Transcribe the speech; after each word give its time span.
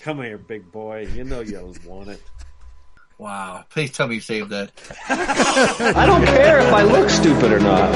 Come 0.00 0.22
here, 0.22 0.38
big 0.38 0.70
boy. 0.70 1.06
You 1.14 1.24
know 1.24 1.40
you 1.40 1.58
always 1.58 1.82
want 1.84 2.08
it. 2.08 2.22
Wow. 3.18 3.64
Please 3.70 3.92
tell 3.92 4.08
me 4.08 4.16
you 4.16 4.20
saved 4.20 4.50
that. 4.50 4.72
I 5.08 6.06
don't 6.06 6.24
care 6.24 6.58
if 6.60 6.72
I 6.72 6.82
look 6.82 7.08
stupid 7.08 7.52
or 7.52 7.60
not. 7.60 7.92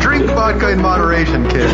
Drink 0.00 0.26
vodka 0.26 0.70
in 0.70 0.80
moderation, 0.80 1.48
kid. 1.48 1.70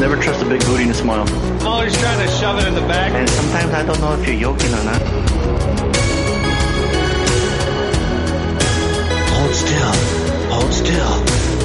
Never 0.00 0.16
trust 0.16 0.42
a 0.42 0.48
big 0.48 0.60
booty 0.64 0.82
and 0.82 0.90
a 0.90 0.94
smile. 0.94 1.26
I'm 1.28 1.66
always 1.66 1.96
trying 1.98 2.26
to 2.26 2.34
shove 2.34 2.58
it 2.58 2.66
in 2.66 2.74
the 2.74 2.80
back. 2.82 3.12
And 3.12 3.28
sometimes 3.30 3.72
I 3.72 3.84
don't 3.86 4.00
know 4.00 4.12
if 4.14 4.28
you're 4.28 4.40
joking 4.40 4.74
or 4.74 4.84
not. 4.84 5.93
Still. 9.74 9.94
Hold 10.52 10.72
still. 10.72 11.14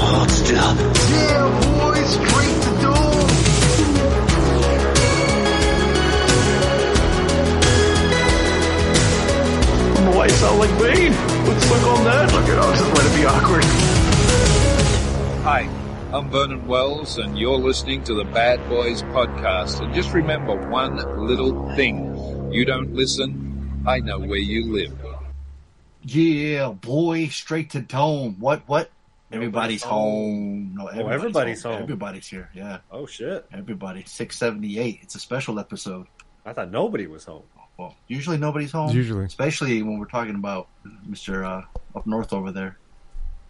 Hold 0.01 0.31
still. 0.31 0.75
Yeah, 1.13 1.45
boy, 1.61 2.01
straight 2.03 2.57
to 2.63 2.71
doom. 2.81 3.27
Why 10.15 10.25
you 10.25 10.31
sound 10.31 10.59
like 10.59 10.79
Bane? 10.79 11.13
Let's 11.45 11.69
look 11.69 11.83
on 11.83 12.03
that. 12.05 12.33
Look 12.33 12.49
at 12.49 12.57
us, 12.57 12.79
just 12.79 12.93
let 12.93 13.05
it 13.05 13.15
be 13.15 13.25
awkward. 13.25 13.63
Hi, 15.43 15.61
I'm 16.11 16.29
Vernon 16.29 16.67
Wells, 16.67 17.17
and 17.17 17.37
you're 17.37 17.57
listening 17.57 18.03
to 18.05 18.13
the 18.15 18.25
Bad 18.25 18.67
Boys 18.69 19.03
Podcast. 19.03 19.81
And 19.81 19.93
just 19.93 20.13
remember 20.13 20.55
one 20.69 21.27
little 21.27 21.75
thing 21.75 22.51
you 22.51 22.65
don't 22.65 22.93
listen, 22.93 23.83
I 23.85 23.99
know 23.99 24.19
where 24.19 24.39
you 24.39 24.71
live. 24.73 25.08
Yeah, 26.03 26.69
boy, 26.69 27.27
straight 27.27 27.71
to 27.71 27.81
dome. 27.81 28.37
What? 28.39 28.63
What? 28.67 28.89
Everybody's 29.31 29.83
home. 29.83 30.73
No, 30.75 30.87
everybody's, 30.87 31.15
everybody's 31.19 31.63
home. 31.63 31.83
Everybody's 31.83 32.27
here. 32.27 32.49
Yeah, 32.55 32.79
Oh 32.91 33.05
shit! 33.05 33.45
everybody. 33.53 34.03
Six 34.07 34.37
seventy 34.37 34.79
eight. 34.79 34.99
It's 35.03 35.15
a 35.15 35.19
special 35.19 35.59
episode. 35.59 36.07
I 36.45 36.53
thought 36.53 36.71
nobody 36.71 37.05
was 37.05 37.25
home. 37.25 37.43
Well, 37.77 37.95
usually 38.07 38.37
nobody's 38.37 38.71
home. 38.71 38.89
Usually. 38.95 39.25
especially 39.25 39.81
when 39.83 39.99
we're 39.99 40.05
talking 40.07 40.35
about 40.35 40.67
Mister 41.05 41.45
uh, 41.45 41.63
up 41.95 42.07
north 42.07 42.33
over 42.33 42.51
there. 42.51 42.77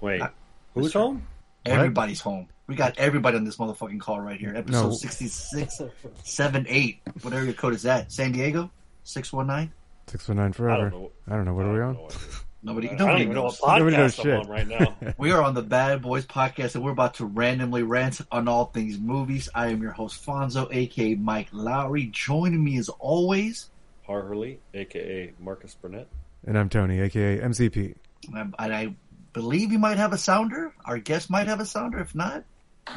Wait, 0.01 0.21
I- 0.21 0.29
who's 0.73 0.89
Mr. 0.91 0.99
home? 0.99 1.27
Everybody's 1.65 2.19
home. 2.19 2.47
We 2.67 2.75
got 2.75 2.97
everybody 2.99 3.37
on 3.37 3.43
this 3.45 3.57
motherfucking 3.57 3.99
call 3.99 4.19
right 4.19 4.39
here. 4.39 4.53
Episode 4.55 4.87
No. 4.89 4.91
sixty 4.93 5.27
six, 5.27 5.81
seven 6.23 6.65
eight. 6.67 6.99
What 7.21 7.33
area 7.33 7.53
code 7.53 7.73
is 7.73 7.83
that? 7.83 8.11
San 8.11 8.31
Diego, 8.33 8.69
six 9.03 9.31
one 9.31 9.47
nine. 9.47 9.71
Six 10.09 10.27
one 10.27 10.37
nine 10.37 10.49
I 10.49 10.51
forever. 10.53 10.89
don't 10.89 11.01
know. 11.01 11.11
I 11.27 11.35
don't 11.35 11.45
know. 11.45 11.53
What 11.53 11.65
are 11.65 11.73
we 11.73 11.81
on? 11.81 11.97
Nobody, 12.61 12.89
I 12.89 12.95
don't 12.95 13.07
nobody 13.07 13.23
even 13.23 13.35
know 13.35 13.43
knows. 13.43 13.59
what 13.61 13.77
Nobody 13.77 13.95
knows 13.95 14.15
podcast 14.17 14.19
I'm 14.19 14.23
shit. 14.25 14.39
on 14.39 14.47
right 14.49 14.67
now. 14.67 15.13
We 15.17 15.31
are 15.31 15.41
on 15.41 15.53
the 15.53 15.61
Bad 15.61 16.01
Boys 16.01 16.25
podcast, 16.25 16.75
and 16.75 16.83
we're 16.83 16.91
about 16.91 17.13
to 17.15 17.25
randomly 17.25 17.83
rant 17.83 18.19
on 18.33 18.49
all 18.49 18.65
things 18.65 18.97
movies. 18.99 19.47
I 19.55 19.67
am 19.67 19.81
your 19.81 19.91
host, 19.93 20.25
Fonso, 20.25 20.67
aka 20.73 21.15
Mike 21.15 21.51
Lowrey. 21.51 22.11
Joining 22.11 22.61
me 22.61 22.77
as 22.77 22.89
always, 22.89 23.69
Harley, 24.05 24.59
aka 24.73 25.31
Marcus 25.39 25.73
Burnett. 25.75 26.07
And 26.45 26.57
I'm 26.57 26.67
Tony, 26.67 26.99
aka 26.99 27.39
MCP. 27.39 27.95
and 28.27 28.37
um, 28.37 28.55
I, 28.59 28.65
and 28.65 28.73
I 28.75 28.95
believe 29.31 29.71
you 29.71 29.79
might 29.79 29.97
have 29.97 30.11
a 30.11 30.17
sounder. 30.17 30.73
Our 30.83 30.97
guest 30.97 31.29
might 31.29 31.47
have 31.47 31.61
a 31.61 31.65
sounder. 31.65 31.99
If 31.99 32.13
not, 32.13 32.43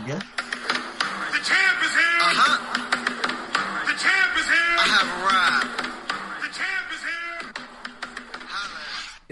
yeah. 0.09 0.21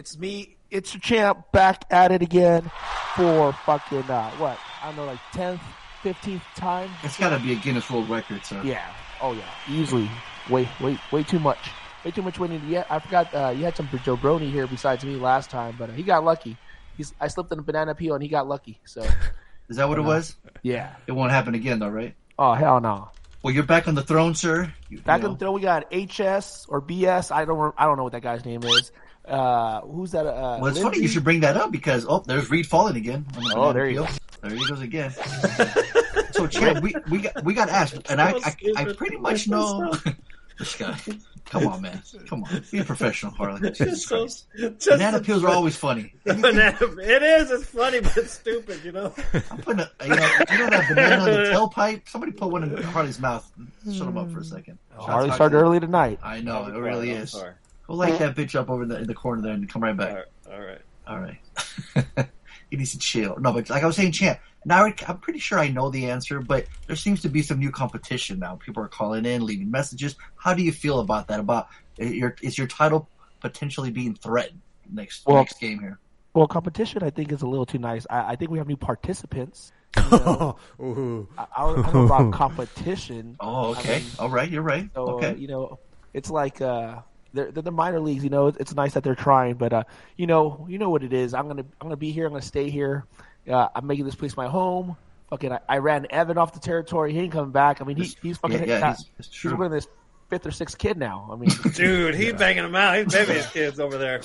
It's 0.01 0.17
me, 0.17 0.57
it's 0.71 0.95
your 0.95 1.01
champ, 1.03 1.53
back 1.53 1.85
at 1.91 2.11
it 2.11 2.23
again 2.23 2.71
for 3.17 3.53
fucking 3.53 4.05
uh, 4.05 4.31
what? 4.39 4.59
I 4.83 4.87
don't 4.87 4.97
know, 4.97 5.05
like 5.05 5.19
tenth, 5.35 5.61
fifteenth 6.03 6.43
time. 6.57 6.89
It's 7.03 7.19
got 7.19 7.37
to 7.37 7.39
be 7.39 7.53
a 7.53 7.57
Guinness 7.57 7.91
World 7.91 8.09
Record, 8.09 8.43
sir. 8.43 8.63
Yeah. 8.65 8.91
Oh 9.21 9.35
yeah. 9.35 9.43
Easily. 9.69 10.11
Way, 10.49 10.67
way, 10.81 10.99
way 11.13 11.23
too 11.23 11.39
much. 11.39 11.59
Way 12.03 12.13
too 12.13 12.23
much 12.23 12.39
winning. 12.39 12.63
Yeah, 12.67 12.85
I 12.89 12.99
forgot. 12.99 13.35
Uh, 13.35 13.53
you 13.55 13.63
had 13.63 13.77
some 13.77 13.89
jabroni 13.89 14.51
here 14.51 14.67
besides 14.67 15.05
me 15.05 15.17
last 15.17 15.51
time, 15.51 15.77
but 15.79 15.91
uh, 15.91 15.93
he 15.93 16.03
got 16.03 16.25
lucky. 16.25 16.57
He's 16.97 17.13
I 17.21 17.29
slipped 17.29 17.53
in 17.53 17.59
a 17.59 17.63
banana 17.63 17.95
peel 17.95 18.15
and 18.15 18.23
he 18.23 18.31
got 18.31 18.49
lucky. 18.49 18.81
So 18.87 19.03
Is 19.69 19.77
that 19.77 19.87
what 19.87 19.99
it 19.99 20.03
was? 20.03 20.35
yeah. 20.63 20.95
It 21.09 21.13
won't 21.13 21.31
happen 21.31 21.55
again, 21.55 21.79
though, 21.79 21.91
right? 21.91 22.15
Oh 22.39 22.55
hell 22.55 22.81
no. 22.81 23.11
Well, 23.43 23.53
you're 23.53 23.65
back 23.65 23.87
on 23.87 23.97
the 23.97 24.03
throne, 24.03 24.35
sir. 24.35 24.73
You, 24.89 25.01
Back 25.01 25.21
you 25.21 25.29
know, 25.29 25.35
the 25.35 25.39
throne, 25.39 25.55
we 25.55 25.61
got 25.61 25.93
HS 25.93 26.65
or 26.71 26.81
BS. 26.81 27.31
I 27.31 27.45
don't. 27.45 27.75
I 27.77 27.85
don't 27.85 27.99
know 27.99 28.05
what 28.05 28.13
that 28.13 28.23
guy's 28.23 28.47
name 28.47 28.63
is. 28.65 28.93
Uh, 29.31 29.81
who's 29.83 30.11
that? 30.13 30.27
Uh, 30.27 30.59
Well, 30.61 30.67
it's 30.67 30.81
funny 30.81 30.99
you 30.99 31.09
should 31.09 31.25
bring 31.25 31.41
that 31.41 31.57
up 31.57 31.71
because 31.73 32.05
oh, 32.09 32.19
there's 32.27 32.51
Reed 32.51 32.67
falling 32.67 32.97
again. 32.97 33.25
Oh, 33.37 33.41
banana 33.41 33.73
there 33.73 33.89
you 33.89 33.95
peel. 34.03 34.05
go. 34.07 34.49
There 34.49 34.57
he 34.57 34.67
goes 34.69 34.81
again. 34.81 35.11
so, 36.33 36.47
Chad, 36.47 36.83
we 36.83 36.95
we 37.11 37.19
got 37.19 37.45
we 37.45 37.55
got 37.55 37.69
asked, 37.69 38.11
and 38.11 38.21
I 38.21 38.33
I, 38.45 38.55
I 38.77 38.85
pretty 38.93 39.17
much 39.19 39.49
know 39.49 39.93
this 40.59 40.77
guy. 40.77 40.99
Come 41.47 41.67
on, 41.67 41.83
man. 41.83 42.01
Come 42.29 42.45
on, 42.45 42.63
be 42.71 42.79
a 42.79 42.85
professional, 42.85 43.33
Harley. 43.33 43.71
Jesus 43.73 44.05
So, 44.07 44.19
Christ. 44.21 44.47
just 44.57 44.89
Banana 44.89 45.21
peels 45.21 45.43
are 45.43 45.49
always 45.51 45.75
funny. 45.77 46.15
Banana- 46.25 46.77
it 46.81 47.23
is. 47.23 47.51
It's 47.51 47.67
funny, 47.67 48.01
but 48.01 48.17
it's 48.17 48.33
stupid. 48.35 48.81
You 48.85 48.93
know. 48.93 49.13
I'm 49.51 49.59
putting 49.59 49.81
a, 49.81 49.91
you 50.05 50.09
know, 50.15 50.31
you 50.53 50.59
know 50.59 50.71
that 50.71 50.87
banana 50.89 51.23
on 51.23 51.31
the 51.31 51.51
tailpipe. 51.53 52.09
Somebody 52.09 52.33
put 52.33 52.51
one 52.51 52.63
in 52.63 52.81
Harley's 52.83 53.19
mouth. 53.19 53.51
Shut 53.85 54.07
him 54.07 54.17
up 54.17 54.31
for 54.31 54.41
a 54.41 54.45
second. 54.45 54.79
Shout 54.93 55.01
out 55.01 55.07
Harley 55.11 55.29
to- 55.31 55.35
started 55.35 55.57
early 55.57 55.81
tonight. 55.81 56.19
I 56.23 56.41
know 56.41 56.67
it 56.67 56.75
really 56.79 57.11
is. 57.11 57.33
Sorry. 57.33 57.53
Go 57.91 57.97
light 57.97 58.19
that 58.21 58.37
bitch 58.37 58.55
up 58.55 58.71
over 58.71 58.85
in 58.85 58.89
the, 58.89 58.99
in 58.99 59.07
the 59.09 59.15
corner 59.15 59.43
there 59.43 59.53
and 59.53 59.69
come 59.69 59.83
right 59.83 59.97
back. 59.97 60.15
right. 60.15 60.25
All 60.53 60.61
right. 60.61 60.81
All 61.09 61.19
right. 61.19 62.29
he 62.71 62.77
needs 62.77 62.93
to 62.93 62.99
chill. 62.99 63.37
No, 63.41 63.53
but 63.53 63.69
like 63.69 63.83
I 63.83 63.87
was 63.87 63.97
saying, 63.97 64.13
champ. 64.13 64.39
Now 64.65 64.85
I- 64.85 64.95
I'm 65.09 65.19
pretty 65.19 65.41
sure 65.41 65.59
I 65.59 65.69
know 65.69 65.91
the 65.91 66.09
answer, 66.11 66.39
but 66.41 66.67
there 66.87 66.95
seems 66.95 67.23
to 67.23 67.29
be 67.29 67.43
some 67.43 67.59
new 67.59 67.73
competition 67.73 68.39
now. 68.39 68.55
People 68.57 68.85
are 68.85 68.89
calling 68.89 69.25
in, 69.25 69.45
leaving 69.45 69.73
messages. 69.73 70.15
How 70.37 70.55
do 70.55 70.63
you 70.63 70.71
feel 70.71 71.01
about 71.01 71.27
that? 71.29 71.41
About 71.41 71.67
uh, 72.01 72.05
your 72.05 72.37
is 72.43 72.57
your 72.57 72.69
title 72.69 73.09
potentially 73.41 73.91
being 73.91 74.15
threatened 74.15 74.61
next 74.93 75.27
Well- 75.27 75.39
next 75.39 75.59
game 75.59 75.81
here? 75.81 75.99
Well, 76.33 76.47
competition 76.47 77.03
I 77.03 77.11
think 77.11 77.33
is 77.33 77.43
a 77.43 77.47
little 77.49 77.67
too 77.67 77.79
nice. 77.79 78.07
I, 78.09 78.33
I 78.33 78.37
think 78.37 78.53
we 78.53 78.59
have 78.59 78.69
new 78.69 78.77
participants. 78.77 79.73
You 79.97 80.19
know? 80.19 80.57
Ooh. 80.81 81.29
I, 81.37 81.47
I 81.57 81.63
don't 81.67 81.79
I 81.81 81.83
don't 81.91 81.95
know 81.95 82.05
about 82.05 82.33
competition. 82.45 83.37
Oh, 83.41 83.71
okay. 83.73 83.97
I 83.97 83.99
mean, 83.99 84.07
All 84.21 84.29
right, 84.31 84.49
you're 84.49 84.63
right. 84.63 84.89
So 84.95 85.09
okay. 85.17 85.35
you 85.37 85.49
know, 85.49 85.81
it's 86.15 86.31
like 86.31 86.61
uh, 86.61 87.01
they're, 87.33 87.51
they're 87.51 87.63
the 87.63 87.71
minor 87.71 88.01
leagues. 88.01 88.25
You 88.25 88.31
know, 88.31 88.49
it's, 88.49 88.59
it's 88.59 88.75
nice 88.75 88.95
that 88.95 89.05
they're 89.05 89.15
trying, 89.15 89.55
but 89.55 89.73
uh, 89.73 89.85
you 90.17 90.27
know, 90.27 90.67
you 90.69 90.79
know 90.79 90.91
what 90.91 91.03
it 91.03 91.13
is. 91.13 91.35
I'm 91.35 91.47
gonna 91.49 91.63
I'm 91.63 91.87
gonna 91.87 91.97
be 91.97 92.11
here. 92.13 92.27
I'm 92.27 92.33
gonna 92.33 92.43
stay 92.43 92.71
here. 92.71 93.05
Uh, 93.49 93.69
I'm 93.75 93.87
making 93.87 94.05
this 94.05 94.15
place 94.15 94.37
my 94.37 94.49
home. 94.49 94.97
Fucking, 95.31 95.53
I, 95.53 95.61
I 95.69 95.79
ran 95.79 96.07
Evan 96.11 96.39
off 96.39 96.53
the 96.53 96.61
territory. 96.61 97.13
He 97.13 97.21
ain't 97.21 97.33
coming 97.33 97.53
back. 97.53 97.81
I 97.81 97.85
mean, 97.85 97.97
he, 97.97 98.15
he's 98.23 98.37
fucking. 98.39 98.59
yeah, 98.61 98.65
yeah, 98.67 98.79
he's- 98.89 99.05
it's 99.19 99.29
he's 99.29 99.37
true. 99.37 99.53
running 99.55 99.71
this 99.73 99.87
fifth 100.29 100.47
or 100.47 100.51
sixth 100.51 100.77
kid 100.79 100.97
now. 100.99 101.29
I 101.33 101.37
mean, 101.37 101.51
Dude, 101.75 102.15
he's 102.15 102.33
banging 102.35 102.63
them 102.65 102.75
out. 102.77 102.97
He's 102.97 103.13
babying 103.13 103.39
his 103.39 103.47
kids 103.53 103.81
over 103.81 103.97
there. 103.99 104.23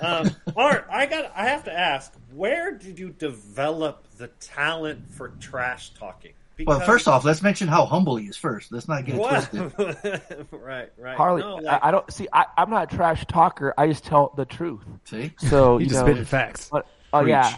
Um, 0.00 0.30
Art, 0.56 0.86
I 0.90 1.06
got. 1.06 1.32
I 1.34 1.46
have 1.48 1.64
to 1.64 1.72
ask, 1.72 2.12
where 2.32 2.72
did 2.72 2.98
you 2.98 3.10
develop 3.10 4.06
the 4.18 4.28
talent 4.40 5.10
for 5.12 5.28
trash 5.40 5.90
talking? 5.90 6.32
Well, 6.66 6.80
first 6.80 7.08
off, 7.08 7.24
let's 7.24 7.42
mention 7.42 7.68
how 7.68 7.86
humble 7.86 8.16
he 8.16 8.26
is 8.26 8.36
first. 8.36 8.72
Let's 8.72 8.88
not 8.88 9.04
get 9.04 9.16
it 9.16 9.18
twisted. 9.18 10.46
right, 10.50 10.90
right. 10.98 11.16
Harley, 11.16 11.42
No, 11.42 11.56
like- 11.56 11.82
I, 11.82 11.88
I 11.88 11.90
don't 11.90 12.10
see. 12.12 12.28
I, 12.32 12.46
I'm 12.56 12.70
not 12.70 12.92
a 12.92 12.96
trash 12.96 13.24
talker. 13.26 13.74
I 13.76 13.86
just 13.86 14.04
tell 14.04 14.32
the 14.36 14.44
truth. 14.44 14.82
See, 15.04 15.32
So 15.38 15.74
You 15.78 15.84
you 15.84 15.90
just 15.90 16.00
know, 16.00 16.06
spitting 16.06 16.24
facts. 16.24 16.68
But, 16.70 16.86
oh 17.12 17.20
Preach. 17.22 17.30
yeah, 17.30 17.56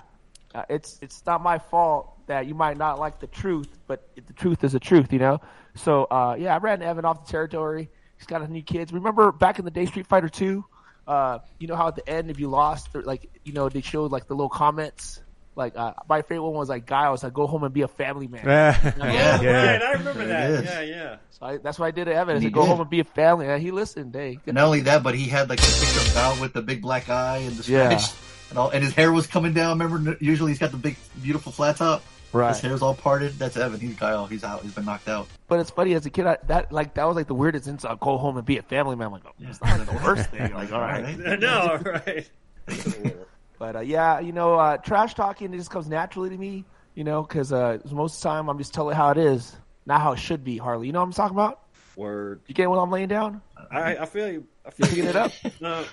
uh, 0.55 0.65
it's 0.69 0.99
it's 1.03 1.25
not 1.27 1.43
my 1.43 1.59
fault 1.59 2.17
that 2.27 2.47
you 2.47 2.55
might 2.55 2.77
not 2.77 2.99
like 2.99 3.19
the 3.21 3.27
truth, 3.27 3.69
but 3.87 4.09
the 4.15 4.33
truth 4.35 4.63
is 4.65 4.73
the 4.73 4.81
truth, 4.81 5.13
you 5.13 5.19
know. 5.19 5.41
So 5.75 6.05
uh, 6.05 6.37
yeah, 6.39 6.55
I 6.55 6.59
ran 6.59 6.83
Evan 6.83 7.05
off 7.05 7.27
the 7.27 7.31
territory. 7.33 7.91
He's 8.17 8.27
got 8.27 8.43
a 8.43 8.49
new 8.49 8.63
kids. 8.63 8.93
Remember 8.93 9.33
back 9.33 9.59
in 9.59 9.65
the 9.65 9.71
day, 9.71 9.87
Street 9.87 10.07
Fighter 10.07 10.29
Two. 10.29 10.65
Uh, 11.07 11.39
you 11.59 11.67
know 11.67 11.75
how 11.75 11.89
at 11.89 11.97
the 11.97 12.09
end, 12.09 12.31
if 12.31 12.39
you 12.39 12.49
lost, 12.49 12.93
they're 12.93 13.03
like 13.03 13.29
you 13.45 13.53
know 13.53 13.69
they 13.69 13.81
showed 13.81 14.13
like 14.13 14.27
the 14.29 14.35
little 14.35 14.49
comments. 14.51 15.23
Like 15.57 15.77
uh, 15.77 15.93
my 16.09 16.23
favorite 16.23 16.43
one 16.45 16.55
was 16.55 16.69
like 16.69 16.87
Guile's, 16.87 17.23
like 17.25 17.33
go 17.35 17.47
home 17.47 17.65
and 17.65 17.75
be 17.75 17.83
a 17.83 17.89
family 17.89 18.29
man. 18.29 18.47
Yeah. 18.47 18.95
right, 18.99 19.83
I 19.83 19.93
remember 19.93 20.25
There 20.25 20.25
it 20.25 20.29
that. 20.29 20.51
is. 20.51 20.65
Yeah, 20.65 20.81
yeah. 20.81 21.17
So 21.31 21.47
I, 21.47 21.57
that's 21.59 21.79
what 21.79 21.87
I 21.87 21.91
did 21.91 22.05
to 22.07 22.15
Evan. 22.15 22.37
I 22.37 22.39
He 22.39 22.47
said, 22.47 22.53
go 22.53 22.65
home 22.65 22.81
and 22.81 22.89
be 22.89 23.01
a 23.01 23.05
family. 23.05 23.47
man. 23.47 23.61
he 23.61 23.71
listened. 23.71 24.15
Hey, 24.15 24.39
good. 24.45 24.55
Not 24.55 24.65
only 24.67 24.81
that, 24.83 25.03
but 25.03 25.15
he 25.15 25.27
had 25.27 25.49
like 25.51 25.61
the 25.61 25.67
picture 25.67 26.11
Val 26.13 26.41
with 26.41 26.53
the 26.53 26.63
big 26.63 26.81
black 26.83 27.09
eye 27.09 27.39
and 27.39 27.57
the 27.57 27.71
Yeah. 27.71 27.97
scratch, 27.99 28.17
and 28.51 28.59
all, 28.59 28.71
and 28.71 28.83
his 28.85 28.95
hair 28.95 29.13
was 29.13 29.27
coming 29.27 29.53
down. 29.53 29.79
Remember, 29.81 30.17
usually 30.21 30.53
he's 30.53 30.59
got 30.61 30.71
the 30.71 30.77
big, 30.77 30.97
beautiful 31.21 31.51
flat 31.53 31.77
top. 31.77 32.03
Right. 32.33 32.51
His 32.51 32.61
hair's 32.61 32.81
all 32.81 32.95
parted. 32.95 33.33
That's 33.41 33.57
Evan. 33.57 33.81
He's 33.81 33.97
Guile. 33.97 34.27
He's 34.27 34.45
out. 34.45 34.63
He's 34.63 34.73
been 34.73 34.85
knocked 34.85 35.09
out. 35.09 35.27
But 35.49 35.59
it's 35.59 35.71
funny 35.71 35.95
as 35.95 36.07
a 36.07 36.11
kid, 36.11 36.27
I, 36.29 36.37
that 36.47 36.71
like 36.71 36.95
that 36.95 37.05
was 37.05 37.17
like 37.17 37.27
the 37.27 37.35
weirdest 37.35 37.67
insult. 37.67 37.99
Go 37.99 38.19
home 38.19 38.37
and 38.37 38.47
be 38.47 38.57
a 38.59 38.63
family 38.63 38.95
man. 38.95 39.09
I'm 39.09 39.13
like, 39.15 39.23
oh, 39.27 39.33
it's 39.41 39.61
not 39.61 39.85
the 39.85 39.93
worst 40.05 40.31
thing. 40.31 40.55
Like, 40.55 40.73
all 40.73 40.81
right. 40.81 41.19
No, 41.41 41.77
right. 41.85 42.31
But 43.61 43.77
uh, 43.77 43.81
yeah, 43.81 44.21
you 44.21 44.33
know, 44.33 44.55
uh, 44.55 44.79
trash 44.79 45.13
talking 45.13 45.53
it 45.53 45.59
just 45.59 45.71
comes 45.71 45.87
naturally 45.87 46.31
to 46.31 46.39
me. 46.39 46.65
You 46.95 47.05
know, 47.05 47.23
because 47.23 47.53
uh, 47.53 47.79
most 47.93 48.17
of 48.17 48.23
the 48.23 48.29
time 48.31 48.49
I'm 48.49 48.57
just 48.57 48.73
telling 48.73 48.97
how 48.97 49.11
it 49.11 49.19
is, 49.19 49.55
not 49.85 50.01
how 50.01 50.13
it 50.13 50.19
should 50.19 50.43
be. 50.43 50.57
Harley, 50.57 50.87
you 50.87 50.95
know 50.95 51.01
what 51.01 51.05
I'm 51.07 51.13
talking 51.13 51.37
about? 51.37 51.61
Word. 51.95 52.41
You 52.47 52.55
get 52.55 52.71
what 52.71 52.79
I'm 52.79 52.91
laying 52.91 53.09
down? 53.09 53.43
I, 53.71 53.99
I 53.99 54.07
feel 54.07 54.33
you. 54.33 54.47
I 54.65 54.71
feel 54.71 54.87
Picking 54.89 55.05
it 55.05 55.15
up. 55.15 55.31
No. 55.61 55.85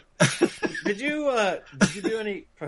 Did 0.85 1.01
you 1.01 1.27
uh 1.27 1.57
did 1.79 1.95
you 1.95 2.01
do 2.01 2.17
any 2.19 2.47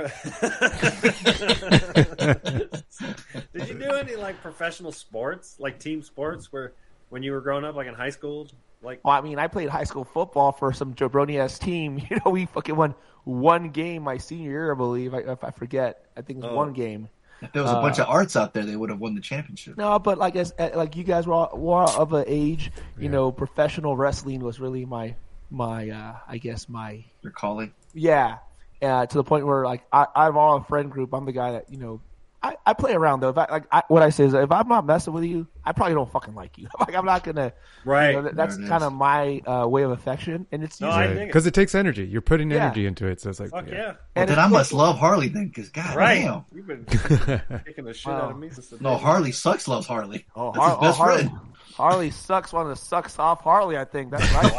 Did 3.54 3.70
you 3.70 3.76
do 3.76 3.92
any 3.92 4.16
like 4.18 4.42
professional 4.42 4.92
sports, 4.92 5.56
like 5.60 5.80
team 5.80 6.02
sports 6.04 6.52
where 6.52 6.74
when 7.08 7.24
you 7.24 7.32
were 7.32 7.40
growing 7.40 7.64
up 7.64 7.76
like 7.76 7.88
in 7.88 7.94
high 7.94 8.10
school? 8.10 8.50
Like 8.82 9.00
Well, 9.06 9.14
I 9.14 9.22
mean, 9.22 9.40
I 9.40 9.48
played 9.48 9.70
high 9.70 9.86
school 9.86 10.04
football 10.04 10.52
for 10.52 10.74
some 10.74 10.94
jabroni 10.94 11.38
ass 11.40 11.58
team. 11.58 12.02
You 12.10 12.20
know, 12.26 12.32
we 12.32 12.46
fucking 12.48 12.76
won 12.76 12.96
one 13.30 13.70
game 13.70 14.04
my 14.04 14.18
senior 14.18 14.50
year, 14.52 14.72
I 14.72 14.76
believe. 14.76 15.14
I, 15.14 15.20
if 15.20 15.44
I 15.44 15.52
forget, 15.52 16.06
I 16.18 16.22
think 16.22 16.40
it 16.40 16.44
was 16.46 16.52
Oh. 16.52 16.56
one 16.56 16.74
game. 16.74 17.10
If 17.42 17.54
there 17.54 17.62
was 17.64 17.72
a 17.72 17.76
Uh, 17.78 17.82
bunch 17.82 18.00
of 18.00 18.08
arts 18.10 18.36
out 18.36 18.54
there, 18.54 18.66
they 18.66 18.76
would 18.76 18.90
have 18.90 19.00
won 19.00 19.16
the 19.16 19.22
championship. 19.22 19.78
No, 19.78 19.98
but 19.98 20.18
like 20.18 20.36
as 20.36 20.54
like 20.76 20.98
you 20.98 21.04
guys 21.06 21.26
were 21.26 21.34
all, 21.34 21.58
were 21.58 21.78
all 21.78 22.02
of 22.02 22.12
an 22.14 22.26
age, 22.28 22.72
you 22.98 23.06
Yeah. 23.06 23.12
know, 23.12 23.32
professional 23.32 23.96
wrestling 23.96 24.42
was 24.42 24.60
really 24.60 24.84
my 24.86 25.16
my 25.50 25.90
uh 25.90 26.16
I 26.28 26.38
guess 26.38 26.68
my 26.68 27.06
Your 27.22 27.32
calling. 27.32 27.74
yeah. 27.94 28.40
Uh, 28.82 29.06
to 29.06 29.18
the 29.18 29.24
point 29.24 29.46
where 29.46 29.64
like 29.66 29.84
I 29.92 30.06
out 30.16 30.36
all 30.36 30.58
a 30.58 30.64
friend 30.64 30.90
group, 30.92 31.14
I'm 31.14 31.26
the 31.26 31.32
guy 31.32 31.54
that 31.54 31.70
you 31.72 31.78
know. 31.78 32.02
I, 32.42 32.56
I 32.66 32.74
play 32.74 32.94
around 32.94 33.20
though. 33.20 33.30
If 33.30 33.38
I, 33.38 33.48
like 33.52 33.66
I, 33.72 33.84
what 33.90 34.02
I 34.02 34.12
say 34.12 34.24
is, 34.24 34.34
if 34.34 34.50
I'm 34.52 34.68
not 34.70 34.86
messing 34.86 35.12
with 35.14 35.26
you, 35.26 35.46
I 35.66 35.74
probably 35.74 35.94
don't 35.96 36.10
fucking 36.10 36.36
like 36.36 36.58
you. 36.58 36.68
like 36.80 36.96
I'm 36.96 37.06
not 37.06 37.24
gonna. 37.24 37.52
Right. 37.84 38.12
You 38.16 38.22
know, 38.22 38.30
that's 38.34 38.56
There 38.56 38.66
it 38.66 38.70
kind 38.70 38.84
of 38.84 38.94
my 38.94 39.42
uh, 39.46 39.68
way 39.68 39.84
of 39.84 39.92
affection, 39.92 40.48
and 40.52 40.64
it's 40.64 40.80
No, 40.80 40.88
usually 40.88 41.04
I 41.04 41.08
dig 41.08 41.18
it. 41.18 41.26
Because 41.28 41.46
it 41.48 41.54
takes 41.54 41.76
energy. 41.76 42.06
You're 42.06 42.22
putting 42.22 42.50
Yeah. 42.50 42.66
energy 42.68 42.86
into 42.86 43.08
it, 43.08 43.20
so 43.20 43.30
it's 43.30 43.40
like 43.42 43.50
fuck 43.52 43.68
yeah. 43.68 43.78
Well, 43.88 43.96
And 44.16 44.30
then 44.30 44.40
I 44.40 44.48
must 44.48 44.70
cool. 44.70 44.80
love 44.80 44.98
Harley 44.98 45.28
then, 45.28 45.48
because 45.50 45.70
God 45.70 45.96
Right. 45.98 46.22
damn. 46.22 46.46
You've 46.54 46.68
been 46.68 46.86
kicking 47.66 47.84
the 47.86 47.94
shit 47.94 48.08
Wow. 48.08 48.22
out 48.22 48.32
of 48.32 48.40
me 48.40 48.50
since 48.52 48.72
No, 48.80 48.96
day. 48.96 49.02
Harley 49.02 49.32
sucks 49.34 49.68
loves 49.68 49.86
Harley. 49.88 50.26
Oh, 50.36 50.54
That's 50.54 50.64
Har- 50.66 50.70
his 50.70 50.80
best 50.88 51.00
oh, 51.00 51.04
Harley, 51.04 51.24
friend. 51.24 51.40
Harley 51.74 52.12
sucks 52.12 52.54
one 52.54 52.64
of 52.64 52.70
the 52.70 52.76
sucks 52.78 53.20
off 53.20 53.42
Harley. 53.42 53.78
I 53.78 53.84
think 53.86 54.12
that's 54.12 54.32
right. 54.34 54.54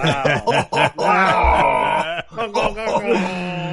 Wow. 0.44 0.90
wow. 0.98 2.22
Go, 2.34 2.52
go, 2.52 2.74
go, 2.74 2.98
go. 3.00 3.69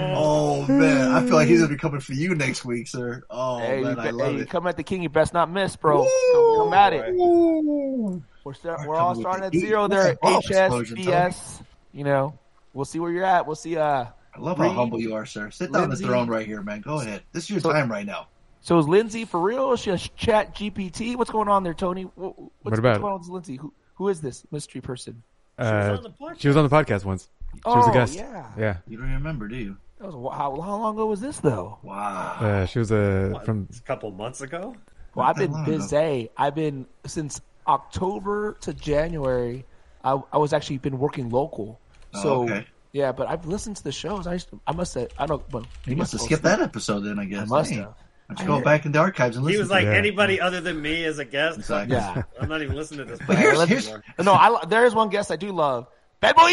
Man, 0.67 1.11
I 1.11 1.21
feel 1.25 1.35
like 1.35 1.47
he's 1.47 1.59
gonna 1.61 1.71
be 1.73 1.77
coming 1.77 1.99
for 1.99 2.13
you 2.13 2.35
next 2.35 2.65
week, 2.65 2.87
sir. 2.87 3.23
Oh 3.29 3.59
hey, 3.59 3.81
man, 3.81 3.95
you, 3.95 4.01
I 4.01 4.09
love 4.11 4.35
hey, 4.35 4.41
it. 4.41 4.49
come 4.49 4.67
at 4.67 4.77
the 4.77 4.83
king, 4.83 5.01
you 5.03 5.09
best 5.09 5.33
not 5.33 5.49
miss, 5.51 5.75
bro. 5.75 6.03
Come, 6.33 6.57
come 6.57 6.73
at 6.73 6.93
it. 6.93 7.09
Ooh. 7.15 8.21
We're 8.43 8.53
start, 8.53 8.79
Start 8.79 8.89
we're 8.89 8.95
all 8.95 9.15
starting 9.15 9.45
at 9.45 9.53
heat. 9.53 9.59
zero 9.61 9.87
there. 9.87 10.03
that 10.03 10.21
ball 10.21 10.41
HS. 10.41 11.61
You 11.93 12.03
know, 12.03 12.37
we'll 12.73 12.85
see 12.85 12.99
where 12.99 13.11
you're 13.11 13.25
at. 13.25 13.45
We'll 13.45 13.55
see. 13.55 13.77
Uh, 13.77 14.05
I 14.35 14.39
love 14.39 14.57
how 14.57 14.69
humble 14.69 14.99
you 15.01 15.15
are, 15.15 15.25
sir. 15.25 15.49
Sit 15.51 15.71
down 15.71 15.83
on 15.83 15.89
the 15.89 15.95
throne 15.97 16.27
right 16.29 16.45
here, 16.45 16.61
man. 16.61 16.81
Go 16.81 16.99
ahead. 17.01 17.23
This 17.33 17.45
is 17.45 17.49
your 17.49 17.59
So- 17.59 17.71
time 17.73 17.89
right 17.91 18.05
now. 18.05 18.27
so 18.61 18.77
is 18.79 18.87
Lindsay 18.87 19.25
for 19.25 19.39
real? 19.39 19.73
Is 19.73 19.79
she 19.81 19.89
a 19.89 19.95
ChatGPT? 19.95 21.15
What's 21.15 21.31
going 21.31 21.47
on 21.49 21.63
there, 21.63 21.73
Tony? 21.73 22.03
What, 22.03 22.37
what's, 22.39 22.51
What 22.63 22.79
about 22.79 22.89
what's 22.91 22.99
going 23.01 23.13
on 23.13 23.19
with 23.21 23.29
Lindsay? 23.29 23.55
Who 23.57 23.73
who 23.95 24.09
is 24.09 24.21
this 24.21 24.45
mystery 24.51 24.79
person? 24.81 25.23
Uh, 25.57 25.97
on 25.97 26.03
the 26.03 26.09
podcast. 26.11 26.39
she 26.39 26.47
was 26.49 26.55
on 26.57 26.67
the 26.67 26.75
podcast 26.75 27.03
once. 27.03 27.29
She 27.55 27.61
was 27.65 27.87
a 27.87 27.89
Oh, 27.89 27.93
guest. 27.93 28.13
yeah. 28.15 28.45
Yeah. 28.57 28.77
You 28.87 28.97
don't 28.97 29.11
remember, 29.11 29.47
do 29.47 29.55
you? 29.55 29.77
That 29.99 30.05
was 30.07 30.15
a, 30.15 30.37
how, 30.37 30.59
how 30.61 30.77
long 30.77 30.95
ago 30.95 31.05
was 31.07 31.21
this 31.21 31.39
though? 31.39 31.79
Wow. 31.83 32.37
Uh, 32.39 32.65
she 32.65 32.79
was 32.79 32.91
a 32.91 33.29
What, 33.33 33.45
from 33.45 33.67
a 33.75 33.81
couple 33.81 34.11
months 34.11 34.41
ago. 34.41 34.75
Well, 35.15 35.25
I've 35.27 35.35
been 35.37 35.63
busy. 35.65 36.29
I've 36.37 36.53
been 36.53 36.85
since 37.05 37.41
October 37.67 38.53
to 38.61 38.73
January. 38.73 39.65
I, 40.03 40.21
I 40.31 40.37
was 40.37 40.53
actually 40.53 40.77
been 40.77 40.99
working 40.99 41.29
local. 41.29 41.79
Oh, 42.13 42.21
So 42.21 42.43
okay. 42.43 42.67
yeah, 42.91 43.11
but 43.11 43.27
I've 43.27 43.45
listened 43.47 43.77
to 43.77 43.83
the 43.83 43.91
shows. 43.91 44.27
I 44.27 44.37
to, 44.37 44.59
I 44.67 44.71
must 44.73 44.93
have 44.93 45.07
I 45.17 45.25
don't. 45.25 45.41
Well, 45.51 45.65
You 45.85 45.95
must 45.95 46.11
have 46.11 46.21
skipped 46.21 46.43
that 46.43 46.61
episode 46.61 46.99
then, 47.01 47.17
I 47.19 47.25
guess. 47.25 47.41
I 47.41 47.45
must 47.45 47.71
have. 47.71 47.85
Why 48.27 48.35
don't 48.35 48.39
you 48.41 48.45
go 48.59 48.61
back 48.63 48.85
in 48.85 48.91
the 48.91 48.99
archives 48.99 49.37
and 49.37 49.45
listen 49.45 49.55
He 49.55 49.59
was 49.59 49.69
to 49.69 49.73
like 49.73 49.85
it? 49.85 49.91
Yeah. 49.91 49.97
anybody 49.97 50.41
other 50.41 50.59
than 50.59 50.81
me 50.81 51.05
as 51.05 51.17
a 51.17 51.23
guest. 51.25 51.59
Exactly. 51.59 51.95
Yeah. 51.95 52.23
I'm 52.39 52.49
not 52.49 52.61
even 52.61 52.75
listening 52.75 53.07
to 53.07 53.15
this. 53.15 53.19
But 53.25 53.37
here's- 53.37 53.67
here's- 53.69 53.89
no, 54.19 54.33
I 54.33 54.65
there 54.65 54.85
is 54.85 54.93
one 54.93 55.09
guest 55.09 55.31
I 55.31 55.37
do 55.37 55.51
love. 55.51 55.87
Bad 56.19 56.35
boy. 56.35 56.41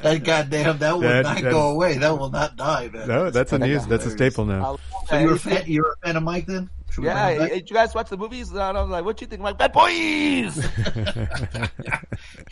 that 0.00 0.22
goddamn, 0.24 0.78
that 0.78 0.92
will 0.94 1.00
That- 1.00 1.22
not 1.24 1.42
that- 1.42 1.50
go 1.50 1.70
away. 1.70 1.98
That 1.98 2.18
will 2.18 2.30
not 2.30 2.56
die, 2.56 2.88
man. 2.92 3.08
no, 3.08 3.30
that's 3.30 3.52
a 3.52 3.58
news. 3.58 3.86
That's 3.86 4.06
a 4.06 4.10
staple 4.10 4.46
now. 4.46 4.78
So 5.08 5.18
you're 5.18 5.34
a 5.34 5.38
fan, 5.38 5.64
you're 5.66 5.92
a 5.92 6.06
fan 6.06 6.16
of 6.16 6.22
Mike 6.22 6.46
then? 6.46 6.70
Should 6.90 7.04
Yeah, 7.04 7.26
bring 7.26 7.34
him 7.36 7.42
back? 7.42 7.52
did 7.52 7.70
you 7.70 7.74
guys 7.76 7.94
watch 7.94 8.08
the 8.08 8.16
movies? 8.16 8.50
And 8.52 8.60
I 8.60 8.70
was 8.80 8.88
like, 8.88 9.04
"What 9.04 9.20
you 9.20 9.26
think?" 9.26 9.40
I'm 9.40 9.44
like, 9.44 9.58
"Bad 9.58 9.72
boys." 9.72 10.64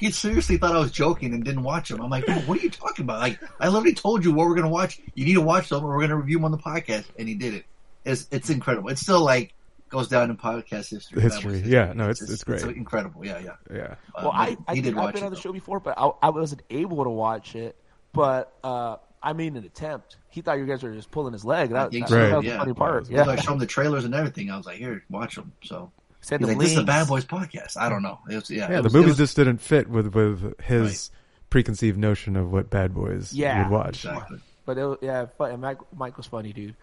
He 0.01 0.11
seriously 0.11 0.57
thought 0.57 0.75
I 0.75 0.81
was 0.81 0.91
joking 0.91 1.33
and 1.33 1.45
didn't 1.45 1.63
watch 1.63 1.89
them. 1.91 2.01
I'm 2.01 2.11
like, 2.11 2.27
what 2.49 2.59
are 2.59 2.63
you 2.63 2.71
talking 2.71 3.05
about? 3.05 3.21
Like, 3.21 3.39
I 3.61 3.69
literally 3.69 3.95
told 3.95 4.25
you 4.25 4.33
what 4.33 4.49
we're 4.49 4.57
gonna 4.57 4.69
watch. 4.69 5.01
You 5.15 5.25
need 5.25 5.35
to 5.35 5.41
watch 5.41 5.69
them, 5.69 5.85
or 5.85 5.95
we're 5.95 6.01
gonna 6.01 6.17
review 6.17 6.39
them 6.39 6.45
on 6.47 6.51
the 6.51 6.59
podcast, 6.59 7.05
and 7.19 7.29
he 7.29 7.35
did 7.37 7.55
it. 7.55 7.65
It's 8.05 8.27
it's 8.33 8.51
incredible. 8.51 8.89
It's 8.89 9.01
still 9.01 9.23
like 9.23 9.55
goes 9.93 10.09
down 10.09 10.31
in 10.31 10.37
podcast 10.37 10.91
history. 10.91 11.21
History. 11.23 11.53
That 11.57 11.63
was- 11.63 11.71
Yeah, 11.71 11.93
no, 11.95 12.05
it's- 12.11 12.23
it's 12.29 12.43
great. 12.43 12.63
incredible. 12.63 13.25
Yeah, 13.25 13.39
yeah. 13.39 13.51
Yeah. 13.73 13.95
Uh, 14.15 14.23
well, 14.23 14.33
I, 14.35 14.57
I 14.67 14.75
he 14.75 14.81
think 14.81 14.85
did 14.85 14.89
I've 14.91 14.97
watch 15.05 15.15
been 15.15 15.23
it, 15.23 15.27
on 15.27 15.31
the 15.33 15.37
though. 15.37 15.41
show 15.43 15.53
before, 15.53 15.79
but 15.81 15.95
I, 15.97 16.11
I 16.23 16.31
wasn't 16.31 16.63
able 16.71 17.05
to 17.05 17.11
watch 17.11 17.55
it. 17.55 17.77
But 18.13 18.53
uh, 18.65 18.97
I 19.23 19.33
made 19.35 19.53
an 19.55 19.65
attempt. 19.65 20.17
He 20.29 20.41
thought 20.41 20.59
you 20.59 20.67
guys 20.67 20.83
were 20.83 20.93
just 20.93 21.11
pulling 21.11 21.33
his 21.33 21.45
leg. 21.45 21.71
I 21.73 21.85
That, 21.85 21.93
that, 21.93 22.09
so, 22.09 22.15
that 22.17 22.37
was 22.39 22.45
yeah. 22.45 22.53
the 22.53 22.59
funny 22.59 22.75
part. 22.75 23.09
Because 23.09 23.27
Yeah, 23.27 23.33
I 23.33 23.37
showed 23.37 23.53
him 23.53 23.59
the 23.59 23.67
trailers 23.67 24.05
and 24.05 24.15
everything. 24.15 24.51
I 24.51 24.57
was 24.57 24.67
like, 24.67 24.79
"Here, 24.79 25.05
watch 25.11 25.37
them." 25.37 25.53
So 25.65 25.93
Send 26.21 26.41
he's 26.43 26.49
him 26.51 26.59
like, 26.59 26.65
"This 26.65 26.73
is 26.73 26.79
a. 26.79 26.85
Bad 26.85 27.07
Boys 27.09 27.25
podcast." 27.25 27.77
I 27.77 27.89
don't 27.89 28.03
know. 28.03 28.19
It 28.31 28.35
was, 28.37 28.51
yeah, 28.51 28.69
Yeah, 28.71 28.79
it 28.79 28.83
the 28.83 28.83
was- 28.85 28.95
it 28.95 28.97
movies 28.99 29.09
was- 29.11 29.19
just 29.19 29.37
didn't 29.37 29.59
fit 29.59 29.89
with 29.89 30.15
with 30.15 30.61
his 30.61 31.11
preconceived 31.51 31.99
notion 31.99 32.37
of 32.37 32.51
what 32.51 32.71
Bad 32.71 32.95
Boys 32.95 33.33
Yeah. 33.33 33.63
would 33.63 33.71
watch. 33.73 34.05
exactly. 34.05 34.39
But 34.65 34.79
it, 34.79 34.85
was- 34.85 34.99
yeah, 35.03 35.27
fu- 35.37 35.45
and 35.45 35.61
Mike, 35.61 35.79
Mike 35.97 36.17
was 36.17 36.27
funny, 36.27 36.53
dude. 36.53 36.77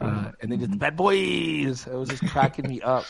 Uh, 0.00 0.32
and 0.40 0.52
then 0.52 0.60
just 0.60 0.78
bad 0.78 0.96
boys. 0.96 1.86
It 1.86 1.94
was 1.94 2.08
just 2.10 2.26
cracking 2.28 2.68
me 2.68 2.80
up. 2.82 3.04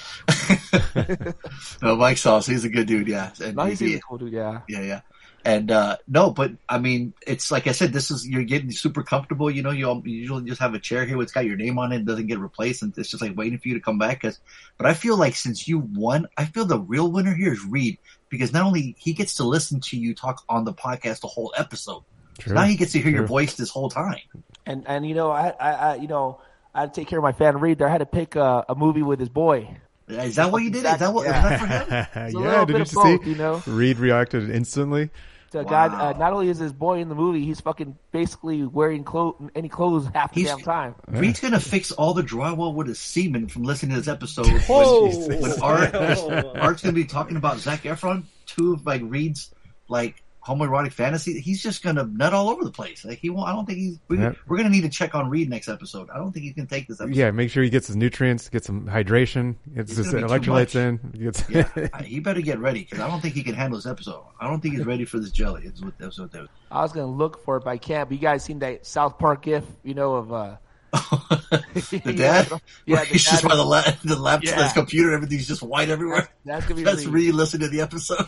no, 1.83 1.97
Mike 1.97 2.19
Sauce, 2.19 2.47
he's 2.47 2.65
a 2.65 2.69
good 2.69 2.87
dude. 2.87 3.09
Yeah, 3.09 3.31
and 3.43 3.57
No, 3.57 3.65
he's 3.65 3.79
he- 3.81 3.87
really 3.87 4.03
cool, 4.09 4.19
dude. 4.19 4.33
Yeah. 4.33 4.61
yeah, 4.69 4.81
yeah. 4.83 5.01
And 5.45 5.73
uh 5.73 5.97
no, 6.07 6.31
but 6.31 6.53
I 6.69 6.79
mean, 6.79 7.15
it's 7.27 7.51
like 7.51 7.67
I 7.67 7.73
said, 7.73 7.93
this 7.93 8.13
is 8.13 8.25
you're 8.25 8.45
getting 8.45 8.71
super 8.71 9.03
comfortable. 9.03 9.51
You 9.51 9.63
know, 9.63 9.73
you, 9.73 9.89
all- 9.89 10.01
you 10.07 10.15
usually 10.19 10.45
just 10.49 10.61
have 10.61 10.75
a 10.75 10.79
chair 10.79 11.05
here. 11.05 11.21
It's 11.21 11.33
got 11.33 11.45
your 11.45 11.57
name 11.57 11.81
on 11.81 11.91
it. 11.91 11.97
it 11.97 12.05
doesn't 12.07 12.29
get 12.29 12.39
replaced, 12.39 12.83
and 12.83 12.97
it's 12.97 13.11
just 13.11 13.21
like 13.23 13.37
waiting 13.37 13.59
for 13.59 13.67
you 13.67 13.75
to 13.75 13.81
come 13.81 13.99
back. 13.99 14.23
Cause, 14.23 14.39
but 14.79 14.87
I 14.87 14.95
feel 14.95 15.17
like 15.17 15.35
since 15.35 15.67
you 15.67 15.81
won, 15.81 16.29
I 16.37 16.45
feel 16.45 16.65
the 16.65 16.79
real 16.79 17.11
winner 17.11 17.35
here 17.35 17.53
is 17.53 17.65
Reed 17.65 17.99
because 18.29 18.53
not 18.53 18.63
only 18.65 18.95
he 18.99 19.15
gets 19.15 19.35
to 19.39 19.43
listen 19.45 19.81
to 19.81 19.97
you 19.97 20.15
talk 20.15 20.45
on 20.49 20.65
the 20.65 20.73
podcast 20.73 21.23
the 21.23 21.27
whole 21.27 21.53
episode, 21.59 22.05
True. 22.38 22.55
now 22.55 22.64
he 22.64 22.76
gets 22.76 22.93
to 22.93 23.00
hear 23.00 23.12
your 23.12 23.26
voice 23.26 23.55
this 23.55 23.70
whole 23.70 23.90
time. 23.90 24.19
And 24.67 24.84
and 24.87 25.06
you 25.06 25.14
know, 25.14 25.31
I 25.31 25.49
I, 25.61 25.70
I 25.73 25.94
you 25.96 26.08
know, 26.08 26.40
I 26.75 26.81
had 26.81 26.94
to 26.94 27.00
take 27.00 27.08
care 27.08 27.19
of 27.19 27.23
my 27.23 27.32
fan 27.32 27.58
Reed. 27.58 27.79
There, 27.79 27.88
I 27.88 27.90
had 27.90 27.99
to 27.99 28.06
pick 28.06 28.37
a, 28.37 28.64
a 28.69 28.75
movie 28.75 29.02
with 29.02 29.20
his 29.20 29.29
boy. 29.29 29.76
Is 30.08 30.37
that 30.37 30.50
what 30.52 30.62
you 30.62 30.70
did? 30.70 30.84
Is 30.84 30.99
that 30.99 31.12
what? 31.14 31.26
Is 31.26 31.32
that 31.32 31.61
for 31.61 31.67
him? 31.67 32.32
Yeah, 32.43 32.64
did 32.64 32.69
you 32.70 32.75
of 32.76 32.82
just 32.82 32.94
both, 32.94 33.23
see? 33.25 33.31
you 33.31 33.37
know? 33.37 33.62
Reed 33.67 33.99
reacted 33.99 34.50
instantly. 34.50 35.11
The 35.52 35.64
guy, 35.64 35.88
Wow. 35.88 36.11
uh, 36.11 36.19
not 36.19 36.32
only 36.32 36.49
is 36.49 36.58
his 36.58 36.73
boy 36.73 37.00
in 37.00 37.11
the 37.11 37.14
movie, 37.14 37.44
he's 37.44 37.61
fucking 37.61 37.96
basically 38.11 38.62
wearing 38.64 39.05
clo- 39.05 39.50
any 39.55 39.69
clothes 39.69 40.08
half 40.14 40.32
the 40.32 40.40
He's- 40.43 40.56
damn 40.56 40.64
time. 40.64 40.94
Reed's 41.08 41.41
gonna 41.41 41.60
fix 41.60 41.93
all 41.93 42.15
the 42.15 42.22
drywall 42.22 42.72
with 42.74 42.86
his 42.89 42.98
semen 42.98 43.48
from 43.48 43.62
listening 43.65 43.91
to 43.91 43.96
this 44.01 44.08
episode. 44.08 44.46
Whoa. 44.62 45.08
When, 45.29 45.41
when 45.43 45.53
Art, 45.62 45.94
Art's 45.94 46.82
gonna 46.82 46.94
be 46.94 47.05
talking 47.05 47.36
about 47.36 47.58
Zac 47.58 47.82
Efron, 47.82 48.24
two 48.46 48.72
of 48.72 48.86
like 48.86 49.03
Reed's 49.05 49.51
like 49.89 50.21
homoerotic 50.46 50.93
fantasy. 50.93 51.41
He's 51.41 51.63
just 51.63 51.82
gonna 51.82 52.05
nut 52.05 52.34
all 52.34 52.49
over 52.51 52.65
the 52.65 52.70
place. 52.70 53.05
Like 53.05 53.19
he 53.19 53.31
won't. 53.31 53.49
I 53.49 53.53
don't 53.53 53.65
think 53.67 53.79
he's. 53.79 53.99
We, 54.08 54.19
Yep. 54.19 54.37
We're 54.49 54.56
gonna 54.56 54.70
need 54.70 54.81
to 54.82 54.89
check 54.89 55.15
on 55.15 55.31
Reed 55.31 55.49
next 55.49 55.69
episode. 55.69 56.08
I 56.11 56.19
don't 56.19 56.32
think 56.32 56.44
he 56.44 56.53
can 56.53 56.67
take 56.67 56.89
this 56.89 57.01
episode. 57.01 57.17
Yeah, 57.17 57.31
make 57.31 57.51
sure 57.51 57.63
he 57.63 57.70
gets 57.70 57.87
his 57.87 57.96
nutrients, 57.96 58.49
get 58.49 58.65
some 58.65 58.87
hydration, 58.87 59.55
gets 59.75 59.91
He's 59.91 59.99
his 59.99 60.13
gonna 60.13 60.27
be 60.27 60.44
too 60.44 60.51
electrolytes 60.51 60.75
in. 60.75 60.96
Gets, 61.22 61.49
Yeah, 61.49 62.03
he 62.03 62.20
better 62.20 62.41
get 62.41 62.58
ready 62.58 62.81
because 62.81 63.01
I 63.01 63.08
don't 63.08 63.20
think 63.20 63.34
he 63.34 63.43
can 63.43 63.55
handle 63.55 63.79
this 63.79 63.87
episode. 63.87 64.25
I 64.41 64.49
don't 64.49 64.61
think 64.61 64.75
he's 64.77 64.84
ready 64.87 65.05
for 65.05 65.19
this 65.19 65.31
jelly. 65.31 65.63
Is 65.67 65.82
what, 65.82 65.96
that's 65.99 66.19
what 66.19 66.32
that 66.32 66.49
I 66.70 66.82
was 66.82 66.93
gonna 66.93 67.06
look 67.06 67.44
for 67.44 67.56
it, 67.58 67.65
but 67.65 67.70
I 67.70 67.79
can't. 67.79 68.08
But 68.08 68.17
you 68.17 68.22
guys 68.22 68.44
seen 68.44 68.58
that 68.61 68.84
South 68.87 69.19
Park 69.19 69.43
gif, 69.43 69.65
you 69.84 69.94
know, 69.94 70.15
of 70.17 70.32
uh, 70.32 70.56
the 70.93 72.15
dad. 72.17 72.49
Yeah, 72.87 72.96
Where 72.96 73.05
the 73.05 73.13
he's 73.13 73.25
just 73.25 73.44
by 73.44 73.55
the 73.55 73.65
la- 73.65 73.84
the 74.05 74.17
laptop, 74.19 74.56
Yeah. 74.56 74.65
his 74.65 74.72
computer, 74.72 75.13
everything's 75.13 75.46
just 75.46 75.63
white 75.63 75.89
everywhere. 75.89 76.29
that's 76.44 76.65
gonna 76.67 76.77
be 76.77 76.82
That's 76.84 77.05
Reed. 77.06 77.15
Reed 77.27 77.34
listening 77.34 77.69
to 77.69 77.77
the 77.77 77.81
episode. 77.82 78.27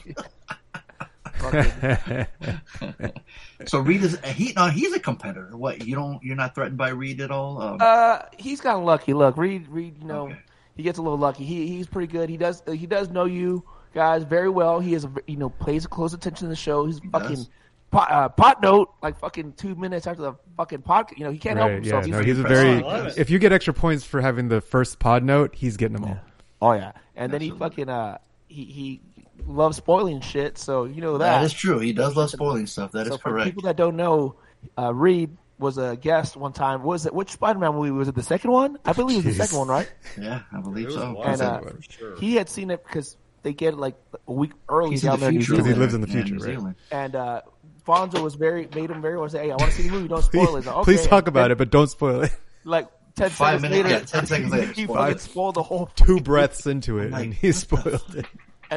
Fucking- 1.51 3.13
So 3.67 3.79
Reed 3.81 4.03
is 4.03 4.19
he? 4.25 4.53
No, 4.55 4.69
he's 4.69 4.93
a 4.93 5.01
competitor. 5.01 5.57
What 5.57 5.87
you 5.87 5.95
don't? 5.95 6.23
You're 6.23 6.37
not 6.37 6.55
threatened 6.55 6.77
by 6.77 6.91
Reed 6.91 7.21
at 7.21 7.31
all? 7.31 7.61
Um, 7.63 7.79
Uh, 7.81 8.21
he's 8.39 8.61
gotten 8.61 8.85
lucky. 8.85 9.15
Look, 9.15 9.37
Reed, 9.37 9.69
Reed, 9.69 9.97
you 10.01 10.07
know, 10.07 10.27
Okay. 10.27 10.39
he 10.77 10.83
gets 10.83 10.99
a 10.99 11.03
little 11.03 11.19
lucky. 11.19 11.45
He 11.45 11.67
he's 11.69 11.87
pretty 11.87 12.11
good. 12.13 12.29
He 12.29 12.37
does 12.37 12.63
he 12.73 12.87
does 12.87 13.09
know 13.11 13.25
you 13.25 13.65
guys 13.95 14.25
very 14.25 14.49
well. 14.49 14.81
He 14.81 14.95
is 14.95 15.05
a, 15.05 15.13
you 15.27 15.37
know 15.37 15.49
pays 15.51 15.87
close 15.87 16.13
attention 16.15 16.47
to 16.47 16.49
the 16.51 16.57
show. 16.57 16.85
He's 16.87 16.99
fucking 17.13 17.37
does. 17.37 17.51
pot, 17.91 18.11
uh, 18.11 18.29
pot 18.29 18.61
note 18.63 18.93
like 19.03 19.19
fucking 19.19 19.53
two 19.55 19.75
minutes 19.77 20.07
after 20.07 20.23
the 20.23 20.35
fucking 20.57 20.83
podcast. 20.83 21.17
You 21.19 21.25
know 21.25 21.31
he 21.31 21.39
can't 21.39 21.57
help 21.59 21.71
right, 21.71 21.85
yeah, 21.85 21.93
himself. 22.03 22.07
no, 22.07 22.17
He's- 22.19 22.27
he's 22.37 22.39
a 22.41 22.49
very. 22.49 22.85
I. 22.85 23.13
If 23.17 23.31
you 23.31 23.39
get 23.39 23.53
extra 23.53 23.73
points 23.73 24.05
for 24.05 24.21
having 24.21 24.49
the 24.49 24.61
first 24.61 24.99
pod 24.99 25.23
note, 25.25 25.55
he's 25.55 25.77
getting 25.77 25.97
them 25.97 26.05
all. 26.05 26.19
oh 26.61 26.73
yeah, 26.73 26.93
and 27.17 27.33
then 27.33 27.41
he 27.41 27.51
fucking 27.51 27.89
uh 27.89 28.19
he 28.49 28.65
he 28.65 29.01
loves 29.47 29.77
spoiling 29.77 30.21
shit. 30.21 30.59
So 30.59 30.85
you 30.85 31.01
know 31.01 31.19
that. 31.19 31.39
that 31.41 31.45
is 31.45 31.53
true. 31.53 31.79
He 31.79 31.93
does 31.93 32.17
love 32.17 32.31
spoiling 32.31 32.67
stuff. 32.67 32.93
That 32.93 33.07
is 33.07 33.13
so 33.13 33.19
for 33.19 33.31
correct. 33.31 33.47
people 33.47 33.63
that 33.65 33.77
don't 33.77 33.97
know, 33.97 34.37
uh, 34.79 34.93
Reed 34.95 35.37
was 35.59 35.79
a 35.79 35.97
guest 35.97 36.37
one 36.37 36.53
time. 36.53 36.83
Was 36.83 37.07
it 37.07 37.15
which 37.15 37.31
Spider-Man 37.31 37.75
movie 37.75 37.91
was 37.93 38.09
it? 38.09 38.15
The 38.15 38.23
second 38.23 38.51
one? 38.51 38.77
I 38.85 38.93
believe 38.93 39.25
it 39.25 39.29
was 39.29 39.37
the 39.39 39.45
second 39.45 39.59
one, 39.59 39.69
right? 39.69 39.91
yeah, 40.21 40.41
I 40.53 40.61
believe 40.61 40.85
It 40.85 40.87
was 40.89 40.95
so. 40.97 41.13
wild, 41.13 41.27
And, 41.27 41.43
uh, 41.43 41.61
for 41.61 41.79
sure. 41.89 42.17
he 42.17 42.35
had 42.35 42.49
seen 42.49 42.71
it 42.71 42.85
because 42.85 43.17
they 43.45 43.53
get 43.53 43.75
it 43.75 43.79
like 43.79 43.95
a 44.27 44.33
week 44.33 44.51
early 44.69 44.91
He's 44.91 45.05
in 45.05 45.11
down 45.11 45.21
the 45.21 45.27
there 45.27 45.31
future. 45.33 45.53
Because 45.53 45.67
he 45.67 45.75
lives 45.75 45.95
in 45.95 46.01
the 46.01 46.09
Yeah, 46.09 46.13
future, 46.25 46.35
New 46.35 46.59
right? 46.61 46.75
And 46.91 47.15
uh, 47.15 47.43
Fonso 47.87 48.23
was 48.23 48.35
very 48.35 48.69
made 48.75 48.91
him 48.91 49.01
very 49.01 49.17
well. 49.19 49.29
Say, 49.29 49.45
hey, 49.45 49.53
I 49.53 49.57
want 49.57 49.71
to 49.71 49.71
see 49.73 49.83
the 49.85 49.91
movie. 49.91 50.09
Don't 50.09 50.23
spoil 50.25 50.57
it. 50.57 50.63
Please, 50.63 50.67
Like, 50.67 50.77
okay. 50.77 50.85
please 50.85 51.07
talk 51.07 51.29
about 51.29 51.43
then, 51.43 51.51
it, 51.53 51.59
but 51.59 51.71
don't 51.71 51.87
spoil 51.89 52.23
it. 52.23 52.33
Like 52.65 52.89
ten 53.15 53.31
Five 53.31 53.61
seconds 53.61 53.63
minutes- 53.63 53.85
later, 53.85 53.99
yeah, 54.01 54.05
10 54.21 54.27
seconds 54.27 54.53
later, 54.53 54.73
he 54.73 54.85
spoil 54.85 55.19
spoiled 55.19 55.55
the 55.55 55.63
whole. 55.63 55.87
Two 55.95 56.19
breaths 56.21 56.67
into 56.67 56.99
it, 56.99 57.13
Like, 57.13 57.25
and 57.27 57.35
he 57.35 57.53
spoiled 57.53 58.03
it. 58.17 58.27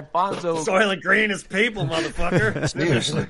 Soil 0.05 0.31
and 0.33 0.37
Fonso, 0.37 0.65
Soylent 0.65 1.01
Green 1.01 1.31
is 1.31 1.43
people, 1.43 1.85
motherfucker. 1.85 2.69
Seriously. 2.71 3.23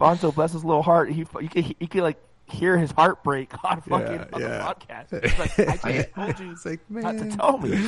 Fonso, 0.00 0.34
bless 0.34 0.52
his 0.52 0.64
little 0.64 0.82
heart. 0.82 1.10
He 1.10 1.20
you 1.40 1.48
can 1.48 1.74
you 1.78 1.88
can 1.88 2.00
like 2.02 2.18
hear 2.46 2.76
his 2.76 2.90
heart 2.90 3.22
break 3.22 3.52
on 3.64 3.80
fucking 3.82 4.06
Yeah, 4.12 4.26
on 4.32 4.40
yeah. 4.40 4.48
the 4.48 4.74
podcast. 4.86 5.22
He's 5.22 5.38
like, 5.38 5.84
I 5.84 5.92
just 5.92 6.12
told 6.14 6.40
you 6.40 6.50
It's 6.52 6.64
like, 6.66 6.80
not 6.90 7.18
to 7.18 7.36
tell 7.36 7.58
me. 7.58 7.80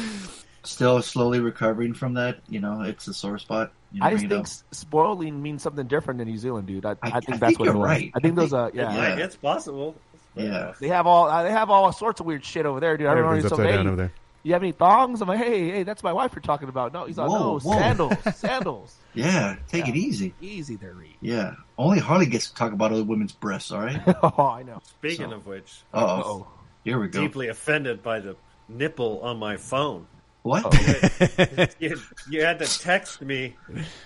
Still 0.64 1.02
slowly 1.02 1.40
recovering 1.40 1.92
from 1.92 2.14
that. 2.14 2.38
You 2.49 2.61
know, 2.61 2.82
it's 2.82 3.09
a 3.09 3.14
sore 3.14 3.38
spot. 3.38 3.73
You 3.92 4.00
know, 4.00 4.06
I 4.06 4.11
just 4.12 4.21
think 4.28 4.32
know. 4.32 4.44
spoiling 4.71 5.42
means 5.42 5.62
something 5.62 5.87
different 5.88 6.21
in 6.21 6.28
New 6.28 6.38
Zealand, 6.38 6.68
dude. 6.68 6.87
I, 6.87 6.90
I, 6.90 6.94
I- 7.02 7.21
think 7.21 7.35
I 7.35 7.37
that's 7.38 7.40
think 7.40 7.59
what 7.59 7.68
it 7.68 7.73
you're 7.73 7.78
was. 7.78 7.88
right. 7.88 8.12
I 8.14 8.21
think 8.21 8.32
I 8.38 8.40
those 8.42 8.50
think- 8.50 8.61
uh 8.62 8.71
yeah. 8.73 8.94
yeah, 8.94 9.16
Yeah. 9.16 9.25
it's 9.25 9.37
possible. 9.37 9.97
Yeah. 10.37 10.73
They 10.80 10.88
have 10.88 11.06
all 11.06 11.28
uh, 11.28 11.42
they 11.42 11.50
have 11.50 11.68
all 11.68 11.90
sorts 11.92 12.21
of 12.21 12.26
weird 12.26 12.44
shit 12.44 12.64
over 12.64 12.78
there, 12.80 12.97
dude. 12.97 13.09
I 13.09 13.14
don't 13.14 13.97
know. 13.97 14.09
Everything's 14.42 14.42
So, 14.42 14.42
upside 14.42 14.42
hey, 14.42 14.42
down 14.42 14.42
over 14.42 14.42
there. 14.42 14.44
You 14.44 14.52
have 14.54 14.62
any 14.62 14.72
thongs? 14.72 15.20
I'm 15.22 15.28
like, 15.28 15.38
hey, 15.38 15.70
hey, 15.70 15.82
that's 15.84 16.02
my 16.02 16.12
wife 16.12 16.32
you're 16.34 16.42
talking 16.42 16.68
about. 16.68 16.92
No, 16.92 17.04
he's 17.06 17.18
like, 17.18 17.28
Whoa, 17.28 17.38
no, 17.38 17.58
whoa. 17.58 17.78
sandals, 17.78 18.14
sandals. 18.37 18.96
Yeah, 19.14 19.56
take 19.68 19.88
it 19.88 19.96
easy. 19.96 20.34
Easy 20.40 20.76
there, 20.76 20.94
Reed. 20.94 21.14
Yeah. 21.20 21.54
Only 21.78 21.99
Harley 21.99 22.26
gets 22.26 22.49
to 22.50 22.54
talk 22.54 22.72
about 22.72 22.92
other 22.92 23.04
women's 23.04 23.32
breasts, 23.32 23.70
all 23.70 23.80
right? 23.80 24.00
oh, 24.22 24.46
I 24.46 24.62
know. 24.62 24.80
Speaking 24.84 25.30
So- 25.30 25.37
of 25.37 25.46
which, 25.46 25.82
Uh-oh. 25.94 26.22
Oh, 26.25 26.46
Here 26.84 26.99
we 26.99 27.08
go. 27.08 27.20
deeply 27.20 27.49
offended 27.49 28.02
by 28.02 28.20
the 28.20 28.37
nipple 28.68 29.20
on 29.22 29.38
my 29.38 29.56
phone. 29.56 30.06
What? 30.42 30.64
Oh. 30.66 31.66
You, 31.78 32.00
you 32.28 32.42
had 32.44 32.58
to 32.58 32.66
text 32.80 33.22
me 33.22 33.54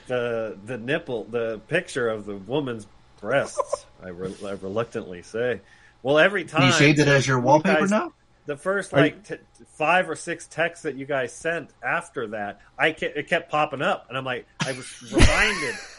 the 0.06 0.58
the 0.66 0.76
nipple, 0.76 1.24
the 1.24 1.60
picture 1.66 2.08
of 2.10 2.26
the 2.26 2.36
woman's 2.36 2.86
breasts. 3.22 3.86
I, 4.04 4.08
re- 4.08 4.34
I 4.44 4.50
reluctantly 4.50 5.22
say. 5.22 5.62
Well, 6.02 6.18
every 6.18 6.44
time 6.44 6.66
you 6.66 6.72
saved 6.72 6.98
it 6.98 7.08
as 7.08 7.26
your 7.26 7.40
wallpaper 7.40 7.80
guys- 7.80 7.90
now? 7.90 8.12
The 8.46 8.56
first 8.56 8.92
Are 8.94 8.98
you- 8.98 9.02
like 9.04 9.24
t- 9.24 9.34
five 9.76 10.08
or 10.08 10.14
six 10.16 10.46
texts 10.46 10.84
that 10.84 10.94
you 10.96 11.04
guys 11.04 11.32
sent 11.32 11.70
after 11.82 12.28
that, 12.28 12.60
I 12.78 12.92
ke- 12.92 13.02
it 13.04 13.28
kept 13.28 13.50
popping 13.50 13.82
up, 13.82 14.06
and 14.08 14.16
I'm 14.16 14.24
like, 14.24 14.46
I 14.64 14.72
was 14.72 14.86
reminded. 15.12 15.74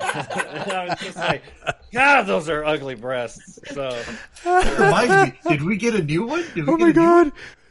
I 0.00 0.86
was 0.88 0.98
just 1.00 1.16
like, 1.16 1.42
God, 1.92 2.22
those 2.22 2.48
are 2.48 2.64
ugly 2.64 2.94
breasts. 2.94 3.58
So 3.72 4.00
Reminds 4.44 5.32
me, 5.34 5.38
did 5.48 5.62
we 5.62 5.76
get 5.76 5.94
a 5.94 6.02
new 6.02 6.26
one? 6.26 6.44
Did 6.54 6.66
we 6.66 6.72
Oh 6.72 6.76
get 6.76 6.80
my 6.84 6.88
a 6.90 6.92
new 6.92 7.00
one? 7.10 7.24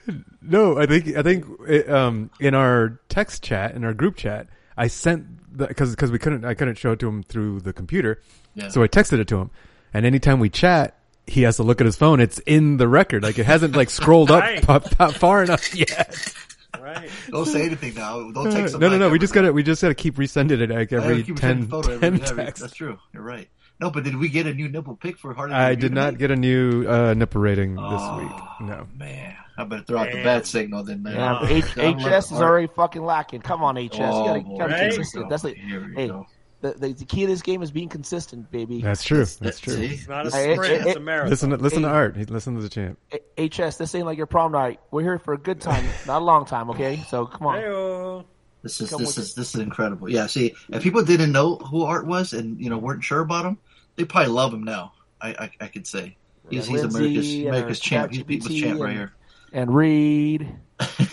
god! 0.08 0.24
No, 0.42 0.78
I 0.80 0.86
think 0.88 1.16
I 1.16 1.22
think 1.22 1.46
it, 1.68 1.90
um, 1.90 2.32
in 2.40 2.56
our 2.56 3.00
text 3.10 3.44
chat 3.44 3.76
in 3.76 3.84
our 3.84 3.94
group 3.94 4.16
chat, 4.18 4.48
I 4.76 4.88
sent 4.88 5.56
because 5.56 5.92
because 5.92 6.12
we 6.12 6.18
couldn't 6.20 6.44
I 6.44 6.54
couldn't 6.56 6.76
show 6.76 6.92
it 6.94 7.00
to 7.00 7.08
him 7.08 7.22
through 7.24 7.60
the 7.62 7.72
computer, 7.74 8.20
Yeah. 8.56 8.70
so 8.70 8.82
I 8.82 8.88
texted 8.88 9.20
it 9.20 9.28
to 9.30 9.38
him, 9.38 9.52
and 9.94 10.06
anytime 10.06 10.40
we 10.40 10.50
chat, 10.50 10.98
he 11.28 11.44
has 11.44 11.58
to 11.58 11.64
look 11.64 11.80
at 11.82 11.86
his 11.86 11.96
phone. 11.96 12.20
It's 12.20 12.40
in 12.40 12.78
the 12.78 12.88
record, 12.88 13.24
like 13.24 13.38
it 13.40 13.46
hasn't 13.46 13.76
like 13.76 13.90
scrolled 13.90 14.32
up 14.32 14.42
Right. 14.42 14.62
pa- 14.66 14.80
pa- 14.80 15.12
far 15.12 15.44
enough 15.44 15.74
yet. 15.76 16.34
right, 16.82 17.10
Don't 17.30 17.46
say 17.46 17.66
anything 17.66 17.94
now. 17.96 18.18
Don't 18.32 18.46
no, 18.46 18.52
text 18.52 18.80
no, 18.80 18.98
no. 18.98 19.10
We 19.10 19.20
just 19.20 19.34
gotta 19.34 19.52
we 19.54 19.64
just 19.64 19.82
gotta 19.82 19.96
keep 19.96 20.16
resending 20.16 20.60
it 20.62 20.70
like 20.70 20.92
every 20.94 21.24
keep 21.24 21.36
10, 21.38 21.70
sending 21.70 21.74
every- 21.92 22.00
10 22.00 22.16
yeah, 22.18 22.24
every- 22.30 22.44
texts. 22.46 22.62
That's 22.62 22.74
true. 22.76 22.98
You're 23.14 23.24
right. 23.24 23.50
No, 23.80 23.90
but 23.90 24.04
did 24.04 24.16
we 24.16 24.30
get 24.30 24.46
a 24.46 24.54
new 24.54 24.70
nipple 24.70 24.96
pic 24.96 25.18
for 25.18 25.34
Harley? 25.34 25.54
I 25.54 25.74
did 25.74 25.92
not 25.92 26.06
tonight? 26.12 26.20
get 26.20 26.30
a 26.32 26.36
new 26.36 26.88
uh, 26.88 27.14
nipple 27.16 27.42
rating 27.42 27.74
this 27.74 27.84
Oh, 27.84 28.18
week. 28.20 28.68
No. 28.70 28.88
Man, 28.96 29.36
I 29.58 29.64
better 29.64 29.82
throw 29.84 29.98
out 29.98 30.12
the 30.12 30.22
bad 30.24 30.46
signal 30.46 30.84
then. 30.84 31.02
Man. 31.02 31.16
yeah, 31.16 31.38
but 31.42 31.50
H- 31.52 31.78
I'm 31.80 31.98
like, 31.98 32.14
HS 32.20 32.32
is 32.32 32.42
already 32.42 32.68
fucking 32.76 33.02
lacking. 33.02 33.42
Come 33.42 33.64
on, 33.64 33.78
HS. 33.78 33.94
you 33.96 34.00
gotta, 34.00 34.44
Oh, 34.46 34.58
gotta 34.60 34.74
be 34.76 34.80
boy. 34.82 34.86
consistent. 34.96 35.30
That's 35.30 35.44
like, 35.44 35.56
hey, 35.58 36.08
go. 36.10 36.28
The, 36.62 36.74
the, 36.74 36.94
the 36.94 37.06
key 37.06 37.22
to 37.22 37.28
this 37.28 37.42
game 37.42 37.62
is 37.62 37.72
being 37.72 37.90
consistent, 37.90 38.50
baby. 38.52 38.82
That's 38.82 39.04
true. 39.04 39.26
That's 39.26 39.60
true. 39.60 39.76
It's 39.76 40.08
not 40.08 40.28
a 40.28 40.32
sprint, 40.32 40.60
it- 40.64 40.88
it's 40.88 40.96
a 40.96 41.00
marathon. 41.00 41.30
Listen, 41.30 41.50
to, 41.52 41.58
listen 41.58 41.82
to 41.84 41.90
Art. 41.90 42.18
Listen 42.30 42.56
to 42.56 42.62
the 42.62 42.70
champ. 42.70 43.00
H- 43.12 43.52
HS, 43.60 43.78
this 43.78 43.94
ain't 43.96 44.06
like 44.06 44.18
your 44.18 44.28
prom 44.28 44.52
night. 44.52 44.80
We're 44.92 45.02
here 45.04 45.20
for 45.20 45.34
a 45.34 45.38
good 45.38 45.60
time, 45.62 45.86
not 46.08 46.22
a 46.22 46.26
long 46.26 46.46
time, 46.46 46.70
okay? 46.72 47.04
So 47.10 47.26
come 47.26 47.48
on. 47.48 47.58
Heyo. 47.58 48.26
This 48.64 48.80
is 48.80 48.92
Come 48.92 49.00
this 49.00 49.18
with 49.18 49.26
is 49.26 49.34
this 49.34 49.56
is 49.56 49.62
incredible. 49.62 50.08
Yeah, 50.08 50.28
see, 50.28 50.54
if 50.70 50.84
people 50.84 51.04
didn't 51.04 51.32
know 51.32 51.56
who 51.56 51.82
Art 51.84 52.06
was 52.06 52.32
and 52.34 52.62
you 52.62 52.70
know 52.70 52.78
weren't 52.78 53.04
sure 53.04 53.22
about 53.22 53.44
him, 53.44 53.58
they 53.96 54.06
probably 54.06 54.32
love 54.32 54.54
him 54.54 54.64
now. 54.64 54.94
I 55.20 55.30
I, 55.30 55.52
I 55.62 55.68
could 55.68 55.88
say 55.88 56.16
he's, 56.48 56.68
he's 56.68 56.70
Lindsay 56.94 56.98
America's 57.00 57.34
and 57.34 57.48
America's 57.48 57.80
our 57.80 57.84
champ. 57.84 58.12
He's 58.12 58.22
people's 58.24 58.52
ChatGPT 58.52 58.62
champ 58.62 58.80
right 58.80 58.94
here. 58.94 59.14
And 59.52 59.74
Reed. 59.74 60.48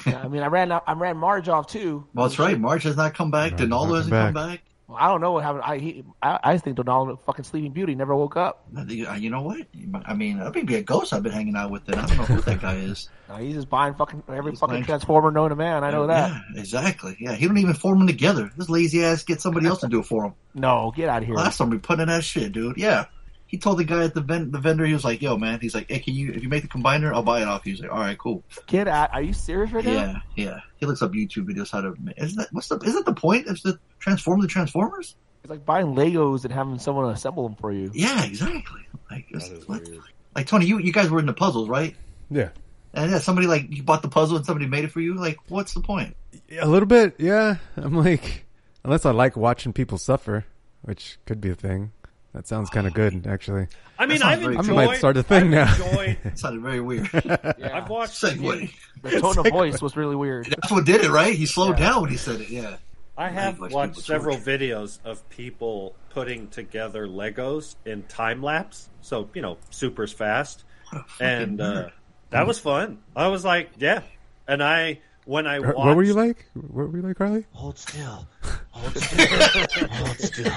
Yeah, 0.07 0.21
I 0.25 0.29
mean, 0.29 0.43
I 0.43 0.49
ran 0.49 0.71
I 0.73 0.93
ran 0.95 1.17
Marge 1.17 1.49
off 1.49 1.69
too. 1.69 2.07
Well, 2.13 2.27
that's 2.29 2.39
right. 2.39 2.61
March 2.61 2.83
has 2.83 2.99
not 2.99 3.15
come 3.15 3.31
back. 3.31 3.53
March 3.53 3.61
has 3.61 3.69
Donaldo 3.71 3.91
not 3.93 3.97
hasn't 3.97 4.13
come 4.13 4.35
come 4.35 4.49
back. 4.51 4.61
I 4.91 5.09
don't 5.09 5.21
know 5.21 5.33
what 5.33 5.45
happened. 5.45 5.65
I 5.67 5.79
he, 5.79 6.05
I, 6.23 6.39
I 6.43 6.59
think 6.59 6.77
Donald 6.77 7.21
fucking 7.27 7.45
Sleeping 7.45 7.73
Beauty 7.73 7.95
never 7.95 8.17
woke 8.17 8.37
up. 8.37 8.65
Uh, 8.75 8.85
You 8.87 9.29
know 9.29 9.43
what? 9.43 9.67
I 10.07 10.15
mean, 10.15 10.39
that 10.39 10.55
may 10.55 10.63
be 10.63 10.77
a 10.77 10.83
ghost 10.83 11.13
I've 11.13 11.23
been 11.23 11.33
hanging 11.33 11.57
out 11.57 11.71
with. 11.71 11.85
Then 11.85 11.99
I 11.99 12.07
don't 12.07 12.17
know 12.17 12.25
who 12.25 12.41
that 12.41 12.61
guy 12.63 12.75
is. 12.77 13.11
No, 13.29 13.37
he's 13.37 13.55
just 13.55 13.69
buying 13.69 13.93
fucking 13.95 14.23
every 14.29 14.53
He's 14.53 14.61
fucking 14.61 14.77
buying- 14.77 14.85
transformer 14.85 15.31
known 15.31 15.51
to 15.51 15.57
man. 15.57 15.85
I 15.85 15.91
know 15.91 16.07
that. 16.07 16.31
Yeah, 16.31 16.61
exactly. 16.61 17.17
Yeah, 17.21 17.35
he 17.35 17.47
don't 17.47 17.59
even 17.59 17.75
form 17.75 17.99
them 17.99 18.07
together. 18.07 18.51
This 18.57 18.71
lazy 18.71 19.05
ass 19.05 19.25
get 19.25 19.43
somebody 19.43 19.67
else 19.67 19.81
to 19.81 19.89
do 19.89 20.01
it 20.01 20.07
for 20.07 20.25
him. 20.25 20.35
No, 20.55 20.91
get 20.97 21.11
out 21.11 21.21
of 21.23 21.27
here. 21.29 21.37
Last 21.37 21.59
time 21.59 21.69
we 21.69 21.77
put 21.79 22.01
in 22.01 22.09
that 22.09 22.25
shit, 22.25 22.53
dude. 22.53 22.79
Yeah. 22.79 23.07
He 23.49 23.59
told 23.59 23.79
the 23.79 23.85
guy 23.85 24.05
at 24.05 24.15
the 24.15 24.21
ven- 24.21 24.51
the 24.53 24.59
vendor, 24.61 24.85
he 24.87 24.93
was 24.93 25.05
like, 25.05 25.21
"Yo, 25.23 25.37
man," 25.37 25.59
he's 25.61 25.75
like, 25.75 25.91
"Hey, 25.91 25.99
can 25.99 26.15
you 26.15 26.33
if 26.33 26.43
you 26.43 26.49
make 26.49 26.63
the 26.63 26.69
combiner, 26.69 27.13
I'll 27.13 27.23
buy 27.23 27.41
it 27.43 27.49
off 27.49 27.67
you." 27.67 27.73
He's 27.73 27.81
like, 27.83 27.91
"All 27.91 27.99
right, 27.99 28.17
cool." 28.19 28.45
Kid. 28.67 28.87
Are 28.89 29.21
you 29.23 29.33
serious 29.33 29.73
right 29.73 29.85
now? 29.85 29.93
Yeah, 29.93 30.19
yeah. 30.37 30.61
He 30.77 30.87
looks 30.87 31.03
up 31.03 31.13
YouTube 31.13 31.49
videos 31.51 31.71
how 31.73 31.81
to. 31.81 31.95
ma- 31.99 32.13
Isn't 32.17 32.37
that 32.39 32.49
what's 32.53 32.69
the? 32.69 32.77
Isn't 32.79 33.05
that 33.05 33.07
the 33.07 33.21
point? 33.21 33.47
Is 33.49 33.63
to 33.63 33.79
transform 33.99 34.41
the 34.43 34.47
transformers? 34.47 35.17
It's 35.43 35.51
like 35.51 35.65
buying 35.65 35.95
Legos 35.95 36.45
and 36.45 36.53
having 36.53 36.79
someone 36.79 37.11
assemble 37.11 37.49
them 37.49 37.57
for 37.57 37.73
you. 37.73 37.91
Yeah, 37.95 38.23
exactly. 38.25 38.87
Like, 39.11 39.29
That 39.31 39.65
what- 39.67 39.83
weird. 39.89 40.01
like 40.37 40.47
Tony, 40.47 40.67
you 40.67 40.79
you 40.79 40.93
guys 40.93 41.09
were 41.11 41.19
into 41.19 41.33
puzzles, 41.33 41.69
right? 41.69 41.97
Yeah. 42.31 42.51
And 42.93 43.11
yeah, 43.11 43.19
somebody 43.19 43.47
like 43.47 43.67
you 43.75 43.83
bought 43.83 44.03
the 44.03 44.09
puzzle 44.09 44.37
and 44.37 44.45
somebody 44.47 44.67
made 44.67 44.85
it 44.85 44.93
for 44.93 45.01
you. 45.01 45.15
Like, 45.15 45.39
what's 45.49 45.73
the 45.75 45.81
point? 45.81 46.17
A 46.61 46.67
little 46.69 46.87
bit, 46.87 47.15
yeah. 47.19 47.57
I'm 47.77 47.95
like, 47.97 48.45
unless 48.85 49.07
I 49.07 49.11
like 49.13 49.37
watching 49.37 49.73
people 49.73 49.97
suffer, 49.99 50.45
which 50.83 51.19
could 51.27 51.41
be 51.41 51.51
a 51.51 51.55
thing. 51.55 51.93
That 52.35 52.47
sounds 52.47 52.69
kind 52.71 52.87
of 52.87 52.93
good, 52.95 53.27
actually. 53.27 53.67
I 53.99 54.07
mean, 54.07 54.23
I've 54.23 54.43
enjoyed. 54.43 54.69
I 54.71 54.87
might 54.87 54.99
start 54.99 55.17
a 55.17 55.23
thing 55.23 55.55
I've 55.57 55.79
now. 55.79 55.87
enjoyed- 55.87 56.19
It 56.25 56.39
sounded 56.39 56.63
very 56.63 56.81
weird. 56.81 57.09
I've 57.15 57.89
watched. 57.89 58.23
Segue. 58.23 58.71
The 59.03 59.21
tone 59.21 59.39
of 59.39 59.47
voice 59.49 59.81
was 59.81 59.97
really 59.97 60.15
weird. 60.17 60.47
That's 60.51 60.71
what 60.71 60.85
did 60.85 61.03
it, 61.03 61.11
right? 61.11 61.35
He 61.35 61.47
slowed 61.47 61.79
Yeah. 61.79 61.91
down 61.91 62.03
when 62.03 62.11
he 62.11 62.17
said 62.17 62.41
it. 62.43 62.51
Yeah. 62.51 62.77
I 63.17 63.31
have 63.31 63.59
Like, 63.59 63.73
watched 63.73 63.93
people 63.95 64.03
several 64.03 64.37
torture. 64.37 64.59
videos 64.59 64.99
of 65.05 65.29
people 65.31 65.97
putting 66.11 66.49
together 66.49 67.09
Legos 67.09 67.75
in 67.85 68.03
time 68.05 68.43
lapse. 68.43 68.89
So 69.01 69.29
you 69.35 69.43
know, 69.43 69.57
super's 69.71 70.13
fast, 70.13 70.63
What 70.91 71.01
a 71.01 71.05
fucking 71.05 71.27
and 71.27 71.61
uh, 71.61 71.89
that 72.31 72.47
was 72.47 72.59
fun. 72.61 72.99
I 73.17 73.27
was 73.29 73.45
like, 73.45 73.71
yeah. 73.79 74.03
And 74.47 74.63
I 74.63 75.01
when 75.29 75.47
I 75.47 75.59
watched, 75.61 75.77
What 75.77 75.95
were 75.95 76.03
you 76.03 76.15
like? 76.15 76.47
What 76.55 76.91
were 76.91 76.97
you 76.97 77.03
like, 77.03 77.17
Carly? 77.19 77.45
Hold 77.53 77.79
still. 77.79 78.27
Hold 78.71 78.97
still. 79.03 79.89
Hold 79.89 80.19
still. 80.19 80.53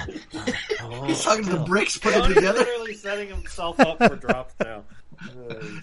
Hold 0.80 1.06
He's 1.08 1.22
talking 1.22 1.44
to 1.44 1.50
the 1.58 1.64
bricks, 1.64 1.98
putting 1.98 2.18
it 2.18 2.22
Tony's 2.22 2.34
together. 2.36 2.58
literally 2.60 2.94
setting 2.94 3.28
himself 3.28 3.78
up 3.80 3.98
for 3.98 4.16
drops 4.16 4.54
now. 4.60 4.84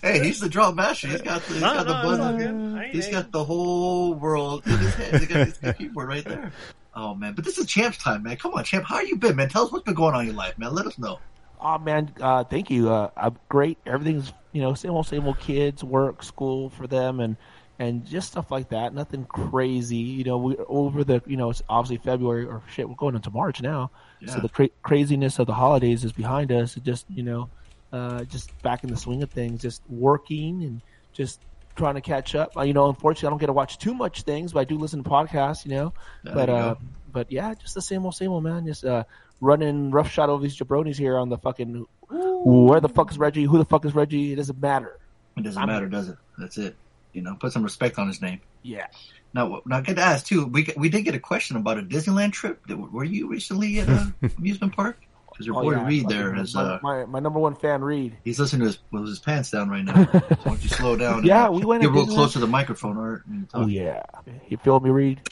Hey, 0.02 0.22
he's 0.22 0.42
the 0.42 0.50
drop 0.50 0.76
master. 0.76 1.08
He's 1.08 1.22
got 1.22 1.42
the, 1.44 1.54
he's 1.54 1.62
No, 1.62 1.74
got 1.76 1.88
the 1.88 1.94
no, 2.04 2.12
it's 2.12 2.20
all 2.20 2.32
button. 2.34 2.74
good. 2.74 2.80
I 2.82 2.84
ain't 2.94 3.12
got 3.12 3.32
the 3.32 3.44
whole 3.46 4.14
world 4.16 4.64
in 4.66 4.78
his 4.78 4.94
hand. 4.96 5.18
He's 5.18 5.28
got, 5.28 5.48
he's 5.48 5.74
keyboard 5.78 6.10
right 6.10 6.26
there. 6.26 6.52
Oh 6.94 7.16
man, 7.16 7.36
but 7.36 7.46
this 7.46 7.58
is 7.58 7.66
Champ's 7.66 7.98
time, 8.00 8.24
man. 8.24 8.36
Come 8.36 8.54
on, 8.56 8.66
Champ. 8.66 8.84
How 8.86 9.00
you 9.00 9.16
been, 9.16 9.38
man? 9.38 9.48
Tell 9.48 9.64
us 9.64 9.72
what's 9.72 9.86
been 9.86 9.94
going 9.94 10.14
on 10.14 10.22
in 10.22 10.28
your 10.28 10.36
life, 10.36 10.58
man. 10.58 10.74
Let 10.74 10.88
us 10.88 10.98
know. 10.98 11.20
Oh 11.62 11.78
man, 11.78 12.12
uh, 12.20 12.44
thank 12.44 12.70
you. 12.70 12.90
Uh, 12.92 13.12
I'm 13.16 13.38
great. 13.48 13.78
Everything's 13.86 14.34
you 14.52 14.62
know 14.62 14.74
same 14.74 14.92
old 14.92 15.08
same 15.08 15.26
old 15.26 15.40
kids, 15.40 15.86
work, 15.86 16.22
school 16.22 16.70
for 16.70 16.86
them, 16.88 17.22
and 17.22 17.38
and 17.80 18.06
just 18.06 18.32
stuff 18.32 18.52
like 18.52 18.70
that. 18.70 18.94
Nothing 18.94 19.26
crazy. 19.26 19.96
You 19.96 20.26
know, 20.26 20.38
we 20.38 20.56
over 20.68 21.04
the 21.04 21.22
you 21.26 21.38
know 21.38 21.50
it's 21.50 21.64
obviously 21.70 21.98
February 21.98 22.46
or 22.46 22.62
shit. 22.72 22.88
We're 22.88 22.96
going 22.96 23.16
into 23.16 23.32
March 23.32 23.62
now, 23.62 23.90
so 24.28 24.40
the 24.42 24.50
cra- 24.50 24.70
craziness 24.84 25.40
of 25.40 25.48
the 25.48 25.54
holidays 25.54 26.04
is 26.04 26.12
behind 26.12 26.52
us. 26.52 26.76
It 26.78 26.84
just 26.84 27.06
you 27.10 27.24
know, 27.24 27.50
uh, 27.94 28.26
just 28.26 28.60
back 28.62 28.84
in 28.84 28.90
the 28.90 28.98
swing 28.98 29.24
of 29.24 29.32
things, 29.32 29.62
just 29.62 29.82
working 29.90 30.64
and 30.64 30.82
just 31.14 31.40
trying 31.76 31.96
to 31.96 32.02
catch 32.02 32.36
up. 32.36 32.56
Uh, 32.58 32.64
you 32.64 32.74
know, 32.74 32.90
unfortunately, 32.90 33.28
I 33.28 33.30
don't 33.32 33.40
get 33.40 33.48
to 33.48 33.54
watch 33.54 33.78
too 33.78 33.94
much 33.94 34.24
things, 34.24 34.52
but 34.54 34.60
I 34.60 34.64
do 34.66 34.78
listen 34.78 35.02
to 35.04 35.10
podcasts. 35.10 35.64
You 35.66 35.72
know, 35.72 35.94
There 36.24 36.34
but 36.36 36.50
you 36.50 36.56
uh, 36.56 36.76
but 37.12 37.32
yeah, 37.32 37.54
just 37.56 37.74
the 37.76 37.82
same 37.82 38.04
old 38.06 38.16
same 38.16 38.32
old 38.32 38.44
man. 38.44 38.66
Just 38.66 38.84
uh, 38.84 39.06
running 39.40 39.90
roughshod 39.90 40.30
over 40.30 40.44
these 40.44 40.58
jabronis 40.58 40.98
here 40.98 41.18
on 41.18 41.30
the 41.30 41.38
fucking. 41.38 41.86
Where 42.12 42.80
the 42.80 42.90
fuck 42.90 43.12
is 43.12 43.18
Reggie? 43.18 43.44
Who 43.44 43.58
the 43.58 43.66
fuck 43.66 43.86
is 43.86 43.94
Reggie? 43.96 44.34
It 44.34 44.38
doesn't 44.38 44.60
matter. 44.60 45.00
It 45.38 45.44
doesn't 45.44 45.60
I'm- 45.60 45.68
matter, 45.70 45.88
does 45.88 46.10
it? 46.10 46.18
That's 46.38 46.58
it. 46.58 46.76
You 47.14 47.22
know, 47.22 47.36
put 47.36 47.52
some 47.54 47.64
respect 47.64 47.98
on 47.98 48.08
his 48.08 48.22
name. 48.22 48.42
Yeah. 48.64 48.88
Now, 49.34 49.62
now, 49.66 49.78
I 49.78 49.82
get 49.82 49.96
to 49.98 50.02
ask 50.02 50.26
too. 50.26 50.46
We 50.46 50.68
we 50.76 50.90
did 50.90 51.04
get 51.04 51.16
a 51.16 51.20
question 51.20 51.58
about 51.58 51.78
a 51.78 51.82
Disneyland 51.82 52.34
trip. 52.34 52.62
Were 52.70 53.04
you 53.04 53.28
recently 53.28 53.80
at 53.80 53.88
an 53.88 54.14
amusement 54.38 54.76
park? 54.76 55.00
because 55.40 55.48
your 55.48 55.56
Oh, 55.58 55.62
boy 55.64 55.72
yeah. 55.72 55.88
Reed 55.88 56.04
Fucking 56.04 56.18
there 56.18 56.36
is 56.36 56.54
my, 56.54 56.62
uh, 56.62 56.80
my, 56.84 57.06
my 57.06 57.20
number 57.20 57.40
one 57.40 57.56
fan, 57.56 57.82
Reed. 57.82 58.18
he's 58.26 58.40
listening 58.40 58.60
to 58.62 58.66
his 58.68 58.80
with 58.92 59.08
his 59.08 59.20
pants 59.20 59.52
down 59.52 59.70
right 59.70 59.86
now. 59.86 59.94
so 60.12 60.20
why 60.20 60.38
don't 60.44 60.62
you 60.62 60.70
slow 60.70 60.98
down? 60.98 61.24
Yeah, 61.24 61.48
uh, 61.48 61.52
we 61.52 61.64
went 61.64 61.82
Get 61.82 61.92
real 61.92 62.06
did 62.06 62.14
close 62.14 62.34
to 62.34 62.40
the 62.40 62.48
microphone, 62.48 62.98
Art. 62.98 63.24
Oh 63.54 63.68
yeah, 63.68 64.04
you 64.50 64.58
feel 64.58 64.82
me, 64.82 64.90
Reed? 64.90 65.22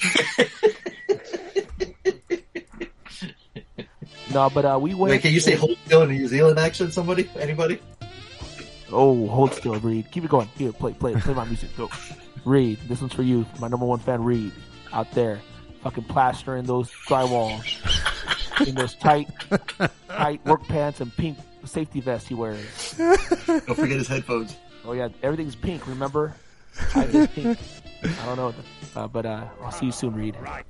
no, 4.34 4.50
but 4.50 4.64
uh, 4.66 4.80
we 4.82 4.94
went. 4.94 5.12
Wait, 5.12 5.22
can 5.22 5.34
you 5.34 5.40
say 5.42 5.56
hold 5.56 5.78
still 5.86 6.04
in 6.04 6.12
a 6.12 6.14
New 6.14 6.28
Zealand 6.28 6.58
accent? 6.58 6.94
Somebody, 6.94 7.30
anybody? 7.38 7.80
Oh, 8.92 9.28
hold 9.28 9.54
still, 9.54 9.80
Reed. 9.80 10.10
Keep 10.12 10.26
it 10.26 10.30
going. 10.30 10.48
Here, 10.58 10.72
play, 10.72 10.94
play, 10.94 11.14
play 11.16 11.34
my 11.34 11.46
music. 11.46 11.76
Go, 11.76 11.90
Reed. 12.46 12.80
This 12.88 13.02
one's 13.02 13.14
for 13.14 13.24
you, 13.24 13.46
my 13.60 13.68
number 13.68 13.86
one 13.86 14.00
fan, 14.00 14.24
Reed, 14.24 14.52
out 14.94 15.12
there, 15.12 15.42
fucking 15.84 16.06
plastering 16.06 16.66
those 16.66 16.90
drywalls 17.08 17.66
in 18.68 18.76
those 18.76 18.96
tight, 18.96 19.28
tight 20.08 20.46
work 20.46 20.66
pants 20.68 21.02
and 21.02 21.16
pink 21.16 21.38
safety 21.66 22.00
vest 22.00 22.28
he 22.28 22.34
wears. 22.34 22.96
Don't 22.98 23.76
forget 23.76 23.98
his 23.98 24.08
headphones. 24.08 24.56
Oh 24.86 24.94
yeah, 24.94 25.10
everything's 25.22 25.56
pink. 25.56 25.86
Remember? 25.88 26.34
I 26.96 27.04
is 27.04 27.28
pink. 27.28 27.58
I 28.04 28.26
don't 28.26 28.38
know, 28.38 28.54
uh, 28.96 29.08
but 29.08 29.26
uh, 29.26 29.48
I'll 29.62 29.72
see 29.72 29.88
you 29.88 29.92
soon, 29.92 30.16
Reed. 30.16 30.38
Right. 30.40 30.66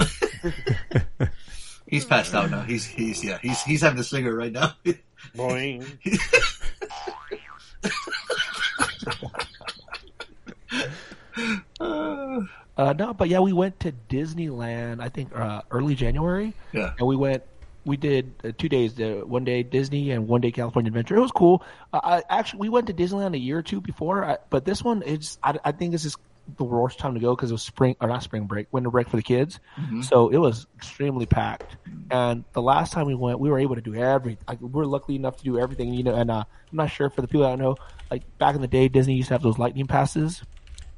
He's 1.86 2.04
passed 2.04 2.34
out 2.34 2.50
now. 2.50 2.62
He's 2.62 2.84
he's 2.84 3.24
yeah. 3.24 3.38
He's 3.42 3.60
he's 3.62 3.80
having 3.82 3.98
a 3.98 4.04
cigarette 4.04 4.36
right 4.36 4.52
now. 4.52 4.74
Boing. 5.34 5.84
Uh, 12.76 12.94
no, 12.94 13.12
but 13.12 13.28
yeah, 13.28 13.40
we 13.40 13.52
went 13.52 13.78
to 13.80 13.92
Disneyland. 14.08 15.00
I 15.02 15.10
think 15.10 15.36
uh, 15.36 15.62
early 15.70 15.94
January. 15.94 16.54
Yeah. 16.72 16.94
and 16.98 17.06
we 17.06 17.14
went. 17.14 17.42
We 17.84 17.96
did 17.96 18.32
uh, 18.44 18.52
two 18.56 18.68
days. 18.68 18.98
Uh, 18.98 19.22
one 19.24 19.44
day 19.44 19.62
Disney 19.62 20.10
and 20.12 20.28
one 20.28 20.40
day 20.40 20.50
California 20.50 20.88
Adventure. 20.88 21.16
It 21.16 21.20
was 21.20 21.30
cool. 21.32 21.62
Uh, 21.92 22.00
I 22.02 22.38
actually 22.38 22.60
we 22.60 22.68
went 22.70 22.86
to 22.86 22.94
Disneyland 22.94 23.34
a 23.34 23.38
year 23.38 23.58
or 23.58 23.62
two 23.62 23.80
before, 23.82 24.24
I, 24.24 24.38
but 24.48 24.64
this 24.64 24.82
one 24.82 25.02
is. 25.02 25.38
I, 25.42 25.58
I 25.64 25.72
think 25.72 25.92
this 25.92 26.04
is 26.06 26.16
the 26.56 26.64
worst 26.64 26.98
time 26.98 27.14
to 27.14 27.20
go 27.20 27.34
because 27.34 27.50
it 27.50 27.54
was 27.54 27.62
spring 27.62 27.96
or 28.00 28.08
not 28.08 28.22
spring 28.22 28.44
break, 28.44 28.66
winter 28.72 28.90
break 28.90 29.08
for 29.08 29.16
the 29.16 29.22
kids. 29.22 29.60
So 30.02 30.28
it 30.28 30.38
was 30.38 30.66
extremely 30.76 31.26
packed. 31.26 31.76
And 32.10 32.44
the 32.52 32.62
last 32.62 32.92
time 32.92 33.06
we 33.06 33.14
went, 33.14 33.38
we 33.40 33.50
were 33.50 33.58
able 33.58 33.76
to 33.76 33.80
do 33.80 33.94
everything. 33.94 34.44
Like, 34.48 34.60
we 34.60 34.68
we're 34.68 34.84
lucky 34.84 35.14
enough 35.16 35.36
to 35.38 35.44
do 35.44 35.58
everything. 35.58 35.94
You 35.94 36.02
know, 36.02 36.14
and 36.14 36.30
uh, 36.30 36.44
I'm 36.70 36.76
not 36.76 36.90
sure 36.90 37.10
for 37.10 37.22
the 37.22 37.28
people 37.28 37.42
that 37.42 37.52
I 37.52 37.56
know, 37.56 37.76
like 38.10 38.22
back 38.38 38.54
in 38.54 38.60
the 38.60 38.68
day, 38.68 38.88
Disney 38.88 39.14
used 39.14 39.28
to 39.28 39.34
have 39.34 39.42
those 39.42 39.58
lightning 39.58 39.86
passes 39.86 40.42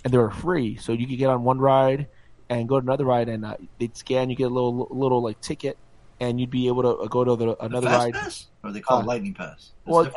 and 0.04 0.12
they 0.12 0.18
were 0.18 0.30
free. 0.30 0.76
So 0.76 0.92
you 0.92 1.06
could 1.06 1.18
get 1.18 1.28
on 1.28 1.44
one 1.44 1.59
ride 1.59 2.09
and 2.49 2.68
go 2.68 2.80
to 2.80 2.85
another 2.85 3.04
ride, 3.04 3.28
and 3.28 3.44
uh, 3.44 3.56
they'd 3.78 3.97
scan. 3.97 4.30
You 4.30 4.37
get 4.37 4.44
a 4.44 4.54
little 4.54 4.88
little 4.90 5.23
like 5.23 5.40
ticket, 5.40 5.78
and 6.21 6.40
you'd 6.40 6.50
be 6.50 6.68
able 6.68 6.82
to 6.82 6.88
uh, 6.88 7.06
go 7.06 7.25
to 7.25 7.37
the, 7.37 7.64
another 7.64 7.88
Fast 7.88 8.04
ride. 8.04 8.14
pass, 8.14 8.47
or 8.62 8.73
they 8.73 8.80
call 8.80 8.99
it 8.99 9.02
Uh, 9.02 9.06
lightning 9.06 9.35
pass. 9.35 9.73
That's 9.85 9.94
Well, 9.94 10.11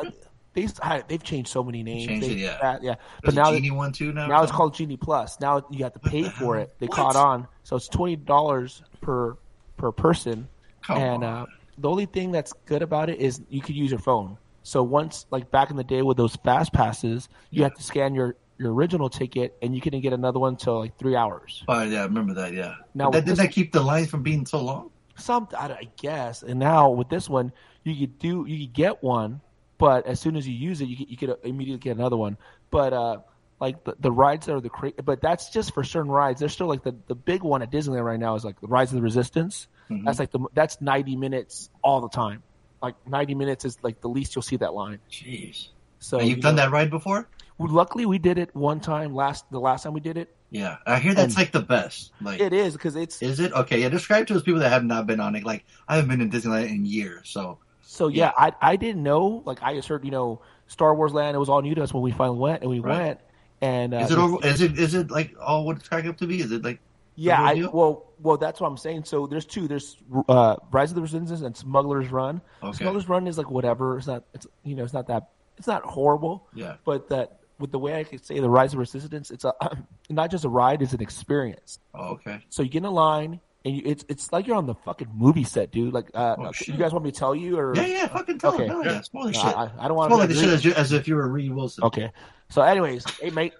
they 0.56 0.68
they've 1.08 1.22
changed 1.22 1.50
so 1.50 1.64
many 1.64 1.84
names. 1.84 2.08
changed 2.08 2.28
They- 2.28 2.32
it, 2.32 2.38
yeah. 2.40 2.58
that- 2.62 2.84
yeah. 2.84 2.96
But 3.24 3.36
now 3.36 3.52
genie 3.52 3.72
one 3.72 3.92
too 3.92 4.12
now. 4.12 4.28
now 4.28 4.42
it's 4.44 4.52
called 4.52 4.74
Genie 4.74 4.98
Plus. 4.98 5.40
Now 5.40 5.66
you 5.70 5.84
have 5.84 5.94
to 5.94 6.00
pay 6.00 6.24
for 6.24 6.58
it. 6.58 6.74
They 6.80 6.88
caught 6.88 7.16
on, 7.16 7.48
so 7.64 7.76
it's 7.76 7.88
twenty 7.88 8.16
dollars 8.16 8.82
per 9.02 9.38
per 9.78 9.92
person. 9.92 10.48
Come 10.82 10.98
and 10.98 11.24
uh, 11.24 11.46
the 11.78 11.90
only 11.90 12.06
thing 12.06 12.32
that's 12.32 12.54
good 12.66 12.82
about 12.82 13.10
it 13.10 13.20
is 13.20 13.42
you 13.50 13.62
could 13.62 13.76
use 13.76 13.92
your 13.92 14.00
phone. 14.00 14.38
So 14.64 14.82
once, 14.82 15.28
like 15.30 15.52
back 15.52 15.70
in 15.70 15.78
the 15.78 15.84
day 15.84 16.02
with 16.02 16.18
those 16.18 16.36
fast 16.38 16.74
passes, 16.74 17.30
you 17.52 17.64
have 17.64 17.76
to 17.76 17.84
scan 17.84 18.16
your 18.16 18.36
your 18.58 18.74
original 18.74 19.10
ticket, 19.10 19.58
and 19.62 19.76
you 19.76 19.82
couldn't 19.82 20.02
get 20.02 20.14
another 20.14 20.40
one 20.40 20.54
until 20.54 20.80
like 20.80 20.98
three 20.98 21.16
hours. 21.16 21.64
Oh 21.68 21.84
yeah, 21.84 22.02
I 22.02 22.06
remember 22.06 22.34
that. 22.36 22.54
Yeah. 22.54 22.76
Now, 22.94 23.10
that, 23.12 23.26
did 23.26 23.36
that 23.36 23.52
keep 23.52 23.74
the 23.74 23.82
lines 23.82 24.10
from 24.10 24.24
being 24.24 24.46
so 24.46 24.62
long? 24.62 24.92
Some, 25.18 25.48
I, 25.58 25.68
I 25.68 25.88
guess. 25.98 26.42
And 26.44 26.60
now 26.60 26.90
with 26.90 27.10
this 27.10 27.30
one, 27.30 27.52
you 27.84 27.96
could 27.96 28.18
do, 28.20 28.46
you 28.48 28.66
could 28.66 28.74
get 28.74 29.04
one, 29.04 29.42
but 29.78 30.06
as 30.08 30.20
soon 30.20 30.36
as 30.36 30.48
you 30.48 30.54
use 30.56 30.82
it, 30.82 30.86
you 30.88 30.98
could, 30.98 31.10
you 31.10 31.18
could 31.18 31.36
immediately 31.44 31.80
get 31.80 31.98
another 31.98 32.18
one. 32.18 32.38
But 32.72 32.94
uh, 32.94 33.18
like 33.60 33.84
the, 33.84 33.96
the 34.00 34.12
rides 34.12 34.46
that 34.48 34.54
are 34.56 34.62
the 34.62 34.70
cra- 34.70 34.94
but 35.04 35.22
that's 35.22 35.50
just 35.50 35.74
for 35.74 35.84
certain 35.84 36.12
rides. 36.12 36.40
There's 36.40 36.54
still 36.54 36.68
like 36.68 36.84
the 36.84 36.96
the 37.08 37.16
big 37.16 37.42
one 37.44 37.62
at 37.62 37.72
Disneyland 37.72 38.04
right 38.04 38.20
now 38.20 38.36
is 38.36 38.44
like 38.46 38.60
the 38.62 38.68
Rise 38.68 38.92
of 38.92 38.96
the 38.96 39.02
Resistance. 39.02 39.68
Mm-hmm. 39.90 40.06
That's 40.06 40.20
like 40.20 40.32
the 40.32 40.40
that's 40.54 40.82
90 40.82 41.16
minutes 41.16 41.70
all 41.84 42.02
the 42.02 42.10
time. 42.10 42.44
Like 42.82 42.96
90 43.08 43.36
minutes 43.36 43.66
is 43.66 43.78
like 43.82 44.02
the 44.02 44.10
least 44.10 44.36
you'll 44.36 44.44
see 44.44 44.58
that 44.58 44.74
line. 44.74 45.00
Jeez. 45.12 45.70
So 46.00 46.20
And 46.20 46.28
you've 46.28 46.38
you 46.38 46.42
done 46.44 46.56
know, 46.56 46.64
that 46.64 46.72
ride 46.72 46.90
before? 46.90 47.28
Luckily, 47.58 48.06
we 48.06 48.18
did 48.20 48.38
it 48.38 48.54
one 48.54 48.82
time 48.82 49.14
last 49.16 49.50
the 49.52 49.60
last 49.60 49.84
time 49.84 49.94
we 49.94 50.02
did 50.02 50.18
it. 50.18 50.36
Yeah. 50.52 50.78
I 50.86 51.00
hear 51.00 51.14
that's 51.14 51.34
And- 51.36 51.38
like 51.38 51.52
the 51.52 51.62
best. 51.62 52.12
Like, 52.22 52.40
It 52.42 52.52
is 52.54 52.74
because 52.74 52.96
it's 52.96 53.22
is 53.22 53.40
it 53.40 53.54
okay? 53.54 53.80
Yeah. 53.82 53.90
Describe 53.90 54.28
to 54.28 54.36
us 54.36 54.42
people 54.44 54.60
that 54.60 54.70
have 54.70 54.84
not 54.84 55.08
been 55.08 55.20
on 55.22 55.36
it. 55.36 55.44
Like, 55.46 55.64
I 55.88 55.96
haven't 55.96 56.10
been 56.10 56.22
in 56.22 56.30
Disneyland 56.30 56.70
in 56.70 56.86
years, 56.86 57.30
so 57.30 57.60
So 57.96 58.08
yeah, 58.10 58.32
I 58.38 58.52
I 58.62 58.76
didn't 58.76 59.04
know. 59.04 59.42
Like 59.46 59.64
I 59.64 59.74
just 59.74 59.88
heard, 59.88 60.04
you 60.04 60.12
know, 60.12 60.42
Star 60.68 60.94
Wars 60.94 61.14
Land. 61.14 61.36
It 61.36 61.40
was 61.40 61.48
all 61.50 61.62
new 61.62 61.74
to 61.76 61.82
us 61.84 61.94
when 61.94 62.04
we 62.04 62.12
finally 62.12 62.40
went, 62.40 62.62
and 62.62 62.70
we 62.70 62.80
Right. 62.80 62.98
went. 63.00 63.20
And 63.62 63.94
uh, 63.94 64.00
is 64.00 64.12
it 64.12 64.18
over? 64.18 64.46
Is 64.46 64.62
it 64.62 64.78
is 64.78 64.94
it 64.94 65.10
like 65.10 65.34
all 65.42 65.66
what 65.66 65.78
it's 65.78 65.88
cracked 65.88 66.06
up 66.08 66.18
to 66.18 66.28
be? 66.28 66.42
Is 66.42 66.52
it 66.52 66.62
like 66.64 66.80
Yeah, 67.16 67.42
I, 67.42 67.54
well, 67.72 68.12
well, 68.22 68.36
that's 68.36 68.60
what 68.60 68.68
I'm 68.68 68.76
saying. 68.78 69.06
So 69.06 69.28
there's 69.28 69.46
two. 69.46 69.70
There's 69.70 69.96
uh, 70.28 70.58
Rise 70.72 70.92
of 70.92 70.96
the 70.96 71.02
Resistance 71.02 71.40
and 71.42 71.56
Smuggler's 71.56 72.12
Run. 72.12 72.42
Okay. 72.62 72.84
Smuggler's 72.84 73.08
Run 73.08 73.28
is 73.28 73.38
like 73.38 73.50
whatever. 73.50 73.98
It's 73.98 74.08
not. 74.08 74.26
It's 74.34 74.46
you 74.64 74.76
know. 74.76 74.84
It's 74.84 74.94
not 74.94 75.08
that. 75.08 75.30
It's 75.58 75.68
not 75.68 75.84
horrible. 75.84 76.48
Yeah. 76.54 76.76
But 76.84 77.08
that 77.10 77.40
with 77.60 77.72
the 77.72 77.80
way 77.80 77.98
I 77.98 78.04
could 78.04 78.26
say 78.26 78.38
the 78.42 78.50
Rise 78.50 78.74
of 78.74 78.80
Resistance, 78.80 79.32
it's 79.32 79.46
a 79.46 79.54
not 80.10 80.32
just 80.32 80.44
a 80.44 80.50
ride. 80.50 80.82
It's 80.82 80.92
an 80.92 81.02
experience. 81.02 81.80
Oh, 81.94 82.16
okay. 82.16 82.44
So 82.50 82.62
you 82.62 82.68
get 82.70 82.80
in 82.80 82.86
a 82.86 82.92
line. 82.92 83.40
And 83.66 83.76
you, 83.76 83.82
it's 83.86 84.06
it's 84.08 84.32
like 84.32 84.46
you're 84.48 84.56
on 84.56 84.68
the 84.68 84.76
fucking 84.76 85.10
movie 85.14 85.44
set, 85.44 85.72
dude. 85.72 85.92
Like, 85.92 86.12
uh, 86.14 86.36
Oh, 86.38 86.52
you 86.68 86.76
guys 86.78 86.94
want 86.94 87.04
me 87.04 87.12
to 87.12 87.18
tell 87.18 87.34
you, 87.36 87.58
or 87.58 87.76
Yeah, 87.76 87.86
yeah, 87.88 88.08
fucking 88.08 88.38
tell 88.38 88.54
Okay. 88.54 88.66
him. 88.66 88.70
Hell 88.70 88.86
yeah, 88.86 89.02
No, 89.12 89.32
shit. 89.32 89.44
I, 89.44 89.72
I 89.80 89.88
don't 89.88 89.98
want 89.98 90.12
the 90.30 90.36
shit 90.36 90.50
as, 90.50 90.64
you, 90.64 90.72
as 90.74 90.92
if 90.92 91.08
you 91.08 91.16
were 91.16 91.28
Reed 91.28 91.52
Wilson. 91.52 91.84
Okay. 91.86 92.12
So, 92.50 92.62
anyways, 92.62 93.04
hey 93.20 93.32
mate, 93.32 93.54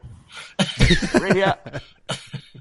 right 1.16 1.34
here. 1.36 1.56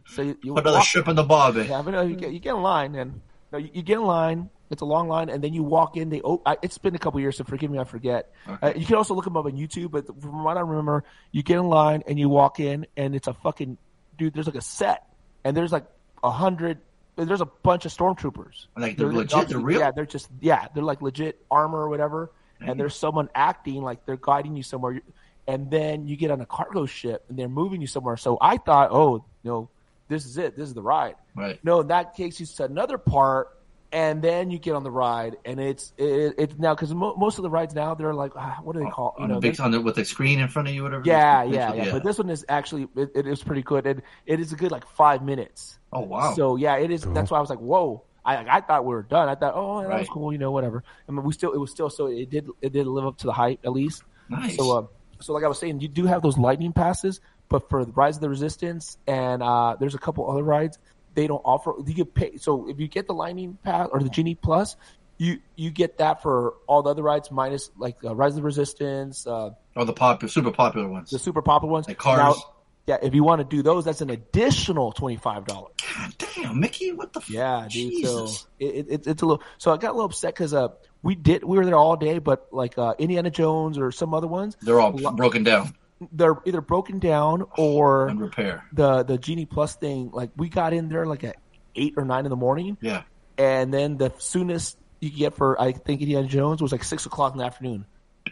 So 0.07 0.23
you, 0.23 0.39
you 0.43 0.55
Put 0.55 0.63
another 0.65 0.79
walk- 0.79 0.87
shrimp 0.87 1.09
in 1.09 1.17
the 1.17 1.23
barbie. 1.23 1.65
Yeah, 1.69 1.83
but 1.83 1.91
no, 1.91 2.01
you 2.03 2.17
get 2.17 2.33
you 2.33 2.39
get 2.39 2.55
in 2.55 2.63
line 2.63 2.95
and 2.95 3.21
no, 3.53 3.59
you, 3.59 3.69
you 3.75 3.83
get 3.83 3.99
in 3.99 4.05
line. 4.05 4.51
It's 4.71 4.81
a 4.81 4.87
long 4.87 5.09
line, 5.09 5.29
and 5.29 5.45
then 5.45 5.53
you 5.53 5.63
walk 5.63 5.97
in. 5.99 6.09
They 6.09 6.23
oh, 6.25 6.41
I, 6.47 6.57
it's 6.63 6.79
been 6.79 6.95
a 6.95 6.99
couple 6.99 7.21
years, 7.21 7.37
so 7.37 7.45
forgive 7.45 7.71
me, 7.71 7.79
I 7.79 7.85
forget. 7.85 8.33
Uh, 8.49 8.73
you 8.75 8.87
can 8.87 8.97
also 8.97 9.15
look 9.15 9.25
them 9.25 9.37
up 9.37 9.45
on 9.45 9.53
YouTube, 9.53 9.91
but 9.91 10.07
from 10.07 10.43
what 10.43 10.57
I 10.57 10.61
remember, 10.61 11.05
you 11.31 11.43
get 11.43 11.59
in 11.59 11.69
line 11.69 12.03
and 12.09 12.19
you 12.19 12.31
walk 12.31 12.59
in, 12.59 12.87
and 12.97 13.15
it's 13.15 13.29
a 13.29 13.35
fucking 13.35 13.77
dude. 14.17 14.33
There's 14.33 14.47
like 14.47 14.57
a 14.57 14.63
set, 14.63 15.07
and 15.45 15.55
there's 15.55 15.71
like 15.73 15.85
a 16.23 16.31
hundred. 16.31 16.79
There's 17.17 17.41
a 17.41 17.47
bunch 17.47 17.85
of 17.87 17.93
stormtroopers. 17.93 18.67
Like, 18.77 18.97
they're 18.97 19.13
legit? 19.13 19.49
They're 19.49 19.59
real? 19.59 19.79
Yeah, 19.81 19.91
they're 19.93 20.07
just 20.07 20.29
yeah, 20.41 20.69
they're 20.75 20.83
like 20.83 21.01
legit 21.03 21.45
armor 21.51 21.79
or 21.79 21.89
whatever. 21.89 22.31
And 22.61 22.81
there's 22.81 22.95
someone 22.97 23.29
acting 23.35 23.83
like 23.83 24.07
they're 24.07 24.17
guiding 24.17 24.57
you 24.57 24.63
somewhere, 24.63 25.03
and 25.47 25.71
then 25.71 26.07
you 26.09 26.17
get 26.17 26.31
on 26.31 26.41
a 26.41 26.47
cargo 26.47 26.87
ship 26.87 27.23
and 27.29 27.39
they're 27.39 27.49
moving 27.49 27.83
you 27.83 27.87
somewhere. 27.87 28.17
So 28.17 28.39
I 28.41 28.57
thought, 28.57 28.89
oh, 28.91 29.17
you 29.43 29.51
know, 29.51 29.69
this 30.09 30.25
is 30.25 30.39
it. 30.39 30.57
This 30.57 30.69
is 30.69 30.75
the 30.75 30.81
ride. 30.81 31.17
Right. 31.35 31.63
No, 31.63 31.83
that 31.83 32.15
case, 32.15 32.41
you 32.41 32.47
to 32.47 32.65
another 32.65 32.97
part, 32.97 33.49
and 33.93 34.23
then 34.23 34.51
you 34.51 34.59
get 34.59 34.75
on 34.75 34.83
the 34.83 34.91
ride, 34.91 35.37
and 35.45 35.61
it's 35.61 35.93
it, 35.99 36.35
it's 36.39 36.55
now 36.59 36.75
because 36.75 36.95
mo- 36.95 37.15
most 37.17 37.39
of 37.39 37.43
the 37.43 37.51
rides 37.51 37.75
now 37.75 37.95
they're 37.95 38.15
like, 38.15 38.33
ah, 38.35 38.59
what 38.63 38.73
do 38.75 38.83
they 38.83 38.89
call? 38.91 39.15
You 39.21 39.27
know, 39.29 39.41
big 39.41 39.61
on 39.61 39.71
the, 39.71 39.81
with 39.81 39.97
the 39.97 40.05
screen 40.07 40.41
in 40.41 40.49
front 40.49 40.69
of 40.69 40.75
you, 40.75 40.83
whatever. 40.85 41.03
yeah, 41.05 41.43
It's- 41.45 41.55
yeah, 41.55 41.85
yeah, 41.85 41.93
But 41.93 42.03
this 42.03 42.17
one 42.17 42.31
is 42.31 42.47
actually 42.49 42.89
it, 42.97 43.11
it 43.15 43.27
is 43.27 43.43
pretty 43.43 43.63
good, 43.63 43.87
and 43.87 44.01
it 44.25 44.41
is 44.41 44.53
a 44.53 44.57
good 44.57 44.71
like 44.73 44.87
five 44.89 45.23
minutes. 45.23 45.79
Oh 45.95 46.01
wow. 46.01 46.35
So 46.35 46.57
yeah, 46.57 46.77
it 46.77 46.91
is. 46.91 47.03
That's 47.03 47.31
why 47.31 47.39
I 47.39 47.41
was 47.41 47.51
like, 47.51 47.61
whoa. 47.61 48.05
I 48.25 48.37
I 48.37 48.61
thought 48.63 48.85
we 48.85 48.95
were 48.95 49.03
done. 49.03 49.29
I 49.29 49.35
thought, 49.35 49.53
oh, 49.55 49.83
that 49.87 49.99
was 49.99 50.09
cool, 50.09 50.33
you 50.33 50.39
know, 50.39 50.51
whatever. 50.51 50.83
I 51.09 51.13
mean, 51.13 51.25
we 51.25 51.33
still 51.33 51.53
it 51.53 51.59
was 51.59 51.71
still 51.71 51.91
so 51.91 52.07
it 52.07 52.31
did 52.31 52.49
it 52.63 52.73
did 52.73 52.87
live 52.87 53.05
up 53.07 53.19
to 53.19 53.27
the 53.27 53.33
hype 53.33 53.61
at 53.65 53.73
least. 53.73 54.03
Nice. 54.29 54.57
So 54.57 54.79
uh, 54.79 54.87
so 55.21 55.33
like 55.35 55.45
I 55.45 55.49
was 55.49 55.59
saying, 55.59 55.81
you 55.81 55.89
do 55.89 56.07
have 56.07 56.23
those 56.23 56.39
lightning 56.39 56.73
passes, 56.73 57.21
but 57.49 57.69
for 57.69 57.85
the 57.85 57.93
Rise 57.93 58.17
of 58.17 58.23
the 58.23 58.31
Resistance 58.31 58.97
and 59.07 59.43
uh, 59.43 59.77
there's 59.79 59.95
a 59.95 59.99
couple 59.99 60.31
other 60.31 60.43
rides 60.43 60.79
they 61.15 61.27
don't 61.27 61.43
offer. 61.45 61.75
You 61.85 61.95
get 61.95 62.15
pay. 62.15 62.37
So 62.37 62.69
if 62.69 62.79
you 62.81 62.89
get 62.89 63.07
the 63.07 63.15
lightning 63.15 63.59
pass 63.63 63.89
or 63.93 64.01
the 64.01 64.09
Genie 64.09 64.35
Plus, 64.35 64.77
you 65.19 65.39
you 65.57 65.71
get 65.71 65.99
that 65.99 66.23
for 66.23 66.55
all 66.67 66.83
the 66.83 66.91
other 66.91 67.03
rides 67.03 67.31
minus 67.31 67.71
like 67.77 67.97
uh, 68.05 68.15
Rise 68.15 68.33
of 68.33 68.37
the 68.37 68.43
Resistance, 68.43 69.27
uh, 69.27 69.51
oh, 69.77 69.85
the 69.85 69.93
popular, 69.93 70.31
super 70.31 70.51
popular 70.51 70.89
ones. 70.89 71.11
the 71.11 71.19
super 71.19 71.43
popular 71.43 71.73
ones. 71.73 71.87
Like 71.89 71.99
Cars. 71.99 72.19
Now, 72.19 72.54
yeah, 72.87 72.99
if 73.03 73.15
you 73.15 73.25
want 73.25 73.39
to 73.41 73.45
do 73.57 73.63
those, 73.63 73.85
that's 73.87 74.01
an 74.01 74.11
additional 74.11 74.93
twenty 74.93 75.17
five 75.17 75.47
dollars. 75.47 75.73
God 75.97 76.15
damn, 76.37 76.61
Mickey, 76.61 76.93
what 76.93 77.13
the? 77.13 77.21
F- 77.21 77.31
Yeah, 77.31 77.63
dude. 77.63 77.71
Jesus. 77.93 78.11
So 78.41 78.47
it, 78.59 78.65
it, 78.67 78.87
it's- 78.91 79.07
it's 79.07 79.23
a 79.23 79.27
little. 79.27 79.43
So 79.59 79.73
I 79.73 79.77
got 79.77 79.91
a 79.91 79.95
little 79.95 80.07
upset 80.07 80.35
because 80.35 80.53
uh, 80.55 80.69
we 81.03 81.15
did 81.15 81.45
we 81.45 81.57
were 81.57 81.65
there 81.65 81.77
all 81.77 81.97
day, 81.97 82.19
but 82.19 82.47
like 82.53 82.77
uh, 82.79 82.95
Indiana 82.99 83.31
Jones 83.31 83.79
or 83.79 83.91
some 83.93 84.13
other 84.15 84.27
ones, 84.27 84.57
They're 84.61 84.81
all 84.81 84.93
Lo- 84.93 85.13
broken 85.13 85.45
down 85.45 85.75
they're 86.13 86.37
either 86.45 86.61
broken 86.61 86.99
down 86.99 87.45
or 87.57 88.09
and 88.09 88.21
repair. 88.21 88.65
the 88.73 89.05
the 89.05 89.17
Genie 89.17 89.47
Plus 89.47 89.77
thing. 89.77 90.11
Like 90.13 90.31
we 90.37 90.49
got 90.51 90.75
in 90.75 90.89
there 90.89 91.07
like 91.07 91.25
at 91.25 91.37
eight 91.77 91.95
or 91.97 92.05
nine 92.05 92.27
in 92.27 92.31
the 92.31 92.37
morning, 92.37 92.77
Yeah. 92.83 93.05
and 93.39 93.73
then 93.73 93.97
the 93.97 94.13
soonest 94.19 94.77
you 95.01 95.09
could 95.09 95.19
get 95.19 95.35
for 95.35 95.59
I 95.59 95.73
think 95.73 96.03
Indiana 96.03 96.27
Jones 96.27 96.61
was 96.61 96.73
like 96.73 96.85
six 96.85 97.07
o'clock 97.07 97.33
in 97.33 97.39
the 97.39 97.45
afternoon. 97.47 97.87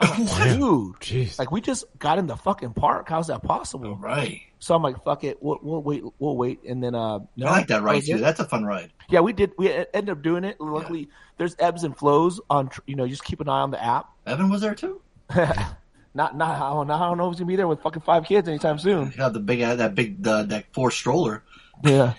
Dude, 0.06 0.94
Jeez. 1.00 1.38
like 1.38 1.50
we 1.50 1.60
just 1.60 1.84
got 1.98 2.18
in 2.18 2.26
the 2.26 2.36
fucking 2.36 2.74
park. 2.74 3.08
How's 3.08 3.28
that 3.28 3.42
possible? 3.42 3.96
Right. 3.96 4.42
So 4.58 4.74
I'm 4.74 4.82
like, 4.82 5.02
fuck 5.04 5.24
it, 5.24 5.42
we'll, 5.42 5.58
we'll 5.62 5.82
wait, 5.82 6.02
we'll 6.18 6.36
wait, 6.36 6.62
and 6.64 6.82
then 6.82 6.94
uh, 6.94 7.18
no, 7.36 7.46
I 7.46 7.50
like 7.50 7.66
that 7.68 7.82
ride 7.82 8.04
too. 8.04 8.18
That's 8.18 8.38
a 8.40 8.44
fun 8.44 8.64
ride. 8.64 8.92
Yeah, 9.08 9.20
we 9.20 9.32
did. 9.32 9.52
We 9.58 9.72
ended 9.72 10.10
up 10.10 10.22
doing 10.22 10.44
it. 10.44 10.60
Luckily, 10.60 11.08
there's 11.38 11.56
ebbs 11.58 11.84
and 11.84 11.96
flows 11.96 12.40
on. 12.48 12.70
You 12.86 12.94
know, 12.96 13.06
just 13.08 13.24
keep 13.24 13.40
an 13.40 13.48
eye 13.48 13.60
on 13.60 13.70
the 13.70 13.82
app. 13.82 14.10
Evan 14.26 14.50
was 14.50 14.60
there 14.60 14.74
too. 14.74 15.00
Not, 16.14 16.36
not, 16.36 16.56
I 16.56 16.68
don't, 16.70 16.86
know- 16.88 16.94
I 16.94 16.98
don't 17.08 17.16
know 17.16 17.28
if 17.28 17.32
he's 17.32 17.38
gonna 17.40 17.48
be 17.48 17.56
there 17.56 17.66
with 17.66 17.80
fucking 17.80 18.02
five 18.02 18.24
kids 18.24 18.46
anytime 18.46 18.78
soon. 18.78 19.14
Yeah, 19.16 19.30
the 19.30 19.40
big 19.40 19.60
that 19.60 19.94
big 19.94 20.26
uh, 20.26 20.42
that 20.44 20.66
four 20.72 20.90
stroller. 20.90 21.42
Yeah. 21.82 22.14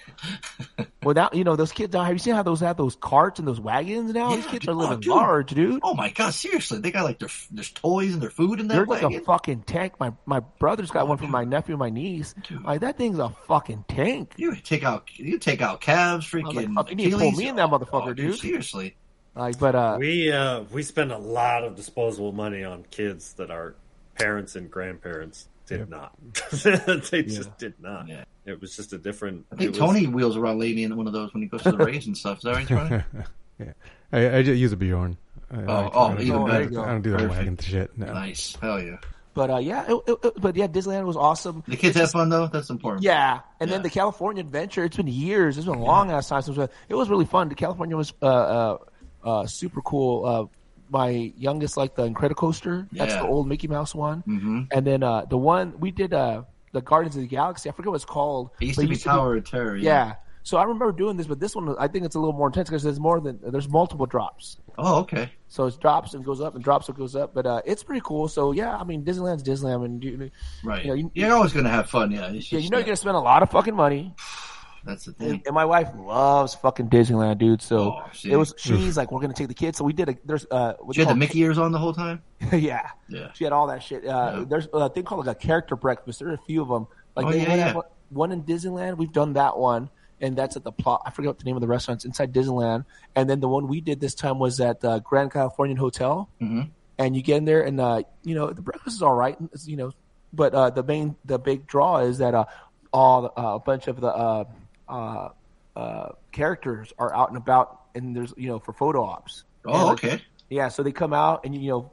well, 1.03 1.13
now 1.15 1.29
you 1.33 1.43
know 1.43 1.55
those 1.55 1.71
kids 1.71 1.93
now. 1.93 2.03
Have 2.03 2.13
you 2.13 2.19
seen 2.19 2.33
how 2.35 2.43
those 2.43 2.59
have 2.61 2.77
those 2.77 2.95
carts 2.95 3.39
and 3.39 3.47
those 3.47 3.59
wagons 3.59 4.13
now? 4.13 4.29
Yeah, 4.31 4.35
these 4.37 4.45
kids 4.47 4.65
dude. 4.65 4.69
are 4.69 4.73
living 4.75 4.97
Oh, 4.97 5.01
dude. 5.01 5.07
large, 5.11 5.49
dude. 5.53 5.79
Oh 5.83 5.93
my 5.93 6.09
god, 6.09 6.33
seriously, 6.33 6.79
they 6.79 6.91
got 6.91 7.03
like 7.03 7.19
their 7.19 7.29
there's 7.51 7.71
toys 7.71 8.13
and 8.13 8.21
their 8.21 8.29
food 8.29 8.59
in 8.59 8.67
that 8.67 8.75
They're 8.75 8.85
like 8.85 9.03
a 9.03 9.19
fucking 9.21 9.63
tank. 9.63 9.93
My 9.99 10.13
my 10.25 10.39
brother's 10.39 10.91
got 10.91 11.07
one 11.07 11.17
for 11.17 11.27
my 11.27 11.43
nephew 11.43 11.73
and 11.75 11.79
my 11.79 11.89
niece. 11.89 12.33
Like 12.63 12.81
that 12.81 12.97
thing's 12.97 13.19
a 13.19 13.29
fucking 13.47 13.85
tank. 13.87 14.33
you 14.37 14.55
take 14.55 14.83
out 14.83 15.09
you 15.17 15.37
take 15.39 15.61
out 15.61 15.81
calves, 15.81 16.33
I 16.33 16.37
was 16.39 16.55
like, 16.55 16.67
freaking. 16.67 16.89
you 16.89 16.95
need 16.95 17.11
to 17.11 17.17
pull 17.17 17.31
me 17.31 17.47
in 17.47 17.55
that 17.57 17.69
motherfucker, 17.69 18.09
Oh, 18.09 18.13
dude. 18.13 18.37
Seriously, 18.39 18.95
Like, 19.35 19.59
but 19.59 19.75
uh, 19.75 19.97
We 19.99 20.31
uh 20.31 20.63
we 20.71 20.83
spend 20.83 21.11
a 21.11 21.17
lot 21.17 21.63
of 21.63 21.75
disposable 21.75 22.31
money 22.31 22.63
on 22.63 22.85
kids 22.91 23.33
that 23.33 23.51
our 23.51 23.75
parents 24.17 24.55
and 24.55 24.69
grandparents 24.69 25.47
did 25.67 25.89
not. 25.89 26.13
they 27.11 27.23
just 27.23 27.57
did 27.57 27.73
not. 27.81 28.07
Yeah. 28.07 28.23
It 28.45 28.59
was 28.59 28.75
just 28.75 28.91
a 28.93 28.97
different. 28.97 29.45
I 29.51 29.55
it 29.55 29.57
think 29.57 29.69
was- 29.71 29.79
Tony 29.79 30.07
wheels 30.07 30.35
around 30.37 30.59
Lady 30.59 30.83
in 30.83 30.95
one 30.95 31.07
of 31.07 31.13
those 31.13 31.33
when 31.33 31.43
he 31.43 31.49
goes 31.49 31.63
to 31.63 31.71
the 31.71 31.77
race 31.77 32.05
and 32.07 32.17
stuff. 32.17 32.39
Is 32.39 32.43
that 32.43 32.55
right, 32.55 32.67
Tony? 32.67 33.03
yeah. 33.59 33.71
I, 34.11 34.37
I 34.37 34.43
just 34.43 34.59
use 34.59 34.71
a 34.73 34.77
Bjorn. 34.77 35.17
I, 35.51 35.55
I, 35.59 35.61
Oh, 35.65 35.71
I 35.73 35.89
oh, 35.93 36.07
don't 36.09 36.21
even 36.21 36.39
do- 36.45 36.51
better. 36.51 36.81
I 36.81 36.91
don't 36.91 37.01
do 37.01 37.11
that 37.11 37.17
Perfect. 37.19 37.37
wagon 37.37 37.57
shit. 37.57 37.97
No. 37.97 38.13
nice, 38.13 38.55
hell 38.61 38.81
yeah. 38.81 38.97
but 39.33 39.49
uh, 39.49 39.57
yeah, 39.59 39.85
it, 39.91 40.01
it- 40.07 40.17
it- 40.25 40.41
but 40.41 40.55
yeah, 40.55 40.67
Disneyland 40.67 41.05
was 41.05 41.15
awesome. 41.17 41.63
The 41.67 41.77
kids 41.77 41.95
have 41.97 42.11
fun 42.11 42.29
though. 42.29 42.47
That's 42.47 42.69
important. 42.69 43.03
Yeah, 43.03 43.39
and 43.59 43.69
Yeah. 43.69 43.75
then 43.77 43.83
the 43.83 43.89
California 43.89 44.41
Adventure. 44.41 44.83
It's 44.83 44.97
been 44.97 45.07
years. 45.07 45.57
It's 45.57 45.65
been 45.67 45.75
a 45.75 45.83
long 45.83 46.11
ass 46.11 46.27
time 46.29 46.41
since 46.41 46.57
it 46.57 46.93
was 46.95 47.09
really 47.09 47.25
fun. 47.25 47.49
The 47.49 47.55
California 47.55 47.95
was 47.95 48.13
uh, 48.21 48.25
uh, 48.25 48.77
uh, 49.23 49.45
super 49.47 49.81
cool. 49.81 50.25
Uh, 50.25 50.45
my 50.89 51.09
youngest 51.37 51.77
liked 51.77 51.95
the 51.95 52.07
Incredicoaster. 52.09 52.87
That's 52.91 53.13
Yeah. 53.13 53.21
the 53.21 53.27
old 53.27 53.47
Mickey 53.47 53.67
Mouse 53.67 53.95
one. 53.95 54.21
Mhm. 54.27 54.67
And 54.71 54.85
then 54.85 55.01
uh, 55.01 55.25
the 55.25 55.37
one 55.37 55.79
we 55.79 55.91
did 55.91 56.13
uh, 56.13 56.43
the 56.73 56.81
Guardians 56.81 57.15
of 57.15 57.21
the 57.21 57.27
Galaxy. 57.27 57.69
I 57.69 57.71
forget 57.71 57.89
what 57.89 57.95
it's 57.95 58.05
called. 58.05 58.49
It 58.59 58.65
used 58.65 58.79
to 58.79 58.87
be 58.87 58.97
Tower 58.97 59.37
of 59.37 59.49
Terror. 59.49 59.77
Yeah. 59.77 60.15
So 60.45 60.57
I 60.57 60.63
remember 60.63 60.91
doing 60.91 61.15
this, 61.15 61.25
but 61.25 61.39
this 61.39 61.55
one 61.55 61.73
I 61.79 61.87
think 61.87 62.03
it's 62.03 62.15
a 62.15 62.19
little 62.19 62.33
more 62.33 62.47
intense 62.47 62.67
because 62.67 62.83
there's 62.83 62.99
more 62.99 63.21
than 63.21 63.39
there's 63.41 63.69
multiple 63.69 64.05
drops. 64.05 64.57
Oh, 64.77 64.99
okay. 65.01 65.31
So 65.47 65.67
it 65.67 65.79
drops 65.79 66.15
and 66.15 66.25
goes 66.25 66.41
up 66.41 66.55
and 66.55 66.63
drops 66.63 66.89
and 66.89 66.97
goes 66.97 67.15
up, 67.15 67.33
but 67.33 67.45
uh, 67.45 67.61
it's 67.63 67.81
pretty 67.81 68.01
cool. 68.03 68.27
So 68.27 68.51
yeah, 68.51 68.75
I 68.75 68.83
mean 68.83 69.05
Disneyland's 69.05 69.43
Disneyland, 69.43 69.85
and 69.85 70.03
you, 70.03 70.29
Right. 70.63 70.83
You 70.83 70.87
know, 70.89 70.95
you- 70.95 71.11
You're 71.13 71.33
always 71.33 71.53
gonna 71.53 71.69
have 71.69 71.89
fun. 71.89 72.11
Yeah. 72.11 72.29
Yeah, 72.31 72.59
you 72.59 72.69
know 72.69 72.77
you're 72.77 72.85
gonna 72.85 72.97
spend 72.97 73.15
a 73.15 73.19
lot 73.21 73.41
of 73.41 73.51
fucking 73.51 73.75
money. 73.75 74.13
That's 74.85 75.05
the 75.05 75.13
thing. 75.13 75.41
and 75.45 75.55
my 75.55 75.63
wife 75.65 75.89
loves 75.97 76.55
fucking 76.55 76.89
Disneyland, 76.89 77.37
dude. 77.37 77.61
So 77.61 77.93
Oh, 77.97 78.09
it 78.25 78.35
was 78.35 78.53
she's 78.57 78.97
like, 78.97 79.11
we're 79.11 79.21
gonna 79.21 79.33
take 79.33 79.47
the 79.47 79.53
kids. 79.53 79.77
So 79.77 79.85
we 79.85 79.93
did 79.93 80.09
a 80.09 80.15
there's 80.25 80.45
uh 80.51 80.73
what 80.79 80.95
She 80.95 81.01
had 81.01 81.09
the 81.09 81.15
Mickey 81.15 81.39
ears 81.39 81.57
on 81.57 81.71
the 81.71 81.77
whole 81.79 81.93
time. 81.93 82.21
yeah 82.51 82.89
Yeah. 83.07 83.31
she 83.33 83.43
had 83.45 83.53
all 83.53 83.67
that 83.67 83.81
shit. 83.81 84.05
Uh, 84.05 84.35
Yeah. 84.39 84.45
There's 84.47 84.67
a 84.73 84.89
thing 84.89 85.03
called 85.05 85.25
like 85.25 85.37
a 85.37 85.39
character 85.39 85.75
breakfast. 85.75 86.19
There 86.19 86.29
are 86.29 86.33
a 86.33 86.37
few 86.37 86.61
of 86.61 86.67
them. 86.67 86.87
Like 87.15 87.27
Oh, 87.27 87.31
they 87.31 87.41
yeah, 87.43 87.55
yeah. 87.55 87.73
one- 87.73 87.85
one 88.09 88.31
in 88.31 88.43
Disneyland. 88.43 88.97
We've 88.97 89.11
done 89.11 89.33
that 89.33 89.57
one, 89.57 89.89
and 90.21 90.35
that's 90.35 90.55
at 90.55 90.63
the 90.63 90.71
plot. 90.71 91.01
I 91.05 91.09
forget 91.09 91.29
what 91.29 91.39
the 91.39 91.45
name 91.45 91.55
of 91.55 91.61
the 91.61 91.67
restaurant's 91.67 92.05
inside 92.05 92.31
Disneyland. 92.31 92.85
And 93.15 93.27
then 93.27 93.39
the 93.39 93.47
one 93.47 93.67
we 93.67 93.81
did 93.81 93.99
this 93.99 94.13
time 94.13 94.37
was 94.37 94.59
at 94.59 94.83
uh, 94.85 94.99
Grand 94.99 95.31
Californian 95.31 95.77
Hotel. 95.77 96.29
Mhm. 96.39 96.69
And 96.99 97.15
you 97.15 97.23
get 97.23 97.37
in 97.37 97.45
there, 97.45 97.63
and 97.63 97.79
uh, 97.81 98.03
you 98.23 98.35
know 98.35 98.51
the 98.51 98.61
breakfast 98.61 98.97
is 98.97 99.01
all 99.01 99.15
right. 99.15 99.35
It's, 99.53 99.67
you 99.67 99.77
know, 99.77 99.93
but 100.31 100.53
uh, 100.53 100.69
the 100.69 100.83
main 100.83 101.15
the 101.25 101.39
big 101.39 101.65
draw 101.65 101.99
is 101.99 102.19
that 102.19 102.35
uh, 102.35 102.45
all 102.91 103.25
uh, 103.35 103.55
a 103.55 103.59
bunch 103.59 103.87
of 103.87 103.99
the 103.99 104.09
uh, 104.13 104.43
uh, 104.87 105.29
uh, 105.75 106.09
characters 106.31 106.93
are 106.97 107.13
out 107.13 107.29
and 107.29 107.37
about, 107.37 107.81
and 107.95 108.15
there's 108.15 108.33
you 108.37 108.47
know 108.47 108.59
for 108.59 108.73
photo 108.73 109.03
ops. 109.03 109.43
Oh, 109.65 109.87
like, 109.87 110.03
okay. 110.03 110.21
yeah, 110.49 110.69
so 110.69 110.83
they 110.83 110.91
come 110.91 111.13
out 111.13 111.45
and 111.45 111.55
you 111.55 111.69
know, 111.69 111.91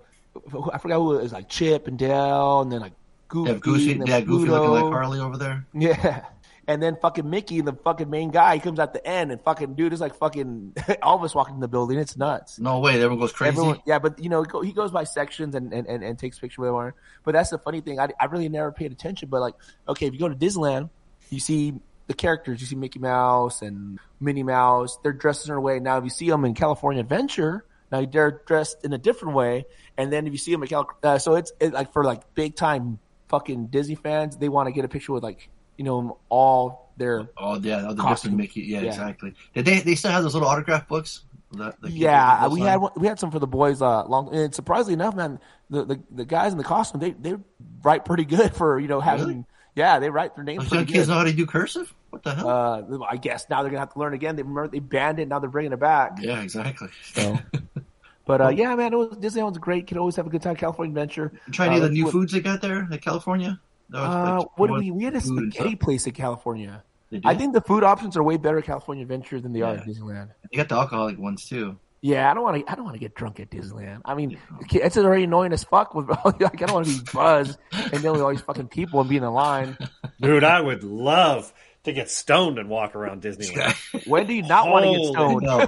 I 0.73 0.79
forgot 0.79 0.97
who 0.97 1.19
it 1.19 1.23
was 1.23 1.33
like 1.33 1.49
Chip 1.49 1.87
and 1.87 1.99
Dale, 1.99 2.61
and 2.61 2.73
then 2.73 2.81
like 2.81 2.93
Goofy, 3.29 3.53
Yeah, 3.53 3.59
Goofy, 3.59 3.93
and 3.93 4.01
then 4.03 4.09
yeah, 4.09 4.21
Goofy 4.21 4.51
looking 4.51 4.71
like 4.71 4.93
Harley 4.93 5.21
over 5.21 5.37
there. 5.37 5.67
Yeah. 5.73 6.25
And 6.69 6.81
then 6.81 6.97
fucking 7.03 7.29
Mickey, 7.29 7.63
the 7.63 7.73
fucking 7.73 8.09
main 8.09 8.31
guy, 8.31 8.55
he 8.55 8.61
comes 8.61 8.79
at 8.79 8.93
the 8.93 9.05
end 9.05 9.33
and 9.33 9.43
fucking 9.43 9.75
dude 9.75 9.93
is 9.93 10.01
like 10.01 10.15
fucking 10.15 10.75
Elvis 10.77 11.35
walking 11.35 11.57
in 11.57 11.61
the 11.61 11.67
building. 11.67 11.99
It's 11.99 12.17
nuts. 12.17 12.61
No 12.61 12.79
way, 12.79 12.95
everyone 12.95 13.19
goes 13.19 13.33
crazy. 13.33 13.57
Everyone, 13.57 13.81
yeah, 13.87 13.99
but 13.99 14.23
you 14.23 14.29
know, 14.29 14.45
he 14.63 14.71
goes 14.71 14.93
by 14.93 15.03
sections 15.03 15.57
and, 15.57 15.73
and, 15.73 15.89
and, 15.89 16.05
and 16.05 16.17
takes 16.17 16.39
pictures 16.39 16.59
with 16.59 16.69
everyone. 16.69 16.93
But 17.25 17.33
that's 17.33 17.51
the 17.51 17.59
funny 17.59 17.81
thing. 17.81 17.99
I, 17.99 18.11
I 18.21 18.27
really 18.27 18.49
never 18.49 18.71
paid 18.71 18.93
attention. 18.93 19.31
But 19.31 19.41
like, 19.41 19.55
okay, 19.89 20.07
if 20.07 20.13
you 20.13 20.21
go 20.21 20.29
to 20.29 20.35
Disneyland, 20.37 20.91
you 21.31 21.41
see 21.41 21.75
the 22.11 22.15
characters. 22.15 22.61
You 22.61 22.67
see 22.67 22.75
Mickey 22.75 22.99
Mouse 22.99 23.63
and 23.63 24.01
Minnie 24.19 24.43
Mouse. 24.43 24.99
They're 25.03 25.13
dressed 25.13 25.47
in 25.49 25.55
a 25.55 25.61
way. 25.61 25.79
Now, 25.79 25.99
if 25.99 26.05
you 26.05 26.11
see 26.11 26.29
them 26.29 26.45
in 26.45 26.55
California 26.55 27.01
Adventure, 27.01 27.65
now 27.93 28.05
they're 28.05 28.43
dressed 28.47 28.85
in 28.85 28.93
a 28.93 28.99
different 28.99 29.35
way. 29.37 29.65
And 29.97 30.13
then 30.13 30.27
if 30.27 30.33
you 30.33 30.39
see 30.39 30.51
them 30.51 30.63
in 30.63 30.69
Cal, 30.69 30.89
uh, 31.05 31.19
so 31.19 31.37
it's 31.37 31.53
it, 31.61 31.73
like 31.73 31.93
for 31.93 32.03
like 32.05 32.35
big 32.35 32.57
time 32.57 32.99
fucking 33.29 33.67
Disney 33.69 33.95
fans, 33.95 34.37
they 34.37 34.49
want 34.49 34.67
to 34.67 34.73
get 34.73 34.85
a 34.85 34.89
picture 34.89 35.13
with 35.13 35.23
like 35.23 35.49
you 35.77 35.85
know 35.85 36.19
all 36.29 36.93
their 36.97 37.29
Oh 37.39 37.57
yeah, 37.61 37.87
oh, 37.89 37.95
the 37.95 38.03
Costume. 38.03 38.33
different 38.33 38.37
Mickey. 38.39 38.61
Yeah, 38.63 38.81
Yeah. 38.81 38.89
exactly. 38.89 39.35
Did 39.55 39.65
they? 39.67 39.81
They 39.81 39.95
still 39.95 40.11
have 40.11 40.23
those 40.25 40.35
little 40.35 40.49
autograph 40.49 40.89
books. 40.89 41.23
That, 41.53 41.81
that 41.81 41.91
Yeah, 41.91 42.47
we 42.49 42.61
had 42.61 42.77
one- 42.77 42.93
we 42.97 43.07
had 43.09 43.19
some 43.19 43.31
for 43.31 43.39
the 43.41 43.47
boys. 43.47 43.81
Uh, 43.83 44.05
long 44.07 44.35
and 44.35 44.55
surprisingly 44.55 44.95
enough, 44.95 45.15
man, 45.15 45.39
the, 45.69 45.85
the 45.85 46.01
the 46.11 46.25
guys 46.25 46.53
in 46.53 46.59
the 46.59 46.65
costume 46.65 47.01
they 47.01 47.11
they 47.13 47.37
write 47.83 48.05
pretty 48.05 48.25
good 48.25 48.55
for 48.55 48.79
you 48.79 48.89
know 48.89 49.01
having. 49.01 49.27
Really? 49.27 49.45
Yeah, 49.75 49.99
they 49.99 50.11
write 50.11 50.35
their 50.35 50.45
names 50.45 50.71
young 50.71 50.87
kids 50.87 51.09
know 51.09 51.15
how 51.15 51.25
to 51.25 51.33
do 51.33 51.47
cursive. 51.47 51.93
What 52.11 52.23
the 52.25 52.35
hell? 52.35 52.49
Uh, 52.49 52.99
I 53.09 53.17
guess 53.17 53.47
now 53.49 53.63
they're 53.63 53.71
gonna 53.71 53.81
have 53.81 53.93
to 53.93 53.99
learn 53.99 54.15
again. 54.15 54.35
They 54.37 54.43
remember 54.43 54.69
they 54.69 54.81
banned 54.81 55.21
it. 55.21 55.29
Now 55.29 55.39
they're 55.39 55.49
bringing 55.51 55.73
it 55.73 55.79
back. 55.81 56.19
yeah, 56.21 56.43
exactly. 56.43 56.89
So, 57.13 57.39
but 58.27 58.41
uh, 58.41 58.49
yeah, 58.49 58.75
man, 58.75 58.93
it 58.93 58.97
was, 58.97 59.17
Disneyland's 59.17 59.59
great. 59.59 59.87
Could 59.87 59.97
always 59.97 60.17
have 60.17 60.27
a 60.27 60.31
good 60.31 60.43
time. 60.43 60.57
California 60.57 60.91
Adventure. 60.91 61.33
Try 61.53 61.67
any 61.67 61.77
uh, 61.77 61.79
of 61.79 61.83
the 61.85 61.91
new 61.91 62.05
what- 62.05 62.13
foods 62.13 62.33
they 62.33 62.41
got 62.41 62.61
there 62.63 62.89
in 62.91 62.99
California. 62.99 63.61
Uh, 63.95 64.39
like 64.39 64.59
what 64.59 64.67
do 64.69 64.75
we? 64.75 64.91
We 64.91 65.05
had 65.05 65.15
a 65.17 65.21
spaghetti 65.21 65.77
place 65.77 66.07
in 66.07 66.13
California. 66.13 66.83
I 67.25 67.35
think 67.35 67.55
the 67.55 67.61
food 67.61 67.83
options 67.83 68.17
are 68.17 68.23
way 68.23 68.37
better 68.37 68.59
at 68.59 68.65
California 68.65 69.03
Adventure 69.03 69.41
than 69.41 69.53
they 69.53 69.63
are 69.63 69.75
Yeah. 69.75 69.81
at 69.81 69.87
Disneyland. 69.87 70.29
they 70.51 70.57
got 70.57 70.69
the 70.69 70.77
alcoholic 70.77 71.19
ones 71.19 71.45
too. 71.45 71.77
Yeah, 72.03 72.31
I 72.31 72.35
don't 72.35 72.43
want 72.43 72.65
to. 72.65 72.73
I 72.73 72.75
don't 72.75 72.85
want 72.85 72.95
to 72.95 73.01
get 73.01 73.15
drunk 73.15 73.41
at 73.41 73.51
Disneyland. 73.51 74.01
I 74.07 74.15
mean, 74.15 74.39
it's 74.73 74.97
already 74.97 75.25
annoying 75.25 75.53
as 75.53 75.65
fuck. 75.65 75.95
With 75.95 76.09
like, 76.25 76.63
I 76.63 76.67
don't 76.67 76.73
want 76.73 76.87
to 76.87 76.95
be 76.95 77.11
buzzed 77.13 77.59
and 77.73 77.91
dealing 78.01 78.13
with 78.13 78.23
all 78.23 78.31
these 78.31 78.41
fucking 78.41 78.69
people 78.69 79.01
and 79.01 79.09
be 79.11 79.19
in 79.19 79.23
a 79.23 79.31
line. 79.31 79.77
Dude, 80.21 80.45
I 80.45 80.61
would 80.61 80.83
love 80.83 81.53
to 81.85 81.93
get 81.93 82.11
stoned 82.11 82.59
and 82.59 82.69
walk 82.69 82.95
around 82.95 83.23
Disneyland. 83.23 84.07
When 84.07 84.27
do 84.27 84.35
you 84.35 84.43
not 84.43 84.69
want 84.69 84.85
to 84.85 84.91
get 84.91 84.99
Holy 84.99 85.13
stoned? 85.13 85.43
No, 85.43 85.61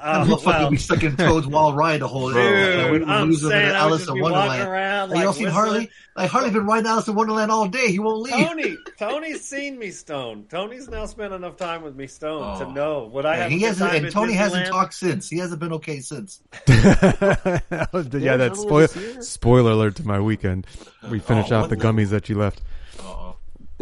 Uh, 0.00 0.02
I'm 0.02 0.26
fucking 0.28 0.46
well, 0.46 0.70
be 0.70 0.76
stuck 0.78 1.02
in 1.02 1.14
Toad's 1.14 1.46
Wild 1.46 1.76
Ride 1.76 2.00
the 2.00 2.08
whole 2.08 2.32
day. 2.32 2.88
dude, 2.88 3.02
I'm 3.06 3.28
losing 3.28 3.50
saying 3.50 3.68
at 3.68 3.74
I 3.76 3.84
would 3.84 3.90
Alice 3.90 4.00
just 4.00 4.08
in 4.08 4.14
be 4.14 4.20
walking 4.22 4.36
Wonderland. 4.38 4.68
around 4.70 5.10
Like, 5.10 5.18
you 5.18 5.26
like 5.26 5.36
don't 5.36 5.44
see. 5.44 5.50
Harley? 5.52 5.90
Like 6.16 6.30
Harley 6.30 6.50
been 6.50 6.64
riding 6.66 6.86
Alice 6.86 7.06
in 7.08 7.14
Wonderland 7.14 7.50
all 7.52 7.68
day. 7.68 7.88
He 7.92 7.98
won't 7.98 8.22
leave. 8.22 8.32
Tony, 8.32 8.76
Tony's 8.98 9.44
seen 9.44 9.78
me 9.78 9.90
stoned. 9.90 10.48
Tony's 10.48 10.88
now 10.88 11.04
spent 11.04 11.34
enough 11.34 11.58
time 11.58 11.82
with 11.82 11.94
me 11.94 12.06
stoned 12.06 12.62
Oh. 12.62 12.64
to 12.64 12.72
know 12.72 13.08
what 13.12 13.26
I 13.26 13.36
Yeah, 13.36 13.42
have. 13.42 13.52
he 13.52 13.60
hasn't, 13.60 13.90
time 13.90 13.96
and 13.98 14.06
at 14.06 14.12
Tony 14.12 14.32
hasn't 14.32 14.66
talked 14.68 14.94
since. 14.94 15.28
He 15.28 15.36
hasn't 15.36 15.60
been 15.60 15.74
okay 15.74 16.00
since. 16.00 16.40
yeah, 16.66 17.58
that 17.60 18.00
earlier 18.14 18.54
spoil, 18.54 18.88
spoiler 18.88 19.72
alert 19.72 19.96
to 19.96 20.06
my 20.06 20.18
weekend. 20.20 20.66
We 21.10 21.18
finish 21.18 21.52
Oh, 21.52 21.56
off 21.56 21.68
the 21.68 21.76
the- 21.76 21.84
gummies 21.84 22.08
that 22.08 22.28
you 22.30 22.36
left. 22.38 22.62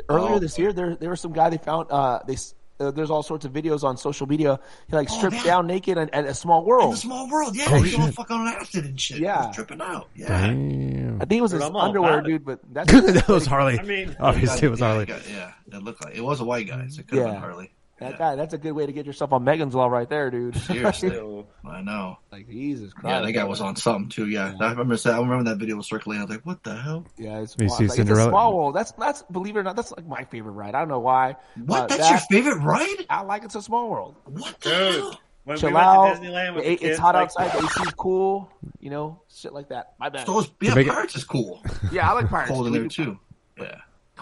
Earlier 0.08 0.34
Oh. 0.34 0.38
this 0.38 0.58
year, 0.58 0.72
there 0.72 0.96
there 0.96 1.10
was 1.10 1.20
some 1.20 1.32
guy 1.32 1.50
they 1.50 1.58
found. 1.58 1.90
Uh, 1.90 2.20
they 2.26 2.36
uh, 2.80 2.92
there's 2.92 3.10
all 3.10 3.24
sorts 3.24 3.44
of 3.44 3.52
videos 3.52 3.82
on 3.82 3.96
social 3.96 4.26
media. 4.28 4.60
He 4.88 4.94
like 4.94 5.08
Oh, 5.10 5.16
stripped 5.18 5.36
yeah. 5.36 5.42
down 5.42 5.66
naked 5.66 5.98
at, 5.98 6.14
at 6.14 6.26
a 6.26 6.34
small 6.34 6.60
In 6.62 6.66
world. 6.68 6.92
the 6.92 6.98
small 6.98 7.28
world, 7.28 7.56
yeah, 7.56 7.66
Oh, 7.70 7.82
he's 7.82 7.98
all 7.98 8.12
fucking 8.12 8.36
on 8.36 8.46
acid 8.46 8.84
and 8.84 9.00
shit. 9.00 9.18
Yeah. 9.18 9.46
He's 9.48 9.56
tripping 9.56 9.80
out. 9.80 10.08
Yeah. 10.14 10.28
Damn. 10.28 11.16
I 11.20 11.24
think 11.24 11.38
it 11.40 11.42
was 11.42 11.50
Dude, 11.50 11.60
his 11.62 11.70
I'm 11.70 11.74
underwear, 11.76 12.20
dude. 12.22 12.44
But 12.44 12.60
that's 12.72 12.92
that 12.92 13.26
was 13.28 13.46
Harley. 13.46 13.80
I 13.80 13.82
mean- 13.82 14.14
obviously 14.20 14.68
it 14.68 14.70
was 14.70 14.78
yeah, 14.78 14.86
Harley. 14.86 15.06
Yeah, 15.08 15.18
yeah, 15.28 15.52
that 15.68 15.82
looked 15.82 16.04
like 16.04 16.14
it 16.14 16.20
was 16.22 16.40
a 16.40 16.44
white 16.44 16.68
guy, 16.68 16.86
so 16.88 17.00
it 17.00 17.08
could 17.08 17.18
have 17.18 17.32
been 17.32 17.40
Harley. 17.40 17.72
That 18.00 18.12
Yeah. 18.12 18.16
guy. 18.18 18.36
That's 18.36 18.54
a 18.54 18.58
good 18.58 18.72
way 18.72 18.86
to 18.86 18.92
get 18.92 19.06
yourself 19.06 19.32
on 19.32 19.44
Megan's 19.44 19.74
Law 19.74 19.86
right 19.88 20.08
there, 20.08 20.30
dude. 20.30 20.56
Seriously, 20.62 21.10
I 21.64 21.80
know. 21.82 22.18
like 22.32 22.48
Jesus 22.48 22.92
Christ. 22.92 23.06
Yeah, 23.12 23.20
that 23.22 23.32
guy 23.32 23.44
was 23.44 23.60
on 23.60 23.76
something 23.76 24.08
too. 24.08 24.28
Yeah, 24.28 24.54
I 24.60 24.70
remember. 24.70 24.96
that- 24.96 25.14
I 25.14 25.18
remember 25.18 25.44
that 25.50 25.58
video 25.58 25.76
was 25.76 25.86
circulating. 25.86 26.22
I 26.22 26.24
was 26.26 26.30
like, 26.36 26.46
"What 26.46 26.62
the 26.64 26.76
hell? 26.76 27.04
Yeah, 27.16 27.40
it's, 27.40 27.56
You 27.58 27.66
wild. 27.66 27.78
see 27.78 27.84
Like, 27.84 27.90
it's 27.90 27.92
a 27.94 27.96
Cinderella? 28.06 28.30
small 28.30 28.56
world. 28.56 28.74
That's 28.74 28.92
that's 28.92 29.22
believe 29.22 29.56
it 29.56 29.60
or 29.60 29.62
not, 29.62 29.76
that's 29.76 29.92
like 29.92 30.06
my 30.06 30.24
favorite 30.24 30.52
ride. 30.52 30.74
I 30.74 30.80
don't 30.80 30.88
know 30.88 31.00
why. 31.00 31.36
What? 31.66 31.82
Uh, 31.82 31.86
That's 31.88 32.00
that- 32.08 32.10
your 32.30 32.42
favorite 32.42 32.62
ride? 32.62 33.06
I 33.10 33.22
like 33.22 33.44
it's 33.44 33.54
a 33.54 33.62
small 33.62 33.88
world. 33.90 34.14
What 34.24 34.60
the 34.60 34.70
dude, 34.70 34.94
hell?" 34.94 35.20
when 35.44 35.56
Chill 35.58 35.70
we 35.70 35.74
went 35.74 35.86
out. 35.86 36.14
to 36.14 36.20
Disneyland 36.20 36.54
with 36.56 36.64
The- 36.64 36.76
the 36.76 36.84
it's 36.84 36.98
hot 36.98 37.14
like, 37.14 37.24
outside. 37.24 37.52
The 37.52 37.64
AC's 37.64 37.94
cool. 37.96 38.50
You 38.80 38.90
know, 38.90 39.20
shit 39.34 39.52
like 39.54 39.68
that. 39.70 39.94
My 39.98 40.08
bad. 40.10 40.26
So 40.26 40.40
it's, 40.40 40.50
yeah, 40.60 40.74
make 40.74 40.88
Pirates 40.88 41.16
is 41.16 41.24
cool. 41.24 41.62
Yeah, 41.92 42.08
I 42.10 42.12
like 42.14 42.28
pirates. 42.28 42.50
Cold 42.50 42.66
in 42.66 42.72
there 42.74 42.86
too. 42.88 43.18
Yeah, 43.58 43.76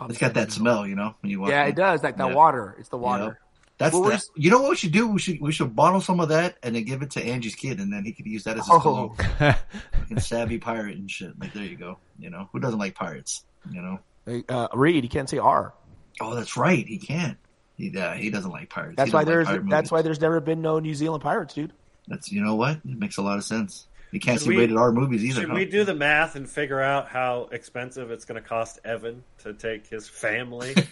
it's 0.09 0.19
got 0.19 0.35
that 0.35 0.53
smell, 0.53 0.87
you 0.87 0.95
know, 0.95 1.15
when 1.21 1.31
you 1.31 1.41
walk. 1.41 1.51
Yeah, 1.51 1.65
in. 1.65 1.71
it 1.71 1.77
does. 1.77 2.03
Like 2.03 2.17
the 2.17 2.29
Yeah. 2.29 2.35
water. 2.35 2.77
It's 2.79 2.89
the 2.91 2.97
water. 2.99 3.39
That's 3.79 3.93
Well, 3.95 4.05
the, 4.11 4.23
you 4.37 4.51
know 4.51 4.61
what 4.61 4.71
we 4.71 4.77
should 4.77 4.93
do? 4.93 5.07
We 5.09 5.19
should 5.19 5.41
we 5.41 5.53
should 5.53 5.77
bottle 5.77 6.01
some 6.01 6.21
of 6.21 6.31
that 6.31 6.57
and 6.63 6.75
then 6.75 6.85
give 6.85 7.03
it 7.03 7.11
to 7.13 7.23
Angie's 7.23 7.55
kid, 7.55 7.79
and 7.79 7.93
then 7.93 8.05
he 8.05 8.13
could 8.13 8.27
use 8.27 8.45
that 8.45 8.57
as 8.59 8.67
his 8.67 8.75
Oh. 8.75 9.15
Fucking 9.39 10.21
savvy 10.21 10.59
pirate 10.59 10.97
and 10.97 11.11
shit. 11.11 11.39
Like 11.39 11.53
there 11.53 11.65
you 11.65 11.77
go. 11.77 11.99
You 12.19 12.31
know 12.31 12.49
who 12.53 12.61
doesn't 12.61 12.79
like 12.79 12.95
pirates? 12.95 13.45
You 13.71 13.83
know. 13.83 14.43
Uh, 14.49 14.69
Reed, 14.73 15.05
you 15.05 15.11
can't 15.11 15.29
say 15.29 15.39
R. 15.39 15.73
Oh, 16.21 16.35
that's 16.35 16.57
right. 16.57 16.87
He 16.87 16.99
can't. 16.99 17.37
He 17.77 17.97
uh, 17.97 18.15
he 18.15 18.31
doesn't 18.31 18.51
like 18.51 18.71
pirates. 18.71 18.97
That's 18.97 19.13
why 19.13 19.21
like 19.21 19.27
there's 19.27 19.47
that's 19.47 19.63
movies. 19.63 19.91
why 19.91 20.03
there's 20.03 20.21
never 20.21 20.41
been 20.41 20.63
no 20.63 20.79
New 20.79 20.95
Zealand 20.95 21.23
pirates, 21.23 21.53
dude. 21.55 21.73
That's 22.09 22.33
you 22.33 22.43
know 22.43 22.55
what? 22.55 22.77
It 22.77 22.99
makes 22.99 23.19
a 23.19 23.23
lot 23.23 23.37
of 23.37 23.45
sense. 23.45 23.87
You 24.13 24.21
can't 24.21 24.39
Should 24.39 24.45
see 24.45 24.51
we- 24.51 24.59
rated 24.59 24.77
R 24.77 24.93
movies 24.93 25.25
either. 25.25 25.41
Should 25.41 25.49
huh? 25.51 25.55
we 25.57 25.65
do 25.65 25.85
the 25.85 25.95
math 25.95 26.37
and 26.37 26.49
figure 26.49 26.81
out 26.81 27.09
how 27.09 27.49
expensive 27.53 28.11
it's 28.11 28.25
going 28.25 28.41
to 28.41 28.49
cost 28.49 28.79
Evan 28.85 29.23
to 29.39 29.53
take 29.53 29.87
his 29.87 30.09
family 30.09 30.75
to 30.75 30.83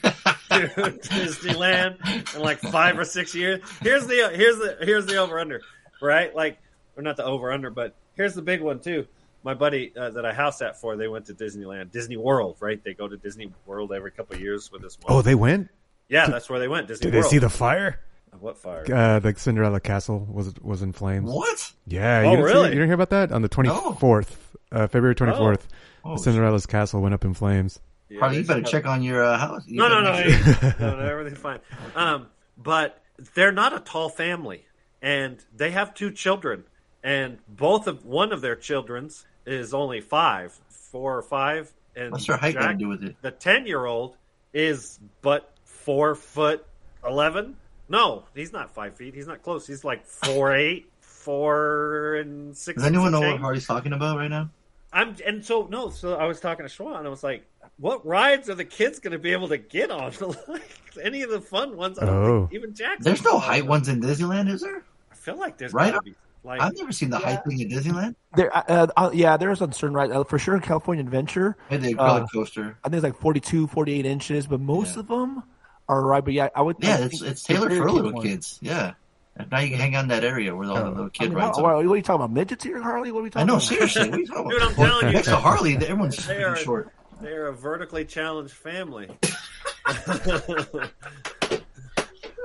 Disneyland 0.51 2.35
in 2.35 2.43
like 2.43 2.59
five 2.61 2.99
or 2.99 3.05
six 3.05 3.35
years? 3.35 3.61
Here's 3.83 4.07
the 4.07 4.31
here's 4.35 4.57
the 4.59 4.77
here's 4.81 5.07
the 5.07 5.17
over 5.17 5.39
under, 5.39 5.61
right? 6.03 6.35
Like, 6.35 6.59
or 6.97 7.03
not 7.03 7.17
the 7.17 7.25
over 7.25 7.53
under, 7.53 7.71
but 7.71 7.95
here's 8.17 8.35
the 8.35 8.43
big 8.43 8.61
one 8.61 8.81
too. 8.81 9.07
My 9.43 9.55
buddy 9.55 9.93
uh, 9.97 10.11
that 10.11 10.25
I 10.25 10.33
house 10.33 10.63
at 10.63 10.81
for, 10.81 10.97
they 10.97 11.09
went 11.09 11.27
to 11.27 11.35
Disneyland, 11.35 11.91
Disney 11.93 12.17
World, 12.17 12.57
right? 12.61 12.83
They 12.83 12.95
go 12.95 13.07
to 13.09 13.17
Disney 13.17 13.53
World 13.67 13.93
every 13.93 14.11
couple 14.11 14.35
of 14.37 14.41
years 14.41 14.73
with 14.73 14.81
this. 14.83 14.97
Oh, 15.07 15.21
they 15.21 15.35
went. 15.35 15.69
yeah, 16.09 16.27
that's 16.29 16.49
where 16.49 16.59
they 16.59 16.69
went. 16.69 16.89
Disney 16.89 17.11
Did 17.11 17.23
they 17.23 17.29
see 17.29 17.39
the 17.39 17.51
fire? 17.51 18.01
What 18.41 18.59
fire? 18.59 18.85
Uh, 18.93 19.19
the 19.19 19.35
Cinderella 19.37 19.81
castle 19.81 20.27
was 20.31 20.55
was 20.61 20.83
in 20.83 20.93
flames. 20.93 21.31
What? 21.31 21.73
Yeah, 21.87 22.21
Oh, 22.27 22.31
you 22.31 22.37
didn't, 22.37 22.49
see- 22.53 22.59
you 22.63 22.69
didn't 22.71 22.87
hear 22.87 22.95
about 22.95 23.11
that 23.11 23.33
on 23.33 23.43
the 23.43 23.49
twenty 23.49 23.71
fourth, 23.99 24.57
uh, 24.73 24.87
February 24.87 25.15
twenty 25.15 25.33
fourth. 25.37 25.67
Oh, 26.05 26.17
Cinderella's 26.17 26.67
castle 26.67 27.01
went 27.01 27.15
up 27.15 27.25
in 27.25 27.35
flames. 27.35 27.81
Yeah, 28.11 28.21
Harley, 28.21 28.37
they 28.37 28.41
you 28.43 28.47
better 28.47 28.61
should- 28.61 28.67
check 28.71 28.87
on 28.87 29.03
your 29.03 29.25
uh, 29.25 29.39
house. 29.39 29.63
You 29.67 29.79
No, 29.79 29.89
no, 29.89 30.01
no, 30.03 30.13
make 30.13 30.81
no, 30.81 30.97
no, 30.97 31.07
everything's 31.07 31.39
fine. 31.39 31.61
Um, 31.97 32.27
but 32.59 33.03
they're 33.35 33.53
not 33.53 33.73
a 33.75 33.81
tall 33.81 34.09
family, 34.11 34.65
and 35.01 35.39
they 35.57 35.71
have 35.71 35.95
two 35.95 36.11
children, 36.11 36.65
and 37.03 37.39
both 37.49 37.87
of 37.87 38.05
one 38.05 38.33
of 38.33 38.41
their 38.43 38.57
children's 38.57 39.25
is 39.47 39.73
only 39.75 40.01
five, 40.01 40.59
four 40.69 41.17
or 41.17 41.23
five, 41.23 41.73
and 41.97 42.13
What's 42.13 42.27
their 42.27 42.37
height 42.37 42.55
got 42.55 42.69
to 42.69 42.75
do 42.75 42.89
with 42.89 43.03
it? 43.05 43.17
the 43.23 43.31
ten 43.31 43.67
year 43.67 43.85
old 43.85 44.17
is 44.53 44.99
but 45.23 45.51
four 45.65 46.15
foot 46.15 46.65
eleven. 47.07 47.57
No, 47.89 48.25
he's 48.35 48.53
not 48.53 48.75
five 48.75 48.95
feet. 48.97 49.15
He's 49.15 49.27
not 49.27 49.43
close. 49.43 49.67
He's 49.67 49.85
like 49.85 50.07
four 50.07 50.55
eight, 50.57 50.87
four 51.01 52.17
and 52.17 52.57
six. 52.57 52.77
Does 52.83 52.87
anyone 52.87 53.13
know 53.13 53.19
and 53.19 53.25
what 53.27 53.31
change. 53.33 53.41
Harley's 53.43 53.67
talking 53.67 53.93
about 53.93 54.17
right 54.19 54.29
now? 54.31 54.51
I'm 54.93 55.17
and 55.27 55.45
so 55.45 55.67
no. 55.71 55.91
So 55.91 56.15
I 56.17 56.25
was 56.27 56.41
talking 56.41 56.67
to 56.67 56.73
Schwan. 56.73 56.99
and 56.99 57.07
I 57.07 57.11
was 57.11 57.25
like, 57.25 57.45
"What 57.79 58.07
rides 58.07 58.49
are 58.49 58.55
the 58.55 58.65
kids 58.65 59.01
going 59.01 59.13
to 59.13 59.19
be 59.19 59.33
able 59.33 59.49
to 59.49 59.59
get 59.59 59.91
on? 59.91 60.13
like 60.49 60.63
any 61.03 61.23
of 61.23 61.31
the 61.31 61.41
fun 61.41 61.77
ones? 61.77 61.99
I 61.99 62.07
don't 62.07 62.15
Oh. 62.15 62.41
think 62.47 62.55
even 62.55 62.75
Jackson. 62.75 63.03
There's 63.05 63.25
no 63.25 63.39
height 63.39 63.67
ones 63.67 63.89
in 63.89 64.01
Disneyland, 64.01 64.49
is 64.51 64.61
there? 64.61 64.83
I 65.11 65.15
feel 65.17 65.37
like 65.37 65.59
there's 65.59 65.73
Right? 65.73 65.93
gotta 65.93 66.05
be 66.05 66.15
like 66.45 66.61
I've 66.61 66.77
never 66.77 66.93
seen 66.93 67.11
the 67.11 67.19
height 67.19 67.43
thing 67.45 67.59
in 67.59 67.69
Disneyland. 67.71 68.15
There, 68.37 68.55
uh, 68.57 68.87
uh, 68.97 69.11
yeah, 69.13 69.37
there's 69.37 69.61
on 69.63 69.73
certain 69.73 69.97
rides 69.97 70.13
uh, 70.13 70.23
for 70.25 70.39
sure. 70.39 70.55
in 70.55 70.61
California 70.61 71.03
Adventure, 71.03 71.57
Maybe 71.71 71.95
the 71.95 72.01
Uh, 72.01 72.27
coaster. 72.33 72.77
I 72.85 72.89
think 72.89 72.97
it's 72.97 73.05
like 73.05 73.19
42, 73.21 73.67
48 73.67 74.05
inches, 74.07 74.47
but 74.47 74.61
most 74.61 74.95
Yeah. 74.95 75.01
of 75.01 75.09
them 75.09 75.43
are 75.89 76.03
right. 76.05 76.25
But 76.25 76.35
yeah, 76.35 76.49
I 76.55 76.63
would. 76.63 76.77
Yeah, 76.81 76.97
I 76.97 77.01
it's 77.03 77.21
think 77.21 77.31
it's 77.33 77.43
the 77.47 77.55
tailored 77.55 77.73
for 77.73 77.91
little 77.91 78.13
one- 78.13 78.23
kids. 78.23 78.59
Yeah. 78.63 78.95
And 79.37 79.51
now 79.51 79.59
you 79.59 79.71
can 79.71 79.81
hang 79.81 79.97
on 79.97 80.09
that 80.09 80.23
area 80.23 80.55
where 80.55 80.69
all 80.69 80.77
the 80.77 80.83
oh. 80.85 80.89
little 80.91 81.07
I 81.07 81.09
kid 81.09 81.31
mean, 81.31 81.39
rides. 81.39 81.59
how- 81.59 81.65
are. 81.65 81.77
what, 81.77 81.87
what 81.87 81.93
are 81.93 81.97
you 81.97 82.03
talking 82.03 82.25
about? 82.25 82.31
Midgets 82.33 82.63
here, 82.63 82.81
Harley? 82.81 83.11
What 83.11 83.21
are 83.21 83.23
we 83.25 83.31
talking? 83.31 83.51
I 83.51 83.59
talking 83.59 83.77
know, 83.79 83.79
about? 83.79 83.91
seriously. 83.91 84.09
What 84.11 84.15
are 84.15 84.21
you 84.21 84.27
talking 84.29 84.49
Dude, 84.51 84.63
about? 84.63 84.69
I'm 84.71 84.75
telling 84.77 85.07
you, 85.09 85.13
Next 85.13 85.27
to 85.29 85.37
Harley, 85.37 85.75
everyone's 85.77 86.27
They 86.27 86.43
are- 86.45 86.57
short. 86.57 86.93
they're 87.21 87.49
a 87.49 87.53
vertically 87.53 88.05
challenged 88.05 88.55
family. 88.55 89.09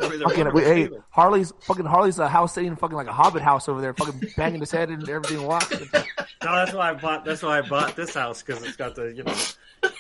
Maybe 0.02 0.16
they're 0.18 0.28
Fucking, 0.30 0.46
wonderful 0.46 0.60
hey. 0.62 0.90
Harley's 1.10 1.52
fucking 1.62 1.86
Harley's 1.86 2.20
a 2.20 2.28
house 2.30 2.54
sitting 2.54 2.76
fucking 2.78 2.96
like 2.96 3.08
a 3.08 3.14
hobbit 3.14 3.42
house 3.42 3.68
over 3.68 3.82
there, 3.82 3.94
fucking 3.94 4.32
banging 4.38 4.62
his 4.62 4.72
head 4.72 4.90
and 4.90 5.08
everything. 5.10 5.46
Walking. 5.46 5.80
No, 5.94 6.06
that's 6.42 6.74
why 6.74 6.92
I 6.92 6.94
bought. 6.94 7.26
That's 7.26 7.44
why 7.44 7.58
I 7.58 7.62
bought 7.62 7.98
this 7.98 8.14
house 8.14 8.42
because 8.42 8.64
it's 8.64 8.78
got 8.78 8.96
the 8.96 9.08
you 9.14 9.24
know 9.24 9.36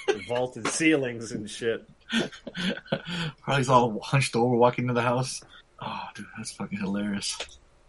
the 0.08 0.23
vaulted 0.28 0.67
ceilings 0.69 1.34
and 1.34 1.49
shit. 1.49 1.86
Harley's 3.41 3.69
all 3.69 4.00
hunched 4.00 4.36
over 4.36 4.56
walking 4.56 4.86
into 4.86 4.93
the 4.93 5.02
house. 5.02 5.41
Oh, 5.82 6.04
dude, 6.15 6.26
that's 6.38 6.52
fucking 6.52 6.80
hilarious. 6.80 7.38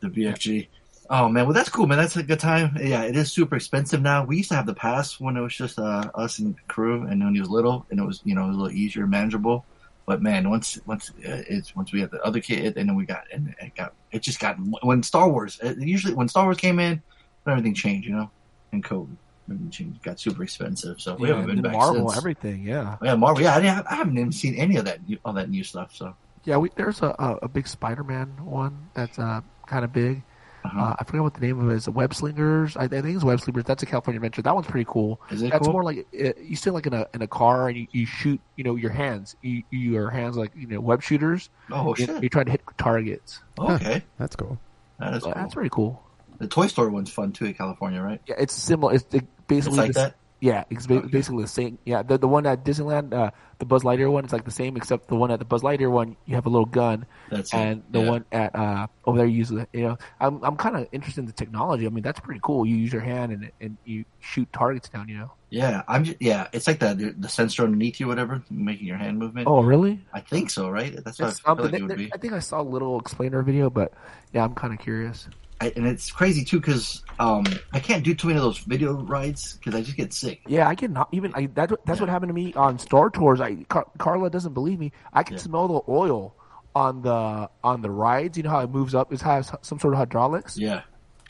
The 0.00 0.08
BFG. 0.08 0.68
Oh 1.12 1.28
man, 1.28 1.44
well 1.44 1.54
that's 1.54 1.68
cool, 1.68 1.88
man. 1.88 1.98
That's 1.98 2.16
a 2.16 2.22
good 2.22 2.38
time. 2.38 2.76
Yeah, 2.80 3.02
it 3.02 3.16
is 3.16 3.32
super 3.32 3.56
expensive 3.56 4.00
now. 4.00 4.24
We 4.24 4.36
used 4.36 4.50
to 4.50 4.54
have 4.54 4.66
the 4.66 4.74
pass 4.74 5.18
when 5.18 5.36
it 5.36 5.40
was 5.40 5.56
just 5.56 5.76
uh, 5.76 6.08
us 6.14 6.38
and 6.38 6.54
crew, 6.68 7.02
and 7.02 7.22
when 7.24 7.34
he 7.34 7.40
was 7.40 7.50
little, 7.50 7.84
and 7.90 7.98
it 7.98 8.04
was 8.04 8.20
you 8.24 8.36
know 8.36 8.46
was 8.46 8.56
a 8.56 8.60
little 8.60 8.76
easier, 8.76 9.08
manageable. 9.08 9.64
But 10.06 10.22
man, 10.22 10.48
once 10.48 10.78
once 10.86 11.10
uh, 11.10 11.42
it's 11.48 11.74
once 11.74 11.92
we 11.92 12.00
had 12.00 12.12
the 12.12 12.22
other 12.22 12.40
kid, 12.40 12.76
and 12.76 12.88
then 12.88 12.94
we 12.94 13.06
got 13.06 13.24
and 13.32 13.52
it 13.60 13.74
got 13.74 13.92
it 14.12 14.22
just 14.22 14.38
got 14.38 14.56
when 14.82 15.02
Star 15.02 15.28
Wars 15.28 15.58
it, 15.60 15.78
usually 15.78 16.14
when 16.14 16.28
Star 16.28 16.44
Wars 16.44 16.58
came 16.58 16.78
in, 16.78 17.02
everything 17.44 17.74
changed, 17.74 18.06
you 18.06 18.14
know, 18.14 18.30
and 18.70 18.84
COVID 18.84 19.16
everything 19.48 19.70
changed, 19.70 20.02
got 20.02 20.20
super 20.20 20.42
expensive. 20.42 21.00
So 21.00 21.14
we 21.16 21.28
Yeah, 21.28 21.34
haven't 21.34 21.46
been 21.48 21.56
and 21.58 21.62
back 21.64 21.72
Marvel, 21.72 22.08
since. 22.08 22.18
everything. 22.18 22.62
Yeah, 22.62 22.96
Yeah, 23.02 23.14
Marvel. 23.16 23.42
Yeah, 23.42 23.54
I, 23.56 23.60
didn't 23.60 23.74
have, 23.76 23.86
I 23.90 23.94
haven't 23.96 24.18
even 24.18 24.32
seen 24.32 24.54
any 24.54 24.76
of 24.76 24.84
that 24.86 25.08
new, 25.08 25.18
all 25.24 25.32
that 25.34 25.50
new 25.50 25.64
stuff. 25.64 25.94
So 25.94 26.14
yeah. 26.44 26.56
We, 26.56 26.70
there's 26.76 27.02
a, 27.02 27.14
a 27.18 27.38
a 27.42 27.48
big 27.48 27.66
Spider-Man 27.68 28.44
one 28.44 28.88
that's 28.94 29.18
uh 29.18 29.40
kind 29.66 29.84
of 29.84 29.92
big. 29.92 30.22
Uh-huh. 30.62 30.78
Uh, 30.78 30.96
I 30.98 31.04
forget 31.04 31.22
what 31.22 31.32
the 31.32 31.40
name 31.40 31.58
of 31.58 31.70
it 31.70 31.74
is. 31.74 31.88
Web 31.88 32.12
Slingers. 32.12 32.76
I, 32.76 32.82
I 32.84 32.88
think 32.88 33.06
it's 33.14 33.24
Web 33.24 33.40
Slingers. 33.40 33.64
That's 33.64 33.82
a 33.82 33.86
California 33.86 34.18
Adventure. 34.18 34.42
That 34.42 34.54
one's 34.54 34.66
pretty 34.66 34.84
cool. 34.86 35.18
Is 35.30 35.40
it 35.40 35.52
That's 35.52 35.64
cool? 35.64 35.72
more 35.72 35.82
like 35.82 36.06
uh, 36.14 36.32
you 36.38 36.54
sit 36.54 36.74
like 36.74 36.86
in 36.86 36.92
a 36.92 37.06
in 37.14 37.22
a 37.22 37.26
car 37.26 37.68
and 37.68 37.78
you, 37.78 37.86
you 37.92 38.04
shoot. 38.04 38.38
You 38.56 38.64
know 38.64 38.76
your 38.76 38.90
hands. 38.90 39.36
You, 39.40 39.62
you 39.70 39.78
your 39.78 40.10
hands 40.10 40.36
like 40.36 40.52
you 40.54 40.66
know 40.66 40.78
web 40.80 41.02
shooters. 41.02 41.48
oh 41.72 41.94
You- 41.96 42.04
shit, 42.06 42.22
You're 42.22 42.28
trying 42.28 42.44
to 42.44 42.50
hit 42.52 42.60
targets. 42.76 43.40
okay, 43.58 44.02
That's 44.18 44.36
cool. 44.36 44.58
that 44.98 45.14
is 45.14 45.22
cool. 45.22 45.32
That's 45.34 45.54
pretty 45.54 45.70
cool. 45.70 46.02
The 46.40 46.48
Toy 46.48 46.66
Story 46.66 46.90
one's 46.90 47.10
fun 47.10 47.32
too 47.32 47.44
in 47.44 47.54
California, 47.54 48.00
right? 48.00 48.20
Yeah, 48.26 48.36
it's 48.38 48.54
similar. 48.54 48.94
It's 48.94 49.04
it 49.14 49.26
basically 49.46 49.78
It's 49.78 49.88
like 49.88 49.92
the 49.92 50.00
that? 50.00 50.14
Yeah, 50.40 50.64
it's 50.70 50.86
ba- 50.86 51.02
basically 51.02 51.42
the 51.42 51.48
same. 51.48 51.78
Yeah, 51.84 52.02
the 52.02 52.16
the 52.16 52.26
one 52.26 52.46
at 52.46 52.64
Disneyland, 52.64 53.12
uh, 53.12 53.30
the 53.58 53.66
Buzz 53.66 53.82
Lightyear 53.82 54.10
one, 54.10 54.24
it's 54.24 54.32
like 54.32 54.46
the 54.46 54.50
same, 54.50 54.74
except 54.78 55.08
the 55.08 55.14
one 55.14 55.30
at 55.30 55.38
the 55.38 55.44
Buzz 55.44 55.60
Lightyear 55.60 55.90
one, 55.90 56.16
you 56.24 56.34
have 56.34 56.46
a 56.46 56.48
little 56.48 56.64
gun, 56.64 57.04
That's 57.30 57.52
it, 57.52 57.56
and 57.58 57.82
the 57.90 58.00
yeah. 58.00 58.10
one 58.10 58.24
at 58.32 58.56
uh, 58.56 58.86
over 59.04 59.18
there, 59.18 59.26
you 59.26 59.36
use 59.36 59.50
the 59.50 59.68
you 59.74 59.82
know. 59.82 59.98
I'm 60.18 60.42
I'm 60.42 60.56
kind 60.56 60.76
of 60.76 60.88
interested 60.92 61.20
in 61.20 61.26
the 61.26 61.34
technology. 61.34 61.84
I 61.84 61.90
mean, 61.90 62.02
that's 62.02 62.20
pretty 62.20 62.40
cool. 62.42 62.64
You 62.64 62.74
use 62.76 62.90
your 62.90 63.02
hand 63.02 63.32
and 63.32 63.50
and 63.60 63.76
you 63.84 64.06
shoot 64.20 64.50
targets 64.50 64.88
down. 64.88 65.10
You 65.10 65.18
know. 65.18 65.32
Yeah, 65.50 65.82
I'm. 65.86 66.04
Just, 66.04 66.22
yeah, 66.22 66.48
it's 66.54 66.66
like 66.66 66.78
the 66.78 67.14
the 67.18 67.28
sensor 67.28 67.64
underneath 67.64 68.00
you, 68.00 68.06
whatever, 68.06 68.42
making 68.48 68.86
your 68.86 68.96
hand 68.96 69.18
movement. 69.18 69.46
Oh, 69.46 69.60
really? 69.62 70.00
I 70.14 70.20
think 70.20 70.48
so, 70.48 70.70
right? 70.70 71.04
That's 71.04 71.20
what 71.20 71.30
It's 71.30 71.42
I 71.44 71.52
like 71.52 71.74
it 71.74 71.82
would 71.82 71.98
be. 71.98 72.10
I 72.14 72.16
think 72.16 72.32
I 72.32 72.38
saw 72.38 72.62
a 72.62 72.64
little 72.64 72.98
explainer 72.98 73.42
video, 73.42 73.68
but 73.68 73.92
yeah, 74.32 74.42
I'm 74.42 74.54
kind 74.54 74.72
of 74.72 74.80
curious. 74.80 75.28
I, 75.60 75.72
and 75.76 75.86
it's 75.86 76.10
crazy 76.10 76.44
too 76.44 76.58
because 76.58 77.02
um, 77.18 77.44
I 77.72 77.80
can't 77.80 78.02
do 78.02 78.14
too 78.14 78.28
many 78.28 78.38
of 78.38 78.42
those 78.44 78.58
video 78.58 78.94
rides 78.94 79.54
because 79.58 79.74
I 79.74 79.82
just 79.82 79.96
get 79.96 80.12
sick. 80.12 80.40
Yeah, 80.46 80.66
I 80.68 80.74
can 80.74 80.92
not 80.92 81.08
even. 81.12 81.32
I 81.34 81.46
that 81.54 81.70
that's 81.84 82.00
what 82.00 82.08
happened 82.08 82.30
to 82.30 82.34
me 82.34 82.54
on 82.54 82.78
Star 82.78 83.10
Tours. 83.10 83.40
I 83.40 83.56
Car- 83.64 83.86
Carla 83.98 84.30
doesn't 84.30 84.54
believe 84.54 84.78
me. 84.78 84.92
I 85.12 85.22
can 85.22 85.34
Yeah. 85.36 85.42
smell 85.42 85.68
the 85.68 85.80
oil 85.88 86.34
on 86.74 87.02
the 87.02 87.50
on 87.62 87.82
the 87.82 87.90
rides. 87.90 88.36
You 88.38 88.44
know 88.44 88.50
how 88.50 88.60
it 88.60 88.70
moves 88.70 88.94
up? 88.94 89.12
It 89.12 89.20
has 89.20 89.52
some 89.62 89.78
sort 89.78 89.92
of 89.94 89.98
hydraulics. 89.98 90.56
Yeah, 90.56 90.82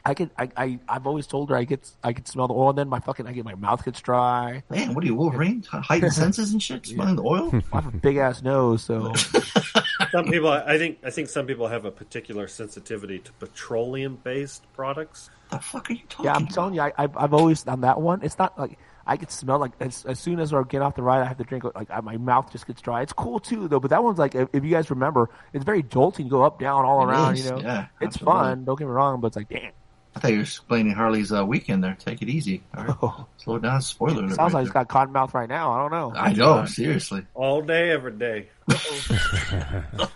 I 0.05 0.15
can. 0.15 0.31
I, 0.39 0.49
I 0.57 0.79
I've 0.89 1.07
always 1.07 1.27
told 1.27 1.51
her 1.51 1.57
I 1.57 1.65
get 1.65 1.91
I 2.03 2.13
can 2.15 2.25
smell 2.25 2.49
the 2.49 2.55
oil, 2.55 2.71
and 2.71 2.79
then 2.79 2.89
my 2.89 3.01
fucking 3.01 3.27
I 3.27 3.33
get 3.33 3.45
my 3.45 3.55
mouth 3.55 3.85
gets 3.85 4.01
dry. 4.01 4.63
man, 4.71 4.95
what 4.95 5.05
are 5.05 5.07
you, 5.07 5.15
Wolverine? 5.15 5.63
Heightened 5.71 6.13
senses 6.15 6.53
and 6.53 6.63
shit, 6.63 6.87
smelling 6.87 7.17
the 7.17 7.23
oil. 7.25 7.51
I 7.73 7.81
have 7.81 7.95
a 7.95 7.97
big 7.99 8.17
ass 8.17 8.43
nose, 8.43 8.83
so 8.83 9.13
Some 10.11 10.25
people, 10.27 10.49
I 10.51 10.77
think, 10.79 10.99
I 11.05 11.11
think 11.11 11.29
some 11.29 11.47
people 11.47 11.69
have 11.69 11.85
a 11.85 11.91
particular 11.91 12.49
sensitivity 12.49 13.19
to 13.21 13.33
petroleum-based 13.35 14.63
products. 14.73 15.31
the 15.51 15.59
fuck 15.59 15.91
are 15.91 15.93
you 15.93 16.01
talking? 16.09 16.25
yeah. 16.25 16.33
I'm 16.35 16.43
about? 16.45 16.55
telling 16.55 16.75
you, 16.75 16.81
I 16.81 16.93
I've, 16.99 17.17
I've 17.17 17.35
always 17.35 17.67
on 17.67 17.83
that 17.83 18.01
one. 18.01 18.21
It's 18.23 18.39
not 18.39 18.59
like 18.59 18.79
I 19.07 19.17
can 19.17 19.29
smell 19.29 19.59
like 19.59 19.73
as, 19.81 20.05
as 20.07 20.19
soon 20.19 20.41
as 20.41 20.53
I 20.53 20.63
get 20.65 20.83
off 20.83 20.95
the 20.97 21.03
ride, 21.03 21.21
I 21.23 21.27
have 21.27 21.39
to 21.39 21.45
drink. 21.45 21.65
Like 21.75 21.91
I, 21.91 22.01
my 22.01 22.17
mouth 22.17 22.51
just 22.51 22.67
gets 22.67 22.81
dry. 22.81 23.03
It's 23.03 23.13
cool 23.13 23.39
too, 23.39 23.69
though. 23.69 23.81
But 23.81 23.91
that 23.91 24.03
one's 24.03 24.19
like 24.19 24.35
if, 24.35 24.49
if 24.53 24.65
you 24.65 24.71
guys 24.71 24.91
remember, 24.91 25.31
it's 25.53 25.65
very 25.65 25.83
jolting. 25.83 26.27
You 26.27 26.31
go 26.31 26.43
up, 26.45 26.59
down, 26.59 26.85
all 26.85 27.03
It 27.03 27.13
around. 27.13 27.35
is, 27.35 27.45
You 27.45 27.51
know, 27.53 27.59
yeah, 27.61 27.87
it's 28.01 28.17
absolutely. 28.17 28.41
fun. 28.41 28.65
Don't 28.65 28.79
get 28.79 28.85
me 28.87 28.91
wrong, 28.93 29.21
but 29.21 29.29
it's 29.29 29.37
like 29.37 29.49
damn. 29.49 29.73
I 30.15 30.19
thought 30.21 30.31
you 30.33 30.39
were 30.39 30.43
explaining 30.43 30.93
Harley's 30.93 31.33
uh, 31.33 31.47
weekend 31.47 31.85
there. 31.85 31.97
Take 31.99 32.21
it 32.21 32.29
easy. 32.29 32.63
All 32.77 32.85
right. 32.85 32.97
Oh, 33.03 33.27
Slow 33.37 33.59
down. 33.59 33.81
Spoiler. 33.81 34.25
alert 34.25 34.35
sounds 34.35 34.39
right 34.39 34.55
like 34.55 34.63
he's 34.65 34.73
got 34.73 34.89
cotton 34.89 35.13
mouth 35.13 35.33
right 35.35 35.49
now. 35.49 35.71
I 35.73 35.79
don't 35.79 35.91
know. 35.93 36.13
I 36.19 36.33
know. 36.33 36.65
Seriously. 36.67 37.25
All 37.35 37.63
day, 37.63 37.91
every 37.91 38.13
day. 38.13 38.49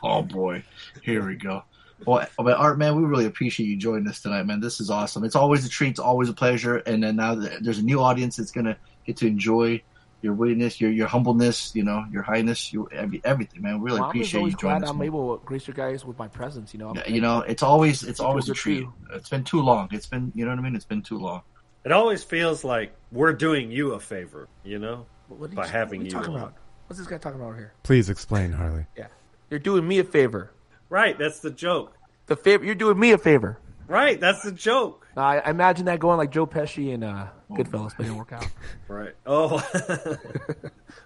Oh 0.03 0.23
boy, 0.23 0.63
here 1.03 1.27
we 1.27 1.37
go. 1.37 1.65
Well, 2.07 2.27
but 2.37 2.57
Art, 2.57 2.79
man, 2.79 2.97
we 2.97 3.05
really 3.05 3.25
appreciate 3.25 3.67
you 3.67 3.77
joining 3.77 4.07
us 4.09 4.21
tonight, 4.21 4.43
man. 4.45 4.61
This 4.61 4.81
is 4.81 4.91
awesome. 4.91 5.25
It's 5.25 5.37
always 5.37 5.65
a 5.65 5.69
treat. 5.69 5.91
It's 5.91 5.99
always 6.01 6.29
a 6.29 6.35
pleasure. 6.35 6.77
And 6.77 7.03
then 7.03 7.17
now 7.17 7.35
that 7.37 7.63
there's 7.65 7.79
a 7.79 7.83
new 7.85 8.01
audience 8.01 8.37
that's 8.37 8.51
gonna 8.51 8.77
get 9.07 9.17
to 9.19 9.27
enjoy 9.27 9.83
your 10.25 10.35
wittiness, 10.35 10.81
your 10.81 10.91
your 10.91 11.07
humbleness, 11.07 11.71
you 11.77 11.85
know, 11.85 12.05
your 12.11 12.23
highness, 12.23 12.73
your 12.73 12.89
every, 12.93 13.21
everything, 13.25 13.61
man. 13.63 13.79
We 13.79 13.85
really 13.91 14.01
Well, 14.01 14.09
appreciate 14.09 14.41
you 14.41 14.51
joining 14.53 14.79
glad 14.81 14.85
us. 14.85 14.91
I'm 14.91 14.99
man. 14.99 15.07
able 15.07 15.39
to 15.39 15.45
grace 15.45 15.69
you 15.69 15.75
guys 15.75 16.05
with 16.05 16.19
my 16.19 16.27
presence. 16.29 16.73
You 16.73 16.79
know, 16.81 16.87
I'm- 16.89 16.97
Yeah, 16.97 17.09
you 17.15 17.21
know, 17.21 17.41
it's 17.43 17.63
always 17.63 18.03
it's 18.03 18.19
It 18.19 18.25
always 18.25 18.49
a 18.49 18.55
treat. 18.55 18.81
too. 18.81 18.93
It's 19.13 19.29
been 19.29 19.45
too 19.45 19.61
long. 19.61 19.89
It's 19.93 20.07
been 20.07 20.33
you 20.35 20.45
know 20.45 20.51
what 20.51 20.59
I 20.59 20.63
mean. 20.63 20.75
It's 20.75 20.87
been 20.87 21.03
too 21.03 21.19
long. 21.19 21.43
It 21.85 21.93
always 21.93 22.25
feels 22.25 22.65
like 22.65 22.95
we're 23.13 23.35
doing 23.35 23.71
you 23.71 23.93
a 23.93 24.01
favor, 24.01 24.49
you 24.65 24.79
know, 24.79 25.05
What 25.29 25.49
are 25.49 25.51
you- 25.51 25.57
by 25.57 25.67
having 25.67 26.01
what 26.01 26.05
are 26.05 26.07
you. 26.07 26.11
talking 26.11 26.35
on. 26.35 26.41
about? 26.41 26.55
What's 26.87 26.99
this 26.99 27.07
guy 27.07 27.19
talking 27.19 27.41
about 27.41 27.57
here? 27.57 27.75
Please 27.83 28.09
explain, 28.09 28.53
Harley. 28.53 28.87
Yeah, 28.97 29.09
you're 29.51 29.61
doing 29.61 29.87
me 29.87 29.99
a 29.99 30.05
favor. 30.05 30.51
Right, 30.89 31.19
that's 31.19 31.41
the 31.41 31.51
joke. 31.51 31.97
The 32.27 32.37
favor, 32.37 32.65
you're 32.65 32.75
doing 32.75 32.99
me 32.99 33.13
a 33.13 33.19
favor. 33.19 33.59
Right, 33.87 34.19
that's 34.19 34.43
the 34.43 34.53
joke. 34.53 35.07
I, 35.17 35.41
I 35.41 35.51
imagine 35.51 35.85
that 35.87 35.99
going 36.01 36.17
like 36.17 36.31
Joe 36.31 36.47
Pesci 36.47 36.93
and 36.95 37.05
uh, 37.05 37.27
Goodfellas, 37.57 37.93
but 37.97 38.01
it 38.01 38.09
didn't 38.09 38.17
work 38.19 38.33
out. 38.33 38.47
Right. 38.89 39.15
Oh, 39.27 39.59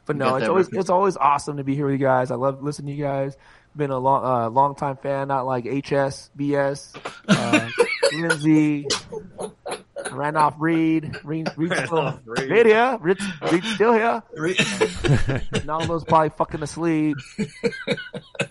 But 0.06 0.16
no, 0.16 0.37
it's 0.37 0.48
always 0.48 0.66
reference. 0.66 0.80
it's 0.84 0.90
always 0.90 1.16
awesome 1.16 1.58
to 1.58 1.64
be 1.64 1.74
here 1.74 1.84
with 1.87 1.92
you 2.00 2.06
guys. 2.06 2.30
I 2.30 2.34
love 2.37 2.62
listening 2.62 2.94
to 2.94 2.98
you 2.98 3.04
guys. 3.04 3.37
Been 3.76 3.90
a 3.90 3.98
long 3.98 4.24
uh, 4.24 4.48
long 4.50 4.74
time 4.74 4.96
fan, 4.96 5.28
not 5.28 5.44
like 5.46 5.64
HS, 5.64 6.30
BS, 6.37 6.96
uh, 7.28 7.68
Lindsay, 8.16 8.87
Randolph 10.11 10.54
Reed, 10.58 11.14
Reed, 11.22 11.48
Reed 11.56 11.72
still 11.84 12.18
Reed. 12.24 12.50
Reed 12.50 12.66
here, 12.66 12.98
Reed, 13.00 13.18
Reed 13.52 13.64
still 13.64 13.92
here. 13.92 14.22
Just 14.54 15.66
Nalo's 15.66 16.04
probably 16.04 16.30
fucking 16.30 16.62
asleep. 16.62 17.18
pass 17.37 17.46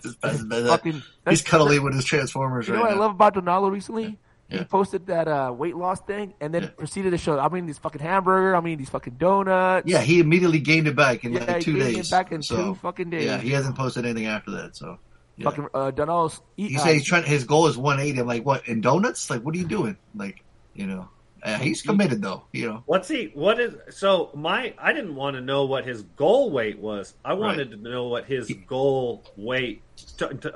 it 0.04 0.48
by 0.48 0.60
that. 0.60 0.68
Fucking, 0.68 0.92
He's 0.92 1.02
that's- 1.24 1.42
cuddling 1.42 1.82
with 1.82 1.94
his 1.94 2.04
Transformers 2.04 2.68
You 2.68 2.74
know 2.74 2.80
right 2.82 2.90
what 2.90 2.96
I 2.96 3.00
love 3.00 3.10
about 3.12 3.34
Donalo 3.34 3.70
recently? 3.70 4.18
Yeah. 4.50 4.60
He 4.60 4.64
posted 4.64 5.06
that 5.08 5.28
uh, 5.28 5.52
weight 5.56 5.76
loss 5.76 6.00
thing 6.00 6.32
and 6.40 6.54
then 6.54 6.72
proceeded 6.76 7.10
to 7.10 7.18
show. 7.18 7.38
I 7.38 7.48
mean, 7.50 7.66
these 7.66 7.78
fucking 7.78 8.00
hamburger. 8.00 8.56
I 8.56 8.60
mean, 8.60 8.78
these 8.78 8.88
fucking 8.88 9.14
donuts. 9.14 9.86
Yeah, 9.86 10.00
he 10.00 10.20
immediately 10.20 10.58
gained 10.58 10.88
it 10.88 10.96
back 10.96 11.22
in 11.24 11.34
Yeah, 11.34 11.44
like 11.44 11.56
he 11.58 11.62
two 11.64 11.72
gained 11.78 11.88
it 11.90 11.94
days. 11.96 12.10
back 12.10 12.32
in 12.32 12.42
so, 12.42 12.56
two 12.56 12.74
fucking 12.76 13.10
days. 13.10 13.24
Yeah, 13.26 13.38
he 13.38 13.50
hasn't 13.50 13.76
posted 13.76 14.06
anything 14.06 14.26
after 14.26 14.50
that. 14.52 14.74
So 14.74 14.98
yeah. 15.36 15.44
Fucking 15.50 15.66
uh, 15.74 15.90
Donalo's. 15.90 16.40
eat- 16.56 16.70
he 16.70 16.76
uh, 16.76 16.80
said 16.80 16.94
he's 16.94 17.04
trying. 17.04 17.24
His 17.24 17.44
goal 17.44 17.66
is 17.66 17.76
180. 17.76 18.20
I'm 18.20 18.26
like, 18.26 18.46
what 18.46 18.66
in 18.66 18.80
donuts? 18.80 19.28
Like, 19.28 19.42
what 19.42 19.54
are 19.54 19.58
you 19.58 19.66
doing? 19.68 19.98
Like, 20.14 20.42
you 20.74 20.86
know, 20.86 21.08
uh, 21.42 21.58
he's 21.58 21.82
committed 21.82 22.22
though. 22.22 22.44
You 22.52 22.68
know, 22.68 22.82
what's 22.86 23.08
he? 23.08 23.30
What 23.34 23.60
is? 23.60 23.74
So 23.90 24.30
my, 24.34 24.74
I 24.78 24.92
didn't 24.92 25.14
want 25.14 25.36
to 25.36 25.40
know 25.40 25.64
what 25.64 25.86
his 25.86 26.02
goal 26.16 26.50
weight 26.50 26.78
was. 26.78 27.14
I 27.24 27.34
wanted 27.34 27.70
to 27.70 27.76
know 27.76 28.08
what 28.08 28.24
his 28.24 28.52
goal 28.66 29.24
weight. 29.36 29.82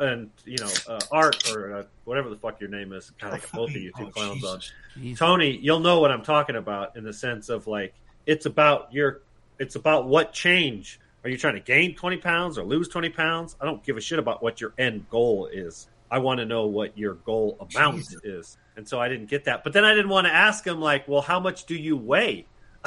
And 0.01 0.31
you 0.45 0.57
know, 0.59 0.71
uh, 0.88 1.01
Art 1.11 1.51
or 1.51 1.75
uh, 1.77 1.83
whatever 2.05 2.29
the 2.31 2.37
fuck 2.37 2.61
your 2.61 2.71
name 2.71 2.92
is. 2.92 3.11
God, 3.21 3.35
I 3.35 3.38
got 3.38 3.53
both 3.53 3.71
of 3.71 3.77
you 3.77 3.92
two 3.97 4.07
Oh, 4.07 4.11
clowns 4.11 4.45
on. 4.45 4.61
Jesus. 4.95 5.18
Tony, 5.18 5.57
you'll 5.57 5.81
know 5.81 6.01
what 6.01 6.11
I'm 6.11 6.23
talking 6.23 6.57
about 6.57 6.97
in 6.97 7.05
the 7.05 7.12
sense 7.12 7.49
of 7.49 7.66
like 7.66 7.95
it's 8.27 8.47
about 8.47 8.92
your 8.92 9.23
it's 9.59 9.77
about 9.77 10.07
what 10.09 10.33
change. 10.33 10.99
Are 11.25 11.31
you 11.31 11.37
trying 11.37 11.55
to 11.55 11.61
gain 11.61 11.95
20 11.95 12.16
pounds 12.16 12.59
or 12.59 12.64
lose 12.64 12.88
20 12.88 13.11
pounds? 13.11 13.57
I 13.61 13.64
don't 13.64 13.85
give 13.85 13.97
a 13.97 14.01
shit 14.01 14.18
about 14.18 14.42
what 14.42 14.61
your 14.61 14.73
end 14.79 15.09
goal 15.09 15.47
is. 15.53 15.87
I 16.11 16.18
want 16.18 16.38
to 16.40 16.45
know 16.45 16.66
what 16.66 16.99
your 16.99 17.14
goal 17.14 17.57
amount 17.75 17.99
Jesus. 17.99 18.21
is. 18.25 18.59
And 18.77 18.89
so 18.89 18.99
I 19.01 19.09
didn't 19.09 19.27
get 19.27 19.45
that. 19.45 19.65
But 19.65 19.73
then 19.75 19.85
I 19.85 19.95
didn't 19.95 20.09
want 20.11 20.27
to 20.27 20.33
ask 20.33 20.67
him 20.67 20.81
like, 20.81 21.07
"Well, 21.07 21.21
how 21.21 21.39
much 21.41 21.67
do 21.67 21.75
you 21.75 21.97
weigh?" 21.97 22.47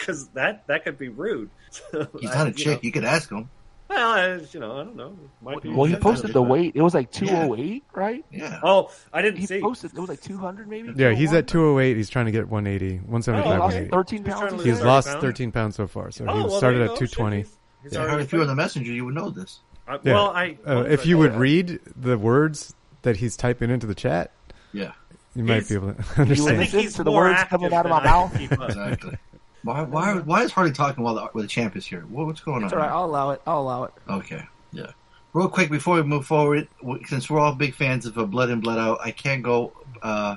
Cuz 0.00 0.28
that 0.34 0.66
that 0.66 0.84
could 0.84 0.98
be 0.98 1.08
rude. 1.08 1.50
So 1.70 2.06
He's 2.20 2.30
I- 2.30 2.34
not 2.34 2.46
a 2.48 2.50
you 2.50 2.54
chick. 2.56 2.66
know, 2.74 2.80
You 2.82 2.92
could 2.92 3.04
ask 3.04 3.30
him. 3.30 3.48
well, 3.88 4.10
I, 4.10 4.34
you 4.52 4.60
know, 4.60 4.72
I 4.80 4.84
don't 4.84 4.94
know. 4.96 5.16
Might 5.40 5.62
be 5.62 5.70
Well, 5.70 5.86
he 5.86 5.96
posted 5.96 6.32
the 6.34 6.42
weight. 6.42 6.72
It 6.74 6.82
was 6.82 6.92
like 6.92 7.10
208, 7.10 7.82
right? 7.94 8.22
Yeah. 8.30 8.60
Oh, 8.62 8.90
I 9.12 9.22
didn't 9.22 9.38
He 9.38 9.46
see. 9.46 9.58
posted. 9.60 9.92
It 9.94 9.98
was 10.00 10.10
like 10.10 10.20
200, 10.20 10.68
maybe. 10.68 10.92
Yeah, 10.96 11.12
he's 11.12 11.32
at 11.32 11.46
208. 11.48 11.96
He's 11.96 12.10
trying 12.10 12.26
to 12.26 12.32
get 12.32 12.46
180, 12.48 12.96
175, 13.06 13.46
Oh, 13.46 13.58
lost 13.58 13.76
okay. 13.76 13.88
180. 13.88 13.90
13 13.90 14.24
pounds. 14.24 14.40
to 14.40 14.50
he 14.50 14.56
lose 14.70 14.78
He's 14.78 14.84
lost 14.84 15.08
pounds. 15.08 15.20
13 15.22 15.52
pounds 15.52 15.76
so 15.76 15.86
far, 15.86 16.10
so 16.10 16.26
Oh, 16.28 16.36
he 16.36 16.40
well, 16.44 16.50
started 16.58 16.82
at 16.82 16.88
220. 16.96 17.36
Shit, 17.38 17.46
he's- 17.46 17.58
he's 17.84 17.96
I 17.96 18.20
if 18.20 18.32
you 18.32 18.38
were 18.38 18.42
on 18.42 18.48
the 18.48 18.54
messenger, 18.54 18.92
you 18.92 19.04
would 19.06 19.14
know 19.14 19.30
this. 19.30 19.60
I, 19.88 19.94
Yeah. 20.02 20.12
Well, 20.12 20.30
I 20.30 20.58
Uh, 20.66 20.84
if 20.88 21.06
you 21.06 21.16
would 21.16 21.34
read 21.36 21.80
the 21.96 22.18
words 22.18 22.74
that 23.02 23.16
he's 23.16 23.34
typing 23.36 23.70
into 23.70 23.86
the 23.86 23.94
chat, 23.94 24.30
Yeah, 24.74 24.92
you 25.34 25.44
might 25.44 25.68
be 25.68 25.74
able 25.74 25.94
to 25.94 26.24
You 26.24 26.48
I 26.48 26.56
think 26.56 26.70
he's 26.70 26.94
to 26.94 27.04
the 27.04 27.10
more 27.10 27.24
words 27.24 27.38
active 27.40 27.50
coming 27.60 27.72
out 27.74 27.86
of 27.86 27.90
my 27.90 28.02
mouth? 28.04 28.30
can 28.32 28.40
keep 28.48 28.52
up. 28.60 28.68
exactly. 28.70 29.16
why? 29.62 29.82
Why? 29.82 30.14
Why 30.16 30.42
is 30.42 30.52
Harley 30.52 30.72
talking 30.72 31.02
while 31.04 31.14
the, 31.14 31.22
while 31.26 31.42
the 31.42 31.48
champ 31.48 31.76
is 31.76 31.86
here? 31.86 32.00
What, 32.02 32.26
what's 32.26 32.40
going 32.40 32.64
It's 32.64 32.72
on? 32.72 32.78
all 32.78 32.82
right. 32.84 32.88
here? 32.90 32.96
I'll 32.96 33.04
allow 33.06 33.30
it. 33.30 33.42
I'll 33.46 33.60
allow 33.60 33.84
it. 33.84 33.92
Okay, 34.08 34.42
yeah. 34.72 34.92
Real 35.32 35.48
quick 35.48 35.70
before 35.70 35.94
we 35.96 36.02
move 36.02 36.26
forward, 36.26 36.68
since 37.06 37.30
we're 37.30 37.40
all 37.40 37.54
big 37.54 37.74
fans 37.74 38.04
of 38.04 38.18
uh, 38.18 38.24
Blood 38.24 38.50
In 38.50 38.60
Blood 38.60 38.78
Out, 38.78 38.98
I 39.02 39.12
can't 39.12 39.42
go 39.42 39.72
uh, 40.02 40.36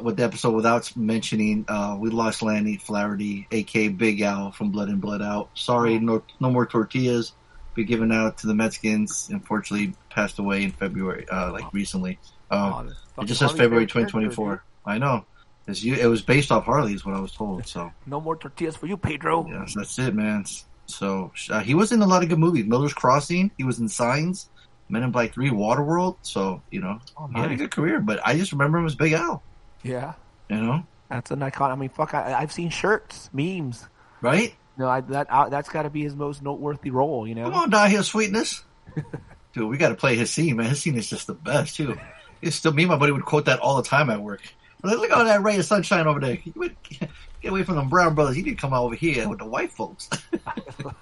with 0.00 0.16
the 0.18 0.22
episode 0.22 0.52
without 0.54 0.94
mentioning 0.96 1.64
uh, 1.66 1.96
we 1.98 2.10
lost 2.10 2.42
Lanny 2.42 2.76
Flaherty, 2.76 3.48
aka 3.50 3.88
Big 3.88 4.20
Al 4.20 4.52
from 4.52 4.70
Blood 4.70 4.88
In 4.88 5.00
Blood 5.00 5.20
Out. 5.22 5.48
Sorry, 5.54 5.98
no, 5.98 6.22
no 6.38 6.50
more 6.50 6.64
tortillas. 6.66 7.32
Be 7.74 7.82
given 7.84 8.12
out 8.12 8.38
to 8.38 8.46
the 8.46 8.54
Mexicans. 8.54 9.28
Unfortunately, 9.32 9.94
passed 10.10 10.38
away 10.38 10.62
in 10.62 10.70
February, 10.70 11.26
uh, 11.28 11.50
like 11.52 11.72
recently. 11.72 12.18
Um, 12.50 12.72
Oh, 12.72 12.82
this 12.84 12.96
it 13.18 13.26
just 13.26 13.40
says 13.40 13.50
Harley 13.50 13.58
February 13.64 13.86
Quinn 13.86 14.04
character, 14.04 14.28
2024. 14.30 14.64
I 14.86 14.98
know. 14.98 15.24
It's 15.66 15.82
you, 15.82 15.94
it 15.94 16.06
was 16.06 16.22
based 16.22 16.52
off 16.52 16.64
Harley, 16.64 16.94
is 16.94 17.04
what 17.04 17.14
I 17.14 17.20
was 17.20 17.32
told. 17.32 17.66
So. 17.66 17.92
No 18.06 18.20
more 18.20 18.36
tortillas 18.36 18.76
for 18.76 18.86
you, 18.86 18.96
Pedro. 18.96 19.46
Yes, 19.48 19.74
that's 19.74 19.98
it, 19.98 20.14
man. 20.14 20.44
So 20.86 21.32
uh, 21.50 21.60
he 21.60 21.74
was 21.74 21.90
in 21.90 22.00
a 22.02 22.06
lot 22.06 22.22
of 22.22 22.28
good 22.28 22.38
movies. 22.38 22.66
Miller's 22.66 22.94
Crossing. 22.94 23.50
He 23.58 23.64
was 23.64 23.80
in 23.80 23.88
Signs, 23.88 24.48
Men 24.88 25.02
in 25.02 25.10
Black 25.10 25.32
Three, 25.34 25.50
Waterworld. 25.50 26.16
So 26.22 26.62
you 26.70 26.80
know, 26.80 27.00
Oh, 27.16 27.26
he 27.34 27.40
had 27.40 27.50
a 27.50 27.56
good 27.56 27.72
career. 27.72 28.00
But 28.00 28.20
I 28.24 28.36
just 28.36 28.52
remember 28.52 28.78
him 28.78 28.86
as 28.86 28.94
Big 28.94 29.12
Al. 29.12 29.42
Yeah, 29.82 30.14
You 30.48 30.56
know, 30.56 30.86
that's 31.08 31.30
an 31.32 31.42
icon. 31.42 31.72
I 31.72 31.74
mean, 31.74 31.88
fuck. 31.88 32.14
I, 32.14 32.34
I've 32.34 32.52
seen 32.52 32.70
shirts, 32.70 33.28
memes. 33.32 33.84
right? 34.20 34.54
No, 34.78 34.88
I, 34.88 35.00
that 35.00 35.26
uh, 35.30 35.48
that's 35.48 35.68
got 35.68 35.82
to 35.82 35.90
be 35.90 36.02
his 36.02 36.14
most 36.14 36.42
noteworthy 36.42 36.90
role. 36.90 37.26
You 37.26 37.34
know. 37.34 37.50
Come 37.50 37.74
on, 37.74 37.90
here 37.90 38.02
Sweetness. 38.04 38.62
Dude, 39.52 39.68
we 39.68 39.78
got 39.78 39.88
to 39.88 39.94
play 39.96 40.14
his 40.16 40.30
scene, 40.30 40.56
man. 40.56 40.68
His 40.68 40.80
scene 40.82 40.96
is 40.96 41.08
just 41.08 41.26
the 41.26 41.34
best 41.34 41.74
too. 41.76 41.98
It's 42.42 42.56
still 42.56 42.72
me, 42.72 42.82
and 42.84 42.90
my 42.90 42.96
buddy 42.98 43.12
would 43.12 43.24
quote 43.24 43.46
that 43.46 43.60
all 43.60 43.76
the 43.76 43.88
time 43.88 44.10
at 44.10 44.20
work. 44.20 44.42
Look 44.82 45.00
look 45.00 45.10
at 45.10 45.16
all 45.16 45.24
that 45.24 45.42
ray 45.42 45.58
of 45.58 45.64
sunshine 45.64 46.06
over 46.06 46.20
there. 46.20 46.38
You 46.44 46.52
would 46.56 46.76
get 46.82 47.08
away 47.44 47.62
from 47.64 47.76
them 47.76 47.88
brown 47.88 48.14
brothers. 48.14 48.36
You 48.36 48.42
need 48.44 48.50
to 48.50 48.56
come 48.56 48.72
out 48.74 48.84
over 48.84 48.94
here 48.94 49.28
with 49.28 49.38
the 49.38 49.46
white 49.46 49.72
folks. 49.72 50.08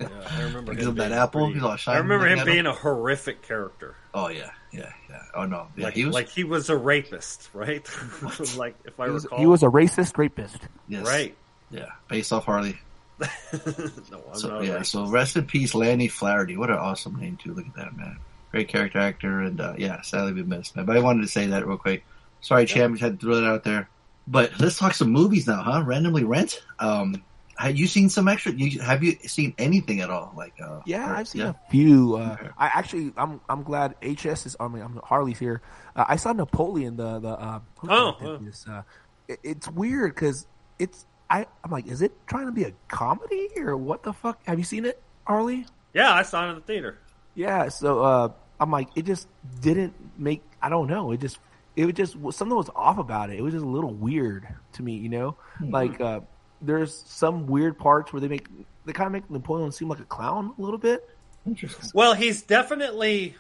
Yeah, 0.01 0.09
I 0.31 0.43
remember 0.43 0.73
Give 0.75 0.83
him 0.85 0.89
him 0.91 0.95
that 0.97 1.09
being 1.09 1.19
apple. 1.19 1.41
pretty- 1.47 1.55
He's 1.55 1.63
all 1.87 1.95
I 1.95 1.99
remember 1.99 2.27
him 2.27 2.39
at 2.39 2.47
being 2.47 2.67
a 2.67 2.73
horrific 2.73 3.43
character. 3.43 3.97
Oh 4.15 4.29
yeah, 4.29 4.51
yeah, 4.73 4.93
yeah. 5.11 5.23
Oh 5.35 5.45
no, 5.45 5.67
yeah. 5.77 5.85
like, 5.87 5.95
he 5.95 6.05
was 6.05 6.15
like 6.15 6.29
he 6.29 6.45
was 6.45 6.71
a 6.71 6.77
rapist, 6.77 7.51
right? 7.53 7.87
like 8.57 8.75
if 8.85 8.99
I 8.99 9.07
He 9.07 9.11
was, 9.11 9.25
recall, 9.25 9.39
he 9.41 9.47
was 9.47 9.63
a 9.63 9.67
racist 9.67 10.17
rapist. 10.17 10.59
yes, 10.89 11.05
right. 11.07 11.35
Yeah, 11.71 11.87
based 12.09 12.33
off 12.33 12.45
Harley. 12.47 12.79
no, 13.21 13.29
I'm 13.53 14.35
So 14.39 14.49
not 14.49 14.65
yeah, 14.65 14.83
so 14.83 15.07
rest 15.09 15.37
in 15.37 15.47
peace, 15.47 15.75
Lanny 15.75 16.09
Flaherty. 16.09 16.57
What 16.57 16.71
an 16.71 16.77
awesome 16.77 17.17
name 17.21 17.37
too. 17.37 17.53
Look 17.55 17.67
at 17.67 17.75
that 17.75 17.97
man. 17.97 18.19
Great 18.55 18.69
character 18.69 19.01
actor, 19.01 19.41
and 19.41 19.61
uh, 19.61 19.75
yeah, 19.77 20.01
sadly 20.03 20.33
we 20.33 20.45
missed 20.45 20.77
man. 20.77 20.85
But 20.87 20.97
I 20.97 21.01
wanted 21.01 21.23
to 21.23 21.29
say 21.29 21.47
that 21.49 21.67
real 21.67 21.77
quick. 21.77 22.05
Sorry, 22.41 22.67
champ, 22.67 22.93
just 22.95 23.03
had 23.03 23.19
to 23.19 23.27
throw 23.27 23.35
that 23.41 23.45
out 23.49 23.65
there. 23.65 23.89
But 24.29 24.53
let's 24.61 24.79
talk 24.79 24.95
some 24.95 25.11
movies 25.11 25.49
now, 25.49 25.61
huh? 25.61 25.83
Randomly 25.85 26.23
rent. 26.23 26.63
Um, 26.79 27.25
have 27.57 27.75
you 27.77 27.89
seen 27.89 28.09
some 28.09 28.29
extra? 28.29 28.53
You, 28.53 28.81
have 28.81 29.03
you 29.03 29.17
seen 29.25 29.55
anything 29.59 30.01
at 30.03 30.09
all? 30.11 30.33
Like, 30.37 30.55
uh, 30.65 30.83
Yeah, 30.87 31.11
or- 31.11 31.17
I've 31.17 31.27
seen 31.29 31.41
yeah. 31.43 31.49
a 31.51 31.71
few. 31.71 32.15
Uh, 32.17 32.37
Okay. 32.41 32.49
I 32.57 32.67
actually, 32.67 33.13
I'm 33.17 33.41
I'm 33.49 33.65
glad 33.65 33.97
HS 34.03 34.47
is. 34.47 34.57
I 34.61 34.69
mean, 34.69 34.83
I'm 34.83 35.01
Harley's 35.03 35.39
here. 35.41 35.61
Uh, 35.97 36.05
I 36.07 36.15
saw 36.15 36.33
Napoleon. 36.33 36.97
The 36.97 37.19
the 37.19 37.31
uh, 37.31 37.59
who 37.81 37.89
Oh, 37.91 38.17
directed 38.21 38.47
this? 38.47 38.67
Uh, 38.69 38.83
it, 39.27 39.41
it's 39.43 39.69
weird 39.69 40.15
because 40.15 40.47
it's. 40.79 41.07
I 41.29 41.47
I'm 41.65 41.73
like, 41.73 41.89
is 41.89 42.03
it 42.03 42.13
trying 42.29 42.47
to 42.47 42.53
be 42.53 42.63
a 42.65 42.73
comedy 42.87 43.49
or 43.57 43.77
what 43.77 44.05
the 44.05 44.13
fuck? 44.13 44.39
Have 44.47 44.59
you 44.59 44.65
seen 44.65 44.85
it, 44.85 45.03
Harley? 45.27 45.67
Yeah, 45.93 46.13
I 46.13 46.23
saw 46.23 46.47
it 46.47 46.51
in 46.51 46.55
the 46.57 46.61
theater. 46.61 46.99
Yeah. 47.35 47.69
So 47.69 48.01
uh, 48.03 48.29
I'm 48.61 48.71
like, 48.71 48.89
it 48.95 49.05
just 49.05 49.29
didn't 49.61 49.95
make. 50.19 50.43
I 50.63 50.69
don't 50.69 50.89
know. 50.89 51.13
It 51.13 51.21
just 51.21 51.39
it 51.77 51.87
was 51.87 51.95
just 51.95 52.13
something 52.37 52.57
was 52.57 52.71
off 52.75 52.99
about 52.99 53.31
it. 53.31 53.39
It 53.39 53.43
was 53.43 53.53
just 53.53 53.65
a 53.65 53.69
little 53.69 53.93
weird 53.93 54.47
to 54.75 54.83
me. 54.83 54.95
You 54.95 55.09
know, 55.09 55.37
like 55.61 56.01
uh, 56.01 56.21
there's 56.61 57.03
some 57.07 57.47
weird 57.47 57.79
parts 57.79 58.13
where 58.13 58.21
they 58.21 58.29
make 58.29 58.47
they 58.85 58.93
kind 58.93 59.07
of 59.07 59.13
make 59.13 59.31
Napoleon 59.31 59.73
seem 59.73 59.89
like 59.89 60.01
a 60.01 60.05
clown 60.05 60.55
a 60.59 60.63
little 60.63 60.79
bit. 60.79 61.09
Interesting. 61.47 61.91
Well, 61.95 62.15
he's 62.15 62.43
definitely, 62.43 63.35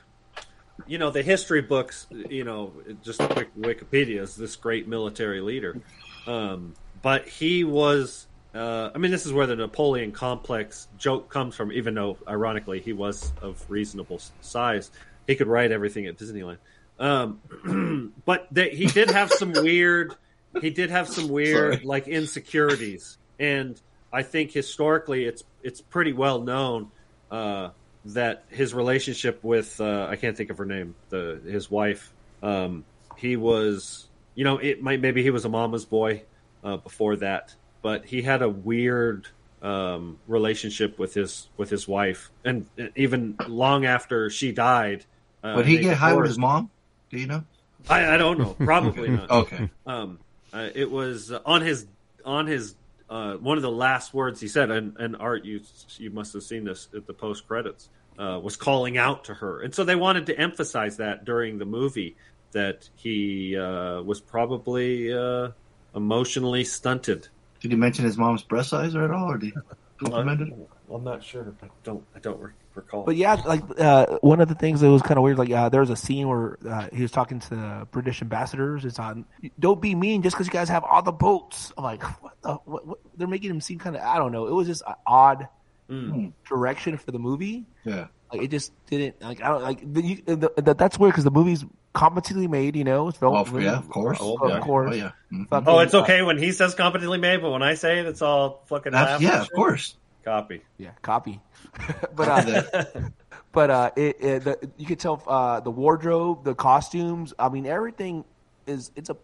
you 0.86 0.98
know, 0.98 1.10
the 1.10 1.22
history 1.22 1.62
books. 1.62 2.06
You 2.10 2.44
know, 2.44 2.72
just 3.02 3.20
a 3.20 3.28
quick 3.28 3.54
Wikipedia 3.56 4.20
is 4.20 4.36
this 4.36 4.56
great 4.56 4.88
military 4.88 5.40
leader, 5.40 5.80
um, 6.26 6.74
but 7.02 7.28
he 7.28 7.64
was. 7.64 8.26
Uh, 8.54 8.90
I 8.94 8.98
mean, 8.98 9.10
this 9.10 9.26
is 9.26 9.32
where 9.32 9.46
the 9.46 9.56
Napoleon 9.56 10.12
complex 10.12 10.86
joke 10.96 11.28
comes 11.28 11.56
from. 11.56 11.72
Even 11.72 11.94
though, 11.94 12.16
ironically, 12.28 12.80
he 12.80 12.92
was 12.92 13.32
of 13.42 13.64
reasonable 13.68 14.20
size, 14.40 14.90
he 15.26 15.34
could 15.34 15.48
ride 15.48 15.72
everything 15.72 16.06
at 16.06 16.16
Disneyland. 16.16 16.58
Um, 16.98 18.12
but 18.24 18.46
they, 18.52 18.70
he 18.70 18.86
did 18.86 19.10
have 19.10 19.30
some 19.32 19.52
weird. 19.54 20.14
He 20.60 20.70
did 20.70 20.90
have 20.90 21.08
some 21.08 21.28
weird 21.28 21.74
Sorry. 21.74 21.84
like 21.84 22.06
insecurities, 22.06 23.18
and 23.40 23.80
I 24.12 24.22
think 24.22 24.52
historically, 24.52 25.24
it's 25.24 25.42
it's 25.64 25.80
pretty 25.80 26.12
well 26.12 26.40
known 26.40 26.92
uh, 27.32 27.70
that 28.06 28.44
his 28.50 28.72
relationship 28.72 29.42
with 29.42 29.80
uh, 29.80 30.06
I 30.08 30.14
can't 30.14 30.36
think 30.36 30.50
of 30.50 30.58
her 30.58 30.64
name, 30.64 30.94
the 31.08 31.40
his 31.44 31.68
wife. 31.68 32.12
Um, 32.40 32.84
he 33.16 33.36
was, 33.36 34.06
you 34.36 34.44
know, 34.44 34.58
it 34.58 34.80
might 34.80 35.00
maybe 35.00 35.24
he 35.24 35.30
was 35.30 35.44
a 35.44 35.48
mama's 35.48 35.84
boy 35.84 36.22
uh, 36.62 36.76
before 36.76 37.16
that, 37.16 37.52
but 37.84 38.06
he 38.06 38.22
had 38.22 38.40
a 38.40 38.48
weird 38.48 39.28
um, 39.60 40.18
relationship 40.26 40.98
with 40.98 41.12
his 41.12 41.48
with 41.58 41.68
his 41.68 41.86
wife, 41.86 42.30
and 42.42 42.66
even 42.96 43.36
long 43.46 43.84
after 43.84 44.30
she 44.30 44.52
died. 44.52 45.04
Uh, 45.42 45.52
Would 45.56 45.66
he 45.66 45.76
get 45.78 45.98
high 45.98 46.14
with 46.14 46.24
his 46.24 46.38
mom? 46.38 46.70
Do 47.10 47.18
you 47.18 47.26
know? 47.26 47.44
I, 47.86 48.14
I 48.14 48.16
don't 48.16 48.38
know. 48.38 48.54
Probably 48.54 49.10
not. 49.18 49.30
Okay. 49.30 49.68
Um, 49.86 50.18
uh, 50.54 50.70
it 50.74 50.90
was 50.90 51.30
on 51.30 51.60
his 51.60 51.86
on 52.24 52.46
his 52.46 52.74
uh, 53.10 53.34
one 53.34 53.58
of 53.58 53.62
the 53.62 53.70
last 53.70 54.14
words 54.14 54.40
he 54.40 54.48
said, 54.48 54.70
and, 54.70 54.96
and 54.96 55.14
Art, 55.16 55.44
you 55.44 55.60
you 55.98 56.08
must 56.08 56.32
have 56.32 56.42
seen 56.42 56.64
this 56.64 56.88
at 56.96 57.06
the 57.06 57.12
post 57.12 57.46
credits. 57.46 57.90
uh, 58.18 58.40
was 58.42 58.56
calling 58.56 58.96
out 58.96 59.24
to 59.24 59.34
her, 59.34 59.60
and 59.60 59.74
so 59.74 59.84
they 59.84 59.96
wanted 59.96 60.24
to 60.26 60.38
emphasize 60.38 60.96
that 60.96 61.26
during 61.26 61.58
the 61.58 61.66
movie 61.66 62.16
that 62.52 62.88
he 62.94 63.58
uh, 63.58 64.00
was 64.00 64.22
probably 64.22 65.12
uh, 65.12 65.50
emotionally 65.94 66.64
stunted. 66.64 67.28
Did 67.64 67.70
he 67.70 67.78
mention 67.78 68.04
his 68.04 68.18
mom's 68.18 68.42
breast 68.42 68.68
size 68.68 68.94
at 68.94 69.10
all, 69.10 69.30
or 69.32 69.38
did 69.38 69.54
he 69.54 69.60
compliment 69.98 70.42
it? 70.42 70.52
I'm 70.92 71.02
not 71.02 71.24
sure. 71.24 71.54
I 71.62 71.68
don't. 71.82 72.04
I 72.14 72.18
don't 72.18 72.38
recall. 72.74 73.04
But 73.04 73.16
yeah, 73.16 73.40
like 73.46 73.62
uh, 73.80 74.18
one 74.20 74.42
of 74.42 74.48
the 74.48 74.54
things 74.54 74.82
that 74.82 74.90
was 74.90 75.00
kind 75.00 75.16
of 75.16 75.24
weird, 75.24 75.38
like 75.38 75.50
uh, 75.50 75.70
there 75.70 75.80
was 75.80 75.88
a 75.88 75.96
scene 75.96 76.28
where 76.28 76.58
uh, 76.68 76.88
he 76.92 77.00
was 77.00 77.10
talking 77.10 77.40
to 77.40 77.48
the 77.48 77.88
British 77.90 78.20
ambassadors. 78.20 78.84
It's 78.84 78.98
on, 78.98 79.24
don't 79.58 79.80
be 79.80 79.94
mean 79.94 80.20
just 80.20 80.36
because 80.36 80.46
you 80.46 80.52
guys 80.52 80.68
have 80.68 80.84
all 80.84 81.00
the 81.00 81.10
boats. 81.10 81.72
I'm 81.78 81.84
like, 81.84 82.02
what 82.22 82.34
the? 82.42 82.52
What, 82.66 82.86
what? 82.86 82.98
They're 83.16 83.26
making 83.28 83.48
him 83.48 83.62
seem 83.62 83.78
kind 83.78 83.96
of, 83.96 84.02
I 84.02 84.18
don't 84.18 84.30
know. 84.30 84.46
It 84.46 84.52
was 84.52 84.66
just 84.66 84.82
an 84.86 84.96
odd 85.06 85.48
Mm. 85.88 86.32
direction 86.48 86.96
for 86.98 87.12
the 87.12 87.18
movie. 87.18 87.66
Yeah. 87.84 88.08
Like 88.32 88.42
it 88.42 88.50
just 88.50 88.72
didn't 88.86 89.20
like 89.22 89.42
I 89.42 89.48
don't 89.48 89.62
like 89.62 89.92
the, 89.92 90.02
you, 90.02 90.16
the, 90.24 90.50
the, 90.56 90.74
that's 90.74 90.98
weird 90.98 91.12
because 91.12 91.24
the 91.24 91.30
movie's 91.30 91.64
competently 91.94 92.46
made. 92.48 92.76
You 92.76 92.84
know, 92.84 93.08
it's 93.08 93.18
Oh, 93.22 93.44
yeah, 93.58 93.78
of 93.78 93.88
course. 93.88 94.20
of, 94.20 94.36
yeah. 94.46 94.60
course. 94.60 94.90
Oh, 94.92 94.94
yeah. 94.94 95.12
Mhm. 95.32 95.46
Oh, 95.66 95.78
it's 95.78 95.94
uh, 95.94 96.02
okay 96.02 96.20
when 96.22 96.36
he 96.36 96.52
says 96.52 96.74
competently 96.74 97.16
made, 97.18 97.40
but 97.40 97.50
when 97.50 97.62
I 97.62 97.74
say 97.74 98.00
it, 98.00 98.06
it's 98.06 98.20
all 98.20 98.62
fucking. 98.66 98.92
That's- 98.92 99.12
laugh 99.14 99.22
yeah, 99.22 99.40
of 99.40 99.44
shit. 99.46 99.54
course. 99.54 99.96
Copy. 100.24 100.62
yeah, 100.78 100.90
copy. 101.02 101.40
but 102.16 102.28
uh, 102.28 102.84
but 103.52 103.70
uh, 103.70 103.90
it, 103.94 104.16
it 104.22 104.44
the, 104.44 104.70
you 104.78 104.86
could 104.86 104.98
tell 104.98 105.22
uh, 105.26 105.60
the 105.60 105.70
wardrobe, 105.70 106.44
the 106.44 106.54
costumes. 106.54 107.34
I 107.38 107.48
mean, 107.50 107.66
everything 107.66 108.24
is 108.66 108.90
it's 108.96 109.10
a 109.10 109.16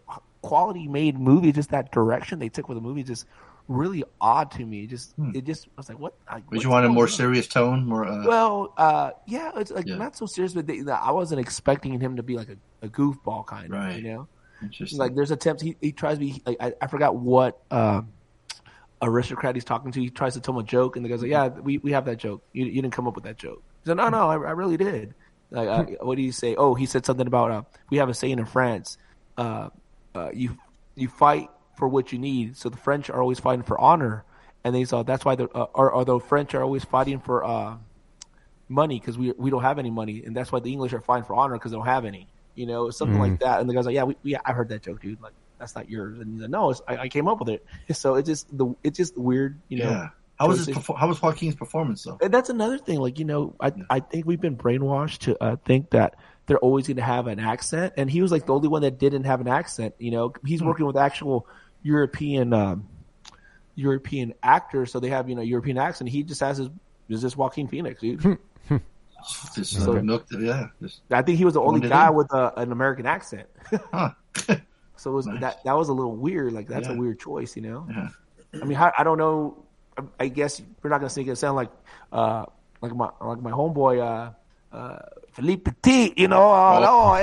quality 0.43 0.89
made 0.89 1.19
movie. 1.19 1.53
Just 1.53 1.71
that 1.71 1.91
direction 1.91 2.39
they 2.39 2.51
took 2.51 2.69
with 2.69 2.77
the 2.77 2.83
movie, 2.83 3.03
just 3.03 3.25
really 3.71 4.03
odd 4.21 4.51
to 4.51 4.67
me. 4.67 4.87
Just 4.87 5.15
it 5.33 5.45
just 5.45 5.67
I 5.69 5.71
was 5.77 5.89
like, 5.89 5.99
what? 5.99 6.15
Like, 6.31 6.51
Would 6.51 6.63
you 6.63 6.69
want 6.71 6.85
a 6.85 6.89
more 6.89 7.05
on? 7.05 7.09
serious 7.09 7.47
tone? 7.47 7.87
More. 7.87 8.05
Uh, 8.05 8.27
Well, 8.27 8.75
uh, 8.77 9.11
yeah, 9.27 9.53
it's 9.57 9.71
like 9.71 9.87
Yeah. 9.87 9.97
not 9.97 10.17
so 10.17 10.27
serious, 10.27 10.53
but 10.53 10.67
they, 10.67 10.83
I 10.91 11.13
wasn't 11.13 11.41
expecting 11.41 11.99
him 12.01 12.17
to 12.17 12.23
be 12.23 12.37
like 12.37 12.49
a, 12.49 12.57
a 12.87 12.89
goofball 12.89 13.47
kind 13.47 13.67
of, 13.67 13.79
Right. 13.79 14.03
you 14.03 14.13
know. 14.13 14.29
Like 14.93 15.15
there's 15.15 15.31
attempts 15.31 15.63
he, 15.63 15.77
he 15.81 15.93
tries 15.93 16.17
to 16.19 16.21
be 16.21 16.43
like 16.45 16.57
I, 16.61 16.75
I 16.83 16.87
forgot 16.89 17.17
what 17.17 17.61
um, 17.71 18.13
aristocrat 19.03 19.55
he's 19.55 19.65
talking 19.65 19.93
to. 19.93 20.01
He 20.01 20.11
tries 20.11 20.35
to 20.35 20.41
tell 20.41 20.55
him 20.55 20.61
a 20.61 20.65
joke, 20.65 20.97
and 20.97 21.05
the 21.05 21.09
guy's 21.09 21.23
like, 21.23 21.31
"Yeah, 21.31 21.49
we, 21.49 21.79
we 21.79 21.93
have 21.93 22.05
that 22.07 22.19
joke. 22.19 22.43
You, 22.53 22.67
you 22.67 22.83
didn't 22.83 22.93
come 22.93 23.07
up 23.09 23.15
with 23.15 23.25
that 23.25 23.39
joke." 23.39 23.63
He's 23.83 23.89
like, 23.89 23.97
"No, 23.97 24.09
no, 24.11 24.29
I, 24.29 24.35
I 24.35 24.53
really 24.53 24.77
did." 24.77 25.15
Like, 25.51 25.69
uh, 25.69 25.85
what 26.05 26.17
do 26.17 26.23
you 26.23 26.33
say? 26.33 26.55
Oh, 26.57 26.75
he 26.75 26.87
said 26.87 27.07
something 27.07 27.27
about 27.27 27.51
uh, 27.51 27.63
we 27.91 27.97
have 27.97 28.09
a 28.09 28.15
saying 28.15 28.39
in 28.39 28.45
France, 28.45 28.99
uh, 29.39 29.71
uh, 30.15 30.31
you 30.35 30.57
you 30.95 31.09
fight 31.09 31.49
for 31.81 31.89
what 31.89 32.13
you 32.13 32.19
need. 32.21 32.57
So 32.57 32.69
the 32.69 32.77
French 32.77 33.11
are 33.11 33.21
always 33.21 33.41
fighting 33.41 33.65
for 33.65 33.77
honor, 33.81 34.25
and 34.63 34.73
they 34.73 34.85
saw 34.85 35.03
that's 35.03 35.25
why 35.25 35.35
the 35.35 35.49
uh, 35.49 35.67
or, 35.75 35.91
or 35.91 36.05
the 36.05 36.21
French 36.21 36.55
are 36.55 36.63
always 36.63 36.85
fighting 36.85 37.19
for 37.19 37.43
uh, 37.45 37.77
money 38.69 39.01
because 39.01 39.19
we 39.19 39.33
we 39.37 39.51
don't 39.51 39.63
have 39.63 39.81
any 39.81 39.91
money, 39.91 40.23
and 40.25 40.37
that's 40.37 40.53
why 40.53 40.61
the 40.61 40.71
English 40.71 40.93
are 40.93 41.01
fighting 41.01 41.25
for 41.25 41.35
honor 41.35 41.55
because 41.55 41.73
they 41.73 41.77
don't 41.77 41.87
have 41.87 42.05
any. 42.05 42.29
You 42.55 42.67
know, 42.67 42.91
something 42.91 43.19
like 43.19 43.41
that. 43.41 43.61
And 43.61 43.69
the 43.69 43.75
guy's 43.75 43.87
like, 43.87 43.95
"Yeah, 43.95 44.05
we, 44.05 44.17
we 44.23 44.37
I 44.37 44.53
heard 44.53 44.69
that 44.69 44.83
joke, 44.83 45.01
dude. 45.01 45.21
Like 45.21 45.33
that's 45.59 45.75
not 45.75 45.89
yours." 45.89 46.19
And 46.19 46.35
he's 46.35 46.43
like, 46.43 46.51
"No, 46.51 46.71
it's, 46.71 46.83
I, 46.87 46.97
I 46.99 47.09
came 47.09 47.27
up 47.27 47.41
with 47.41 47.49
it." 47.49 47.65
So 47.95 48.17
it's 48.17 48.29
just 48.29 48.57
the 48.57 48.75
it's 48.85 48.99
just 48.99 49.17
weird, 49.17 49.59
you 49.69 49.79
know. 49.79 49.91
yeah. 49.91 50.09
How 50.39 50.49
was 50.49 50.67
his? 50.67 50.77
Perfor- 50.77 50.99
how 50.99 51.07
was 51.09 51.21
Joaquin's 51.21 51.55
performance 51.55 52.03
though? 52.03 52.19
And 52.23 52.33
that's 52.33 52.49
another 52.49 52.79
thing. 52.79 52.99
Like 52.99 53.19
you 53.19 53.25
know, 53.27 53.55
I 53.61 53.73
I 53.89 54.01
think 54.01 54.27
we've 54.27 54.41
been 54.41 54.57
brainwashed 54.57 55.19
to 55.21 55.43
uh, 55.43 55.57
think 55.65 55.91
that 55.91 56.17
they're 56.47 56.59
always 56.59 56.87
going 56.87 56.97
to 56.97 57.03
have 57.03 57.27
an 57.27 57.39
accent, 57.39 57.95
and 57.97 58.11
he 58.11 58.23
was 58.23 58.33
like 58.33 58.47
the 58.47 58.55
only 58.55 58.69
one 58.69 58.83
that 58.83 58.99
didn't 58.99 59.25
have 59.25 59.41
an 59.41 59.49
accent. 59.49 59.95
You 59.99 60.11
know, 60.11 60.33
he's 60.45 60.63
working 60.63 60.87
with 60.87 60.97
actual 60.97 61.47
European 61.83 62.53
um, 62.53 62.87
European 63.75 64.35
actors, 64.43 64.93
so 64.93 65.01
they 65.01 65.09
have 65.09 65.29
you 65.29 65.35
know 65.35 65.43
European 65.43 65.79
accent. 65.79 66.11
He 66.11 66.23
just 66.23 66.41
has 66.41 66.59
his 66.59 66.69
is 67.09 67.23
this 67.23 67.37
Joaquin 67.37 67.67
Phoenix, 67.69 68.01
dude. 68.01 68.39
Just 69.55 69.73
So- 69.85 69.99
uh, 69.99 70.03
milk. 70.03 70.25
Yeah. 70.31 70.69
Just, 70.81 71.03
I 71.11 71.21
think 71.23 71.37
he 71.39 71.45
was 71.45 71.55
the 71.55 71.61
only 71.61 71.87
guy 71.87 72.07
he- 72.07 72.15
with 72.15 72.33
a, 72.33 72.53
an 72.59 72.73
American 72.73 73.07
accent. 73.07 73.49
huh. 73.93 74.11
So 74.97 75.11
it 75.11 75.15
was 75.15 75.27
Nice. 75.27 75.41
that 75.41 75.65
that 75.65 75.73
was 75.77 75.89
a 75.89 75.95
little 75.95 76.15
weird. 76.15 76.53
Like 76.53 76.69
that's 76.69 76.87
Yeah. 76.89 76.95
a 76.95 76.97
weird 76.99 77.19
choice, 77.19 77.57
you 77.57 77.63
know. 77.63 77.87
Yeah. 77.91 78.09
I 78.61 78.65
mean, 78.67 78.77
how, 78.77 78.93
I 78.99 79.03
don't 79.05 79.17
know. 79.19 79.65
I- 79.99 80.25
I 80.25 80.29
guess 80.29 80.61
we're 80.83 80.91
not 80.91 80.99
gonna 81.01 81.09
say 81.11 81.23
it 81.23 81.37
sound 81.37 81.57
like 81.57 81.71
uh 82.13 82.45
like 82.83 82.95
my 82.95 83.09
like 83.21 83.41
my 83.41 83.51
homeboy 83.51 83.99
uh 84.01 84.31
uh 84.77 84.99
Philippe 85.33 85.71
Petit, 85.71 86.13
you 86.17 86.29
know. 86.29 86.43
Oh, 86.53 86.81
no, 86.81 87.15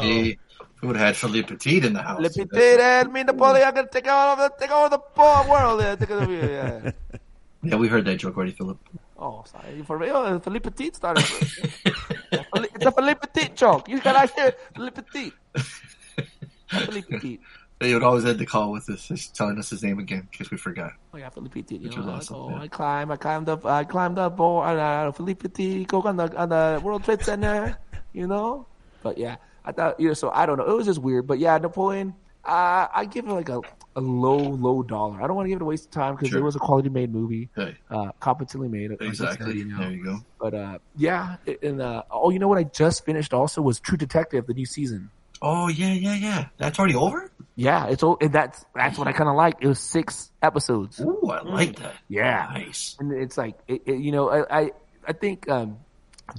hey. 0.00 0.38
He 0.84 0.86
would 0.86 0.96
have 0.96 1.06
had 1.06 1.16
Philippe 1.16 1.48
Petit 1.48 1.86
in 1.86 1.94
the 1.94 2.02
house. 2.02 2.18
Philippe 2.18 2.44
Petit, 2.44 2.82
and 2.82 3.10
me 3.10 3.22
Napoleon 3.22 3.72
gonna 3.74 3.88
take 3.88 4.06
over 4.06 4.42
the 4.42 4.52
take 4.60 4.70
over 4.70 4.90
the 4.90 4.98
poor 4.98 5.48
world. 5.48 5.80
Yeah, 5.80 6.92
yeah. 7.62 7.76
We 7.76 7.88
heard 7.88 8.04
that 8.04 8.16
joke 8.16 8.36
already, 8.36 8.52
Philip. 8.52 8.76
Oh, 9.18 9.42
sorry. 9.46 9.80
For 9.80 9.96
real, 9.96 10.38
Philippe 10.40 10.68
Petit 10.68 10.92
started. 10.92 11.24
it's 11.24 12.84
a 12.84 12.92
Philippe 12.92 13.26
Petit 13.32 13.54
joke. 13.54 13.88
You 13.88 13.98
gotta 13.98 14.30
hear 14.34 14.52
Philippe 14.76 15.00
Petit. 15.00 15.32
Philippe 16.68 17.16
Petit. 17.16 17.40
They 17.78 17.94
would 17.94 18.02
always 18.02 18.26
end 18.26 18.38
the 18.38 18.44
call 18.44 18.70
with 18.70 18.84
this, 18.84 19.08
just 19.08 19.34
telling 19.34 19.58
us 19.58 19.70
his 19.70 19.82
name 19.82 19.98
again 19.98 20.28
because 20.30 20.50
we 20.50 20.58
forgot. 20.58 20.92
Oh 21.14 21.16
yeah, 21.16 21.30
Philippe 21.30 21.62
Petit. 21.62 21.78
You 21.78 21.88
know, 21.96 22.02
like, 22.02 22.16
awesome, 22.16 22.36
oh. 22.36 22.56
I 22.56 22.68
climb, 22.68 23.10
I 23.10 23.16
climbed 23.16 23.48
up, 23.48 23.64
I 23.64 23.84
climbed 23.84 24.18
up, 24.18 24.38
oh, 24.38 24.58
uh, 24.58 25.12
Philippe 25.12 25.48
Petit, 25.48 25.86
go 25.86 26.02
on 26.02 26.18
the 26.18 26.28
on 26.36 26.50
the 26.50 26.78
World 26.84 27.04
Trade 27.04 27.22
Center, 27.24 27.78
you 28.12 28.26
know. 28.26 28.66
But 29.02 29.16
yeah, 29.16 29.36
I 29.64 29.72
thought 29.72 29.98
you 30.00 30.08
know. 30.08 30.14
So 30.14 30.30
I 30.30 30.46
don't 30.46 30.58
know. 30.58 30.64
It 30.70 30.76
was 30.76 30.86
just 30.86 31.00
weird. 31.00 31.26
But 31.26 31.38
yeah, 31.38 31.56
Napoleon. 31.58 32.14
Uh, 32.46 32.86
I 32.94 33.06
give 33.06 33.26
it 33.26 33.32
like 33.32 33.48
a, 33.48 33.62
a 33.96 34.00
low, 34.02 34.36
low 34.36 34.82
dollar. 34.82 35.16
I 35.22 35.26
don't 35.26 35.34
want 35.34 35.46
to 35.46 35.48
give 35.48 35.60
it 35.60 35.62
a 35.62 35.64
waste 35.64 35.86
of 35.86 35.92
time 35.92 36.14
because 36.14 36.28
Sure. 36.28 36.40
it 36.40 36.42
was 36.42 36.54
a 36.54 36.58
quality 36.58 36.90
made 36.90 37.10
movie, 37.10 37.48
Hey, 37.56 37.74
uh, 37.90 38.10
competently 38.20 38.68
made. 38.68 38.90
exactly. 39.00 39.56
you 39.56 39.64
know. 39.64 39.78
There 39.78 39.90
you 39.90 40.04
go. 40.04 40.18
But 40.38 40.52
uh, 40.52 40.78
yeah, 40.94 41.36
and 41.62 41.80
uh, 41.80 42.02
oh, 42.10 42.28
you 42.28 42.38
know 42.38 42.48
what 42.48 42.58
I 42.58 42.64
just 42.64 43.06
finished 43.06 43.32
also 43.32 43.62
was 43.62 43.80
True 43.80 43.96
Detective, 43.96 44.46
the 44.46 44.52
new 44.52 44.66
season. 44.66 45.08
Oh 45.40 45.68
yeah, 45.68 45.94
yeah, 45.94 46.16
yeah. 46.16 46.48
That's 46.58 46.78
already 46.78 46.96
over. 46.96 47.30
Yeah, 47.56 47.86
it's 47.86 48.02
and 48.02 48.30
that's 48.30 48.62
that's 48.74 48.98
what 48.98 49.08
I 49.08 49.12
kind 49.12 49.30
of 49.30 49.36
like. 49.36 49.54
It 49.62 49.66
was 49.68 49.80
six 49.80 50.30
episodes. 50.42 51.00
Ooh, 51.00 51.30
I 51.30 51.40
like 51.44 51.76
that. 51.76 51.94
Yeah, 52.08 52.50
Nice. 52.52 52.94
and 53.00 53.10
it's 53.10 53.38
like 53.38 53.56
it, 53.68 53.82
it- 53.86 54.00
you 54.00 54.12
know 54.12 54.28
I 54.28 54.60
I, 54.64 54.70
I 55.08 55.12
think 55.14 55.48
um, 55.48 55.78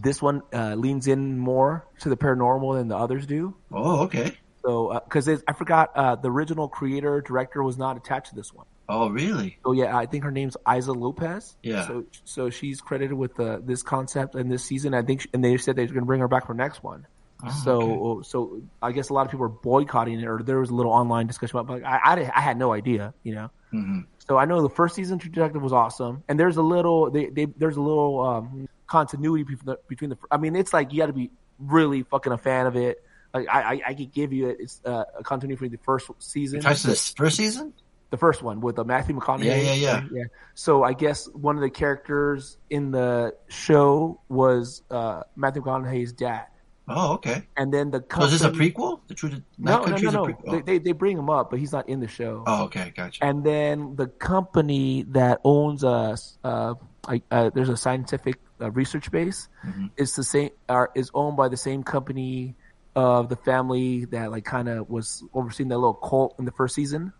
this 0.01 0.21
one 0.21 0.41
uh, 0.53 0.75
leans 0.75 1.07
in 1.07 1.37
more 1.37 1.85
to 1.99 2.09
the 2.09 2.17
paranormal 2.17 2.77
than 2.77 2.87
the 2.87 2.97
others 2.97 3.25
do. 3.25 3.55
Oh, 3.71 4.03
okay. 4.03 4.35
So 4.63 4.99
because 5.03 5.29
I 5.29 5.53
forgot 5.53 5.91
uh, 5.95 6.15
the 6.15 6.31
original 6.31 6.67
creator 6.67 7.21
director 7.21 7.61
was 7.61 7.77
not 7.77 7.97
attached 7.97 8.29
to 8.29 8.35
this 8.35 8.53
one. 8.53 8.65
Oh, 8.87 9.09
really? 9.09 9.57
So 9.63 9.71
yeah, 9.71 9.95
I 9.95 10.05
think 10.05 10.23
her 10.23 10.31
name's 10.31 10.57
Issa 10.67 10.91
López. 10.91 11.55
Yeah. 11.63 11.87
So 11.87 12.05
so 12.23 12.49
she's 12.49 12.81
credited 12.81 13.13
with 13.13 13.35
the 13.35 13.61
this 13.63 13.83
concept 13.83 14.35
and 14.35 14.51
this 14.51 14.63
season. 14.63 14.93
I 14.93 15.01
think, 15.01 15.21
she, 15.21 15.29
and 15.33 15.43
they 15.43 15.57
said 15.57 15.75
they're 15.75 15.87
going 15.87 15.99
to 15.99 16.05
bring 16.05 16.21
her 16.21 16.27
back 16.27 16.47
for 16.47 16.53
next 16.53 16.83
one. 16.83 17.05
Oh, 17.43 17.49
so 17.63 18.21
so 18.23 18.61
I 18.81 18.91
guess 18.91 19.09
a 19.09 19.13
lot 19.13 19.25
of 19.25 19.31
people 19.31 19.45
are 19.45 19.49
boycotting 19.49 20.19
it, 20.19 20.25
or 20.25 20.41
there 20.41 20.59
was 20.59 20.69
a 20.69 20.75
little 20.75 20.91
online 20.91 21.27
discussion 21.27 21.57
about. 21.57 21.67
But 21.67 21.81
like, 21.83 22.01
I, 22.03 22.21
I 22.21 22.31
I 22.35 22.41
had 22.41 22.57
no 22.57 22.73
idea, 22.73 23.13
you 23.23 23.35
know. 23.35 23.51
hmm 23.71 23.99
So 24.27 24.37
I 24.37 24.45
know 24.45 24.61
the 24.61 24.69
first 24.69 24.95
season 24.95 25.19
True 25.19 25.31
Detective 25.31 25.61
was 25.61 25.73
awesome, 25.73 26.23
and 26.27 26.39
there's 26.39 26.57
a 26.57 26.63
little 26.63 27.11
they, 27.11 27.27
they 27.27 27.45
there's 27.45 27.77
a 27.77 27.81
little 27.81 28.21
um, 28.21 28.69
continuity 28.87 29.43
between 29.43 29.65
the, 29.65 29.79
between 29.87 30.09
the. 30.11 30.17
I 30.31 30.37
mean, 30.37 30.55
it's 30.55 30.73
like 30.73 30.91
you 30.93 30.99
got 30.99 31.07
to 31.07 31.13
be 31.13 31.31
really 31.59 32.03
fucking 32.03 32.31
a 32.31 32.37
fan 32.37 32.65
of 32.67 32.75
it. 32.75 33.03
Like 33.33 33.47
I 33.49 33.61
I, 33.75 33.81
I 33.87 33.93
could 33.93 34.11
give 34.13 34.31
you 34.33 34.49
it. 34.49 34.57
It's 34.59 34.81
uh, 34.85 35.03
a 35.19 35.23
continuity 35.23 35.65
for 35.65 35.69
the 35.69 35.77
first 35.83 36.09
season, 36.19 36.59
Attached 36.59 36.81
to 36.83 36.87
this 36.87 37.13
first 37.13 37.37
season? 37.37 37.73
the 38.11 38.17
first 38.17 38.41
one 38.43 38.61
with 38.61 38.77
uh, 38.79 38.83
Matthew 38.83 39.19
McConaughey. 39.19 39.45
Yeah, 39.45 39.57
yeah, 39.57 39.73
yeah. 39.73 40.03
yeah. 40.11 40.23
So 40.53 40.83
I 40.83 40.93
guess 40.93 41.27
one 41.29 41.55
of 41.55 41.61
the 41.61 41.69
characters 41.71 42.57
in 42.69 42.91
the 42.91 43.35
show 43.49 44.21
was 44.29 44.83
uh, 44.91 45.23
Matthew 45.35 45.63
McConaughey's 45.63 46.13
dad, 46.13 46.45
Oh, 46.87 47.13
okay. 47.15 47.47
and 47.57 47.73
then 47.73 47.89
the 47.91 47.97
So 47.97 48.03
company, 48.05 48.33
is 48.35 48.39
this 48.39 48.47
a 48.49 48.51
prequel? 48.51 48.99
The 49.07 49.15
True 49.15 49.29
Det- 49.29 49.43
No, 49.57 49.83
no, 49.83 49.97
no, 49.97 50.11
no. 50.11 50.25
prequel? 50.27 50.51
They, 50.51 50.61
they 50.61 50.77
they 50.77 50.91
bring 50.93 51.17
him 51.17 51.29
up, 51.31 51.49
but 51.49 51.59
he's 51.59 51.71
not 51.73 51.89
in 51.89 51.99
the 51.99 52.07
show. 52.07 52.43
Oh, 52.45 52.65
okay, 52.65 52.93
gotcha. 52.95 53.23
And 53.25 53.43
then 53.43 53.95
the 53.95 54.07
company 54.07 55.03
that 55.09 55.41
owns 55.43 55.83
us, 55.83 56.37
uh, 56.43 56.75
I, 57.07 57.21
uh, 57.31 57.49
there's 57.53 57.69
a 57.69 57.77
scientific 57.77 58.39
uh, 58.61 58.71
research 58.71 59.11
base. 59.11 59.47
Mhm. 59.65 59.91
It's 59.97 60.15
the 60.15 60.23
same, 60.23 60.49
uh, 60.69 60.87
is 60.95 61.11
owned 61.13 61.37
by 61.37 61.49
the 61.49 61.57
same 61.57 61.83
company 61.83 62.55
of 62.95 63.29
the 63.29 63.35
family 63.35 64.05
that 64.05 64.31
like 64.31 64.45
kind 64.45 64.69
of 64.69 64.89
was 64.89 65.23
overseeing 65.33 65.69
that 65.69 65.77
little 65.77 65.93
cult 65.93 66.35
in 66.39 66.45
the 66.45 66.51
first 66.51 66.73
season. 66.75 67.11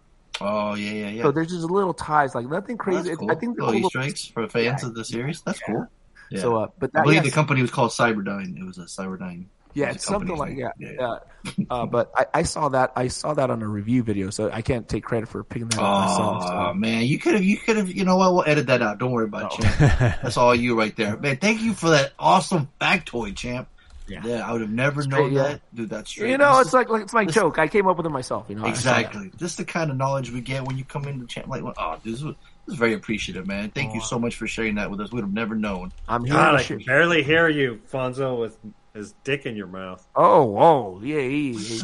Oh, 0.42 0.74
yeah, 0.76 0.92
yeah, 0.92 1.10
yeah. 1.10 1.24
So 1.24 1.32
there's 1.32 1.50
just 1.50 1.70
little 1.70 1.94
ties, 1.94 2.36
like 2.36 2.48
nothing 2.50 2.76
Oh, 2.80 2.84
crazy. 2.84 3.00
It's- 3.12 3.18
cool. 3.18 3.32
I 3.32 3.36
think 3.36 3.58
the 3.58 3.66
little 3.66 3.82
Easter 3.86 4.00
eggs 4.02 4.26
for 4.28 4.48
fans 4.50 4.84
of 4.84 4.94
the 4.96 5.06
series. 5.06 5.42
That's 5.42 5.60
cool. 5.60 5.88
Yeah. 6.32 6.42
So, 6.42 6.56
uh, 6.58 6.68
but 6.80 6.92
I 6.96 7.04
believe 7.04 7.16
yes, 7.18 7.26
the 7.26 7.32
company 7.32 7.62
was 7.62 7.72
called 7.72 7.92
Cyberdyne. 7.92 8.58
It 8.58 8.64
was 8.66 8.78
a 8.78 8.86
Cyberdyne. 8.86 9.46
Yeah, 9.76 9.91
it's 9.91 10.05
something 10.05 10.36
like 10.36 10.57
that. 10.57 10.73
yeah. 10.80 10.99
Uh, 10.99 11.19
uh, 11.69 11.86
but 11.86 12.11
I, 12.15 12.26
I 12.39 12.43
saw 12.43 12.69
that 12.69 12.93
I 12.95 13.09
saw 13.09 13.34
that 13.36 13.51
on 13.51 13.61
a 13.61 13.67
review 13.67 14.01
video, 14.01 14.30
so 14.32 14.49
I 14.51 14.61
can't 14.63 14.88
take 14.89 15.03
credit 15.03 15.30
for 15.30 15.43
picking 15.43 15.67
that 15.69 15.80
up 15.80 16.07
myself. 16.09 16.43
Oh 16.45 16.71
So. 16.71 16.73
man, 16.73 17.03
you 17.03 17.19
could 17.19 17.36
have, 17.36 17.43
you 17.43 17.57
could 17.57 17.78
have, 17.78 17.91
you 17.91 18.03
know 18.05 18.17
what? 18.17 18.34
We'll 18.34 18.45
edit 18.47 18.65
that 18.67 18.82
out. 18.82 18.97
Don't 18.97 19.11
worry 19.11 19.26
about 19.26 19.53
it, 19.53 19.61
champ. 19.61 19.78
That's 20.23 20.38
all 20.38 20.55
you 20.55 20.76
right 20.80 20.95
there, 20.95 21.17
man. 21.17 21.38
Thank 21.38 21.61
you 21.61 21.73
for 21.73 21.91
that 21.91 22.13
awesome 22.17 22.69
factoid, 22.82 23.36
champ. 23.36 23.67
Yeah. 24.07 24.47
I 24.47 24.51
would 24.51 24.61
have 24.61 24.69
never 24.71 25.01
Straight, 25.01 25.19
known 25.19 25.34
yeah. 25.34 25.43
that, 25.43 25.61
dude. 25.73 25.89
That's 25.89 26.09
straight. 26.11 26.30
You 26.30 26.38
know, 26.38 26.57
This 26.59 26.67
it's 26.67 26.73
like, 26.76 26.89
like 26.89 27.01
it's 27.01 27.13
my 27.13 27.26
this- 27.26 27.34
joke. 27.34 27.57
I 27.59 27.67
came 27.67 27.88
up 27.88 27.97
with 27.97 28.05
it 28.05 28.09
myself. 28.11 28.45
You 28.49 28.55
know, 28.55 28.63
I 28.65 28.73
saw 28.73 28.91
that. 28.91 28.99
Exactly. 28.99 29.32
This 29.38 29.51
is 29.51 29.57
the 29.57 29.65
kind 29.65 29.89
of 29.89 29.97
knowledge 29.97 30.30
we 30.32 30.41
get 30.41 30.63
when 30.63 30.78
you 30.78 30.86
come 30.86 31.05
into 31.05 31.26
champ. 31.26 31.47
Like, 31.47 31.63
oh, 31.63 31.97
this 32.03 32.21
is 32.21 32.23
was 32.23 32.76
very 32.78 32.93
appreciative, 32.93 33.45
man. 33.47 33.71
Thank 33.71 33.93
you 33.95 34.01
so 34.01 34.17
much 34.19 34.36
for 34.36 34.45
sharing 34.47 34.76
that 34.76 34.89
with 34.91 34.99
us. 35.01 35.11
We'd 35.11 35.21
have 35.21 35.34
never 35.34 35.53
known. 35.55 35.91
I'm 36.07 36.23
here. 36.23 36.34
God, 36.36 36.55
I 36.55 36.61
sh- 36.63 36.67
can 36.67 36.80
barely 36.80 37.21
hear 37.23 37.47
you, 37.49 37.82
Fonso, 37.91 38.39
with 38.39 38.57
his 38.96 39.14
dick 39.24 39.46
in 39.46 39.56
your 39.56 39.68
mouth. 39.68 40.06
Oh, 40.16 40.43
whoa, 40.46 41.02
yeah. 41.04 41.20
He, 41.20 41.54
he- 41.54 41.82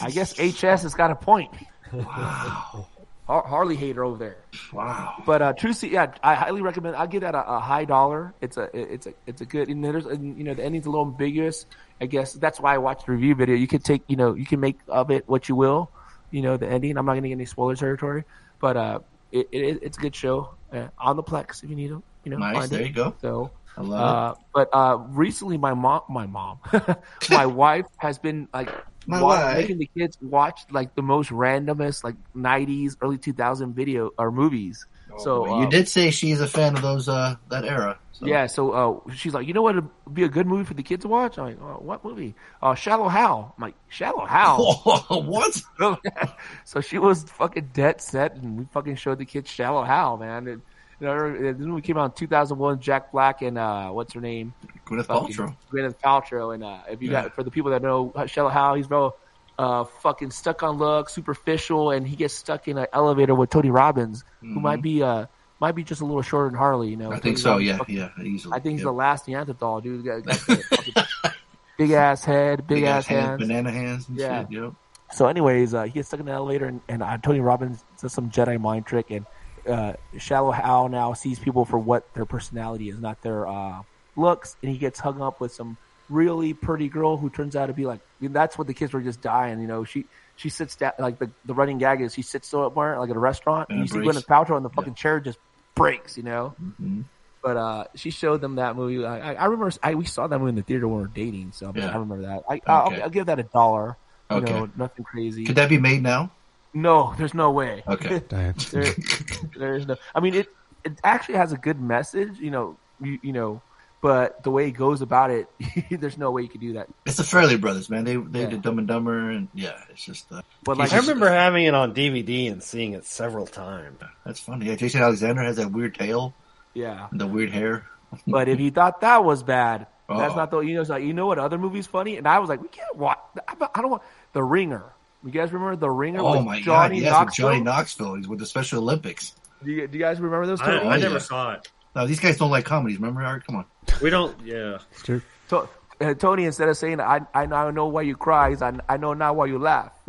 I 0.00 0.10
guess 0.10 0.32
HS 0.38 0.82
has 0.82 0.94
got 0.94 1.10
a 1.10 1.16
point. 1.16 1.50
Wow. 1.92 2.86
Har- 3.26 3.46
Harley 3.46 3.76
hater 3.76 4.04
over 4.04 4.16
there. 4.18 4.36
Wow. 4.72 5.22
But 5.26 5.42
uh, 5.42 5.52
True 5.52 5.72
Sea, 5.72 5.90
yeah, 5.92 6.12
I 6.22 6.34
highly 6.34 6.62
recommend. 6.62 6.96
I'll 6.96 7.06
give 7.06 7.20
that 7.22 7.34
a, 7.34 7.56
a 7.56 7.60
high 7.60 7.84
dollar. 7.84 8.32
It's 8.40 8.56
a, 8.56 8.70
it's 8.72 9.06
a, 9.06 9.14
it's 9.26 9.40
a 9.40 9.44
good. 9.44 9.68
And 9.68 9.84
there's, 9.84 10.06
and, 10.06 10.36
you 10.38 10.44
know, 10.44 10.54
the 10.54 10.64
ending's 10.64 10.86
a 10.86 10.90
little 10.90 11.06
ambiguous. 11.06 11.66
I 12.00 12.06
guess 12.06 12.32
that's 12.32 12.58
why 12.60 12.74
I 12.74 12.78
watched 12.78 13.06
the 13.06 13.12
review 13.12 13.34
video. 13.34 13.54
You 13.56 13.68
can 13.68 13.80
take, 13.80 14.02
you 14.08 14.16
know, 14.16 14.34
you 14.34 14.46
can 14.46 14.60
make 14.60 14.78
of 14.88 15.10
it 15.10 15.28
what 15.28 15.48
you 15.48 15.56
will. 15.56 15.90
You 16.30 16.42
know, 16.42 16.56
the 16.56 16.66
ending. 16.66 16.96
I'm 16.96 17.04
not 17.06 17.12
going 17.12 17.24
to 17.24 17.28
get 17.28 17.34
any 17.34 17.44
spoiler 17.44 17.76
territory, 17.76 18.24
but 18.58 18.76
uh, 18.76 18.98
it, 19.32 19.48
it, 19.52 19.78
it's 19.82 19.98
a 19.98 20.00
good 20.00 20.14
show 20.14 20.54
uh, 20.72 20.88
on 20.98 21.16
the 21.16 21.22
Plex 21.22 21.62
if 21.62 21.70
you 21.70 21.76
need 21.76 21.90
them. 21.90 22.02
You 22.24 22.32
know, 22.32 22.38
Nice. 22.38 22.68
There 22.68 22.80
it. 22.80 22.88
you 22.88 22.92
go. 22.92 23.14
So, 23.20 23.50
I 23.76 23.80
love 23.82 24.00
uh, 24.00 24.34
but 24.54 24.68
uh, 24.72 24.98
recently, 25.08 25.58
my 25.58 25.74
mom, 25.74 26.02
my 26.08 26.26
mom, 26.26 26.60
my 27.30 27.46
wife 27.46 27.86
has 27.98 28.18
been 28.18 28.48
like 28.52 28.68
My 29.06 29.20
wa- 29.22 29.54
making 29.54 29.78
the 29.78 29.88
kids 29.96 30.16
watch 30.22 30.60
like 30.70 30.94
the 30.94 31.02
most 31.02 31.30
randomest 31.30 32.04
like 32.04 32.16
'90s, 32.34 32.96
early 33.02 33.18
2000 33.18 33.74
video 33.74 34.10
or 34.18 34.30
movies. 34.30 34.86
So 35.18 35.44
it. 35.46 35.48
You 35.60 35.66
uh, 35.66 35.70
did 35.70 35.88
say 35.88 36.10
she's 36.10 36.40
a 36.40 36.46
fan 36.46 36.76
of 36.76 36.82
those 36.82 37.08
uh 37.08 37.36
that 37.50 37.64
era. 37.64 37.98
So. 38.12 38.26
yeah. 38.26 38.46
So 38.46 38.70
uh, 39.06 39.12
she's 39.14 39.34
like, 39.34 39.46
you 39.46 39.54
know 39.54 39.62
what 39.62 39.74
would 39.74 39.88
be 40.14 40.22
a 40.24 40.28
good 40.28 40.46
movie 40.46 40.64
for 40.64 40.74
the 40.74 40.82
kids 40.82 41.02
to 41.02 41.08
watch? 41.08 41.38
I'm 41.38 41.44
like, 41.46 41.60
oh, 41.60 41.80
what 41.82 42.04
movie? 42.04 42.34
Uh, 42.60 42.74
Shallow 42.74 43.08
Hal. 43.08 43.54
I'm 43.56 43.62
like, 43.62 43.74
Shallow 43.88 44.26
Hal. 44.26 44.62
what? 45.08 45.62
so 46.64 46.80
she 46.80 46.98
was 46.98 47.24
fucking 47.24 47.70
dead 47.72 48.00
set, 48.00 48.34
and 48.36 48.58
we 48.58 48.64
fucking 48.72 48.96
showed 48.96 49.18
the 49.18 49.24
kids 49.24 49.50
Shallow 49.50 49.82
Hal, 49.82 50.18
man. 50.18 50.46
And, 50.46 50.62
you 51.00 51.06
know, 51.06 51.52
this 51.52 51.56
movie 51.58 51.82
came 51.82 51.98
out 51.98 52.04
in 52.04 52.12
2001. 52.12 52.80
Jack 52.80 53.10
Black 53.10 53.42
and 53.42 53.58
uh, 53.58 53.90
what's 53.90 54.12
her 54.12 54.20
name? 54.20 54.54
Gwyneth 54.86 55.06
Paltrow. 55.06 55.56
Gwyneth 55.72 55.96
Paltrow. 56.04 56.54
And 56.54 56.62
uh, 56.62 56.82
if 56.90 57.02
you 57.02 57.10
Yeah. 57.10 57.22
got 57.22 57.34
for 57.34 57.42
the 57.42 57.50
people 57.50 57.72
that 57.72 57.82
know 57.82 58.12
Shallow 58.26 58.50
Hal, 58.50 58.74
he's 58.74 58.88
real 58.88 59.16
uh, 59.58 59.84
fucking 59.84 60.30
stuck 60.30 60.62
on 60.62 60.78
luck, 60.78 61.08
superficial, 61.10 61.90
and 61.90 62.06
he 62.06 62.16
gets 62.16 62.34
stuck 62.34 62.68
in 62.68 62.78
an 62.78 62.86
elevator 62.92 63.34
with 63.34 63.50
Tony 63.50 63.70
Robbins, 63.70 64.24
who 64.40 64.60
might 64.60 64.82
be 64.82 65.02
uh 65.02 65.26
might 65.60 65.76
be 65.76 65.84
just 65.84 66.00
a 66.00 66.04
little 66.04 66.22
shorter 66.22 66.48
than 66.48 66.58
Harley. 66.58 66.88
You 66.90 66.96
know, 66.96 67.10
Mm-hmm. 67.10 67.14
I 67.14 67.18
Tony 67.18 67.22
think 67.22 67.38
so. 67.38 67.50
Robbins 67.50 67.68
Yeah, 67.68 67.76
fucking- 67.78 67.96
yeah, 67.96 68.08
easily. 68.22 68.54
I 68.56 68.58
think 68.60 68.72
he's 68.74 68.82
the 68.84 68.92
last 68.92 69.28
Neanderthal, 69.28 69.80
dude. 69.80 70.04
Got- 70.04 70.24
got 70.24 71.06
big 71.78 71.90
ass 71.92 72.24
head, 72.24 72.66
big, 72.66 72.84
ass 72.84 73.06
hands, 73.06 73.26
hands. 73.26 73.40
banana 73.42 73.70
hands. 73.70 74.08
And 74.08 74.18
Yeah. 74.18 74.42
Shit, 74.42 74.52
yep. 74.52 74.72
So, 75.12 75.26
anyways, 75.26 75.74
uh, 75.74 75.82
he 75.84 75.90
gets 75.90 76.08
stuck 76.08 76.20
in 76.20 76.26
the 76.26 76.32
elevator, 76.32 76.64
and, 76.66 76.80
and 76.88 77.02
uh, 77.02 77.18
Tony 77.18 77.40
Robbins 77.40 77.84
does 78.00 78.12
some 78.14 78.30
Jedi 78.30 78.58
mind 78.58 78.86
trick, 78.86 79.10
and 79.10 79.26
uh, 79.68 79.92
Shallow 80.18 80.52
Hal 80.52 80.88
now 80.88 81.12
sees 81.12 81.38
people 81.38 81.64
for 81.66 81.78
what 81.78 82.12
their 82.14 82.24
personality 82.24 82.88
is, 82.88 82.98
not 82.98 83.20
their 83.22 83.46
uh, 83.46 83.82
looks, 84.16 84.56
and 84.62 84.72
he 84.72 84.78
gets 84.78 84.98
hung 85.00 85.20
up 85.20 85.38
with 85.38 85.52
some 85.52 85.76
really 86.08 86.54
pretty 86.54 86.88
girl 86.88 87.16
who 87.16 87.30
turns 87.30 87.56
out 87.56 87.66
to 87.66 87.72
be 87.72 87.86
like 87.86 88.00
that's 88.20 88.56
what 88.58 88.66
the 88.66 88.74
kids 88.74 88.92
were 88.92 89.00
just 89.00 89.20
dying. 89.20 89.60
You 89.60 89.66
know, 89.66 89.84
she 89.84 90.06
she 90.36 90.48
sits 90.48 90.76
down 90.76 90.92
like 90.98 91.18
the 91.18 91.30
the 91.44 91.54
running 91.54 91.78
gag 91.78 92.00
is 92.00 92.14
she 92.14 92.22
sits 92.22 92.48
somewhere 92.48 92.98
like 92.98 93.10
at 93.10 93.16
a 93.16 93.20
restaurant, 93.20 93.68
and 93.70 93.78
And 93.78 93.88
you 93.88 93.88
see 93.88 93.98
breaks. 93.98 94.18
Gwyneth 94.18 94.26
Paltrow, 94.26 94.56
and 94.56 94.64
the 94.64 94.70
fucking 94.70 94.94
chair 94.94 95.20
just 95.20 95.38
breaks. 95.76 96.16
You 96.16 96.22
know. 96.24 96.54
Mhm. 96.60 97.04
But 97.42 97.56
uh, 97.56 97.84
she 97.96 98.10
showed 98.10 98.40
them 98.40 98.56
that 98.56 98.76
movie. 98.76 99.04
I, 99.04 99.32
I 99.32 99.34
I 99.34 99.44
remember 99.46 99.72
I, 99.82 99.94
we 99.96 100.04
saw 100.04 100.28
that 100.28 100.38
movie 100.38 100.50
in 100.50 100.54
the 100.54 100.62
theater 100.62 100.86
when 100.86 100.98
we 100.98 101.02
were 101.02 101.08
dating, 101.08 101.52
so 101.52 101.72
Yeah. 101.74 101.88
I 101.88 101.94
remember 101.98 102.22
that. 102.22 102.42
I, 102.48 102.60
I'll, 102.68 102.94
I'll 103.02 103.10
give 103.10 103.26
that 103.26 103.40
a 103.40 103.44
dollar. 103.44 103.96
You 104.30 104.40
Okay. 104.40 104.52
know, 104.52 104.68
nothing 104.76 105.04
crazy. 105.04 105.44
Could 105.44 105.56
that 105.56 105.68
be 105.68 105.78
made 105.78 106.02
now? 106.02 106.30
No, 106.72 107.14
there's 107.18 107.34
no 107.34 107.50
way. 107.50 107.82
Okay. 107.86 108.22
There, 108.70 108.94
there's 109.58 109.86
no. 109.86 109.96
I 110.14 110.20
mean, 110.20 110.34
it 110.34 110.46
it 110.84 111.00
actually 111.04 111.36
has 111.36 111.52
a 111.52 111.56
good 111.58 111.80
message, 111.80 112.38
you 112.38 112.50
know, 112.50 112.78
you, 113.00 113.18
you 113.22 113.32
know, 113.32 113.62
but 114.02 114.42
the 114.42 114.50
way 114.50 114.66
he 114.66 114.72
goes 114.72 115.00
about 115.00 115.30
it, 115.30 115.48
there's 115.90 116.18
no 116.18 116.30
way 116.30 116.42
you 116.42 116.48
could 116.48 116.60
do 116.60 116.74
that. 116.74 116.88
It's 117.06 117.16
the 117.16 117.22
Farrelly 117.22 117.58
Brothers, 117.58 117.88
man. 117.88 118.04
They 118.04 118.16
they 118.16 118.42
Yeah. 118.42 118.50
did 118.50 118.60
Dumb 118.62 118.78
and 118.78 118.86
Dumber, 118.86 119.30
and 119.30 119.48
yeah, 119.54 119.78
it's 119.88 120.04
just 120.04 120.30
uh, 120.30 120.42
But 120.64 120.76
like, 120.76 120.92
I 120.92 120.98
remember 120.98 121.30
having 121.30 121.64
it 121.64 121.72
on 121.74 121.94
DVD 121.94 122.52
and 122.52 122.62
seeing 122.62 122.92
it 122.92 123.06
several 123.06 123.46
times. 123.46 123.98
that's 124.26 124.40
funny. 124.40 124.66
Yeah, 124.66 124.74
Jason 124.74 125.00
Alexander 125.00 125.42
has 125.42 125.56
that 125.56 125.70
weird 125.72 125.94
tail 125.94 126.34
yeah. 126.74 127.06
and 127.10 127.18
the 127.20 127.26
weird 127.26 127.50
hair. 127.50 127.86
But 128.26 128.48
if 128.50 128.60
you 128.60 128.70
thought 128.70 129.00
that 129.00 129.24
was 129.24 129.42
bad, 129.42 129.86
that's 130.08 130.34
Oh. 130.34 130.36
not 130.36 130.50
the. 130.50 130.58
You 130.60 130.74
know, 130.74 130.82
like 130.82 131.02
you 131.04 131.14
know 131.14 131.26
what 131.26 131.38
other 131.38 131.56
movie's 131.56 131.86
funny, 131.86 132.18
and 132.18 132.26
I 132.28 132.40
was 132.40 132.50
like, 132.50 132.60
we 132.60 132.68
can't 132.68 132.96
watch. 132.96 133.18
I 133.48 133.54
I 133.74 133.80
don't 133.80 133.90
want 133.90 134.02
The 134.34 134.42
Ringer. 134.42 134.84
You 135.24 135.30
guys 135.30 135.52
remember 135.52 135.76
The 135.76 135.88
Ringer? 135.90 136.20
Oh 136.20 136.32
with 136.36 136.44
my 136.44 136.60
Johnny 136.60 136.96
god, 137.00 137.02
yes, 137.02 137.10
with 137.12 137.12
Knoxville? 137.12 137.48
Johnny 137.50 137.60
Knoxville. 137.62 138.14
He's 138.16 138.28
with 138.28 138.40
the 138.40 138.46
Special 138.46 138.80
Olympics. 138.82 139.34
Do 139.64 139.70
you, 139.70 139.86
do 139.86 139.96
you 139.96 140.04
guys 140.04 140.18
remember 140.20 140.44
those? 140.46 140.60
I, 140.60 140.72
I 140.78 140.80
Oh, 140.96 140.98
never 140.98 141.12
yeah. 141.14 141.18
saw 141.20 141.52
it. 141.52 141.70
No, 141.94 142.06
these 142.06 142.18
guys 142.18 142.36
don't 142.36 142.50
like 142.50 142.64
comedies. 142.64 142.98
Remember, 142.98 143.22
Art? 143.22 143.46
Come 143.46 143.56
on. 143.56 143.64
We 144.00 144.10
don't. 144.10 144.38
Yeah. 144.44 144.78
It's 144.92 145.02
true. 145.02 145.22
To- 145.48 145.68
uh, 146.00 146.14
Tony, 146.14 146.46
instead 146.46 146.68
of 146.68 146.76
saying 146.76 147.00
I 147.00 147.20
I 147.32 147.46
now 147.46 147.70
know 147.70 147.86
why 147.86 148.02
you 148.02 148.16
cry, 148.16 148.50
he's, 148.50 148.60
I 148.62 148.72
I 148.88 148.96
know 148.96 149.12
now 149.14 149.32
why 149.34 149.46
you 149.46 149.58
laugh. 149.58 149.92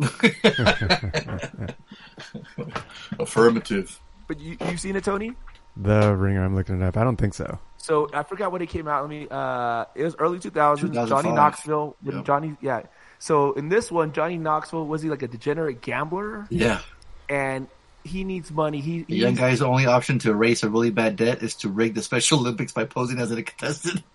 Affirmative. 3.18 4.00
But 4.26 4.40
you 4.40 4.56
you 4.70 4.76
seen 4.76 4.96
it, 4.96 5.04
Tony? 5.04 5.32
The 5.76 6.14
Ringer. 6.16 6.44
I'm 6.44 6.54
looking 6.54 6.80
it 6.80 6.84
up. 6.84 6.96
I 6.96 7.04
don't 7.04 7.16
think 7.16 7.34
so. 7.34 7.58
So 7.76 8.08
I 8.14 8.22
forgot 8.22 8.52
when 8.52 8.62
it 8.62 8.68
came 8.68 8.88
out. 8.88 9.02
Let 9.02 9.10
me. 9.10 9.26
Uh, 9.30 9.84
it 9.94 10.04
was 10.04 10.14
early 10.18 10.38
2000s. 10.38 11.08
Johnny 11.08 11.30
Knoxville. 11.32 11.96
With 12.02 12.14
Yep. 12.16 12.24
Johnny, 12.24 12.56
yeah. 12.60 12.82
So 13.18 13.52
in 13.52 13.68
this 13.68 13.90
one, 13.90 14.12
Johnny 14.12 14.38
Knoxville 14.38 14.86
was 14.86 15.02
he 15.02 15.10
like 15.10 15.22
a 15.22 15.28
degenerate 15.28 15.80
gambler, 15.80 16.46
Yeah. 16.50 16.80
and 17.28 17.68
he 18.04 18.22
needs 18.24 18.50
money. 18.50 18.80
He, 18.80 18.98
The 19.02 19.14
he 19.14 19.20
young 19.22 19.30
needs- 19.30 19.40
guy's 19.40 19.62
only 19.62 19.86
option 19.86 20.18
to 20.20 20.30
erase 20.30 20.62
a 20.62 20.68
really 20.70 20.90
bad 20.90 21.16
debt 21.16 21.42
is 21.42 21.54
to 21.56 21.68
rig 21.68 21.94
the 21.94 22.02
Special 22.02 22.38
Olympics 22.38 22.72
by 22.72 22.84
posing 22.84 23.18
as 23.18 23.30
a 23.32 23.42
contestant. 23.42 24.02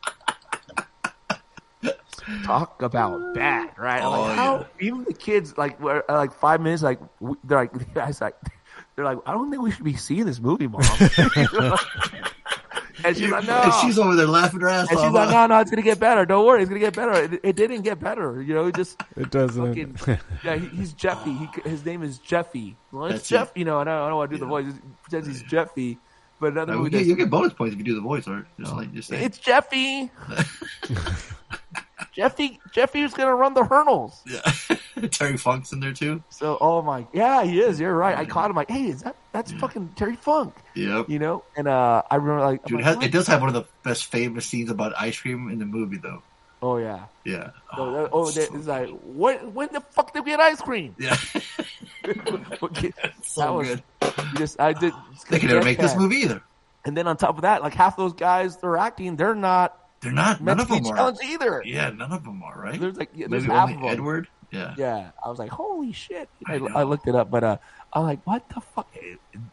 talk 2.43 2.81
about 2.81 3.33
bad, 3.33 3.71
right? 3.77 4.03
Oh, 4.03 4.21
like 4.21 4.35
how 4.35 4.65
even 4.79 5.03
the 5.03 5.13
kids 5.13 5.57
like 5.57 5.79
were 5.81 6.03
uh, 6.09 6.15
like 6.15 6.31
five 6.33 6.61
minutes 6.61 6.83
like 6.83 6.99
they're 7.43 7.57
like 7.57 7.73
the 7.77 7.85
guys 7.85 8.21
like 8.21 8.35
they're 8.95 9.05
like 9.05 9.17
I 9.25 9.31
don't 9.33 9.49
think 9.49 9.63
we 9.63 9.71
should 9.71 9.83
be 9.83 9.95
seeing 9.95 10.25
this 10.25 10.39
movie, 10.39 10.67
mom. 10.67 10.81
and 13.03 13.17
she's 13.17 13.29
like, 13.29 13.45
no. 13.45 13.61
And 13.61 13.73
she's 13.81 13.97
over 13.97 14.15
there 14.15 14.27
laughing 14.27 14.59
her 14.61 14.69
ass 14.69 14.89
And 14.89 14.99
she's 14.99 15.11
like, 15.11 15.29
no, 15.29 15.47
no, 15.47 15.59
it's 15.59 15.71
gonna 15.71 15.81
get 15.81 15.99
better. 15.99 16.25
Don't 16.25 16.45
worry, 16.45 16.61
it's 16.61 16.69
gonna 16.69 16.79
get 16.79 16.95
better. 16.95 17.13
It, 17.13 17.39
it 17.43 17.55
didn't 17.55 17.81
get 17.81 17.99
better. 17.99 18.41
You 18.41 18.53
know, 18.53 18.67
it 18.67 18.75
just 18.75 19.01
It 19.15 19.31
doesn't. 19.31 19.97
fucking 19.97 20.19
yeah. 20.43 20.57
He, 20.57 20.67
he's 20.67 20.93
Jeffy. 20.93 21.33
He, 21.33 21.47
his 21.69 21.85
name 21.85 22.03
is 22.03 22.17
Jeffy. 22.19 22.75
Well, 22.91 23.05
it's 23.05 23.15
That's 23.15 23.29
Jeff. 23.29 23.51
it. 23.55 23.59
You 23.59 23.65
know, 23.65 23.79
and 23.79 23.89
I 23.89 23.95
don't, 23.95 24.05
I 24.05 24.07
don't 24.09 24.17
want 24.17 24.31
to 24.31 24.37
do 24.37 24.39
the 24.39 24.47
voice. 24.47 24.65
He 24.65 24.73
pretends 25.03 25.27
he's 25.27 25.43
Jeffy. 25.43 25.97
But 26.39 26.53
another 26.53 26.77
movie, 26.77 26.91
get, 26.91 27.05
you 27.05 27.15
get 27.17 27.29
bonus 27.29 27.53
points 27.53 27.73
if 27.73 27.79
you 27.79 27.83
do 27.83 27.95
the 27.95 28.01
voice, 28.01 28.25
Art. 28.27 28.47
Just 28.57 28.73
like 28.73 28.93
just 28.93 29.09
say. 29.09 29.23
it's 29.23 29.37
Jeffy. 29.37 30.09
Jeffy. 32.13 32.59
Jeffy 32.71 33.01
was 33.03 33.13
gonna 33.13 33.35
run 33.35 33.53
the 33.53 33.63
hurdles. 33.63 34.21
Yeah. 34.25 35.07
Terry 35.11 35.37
Funk's 35.37 35.71
in 35.71 35.79
there 35.79 35.93
too. 35.93 36.23
So, 36.29 36.57
oh 36.59 36.81
my, 36.81 37.05
yeah, 37.13 37.43
he 37.43 37.59
is. 37.61 37.79
You're 37.79 37.95
right. 37.95 38.17
I 38.17 38.25
caught 38.25 38.49
him 38.49 38.55
like, 38.55 38.69
hey, 38.69 38.85
is 38.87 39.03
that 39.03 39.15
that's 39.31 39.51
fucking 39.53 39.89
Terry 39.95 40.15
Funk? 40.15 40.55
Yep. 40.75 41.09
You 41.09 41.19
know? 41.19 41.43
And 41.55 41.67
uh, 41.67 42.01
I 42.09 42.15
remember 42.15 42.41
like, 42.41 42.65
Dude, 42.65 42.79
it, 42.79 42.83
has, 42.83 42.97
it 43.01 43.11
does 43.11 43.27
have 43.27 43.41
one 43.41 43.49
of 43.49 43.53
the 43.55 43.65
best 43.83 44.05
famous 44.07 44.45
scenes 44.45 44.69
about 44.69 44.93
ice 44.99 45.19
cream 45.19 45.49
in 45.49 45.59
the 45.59 45.65
movie, 45.65 45.97
though. 45.97 46.21
oh 46.61 46.77
yeah. 46.77 47.05
Yeah. 47.25 47.51
So, 47.75 47.91
that- 47.93 48.09
oh, 48.11 48.29
that- 48.31 48.53
it's 48.53 48.67
like, 48.67 48.89
what? 49.01 49.51
When 49.53 49.69
the 49.71 49.81
fuck 49.81 50.13
did 50.13 50.25
we 50.25 50.31
get 50.31 50.39
ice 50.39 50.61
cream? 50.61 50.95
Yeah. 50.99 51.17
Okay, 52.63 52.91
so 53.23 53.41
that 53.41 53.53
was 53.53 53.67
good. 53.67 53.83
just 54.37 54.59
I 54.59 54.73
did. 54.73 54.93
They 55.29 55.39
could 55.39 55.49
never 55.49 55.63
make 55.63 55.77
this 55.77 55.95
movie 55.95 56.17
either. 56.17 56.41
And 56.85 56.95
then 56.97 57.07
on 57.07 57.17
top 57.17 57.35
of 57.35 57.41
that, 57.43 57.61
like 57.61 57.73
half 57.73 57.97
those 57.97 58.13
guys 58.13 58.57
they're 58.57 58.77
acting, 58.77 59.15
they're 59.15 59.35
not 59.35 59.77
They're 60.01 60.11
not. 60.11 60.39
None 60.41 60.45
meant 60.57 60.61
of 60.61 60.67
to 60.67 60.73
be 60.81 60.89
them 60.89 60.97
are. 60.97 61.13
either. 61.23 61.61
Yeah, 61.65 61.89
none 61.89 62.11
of 62.11 62.23
them 62.23 62.41
are, 62.43 62.59
right? 62.59 62.79
There's 62.79 62.97
like 62.97 63.09
yeah, 63.13 63.27
there's 63.29 63.43
Maybe 63.43 63.53
half 63.53 63.63
only 63.69 63.75
of 63.75 63.81
them. 63.81 63.89
Edward. 63.91 64.27
Yeah. 64.51 64.73
Yeah, 64.77 65.11
I 65.23 65.29
was 65.29 65.37
like, 65.37 65.51
holy 65.51 65.91
shit! 65.91 66.27
I, 66.47 66.55
I. 66.55 66.79
I 66.79 66.83
looked 66.83 67.07
it 67.07 67.13
up, 67.13 67.29
but 67.29 67.43
uh, 67.43 67.57
I'm 67.93 68.03
like, 68.03 68.25
what 68.25 68.47
the 68.49 68.61
fuck? 68.61 68.87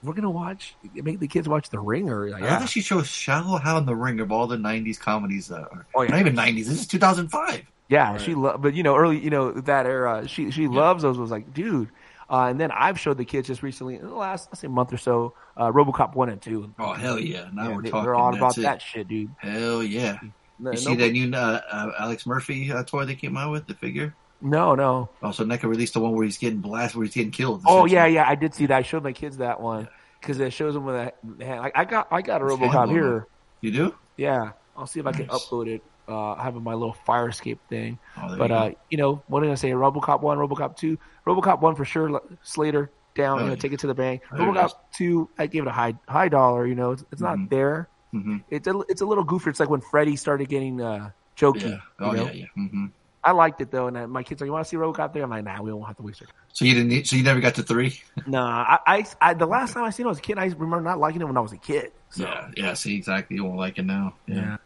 We're 0.02 0.14
gonna 0.14 0.30
watch, 0.30 0.74
make 0.94 1.18
the 1.20 1.28
kids 1.28 1.46
watch 1.48 1.68
The 1.68 1.78
Ringer. 1.80 2.30
Like, 2.30 2.40
I 2.42 2.44
love 2.44 2.50
yeah. 2.50 2.58
that 2.60 2.68
she 2.70 2.80
shows 2.80 3.06
Shallow 3.06 3.58
Hal 3.58 3.76
in 3.78 3.84
the 3.86 3.94
Ring 3.94 4.20
of 4.20 4.32
all 4.32 4.46
the 4.46 4.56
'90s 4.56 4.98
comedies. 4.98 5.50
Uh, 5.50 5.66
or, 5.70 5.86
Oh, 5.94 6.02
yeah. 6.02 6.10
Not 6.12 6.20
even 6.20 6.34
'90s. 6.34 6.64
This 6.66 6.80
is 6.80 6.86
2005. 6.86 7.62
Yeah, 7.88 8.16
she 8.16 8.34
lo- 8.34 8.56
but 8.58 8.72
you 8.74 8.82
know, 8.82 8.96
early, 8.96 9.18
you 9.18 9.28
know, 9.30 9.52
that 9.52 9.84
era, 9.86 10.26
she 10.26 10.50
she 10.50 10.66
loves 10.66 11.02
those. 11.02 11.18
Was 11.18 11.30
like, 11.30 11.52
dude. 11.52 11.90
Uh, 12.28 12.46
and 12.50 12.58
then 12.58 12.72
I've 12.72 12.98
showed 12.98 13.18
the 13.18 13.24
kids 13.24 13.46
just 13.46 13.62
recently, 13.62 13.94
in 13.94 14.02
the 14.02 14.12
last 14.14 14.48
let's 14.50 14.60
say 14.60 14.66
month 14.66 14.92
or 14.92 14.96
so, 14.96 15.34
uh, 15.56 15.70
RoboCop 15.70 16.16
one 16.16 16.28
and 16.28 16.42
two. 16.42 16.72
Oh 16.78 16.92
hell 16.94 17.20
yeah! 17.20 17.48
Now 17.52 17.68
Yeah, 17.68 17.76
we're 17.76 17.82
they, 17.82 17.90
talking. 17.90 18.04
They're 18.04 18.14
on 18.16 18.32
That's 18.32 18.40
about 18.40 18.58
it. 18.58 18.62
that 18.62 18.82
shit, 18.82 19.06
dude. 19.06 19.30
Hell 19.38 19.82
yeah! 19.84 20.18
No, 20.58 20.70
You 20.70 20.76
see 20.78 20.90
nobody- 20.90 21.08
that 21.08 21.12
new 21.28 21.36
uh, 21.36 21.60
uh, 21.70 21.90
Alex 21.98 22.26
Murphy 22.26 22.72
uh, 22.72 22.82
toy 22.84 23.04
they 23.04 23.14
came 23.14 23.36
out 23.36 23.52
with 23.52 23.66
the 23.66 23.74
figure? 23.74 24.14
No, 24.40 24.74
no. 24.74 25.08
Also, 25.22 25.44
NECA 25.44 25.64
released 25.64 25.94
the 25.94 26.00
one 26.00 26.12
where 26.12 26.24
he's 26.24 26.38
getting 26.38 26.60
blasted, 26.60 26.96
where 26.98 27.06
he's 27.06 27.14
getting 27.14 27.30
killed. 27.30 27.62
Oh 27.66 27.86
yeah, 27.86 28.06
yeah. 28.06 28.28
I 28.28 28.34
did 28.34 28.54
see 28.54 28.66
that. 28.66 28.76
I 28.76 28.82
showed 28.82 29.02
my 29.02 29.12
kids 29.12 29.38
that 29.38 29.60
one 29.60 29.88
because 30.20 30.38
it 30.40 30.52
shows 30.52 30.74
them 30.74 30.84
with 30.84 30.94
a 30.94 31.12
hand. 31.44 31.60
Like, 31.62 31.72
I 31.76 31.84
got, 31.86 32.08
I 32.10 32.20
got 32.22 32.42
a 32.42 32.46
It's 32.46 32.54
RoboCop 32.54 32.90
here. 32.90 33.26
You 33.62 33.70
do? 33.70 33.94
Yeah, 34.18 34.52
I'll 34.76 34.86
see 34.86 35.00
if 35.00 35.06
I 35.06 35.12
can 35.12 35.26
upload 35.28 35.68
it. 35.68 35.82
Uh, 36.08 36.32
I 36.34 36.44
have 36.44 36.54
my 36.54 36.74
little 36.74 36.92
fire 36.92 37.28
escape 37.30 37.58
thing. 37.68 37.98
Oh, 38.16 38.36
but 38.36 38.50
you 38.50 38.56
uh, 38.56 38.70
you 38.90 38.98
know, 38.98 39.22
what 39.26 39.40
did 39.40 39.50
I 39.50 39.54
say? 39.56 39.70
RoboCop 39.70 40.20
one, 40.20 40.38
RoboCop 40.38 40.76
two, 40.76 40.98
RoboCop 41.26 41.60
one 41.62 41.74
for 41.74 41.84
sure. 41.86 42.20
Slater, 42.42 42.90
down, 43.14 43.38
Oh, 43.38 43.40
you 43.40 43.46
know, 43.46 43.52
yeah. 43.54 43.58
take 43.58 43.72
it 43.72 43.80
to 43.80 43.86
the 43.86 43.94
bank. 43.94 44.22
RoboCop 44.30 44.70
two, 44.92 45.28
I 45.38 45.46
gave 45.46 45.62
it 45.62 45.68
a 45.68 45.72
high 45.72 45.94
high 46.06 46.28
dollar. 46.28 46.66
You 46.66 46.74
know, 46.74 46.92
it's, 46.92 47.04
it's 47.10 47.22
not 47.22 47.48
there. 47.50 47.88
Mhm. 48.22 48.44
It's 48.50 48.66
a 48.66 48.78
it's 48.88 49.00
a 49.02 49.06
little 49.06 49.24
goofier. 49.24 49.48
It's 49.48 49.60
like 49.60 49.70
when 49.70 49.80
Freddy 49.80 50.16
started 50.16 50.48
getting 50.48 50.80
uh, 50.80 51.10
jokey. 51.36 51.70
Yeah. 51.70 51.78
Oh 52.00 52.10
you 52.12 52.16
know? 52.18 52.24
yeah, 52.26 52.32
yeah. 52.32 52.46
hmm 52.54 52.86
I 53.24 53.32
liked 53.32 53.60
it 53.60 53.72
though, 53.72 53.88
and 53.88 53.98
I, 53.98 54.06
my 54.06 54.22
kids 54.22 54.40
are, 54.40 54.46
"You 54.46 54.52
want 54.52 54.64
to 54.66 54.68
see 54.68 54.76
RoboCop 54.76 55.12
there?" 55.12 55.24
I'm 55.24 55.30
like, 55.30 55.42
"Nah, 55.44 55.60
we 55.60 55.70
don't 55.70 55.82
have 55.82 55.96
to 55.96 56.02
waste 56.04 56.22
it." 56.22 56.28
So 56.52 56.64
you 56.64 56.74
didn't. 56.74 56.90
Need, 56.90 57.08
so 57.08 57.16
you 57.16 57.24
never 57.24 57.40
got 57.40 57.56
to 57.56 57.64
three. 57.64 58.00
Nah, 58.26 58.62
I, 58.64 58.78
I, 58.86 59.06
I 59.20 59.34
the 59.34 59.46
last 59.46 59.74
time 59.74 59.82
I 59.82 59.90
seen 59.90 60.06
it 60.06 60.08
was 60.08 60.18
a 60.18 60.22
kid. 60.22 60.38
I 60.38 60.44
remember 60.44 60.80
not 60.80 61.00
liking 61.00 61.20
it 61.20 61.24
when 61.24 61.36
I 61.36 61.40
was 61.40 61.52
a 61.52 61.56
kid. 61.56 61.90
So. 62.10 62.22
Yeah. 62.22 62.50
Yeah. 62.56 62.74
See, 62.74 62.94
exactly. 62.96 63.36
You 63.36 63.44
won't 63.44 63.58
like 63.58 63.78
it 63.78 63.84
now. 63.84 64.14
Yeah. 64.28 64.58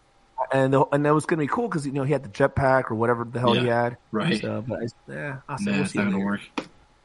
and 0.53 0.75
the, 0.75 0.85
and 0.93 1.07
that 1.07 1.15
was 1.15 1.25
gonna 1.25 1.41
be 1.41 1.47
cool 1.47 1.69
because 1.69 1.87
you 1.87 1.93
know 1.93 2.03
he 2.05 2.13
had 2.13 2.23
the 2.23 2.29
jetpack 2.29 2.91
or 2.91 2.97
whatever 2.97 3.25
the 3.25 3.41
hell 3.41 3.55
he 3.55 3.67
had. 3.67 3.97
right. 4.13 4.39
So, 4.41 4.63
but 4.67 4.81
I, 4.83 4.87
yeah, 5.11 5.37
I 5.49 5.57
said 5.57 5.65
Nah, 5.67 5.73
we'll 5.73 5.83
it's 5.83 5.93
see 5.93 5.99
not 5.99 6.05
gonna 6.05 6.17
later. 6.17 6.27
work. 6.27 6.41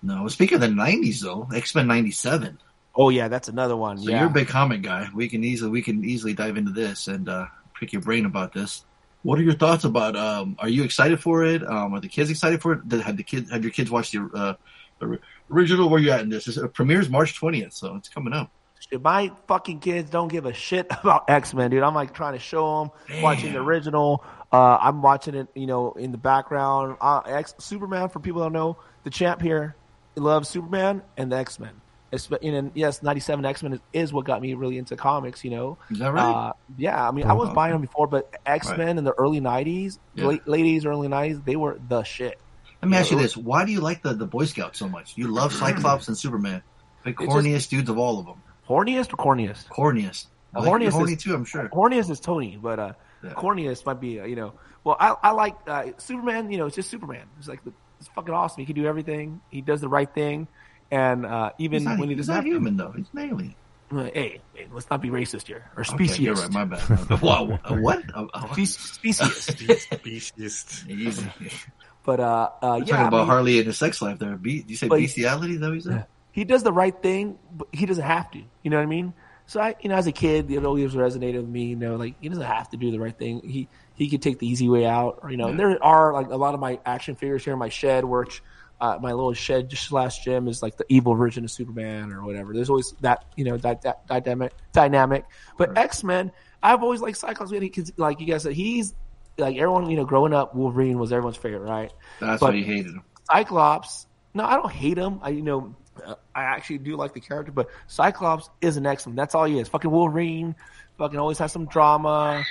No. 0.04 0.28
Speaking 0.28 0.56
of 0.56 0.62
the 0.62 0.68
'90s, 0.68 1.22
though, 1.22 1.48
X 1.56 1.74
Men 1.74 1.88
'97. 1.88 2.60
Oh 2.96 3.10
yeah, 3.10 3.28
that's 3.28 3.48
another 3.48 3.76
one. 3.76 3.98
So 3.98 4.10
yeah. 4.10 4.22
you're 4.22 4.30
a 4.30 4.34
big 4.34 4.48
comic 4.48 4.82
guy. 4.82 5.08
We 5.14 5.28
can 5.28 5.44
easily 5.44 5.70
we 5.70 5.82
can 5.82 6.04
easily 6.06 6.34
dive 6.34 6.58
into 6.58 6.72
this 6.72 7.08
and 7.08 7.28
uh, 7.28 7.48
pick 7.80 7.94
your 7.94 8.02
brain 8.02 8.26
about 8.26 8.54
this. 8.54 8.86
What 9.24 9.40
are 9.40 9.44
your 9.44 9.56
thoughts 9.56 9.84
about? 9.84 10.16
Um, 10.16 10.56
are 10.60 10.70
you 10.70 10.84
excited 10.84 11.20
for 11.20 11.44
it? 11.44 11.64
Um, 11.64 11.96
are 11.96 12.00
the 12.00 12.08
kids 12.08 12.30
excited 12.30 12.62
for 12.62 12.74
it? 12.74 12.88
Did- 12.88 13.02
Have 13.02 13.18
the 13.18 13.24
kids 13.24 13.52
have 13.52 13.64
your 13.64 13.72
kids 13.72 13.90
watched 13.92 14.14
the, 14.14 14.30
uh, 14.34 14.54
the 15.00 15.20
original? 15.52 15.90
Where 15.90 16.00
you 16.00 16.12
at 16.12 16.22
in 16.22 16.30
this? 16.30 16.48
It 16.48 16.74
premieres 16.74 17.10
March 17.10 17.36
twentieth, 17.36 17.74
so 17.74 17.96
it's 17.96 18.08
coming 18.08 18.34
up. 18.34 18.52
My 19.02 19.32
fucking 19.48 19.80
kids 19.80 20.10
don't 20.10 20.28
give 20.28 20.46
a 20.46 20.54
shit 20.54 20.88
about 21.02 21.30
X 21.30 21.54
Men, 21.54 21.72
dude. 21.72 21.84
I'm 21.84 21.96
like 21.96 22.14
trying 22.14 22.34
to 22.34 22.40
show 22.40 22.80
them 23.10 23.22
watching 23.22 23.54
the 23.54 23.60
original. 23.60 24.24
Uh, 24.52 24.78
I'm 24.80 25.02
watching 25.02 25.36
it, 25.36 25.48
you 25.54 25.68
know, 25.68 25.94
in 25.94 26.12
the 26.12 26.18
background. 26.18 26.98
Uh, 27.02 27.20
X 27.26 27.56
Superman, 27.58 28.10
for 28.10 28.20
people 28.20 28.42
don't 28.42 28.54
know, 28.54 28.78
the 29.04 29.10
champ 29.10 29.42
here 29.42 29.76
loves 30.16 30.48
Superman 30.48 31.02
and 31.18 31.32
the 31.32 31.38
X 31.38 31.60
Men. 31.60 31.82
And 32.42 32.72
yes, 32.76 33.04
'97 33.04 33.44
X 33.46 33.62
Men 33.64 33.74
is, 33.74 33.80
is 33.92 34.14
what 34.14 34.26
got 34.26 34.42
me 34.42 34.54
really 34.54 34.78
into 34.78 34.96
comics. 34.96 35.44
You 35.44 35.52
know, 35.52 35.78
Is 35.90 36.00
that 36.00 36.14
right? 36.14 36.24
Uh, 36.50 36.54
yeah, 36.78 37.06
I 37.08 37.12
mean, 37.12 37.26
I 37.26 37.34
was 37.34 37.50
Oh, 37.50 37.54
buying 37.54 37.74
them 37.74 37.82
before, 37.82 38.08
but 38.08 38.34
X 38.46 38.70
Men 38.78 38.98
in 38.98 39.04
the 39.04 39.14
early 39.14 39.42
'90s, 39.42 40.00
Yeah. 40.14 40.28
late, 40.28 40.48
late 40.48 40.66
'80s, 40.66 40.86
early 40.86 41.08
'90s, 41.10 41.44
they 41.44 41.56
were 41.56 41.78
the 41.90 42.04
shit. 42.04 42.40
Let 42.82 42.90
me 42.90 42.98
ask 42.98 43.12
you 43.12 43.18
this: 43.18 43.36
Why 43.36 43.66
do 43.66 43.72
you 43.72 43.82
like 43.82 44.02
the 44.02 44.14
the 44.14 44.26
Boy 44.28 44.46
Scouts 44.46 44.80
so 44.80 44.88
much? 44.88 45.18
You 45.18 45.28
love 45.28 45.52
Cyclops 45.54 46.08
and 46.08 46.18
Superman, 46.18 46.62
the 47.04 47.14
corniest 47.14 47.70
dudes 47.70 47.90
of 47.90 47.98
all 47.98 48.20
of 48.20 48.26
them. 48.28 48.42
Horniest 48.70 49.14
or 49.14 49.18
corniest? 49.18 49.68
Corniest. 49.68 50.28
I 50.56 50.60
like 50.62 50.70
horniest 50.72 50.92
horny 50.92 51.14
is- 51.14 51.24
too. 51.24 51.34
I'm 51.36 51.44
sure. 51.46 51.68
Horniest 51.70 52.10
is 52.10 52.20
Tony, 52.22 52.58
but 52.62 52.80
uh, 52.80 52.94
Yeah. 53.24 53.32
corniest 53.34 53.86
might 53.86 54.00
be 54.00 54.20
uh, 54.22 54.26
you 54.26 54.36
know. 54.38 54.54
Well, 54.84 54.96
I 55.00 55.16
I 55.22 55.32
like 55.32 55.56
uh, 55.68 55.86
Superman. 55.98 56.50
You 56.52 56.60
know, 56.60 56.68
it's 56.68 56.76
just 56.76 56.90
Superman. 56.90 57.26
It's 57.40 57.48
like 57.48 57.64
the, 57.66 57.74
it's 58.00 58.08
fucking 58.10 58.34
awesome. 58.34 58.62
He 58.62 58.66
can 58.66 58.76
do 58.76 58.86
everything. 58.88 59.42
He 59.50 59.62
does 59.62 59.82
the 59.82 59.90
right 59.90 60.12
thing, 60.14 60.48
and 60.92 61.26
uh, 61.26 61.52
even 61.58 61.80
He's 61.80 61.86
not, 61.88 62.00
when 62.00 62.10
he 62.10 62.16
he's 62.16 62.28
doesn't 62.28 62.34
not 62.36 62.44
have 62.44 62.46
human 62.46 62.78
though. 62.78 62.92
He's 62.92 63.08
an 63.14 63.20
alien. 63.20 63.56
Uh, 63.92 64.10
Hey, 64.14 64.42
hey, 64.54 64.68
let's 64.72 64.90
not 64.90 65.00
be 65.02 65.10
racist 65.10 65.46
here 65.48 65.70
or 65.78 65.84
Okay, 65.94 66.06
you're 66.16 66.34
right. 66.34 66.52
My 66.52 66.66
bad. 66.66 66.90
My 66.90 67.04
bad. 67.04 67.22
Wow, 67.22 67.60
a 67.64 67.76
what? 67.80 68.04
A- 68.16 68.20
a 68.34 68.42
what? 68.48 68.68
Spe- 68.68 69.08
speciest. 69.14 70.90
Easy. 70.90 71.26
but 72.04 72.20
uh, 72.20 72.24
uh, 72.24 72.50
We're 72.62 72.78
yeah, 72.80 72.86
talking 72.86 72.96
I 72.96 73.08
about 73.08 73.18
mean, 73.20 73.28
Harley 73.28 73.58
and 73.60 73.68
his 73.68 73.78
sex 73.78 74.02
life 74.02 74.18
there. 74.20 74.36
Be, 74.38 74.64
you 74.68 74.76
say 74.76 74.88
bestiality? 74.88 75.54
Is 75.54 75.60
that 75.60 75.68
what 75.68 75.76
you 75.76 75.82
said? 75.82 76.08
he 76.32 76.44
does 76.44 76.64
the 76.64 76.74
right 76.74 77.00
thing, 77.02 77.38
but 77.52 77.68
he 77.72 77.86
doesn't 77.86 78.04
have 78.04 78.30
to. 78.32 78.40
You 78.64 78.70
know 78.70 78.78
what 78.78 78.84
I 78.84 78.88
mean? 78.88 79.14
So 79.48 79.62
I, 79.62 79.76
you 79.80 79.90
know, 79.90 79.96
as 79.96 80.08
a 80.08 80.12
kid, 80.12 80.50
it 80.52 80.66
always 80.66 80.94
resonated 80.96 81.38
with 81.38 81.48
me. 81.48 81.66
You 81.66 81.76
know, 81.76 81.96
like 81.96 82.16
he 82.20 82.28
doesn't 82.30 82.44
have 82.44 82.70
to 82.72 82.78
do 82.78 82.92
the 82.92 83.00
right 83.00 83.18
thing. 83.18 83.42
He 83.42 83.70
he 83.94 84.10
could 84.10 84.22
take 84.22 84.40
the 84.40 84.48
easy 84.48 84.68
way 84.68 84.86
out. 84.86 85.20
Or 85.22 85.30
you 85.30 85.38
know, 85.38 85.48
and 85.50 85.60
there 85.60 85.82
are 85.84 86.12
like 86.12 86.28
a 86.30 86.36
lot 86.36 86.56
of 86.56 86.60
my 86.60 86.80
action 86.86 87.16
figures 87.16 87.44
here 87.44 87.54
in 87.54 87.60
my 87.60 87.70
shed, 87.70 88.04
which 88.04 88.42
uh, 88.86 89.00
my 89.02 89.12
little 89.14 89.34
shed 89.34 89.72
slash 89.72 90.24
gym 90.24 90.48
is 90.48 90.62
like 90.62 90.78
the 90.78 90.86
evil 90.90 91.16
version 91.16 91.44
of 91.44 91.52
Superman 91.52 92.12
or 92.12 92.24
whatever. 92.24 92.54
There's 92.54 92.70
always 92.70 92.94
that 93.02 93.26
you 93.36 93.46
know 93.46 93.58
that, 93.58 93.82
that 93.82 94.06
dynamic 94.08 94.54
dynamic. 94.74 95.26
But 95.58 95.78
X 95.78 96.04
Men, 96.04 96.32
I've 96.62 96.84
always 96.84 97.02
liked 97.02 97.18
Cyclops 97.18 97.52
because 97.52 97.92
like 97.98 98.20
you 98.20 98.28
guys 98.28 98.44
said, 98.44 98.54
he's 98.54 98.94
like 99.38 99.56
everyone 99.58 99.90
you 99.90 99.98
know 99.98 100.06
growing 100.06 100.34
up. 100.34 100.56
Wolverine 100.56 101.00
was 101.00 101.12
everyone's 101.12 101.38
favorite, 101.38 101.68
right? 101.68 101.92
That's 102.20 102.40
But- 102.40 102.52
why 102.54 102.58
you 102.58 102.64
hated 102.64 102.92
him. 102.94 103.04
Cyclops. 103.32 104.06
No, 104.36 104.46
I 104.46 104.56
don't 104.56 104.72
hate 104.72 104.98
him. 104.98 105.20
I 105.24 105.30
you 105.30 105.42
know 105.42 105.76
uh, 106.06 106.16
I 106.36 106.44
actually 106.44 106.80
do 106.80 106.96
like 106.96 107.14
the 107.14 107.22
character, 107.22 107.52
but 107.52 107.70
Cyclops 107.88 108.50
is 108.62 108.78
an 108.78 108.86
X 108.86 109.08
Men. 109.08 109.16
That's 109.16 109.34
all 109.34 109.46
he 109.46 109.58
is. 109.60 109.68
Fucking 109.70 109.90
Wolverine. 109.90 110.56
Fucking 110.98 111.18
always 111.18 111.38
has 111.40 111.52
some 111.52 111.66
drama. 111.66 112.44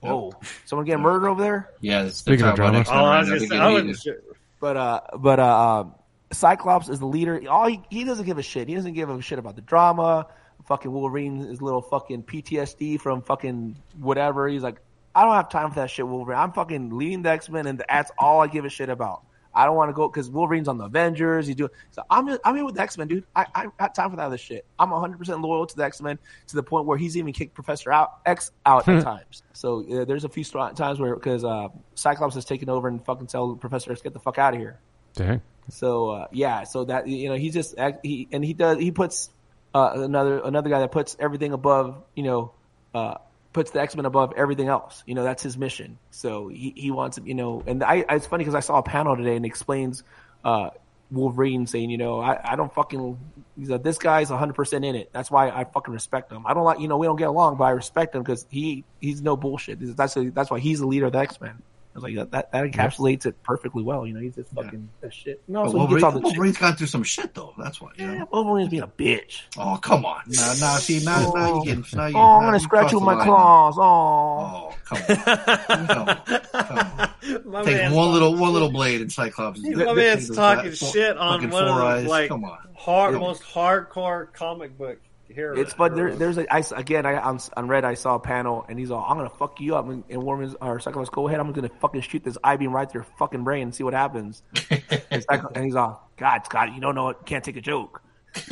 Whoa, 0.00 0.32
someone 0.66 0.84
getting 0.86 1.02
murdered 1.02 1.28
over 1.28 1.42
there. 1.42 1.70
Yeah. 1.80 2.08
Speaking 2.10 2.46
of 2.46 2.56
drama. 2.56 2.84
Oh, 2.88 2.92
I 3.04 3.20
was 3.20 3.48
gonna 3.48 3.62
I 3.62 3.72
wasn't 3.72 3.98
sure. 3.98 4.16
But 4.60 4.76
uh, 4.76 5.00
but 5.18 5.40
uh, 5.40 5.80
um, 5.80 5.94
Cyclops 6.32 6.88
is 6.88 6.98
the 6.98 7.06
leader. 7.06 7.42
All 7.48 7.68
he, 7.68 7.82
he 7.90 8.04
doesn't 8.04 8.24
give 8.24 8.38
a 8.38 8.42
shit. 8.42 8.68
He 8.68 8.74
doesn't 8.74 8.94
give 8.94 9.10
a 9.10 9.20
shit 9.20 9.38
about 9.38 9.56
the 9.56 9.62
drama. 9.62 10.26
Fucking 10.66 10.90
Wolverine 10.90 11.42
is 11.42 11.60
little 11.60 11.82
fucking 11.82 12.22
PTSD 12.22 13.00
from 13.00 13.20
fucking 13.20 13.76
whatever. 13.98 14.48
He's 14.48 14.62
like, 14.62 14.80
I 15.14 15.24
don't 15.24 15.34
have 15.34 15.50
time 15.50 15.70
for 15.70 15.76
that 15.76 15.90
shit, 15.90 16.06
Wolverine. 16.06 16.38
I'm 16.38 16.52
fucking 16.52 16.96
leading 16.96 17.22
the 17.22 17.30
X 17.30 17.48
Men, 17.50 17.66
and 17.66 17.82
that's 17.88 18.10
all 18.18 18.40
I 18.40 18.46
give 18.46 18.64
a 18.64 18.70
shit 18.70 18.88
about. 18.88 19.24
I 19.54 19.64
don't 19.66 19.76
want 19.76 19.88
to 19.90 19.92
go 19.92 20.08
because 20.08 20.30
Wolverine's 20.30 20.68
on 20.68 20.78
the 20.78 20.84
Avengers. 20.84 21.46
He's 21.46 21.56
doing 21.56 21.70
so. 21.90 22.02
I'm 22.10 22.28
in, 22.28 22.38
I'm 22.44 22.56
in 22.56 22.64
with 22.64 22.74
the 22.74 22.82
X 22.82 22.98
Men, 22.98 23.08
dude. 23.08 23.24
I 23.34 23.46
I 23.54 23.66
got 23.78 23.94
time 23.94 24.10
for 24.10 24.16
that 24.16 24.24
other 24.24 24.38
shit. 24.38 24.66
I'm 24.78 24.90
100 24.90 25.18
percent 25.18 25.40
loyal 25.40 25.66
to 25.66 25.76
the 25.76 25.84
X 25.84 26.00
Men 26.00 26.18
to 26.48 26.56
the 26.56 26.62
point 26.62 26.86
where 26.86 26.98
he's 26.98 27.16
even 27.16 27.32
kicked 27.32 27.54
Professor 27.54 27.92
out 27.92 28.18
X 28.26 28.52
out 28.66 28.88
at 28.88 29.02
times. 29.04 29.42
So 29.52 29.84
uh, 29.90 30.04
there's 30.04 30.24
a 30.24 30.28
few 30.28 30.44
times 30.44 30.98
where 30.98 31.14
because 31.14 31.44
uh, 31.44 31.68
Cyclops 31.94 32.34
has 32.34 32.44
taken 32.44 32.68
over 32.68 32.88
and 32.88 33.04
fucking 33.04 33.28
tell 33.28 33.54
Professor 33.54 33.92
X 33.92 34.02
get 34.02 34.12
the 34.12 34.20
fuck 34.20 34.38
out 34.38 34.54
of 34.54 34.60
here. 34.60 34.78
Dang. 35.14 35.40
So 35.70 36.10
uh, 36.10 36.26
yeah, 36.32 36.64
so 36.64 36.84
that 36.84 37.06
you 37.06 37.28
know 37.28 37.36
he 37.36 37.50
just 37.50 37.74
he 38.02 38.28
and 38.32 38.44
he 38.44 38.52
does 38.52 38.78
he 38.78 38.90
puts 38.90 39.30
uh, 39.74 39.92
another 39.94 40.40
another 40.40 40.68
guy 40.68 40.80
that 40.80 40.92
puts 40.92 41.16
everything 41.18 41.52
above 41.52 42.02
you 42.14 42.24
know 42.24 42.52
uh, 42.94 43.14
puts 43.54 43.70
the 43.70 43.80
X 43.80 43.96
Men 43.96 44.04
above 44.04 44.34
everything 44.36 44.68
else. 44.68 45.02
You 45.06 45.14
know 45.14 45.24
that's 45.24 45.42
his 45.42 45.56
mission. 45.56 45.98
So 46.10 46.48
he 46.48 46.74
he 46.76 46.90
wants 46.90 47.18
you 47.24 47.34
know 47.34 47.62
and 47.66 47.82
I 47.82 48.04
it's 48.10 48.26
funny 48.26 48.44
because 48.44 48.54
I 48.54 48.60
saw 48.60 48.78
a 48.78 48.82
panel 48.82 49.16
today 49.16 49.36
and 49.36 49.46
explains 49.46 50.02
uh, 50.44 50.70
Wolverine 51.10 51.66
saying 51.66 51.88
you 51.88 51.96
know 51.96 52.20
I, 52.20 52.52
I 52.52 52.56
don't 52.56 52.74
fucking 52.74 53.18
he's 53.58 53.70
like, 53.70 53.82
this 53.82 53.96
guy's 53.96 54.28
100 54.28 54.52
percent 54.52 54.84
in 54.84 54.94
it. 54.94 55.08
That's 55.12 55.30
why 55.30 55.48
I 55.48 55.64
fucking 55.64 55.94
respect 55.94 56.30
him. 56.30 56.46
I 56.46 56.52
don't 56.52 56.64
like 56.64 56.80
you 56.80 56.88
know 56.88 56.98
we 56.98 57.06
don't 57.06 57.16
get 57.16 57.28
along 57.28 57.56
but 57.56 57.64
I 57.64 57.70
respect 57.70 58.14
him 58.14 58.22
because 58.22 58.44
he 58.50 58.84
he's 59.00 59.22
no 59.22 59.36
bullshit. 59.36 59.78
That's 59.96 60.14
that's 60.14 60.50
why 60.50 60.58
he's 60.58 60.80
the 60.80 60.86
leader 60.86 61.06
of 61.06 61.12
the 61.12 61.18
X 61.20 61.40
Men. 61.40 61.62
I 61.94 61.98
was 61.98 62.02
like 62.02 62.14
that, 62.16 62.30
that 62.32 62.50
that 62.52 62.64
encapsulates 62.64 63.24
it 63.24 63.40
perfectly 63.44 63.84
well. 63.84 64.04
You 64.04 64.14
know 64.14 64.20
he's 64.20 64.34
just 64.34 64.50
fucking 64.52 64.88
that 65.00 65.14
shit. 65.14 65.40
No, 65.46 65.62
But 65.62 65.70
so 65.70 65.72
he 65.72 65.78
Wolverine, 65.78 65.96
gets 66.00 66.04
all 66.04 66.10
the 66.12 66.20
Wolverine's 66.20 66.58
gone 66.58 66.74
through 66.74 66.88
some 66.88 67.04
shit 67.04 67.34
though. 67.34 67.54
That's 67.56 67.80
why. 67.80 67.90
You 67.96 68.06
know? 68.08 68.12
yeah, 68.14 68.24
Wolverine's 68.32 68.68
being 68.70 68.82
a 68.82 68.88
bitch. 68.88 69.42
Oh 69.56 69.76
come 69.80 70.04
on! 70.04 70.22
Now, 70.28 70.54
now, 70.58 70.76
see, 70.78 71.04
now, 71.04 71.30
now 71.32 71.54
you 71.60 71.64
getting. 71.64 71.84
Now 71.94 72.06
you, 72.06 72.16
Oh, 72.16 72.20
I'm 72.20 72.42
gonna 72.42 72.56
you 72.56 72.62
scratch 72.64 72.90
you 72.90 72.98
with 72.98 73.06
my 73.06 73.14
line. 73.14 73.26
claws. 73.28 73.74
Oh, 73.78 74.72
Oh 74.72 74.74
come 74.84 74.98
on! 74.98 75.86
come 75.86 76.08
on! 76.08 77.10
Come 77.24 77.54
on. 77.54 77.64
Take 77.64 77.76
man's 77.76 77.94
one 77.94 78.12
little 78.12 78.34
one 78.36 78.52
little 78.52 78.70
blade 78.70 79.00
in 79.00 79.08
Cyclops. 79.08 79.60
My 79.62 79.92
man's 79.94 80.28
talking 80.34 80.72
shit 80.72 81.16
on 81.16 81.48
one 81.50 81.64
of 81.68 81.74
four 81.78 82.02
the 82.02 82.08
like 82.08 82.28
Come 82.28 82.44
on. 82.44 82.58
hard, 82.74 83.14
Yeah. 83.14 83.20
most 83.20 83.42
hardcore 83.42 84.32
comic 84.32 84.76
book 84.76 84.98
heroes. 85.34 85.58
it's 85.58 85.74
but 85.74 85.94
there, 85.94 86.14
there's 86.14 86.38
a 86.38 86.52
I, 86.52 86.60
s- 86.60 86.72
again 86.72 87.04
I 87.06 87.18
on, 87.18 87.38
on 87.56 87.68
Red 87.68 87.84
I 87.84 87.94
saw 87.94 88.14
a 88.14 88.20
panel 88.20 88.64
and 88.68 88.78
he's 88.78 88.90
all 88.90 89.04
I'm 89.06 89.16
gonna 89.16 89.28
fuck 89.30 89.60
you 89.60 89.76
up 89.76 89.86
and, 89.88 90.04
and 90.08 90.22
Wolverine's 90.22 90.54
or 90.60 90.80
Cyclops 90.80 91.10
go 91.10 91.26
ahead 91.28 91.40
I'm 91.40 91.52
gonna 91.52 91.68
fucking 91.80 92.00
shoot 92.02 92.24
this 92.24 92.38
I 92.42 92.56
beam 92.56 92.72
right 92.72 92.90
through 92.90 93.00
your 93.02 93.08
fucking 93.18 93.44
brain 93.44 93.62
and 93.62 93.74
see 93.74 93.82
what 93.84 93.94
happens. 93.94 94.42
and, 95.10 95.24
Cyclops, 95.28 95.56
and 95.56 95.64
he's 95.64 95.74
all 95.76 96.08
God 96.16 96.44
Scott 96.46 96.74
you 96.74 96.80
don't 96.80 96.94
know 96.94 97.10
it 97.10 97.18
can't 97.26 97.44
take 97.44 97.56
a 97.56 97.60
joke. 97.60 98.00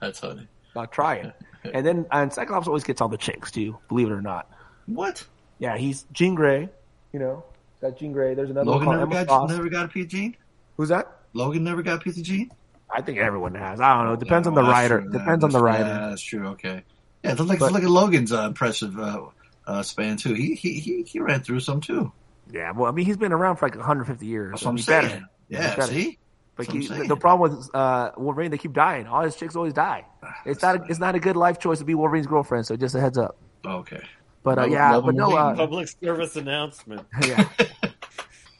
That's 0.00 0.20
funny. 0.20 0.46
I'll 0.74 0.86
try 0.86 1.16
it. 1.16 1.34
And 1.72 1.86
then 1.86 2.06
and 2.10 2.32
Cyclops 2.32 2.66
always 2.66 2.84
gets 2.84 3.00
all 3.00 3.08
the 3.08 3.16
chicks 3.18 3.50
too 3.50 3.76
believe 3.88 4.08
it 4.08 4.12
or 4.12 4.22
not. 4.22 4.50
What? 4.86 5.24
Yeah 5.58 5.76
he's 5.76 6.04
Jean 6.12 6.34
Grey 6.34 6.68
you 7.12 7.18
know 7.20 7.44
got 7.80 7.98
Jean 7.98 8.12
Grey 8.12 8.34
there's 8.34 8.50
another 8.50 8.70
Logan 8.70 8.86
one 8.86 8.98
never 8.98 9.12
Emma 9.16 9.24
got 9.24 9.50
never 9.50 9.68
got 9.68 9.84
a 9.86 9.88
piece 9.88 10.04
of 10.04 10.10
Jean. 10.10 10.36
Who's 10.76 10.88
that? 10.90 11.12
Logan 11.32 11.64
never 11.64 11.82
got 11.82 12.00
a 12.00 12.04
piece 12.04 12.16
of 12.16 12.22
Jean. 12.22 12.50
I 12.90 13.02
think 13.02 13.18
everyone 13.18 13.54
has. 13.54 13.80
I 13.80 13.94
don't 13.96 14.06
know. 14.06 14.12
It 14.14 14.20
depends 14.20 14.46
on 14.46 14.54
the 14.54 14.62
Oh, 14.62 14.68
writer. 14.70 15.00
true. 15.00 15.10
Depends 15.10 15.44
on 15.44 15.50
the 15.50 15.60
That's- 15.60 15.80
writer. 15.82 15.88
Yeah, 16.00 16.08
that's 16.08 16.22
true. 16.22 16.46
Okay. 16.48 16.82
Yeah, 17.24 17.34
look 17.38 17.58
But- 17.58 17.72
look 17.72 17.82
at 17.82 17.90
Logan's 17.90 18.32
uh, 18.32 18.42
impressive 18.46 18.98
uh, 18.98 19.22
uh, 19.66 19.82
span 19.82 20.16
too. 20.16 20.34
He, 20.34 20.54
he 20.54 20.78
he 20.78 21.02
he 21.02 21.20
ran 21.20 21.40
through 21.40 21.60
some 21.60 21.80
too. 21.80 22.12
Yeah, 22.52 22.70
well, 22.70 22.88
I 22.88 22.92
mean, 22.92 23.04
he's 23.06 23.16
been 23.16 23.32
around 23.32 23.56
for 23.56 23.66
like 23.66 23.74
150 23.76 24.24
years. 24.24 24.52
That's 24.52 24.62
so 24.62 24.68
what 24.68 24.72
I'm 24.72 24.76
he 24.76 24.84
better. 24.84 25.08
saying. 25.08 25.26
Yeah, 25.48 25.74
better. 25.76 25.92
see. 25.92 26.18
But 26.54 26.70
he, 26.70 26.86
the, 26.86 27.16
problem 27.16 27.50
with 27.58 27.68
uh, 27.74 28.12
Wolverine, 28.16 28.50
they 28.50 28.56
keep 28.56 28.72
dying. 28.72 29.06
All 29.06 29.20
his 29.22 29.36
chicks 29.36 29.56
always 29.56 29.74
die. 29.74 30.06
It's 30.46 30.62
not. 30.62 30.76
A, 30.76 30.84
it's 30.88 30.98
not 30.98 31.14
a 31.14 31.18
good 31.20 31.36
life 31.36 31.58
choice 31.58 31.80
to 31.80 31.84
be 31.84 31.94
Wolverine's 31.94 32.26
girlfriend. 32.26 32.64
So 32.66 32.76
just 32.76 32.94
a 32.94 33.00
heads 33.00 33.18
up. 33.18 33.36
Okay. 33.66 34.00
But 34.42 34.58
uh, 34.60 34.64
yeah, 34.66 34.98
but 35.00 35.14
no, 35.14 35.36
uh, 35.36 35.54
public 35.54 35.88
service 36.00 36.36
announcement. 36.36 37.04
yeah. 37.26 37.46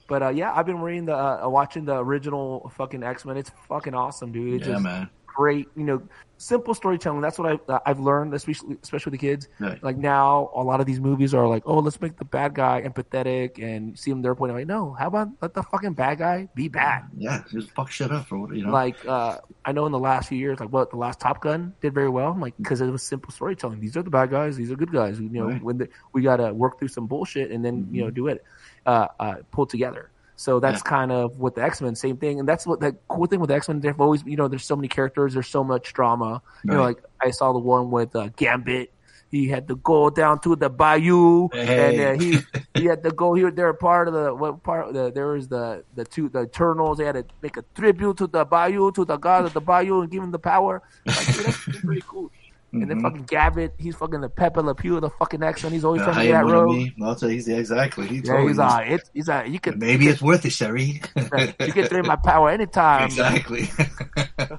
But 0.08 0.22
uh, 0.22 0.28
yeah, 0.30 0.52
I've 0.54 0.66
been 0.66 0.80
reading 0.80 1.06
the 1.06 1.16
uh, 1.16 1.48
watching 1.48 1.84
the 1.84 1.96
original 1.98 2.70
fucking 2.76 3.02
X 3.02 3.24
Men. 3.24 3.36
It's 3.36 3.50
fucking 3.68 3.94
awesome, 3.94 4.32
dude. 4.32 4.54
It's 4.60 4.66
Yeah, 4.66 4.74
just 4.74 4.84
man. 4.84 5.10
great. 5.26 5.68
You 5.76 5.84
know, 5.84 6.02
simple 6.38 6.74
storytelling. 6.74 7.20
That's 7.22 7.38
what 7.38 7.60
I, 7.68 7.80
I've 7.84 7.98
learned, 7.98 8.32
especially 8.34 8.76
especially 8.82 9.10
with 9.10 9.20
the 9.20 9.26
kids. 9.26 9.48
Right. 9.58 9.82
Like 9.82 9.96
now, 9.96 10.50
a 10.54 10.62
lot 10.62 10.78
of 10.80 10.86
these 10.86 11.00
movies 11.00 11.34
are 11.34 11.48
like, 11.48 11.62
oh, 11.66 11.78
let's 11.80 12.00
make 12.00 12.16
the 12.18 12.24
bad 12.24 12.54
guy 12.54 12.82
empathetic 12.86 13.60
and 13.62 13.98
see 13.98 14.10
him 14.12 14.22
their 14.22 14.34
point. 14.36 14.50
I'm 14.52 14.58
like, 14.58 14.66
no, 14.68 14.92
how 14.92 15.08
about 15.08 15.28
let 15.42 15.54
the 15.54 15.62
fucking 15.64 15.94
bad 15.94 16.18
guy 16.18 16.48
be 16.54 16.68
bad? 16.68 17.02
Yeah, 17.16 17.42
just 17.50 17.70
fuck 17.72 17.90
shit 17.90 18.12
up 18.12 18.26
for 18.26 18.38
what 18.38 18.54
you 18.54 18.64
know. 18.64 18.70
Like 18.72 19.04
uh, 19.06 19.38
I 19.64 19.72
know 19.72 19.86
in 19.86 19.92
the 19.92 19.98
last 19.98 20.28
few 20.28 20.38
years, 20.38 20.60
like 20.60 20.70
what 20.72 20.90
the 20.90 20.96
last 20.98 21.18
Top 21.20 21.40
Gun 21.42 21.74
did 21.80 21.94
very 21.94 22.08
well. 22.10 22.30
I'm 22.30 22.40
like 22.40 22.54
because 22.58 22.80
it 22.80 22.86
was 22.90 23.02
simple 23.02 23.32
storytelling. 23.32 23.80
These 23.80 23.96
are 23.96 24.02
the 24.04 24.10
bad 24.10 24.30
guys. 24.30 24.56
These 24.56 24.70
are 24.70 24.76
good 24.76 24.92
guys. 24.92 25.18
You 25.20 25.28
know, 25.30 25.46
Right. 25.48 25.62
when 25.62 25.78
the, 25.78 25.88
we 26.12 26.22
got 26.22 26.36
to 26.36 26.52
work 26.54 26.78
through 26.78 26.88
some 26.88 27.06
bullshit 27.08 27.50
and 27.50 27.64
then 27.64 27.88
you 27.90 28.04
know 28.04 28.10
do 28.10 28.28
it, 28.28 28.44
uh, 28.86 29.08
uh, 29.20 29.34
pull 29.50 29.66
together. 29.66 30.10
So 30.38 30.60
that's 30.60 30.82
Yeah. 30.84 30.90
kind 30.90 31.12
of 31.12 31.38
what 31.40 31.54
the 31.54 31.62
X 31.62 31.80
Men, 31.80 31.94
same 31.94 32.18
thing, 32.18 32.38
and 32.40 32.48
that's 32.48 32.66
what 32.66 32.78
the 32.80 32.94
cool 33.08 33.26
thing 33.26 33.40
with 33.40 33.50
X 33.50 33.68
Men. 33.68 33.80
They've 33.80 33.98
always, 34.00 34.22
you 34.24 34.36
know, 34.36 34.48
there's 34.48 34.64
so 34.66 34.76
many 34.76 34.88
characters, 34.88 35.32
there's 35.34 35.48
so 35.48 35.64
much 35.64 35.92
drama. 35.94 36.42
You 36.64 36.72
know, 36.72 36.82
like 36.82 37.02
I 37.22 37.30
saw 37.30 37.52
the 37.52 37.58
one 37.58 37.90
with 37.90 38.14
uh, 38.14 38.28
Gambit. 38.36 38.92
He 39.28 39.48
had 39.48 39.66
to 39.68 39.76
go 39.76 40.08
down 40.08 40.38
to 40.42 40.54
the 40.54 40.70
bayou, 40.70 41.48
Hey. 41.52 41.82
and 41.84 42.20
uh, 42.20 42.22
he 42.22 42.38
he 42.74 42.84
had 42.84 43.02
to 43.02 43.10
go 43.10 43.34
here. 43.34 43.50
They're 43.50 43.72
part 43.74 44.06
of 44.08 44.14
the 44.14 44.32
what 44.34 44.62
part? 44.62 44.92
The, 44.92 45.10
there 45.10 45.28
was 45.28 45.48
the 45.48 45.82
the 45.96 46.04
two 46.04 46.28
the 46.28 46.42
Eternals. 46.42 46.98
They 46.98 47.06
had 47.06 47.16
to 47.16 47.24
make 47.42 47.56
a 47.56 47.64
tribute 47.74 48.18
to 48.18 48.28
the 48.28 48.44
bayou, 48.44 48.92
to 48.92 49.04
the 49.04 49.16
god 49.16 49.46
of 49.46 49.52
the 49.52 49.60
bayou, 49.60 50.02
and 50.02 50.10
give 50.10 50.22
him 50.22 50.30
the 50.30 50.38
power. 50.38 50.80
Like, 51.06 51.26
that's 51.26 51.80
pretty 51.82 52.04
cool. 52.06 52.30
And 52.82 52.90
then 52.90 52.98
Mhm. 52.98 53.02
fucking 53.02 53.22
Gambit, 53.24 53.74
he's 53.78 53.94
fucking 53.96 54.20
the 54.20 54.28
Pepe 54.28 54.60
Le 54.60 54.74
Pew 54.74 54.96
of 54.96 55.02
the 55.02 55.10
fucking 55.10 55.42
X 55.42 55.62
Men. 55.62 55.72
He's 55.72 55.84
always 55.84 56.02
Uh, 56.02 56.06
trying 56.06 56.14
how 56.14 56.20
to 56.22 56.26
you 56.26 56.32
get 56.32 56.42
that 56.42 56.46
know 56.48 56.62
road. 56.62 56.76
me? 56.76 56.94
I'll 57.02 57.14
tell 57.14 57.28
you, 57.30 57.34
he's- 57.40 57.48
exactly. 57.48 58.06
He 58.06 58.16
Yeah, 58.24 58.40
he's 58.46 58.58
me. 58.58 58.64
it's 58.94 59.10
he's 59.14 59.28
uh, 59.28 59.44
you 59.46 59.58
can 59.60 59.78
Maybe 59.78 60.08
it's 60.08 60.20
worth 60.22 60.44
it, 60.44 60.50
Sherry. 60.52 61.00
you 61.16 61.72
can 61.72 61.88
drain 61.88 62.06
my 62.06 62.16
power 62.16 62.50
anytime. 62.50 63.04
exactly. 63.06 63.68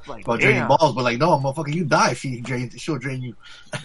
Like, 0.08 0.24
About 0.26 0.40
draining 0.40 0.68
balls, 0.68 0.94
but 0.96 1.04
like, 1.04 1.18
no, 1.20 1.38
motherfucker, 1.40 1.74
you 1.74 1.86
die. 1.86 2.12
If 2.12 2.20
she 2.20 2.42
drains. 2.42 2.74
She'll 2.80 2.98
drain 2.98 3.22
you. 3.22 3.36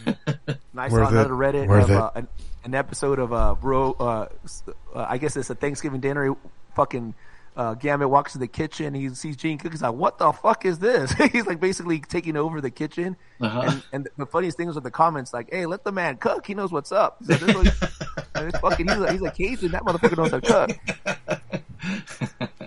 And 0.06 0.56
I 0.76 0.88
saw 0.88 1.06
it. 1.06 1.12
another 1.12 1.30
Reddit 1.34 1.66
Worth 1.68 1.84
of 1.84 1.90
it. 1.90 1.96
uh, 1.96 2.10
an, 2.14 2.28
an 2.64 2.74
episode 2.74 3.18
of 3.18 3.32
uh, 3.32 3.54
Ro, 3.60 3.92
uh, 3.98 4.02
uh, 4.04 5.06
I 5.08 5.18
guess 5.18 5.36
it's 5.36 5.50
a 5.50 5.54
Thanksgiving 5.54 6.00
dinner. 6.00 6.34
Fucking 6.74 7.14
uh, 7.56 7.74
Gambit 7.74 8.08
walks 8.08 8.32
to 8.32 8.38
the 8.38 8.46
kitchen. 8.48 8.94
He 8.94 9.08
sees 9.10 9.36
Jean 9.36 9.58
Cook. 9.58 9.72
He's 9.72 9.82
like, 9.82 9.94
"What 9.94 10.18
the 10.18 10.32
fuck 10.32 10.64
is 10.64 10.78
this?" 10.78 11.12
he's 11.32 11.46
like 11.46 11.60
basically 11.60 12.00
taking 12.00 12.36
over 12.36 12.60
the 12.60 12.70
kitchen. 12.70 13.16
Uh-huh. 13.40 13.62
And, 13.64 13.82
and 13.92 14.08
the 14.16 14.26
funniest 14.26 14.56
thing 14.56 14.66
was 14.66 14.74
with 14.76 14.84
the 14.84 14.90
comments, 14.90 15.32
like, 15.32 15.50
"Hey, 15.50 15.66
let 15.66 15.84
the 15.84 15.92
man 15.92 16.16
cook. 16.16 16.46
He 16.46 16.54
knows 16.54 16.72
what's 16.72 16.92
up." 16.92 17.18
So 17.24 17.34
this 17.34 17.54
was- 17.54 17.92
and 18.34 18.48
it's 18.48 18.58
fucking. 18.58 18.88
He's 18.88 18.98
like, 18.98 19.12
he's 19.12 19.22
a 19.22 19.30
Cajun. 19.30 19.72
That 19.72 19.82
motherfucker 19.82 20.16
knows 20.16 20.30
how 20.30 20.40
to 20.40 20.66
cook. 20.66 21.62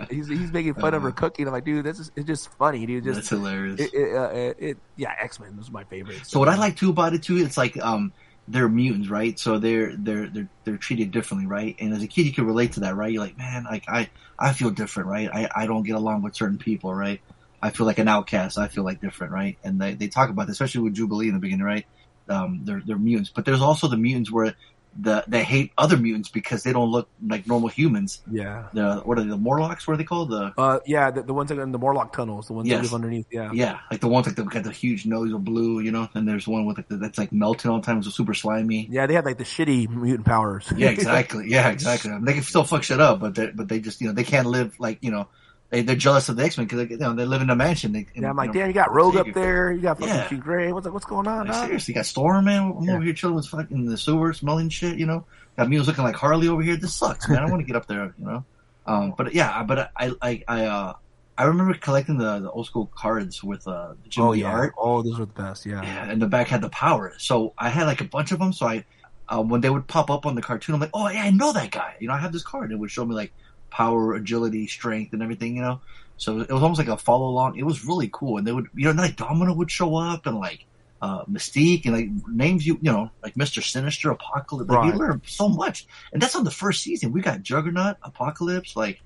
He's 0.10 0.28
he's 0.28 0.52
making 0.52 0.76
fun 0.76 0.94
of 0.94 1.02
her 1.02 1.12
cooking. 1.12 1.48
I'm 1.48 1.54
like, 1.54 1.66
dude, 1.66 1.86
this 1.86 2.00
is 2.00 2.12
it's 2.16 2.28
just 2.28 2.50
funny, 2.58 2.86
dude. 2.86 3.04
Just 3.04 3.16
That's 3.16 3.30
hilarious. 3.30 3.80
It, 3.80 3.94
it, 3.94 4.16
uh, 4.16 4.30
it, 4.30 4.58
it 4.60 4.78
yeah, 4.98 5.14
X 5.20 5.40
Men 5.40 5.58
was 5.58 5.72
my 5.72 5.84
favorite. 5.86 6.26
So 6.26 6.40
what 6.40 6.50
I 6.50 6.56
like 6.56 6.78
too 6.78 6.90
about 6.90 7.14
it 7.14 7.24
too, 7.24 7.38
it's 7.38 7.58
like 7.58 7.78
um 7.78 8.14
they're 8.48 8.70
mutants, 8.70 9.10
right? 9.10 9.38
So 9.40 9.58
they're 9.58 9.96
they're 9.96 10.28
they're 10.28 10.50
they're 10.64 10.78
treated 10.78 11.12
differently, 11.12 11.48
right? 11.48 11.76
And 11.80 11.94
as 11.94 12.04
a 12.04 12.08
kid, 12.08 12.24
you 12.26 12.34
can 12.34 12.46
relate 12.46 12.74
to 12.74 12.82
that, 12.82 12.96
right? 12.96 13.12
You're 13.12 13.24
like, 13.24 13.38
man, 13.38 13.64
like 13.64 13.86
I 13.88 14.10
I 14.38 14.54
feel 14.54 14.70
different, 14.72 15.10
right? 15.10 15.30
I 15.32 15.50
I 15.56 15.66
don't 15.68 15.84
get 15.84 15.96
along 15.96 16.24
with 16.24 16.36
certain 16.36 16.58
people, 16.58 16.94
right? 16.94 17.22
I 17.62 17.72
feel 17.72 17.86
like 17.86 18.00
an 18.00 18.08
outcast. 18.08 18.58
I 18.58 18.68
feel 18.68 18.84
like 18.84 19.02
different, 19.02 19.34
right? 19.34 19.58
And 19.64 19.80
they 19.80 19.96
they 19.96 20.08
talk 20.08 20.30
about 20.30 20.48
this, 20.48 20.54
especially 20.56 20.82
with 20.82 20.94
Jubilee 20.96 21.28
in 21.28 21.34
the 21.34 21.40
beginning, 21.40 21.66
right? 21.66 21.86
Um, 22.30 22.62
they're 22.64 22.82
they're 22.86 22.98
mutants, 22.98 23.32
but 23.34 23.46
there's 23.46 23.62
also 23.62 23.88
the 23.88 23.98
mutants 23.98 24.32
where 24.32 24.56
the 24.98 25.24
they 25.28 25.44
hate 25.44 25.72
other 25.78 25.98
mutants 25.98 26.30
because 26.30 26.64
they 26.64 26.72
don't 26.72 26.90
look 26.90 27.10
like 27.28 27.46
normal 27.48 27.68
humans. 27.70 28.22
yeah. 28.32 28.68
The 28.74 29.02
what 29.04 29.18
are 29.18 29.24
they, 29.24 29.30
the 29.30 29.38
Morlocks? 29.38 29.88
What 29.88 29.96
are 29.96 29.98
they 29.98 30.04
called? 30.06 30.30
The 30.30 30.54
Uh, 30.58 30.80
yeah, 30.86 31.12
the, 31.12 31.22
the 31.24 31.34
ones 31.34 31.50
that 31.50 31.58
are 31.60 31.64
in 31.64 31.72
the 31.74 31.78
Morlock 31.80 32.14
tunnels, 32.14 32.48
the 32.48 32.54
ones 32.54 32.68
Yes. 32.70 32.78
that 32.78 32.84
live 32.84 32.94
underneath. 32.94 33.26
Yeah, 33.32 33.52
Yeah, 33.54 33.80
like 33.92 34.00
the 34.02 34.08
ones 34.08 34.26
like 34.28 34.36
the 34.36 34.44
got 34.44 34.64
the 34.64 34.72
huge 34.72 35.06
nose 35.06 35.34
of 35.34 35.44
blue, 35.44 35.80
you 35.82 35.92
know, 35.92 36.08
and 36.14 36.28
there's 36.28 36.48
one 36.48 36.66
with 36.66 36.78
like 36.78 36.88
the, 36.88 36.98
that's 36.98 37.18
like 37.18 37.32
melting 37.34 37.70
all 37.70 37.80
the 37.82 37.86
time, 37.86 37.98
it's 37.98 38.14
super 38.14 38.34
slimy. 38.34 38.88
yeah. 38.90 39.06
They 39.08 39.14
had 39.14 39.26
like 39.26 39.38
the 39.38 39.44
shitty 39.44 39.90
mutant 39.90 40.26
powers. 40.26 40.72
Yeah, 40.76 40.90
exactly. 40.98 41.46
Yeah, 41.50 41.70
exactly. 41.70 42.12
I 42.12 42.16
mean, 42.16 42.26
they 42.26 42.34
can 42.34 42.44
still 42.44 42.64
fuck 42.64 42.84
shit 42.84 43.02
up, 43.02 43.20
but 43.20 43.36
they 43.36 43.48
but 43.48 43.68
they 43.68 43.80
just 43.80 44.00
you 44.02 44.08
know 44.08 44.14
they 44.14 44.24
can't 44.24 44.48
live 44.48 44.80
like 44.80 45.00
you 45.02 45.12
know 45.12 45.28
they 45.70 45.82
they're 45.82 45.96
jealous 45.96 46.30
of 46.30 46.36
the 46.36 46.44
X 46.44 46.58
Men 46.58 46.68
because 46.68 46.88
they 46.88 46.94
you 46.94 46.98
know 47.00 47.14
they 47.14 47.26
live 47.26 47.42
in 47.42 47.50
a 47.50 47.56
mansion. 47.56 47.92
They, 47.92 48.06
yeah, 48.16 48.30
I'm 48.30 48.36
like, 48.36 48.54
damn, 48.54 48.68
you 48.68 48.74
got 48.74 48.94
Rogue 48.94 49.16
up 49.18 49.28
there. 49.34 49.72
You 49.72 49.82
got 49.82 50.00
fucking 50.00 50.14
Yeah. 50.14 50.28
Jean 50.30 50.40
Grey. 50.40 50.72
What's 50.72 50.86
like, 50.86 50.94
what's 50.94 51.06
going 51.06 51.28
on? 51.28 51.48
Like, 51.48 51.66
seriously, 51.66 51.94
you 51.94 51.96
got 51.96 52.06
Storm 52.06 52.46
man. 52.46 52.74
I'm 52.78 52.84
Yeah. 52.84 52.96
over 52.96 53.04
here 53.04 53.14
chilling 53.14 53.36
with 53.36 53.48
fucking 53.48 53.76
in 53.76 53.86
the 53.86 53.98
sewer, 53.98 54.34
smelling 54.34 54.70
shit. 54.70 54.98
You 54.98 55.06
know, 55.06 55.26
got 55.58 55.68
me 55.70 55.80
looking 55.80 56.04
like 56.04 56.16
Harley 56.16 56.48
over 56.48 56.62
here. 56.62 56.78
This 56.78 56.94
sucks, 56.96 57.28
man. 57.28 57.40
I 57.40 57.50
want 57.50 57.62
to 57.62 57.66
get 57.66 57.76
up 57.76 57.88
there. 57.88 58.14
You 58.20 58.26
know, 58.26 58.46
um, 58.86 59.14
but 59.18 59.34
yeah, 59.34 59.64
but 59.64 59.92
I 59.98 60.12
I 60.22 60.44
I 60.48 60.66
uh 60.66 60.94
I 61.38 61.44
remember 61.46 61.74
collecting 61.74 62.18
the, 62.18 62.40
the 62.40 62.50
old 62.52 62.66
school 62.68 62.90
cards 62.96 63.44
with 63.44 63.68
uh 63.68 63.94
Jim 64.08 64.24
Oh 64.24 64.32
yeah. 64.34 64.52
art. 64.52 64.74
Oh, 64.78 65.02
those 65.02 65.16
are 65.20 65.26
the 65.26 65.34
best. 65.34 65.66
Yeah. 65.66 65.82
Yeah, 65.82 66.10
and 66.10 66.22
the 66.22 66.28
back 66.28 66.48
had 66.48 66.62
the 66.62 66.70
power. 66.70 67.14
So 67.18 67.54
I 67.58 67.70
had 67.70 67.86
like 67.88 68.00
a 68.02 68.06
bunch 68.06 68.32
of 68.32 68.40
them. 68.40 68.54
So 68.54 68.68
I, 68.68 68.86
uh, 69.28 69.42
when 69.42 69.60
they 69.62 69.70
would 69.72 69.88
pop 69.88 70.10
up 70.12 70.26
on 70.28 70.36
the 70.36 70.42
cartoon, 70.42 70.76
I'm 70.76 70.80
like, 70.82 70.92
oh 70.94 71.10
yeah, 71.10 71.24
I 71.24 71.32
know 71.32 71.52
that 71.52 71.72
guy. 71.72 71.96
You 72.00 72.08
know, 72.08 72.14
I 72.14 72.20
have 72.20 72.32
this 72.32 72.44
card. 72.44 72.72
It 72.72 72.76
would 72.78 72.92
show 72.92 73.04
me 73.04 73.16
like 73.16 73.34
power, 73.80 74.14
agility, 74.22 74.68
strength, 74.68 75.12
and 75.14 75.22
everything. 75.26 75.52
You 75.58 75.64
know, 75.68 75.78
so 76.18 76.40
it 76.40 76.52
was 76.58 76.64
almost 76.64 76.80
like 76.80 76.88
a 76.88 76.98
follow 76.98 77.28
along. 77.34 77.58
It 77.58 77.66
was 77.72 77.86
really 77.86 78.10
cool. 78.20 78.38
And 78.38 78.46
they 78.48 78.54
would, 78.58 78.68
you 78.74 78.86
know, 78.92 79.02
like 79.02 79.16
Domino 79.18 79.54
would 79.54 79.72
show 79.80 79.96
up 79.96 80.26
and 80.28 80.38
like 80.48 80.66
uh, 81.02 81.26
Mystique 81.26 81.84
and 81.86 81.94
like 81.98 82.10
names 82.44 82.66
you, 82.68 82.76
you 82.82 82.92
know, 82.92 83.10
like 83.24 83.36
Mister 83.36 83.62
Sinister, 83.62 84.12
Apocalypse. 84.12 84.70
Like 84.70 84.80
Right. 84.80 84.94
you 84.94 85.00
learn 85.00 85.22
so 85.26 85.50
much, 85.50 85.88
and 86.12 86.22
that's 86.22 86.36
on 86.36 86.44
the 86.44 86.58
first 86.64 86.84
season. 86.84 87.12
We 87.12 87.22
got 87.22 87.42
Juggernaut, 87.44 87.98
Apocalypse, 88.04 88.76
like. 88.76 89.02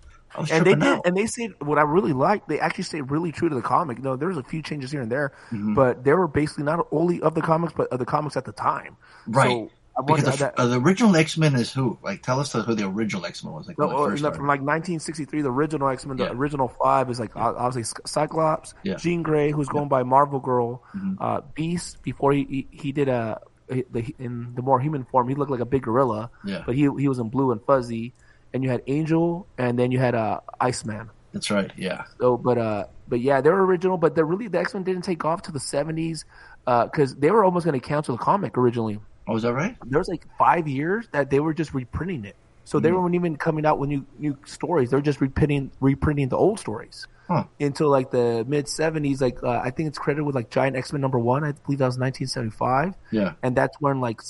And 0.52 0.64
they 0.64 0.76
did, 0.76 0.84
out. 0.84 1.08
and 1.08 1.18
they 1.18 1.26
said 1.26 1.54
what 1.60 1.80
I 1.80 1.82
really 1.82 2.14
liked. 2.14 2.48
They 2.48 2.60
actually 2.60 2.84
stayed 2.84 3.10
really 3.10 3.32
true 3.32 3.50
to 3.50 3.56
the 3.56 3.64
comic. 3.64 3.98
No, 3.98 4.16
there's 4.16 4.38
a 4.38 4.44
few 4.44 4.62
changes 4.62 4.92
here 4.92 5.02
and 5.02 5.12
there, 5.12 5.34
Mhm. 5.52 5.74
but 5.74 6.04
they 6.04 6.14
were 6.14 6.28
basically 6.28 6.66
not 6.66 6.86
only 6.92 7.20
of 7.28 7.34
the 7.34 7.42
comics, 7.42 7.74
but 7.76 7.88
of 7.88 7.98
the 7.98 8.06
comics 8.06 8.38
at 8.38 8.46
the 8.46 8.52
time. 8.52 8.94
Right. 9.26 9.50
So 9.50 9.72
because 10.02 10.24
the, 10.40 10.46
that. 10.46 10.60
uh, 10.60 10.68
the 10.68 10.80
original 10.80 11.16
X 11.16 11.38
Men 11.38 11.56
is 11.56 11.72
who? 11.74 11.98
Like, 12.04 12.22
tell 12.24 12.40
us 12.40 12.52
who 12.54 12.74
the 12.76 12.88
original 12.88 13.26
X 13.26 13.44
Men 13.44 13.54
was. 13.54 13.68
Like, 13.68 13.78
No, 13.80 13.90
uh, 13.90 14.10
first 14.10 14.24
no, 14.24 14.30
from 14.32 14.48
like 14.48 14.62
1963, 14.62 15.42
the 15.42 15.52
original 15.52 15.88
X 15.90 16.06
Men, 16.06 16.18
the 16.18 16.26
Yeah. 16.26 16.32
original 16.32 16.68
five 16.82 17.10
is 17.10 17.20
like 17.20 17.36
uh, 17.36 17.54
obviously 17.58 18.02
Cyclops, 18.06 18.74
Yeah. 18.84 18.96
Jean 18.96 19.24
Grey, 19.24 19.52
who's 19.52 19.68
going 19.70 19.88
by 19.90 20.04
Marvel 20.04 20.40
Girl, 20.40 20.84
Mhm. 20.96 21.18
uh, 21.20 21.42
Beast. 21.54 22.02
Before 22.04 22.32
he 22.34 22.44
he, 22.50 22.68
he 22.72 22.92
did 22.92 23.08
a 23.10 23.40
the, 23.68 24.16
in 24.18 24.54
the 24.56 24.62
more 24.64 24.80
human 24.80 25.04
form, 25.06 25.28
he 25.30 25.36
looked 25.36 25.52
like 25.52 25.60
a 25.60 25.66
big 25.66 25.84
gorilla, 25.84 26.32
Yeah. 26.44 26.64
but 26.66 26.76
he 26.76 26.90
he 26.98 27.08
was 27.08 27.20
in 27.20 27.30
blue 27.30 27.52
and 27.52 27.62
fuzzy. 27.64 28.14
And 28.52 28.64
you 28.64 28.70
had 28.72 28.82
Angel, 28.88 29.46
and 29.60 29.78
then 29.78 29.92
you 29.92 30.00
had 30.00 30.16
uh, 30.16 30.40
Iceman. 30.60 31.12
That's 31.34 31.52
right. 31.52 31.72
Yeah. 31.78 32.06
So, 32.20 32.36
but 32.36 32.58
uh, 32.58 32.86
but 33.08 33.20
yeah, 33.20 33.42
they're 33.42 33.56
original, 33.56 33.98
but 33.98 34.16
they're 34.16 34.26
really 34.26 34.48
the 34.48 34.58
X 34.60 34.74
Men 34.74 34.82
didn't 34.84 35.04
take 35.04 35.24
off 35.24 35.44
to 35.44 35.52
the 35.52 35.60
70s 35.60 36.24
because 36.66 37.16
they 37.16 37.30
were 37.30 37.44
almost 37.44 37.66
going 37.66 37.80
to 37.80 37.86
cancel 37.88 38.16
the 38.18 38.24
comic 38.24 38.58
originally. 38.58 39.00
Oh, 39.30 39.36
is 39.38 39.44
that 39.44 39.54
right? 39.54 39.76
There 39.86 40.00
was 40.00 40.08
like 40.10 40.26
five 40.38 40.68
years 40.68 41.08
that 41.12 41.30
they 41.30 41.40
were 41.40 41.54
just 41.54 41.74
reprinting 41.74 42.26
it. 42.26 42.36
So 42.66 42.80
they 42.80 42.90
Hmm. 42.90 42.96
weren't 42.98 43.16
even 43.16 43.36
coming 43.38 43.66
out 43.66 43.80
with 43.80 43.90
new 43.90 44.06
new 44.20 44.38
stories. 44.46 44.90
They're 44.92 45.02
just 45.02 45.22
reprinting 45.22 45.72
reprinting 45.80 46.30
the 46.30 46.38
old 46.38 46.60
stories 46.60 47.08
Huh. 47.28 47.46
until 47.60 47.90
like 47.90 48.12
the 48.12 48.44
mid 48.48 48.68
seventies. 48.68 49.22
Like 49.22 49.42
uh, 49.44 49.62
I 49.64 49.70
think 49.72 49.88
it's 49.90 49.98
credited 49.98 50.26
with 50.26 50.36
like 50.36 50.50
Giant 50.50 50.76
X 50.76 50.92
Men 50.94 51.02
number 51.02 51.18
one. 51.20 51.44
I 51.44 51.54
believe 51.54 51.80
that 51.80 51.86
was 51.88 51.98
nineteen 51.98 52.28
seventy 52.28 52.52
five, 52.52 52.94
Yeah. 53.12 53.34
and 53.44 53.56
that's 53.56 53.76
when 53.80 54.02
like 54.02 54.22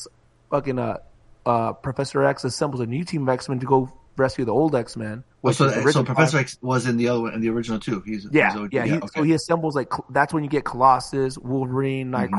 fucking 0.52 0.80
uh, 0.80 0.97
uh, 1.45 1.74
Professor 1.74 2.24
X 2.24 2.43
assembles 2.43 2.82
a 2.82 2.86
new 2.86 3.04
team 3.04 3.24
of 3.24 3.30
X 3.30 3.50
Men 3.50 3.60
to 3.60 3.66
go 3.66 3.91
rescue 4.18 4.45
the 4.45 4.54
old 4.54 4.76
X 4.76 4.95
Men. 4.97 5.24
Oh, 5.43 5.52
so, 5.52 5.70
so 5.89 6.04
Professor 6.04 6.38
X 6.38 6.58
was 6.62 6.86
in 6.86 6.97
the 6.97 7.08
other 7.08 7.22
one, 7.22 7.34
in 7.34 7.39
the 7.41 7.50
original 7.50 7.80
too. 7.80 8.02
He's 8.06 8.28
yeah, 8.32 8.52
he's 8.52 8.60
OG. 8.62 8.74
yeah. 8.74 8.86
he, 8.86 8.93
okay. 8.97 9.08
So 9.16 9.24
he 9.24 9.34
assembles 9.34 9.76
like 9.76 9.91
that's 10.10 10.34
when 10.34 10.43
you 10.43 10.50
get 10.50 10.64
Colossus, 10.66 11.38
Wolverine, 11.38 12.12
Mm-hmm. 12.12 12.36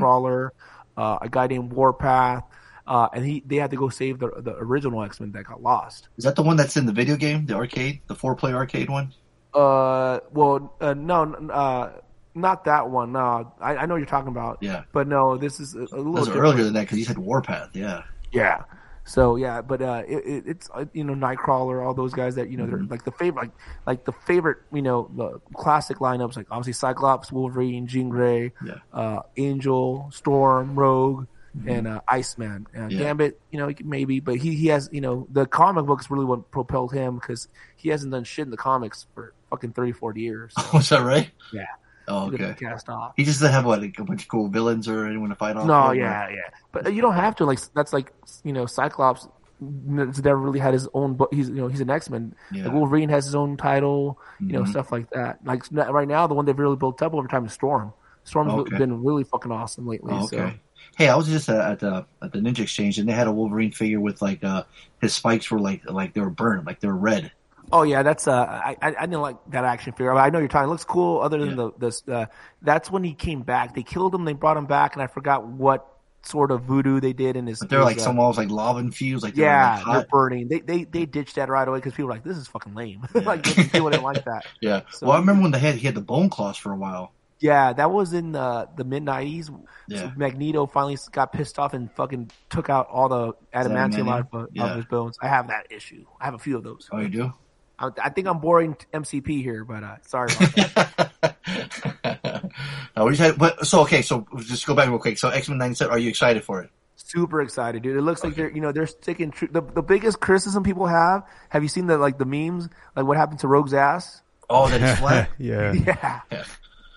Uh, 0.97 1.19
a 1.23 1.29
guy 1.29 1.47
named 1.47 1.73
Warpath, 1.73 2.45
uh, 2.87 3.09
and 3.15 3.25
he 3.25 3.43
they 3.47 3.57
had 3.57 3.71
to 3.71 3.77
go 3.77 3.89
save 3.89 4.19
the 4.19 4.29
the 4.39 4.55
original 4.59 5.03
X 5.03 5.21
Men 5.21 5.33
that 5.33 5.45
got 5.45 5.63
lost. 5.63 6.09
Is 6.19 6.25
that 6.25 6.37
the 6.37 6.43
one 6.43 6.57
that's 6.57 6.77
in 6.77 6.87
the 6.87 6.93
video 6.93 7.17
game, 7.17 7.47
the 7.47 7.55
arcade, 7.55 8.01
the 8.07 8.15
four 8.15 8.35
player 8.35 8.57
arcade 8.57 8.91
one? 8.91 9.13
Uh, 9.55 10.21
well, 10.33 10.75
uh, 10.81 10.95
no, 10.95 11.23
uh, 11.53 11.93
not 12.35 12.65
that 12.67 12.89
one. 12.91 13.13
No, 13.13 13.53
I, 13.61 13.77
I 13.77 13.87
know 13.87 13.95
what 13.95 13.99
you're 13.99 14.07
talking 14.07 14.29
about. 14.29 14.59
Yeah. 14.61 14.85
but 14.93 15.09
no, 15.09 15.37
this 15.37 15.59
is 15.61 15.75
a, 15.75 15.79
a 15.79 15.81
little 15.81 16.13
That 16.13 16.21
was 16.21 16.25
different. 16.29 16.45
earlier 16.47 16.65
than 16.65 16.75
that 16.75 16.83
because 16.83 16.99
you 16.99 17.05
said 17.05 17.19
Warpath. 17.19 17.71
Yeah. 17.75 18.03
Yeah. 18.33 18.63
So 19.11 19.35
yeah, 19.35 19.61
but 19.61 19.83
uh, 19.83 20.03
it, 20.07 20.25
it, 20.25 20.45
it's 20.47 20.71
uh, 20.73 20.85
you 20.93 21.03
know 21.03 21.15
Nightcrawler, 21.15 21.85
all 21.85 21.95
those 21.95 22.15
guys 22.15 22.37
that 22.37 22.49
you 22.49 22.57
know 22.57 22.67
they're 22.67 22.79
Mm-hmm. 22.79 22.91
like 22.93 23.05
the 23.05 23.11
favorite, 23.11 23.43
like 23.43 23.51
like 23.87 24.05
the 24.05 24.13
favorite, 24.13 24.59
you 24.73 24.83
know, 24.83 25.11
the 25.17 25.41
classic 25.55 25.99
lineups 25.99 26.37
like 26.37 26.47
obviously 26.51 26.75
Cyclops, 26.75 27.33
Wolverine, 27.33 27.89
Jean 27.89 28.09
Grey, 28.09 28.53
Yeah. 28.65 28.75
uh, 28.93 29.23
Angel, 29.37 30.09
Storm, 30.13 30.77
Rogue, 30.77 31.27
and 31.67 31.89
uh, 31.89 32.01
Iceman. 32.07 32.69
Uh, 32.73 32.79
Mm-hmm. 32.79 32.91
Yeah. 32.93 32.99
Gambit, 33.01 33.41
you 33.51 33.59
know, 33.59 33.73
maybe, 33.85 34.21
but 34.21 34.37
he 34.37 34.55
he 34.55 34.69
has 34.69 34.89
you 34.93 35.01
know 35.01 35.27
the 35.33 35.45
comic 35.45 35.87
books 35.87 36.09
really 36.09 36.25
what 36.25 36.49
propelled 36.53 36.93
him 36.93 37.17
because 37.17 37.49
he 37.77 37.89
hasn't 37.89 38.13
done 38.13 38.23
shit 38.23 38.45
in 38.45 38.51
the 38.53 38.57
comics 38.57 39.07
for 39.17 39.35
fucking 39.51 39.73
30, 39.73 39.91
40 39.91 40.21
years. 40.21 40.55
Was 40.73 40.89
that 40.91 41.03
right? 41.03 41.29
Yeah. 41.53 41.67
Oh, 42.11 42.29
okay. 42.33 42.55
Cast 42.59 42.89
off. 42.89 43.13
He 43.17 43.25
just 43.25 43.41
doesn't 43.41 43.55
have 43.55 43.65
what 43.65 43.81
like, 43.81 43.99
a 43.99 44.05
bunch 44.05 44.23
of 44.23 44.29
cool 44.29 44.49
villains 44.49 44.89
or 44.89 45.07
anyone 45.07 45.31
to 45.31 45.37
fight 45.37 45.57
off. 45.57 45.67
No, 45.67 45.83
with, 45.83 45.91
or- 45.93 45.95
yeah, 46.01 46.29
yeah. 46.29 46.37
But 46.73 46.93
you 46.93 47.01
don't 47.01 47.15
have 47.15 47.37
to. 47.37 47.45
Like 47.45 47.61
that's 47.75 47.93
like 47.93 48.13
you 48.45 48.53
know, 48.53 48.67
Cyclops 48.67 49.27
never 49.61 50.37
really 50.37 50.59
had 50.59 50.73
his 50.75 50.89
own. 50.95 51.15
But 51.15 51.33
he's 51.33 51.49
you 51.49 51.57
know 51.57 51.69
he's 51.69 51.81
an 51.81 51.91
X 51.91 52.11
Men. 52.11 52.35
Yeah. 52.53 52.65
Like 52.65 52.73
Wolverine 52.75 53.09
has 53.11 53.25
his 53.25 53.35
own 53.35 53.57
title. 53.57 54.19
You 54.41 54.53
know 54.53 54.63
Mhm. 54.63 54.69
stuff 54.69 54.91
like 54.93 55.11
that. 55.11 55.39
Like 55.45 55.65
right 55.73 56.09
now, 56.09 56.27
the 56.27 56.35
one 56.35 56.45
they've 56.45 56.59
really 56.59 56.77
built 56.77 57.01
up 57.03 57.15
over 57.15 57.29
time 57.29 57.45
is 57.47 57.53
Storm. 57.53 57.93
Storm's 58.25 58.53
Okay. 58.53 58.77
been 58.79 59.03
really 59.03 59.25
fucking 59.25 59.51
awesome 59.53 59.87
lately. 59.87 60.13
Oh, 60.15 60.27
So 60.27 60.39
okay. 60.39 60.61
Hey, 60.97 61.09
I 61.09 61.15
was 61.15 61.27
just 61.29 61.49
uh, 61.49 61.55
at 61.73 61.79
the 61.81 62.05
at 62.23 62.33
the 62.33 62.39
Ninja 62.39 62.61
Exchange, 62.61 62.99
and 62.99 63.09
they 63.09 63.13
had 63.13 63.27
a 63.27 63.33
Wolverine 63.33 63.71
figure 63.71 64.01
with 64.01 64.21
like 64.23 64.43
uh 64.45 64.65
his 65.01 65.15
spikes 65.15 65.51
were 65.51 65.61
like 65.61 65.89
like 65.89 66.15
they 66.15 66.21
were 66.21 66.31
burned, 66.31 66.67
like 66.67 66.81
they 66.81 66.89
were 66.89 66.97
red. 66.97 67.31
Oh 67.73 67.83
yeah, 67.83 68.03
that's 68.03 68.27
uh, 68.27 68.45
I 68.45 68.77
I 68.83 68.91
didn't 69.07 69.21
like 69.21 69.37
that 69.51 69.65
action 69.65 69.93
figure. 69.93 70.13
I 70.15 70.31
know 70.31 70.39
you're 70.39 70.49
talking. 70.49 70.69
It 70.69 70.71
looks 70.73 70.85
cool. 70.85 71.21
Other 71.21 71.39
than 71.39 71.51
Yeah. 71.51 71.55
the 71.57 71.73
this, 71.79 72.03
uh, 72.09 72.27
that's 72.63 72.91
when 72.91 73.05
he 73.05 73.15
came 73.15 73.43
back. 73.43 73.75
They 73.75 73.83
killed 73.83 74.15
him. 74.15 74.25
They 74.25 74.33
brought 74.33 74.57
him 74.57 74.67
back, 74.67 74.95
and 74.95 75.03
I 75.03 75.07
forgot 75.07 75.47
what 75.47 75.87
sort 76.23 76.51
of 76.51 76.63
voodoo 76.65 77.01
they 77.01 77.13
did 77.15 77.35
in 77.37 77.47
his. 77.47 77.61
But 77.61 77.71
they're 77.71 77.83
like 77.85 77.97
uh, 77.97 78.01
some 78.01 78.19
almost 78.19 78.39
like 78.39 78.51
lava 78.51 78.81
infused, 78.81 79.23
like 79.23 79.35
they 79.35 79.43
Yeah, 79.43 79.83
they're 79.91 80.07
burning. 80.11 80.49
They 80.49 80.61
they 80.61 80.85
they 80.85 81.07
ditched 81.07 81.37
that 81.37 81.49
right 81.49 81.67
away 81.67 81.79
because 81.79 81.93
people 81.93 82.07
were 82.07 82.13
like, 82.15 82.25
"This 82.25 82.37
is 82.37 82.47
fucking 82.49 82.75
lame." 82.75 83.07
like 83.15 83.45
people 83.45 83.89
didn't 83.91 84.03
like 84.05 84.25
that. 84.25 84.45
Yeah. 84.61 84.83
So- 84.91 85.07
well, 85.07 85.17
I 85.17 85.21
remember 85.21 85.43
when 85.43 85.53
they 85.53 85.59
had 85.61 85.77
he 85.77 85.87
had 85.87 85.95
the 85.95 86.01
bone 86.03 86.29
claws 86.29 86.57
for 86.57 86.73
a 86.73 86.77
while. 86.77 87.13
Yeah, 87.39 87.73
that 87.73 87.91
was 87.91 88.13
in 88.13 88.37
uh, 88.37 88.67
the 88.77 88.85
mid 88.85 89.03
'90s. 89.05 89.49
Yeah. 89.89 90.11
Magneto 90.15 90.67
finally 90.67 90.99
got 91.11 91.33
pissed 91.33 91.59
off 91.59 91.73
and 91.73 91.91
fucking 91.93 92.31
took 92.51 92.69
out 92.69 92.89
all 92.91 93.09
the 93.09 93.33
adamantium 93.55 94.11
out 94.11 94.29
of, 94.33 94.49
Yeah. 94.53 94.67
of 94.67 94.77
his 94.77 94.85
bones. 94.85 95.17
I 95.23 95.29
have 95.29 95.49
that 95.49 95.69
issue. 95.71 96.05
I 96.21 96.27
have 96.27 96.35
a 96.35 96.39
few 96.39 96.59
of 96.59 96.65
those. 96.65 96.87
Oh, 96.93 96.99
you 96.99 97.09
do? 97.09 97.33
I, 97.81 97.89
I 98.05 98.09
think 98.11 98.27
I'm 98.29 98.39
boring 98.39 98.77
MCP 98.93 99.43
here, 99.43 99.65
but 99.65 99.83
uh, 99.83 99.97
sorry 100.07 100.31
about 100.33 100.55
that. 100.55 102.51
no, 102.97 103.05
we 103.07 103.13
just 103.13 103.21
had, 103.23 103.39
but 103.39 103.67
so 103.67 103.81
okay, 103.83 104.03
so 104.03 104.27
just 104.41 104.67
go 104.67 104.75
back 104.75 104.89
real 104.89 104.99
quick. 104.99 105.19
So 105.19 105.29
X 105.31 105.49
Men 105.49 105.59
'97, 105.59 105.93
are 105.93 105.99
you 105.99 106.11
excited 106.11 106.45
for 106.45 106.63
it? 106.63 106.71
Super 106.97 107.41
excited, 107.41 107.83
dude. 107.83 107.97
It 107.97 108.03
looks 108.03 108.23
like 108.23 108.35
they're 108.35 108.51
you 108.51 108.61
know 108.61 108.73
they're 108.73 108.87
sticking 108.87 109.31
true. 109.31 109.49
The 109.51 109.63
the 109.63 109.83
biggest 109.83 110.21
criticism 110.21 110.63
people 110.63 110.87
have. 110.87 111.25
Have 111.49 111.63
you 111.63 111.69
seen 111.69 111.87
the 111.87 111.99
like 111.99 112.19
the 112.19 112.27
memes 112.27 112.69
like 112.95 113.07
what 113.07 113.17
happened 113.17 113.41
to 113.41 113.49
Rogue's 113.49 113.75
ass? 113.75 114.23
Oh, 114.49 114.69
that 114.69 114.81
is 114.83 114.99
flat. 114.99 115.31
yeah. 115.39 115.73
Yeah. 115.87 116.21
Yeah. 116.31 116.45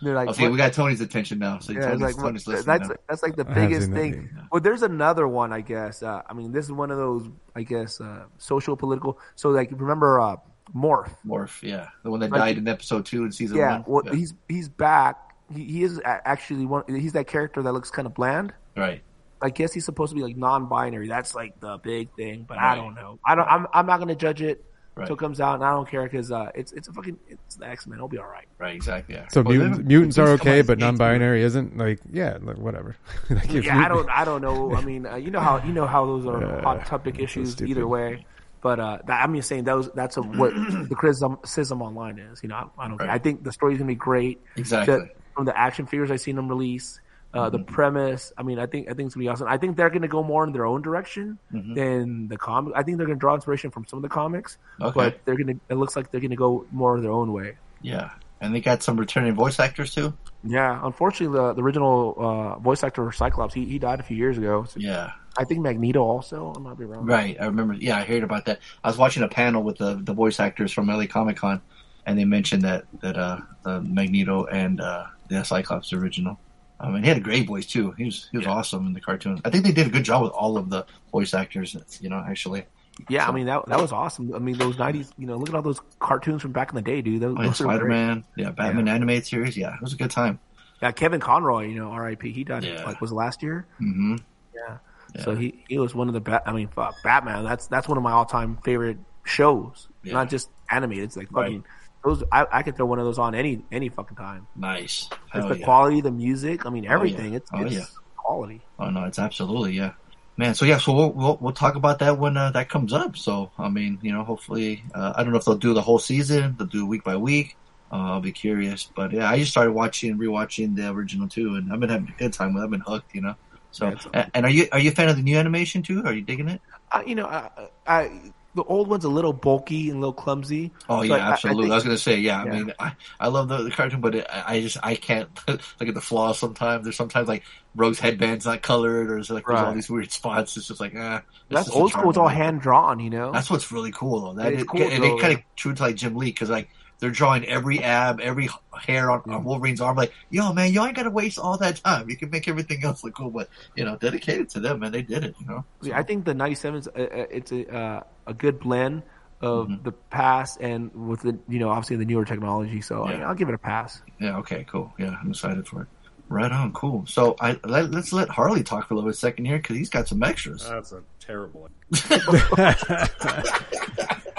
They're 0.02 0.16
like, 0.16 0.28
okay, 0.30 0.44
what- 0.44 0.52
we 0.52 0.58
got 0.58 0.74
Tony's 0.74 1.00
attention 1.00 1.40
now. 1.40 1.60
So 1.60 1.72
Yeah, 1.72 1.86
Tony's, 1.86 2.02
like, 2.02 2.16
Tony's 2.18 2.46
what- 2.46 2.56
listening 2.58 2.78
that's 2.78 2.90
now. 2.90 2.96
that's 3.08 3.24
like 3.24 3.38
the 3.38 3.46
biggest 3.46 3.90
thing. 3.90 4.12
meme, 4.34 4.48
Well, 4.52 4.60
there's 4.60 4.82
another 4.82 5.26
one, 5.26 5.54
I 5.54 5.62
guess. 5.62 6.04
Uh, 6.04 6.22
I 6.30 6.34
mean, 6.34 6.52
this 6.52 6.66
is 6.66 6.74
one 6.74 6.92
of 6.92 6.98
those, 6.98 7.30
I 7.56 7.64
guess, 7.64 8.02
uh, 8.02 8.26
social 8.38 8.76
political. 8.76 9.18
So, 9.36 9.50
like, 9.52 9.72
remember 9.72 10.20
uh, 10.20 10.36
Morph? 10.76 11.12
Morph, 11.26 11.62
yeah, 11.62 11.88
the 12.04 12.10
one 12.12 12.20
that 12.22 12.32
Like- 12.32 12.40
died 12.40 12.58
in 12.58 12.68
episode 12.68 13.06
two 13.06 13.24
in 13.24 13.32
season 13.32 13.58
Yeah, 13.58 13.80
one. 13.86 14.06
well, 14.06 14.14
he's 14.16 14.34
he's 14.50 14.70
back. 14.70 15.18
He, 15.54 15.66
he 15.66 15.84
is 15.84 16.02
actually 16.06 16.66
one. 16.66 16.84
He's 16.88 17.14
that 17.14 17.28
character 17.28 17.62
that 17.62 17.72
looks 17.74 17.92
kind 17.92 18.06
of 18.06 18.14
bland. 18.14 18.54
right. 18.76 19.02
I 19.42 19.50
guess 19.50 19.74
he's 19.74 19.84
supposed 19.84 20.12
to 20.12 20.16
be 20.16 20.22
like 20.24 20.38
non-binary. 20.38 21.10
That's 21.10 21.36
like 21.36 21.60
the 21.60 21.78
big 21.78 22.08
thing, 22.16 22.46
but 22.48 22.58
I 22.58 22.76
don't 22.76 22.96
know. 22.96 23.20
I 23.26 23.36
don't. 23.36 23.46
I'm 23.46 23.68
I'm 23.74 23.86
not 23.86 24.00
gonna 24.00 24.16
judge 24.16 24.42
it 24.42 24.64
Right. 24.96 25.02
until 25.04 25.16
it 25.16 25.20
comes 25.20 25.42
out, 25.42 25.56
and 25.56 25.66
I 25.66 25.72
don't 25.72 25.90
care 25.90 26.04
because 26.04 26.32
uh, 26.32 26.50
it's 26.56 26.72
it's 26.72 26.88
a 26.88 26.94
fucking 26.94 27.18
it's 27.28 27.56
the 27.58 27.68
X 27.68 27.86
Men. 27.86 27.98
It'll 27.98 28.08
be 28.08 28.20
all 28.20 28.26
right. 28.28 28.46
Right, 28.58 28.74
exactly. 28.74 29.16
Yeah. 29.16 29.28
So 29.34 29.42
Well, 29.42 29.52
mutants, 29.56 29.78
then- 29.80 29.88
mutants 29.88 30.18
are 30.18 30.30
okay, 30.30 30.62
but 30.62 30.80
non-binary 30.80 31.42
isn't. 31.44 31.78
Like, 31.78 32.00
yeah, 32.10 32.38
like, 32.42 32.58
whatever. 32.58 32.96
like, 33.30 33.54
if 33.54 33.66
yeah, 33.66 33.80
I 33.84 33.90
don't, 33.90 34.10
I 34.10 34.24
don't 34.24 34.42
know. 34.42 34.74
I 34.74 34.82
mean, 34.82 35.06
uh, 35.06 35.16
you 35.18 35.30
know 35.30 35.42
how 35.42 35.62
you 35.62 35.74
know 35.74 35.88
how 35.88 36.06
those 36.06 36.26
are 36.26 36.40
Yeah, 36.56 36.62
hot 36.62 36.86
topic 36.86 37.20
issues 37.20 37.52
stupid. 37.52 37.72
either 37.72 37.86
way. 37.86 38.26
But 38.64 38.80
uh, 38.80 39.00
that, 39.06 39.22
I'm 39.22 39.36
just 39.36 39.50
saying 39.50 39.66
those 39.66 39.92
that's 39.92 40.18
a, 40.18 40.22
what 40.22 40.54
the 40.90 40.96
criticism, 40.98 41.82
online 41.82 42.18
is. 42.18 42.42
You 42.42 42.50
know, 42.50 42.72
I, 42.78 42.86
I 42.86 42.88
don't. 42.88 42.98
Right. 42.98 43.10
I 43.10 43.18
think 43.20 43.44
the 43.44 43.52
story's 43.52 43.78
gonna 43.78 43.90
be 43.90 43.96
great. 43.96 44.42
Exactly. 44.56 44.96
The- 44.96 45.10
from 45.36 45.46
the 45.46 45.58
action 45.58 45.88
figures 45.88 46.12
I've 46.12 46.22
seen 46.22 46.36
them 46.36 46.48
release, 46.48 47.00
uh, 47.34 47.50
Mm-hmm. 47.50 47.58
the 47.58 47.64
premise. 47.64 48.32
I 48.38 48.44
mean, 48.44 48.60
I 48.60 48.68
think 48.68 48.88
I 48.90 48.94
think 48.94 49.08
it's 49.08 49.16
gonna 49.16 49.24
be 49.26 49.28
awesome. 49.30 49.48
I 49.48 49.58
think 49.58 49.76
they're 49.78 49.90
gonna 49.90 50.08
go 50.08 50.22
more 50.24 50.44
in 50.46 50.54
their 50.54 50.66
own 50.66 50.82
direction 50.84 51.38
Mm-hmm. 51.52 51.74
than 51.74 52.28
the 52.28 52.38
comic. 52.38 52.74
I 52.76 52.84
think 52.84 52.98
they're 52.98 53.08
gonna 53.08 53.18
draw 53.20 53.34
inspiration 53.36 53.70
from 53.72 53.86
some 53.88 53.98
of 53.98 54.04
the 54.04 54.10
comics, 54.10 54.58
Okay. 54.80 54.94
but 54.94 55.20
they're 55.26 55.36
gonna. 55.36 55.56
It 55.70 55.76
looks 55.76 55.96
like 55.96 56.10
they're 56.12 56.22
gonna 56.22 56.36
go 56.36 56.66
more 56.72 57.00
their 57.02 57.12
own 57.12 57.34
way. 57.34 57.58
Yeah, 57.82 58.12
and 58.42 58.54
they 58.56 58.62
got 58.62 58.84
some 58.84 58.96
returning 58.98 59.34
voice 59.36 59.60
actors 59.60 59.94
too. 59.96 60.14
Yeah, 60.44 60.80
unfortunately, 60.86 61.36
the, 61.36 61.54
the 61.54 61.64
original 61.64 62.16
uh, 62.18 62.60
voice 62.60 62.84
actor 62.84 63.12
Cyclops 63.12 63.54
he, 63.56 63.66
he 63.66 63.80
died 63.80 64.00
a 64.00 64.04
few 64.04 64.16
years 64.18 64.38
ago. 64.38 64.66
So 64.66 64.80
Yeah, 64.80 65.12
I 65.38 65.44
think 65.46 65.62
Magneto 65.62 66.02
also. 66.04 66.54
I 66.56 66.60
might 66.60 66.78
be 66.78 66.86
wrong. 66.86 67.06
right. 67.06 67.36
I 67.40 67.46
remember. 67.46 67.74
Yeah, 67.74 67.98
I 67.98 68.04
heard 68.04 68.24
about 68.24 68.46
that. 68.46 68.60
I 68.84 68.88
was 68.88 68.98
watching 68.98 69.24
a 69.24 69.28
panel 69.28 69.64
with 69.64 69.78
the 69.78 69.96
the 69.96 70.14
voice 70.14 70.40
actors 70.40 70.72
from 70.72 70.88
LA 70.88 71.06
Comic 71.08 71.38
Con, 71.38 71.62
and 72.06 72.18
they 72.18 72.26
mentioned 72.26 72.64
that 72.64 72.86
that 73.02 73.18
uh, 73.18 73.40
uh 73.66 73.80
Magneto 73.84 74.46
and 74.46 74.80
uh, 74.80 75.06
the 75.30 75.44
Cyclops 75.44 75.94
original. 75.94 76.40
I 76.80 76.90
mean, 76.90 77.04
he 77.04 77.08
had 77.08 77.18
a 77.18 77.22
great 77.22 77.48
voice 77.48 77.66
too. 77.66 77.92
He 77.92 78.06
was 78.06 78.28
he 78.32 78.38
was 78.38 78.48
awesome 78.48 78.86
in 78.88 78.94
the 78.94 79.02
cartoon. 79.02 79.42
I 79.46 79.50
think 79.50 79.64
they 79.64 79.72
did 79.72 79.88
a 79.88 79.90
good 79.90 80.04
job 80.04 80.22
with 80.24 80.32
all 80.34 80.58
of 80.58 80.70
the 80.70 80.86
voice 81.12 81.34
actors. 81.34 81.76
You 82.02 82.10
know, 82.10 82.24
actually. 82.28 82.66
Yeah, 83.10 83.28
I 83.28 83.32
mean 83.32 83.48
that 83.48 83.66
that 83.68 83.80
was 83.82 83.92
awesome. 83.92 84.36
I 84.36 84.40
mean 84.40 84.58
those 84.58 84.76
'90s, 84.76 85.12
you 85.18 85.26
know, 85.26 85.38
look 85.38 85.50
at 85.50 85.56
all 85.56 85.62
those 85.64 85.80
cartoons 86.00 86.42
from 86.44 86.52
back 86.52 86.70
in 86.70 86.76
the 86.76 86.82
day, 86.82 87.02
dude. 87.02 87.22
Those, 87.22 87.36
Oh, 87.38 87.42
yeah, 87.42 87.48
those. 87.48 87.58
Spider 87.58 87.86
Man. 87.86 88.24
Yeah, 88.36 88.52
Batman 88.52 88.88
animated 88.88 89.26
series. 89.26 89.58
Yeah, 89.58 89.74
it 89.76 89.82
was 89.82 89.94
a 89.94 89.98
good 89.98 90.12
time. 90.12 90.40
Yeah, 90.82 90.92
Kevin 90.92 91.20
Conroy, 91.20 91.68
you 91.68 91.76
know, 91.80 91.90
R.I.P. 91.90 92.32
He 92.34 92.44
died 92.44 92.64
Yeah. 92.66 92.84
like 92.84 93.00
was 93.02 93.12
last 93.14 93.42
year. 93.42 93.66
hmm 93.80 94.18
Yeah. 94.54 94.78
So 95.22 95.36
he 95.36 95.64
he 95.68 95.78
was 95.78 95.94
one 95.94 96.08
of 96.08 96.14
the 96.14 96.22
ba- 96.22 96.42
I 96.48 96.54
mean, 96.54 96.68
fuck, 96.70 96.96
Batman. 97.04 97.44
That's 97.44 97.68
that's 97.68 97.88
one 97.88 97.98
of 97.98 98.04
my 98.04 98.12
all 98.12 98.26
time 98.26 98.58
favorite 98.64 98.98
shows. 99.24 99.88
Yeah. 100.04 100.14
Not 100.14 100.30
just 100.30 100.50
animated. 100.70 101.06
It's 101.06 101.18
like 101.18 101.28
Right. 101.32 101.46
fucking 101.46 101.66
those. 102.04 102.24
I, 102.32 102.46
I 102.52 102.64
could 102.64 102.76
throw 102.76 102.86
one 102.88 103.00
of 103.00 103.06
those 103.06 103.20
on 103.20 103.36
any 103.36 103.64
any 103.72 103.90
fucking 103.90 104.18
time. 104.18 104.48
Nice. 104.56 105.10
It's 105.34 105.48
the 105.48 105.58
yeah. 105.60 105.64
quality, 105.66 106.02
the 106.02 106.12
music. 106.12 106.66
I 106.66 106.70
mean, 106.70 106.86
everything. 106.86 107.34
It's, 107.36 107.50
Oh, 107.54 107.62
it's 107.64 107.76
yeah. 107.76 107.86
quality. 108.18 108.62
Oh 108.80 108.90
no, 108.90 109.06
it's 109.06 109.20
absolutely 109.20 109.74
yeah, 109.74 109.94
man. 110.36 110.56
So 110.56 110.66
yeah, 110.66 110.78
so 110.80 110.94
we'll 110.94 111.12
we'll, 111.12 111.38
we'll 111.40 111.54
talk 111.54 111.76
about 111.76 112.00
that 112.00 112.18
when 112.18 112.36
uh, 112.36 112.52
that 112.52 112.70
comes 112.70 112.92
up. 112.92 113.16
So 113.16 113.52
I 113.58 113.70
mean, 113.70 114.00
you 114.02 114.12
know, 114.12 114.24
hopefully, 114.24 114.84
uh, 114.96 115.14
I 115.16 115.24
don't 115.24 115.32
know 115.32 115.38
if 115.38 115.46
they'll 115.46 115.56
do 115.56 115.74
the 115.74 115.82
whole 115.82 116.00
season. 116.00 116.56
They'll 116.58 116.68
do 116.68 116.86
week 116.86 117.04
by 117.04 117.16
week. 117.18 117.56
Uh, 117.92 118.14
I'll 118.14 118.22
be 118.22 118.32
curious, 118.32 118.90
but 118.96 119.12
yeah, 119.12 119.30
I 119.30 119.38
just 119.38 119.52
started 119.52 119.74
watching, 119.74 120.18
rewatching 120.18 120.76
the 120.76 120.90
original 120.90 121.28
too, 121.28 121.54
and 121.56 121.72
I've 121.72 121.80
been 121.80 121.90
having 121.90 122.10
a 122.10 122.18
good 122.18 122.34
time 122.34 122.56
with. 122.56 122.64
it. 122.64 122.66
I've 122.66 122.72
been 122.72 122.80
hooked, 122.80 123.14
you 123.14 123.22
know. 123.22 123.36
So, 123.74 123.90
That's 123.90 124.30
and, 124.34 124.46
are 124.46 124.50
you 124.50 124.68
are 124.72 124.80
you 124.80 124.92
a 124.92 124.94
fan 124.94 125.10
of 125.10 125.16
the 125.18 125.24
new 125.24 125.36
animation 125.38 125.82
too? 125.82 126.04
Are 126.06 126.14
you 126.14 126.22
digging 126.22 126.48
it? 126.48 126.62
I, 126.92 127.04
you 127.06 127.16
know, 127.16 127.26
I, 127.26 127.50
I 127.88 128.22
the 128.56 128.62
old 128.66 128.88
one's 128.88 129.04
a 129.04 129.10
little 129.10 129.34
bulky 129.34 129.90
and 129.90 129.98
a 129.98 130.00
little 130.00 130.14
clumsy. 130.14 130.72
Oh 130.88 130.98
So 131.00 131.04
yeah, 131.06 131.16
I- 131.16 131.18
I 131.18 131.32
absolutely. 131.32 131.64
I, 131.64 131.66
think- 131.66 131.74
was 131.74 131.84
gonna 131.86 131.98
say 131.98 132.18
yeah. 132.20 132.42
I 132.44 132.46
mean, 132.46 132.72
I, 132.78 132.92
I 133.20 133.28
love 133.30 133.48
the, 133.48 133.64
the 133.64 133.72
cartoon, 133.72 134.00
but 134.00 134.14
it, 134.14 134.28
I 134.32 134.58
I 134.58 134.62
just 134.62 134.78
I 134.84 134.94
can't 134.96 135.28
look 135.48 135.60
at 135.82 135.94
the 135.96 136.02
flaws. 136.02 136.38
Sometimes 136.38 136.84
there's 136.84 136.96
sometimes 136.96 137.28
like 137.28 137.42
Rogue's 137.76 138.00
headband's 138.00 138.46
not 138.46 138.62
colored, 138.62 139.10
or 139.10 139.16
there's 139.16 139.32
like 139.32 139.46
there's 139.48 139.60
all 139.60 139.66
Right. 139.66 139.74
these 139.74 139.90
weird 139.90 140.12
spots. 140.12 140.56
It's 140.56 140.68
just 140.68 140.80
like 140.80 140.94
ah. 140.96 141.24
That's 141.50 141.68
old 141.72 141.92
school. 141.92 142.10
It's 142.10 142.18
all 142.20 142.28
hand 142.28 142.62
drawn. 142.62 143.00
You 143.00 143.10
know. 143.10 143.32
That's 143.32 143.50
what's 143.50 143.72
really 143.72 143.92
cool 143.92 144.22
though. 144.22 144.34
That 144.44 144.54
It 144.54 144.60
is 144.60 144.64
cool, 144.66 144.84
and 144.84 145.04
though, 145.04 145.16
they 145.16 145.20
kind 145.22 145.34
of 145.34 145.40
true 145.56 145.74
to 145.74 145.82
like 145.82 145.96
Jim 145.96 146.16
Lee 146.16 146.28
because 146.28 146.52
like 146.52 146.70
they're 147.00 147.10
drawing 147.10 147.44
every 147.46 147.82
ab, 147.84 148.20
every 148.22 148.50
hair 148.80 149.12
on, 149.12 149.22
on 149.30 149.44
Wolverine's 149.44 149.82
arm. 149.82 149.96
Like, 149.98 150.14
yo, 150.30 150.52
man, 150.54 150.72
you 150.74 150.84
ain't 150.84 150.96
got 150.96 151.04
to 151.04 151.10
waste 151.10 151.38
all 151.40 151.58
that 151.58 151.78
time. 151.78 152.10
You 152.10 152.18
can 152.18 152.30
make 152.30 152.48
everything 152.48 152.84
else 152.84 153.04
look 153.04 153.16
cool, 153.16 153.30
but 153.32 153.50
you 153.76 153.86
know, 153.86 153.96
dedicated 153.98 154.50
to 154.50 154.60
them, 154.60 154.80
man. 154.80 154.92
They 154.92 155.02
did 155.02 155.24
it. 155.24 155.36
You 155.40 155.46
know. 155.48 155.66
Yeah, 155.82 155.98
I 155.98 156.04
think 156.04 156.26
the 156.26 156.34
'97's 156.34 156.88
uh, 156.88 156.92
uh, 156.96 157.26
it's 157.32 157.52
a 157.52 157.74
uh, 157.76 158.04
a 158.28 158.34
good 158.34 158.60
blend 158.60 159.04
of 159.42 159.68
Mm-hmm. 159.68 159.84
the 159.84 159.92
past 159.92 160.58
and 160.62 160.90
with 161.08 161.20
the 161.22 161.38
you 161.50 161.60
know 161.60 161.68
obviously 161.70 161.98
the 161.98 162.06
newer 162.06 162.24
technology. 162.24 162.80
So 162.80 163.10
Yeah. 163.10 163.26
I, 163.26 163.28
will 163.28 163.36
give 163.36 163.50
it 163.50 163.56
a 163.56 163.58
pass. 163.58 164.02
Yeah. 164.20 164.38
Okay. 164.38 164.64
Cool. 164.70 164.94
Yeah, 164.98 165.18
I'm 165.22 165.32
excited 165.32 165.68
for 165.68 165.82
it. 165.82 165.88
Right 166.30 166.50
on. 166.52 166.72
Cool. 166.72 167.06
So 167.08 167.36
I 167.42 167.60
let, 167.66 167.92
let's 167.92 168.14
let 168.14 168.30
Harley 168.30 168.64
talk 168.64 168.88
for 168.88 168.94
a 168.94 168.98
little 168.98 169.10
bit 169.10 169.18
second 169.18 169.44
here 169.46 169.58
because 169.58 169.76
he's 169.76 169.90
got 169.90 170.08
some 170.08 170.24
extras. 170.24 170.66
That's 170.68 170.94
a 170.94 171.04
terrible. 171.20 171.70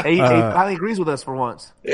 Hey, 0.02 0.20
Uh, 0.20 0.34
he 0.34 0.40
finally 0.52 0.74
agrees 0.74 0.98
with 0.98 1.08
us 1.08 1.22
for 1.22 1.34
once. 1.34 1.72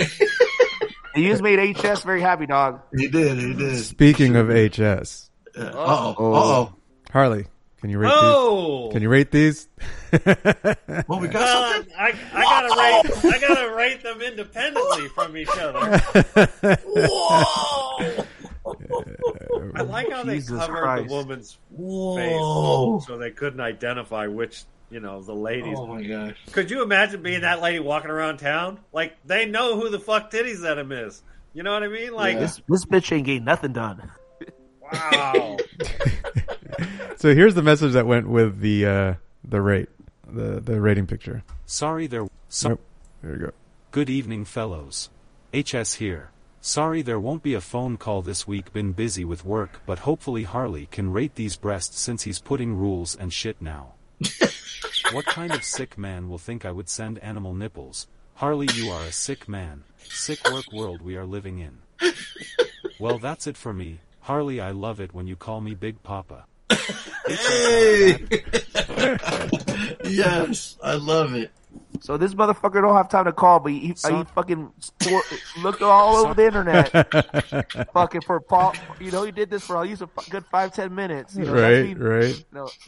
he 1.15 1.29
just 1.29 1.43
made 1.43 1.77
HS 1.77 2.03
very 2.03 2.21
happy, 2.21 2.47
dog. 2.47 2.81
He 2.97 3.09
did. 3.09 3.39
He 3.39 3.55
did. 3.55 3.77
Speaking 3.85 4.37
of 4.37 4.49
HS, 4.49 5.31
Uh 5.57 5.71
oh. 5.75 6.11
Uh 6.11 6.15
oh. 6.19 6.75
Harley, 7.13 7.47
can 7.81 7.91
you 7.91 7.99
rate 7.99 8.13
Oh! 8.15 8.85
these? 8.87 8.93
Can 8.93 9.03
you 9.03 9.09
rate 9.09 9.31
these? 9.31 9.69
Well, 11.09 11.21
we 11.21 11.29
got 11.29 11.41
Well, 11.43 11.73
something. 11.75 11.93
I, 11.99 12.15
I 12.35 12.43
gotta 12.43 12.69
rate. 13.23 13.35
I 13.35 13.39
gotta 13.41 13.75
rate 13.75 14.03
them 14.03 14.21
independently 14.21 15.09
from 15.09 15.37
each 15.37 15.49
other. 15.51 15.99
Whoa! 16.85 18.25
I 19.75 19.83
like 19.83 20.11
how 20.11 20.23
they 20.25 20.37
Jesus 20.37 20.59
covered 20.59 20.77
Christ. 20.83 21.09
the 21.09 21.15
woman's 21.15 21.59
Whoa. 21.71 22.99
face 22.99 23.07
so 23.07 23.19
they 23.19 23.31
couldn't 23.31 23.61
identify 23.61 24.27
which, 24.27 24.65
you 24.91 25.01
know, 25.01 25.23
the 25.23 25.35
ladies. 25.35 25.77
Oh 25.79 25.87
my 25.87 26.03
gosh. 26.03 26.37
Could 26.53 26.71
you 26.71 26.83
imagine 26.83 27.23
being 27.23 27.43
that 27.43 27.61
lady 27.63 27.79
walking 27.79 28.11
around 28.11 28.39
town? 28.39 28.81
Like 28.93 29.17
they 29.25 29.47
know 29.47 29.79
who 29.81 29.89
the 29.89 29.99
fuck 30.01 30.31
titties 30.31 30.63
that 30.63 30.79
him 30.79 30.93
is. 30.93 31.23
You 31.55 31.63
know 31.63 31.73
what 31.73 31.83
I 31.83 31.89
mean? 31.89 32.13
Like, 32.13 32.39
This 32.39 32.61
this 32.69 32.85
bitch 32.85 33.11
ain't 33.13 33.27
getting 33.27 33.45
nothing 33.45 33.73
done. 33.73 34.11
wow. 34.93 35.57
So 37.17 37.35
here's 37.35 37.55
the 37.55 37.63
message 37.63 37.93
that 37.93 38.07
went 38.07 38.29
with 38.29 38.61
the 38.61 38.87
uh, 38.87 39.15
the 39.45 39.61
rate, 39.61 39.89
the 40.27 40.59
the 40.61 40.81
rating 40.81 41.07
picture. 41.07 41.43
Sorry 41.67 42.07
there. 42.07 42.27
So- 42.49 42.71
Nope. 42.71 42.81
There 43.23 43.33
you 43.33 43.39
go. 43.47 43.51
Good 43.91 44.09
evening, 44.09 44.47
fellows. 44.47 45.11
HS 45.55 45.95
here. 45.95 46.31
Sorry 46.63 47.03
there 47.03 47.21
won't 47.21 47.43
be 47.43 47.53
a 47.53 47.61
phone 47.61 47.99
call 47.99 48.23
this 48.23 48.47
week, 48.47 48.73
been 48.73 48.93
busy 48.93 49.25
with 49.27 49.45
work, 49.45 49.81
but 49.85 50.01
hopefully 50.01 50.45
Harley 50.45 50.87
can 50.91 51.13
rate 51.13 51.35
these 51.35 51.57
breasts 51.57 52.01
since 52.01 52.23
he's 52.23 52.39
putting 52.41 52.75
rules 52.75 53.15
and 53.15 53.33
shit 53.33 53.61
now. 53.61 53.93
What 55.13 55.27
kind 55.27 55.53
of 55.53 55.65
sick 55.65 55.99
man 55.99 56.29
will 56.29 56.39
think 56.39 56.65
I 56.65 56.73
would 56.73 56.89
send 56.89 57.19
animal 57.21 57.55
nipples? 57.55 58.07
Harley, 58.35 58.69
you 58.75 58.91
are 58.91 59.03
a 59.03 59.13
sick 59.13 59.49
man. 59.49 59.85
Sick 59.99 60.39
work 60.51 60.73
world 60.73 61.03
we 61.03 61.17
are 61.17 61.27
living 61.27 61.59
in. 61.59 61.79
Well, 62.99 63.19
that's 63.19 63.47
it 63.47 63.57
for 63.57 63.73
me. 63.73 64.01
Harley, 64.21 64.61
I 64.61 64.71
love 64.71 65.01
it 65.01 65.15
when 65.15 65.27
you 65.27 65.37
call 65.37 65.61
me 65.61 65.75
Big 65.75 66.03
Papa. 66.03 66.45
Hey! 67.27 68.27
yes, 70.05 70.77
I 70.83 70.95
love 70.95 71.35
it. 71.35 71.51
So 72.01 72.17
this 72.17 72.33
motherfucker 72.35 72.81
don't 72.81 72.97
have 72.97 73.09
time 73.09 73.27
to 73.27 73.33
call, 73.33 73.61
but 73.61 73.73
he, 73.73 73.79
he 73.89 74.25
fucking 74.35 74.73
looked 75.63 75.83
all 75.83 76.17
over 76.17 76.35
the 76.35 76.47
internet, 76.47 77.89
fucking 77.93 78.23
for 78.23 78.41
Paul. 78.41 78.75
You 78.99 79.11
know, 79.11 79.23
he 79.25 79.31
did 79.33 79.51
this 79.51 79.67
for 79.67 79.77
at 79.77 79.83
least 79.83 80.01
a 80.03 80.09
good 80.31 80.45
five 80.47 80.73
ten 80.75 80.95
minutes. 80.95 81.37
You 81.37 81.45
know, 81.45 81.53
right, 81.53 81.85
me- 81.85 81.95
right. 81.95 82.37
You 82.39 82.45
know, 82.53 82.69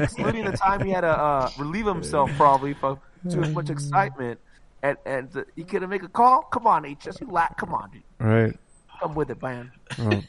excluding 0.00 0.44
the 0.46 0.56
time 0.56 0.84
he 0.84 0.90
had 0.90 1.02
to 1.02 1.08
uh, 1.08 1.50
relieve 1.58 1.86
himself 1.86 2.30
probably 2.36 2.72
from 2.74 2.98
too 3.30 3.40
much 3.52 3.68
excitement, 3.68 4.40
and 4.82 4.96
and 5.04 5.36
uh, 5.36 5.44
he 5.54 5.64
couldn't 5.64 5.90
make 5.90 6.02
a 6.02 6.08
call. 6.08 6.42
Come 6.42 6.66
on, 6.66 6.84
HS, 6.84 7.20
you 7.20 7.26
lack. 7.30 7.58
Come 7.58 7.74
on, 7.74 7.90
dude. 7.90 8.02
Right. 8.18 8.56
come 9.00 9.14
with 9.14 9.30
it, 9.30 9.42
man. 9.42 9.70
Well, 9.98 10.24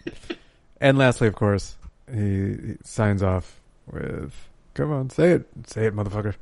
and 0.82 0.98
lastly, 0.98 1.28
of 1.28 1.36
course, 1.36 1.78
he, 2.14 2.20
he 2.20 2.76
signs 2.84 3.24
off 3.24 3.62
with, 3.90 4.34
"Come 4.74 4.92
on, 4.92 5.10
say 5.10 5.32
it, 5.32 5.48
say 5.66 5.86
it, 5.86 5.96
motherfucker." 5.96 6.36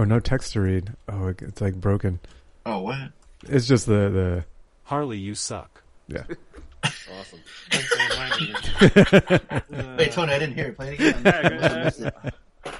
Oh, 0.00 0.04
no 0.04 0.18
text 0.18 0.54
to 0.54 0.62
read. 0.62 0.94
Oh, 1.10 1.26
it's 1.28 1.60
like 1.60 1.74
broken. 1.74 2.20
Oh, 2.64 2.80
what? 2.80 3.10
It's 3.46 3.66
just 3.66 3.84
the 3.84 4.08
the 4.08 4.44
Harley, 4.84 5.18
you 5.18 5.34
suck. 5.34 5.82
yeah. 6.08 6.22
Awesome. 7.18 7.40
Uh, 7.70 9.38
Wait, 9.98 10.12
Tony, 10.12 10.32
I 10.32 10.38
didn't 10.38 10.54
hear 10.54 10.68
it. 10.68 10.76
Play 10.78 10.94
it 10.94 10.94
again. 10.94 11.22
Yeah, 11.26 11.48
good. 11.50 11.62
I 11.64 11.84
missed 11.84 12.00
it. 12.00 12.14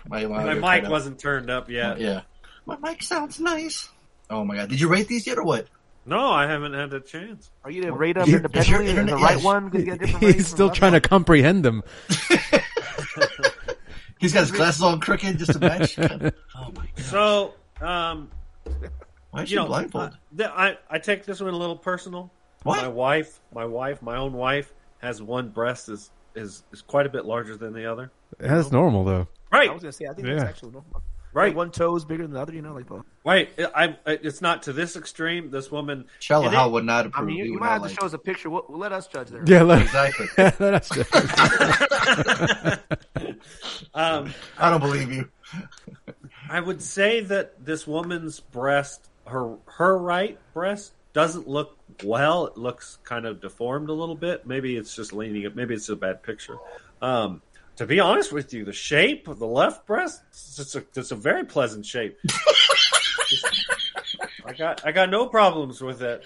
My, 0.08 0.24
My 0.26 0.54
mic 0.80 0.88
wasn't 0.88 1.18
turned 1.18 1.50
up 1.50 1.68
yet. 1.68 2.00
Yeah. 2.00 2.22
My 2.64 2.78
mic 2.78 3.02
sounds 3.02 3.38
nice. 3.38 3.90
Oh 4.30 4.42
my 4.42 4.56
god! 4.56 4.70
Did 4.70 4.80
you 4.80 4.88
rate 4.88 5.06
these 5.08 5.26
yet 5.26 5.36
or 5.36 5.44
what? 5.44 5.66
No, 6.06 6.30
I 6.30 6.46
haven't 6.46 6.72
had 6.72 6.94
a 6.94 7.00
chance. 7.00 7.50
Are 7.62 7.70
you 7.70 7.82
gonna 7.82 7.94
rate 7.94 8.14
them 8.14 8.26
Your- 8.30 8.38
independently? 8.38 8.86
your 8.86 8.88
and 9.00 9.08
the 9.08 9.12
internet- 9.12 9.22
right 9.22 9.36
yes. 9.36 9.44
one 9.44 9.70
can 9.70 9.84
get 9.84 9.98
different 10.00 10.22
ratings 10.22 10.34
He's 10.36 10.48
from 10.48 10.56
still 10.56 10.68
the 10.70 10.74
trying 10.74 10.92
to 10.92 11.00
comprehend 11.02 11.62
them. 11.66 11.82
He's 14.20 14.32
got 14.34 14.40
his 14.40 14.50
glasses 14.52 14.82
on 14.82 15.00
crooked 15.00 15.38
just 15.38 15.52
to 15.54 15.58
match. 15.58 15.98
oh 15.98 16.70
my 16.74 16.86
god! 16.96 17.04
So, 17.04 17.54
um, 17.80 18.30
Why 19.30 19.42
is 19.42 19.50
you 19.50 19.56
she 19.56 19.56
know, 19.56 19.66
blindfolded? 19.66 20.18
I 20.40 20.76
I 20.90 20.98
take 20.98 21.24
this 21.24 21.40
one 21.40 21.52
a 21.52 21.56
little 21.56 21.76
personal. 21.76 22.30
What? 22.62 22.82
My 22.82 22.88
wife, 22.88 23.40
my 23.54 23.64
wife, 23.64 24.02
my 24.02 24.16
own 24.18 24.34
wife 24.34 24.72
has 24.98 25.22
one 25.22 25.48
breast 25.48 25.88
is 25.88 26.10
is 26.34 26.62
is 26.72 26.82
quite 26.82 27.06
a 27.06 27.08
bit 27.08 27.24
larger 27.24 27.56
than 27.56 27.72
the 27.72 27.90
other. 27.90 28.10
That's 28.38 28.70
normal 28.70 29.04
though. 29.04 29.26
Right, 29.50 29.70
I 29.70 29.72
was 29.72 29.82
gonna 29.82 29.92
say, 29.92 30.06
I 30.06 30.12
think 30.12 30.28
Yeah. 30.28 30.34
that's 30.34 30.48
actually 30.50 30.72
normal. 30.72 31.02
right, 31.32 31.48
Like 31.48 31.56
one 31.56 31.70
toe 31.72 31.96
is 31.96 32.04
bigger 32.04 32.22
than 32.22 32.32
the 32.32 32.40
other, 32.40 32.52
you 32.52 32.62
know, 32.62 32.72
like 32.74 32.86
the. 32.86 33.02
right. 33.24 33.48
I, 33.74 33.96
I 34.06 34.12
it's 34.22 34.40
not 34.42 34.62
to 34.64 34.72
this 34.72 34.94
extreme. 34.96 35.50
This 35.50 35.70
woman, 35.72 36.04
Shella 36.20 36.46
it 36.46 36.52
How 36.52 36.66
is- 36.66 36.72
would 36.72 36.84
not 36.84 37.06
approve. 37.06 37.14
I 37.14 37.18
approve. 37.22 37.26
mean, 37.28 37.36
you, 37.38 37.44
He 37.44 37.50
you 37.52 37.58
might 37.58 37.66
not 37.66 37.72
have 37.72 37.82
to 37.82 37.88
like 37.88 38.00
show 38.00 38.06
us 38.06 38.12
a 38.12 38.18
picture. 38.18 38.50
We'll, 38.50 38.66
we'll 38.68 38.78
let 38.78 38.92
us 38.92 39.08
judge 39.08 39.28
there. 39.28 39.42
Yeah, 39.46 39.62
let, 39.62 39.80
Exactly. 39.82 40.26
That's 40.36 40.88
just- 40.90 41.10
um, 43.94 44.32
I 44.58 44.70
don't 44.70 44.80
believe 44.80 45.12
you. 45.12 45.28
I 46.48 46.60
would 46.60 46.82
say 46.82 47.20
that 47.20 47.64
this 47.64 47.86
woman's 47.86 48.40
breast, 48.40 49.08
her 49.26 49.56
her 49.66 49.96
right 49.96 50.38
breast, 50.52 50.92
doesn't 51.12 51.48
look 51.48 51.76
well. 52.04 52.46
It 52.46 52.56
looks 52.56 52.98
kind 53.04 53.26
of 53.26 53.40
deformed 53.40 53.88
a 53.88 53.92
little 53.92 54.14
bit. 54.14 54.46
Maybe 54.46 54.76
it's 54.76 54.94
just 54.94 55.12
leaning. 55.12 55.50
Maybe 55.54 55.74
it's 55.74 55.88
a 55.88 55.96
bad 55.96 56.22
picture. 56.22 56.56
Um, 57.02 57.42
to 57.76 57.86
be 57.86 58.00
honest 58.00 58.32
with 58.32 58.52
you, 58.52 58.64
the 58.64 58.72
shape 58.72 59.26
of 59.28 59.38
the 59.38 59.46
left 59.46 59.86
breast, 59.86 60.20
it's 60.32 60.74
a, 60.74 60.84
it's 60.94 61.12
a 61.12 61.16
very 61.16 61.44
pleasant 61.44 61.86
shape. 61.86 62.18
I 64.44 64.52
got 64.52 64.86
I 64.86 64.92
got 64.92 65.10
no 65.10 65.26
problems 65.26 65.80
with 65.80 66.02
it. 66.02 66.22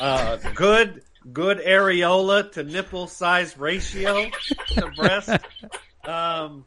Uh, 0.00 0.36
good 0.54 1.02
good 1.32 1.58
areola 1.58 2.50
to 2.52 2.62
nipple 2.62 3.06
size 3.06 3.56
ratio 3.56 4.30
to 4.68 4.90
breast. 4.96 5.30
Um, 6.08 6.64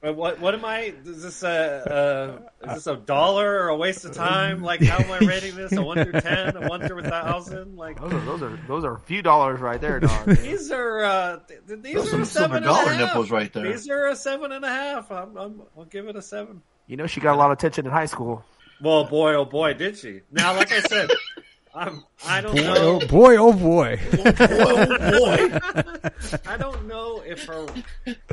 but 0.00 0.14
what 0.16 0.40
what 0.40 0.54
am 0.54 0.64
I? 0.64 0.94
Is 1.04 1.22
this 1.22 1.42
a, 1.42 2.40
a 2.62 2.68
is 2.68 2.74
this 2.76 2.86
a 2.86 2.96
dollar 2.96 3.64
or 3.64 3.68
a 3.68 3.76
waste 3.76 4.04
of 4.04 4.12
time? 4.14 4.62
Like 4.62 4.80
how 4.82 4.98
am 4.98 5.10
I 5.10 5.18
rating 5.26 5.56
this? 5.56 5.72
A 5.72 5.82
one 5.82 6.02
through 6.02 6.20
ten? 6.20 6.56
A 6.56 6.68
one 6.68 6.86
through 6.86 7.00
a 7.00 7.08
thousand? 7.08 7.76
Like 7.76 8.00
Those 8.00 8.12
are 8.12 8.20
those 8.20 8.42
are 8.42 8.58
those 8.68 8.84
are 8.84 8.94
a 8.94 9.00
few 9.00 9.22
dollars 9.22 9.60
right 9.60 9.80
there, 9.80 9.98
dog. 10.00 10.26
these 10.26 10.70
are 10.70 11.02
uh, 11.04 11.38
th- 11.48 11.60
th- 11.66 11.82
these 11.82 11.94
Those 11.96 12.06
are 12.06 12.10
some 12.10 12.22
a 12.22 12.26
silver 12.26 12.54
seven 12.54 12.56
and 12.58 12.64
a 12.64 12.68
dollar 12.68 12.96
nipples 12.96 13.30
right 13.30 13.52
there. 13.52 13.72
These 13.72 13.88
are 13.90 14.06
a 14.06 14.16
seven 14.16 14.52
and 14.52 14.64
a 14.64 14.68
half. 14.68 15.10
I'm, 15.10 15.36
I'm 15.36 15.62
I'll 15.76 15.84
give 15.84 16.06
it 16.06 16.14
a 16.16 16.22
seven. 16.22 16.62
you 16.86 16.96
know, 16.96 17.06
she 17.08 17.20
got 17.20 17.34
a 17.34 17.38
lot 17.38 17.50
of 17.50 17.58
attention 17.58 17.84
in 17.84 17.90
high 17.92 18.06
school. 18.06 18.44
Well, 18.80 19.04
boy, 19.04 19.34
oh 19.34 19.44
boy, 19.44 19.74
did 19.74 19.98
she? 19.98 20.20
Now, 20.30 20.54
like 20.54 20.70
I 20.70 20.78
said, 20.80 21.10
I'm 21.78 22.02
I 22.26 22.40
don't 22.40 22.56
boy, 22.56 22.62
know. 22.62 23.00
oh 23.02 23.06
boy, 23.06 23.36
oh 23.36 23.52
boy. 23.52 24.00
Oh 24.40 25.58
I 26.46 26.56
don't 26.56 26.86
know 26.88 27.22
if 27.24 27.44
her 27.46 27.66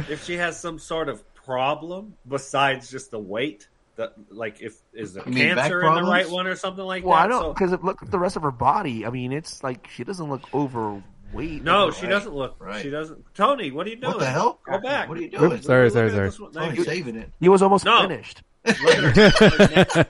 if 0.09 0.23
she 0.25 0.37
has 0.37 0.59
some 0.59 0.79
sort 0.79 1.09
of 1.09 1.23
problem 1.35 2.15
besides 2.27 2.89
just 2.89 3.11
the 3.11 3.19
weight. 3.19 3.67
That 3.97 4.13
like 4.29 4.61
if 4.61 4.73
is 4.93 5.13
there 5.13 5.23
You 5.25 5.31
mean 5.33 5.55
back 5.55 5.69
cancer 5.69 5.81
in 5.85 5.95
the 5.95 6.01
right 6.03 6.29
one 6.29 6.47
or 6.47 6.55
something 6.57 6.83
like 6.83 7.05
Well, 7.05 7.15
that. 7.15 7.25
I 7.25 7.27
don't 7.27 7.41
So- 7.41 7.53
because 7.53 7.71
look 7.83 8.01
at 8.03 8.11
the 8.11 8.19
rest 8.19 8.35
of 8.35 8.41
her 8.41 8.51
body. 8.51 9.05
I 9.05 9.09
mean, 9.09 9.31
it's 9.31 9.63
like 9.63 9.87
she 9.89 10.03
doesn't 10.03 10.29
look 10.29 10.41
overweight. 10.53 11.63
no, 11.63 11.85
right? 11.85 11.95
she 11.95 12.05
doesn't 12.07 12.33
look. 12.33 12.55
Right. 12.59 12.81
She 12.81 12.89
doesn't. 12.89 13.23
Tony, 13.35 13.71
what 13.71 13.87
are 13.87 13.91
you 13.91 13.95
doing? 13.95 14.11
What 14.13 14.19
the 14.19 14.25
hell? 14.25 14.59
Go 14.65 14.79
back. 14.79 15.07
What 15.07 15.17
are 15.17 15.21
you 15.21 15.29
doing? 15.29 15.53
Oops, 15.53 15.65
sorry, 15.65 15.89
sorry, 15.91 16.09
sorry. 16.11 16.25
this 16.27 16.37
one. 16.39 16.51
Tony's 16.51 16.83
saving 16.85 17.15
it. 17.15 17.31
He 17.39 17.47
was 17.47 17.61
almost 17.61 17.85
No. 17.85 18.01
finished. 18.01 18.41
Look 18.65 18.77
at 18.95 19.91
her. 19.91 20.05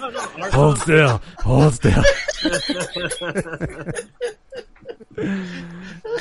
No, 0.00 0.10
no, 0.10 0.50
Hold 0.50 0.78
still, 0.78 1.22
hold 1.38 1.74
still. 1.74 2.02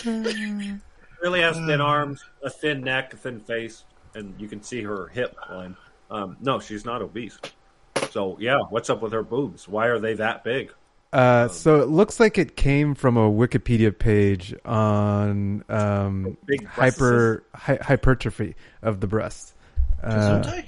really 1.22 1.41
has 1.41 1.57
thin 1.57 1.82
arms, 1.82 2.24
a 2.43 2.49
thin 2.49 2.82
neck, 2.82 3.13
a 3.13 3.18
thin 3.18 3.39
face, 3.39 3.84
and 4.13 4.34
you 4.39 4.47
can 4.47 4.61
see 4.61 4.84
her 4.84 5.07
hip 5.07 5.36
line. 5.49 5.76
Um, 6.11 6.38
no, 6.41 6.59
she's 6.59 6.86
not 6.86 7.01
obese. 7.01 7.38
So 8.11 8.38
yeah, 8.39 8.59
what's 8.70 8.89
up 8.89 9.01
with 9.01 9.11
her 9.11 9.24
boobs? 9.24 9.68
Why 9.68 9.88
are 9.88 9.99
they 9.99 10.13
that 10.16 10.43
big? 10.43 10.72
Uh, 11.11 11.47
so 11.47 11.82
it 11.82 11.88
looks 11.88 12.20
like 12.20 12.38
it 12.38 12.55
came 12.57 12.93
from 12.93 13.16
a 13.16 13.32
Wikipedia 13.32 13.97
page 13.97 14.53
on 14.66 15.63
um, 15.70 16.38
hyper 16.68 17.43
hy- 17.53 17.80
hypertrophy 17.82 18.55
of 18.82 18.99
the 18.99 19.07
breast. 19.07 19.53
Uh, 20.03 20.61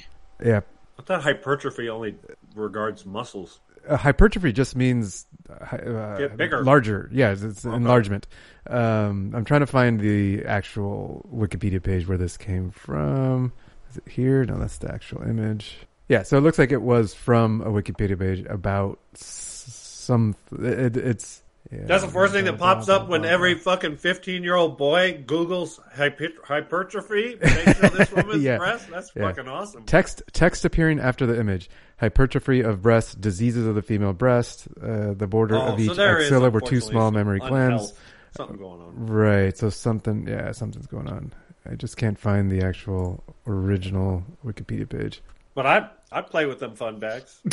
yeah, 0.43 0.62
I 0.62 0.62
thought 1.08 1.24
hypertrophy 1.24 1.89
only 1.89 2.16
regards 2.55 3.05
muscles. 3.05 3.60
uh, 3.88 3.97
hypertrophy 3.97 4.51
just 4.51 4.76
means 4.76 5.26
uh, 5.49 5.76
uh, 5.76 6.18
Get 6.18 6.38
bigger. 6.38 6.64
larger. 6.64 7.10
Yeah, 7.12 7.32
it's, 7.32 7.41
it's 7.43 7.66
enlargement. 7.66 8.28
Um, 8.70 9.32
I'm 9.34 9.45
trying 9.45 9.62
to 9.62 9.66
find 9.68 9.99
the 9.99 10.43
actual 10.45 11.28
Wikipedia 11.34 11.82
page 11.82 12.08
where 12.08 12.18
this 12.18 12.38
came 12.38 12.70
from. 12.72 13.53
Is 13.89 13.97
it 13.97 14.08
here? 14.10 14.43
No, 14.45 14.60
that's 14.60 14.78
the 14.78 14.91
actual 14.93 15.24
image. 15.24 15.78
Yeah, 16.10 16.24
so 16.24 16.38
it 16.38 16.41
looks 16.41 16.60
like 16.60 16.72
it 16.72 16.82
was 16.82 17.14
from 17.14 17.62
a 17.62 17.68
Wikipedia 17.70 18.18
page 18.20 18.45
about 18.49 18.99
some. 19.14 20.36
It, 20.60 20.95
it's 20.97 21.41
yeah, 21.72 21.80
That's 21.86 22.03
the 22.03 22.09
first 22.09 22.34
thing 22.34 22.45
that 22.45 22.57
pops 22.57 22.89
up 22.89 23.07
when 23.09 23.26
every 23.26 23.55
fucking 23.55 23.97
fifteen-year-old 23.97 24.78
boy 24.78 25.24
Google's 25.26 25.80
hypertrophy. 25.93 27.38
Makes 27.41 27.80
sure 27.80 27.89
this 27.89 28.11
woman's 28.15 28.43
Yeah. 28.43 28.57
breast. 28.57 28.89
That's 28.89 29.11
Yeah. 29.15 29.24
fucking 29.28 29.47
awesome. 29.47 29.84
Text 29.86 30.24
text 30.34 30.65
appearing 30.65 30.99
after 30.99 31.26
the 31.26 31.39
image. 31.39 31.70
Hypertrophy 31.99 32.61
of 32.61 32.82
breast, 32.82 33.20
diseases 33.20 33.65
of 33.65 33.76
the 33.76 33.82
female 33.82 34.13
breast, 34.13 34.68
uh, 34.82 35.13
the 35.13 35.26
border 35.28 35.55
Oh, 35.55 35.61
of 35.74 35.80
so 35.80 35.84
each 35.86 35.91
is, 35.91 35.99
axilla 35.99 36.49
were 36.49 36.59
too 36.61 36.76
unfortunately, 36.76 36.91
small 36.91 37.11
mammary 37.11 37.39
glands. 37.39 37.93
Something 38.36 38.57
going 38.57 38.82
on. 38.82 39.07
Right. 39.07 39.57
So 39.57 39.70
something, 39.70 40.28
yeah, 40.28 40.51
something's 40.51 40.86
going 40.88 41.07
on. 41.07 41.34
I 41.70 41.74
just 41.76 41.97
can't 41.97 42.18
find 42.20 42.51
the 42.51 42.63
actual 42.63 43.24
original 43.47 44.24
Wikipedia 44.45 44.88
page. 44.88 45.22
But 45.55 45.65
I 45.65 45.89
I 46.12 46.22
play 46.22 46.45
with 46.45 46.60
them 46.60 46.76
fun 46.76 46.99
bags. 46.99 47.39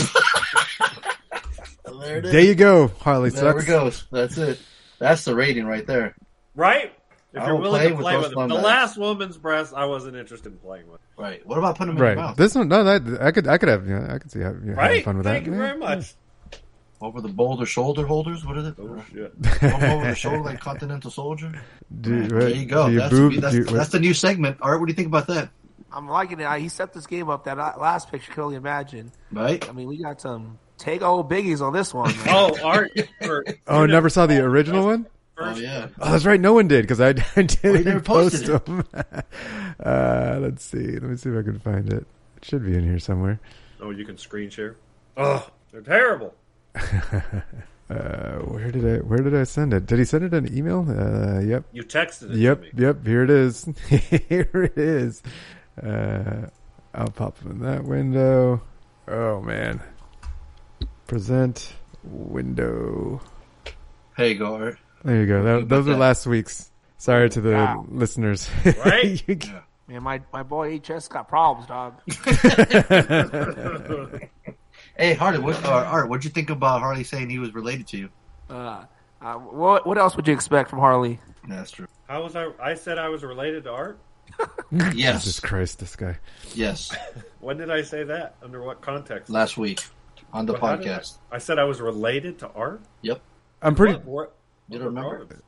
There 2.01 2.19
it 2.19 2.25
is. 2.27 2.33
There 2.33 2.41
you 2.41 2.55
go, 2.55 2.89
Harley 3.01 3.31
There 3.31 3.53
sucks. 3.53 3.65
it 3.65 3.67
goes. 3.67 4.05
That's 4.11 4.37
it. 4.39 4.61
That's 4.99 5.25
the 5.25 5.35
rating 5.35 5.67
right 5.67 5.87
there. 5.87 6.15
Right? 6.55 6.93
If 7.33 7.43
I 7.43 7.47
you're 7.47 7.57
willing 7.57 7.81
play 7.81 7.89
to 7.91 7.97
play 7.97 8.13
those 8.15 8.23
with, 8.25 8.35
them. 8.35 8.49
The 8.49 8.55
bags. 8.57 8.65
last 8.65 8.97
woman's 8.99 9.37
breast, 9.37 9.75
I 9.77 9.85
wasn't 9.85 10.17
interested 10.17 10.53
in 10.53 10.59
playing 10.59 10.91
with. 10.91 11.01
Right. 11.17 11.45
What 11.47 11.59
about 11.59 11.77
putting 11.77 11.95
them 11.95 11.97
in 11.97 12.09
your 12.09 12.17
Right. 12.17 12.17
mouth? 12.17 12.37
This 12.37 12.55
one, 12.55 12.69
no, 12.69 12.83
that 12.85 13.21
I 13.21 13.33
could, 13.33 13.47
I 13.47 13.59
could 13.59 13.69
have, 13.69 13.87
yeah, 13.89 14.13
I 14.15 14.19
could 14.19 14.31
see 14.31 14.41
how, 14.41 14.51
yeah, 14.51 14.55
having 14.55 14.75
Right? 14.75 15.05
fun 15.05 15.17
with 15.19 15.27
Thank 15.27 15.45
that. 15.45 15.51
you 15.51 15.57
Yeah. 15.57 15.67
very 15.67 15.79
much. 15.79 16.15
Over 17.01 17.21
the 17.21 17.29
boulder 17.29 17.67
shoulder 17.67 18.07
holders? 18.07 18.45
What 18.47 18.57
is 18.57 18.69
it? 18.69 18.75
Oh 18.79 19.05
shit. 19.13 19.33
over 19.63 20.07
the 20.09 20.15
shoulder 20.15 20.41
like 20.43 20.59
Continental 20.61 21.11
Soldier? 21.11 21.53
Do, 22.01 22.27
There 22.29 22.49
you 22.49 22.67
go. 22.67 22.87
Do 22.87 22.93
you 22.95 22.99
That's, 23.01 23.11
boob, 23.15 23.35
that's, 23.35 23.53
do 23.55 23.59
you- 23.61 23.65
that's 23.67 23.91
the 23.91 24.01
new 24.01 24.15
segment. 24.15 24.57
Art, 24.63 24.81
what 24.81 24.87
do 24.87 24.91
you 24.93 24.97
think 24.97 25.09
about 25.09 25.27
that? 25.29 25.51
I'm 25.95 26.09
liking 26.09 26.41
it. 26.41 26.61
He 26.61 26.69
set 26.69 26.93
this 26.93 27.07
game 27.07 27.29
up. 27.31 27.45
That 27.45 27.57
last 27.81 28.11
picture, 28.11 28.33
can 28.33 28.43
only 28.43 28.57
imagine. 28.57 29.13
Right? 29.33 29.67
I 29.69 29.73
mean, 29.73 29.87
we 29.89 30.03
got 30.03 30.21
some 30.21 30.59
take 30.77 31.03
old 31.03 31.31
biggies 31.31 31.61
on 31.61 31.73
this 31.73 31.95
one. 31.95 32.11
man. 32.17 32.27
Oh, 32.29 32.59
Art. 32.65 32.91
for- 33.23 33.45
oh, 33.69 33.83
you 33.83 33.87
never 33.89 34.09
saw 34.09 34.27
the 34.27 34.43
original 34.43 34.85
one. 34.87 35.07
Oh, 35.39 35.55
yeah. 35.57 35.89
Oh, 36.01 36.13
that's 36.13 36.25
right. 36.25 36.41
No 36.41 36.53
one 36.53 36.69
did 36.69 36.83
because 36.83 37.01
I, 37.01 37.09
I 37.09 37.13
didn't 37.43 37.85
never 37.85 38.01
post 38.01 38.45
posted 38.47 38.65
them. 38.67 38.85
uh, 39.85 40.39
let's 40.41 40.65
see. 40.65 40.79
Let 40.93 41.03
me 41.03 41.17
see 41.17 41.31
if 41.31 41.39
I 41.39 41.43
can 41.43 41.59
find 41.59 41.93
it. 41.93 42.07
It 42.37 42.45
should 42.45 42.65
be 42.65 42.75
in 42.77 42.85
here 42.85 42.99
somewhere. 42.99 43.41
Oh, 43.81 43.91
you 43.91 44.05
can 44.05 44.17
screen 44.19 44.51
share. 44.51 44.77
Oh, 45.17 45.49
they're 45.73 45.81
terrible. 45.81 46.35
Uh, 47.91 48.39
where 48.47 48.71
did 48.73 48.85
I 48.87 49.03
where 49.05 49.19
did 49.19 49.35
I 49.35 49.45
send 49.45 49.75
it? 49.75 49.85
Did 49.87 49.99
he 49.99 50.05
send 50.07 50.25
it 50.25 50.33
in 50.33 50.47
an 50.47 50.57
email? 50.57 50.87
Uh, 50.89 51.41
yep. 51.41 51.65
You 51.73 51.83
texted 51.83 52.31
it 52.31 52.37
Yep, 52.39 52.59
to 52.71 52.77
me. 52.77 52.83
yep. 52.83 53.07
Here 53.07 53.23
it 53.25 53.31
is. 53.31 53.69
here 54.29 54.49
it 54.55 54.79
is. 54.79 55.23
Uh, 55.83 56.47
I'll 56.95 57.09
pop 57.09 57.39
them 57.39 57.53
in 57.53 57.59
that 57.61 57.85
window. 57.85 58.61
Oh 59.09 59.41
man. 59.41 59.81
Present 61.07 61.75
window. 62.03 63.21
There 64.17 64.29
you 64.29 64.35
go, 64.37 64.55
Art. 64.55 64.79
There 65.05 65.21
you 65.21 65.27
go. 65.27 65.43
That, 65.43 65.69
those 65.69 65.87
are 65.89 65.93
that. 65.93 65.99
last 65.99 66.27
week's. 66.27 66.71
Sorry 66.99 67.29
to 67.31 67.41
the 67.41 67.53
Wow. 67.53 67.87
listeners. 67.89 68.49
Right? 68.85 69.23
You 69.29 69.37
can- 69.37 69.61
Man, 69.87 70.03
my, 70.03 70.23
my 70.33 70.43
boy 70.43 70.79
HS 70.79 71.09
got 71.09 71.29
problems, 71.29 71.69
dog. 71.69 72.01
Hey, 74.97 75.15
Harley, 75.15 75.39
what, 75.41 75.63
uh, 75.65 75.69
Art, 75.71 76.09
what'd 76.09 76.25
you 76.25 76.31
think 76.31 76.51
about 76.51 76.81
Harley 76.81 77.03
saying 77.05 77.29
he 77.29 77.39
was 77.41 77.53
related 77.55 77.87
to 77.89 77.97
you? 77.99 78.09
Uh, 78.49 78.85
uh, 79.21 79.35
what 79.35 79.85
what 79.87 79.99
else 79.99 80.15
would 80.17 80.27
you 80.29 80.33
expect 80.35 80.71
from 80.71 80.79
Harley? 80.79 81.19
That's 81.49 81.71
true. 81.73 81.87
How 82.09 82.23
was 82.23 82.37
I? 82.37 82.51
I 82.63 82.75
said 82.75 82.97
I 82.99 83.09
was 83.09 83.25
related 83.25 83.65
to 83.65 83.73
Art. 83.73 83.99
Yes. 84.95 85.23
Jesus 85.25 85.39
Christ, 85.41 85.79
this 85.79 85.95
guy. 85.95 86.19
Yes. 86.55 86.95
When 87.41 87.57
did 87.57 87.71
I 87.71 87.83
say 87.83 88.03
that? 88.05 88.35
Under 88.43 88.61
what 88.63 88.81
context? 88.81 89.31
Last 89.31 89.57
week 89.57 89.81
on 90.33 90.47
the 90.47 90.55
But 90.55 90.61
how 90.63 90.77
did 90.77 90.89
I- 90.89 90.99
podcast. 90.99 91.19
I 91.31 91.39
said 91.39 91.59
I 91.59 91.65
was 91.65 91.81
related 91.81 92.39
to 92.41 92.49
Art. 92.51 92.81
Yep. 93.03 93.21
I'm 93.63 93.75
pretty. 93.77 93.95
What, 93.95 94.05
what, 94.07 94.35
You 94.69 94.79
don't 94.79 94.89
remember? 94.89 95.19
regards? 95.21 95.43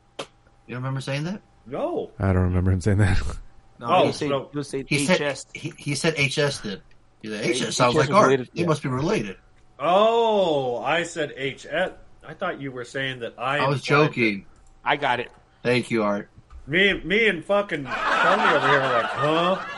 You 0.67 0.75
remember 0.75 1.01
saying 1.01 1.25
that? 1.25 1.41
No. 1.65 2.11
I 2.19 2.27
don't 2.33 2.43
remember 2.43 2.71
him 2.71 2.81
saying 2.81 2.97
that. 2.99 3.21
No, 3.79 3.85
Oh, 3.89 4.01
he 4.01 4.07
was 4.07 4.15
saying, 4.17 4.31
so- 4.31 4.49
he 4.51 4.57
was 4.57 4.71
He 4.71 5.05
HS. 5.05 5.05
said 5.05 5.45
he, 5.53 5.73
he 5.77 5.93
said 5.95 6.13
HS 6.17 6.61
did. 6.61 6.81
He 7.21 7.27
said, 7.29 7.45
Yeah, 7.45 7.67
HS 7.69 7.75
sounds 7.75 7.93
HS 7.93 7.99
like 7.99 8.09
Art. 8.11 8.23
related, 8.25 8.49
He 8.53 8.61
yeah. 8.61 8.67
must 8.67 8.81
be 8.81 8.89
related. 8.89 9.37
Oh, 9.77 10.81
I 10.83 11.03
said 11.03 11.31
HS. 11.37 11.91
I 12.27 12.33
thought 12.33 12.59
you 12.59 12.71
were 12.71 12.85
saying 12.85 13.19
that 13.19 13.35
I. 13.37 13.59
I 13.59 13.67
was 13.67 13.87
implied 13.87 14.07
joking. 14.07 14.45
I 14.83 14.95
got 14.97 15.19
it. 15.19 15.31
Thank 15.61 15.91
you, 15.91 16.01
Art. 16.03 16.29
That- 16.67 16.71
Me, 16.71 16.93
me, 17.03 17.27
and 17.27 17.43
fucking 17.45 17.83
Tony 17.85 18.43
over 18.55 18.67
here 18.67 18.81
are 18.81 19.01
like, 19.01 19.11
huh? 19.11 19.73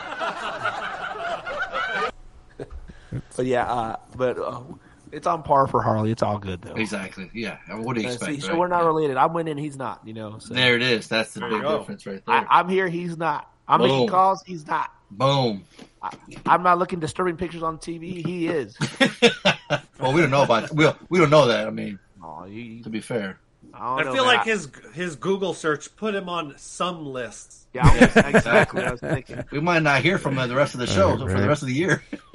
But 3.36 3.46
yeah, 3.46 3.64
uh, 3.72 3.96
but 4.16 4.38
uh, 4.38 4.60
it's 5.10 5.26
on 5.26 5.42
par 5.42 5.66
for 5.66 5.82
Harley. 5.82 6.12
It's 6.12 6.22
all 6.22 6.38
good 6.38 6.62
though. 6.62 6.74
Exactly. 6.74 7.28
Yeah. 7.34 7.56
What 7.68 7.96
do 7.96 8.02
you 8.02 8.08
Uh, 8.08 8.12
expect? 8.12 8.34
see, 8.34 8.40
so 8.40 8.56
we're 8.56 8.68
not 8.68 8.84
related. 8.84 9.16
I'm 9.16 9.32
winning. 9.32 9.56
He's 9.58 9.76
not. 9.76 10.00
You 10.06 10.12
know. 10.12 10.38
So. 10.38 10.54
There 10.54 10.76
it 10.76 10.82
is. 10.82 11.08
That's 11.08 11.34
the 11.34 11.40
There 11.40 11.48
big 11.50 11.62
difference 11.62 12.06
right 12.06 12.22
there. 12.24 12.34
I, 12.36 12.46
I'm 12.60 12.68
here. 12.68 12.86
He's 12.88 13.16
not. 13.16 13.50
I'm 13.66 13.80
making 13.80 13.98
Boom. 14.00 14.08
calls. 14.08 14.42
He's 14.46 14.64
not. 14.66 14.92
Boom. 15.10 15.64
I, 16.02 16.10
I'm 16.46 16.62
not 16.62 16.78
looking 16.78 17.00
disturbing 17.00 17.36
pictures 17.36 17.62
on 17.64 17.78
TV. 17.78 18.24
He 18.24 18.46
is. 18.48 18.76
Well, 20.00 20.12
we 20.14 20.20
don't 20.22 20.30
know 20.30 20.42
about 20.42 20.72
we 20.74 20.88
we 21.10 21.18
don't 21.18 21.28
know 21.30 21.46
that. 21.48 21.66
I 21.66 21.70
mean, 21.70 21.98
Oh, 22.22 22.44
you, 22.46 22.82
to 22.84 22.88
be 22.90 23.00
fair. 23.00 23.38
I, 23.74 23.94
I 23.94 23.96
don't 24.02 24.06
know, 24.06 24.12
feel 24.14 24.26
man. 24.26 24.36
like 24.36 24.46
his 24.46 24.68
his 24.94 25.16
Google 25.16 25.54
search 25.54 25.94
put 25.96 26.14
him 26.14 26.28
on 26.28 26.54
some 26.56 27.06
lists. 27.06 27.66
Yeah, 27.72 27.92
was, 27.92 28.16
exactly. 28.16 28.82
I 28.82 28.90
was 28.90 29.00
thinking. 29.00 29.44
We 29.52 29.60
might 29.60 29.82
not 29.82 30.02
hear 30.02 30.18
from 30.18 30.38
him 30.38 30.48
the 30.48 30.56
rest 30.56 30.74
of 30.74 30.80
the 30.80 30.86
show 30.86 31.10
Right, 31.10 31.30
for 31.30 31.40
the 31.40 31.48
rest 31.48 31.62
of 31.62 31.68
the 31.68 31.74
year. 31.74 32.02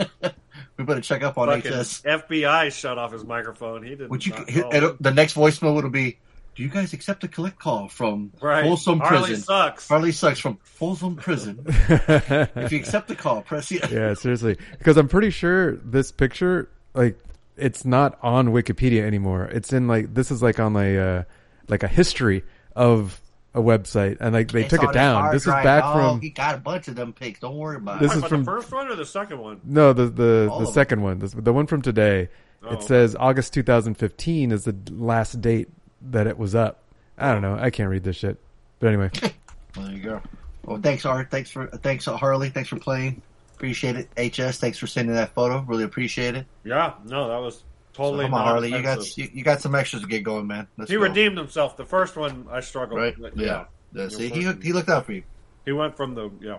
we 0.78 0.84
better 0.86 1.02
check 1.02 1.24
up 1.24 1.38
on 1.38 1.48
Fucking 1.50 1.72
HS. 1.72 2.02
FBI 2.04 2.72
shut 2.72 2.98
off 2.98 3.12
his 3.12 3.24
microphone. 3.26 3.84
He 3.84 3.90
didn't. 3.90 4.10
Would 4.10 4.26
you? 4.26 4.34
not 4.34 4.50
hit- 4.50 5.02
the 5.02 5.12
next 5.12 5.36
voicemail 5.36 5.76
would 5.76 5.92
be, 5.92 6.18
"Do 6.56 6.64
you 6.64 6.70
guys 6.70 6.94
accept 6.94 7.24
a 7.26 7.28
collect 7.28 7.60
call 7.60 7.90
from 7.90 8.32
right? 8.42 8.64
Folsom 8.64 9.00
Harley 9.00 9.28
Prison?" 9.28 9.44
sucks. 9.44 9.88
Harley 9.90 10.12
sucks 10.14 10.40
from 10.40 10.58
Folsom 10.64 11.18
Prison. 11.18 11.64
if 11.68 12.72
you 12.72 12.80
accept 12.80 13.10
the 13.10 13.16
call, 13.16 13.42
press 13.42 13.70
the. 13.70 13.82
yeah, 13.92 14.14
seriously. 14.14 14.58
Because 14.78 14.96
I'm 14.96 15.10
pretty 15.10 15.32
sure 15.32 15.76
this 15.78 16.12
picture, 16.12 16.70
like, 16.94 17.18
it's 17.58 17.86
not 17.86 18.18
on 18.22 18.48
Wikipedia 18.50 19.02
anymore. 19.04 19.46
It's 19.46 19.72
in 19.74 19.88
like 19.88 20.14
this 20.14 20.32
is 20.32 20.42
like 20.44 20.60
on 20.60 20.76
a 20.76 20.98
uh, 20.98 21.24
like 21.68 21.84
a 21.84 21.88
history 21.88 22.44
of 22.76 23.22
a 23.54 23.60
website, 23.62 24.18
and 24.20 24.34
like 24.34 24.52
they 24.52 24.62
It's 24.64 24.70
took 24.70 24.84
it 24.84 24.92
down. 24.92 25.22
hard 25.22 25.36
This 25.36 25.44
is 25.44 25.54
back 25.54 25.84
dog. 25.84 25.96
from 25.96 26.22
He 26.22 26.30
got 26.30 26.56
a 26.56 26.58
bunch 26.58 26.88
of 26.90 26.96
them 26.96 27.14
pics. 27.14 27.40
Don't 27.40 27.56
worry 27.56 27.78
about 27.78 28.02
This 28.02 28.10
What, 28.10 28.18
is 28.18 28.18
about 28.24 28.30
from- 28.30 28.44
the 28.44 28.52
first 28.52 28.72
one 28.72 28.88
or 28.90 28.96
the 28.96 29.06
second 29.06 29.40
one? 29.40 29.62
no 29.64 29.94
the 29.94 30.08
the, 30.08 30.48
All 30.52 30.60
the 30.60 30.68
of 30.68 30.74
second 30.74 31.02
one, 31.02 31.20
the, 31.20 31.28
the 31.28 31.54
one 31.54 31.66
from 31.68 31.82
today. 31.82 32.30
Oh. 32.64 32.74
It 32.74 32.84
says 32.84 33.16
August 33.16 33.54
2015 33.54 34.52
is 34.52 34.64
the 34.66 34.76
last 34.92 35.40
date 35.40 35.70
that 36.10 36.28
it 36.28 36.38
was 36.38 36.56
up. 36.56 36.82
I 37.18 37.32
don't 37.32 37.42
know. 37.44 37.56
I 37.60 37.70
can't 37.70 37.90
read 37.90 38.04
this 38.04 38.16
shit. 38.18 38.38
But 38.80 38.88
anyway. 38.88 39.12
Well, 39.78 39.86
there 39.88 39.96
you 39.96 40.02
go. 40.04 40.22
Well, 40.64 40.80
thanks, 40.82 41.06
Art. 41.06 41.30
Thanks 41.30 41.52
for 41.52 41.68
thanks, 41.68 42.08
uh, 42.08 42.16
Harley. 42.16 42.50
Thanks 42.50 42.70
for 42.70 42.78
playing. 42.80 43.22
Appreciate 43.56 43.96
it. 44.18 44.32
HS. 44.34 44.60
Thanks 44.60 44.78
for 44.78 44.88
sending 44.88 45.16
that 45.16 45.34
photo. 45.34 45.62
Really 45.68 45.84
appreciate 45.84 46.36
it. 46.36 46.46
Yeah, 46.64 46.94
no, 47.06 47.28
that 47.30 47.38
was 47.38 47.58
So 47.60 47.64
totally. 47.94 48.26
come 48.26 48.34
on, 48.36 48.46
Harley. 48.46 48.72
You 48.72 48.82
got 48.82 49.18
you, 49.18 49.30
you 49.34 49.44
got 49.44 49.62
some 49.62 49.74
extras 49.76 50.02
to 50.04 50.08
get 50.08 50.24
going, 50.24 50.46
man. 50.48 50.68
Let's 50.78 50.92
He 50.92 50.98
go. 50.98 51.04
redeemed 51.04 51.38
himself. 51.38 51.78
The 51.78 51.86
first 51.86 52.16
one 52.16 52.48
I 52.52 52.60
struggled. 52.60 53.00
right? 53.00 53.18
with. 53.18 53.36
Yeah. 53.38 53.66
Yeah. 53.94 54.04
yeah. 54.04 54.08
See, 54.10 54.30
he 54.30 54.42
he 54.62 54.74
looked 54.74 54.90
out 54.90 55.06
for 55.06 55.14
you. 55.14 55.24
He 55.66 55.72
went 55.72 55.96
from 55.98 56.14
the 56.16 56.30
yeah. 56.42 56.58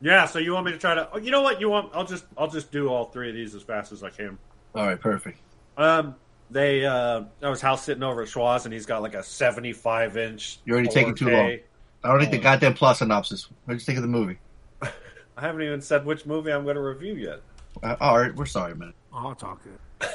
Yeah, 0.00 0.26
so 0.26 0.38
you 0.38 0.52
want 0.52 0.66
me 0.66 0.72
to 0.72 0.78
try 0.78 0.94
to? 0.94 1.08
Oh, 1.12 1.18
you 1.18 1.30
know 1.30 1.40
what? 1.42 1.60
You 1.60 1.70
want? 1.70 1.90
I'll 1.94 2.04
just 2.04 2.24
I'll 2.36 2.50
just 2.50 2.70
do 2.70 2.88
all 2.88 3.06
three 3.06 3.30
of 3.30 3.34
these 3.34 3.54
as 3.54 3.62
fast 3.62 3.92
as 3.92 4.02
I 4.02 4.10
can. 4.10 4.38
All 4.74 4.86
right, 4.86 5.00
perfect. 5.00 5.38
Um, 5.78 6.14
they 6.50 6.84
uh, 6.84 7.22
I 7.42 7.48
was 7.48 7.60
house 7.62 7.84
sitting 7.84 8.02
over 8.02 8.22
at 8.22 8.28
Schwaz, 8.28 8.64
and 8.66 8.72
he's 8.74 8.86
got 8.86 9.00
like 9.02 9.14
a 9.14 9.22
seventy-five 9.22 10.16
inch. 10.16 10.58
You're 10.64 10.76
already 10.76 10.90
taking 10.90 11.14
too 11.14 11.30
long. 11.30 11.58
I 12.04 12.08
don't 12.08 12.18
need 12.20 12.28
Oh. 12.28 12.32
the 12.32 12.38
goddamn 12.38 12.74
plot 12.74 12.98
synopsis. 12.98 13.48
What 13.64 13.74
did 13.74 13.80
you 13.80 13.84
think 13.86 13.96
of 13.96 14.02
the 14.02 14.08
movie? 14.08 14.38
I 15.36 15.42
haven't 15.42 15.62
even 15.62 15.80
said 15.80 16.06
which 16.06 16.26
movie 16.26 16.52
I'm 16.52 16.64
going 16.64 16.76
to 16.76 16.82
review 16.82 17.14
yet. 17.14 17.40
Uh, 17.82 17.96
all 18.00 18.18
right, 18.18 18.34
we're 18.34 18.46
sorry, 18.46 18.74
man. 18.74 18.94
Oh, 19.12 19.30
it's 19.30 19.42
all 19.42 19.58
good. 19.62 20.10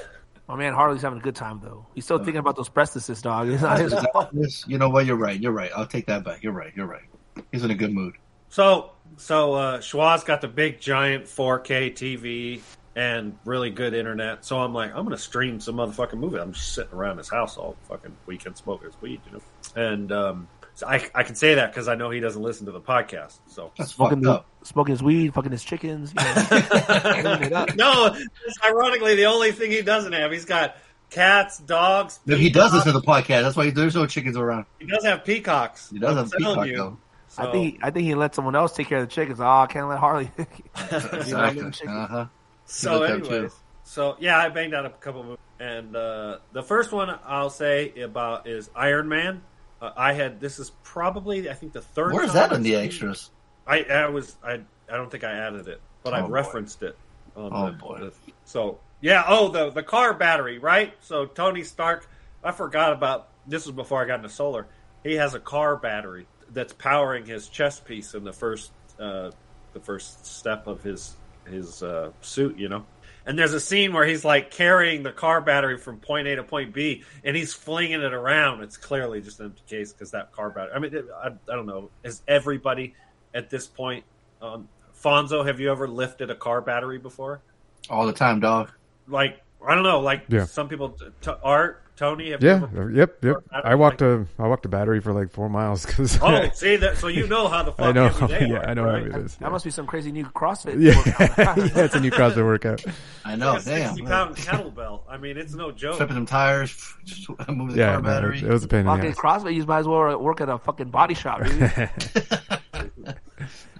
My 0.47 0.57
man 0.57 0.73
Harley's 0.73 1.01
having 1.01 1.19
a 1.19 1.21
good 1.21 1.35
time 1.35 1.61
though. 1.63 1.85
He's 1.95 2.03
still 2.03 2.17
thinking 2.17 2.37
about 2.37 2.57
those 2.57 2.67
prestices, 2.67 3.21
dog. 3.21 3.47
His 4.33 4.65
you 4.67 4.77
know 4.77 4.89
what? 4.89 5.05
You're 5.05 5.15
right. 5.15 5.39
You're 5.39 5.53
right. 5.53 5.71
I'll 5.73 5.87
take 5.87 6.07
that 6.07 6.25
back. 6.25 6.43
You're 6.43 6.51
right. 6.51 6.73
You're 6.75 6.87
right. 6.87 7.05
He's 7.53 7.63
in 7.63 7.71
a 7.71 7.75
good 7.75 7.93
mood. 7.93 8.15
So 8.49 8.91
so 9.15 9.53
uh, 9.53 9.77
Schwaz 9.77 10.25
got 10.25 10.41
the 10.41 10.49
big 10.49 10.81
giant 10.81 11.25
4K 11.25 11.93
TV 11.93 12.61
and 12.95 13.37
really 13.45 13.69
good 13.69 13.93
internet. 13.93 14.43
So 14.43 14.59
I'm 14.59 14.73
like, 14.73 14.89
I'm 14.89 15.05
going 15.05 15.15
to 15.15 15.17
stream 15.17 15.61
some 15.61 15.75
motherfucking 15.75 16.19
movie. 16.19 16.37
I'm 16.37 16.51
just 16.51 16.73
sitting 16.73 16.93
around 16.93 17.19
his 17.19 17.29
house 17.29 17.55
all 17.55 17.77
fucking 17.87 18.15
weekend 18.25 18.57
smoking 18.57 18.87
his 18.87 19.01
weed, 19.01 19.21
you 19.25 19.37
know. 19.37 19.41
And 19.81 20.11
um, 20.11 20.47
so 20.60 20.60
I 20.83 21.09
I 21.13 21.23
can 21.23 21.35
say 21.35 21.55
that 21.55 21.71
because 21.71 21.87
I 21.87 21.95
know 21.95 22.09
he 22.09 22.19
doesn't 22.19 22.41
listen 22.41 22.65
to 22.67 22.71
the 22.71 22.81
podcast. 22.81 23.39
So 23.47 23.71
That's 23.77 23.93
Smoking, 23.93 24.17
fucked 24.17 24.23
the, 24.23 24.31
up. 24.33 24.45
smoking 24.63 24.91
his 24.93 25.03
weed, 25.03 25.33
fucking 25.33 25.51
his 25.51 25.63
chickens. 25.63 26.13
You 26.17 26.23
know, 26.23 26.33
cleaning 26.47 27.43
it 27.43 27.53
up. 27.53 27.75
no, 27.75 28.15
it's 28.45 28.57
ironically 28.65 29.15
the 29.15 29.25
only 29.25 29.51
thing 29.51 29.71
he 29.71 29.81
doesn't 29.81 30.13
have. 30.13 30.31
He's 30.31 30.45
got 30.45 30.75
cats, 31.09 31.57
dogs. 31.59 32.19
No, 32.25 32.35
he 32.35 32.49
does 32.49 32.71
peacocks. 32.71 32.85
listen 32.85 32.93
to 32.93 32.99
the 32.99 33.05
podcast, 33.05 33.41
that's 33.43 33.55
why 33.57 33.69
there's 33.69 33.95
no 33.95 34.05
chickens 34.07 34.37
around. 34.37 34.65
He 34.79 34.85
does 34.87 35.03
have 35.03 35.23
peacocks. 35.25 35.89
He 35.91 35.99
does 35.99 36.11
I'm 36.11 36.17
have 36.17 36.31
telling 36.31 36.55
peacock 36.55 36.67
you. 36.67 36.77
though. 36.77 36.97
So, 37.29 37.43
I 37.47 37.51
think 37.51 37.79
I 37.81 37.91
think 37.91 38.05
he 38.07 38.15
let 38.15 38.35
someone 38.35 38.55
else 38.55 38.75
take 38.75 38.87
care 38.87 38.97
of 38.99 39.07
the 39.07 39.13
chickens. 39.13 39.39
Oh, 39.39 39.45
I 39.45 39.65
can't 39.67 39.87
let 39.87 39.99
Harley. 39.99 40.29
Exactly. 40.91 41.87
Uh 41.87 42.07
huh. 42.07 42.25
so 42.65 42.99
let 42.99 43.09
them 43.23 43.25
anyways, 43.33 43.53
so 43.83 44.15
yeah, 44.19 44.37
I 44.37 44.49
banged 44.49 44.73
out 44.73 44.85
a 44.85 44.89
couple 44.89 45.23
movies, 45.23 45.37
and 45.59 45.95
uh, 45.95 46.37
the 46.53 46.63
first 46.63 46.91
one 46.91 47.09
I'll 47.25 47.49
say 47.49 47.93
about 48.01 48.47
is 48.47 48.69
Iron 48.75 49.07
Man. 49.09 49.43
Uh, 49.81 49.91
I 49.97 50.13
had 50.13 50.39
this 50.39 50.59
is 50.59 50.71
probably 50.83 51.49
I 51.49 51.53
think 51.53 51.73
the 51.73 51.81
third. 51.81 52.13
Where's 52.13 52.33
that 52.33 52.51
in 52.51 52.61
the 52.63 52.75
extras? 52.75 53.29
I 53.65 53.83
I 53.83 54.07
was 54.09 54.35
I 54.43 54.53
I 54.91 54.97
don't 54.97 55.09
think 55.09 55.23
I 55.23 55.31
added 55.31 55.67
it, 55.67 55.81
but 56.03 56.13
I 56.13 56.19
Oh, 56.21 56.27
boy. 56.27 56.29
referenced 56.33 56.83
it. 56.83 56.95
On 57.35 57.49
Oh, 57.53 57.65
the, 57.67 57.77
boy. 57.77 57.97
the- 57.99 58.13
so 58.45 58.79
yeah. 59.01 59.23
Oh, 59.27 59.47
the 59.49 59.69
the 59.71 59.83
car 59.83 60.13
battery, 60.13 60.59
right? 60.59 60.93
So 61.01 61.25
Tony 61.25 61.63
Stark. 61.63 62.07
I 62.43 62.51
forgot 62.51 62.91
about 62.93 63.27
this 63.47 63.65
was 63.65 63.75
before 63.75 64.01
I 64.03 64.05
got 64.05 64.15
into 64.17 64.29
solar. 64.29 64.67
He 65.03 65.15
has 65.15 65.33
a 65.33 65.39
car 65.39 65.75
battery 65.77 66.27
that's 66.51 66.73
powering 66.73 67.25
his 67.25 67.47
chest 67.47 67.85
piece 67.85 68.13
in 68.13 68.23
the 68.23 68.33
first 68.33 68.71
uh, 68.99 69.31
the 69.73 69.79
first 69.79 70.25
step 70.25 70.67
of 70.67 70.83
his 70.83 71.15
his 71.47 71.81
uh, 71.81 72.11
suit. 72.21 72.57
You 72.57 72.69
know. 72.69 72.85
And 73.25 73.37
there's 73.37 73.53
a 73.53 73.59
scene 73.59 73.93
where 73.93 74.05
he's 74.05 74.25
like 74.25 74.49
carrying 74.51 75.03
the 75.03 75.11
car 75.11 75.41
battery 75.41 75.77
from 75.77 75.97
point 75.99 76.27
A 76.27 76.35
to 76.37 76.43
point 76.43 76.73
B, 76.73 77.03
and 77.23 77.35
he's 77.35 77.53
flinging 77.53 78.01
it 78.01 78.13
around. 78.13 78.61
It's 78.63 78.77
clearly 78.77 79.21
just 79.21 79.39
an 79.39 79.47
empty 79.47 79.61
case 79.67 79.93
because 79.93 80.11
that 80.11 80.31
car 80.31 80.49
battery. 80.49 80.73
I 80.75 80.79
mean, 80.79 80.95
it, 80.95 81.05
I, 81.23 81.27
I 81.27 81.55
don't 81.55 81.67
know. 81.67 81.89
Is 82.03 82.21
everybody 82.27 82.95
at 83.33 83.49
this 83.49 83.67
point? 83.67 84.03
Um, 84.41 84.67
Fonso, 85.03 85.45
have 85.45 85.59
you 85.59 85.71
ever 85.71 85.87
lifted 85.87 86.29
a 86.31 86.35
car 86.35 86.61
battery 86.61 86.97
before? 86.97 87.41
All 87.89 88.05
the 88.07 88.13
time, 88.13 88.39
dog. 88.39 88.71
Like 89.07 89.41
I 89.65 89.75
don't 89.75 89.83
know. 89.83 89.99
Like 89.99 90.23
Yeah. 90.29 90.45
some 90.45 90.67
people, 90.67 90.89
t- 90.89 91.05
t- 91.21 91.31
Art, 91.43 91.83
Tony, 92.01 92.31
have 92.31 92.41
you 92.41 92.49
yeah, 92.49 92.55
ever? 92.55 92.83
Uh, 92.85 92.87
yep, 92.87 93.23
yep. 93.23 93.35
I- 93.51 93.59
I 93.59 93.75
walked 93.75 94.01
a 94.01 94.25
I 94.39 94.47
walked 94.47 94.65
a 94.65 94.69
battery 94.69 94.99
for 95.01 95.13
like 95.13 95.29
four 95.31 95.49
miles 95.49 95.85
because 95.85 96.17
Oh, 96.19 96.49
see 96.55 96.75
that. 96.77 96.97
So 96.97 97.07
you 97.09 97.27
know 97.27 97.47
how 97.47 97.61
the 97.61 97.71
fuck 97.73 97.85
I 97.85 97.91
know. 97.91 98.05
every 98.05 98.27
day 98.27 98.39
Yeah, 98.47 98.53
works, 98.53 98.65
I 98.67 98.73
know 98.73 98.83
how 98.85 98.89
right? 98.89 99.05
it 99.05 99.15
is. 99.17 99.35
That 99.35 99.51
must 99.51 99.63
be 99.65 99.69
some 99.69 99.85
crazy 99.85 100.11
new 100.11 100.25
CrossFit. 100.25 100.81
Yeah, 100.81 100.97
workout. 100.97 101.57
yeah, 101.75 101.83
it's 101.85 101.93
a 101.93 101.99
new 101.99 102.09
CrossFit 102.09 102.43
workout. 102.43 102.83
I 103.23 103.35
know. 103.35 103.53
Like 103.53 103.61
a 103.61 103.65
Damn. 103.65 103.87
sixty 103.89 104.01
pound 104.07 104.35
kettlebell. 104.35 105.01
I 105.07 105.17
mean, 105.17 105.37
it's 105.37 105.53
no 105.53 105.71
joke. 105.71 105.97
Flipping 105.97 106.15
them 106.15 106.25
tires, 106.25 106.71
just 107.05 107.29
moving 107.47 107.67
the 107.67 107.75
Yeah, 107.77 107.91
car 107.93 108.01
no, 108.01 108.07
battery. 108.09 108.39
it 108.39 108.47
was 108.49 108.63
a 108.63 108.67
pain 108.67 108.79
in 108.79 108.85
Fucking 108.87 109.01
the 109.03 109.09
ass. 109.09 109.17
CrossFit, 109.17 109.53
you 109.53 109.63
might 109.67 109.79
as 109.81 109.87
well 109.87 110.17
work 110.19 110.41
at 110.41 110.49
a 110.49 110.57
fucking 110.57 110.89
body 110.89 111.13
shop. 111.13 111.43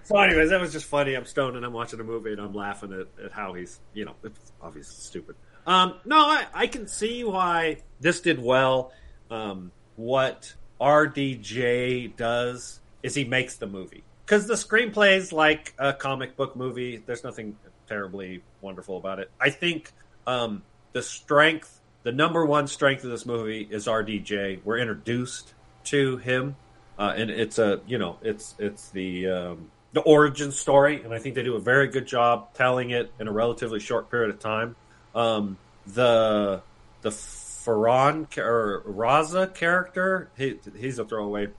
So, 0.03 0.18
anyways, 0.19 0.49
that 0.49 0.60
was 0.60 0.73
just 0.73 0.85
funny. 0.85 1.15
I'm 1.15 1.26
stoned 1.26 1.56
and 1.56 1.65
I'm 1.65 1.72
watching 1.73 1.99
a 1.99 2.03
movie 2.03 2.34
and 2.34 2.41
I'm 2.41 2.53
laughing 2.53 2.91
at, 2.91 3.07
at 3.26 3.31
how 3.31 3.53
he's, 3.53 3.80
you 3.93 4.03
know, 4.03 4.14
it's 4.23 4.52
obviously 4.61 4.95
stupid. 4.95 5.35
Um, 5.65 5.95
no, 6.05 6.17
I, 6.17 6.45
I 6.53 6.67
can 6.67 6.88
see 6.88 7.23
why 7.23 7.77
this 7.99 8.21
did 8.21 8.41
well. 8.41 8.91
Um, 9.29 9.71
what 9.95 10.53
RDJ 10.79 12.15
does 12.15 12.79
is 13.03 13.15
he 13.15 13.23
makes 13.23 13.55
the 13.55 13.67
movie 13.67 14.03
because 14.25 14.47
the 14.47 14.55
screenplay 14.55 15.17
is 15.17 15.31
like 15.31 15.73
a 15.77 15.93
comic 15.93 16.35
book 16.35 16.55
movie. 16.55 17.03
There's 17.05 17.23
nothing 17.23 17.57
terribly 17.88 18.41
wonderful 18.61 18.97
about 18.97 19.19
it. 19.19 19.29
I 19.39 19.49
think 19.49 19.91
um, 20.25 20.63
the 20.93 21.01
strength, 21.01 21.81
the 22.03 22.11
number 22.11 22.45
one 22.45 22.67
strength 22.67 23.03
of 23.03 23.11
this 23.11 23.25
movie 23.25 23.67
is 23.69 23.88
RDJ. 23.88 24.61
We're 24.63 24.77
introduced 24.77 25.53
to 25.85 26.17
him, 26.17 26.55
uh, 26.97 27.13
and 27.15 27.29
it's 27.29 27.59
a 27.59 27.81
you 27.85 27.97
know 27.97 28.17
it's 28.21 28.55
it's 28.57 28.89
the 28.89 29.27
um, 29.27 29.71
the 29.93 30.01
origin 30.01 30.51
story, 30.51 31.03
and 31.03 31.13
I 31.13 31.19
think 31.19 31.35
they 31.35 31.43
do 31.43 31.55
a 31.55 31.59
very 31.59 31.88
good 31.88 32.07
job 32.07 32.53
telling 32.53 32.91
it 32.91 33.11
in 33.19 33.27
a 33.27 33.31
relatively 33.31 33.79
short 33.79 34.09
period 34.09 34.29
of 34.29 34.39
time. 34.39 34.75
Um, 35.13 35.57
the 35.85 36.61
the 37.01 37.09
Ferran 37.09 38.38
or 38.38 38.83
Raza 38.88 39.53
character, 39.53 40.29
he, 40.38 40.59
he's 40.77 40.99
a 40.99 41.05
throwaway, 41.05 41.49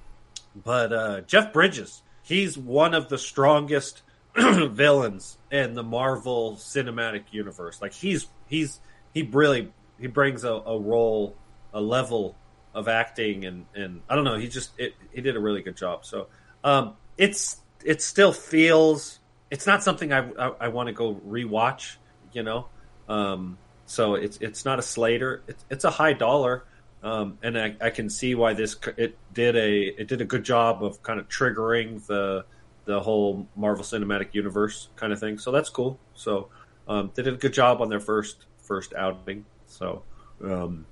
but 0.54 0.92
uh, 0.92 1.20
Jeff 1.22 1.52
Bridges, 1.52 2.02
he's 2.22 2.56
one 2.56 2.94
of 2.94 3.08
the 3.08 3.18
strongest 3.18 4.02
villains 4.36 5.38
in 5.50 5.74
the 5.74 5.82
Marvel 5.82 6.56
Cinematic 6.56 7.24
Universe. 7.32 7.80
Like 7.82 7.92
he's 7.92 8.26
he's 8.46 8.80
he 9.12 9.22
really 9.22 9.72
he 10.00 10.06
brings 10.06 10.44
a, 10.44 10.52
a 10.52 10.78
role, 10.78 11.36
a 11.72 11.80
level 11.80 12.36
of 12.74 12.88
acting, 12.88 13.44
and 13.44 13.66
and 13.74 14.00
I 14.08 14.14
don't 14.14 14.24
know. 14.24 14.36
He 14.36 14.48
just 14.48 14.70
it, 14.78 14.94
he 15.12 15.20
did 15.20 15.36
a 15.36 15.40
really 15.40 15.62
good 15.62 15.76
job. 15.76 16.04
So 16.04 16.28
um, 16.64 16.94
it's 17.18 17.58
it 17.84 18.02
still 18.02 18.32
feels 18.32 19.18
it's 19.50 19.66
not 19.66 19.82
something 19.82 20.12
I 20.12 20.30
I, 20.30 20.52
I 20.60 20.68
want 20.68 20.88
to 20.88 20.92
go 20.92 21.14
rewatch. 21.14 21.96
You 22.32 22.42
know, 22.42 22.68
um, 23.12 23.58
so 23.84 24.14
it's 24.14 24.38
it's 24.38 24.64
not 24.64 24.78
a 24.78 24.82
Slater. 24.82 25.42
It's 25.46 25.64
it's 25.70 25.84
a 25.84 25.90
high 25.90 26.14
dollar. 26.14 26.64
Um, 27.02 27.38
and 27.42 27.58
I, 27.58 27.74
I 27.80 27.90
can 27.90 28.08
see 28.08 28.34
why 28.34 28.54
this 28.54 28.76
it 28.96 29.18
did 29.34 29.56
a 29.56 29.82
it 30.00 30.08
did 30.08 30.20
a 30.20 30.24
good 30.24 30.44
job 30.44 30.82
of 30.84 31.02
kind 31.02 31.20
of 31.20 31.28
triggering 31.28 32.04
the 32.06 32.44
the 32.84 33.00
whole 33.00 33.46
Marvel 33.54 33.84
Cinematic 33.84 34.28
Universe 34.32 34.88
kind 34.96 35.12
of 35.12 35.20
thing. 35.20 35.38
So 35.38 35.50
that's 35.50 35.68
cool. 35.68 35.98
So 36.14 36.48
um, 36.88 37.10
they 37.14 37.22
did 37.22 37.34
a 37.34 37.36
good 37.36 37.52
job 37.52 37.82
on 37.82 37.90
their 37.90 38.00
first 38.00 38.46
first 38.58 38.94
outing. 38.94 39.44
So 39.66 40.04
um, 40.42 40.86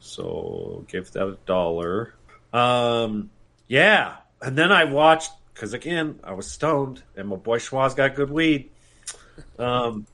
so 0.00 0.84
give 0.88 1.12
that 1.12 1.26
a 1.26 1.38
dollar. 1.46 2.14
Um, 2.52 3.30
yeah, 3.68 4.16
and 4.42 4.58
then 4.58 4.72
I 4.72 4.84
watched 4.84 5.30
because 5.54 5.72
again 5.72 6.18
I 6.24 6.32
was 6.32 6.50
stoned 6.50 7.02
and 7.16 7.28
my 7.28 7.36
boy 7.36 7.58
Schwa's 7.58 7.94
got 7.94 8.16
good 8.16 8.30
weed. 8.30 8.70
Um, 9.58 10.06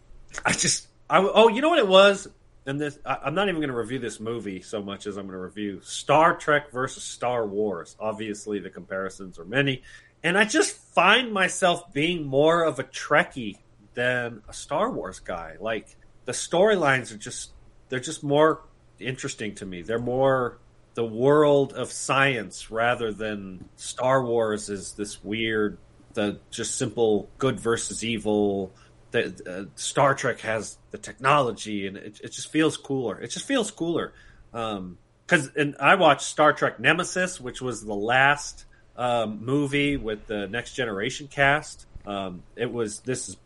I 0.45 0.53
just 0.53 0.89
I 1.09 1.19
oh 1.19 1.49
you 1.49 1.61
know 1.61 1.69
what 1.69 1.78
it 1.78 1.89
was. 1.89 2.28
And 2.69 2.81
this, 2.81 2.99
I, 3.07 3.19
I'm 3.24 3.35
not 3.35 3.49
even 3.49 3.61
going 3.61 3.70
to 3.70 3.77
review 3.77 4.01
this 4.01 4.19
movie 4.19 4.61
so 4.61 4.83
much 4.83 5.07
as 5.07 5.16
I'm 5.16 5.27
going 5.27 5.39
to 5.39 5.45
review 5.45 5.81
Star 5.83 6.37
Trek 6.37 6.73
versus 6.73 7.05
Star 7.05 7.47
Wars. 7.47 7.95
Obviously, 8.01 8.59
the 8.59 8.70
comparisons 8.70 9.39
are 9.39 9.45
many, 9.45 9.83
and 10.24 10.37
I 10.37 10.45
just 10.45 10.77
find 10.77 11.33
myself 11.33 11.93
being 11.93 12.27
more 12.27 12.65
of 12.65 12.81
a 12.81 12.85
Trekkie 12.85 13.59
than 13.95 14.43
a 14.49 14.53
Star 14.53 14.91
Wars 14.91 15.20
guy. 15.20 15.57
Like 15.61 15.97
the 16.24 16.33
storylines 16.33 17.12
are 17.12 17.19
just 17.19 17.53
they're 17.89 18.01
just 18.01 18.24
more 18.24 18.62
interesting 18.99 19.55
to 19.57 19.66
me. 19.66 19.83
They're 19.83 19.99
more 19.99 20.59
the 20.95 21.05
world 21.05 21.74
of 21.74 21.93
science 21.93 22.70
rather 22.70 23.12
than 23.12 23.69
Star 23.77 24.24
Wars 24.24 24.69
is 24.69 24.93
this 24.93 25.23
weird 25.23 25.78
the 26.15 26.41
just 26.51 26.77
simple 26.77 27.28
good 27.39 27.61
versus 27.61 28.03
evil. 28.03 28.73
The 29.16 29.68
uh, 29.68 29.70
Star 29.76 30.14
Trek 30.14 30.40
has 30.40 30.78
the 30.90 30.98
technology 30.98 31.86
and 31.86 31.97
it, 31.97 32.20
it 32.22 32.32
just 32.32 32.51
feels 32.51 32.76
cooler. 32.76 33.20
It 33.20 33.30
just 33.30 33.47
feels 33.47 33.70
cooler. 33.70 34.12
Um, 34.52 34.98
cause, 35.26 35.51
and 35.56 35.76
I 35.80 35.97
watched 35.97 36.22
Star 36.22 36.52
Trek 36.52 36.78
Nemesis, 36.80 37.40
which 37.40 37.60
was 37.60 37.84
the 37.84 37.94
last 37.94 38.64
um, 38.97 39.44
movie 39.44 39.97
with 39.97 40.26
the 40.26 40.47
Next 40.48 40.74
Generation 40.74 41.28
cast. 41.28 41.86
Um, 42.06 42.43
it 42.55 42.72
was 42.72 43.01
this 43.01 43.28
is 43.28 43.36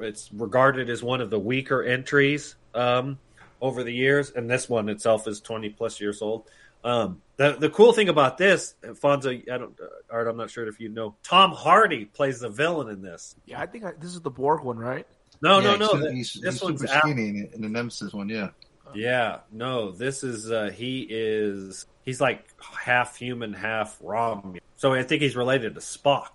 it's 0.00 0.32
regarded 0.32 0.88
as 0.88 1.02
one 1.02 1.20
of 1.20 1.30
the 1.30 1.38
weaker 1.38 1.82
entries 1.82 2.54
um, 2.74 3.18
over 3.60 3.82
the 3.82 3.92
years, 3.92 4.30
and 4.30 4.48
this 4.48 4.68
one 4.68 4.88
itself 4.88 5.26
is 5.26 5.40
twenty 5.40 5.68
plus 5.68 6.00
years 6.00 6.22
old. 6.22 6.48
Um, 6.84 7.22
the 7.36 7.56
the 7.58 7.70
cool 7.70 7.92
thing 7.92 8.08
about 8.08 8.38
this, 8.38 8.74
Fonso, 8.84 9.50
I 9.50 9.58
don't, 9.58 9.74
Art, 10.10 10.28
I'm 10.28 10.36
not 10.36 10.50
sure 10.50 10.68
if 10.68 10.78
you 10.78 10.90
know, 10.90 11.16
Tom 11.22 11.50
Hardy 11.50 12.04
plays 12.04 12.40
the 12.40 12.50
villain 12.50 12.88
in 12.88 13.02
this. 13.02 13.34
Yeah, 13.46 13.60
I 13.60 13.66
think 13.66 13.84
I, 13.84 13.92
this 13.98 14.14
is 14.14 14.20
the 14.20 14.30
Borg 14.30 14.62
one, 14.62 14.78
right? 14.78 15.06
No, 15.44 15.60
Yeah, 15.60 15.76
no, 15.76 15.76
no. 15.76 15.86
he's- 15.88 16.00
th- 16.02 16.14
He's, 16.14 16.32
this 16.42 16.54
he's 16.54 16.62
one's 16.62 16.80
super 16.80 16.98
skinny 17.00 17.28
in, 17.28 17.50
in 17.54 17.60
the 17.62 17.68
Nemesis 17.68 18.12
one. 18.12 18.28
Yeah. 18.28 18.48
Yeah, 18.94 19.38
no, 19.50 19.90
this 19.90 20.22
is 20.22 20.50
uh 20.52 20.70
he 20.70 21.06
is 21.10 21.86
he's 22.04 22.20
like 22.20 22.44
half 22.60 23.16
human, 23.16 23.52
half 23.52 23.96
Rom. 24.00 24.56
So 24.76 24.94
I 24.94 25.02
think 25.02 25.20
he's 25.22 25.34
related 25.36 25.74
to 25.74 25.80
Spock. 25.80 26.28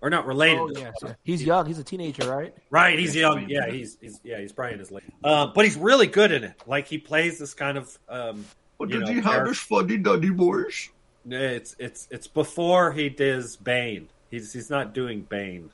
Or 0.00 0.08
not 0.10 0.26
related 0.26 0.60
Oh, 0.60 0.68
to 0.68 0.80
yes, 0.80 0.94
Spock. 1.02 1.08
yeah. 1.08 1.14
He's 1.24 1.42
young. 1.42 1.66
He's 1.66 1.78
a 1.78 1.84
teenager, 1.84 2.30
right? 2.30 2.54
Right, 2.70 2.98
he's 2.98 3.14
young. 3.16 3.48
Yeah, 3.48 3.68
he's 3.68 3.98
he's 4.00 4.20
yeah, 4.24 4.38
he's 4.40 4.52
probably 4.52 4.74
in 4.74 4.78
his 4.78 4.90
late. 4.92 5.02
Uh, 5.24 5.48
but 5.54 5.64
he's 5.64 5.76
really 5.76 6.06
good 6.06 6.30
in 6.32 6.44
it. 6.44 6.54
Like 6.66 6.86
he 6.86 6.98
plays 6.98 7.38
this 7.38 7.52
kind 7.52 7.76
of 7.76 7.98
um 8.08 8.44
What 8.78 8.88
did 8.90 9.00
know, 9.02 9.12
he 9.12 9.20
have 9.20 9.46
his 9.46 9.58
funny 9.58 9.98
nutty 9.98 10.30
boys? 10.30 10.88
It's 11.28 11.76
it's 11.78 12.08
it's 12.10 12.26
before 12.28 12.92
he 12.92 13.08
does 13.10 13.56
Bane. 13.56 14.08
He's 14.30 14.52
he's 14.52 14.70
not 14.70 14.94
doing 14.94 15.22
Bane, 15.22 15.70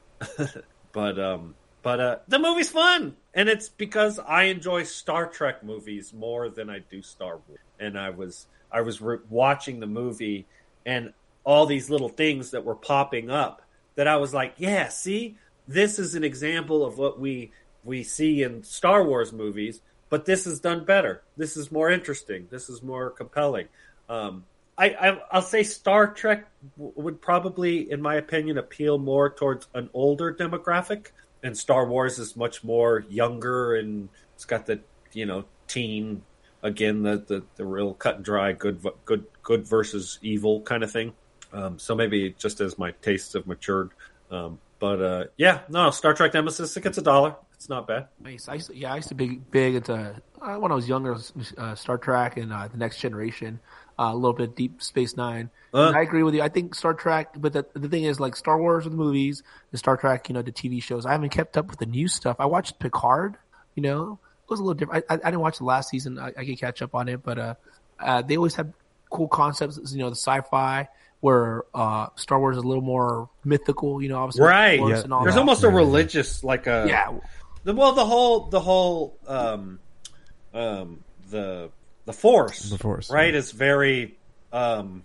but 0.93 1.19
um, 1.21 1.55
but 1.85 2.01
uh, 2.01 2.19
the 2.27 2.39
movie's 2.39 2.71
fun, 2.71 3.15
and 3.35 3.49
it's 3.49 3.69
because 3.69 4.19
I 4.19 4.45
enjoy 4.45 4.85
Star 4.85 5.27
Trek 5.27 5.63
movies 5.63 6.15
more 6.15 6.49
than 6.49 6.71
I 6.71 6.79
do 6.79 7.03
Star 7.03 7.39
Wars. 7.47 7.61
And 7.79 7.99
I 7.99 8.11
was 8.11 8.47
I 8.73 8.81
was 8.81 9.03
re- 9.03 9.19
watching 9.29 9.81
the 9.81 9.87
movie, 9.87 10.47
and 10.87 11.13
all 11.45 11.67
these 11.67 11.91
little 11.91 12.09
things 12.09 12.53
that 12.53 12.65
were 12.65 12.75
popping 12.75 13.31
up 13.31 13.61
that 13.97 14.09
I 14.09 14.17
was 14.17 14.33
like, 14.33 14.55
yeah, 14.57 14.89
see, 14.89 15.37
this 15.69 15.99
is 15.99 16.15
an 16.15 16.25
example 16.25 16.85
of 16.87 16.97
what 16.97 17.21
we 17.21 17.53
we 17.85 18.03
see 18.03 18.43
in 18.43 18.65
Star 18.65 19.05
Wars 19.05 19.31
movies, 19.31 19.83
but 20.09 20.25
this 20.25 20.47
is 20.47 20.61
done 20.61 20.87
better. 20.87 21.23
This 21.37 21.55
is 21.57 21.71
more 21.71 21.91
interesting. 21.91 22.49
This 22.51 22.71
is 22.71 22.83
more 22.83 23.11
compelling. 23.11 23.69
Um, 24.09 24.45
I, 24.77 24.87
I 24.91 25.21
I'll 25.31 25.43
say 25.43 25.63
Star 25.63 26.13
Trek 26.15 26.49
would 26.77 27.21
probably, 27.21 27.91
in 27.91 28.01
my 28.01 28.15
opinion, 28.15 28.57
appeal 28.57 28.97
more 28.97 29.29
towards 29.29 29.69
an 29.75 29.91
older 29.93 30.33
demographic, 30.35 31.09
and 31.45 31.57
Star 31.57 31.87
Wars 31.87 32.19
is 32.19 32.35
much 32.35 32.65
more 32.65 33.05
younger 33.09 33.77
and 33.77 34.09
it's 34.35 34.45
got 34.45 34.67
the 34.67 34.81
you 35.13 35.27
know 35.27 35.45
teen 35.69 36.23
again 36.63 37.03
the 37.03 37.19
the, 37.19 37.45
the 37.55 37.65
real 37.65 37.95
cut 37.95 38.17
and 38.17 38.25
dry 38.25 38.53
good 38.53 38.85
good 39.05 39.25
good 39.43 39.65
versus 39.69 40.19
evil 40.23 40.63
kind 40.63 40.83
of 40.83 40.91
thing. 40.91 41.13
Um, 41.53 41.79
so 41.79 41.95
maybe 41.95 42.35
just 42.37 42.61
as 42.61 42.77
my 42.79 42.91
tastes 43.03 43.35
have 43.35 43.47
matured. 43.47 43.91
Um, 44.29 44.59
but 44.81 45.01
uh, 45.01 45.25
yeah, 45.37 45.61
no, 45.69 45.91
Star 45.91 46.15
Trek 46.15 46.35
Nemesis 46.35 46.77
it 46.77 46.83
gets 46.83 46.99
a 46.99 47.03
dollar. 47.03 47.37
It's 47.55 47.69
not 47.69 47.87
bad. 47.87 48.09
Nice. 48.21 48.49
I 48.49 48.55
used 48.55 48.71
to, 48.71 48.77
yeah, 48.77 48.93
I 48.93 48.97
used 48.97 49.09
to 49.09 49.15
be 49.15 49.37
big 49.51 49.77
into 49.77 50.21
uh, 50.43 50.57
when 50.57 50.73
I 50.73 50.75
was 50.75 50.89
younger, 50.89 51.17
uh, 51.57 51.75
Star 51.75 51.97
Trek 51.97 52.37
and 52.37 52.53
uh, 52.53 52.69
the 52.69 52.77
Next 52.77 52.99
Generation, 52.99 53.61
uh, 53.99 54.11
a 54.13 54.15
little 54.15 54.33
bit 54.33 54.57
Deep 54.57 54.83
Space 54.83 55.17
Nine. 55.17 55.51
Uh. 55.73 55.91
I 55.95 56.03
agree 56.03 56.23
with 56.23 56.35
you. 56.35 56.43
I 56.43 56.49
think 56.49 56.75
Star 56.75 56.95
Trek, 56.95 57.35
but 57.37 57.53
the, 57.53 57.67
the 57.75 57.89
thing 57.89 58.05
is, 58.05 58.21
like 58.21 58.37
Star 58.37 58.59
Wars, 58.59 58.85
with 58.85 58.93
the 58.93 58.97
movies, 58.99 59.43
the 59.73 59.79
Star 59.79 59.97
Trek, 59.97 60.29
you 60.29 60.35
know, 60.35 60.43
the 60.43 60.53
TV 60.53 60.83
shows. 60.83 61.05
I 61.07 61.13
haven't 61.13 61.31
kept 61.31 61.57
up 61.57 61.69
with 61.69 61.79
the 61.79 61.87
new 61.87 62.09
stuff. 62.09 62.37
I 62.39 62.47
watched 62.47 62.79
Picard. 62.79 63.37
You 63.75 63.83
know, 63.83 64.19
it 64.45 64.51
was 64.51 64.61
a 64.61 64.63
little 64.63 64.75
different. 64.75 65.05
I, 65.11 65.15
I, 65.15 65.17
I 65.17 65.31
didn't 65.31 65.41
watch 65.41 65.59
the 65.59 65.65
last 65.65 65.89
season. 65.91 66.19
I, 66.19 66.29
I 66.29 66.45
can 66.45 66.57
catch 66.57 66.81
up 66.83 66.95
on 66.95 67.09
it, 67.09 67.23
but 67.23 67.39
uh, 67.39 67.55
uh, 67.99 68.23
they 68.23 68.37
always 68.37 68.55
have 68.57 68.73
cool 69.11 69.29
concepts. 69.29 69.93
You 69.93 69.99
know, 69.99 70.11
the 70.11 70.17
sci-fi. 70.17 70.89
Where 71.21 71.63
uh, 71.75 72.09
Star 72.17 72.39
Wars 72.39 72.59
is 72.59 72.63
a 72.63 72.67
little 72.67 72.83
more 72.83 73.31
mythical, 73.47 74.03
you 74.03 74.11
know, 74.11 74.19
obviously 74.19 74.45
Right. 74.45 74.79
Yeah. 74.79 75.01
and 75.05 75.11
all 75.11 75.23
There's 75.23 75.37
that. 75.37 75.41
almost 75.41 75.65
a 75.65 75.71
religious 75.71 76.45
like 76.45 76.67
a 76.67 76.85
yeah, 76.87 77.13
The, 77.63 77.73
well, 77.73 77.93
the 77.93 78.05
whole 78.05 78.41
the 78.51 78.61
whole 78.61 79.17
um, 79.27 79.79
um, 80.53 81.03
the 81.31 81.71
the 82.05 82.13
force, 82.13 82.71
The 82.71 82.79
Force, 82.79 83.11
right? 83.11 83.33
yeah. 83.33 83.39
Is 83.39 83.53
very 83.53 84.17
um, 84.53 85.03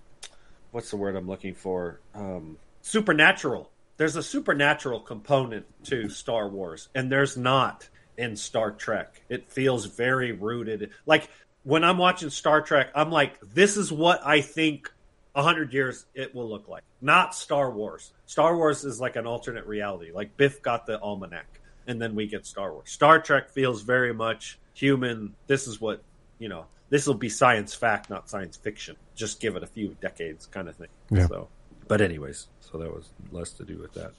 what's 0.72 0.90
the 0.92 0.98
word 0.98 1.16
I'm 1.16 1.28
looking 1.28 1.56
for? 1.56 2.00
Um, 2.14 2.58
supernatural. 2.82 3.70
There's 3.98 4.16
a 4.16 4.24
supernatural 4.24 5.02
component 5.02 5.66
to 5.86 6.10
Star 6.10 6.48
Wars, 6.48 6.88
and 6.96 7.12
there's 7.12 7.36
not 7.36 7.88
in 8.18 8.36
Star 8.36 8.72
Trek. 8.72 9.22
It 9.30 9.52
feels 9.52 9.86
very 9.86 10.32
rooted. 10.32 10.92
Like 11.06 11.30
when 11.64 11.84
I'm 11.84 11.98
watching 11.98 12.30
Star 12.30 12.62
Trek, 12.62 12.92
I'm 12.96 13.12
like, 13.12 13.40
this 13.54 13.78
is 13.78 13.92
what 13.92 14.26
I 14.26 14.42
think 14.42 14.92
a 15.36 15.44
hundred 15.44 15.74
years 15.74 16.06
it 16.14 16.34
will 16.34 16.50
look 16.50 16.68
like. 16.68 16.84
Not 17.02 17.36
Star 17.36 17.72
Wars. 17.72 18.12
Star 18.26 18.56
Wars 18.56 18.84
is 18.84 19.00
like 19.00 19.16
an 19.16 19.26
alternate 19.26 19.66
reality. 19.66 20.12
Like 20.14 20.38
Biff 20.38 20.62
got 20.62 20.86
the 20.86 21.00
almanac, 21.00 21.60
and 21.88 22.02
then 22.02 22.16
we 22.16 22.28
get 22.28 22.46
Star 22.46 22.72
Wars. 22.74 22.90
Star 22.90 23.20
Trek 23.20 23.50
feels 23.50 23.82
very 23.82 24.14
much 24.14 24.60
human. 24.74 25.36
This 25.48 25.68
is 25.68 25.82
what 25.82 26.04
you 26.40 26.48
know. 26.50 26.66
This 26.90 27.06
will 27.08 27.14
be 27.16 27.30
science 27.30 27.74
fact, 27.74 28.10
not 28.10 28.30
science 28.30 28.58
fiction. 28.58 28.96
Just 29.16 29.40
give 29.40 29.56
it 29.56 29.64
a 29.64 29.68
few 29.68 29.96
decades, 30.02 30.46
kind 30.48 30.68
of 30.68 30.76
thing. 30.76 30.88
Yeah. 31.12 31.28
So, 31.28 31.48
but 31.88 32.02
anyways, 32.02 32.48
so 32.62 32.78
that 32.80 32.92
was 32.94 33.10
less 33.32 33.52
to 33.54 33.64
do 33.64 33.78
with 33.78 33.94
that. 33.94 34.14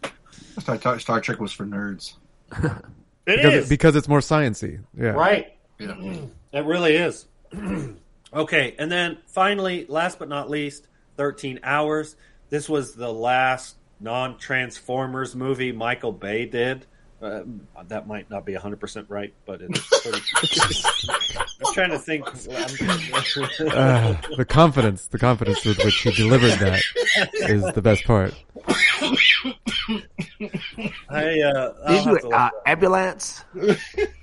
Star, 0.78 0.98
Star 0.98 1.20
Trek 1.20 1.40
was 1.40 1.52
for 1.52 1.66
nerds. 1.66 2.14
It 2.52 3.36
because, 3.36 3.55
is 3.55 3.66
it- 3.66 3.68
because 3.68 3.97
it's 3.97 4.09
more 4.09 4.20
sciency. 4.20 4.80
Yeah. 4.97 5.10
right. 5.10 5.56
Yeah. 5.78 5.97
It 6.52 6.64
really 6.64 6.97
is. 6.97 7.26
okay, 8.34 8.74
and 8.76 8.90
then 8.90 9.18
finally, 9.28 9.86
last 9.88 10.18
but 10.18 10.28
not 10.28 10.51
least, 10.51 10.88
13 11.16 11.60
Hours. 11.62 12.16
This 12.48 12.68
was 12.68 12.94
the 12.94 13.12
last 13.12 13.76
non 14.01 14.36
Transformers 14.36 15.36
movie 15.36 15.70
Michael 15.70 16.10
Bay 16.12 16.47
did. 16.47 16.86
Uh, 17.22 17.42
that 17.88 18.06
might 18.06 18.30
not 18.30 18.47
be 18.47 18.55
100% 18.55 19.05
right, 19.09 19.32
but 19.44 19.60
it's. 19.60 20.06
I'm 21.66 21.74
trying 21.74 21.90
to 21.90 21.98
think. 21.98 22.26
Uh, 22.26 24.16
the 24.36 24.47
confidence, 24.48 25.06
the 25.09 25.18
confidence 25.18 25.64
with 25.64 25.84
which 25.84 25.97
he 25.97 26.12
delivered 26.12 26.52
that 26.60 26.82
is 27.34 27.62
the 27.74 27.82
best 27.82 28.05
part. 28.05 28.34
I, 31.09 31.40
uh, 31.43 31.89
Did 31.89 32.05
you 32.07 32.15
have 32.15 32.24
uh, 32.32 32.51
ambulance? 32.66 33.44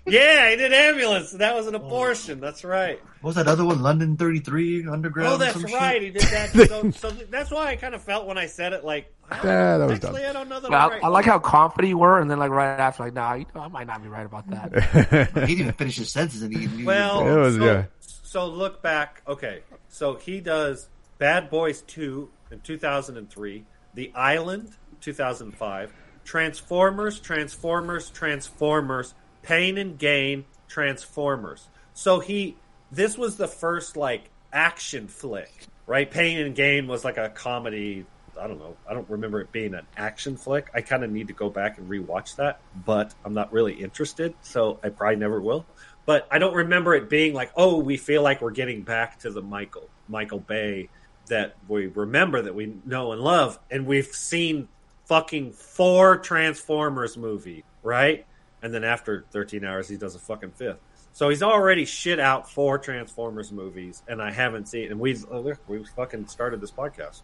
Yeah, 0.10 0.50
he 0.52 0.56
did 0.56 0.72
ambulance. 0.72 1.32
That 1.32 1.54
was 1.54 1.68
an 1.68 1.76
abortion. 1.76 2.40
That's 2.40 2.64
right. 2.64 2.98
What 3.20 3.30
was 3.32 3.36
that 3.36 3.50
other 3.50 3.66
one? 3.66 3.82
London 3.82 4.16
33 4.16 4.88
Underground? 4.88 5.34
Oh, 5.34 5.38
that's 5.38 5.52
some 5.60 5.64
right. 5.64 6.02
shit? 6.02 6.02
He 6.02 6.10
did 6.12 6.22
that. 6.22 6.50
So, 6.70 6.92
so 6.92 7.10
that's 7.30 7.52
why 7.52 7.68
I 7.72 7.76
kind 7.76 7.94
of 7.94 8.02
felt 8.02 8.26
when 8.26 8.38
I 8.38 8.46
said 8.46 8.72
it, 8.72 8.86
like, 8.86 9.14
I 9.30 9.36
don't- 9.36 9.46
Yeah, 9.48 9.78
that 9.80 9.86
was 9.90 9.96
actually, 9.96 10.22
dumb. 10.22 10.30
I 10.30 10.34
don't 10.34 10.48
know 10.48 10.60
that 10.62 10.72
I, 10.72 10.78
I'm 10.86 10.90
right. 10.92 11.04
I 11.04 11.08
like 11.10 11.26
how 11.26 11.40
confident 11.40 11.90
you 11.90 11.98
were, 11.98 12.22
and 12.22 12.32
then 12.32 12.40
like 12.40 12.52
right 12.52 12.80
after, 12.80 13.04
like, 13.04 13.16
nah, 13.16 13.34
you 13.34 13.46
know, 13.54 13.60
I 13.60 13.68
might 13.68 13.86
not 13.88 14.02
be 14.02 14.08
right 14.08 14.26
about 14.26 14.50
that. 14.50 15.30
He 15.34 15.56
didn't 15.56 15.60
even 15.60 15.74
finish 15.74 15.98
his 15.98 16.10
sentence 16.10 16.42
and 16.42 16.56
he 16.56 16.68
knew 16.68 16.86
Well, 16.86 17.28
It 17.28 17.38
was, 17.38 17.56
so, 17.58 17.66
yeah. 17.66 17.84
so 18.24 18.46
look 18.48 18.82
back. 18.82 19.24
Okay, 19.28 19.60
so 19.90 20.16
he 20.16 20.40
does 20.40 20.88
Bad 21.18 21.50
Boys 21.50 21.82
Two 21.82 22.30
in 22.50 22.62
two 22.62 22.78
thousand 22.78 23.18
and 23.18 23.30
three, 23.30 23.66
The 23.94 24.14
Island 24.16 24.72
two 25.02 25.14
thousand 25.14 25.52
five, 25.52 25.94
Transformers, 26.24 27.20
Transformers, 27.20 28.10
Transformers, 28.10 29.14
Pain 29.42 29.78
and 29.78 29.98
Gain, 29.98 30.46
Transformers. 30.68 31.68
So 31.94 32.20
he 32.20 32.56
this 32.92 33.18
was 33.18 33.38
the 33.38 33.48
first 33.48 33.98
like 33.98 34.30
action 34.52 35.08
flick, 35.08 35.68
right? 35.86 36.10
Pain 36.10 36.40
and 36.40 36.56
Gain 36.56 36.88
was 36.88 37.04
like 37.04 37.18
a 37.18 37.30
comedy. 37.30 38.06
I 38.40 38.46
don't 38.46 38.60
know. 38.60 38.78
I 38.88 38.94
don't 38.94 39.10
remember 39.10 39.42
it 39.42 39.52
being 39.52 39.74
an 39.74 39.88
action 39.98 40.38
flick. 40.38 40.70
I 40.74 40.82
kind 40.82 41.04
of 41.04 41.12
need 41.12 41.28
to 41.30 41.34
go 41.34 41.50
back 41.50 41.80
and 41.80 41.90
rewatch 41.90 42.36
that, 42.36 42.60
but 42.86 43.16
I'm 43.26 43.34
not 43.34 43.52
really 43.52 43.74
interested, 43.74 44.36
so 44.42 44.80
I 44.84 44.90
probably 44.90 45.16
never 45.16 45.42
will 45.42 45.66
but 46.08 46.26
I 46.32 46.40
don't 46.40 46.56
remember 46.56 46.96
it 46.96 47.10
being 47.10 47.34
like, 47.34 47.52
oh, 47.56 47.80
we 47.80 47.98
feel 47.98 48.24
like 48.24 48.42
we're 48.42 48.52
getting 48.52 48.82
back 48.82 49.20
to 49.20 49.30
the 49.30 49.42
Michael 49.42 49.90
Michael 50.08 50.40
Bay 50.40 50.90
that 51.28 51.58
we 51.68 51.88
remember 51.88 52.42
that 52.42 52.56
we 52.56 52.74
know 52.86 53.12
and 53.12 53.22
love, 53.22 53.60
and 53.70 53.86
we've 53.86 54.08
seen 54.08 54.70
fucking 55.08 55.54
four 55.54 56.18
Transformers 56.18 57.18
movie, 57.18 57.64
right? 57.84 58.26
And 58.62 58.74
then 58.74 58.84
after 58.84 59.26
13 59.32 59.64
hours, 59.64 59.88
he 59.88 59.98
does 59.98 60.16
a 60.16 60.20
fucking 60.20 60.52
fifth. 60.52 60.80
So 61.14 61.30
he's 61.30 61.42
already 61.42 61.86
shit 61.86 62.20
out 62.20 62.50
four 62.50 62.78
Transformers 62.78 63.52
movies, 63.52 64.04
and 64.08 64.22
I 64.22 64.32
haven't 64.32 64.68
seen. 64.68 64.92
And 64.92 65.00
we've 65.00 65.26
oh, 65.32 65.56
we 65.68 65.84
fucking 65.84 66.28
started 66.28 66.62
this 66.62 66.72
podcast. 66.72 67.22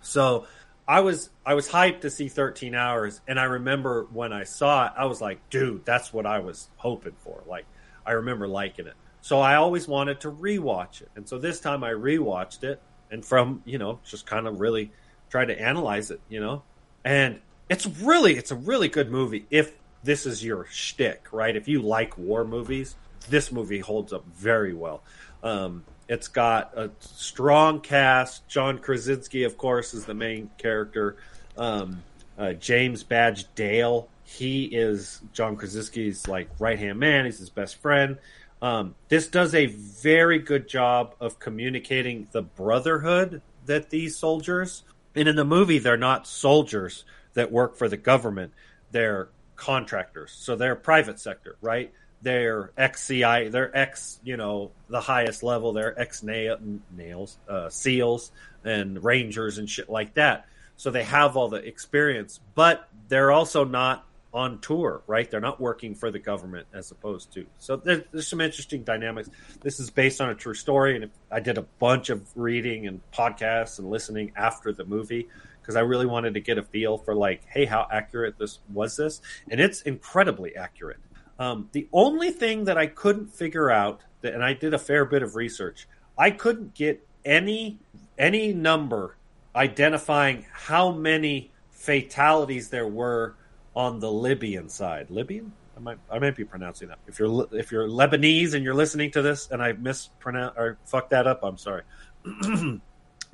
So 0.00 0.46
I 0.88 1.00
was 1.00 1.30
I 1.44 1.54
was 1.54 1.68
hyped 1.68 2.00
to 2.00 2.10
see 2.10 2.28
13 2.28 2.74
hours, 2.74 3.20
and 3.28 3.38
I 3.38 3.44
remember 3.44 4.08
when 4.12 4.32
I 4.32 4.44
saw 4.44 4.86
it, 4.86 4.92
I 4.96 5.04
was 5.04 5.20
like, 5.20 5.48
dude, 5.48 5.84
that's 5.84 6.12
what 6.12 6.26
I 6.26 6.40
was 6.40 6.68
hoping 6.76 7.14
for. 7.18 7.44
Like, 7.46 7.66
I 8.04 8.12
remember 8.12 8.48
liking 8.48 8.86
it. 8.86 8.94
So 9.20 9.40
I 9.40 9.56
always 9.56 9.86
wanted 9.86 10.20
to 10.20 10.30
rewatch 10.30 11.02
it, 11.02 11.10
and 11.14 11.28
so 11.28 11.38
this 11.38 11.60
time 11.60 11.84
I 11.84 11.90
rewatched 11.90 12.64
it, 12.64 12.80
and 13.10 13.24
from 13.24 13.62
you 13.64 13.78
know 13.78 14.00
just 14.04 14.26
kind 14.26 14.48
of 14.48 14.60
really 14.60 14.90
tried 15.28 15.46
to 15.46 15.60
analyze 15.60 16.10
it, 16.10 16.20
you 16.28 16.40
know, 16.40 16.62
and 17.06 17.38
it's 17.70 17.86
really 17.86 18.36
it's 18.36 18.50
a 18.50 18.56
really 18.56 18.88
good 18.88 19.10
movie 19.10 19.46
if 19.48 19.72
this 20.02 20.26
is 20.26 20.44
your 20.44 20.66
shtick, 20.70 21.28
right? 21.32 21.56
If 21.56 21.68
you 21.68 21.80
like 21.80 22.18
war 22.18 22.44
movies, 22.44 22.96
this 23.30 23.50
movie 23.50 23.78
holds 23.78 24.12
up 24.12 24.24
very 24.34 24.74
well. 24.74 25.02
Um, 25.42 25.84
it's 26.08 26.28
got 26.28 26.76
a 26.76 26.90
strong 27.00 27.80
cast. 27.80 28.46
John 28.48 28.78
Krasinski, 28.78 29.44
of 29.44 29.56
course, 29.56 29.94
is 29.94 30.04
the 30.04 30.14
main 30.14 30.50
character. 30.58 31.16
Um, 31.56 32.02
uh, 32.38 32.52
James 32.52 33.02
Badge 33.02 33.46
Dale, 33.54 34.08
he 34.24 34.64
is 34.64 35.20
John 35.32 35.56
Krasinski's 35.56 36.28
like 36.28 36.48
right 36.58 36.78
hand 36.78 36.98
man. 36.98 37.24
He's 37.24 37.38
his 37.38 37.50
best 37.50 37.76
friend. 37.76 38.18
Um, 38.60 38.94
this 39.08 39.28
does 39.28 39.54
a 39.54 39.66
very 39.66 40.38
good 40.40 40.68
job 40.68 41.14
of 41.20 41.38
communicating 41.38 42.26
the 42.32 42.42
brotherhood 42.42 43.42
that 43.66 43.90
these 43.90 44.16
soldiers, 44.16 44.82
and 45.16 45.28
in 45.28 45.36
the 45.36 45.44
movie, 45.44 45.78
they're 45.78 45.96
not 45.96 46.26
soldiers 46.26 47.04
that 47.34 47.50
work 47.50 47.76
for 47.76 47.88
the 47.88 47.96
government. 47.96 48.52
They're 48.90 49.28
contractors, 49.56 50.32
so 50.32 50.56
they're 50.56 50.76
private 50.76 51.18
sector, 51.18 51.56
right? 51.60 51.92
They're 52.22 52.70
ex 52.76 53.06
CI, 53.06 53.48
they're 53.48 53.76
ex, 53.76 54.18
you 54.24 54.36
know, 54.36 54.72
the 54.88 55.00
highest 55.00 55.42
level. 55.42 55.72
They're 55.72 55.98
ex 55.98 56.22
nails, 56.22 57.38
uh, 57.48 57.68
SEALs, 57.68 58.32
and 58.64 59.02
Rangers 59.02 59.58
and 59.58 59.68
shit 59.68 59.88
like 59.88 60.14
that. 60.14 60.46
So 60.76 60.90
they 60.90 61.04
have 61.04 61.36
all 61.36 61.48
the 61.48 61.66
experience, 61.66 62.40
but 62.54 62.88
they're 63.08 63.32
also 63.32 63.64
not 63.64 64.05
on 64.36 64.58
tour, 64.60 65.02
right? 65.06 65.30
They're 65.30 65.40
not 65.40 65.58
working 65.58 65.94
for 65.94 66.10
the 66.10 66.18
government 66.18 66.66
as 66.74 66.90
opposed 66.90 67.32
to. 67.32 67.46
So 67.58 67.76
there, 67.76 68.04
there's 68.12 68.28
some 68.28 68.42
interesting 68.42 68.84
dynamics. 68.84 69.30
This 69.62 69.80
is 69.80 69.88
based 69.88 70.20
on 70.20 70.28
a 70.28 70.34
true 70.34 70.52
story, 70.52 70.94
and 70.94 71.10
I 71.32 71.40
did 71.40 71.56
a 71.56 71.62
bunch 71.62 72.10
of 72.10 72.22
reading 72.36 72.86
and 72.86 73.00
podcasts 73.12 73.78
and 73.78 73.88
listening 73.88 74.32
after 74.36 74.74
the 74.74 74.84
movie 74.84 75.26
because 75.62 75.74
I 75.74 75.80
really 75.80 76.04
wanted 76.04 76.34
to 76.34 76.40
get 76.40 76.58
a 76.58 76.62
feel 76.62 76.98
for 76.98 77.14
like, 77.14 77.46
hey, 77.48 77.64
how 77.64 77.88
accurate 77.90 78.38
this 78.38 78.58
was 78.72 78.96
this, 78.96 79.22
and 79.50 79.58
it's 79.58 79.80
incredibly 79.80 80.54
accurate. 80.54 80.98
Um, 81.38 81.70
the 81.72 81.88
only 81.92 82.30
thing 82.30 82.64
that 82.64 82.76
I 82.76 82.88
couldn't 82.88 83.34
figure 83.34 83.70
out, 83.70 84.02
that, 84.20 84.34
and 84.34 84.44
I 84.44 84.52
did 84.52 84.74
a 84.74 84.78
fair 84.78 85.06
bit 85.06 85.22
of 85.22 85.34
research, 85.34 85.88
I 86.18 86.30
couldn't 86.30 86.74
get 86.74 87.06
any 87.24 87.78
any 88.18 88.52
number 88.52 89.16
identifying 89.54 90.46
how 90.52 90.92
many 90.92 91.50
fatalities 91.70 92.68
there 92.68 92.86
were 92.86 93.34
on 93.76 94.00
the 94.00 94.10
Libyan 94.10 94.68
side. 94.68 95.10
Libyan? 95.10 95.52
I 95.76 95.80
might 95.80 95.98
I 96.10 96.18
might 96.18 96.34
be 96.34 96.44
pronouncing 96.44 96.88
that. 96.88 96.98
If 97.06 97.18
you're 97.18 97.46
if 97.52 97.70
you're 97.70 97.86
Lebanese 97.86 98.54
and 98.54 98.64
you're 98.64 98.74
listening 98.74 99.10
to 99.12 99.22
this 99.22 99.48
and 99.50 99.62
I 99.62 99.72
mispronounce 99.72 100.54
or 100.56 100.78
fucked 100.86 101.10
that 101.10 101.26
up, 101.26 101.40
I'm 101.44 101.58
sorry. 101.58 101.82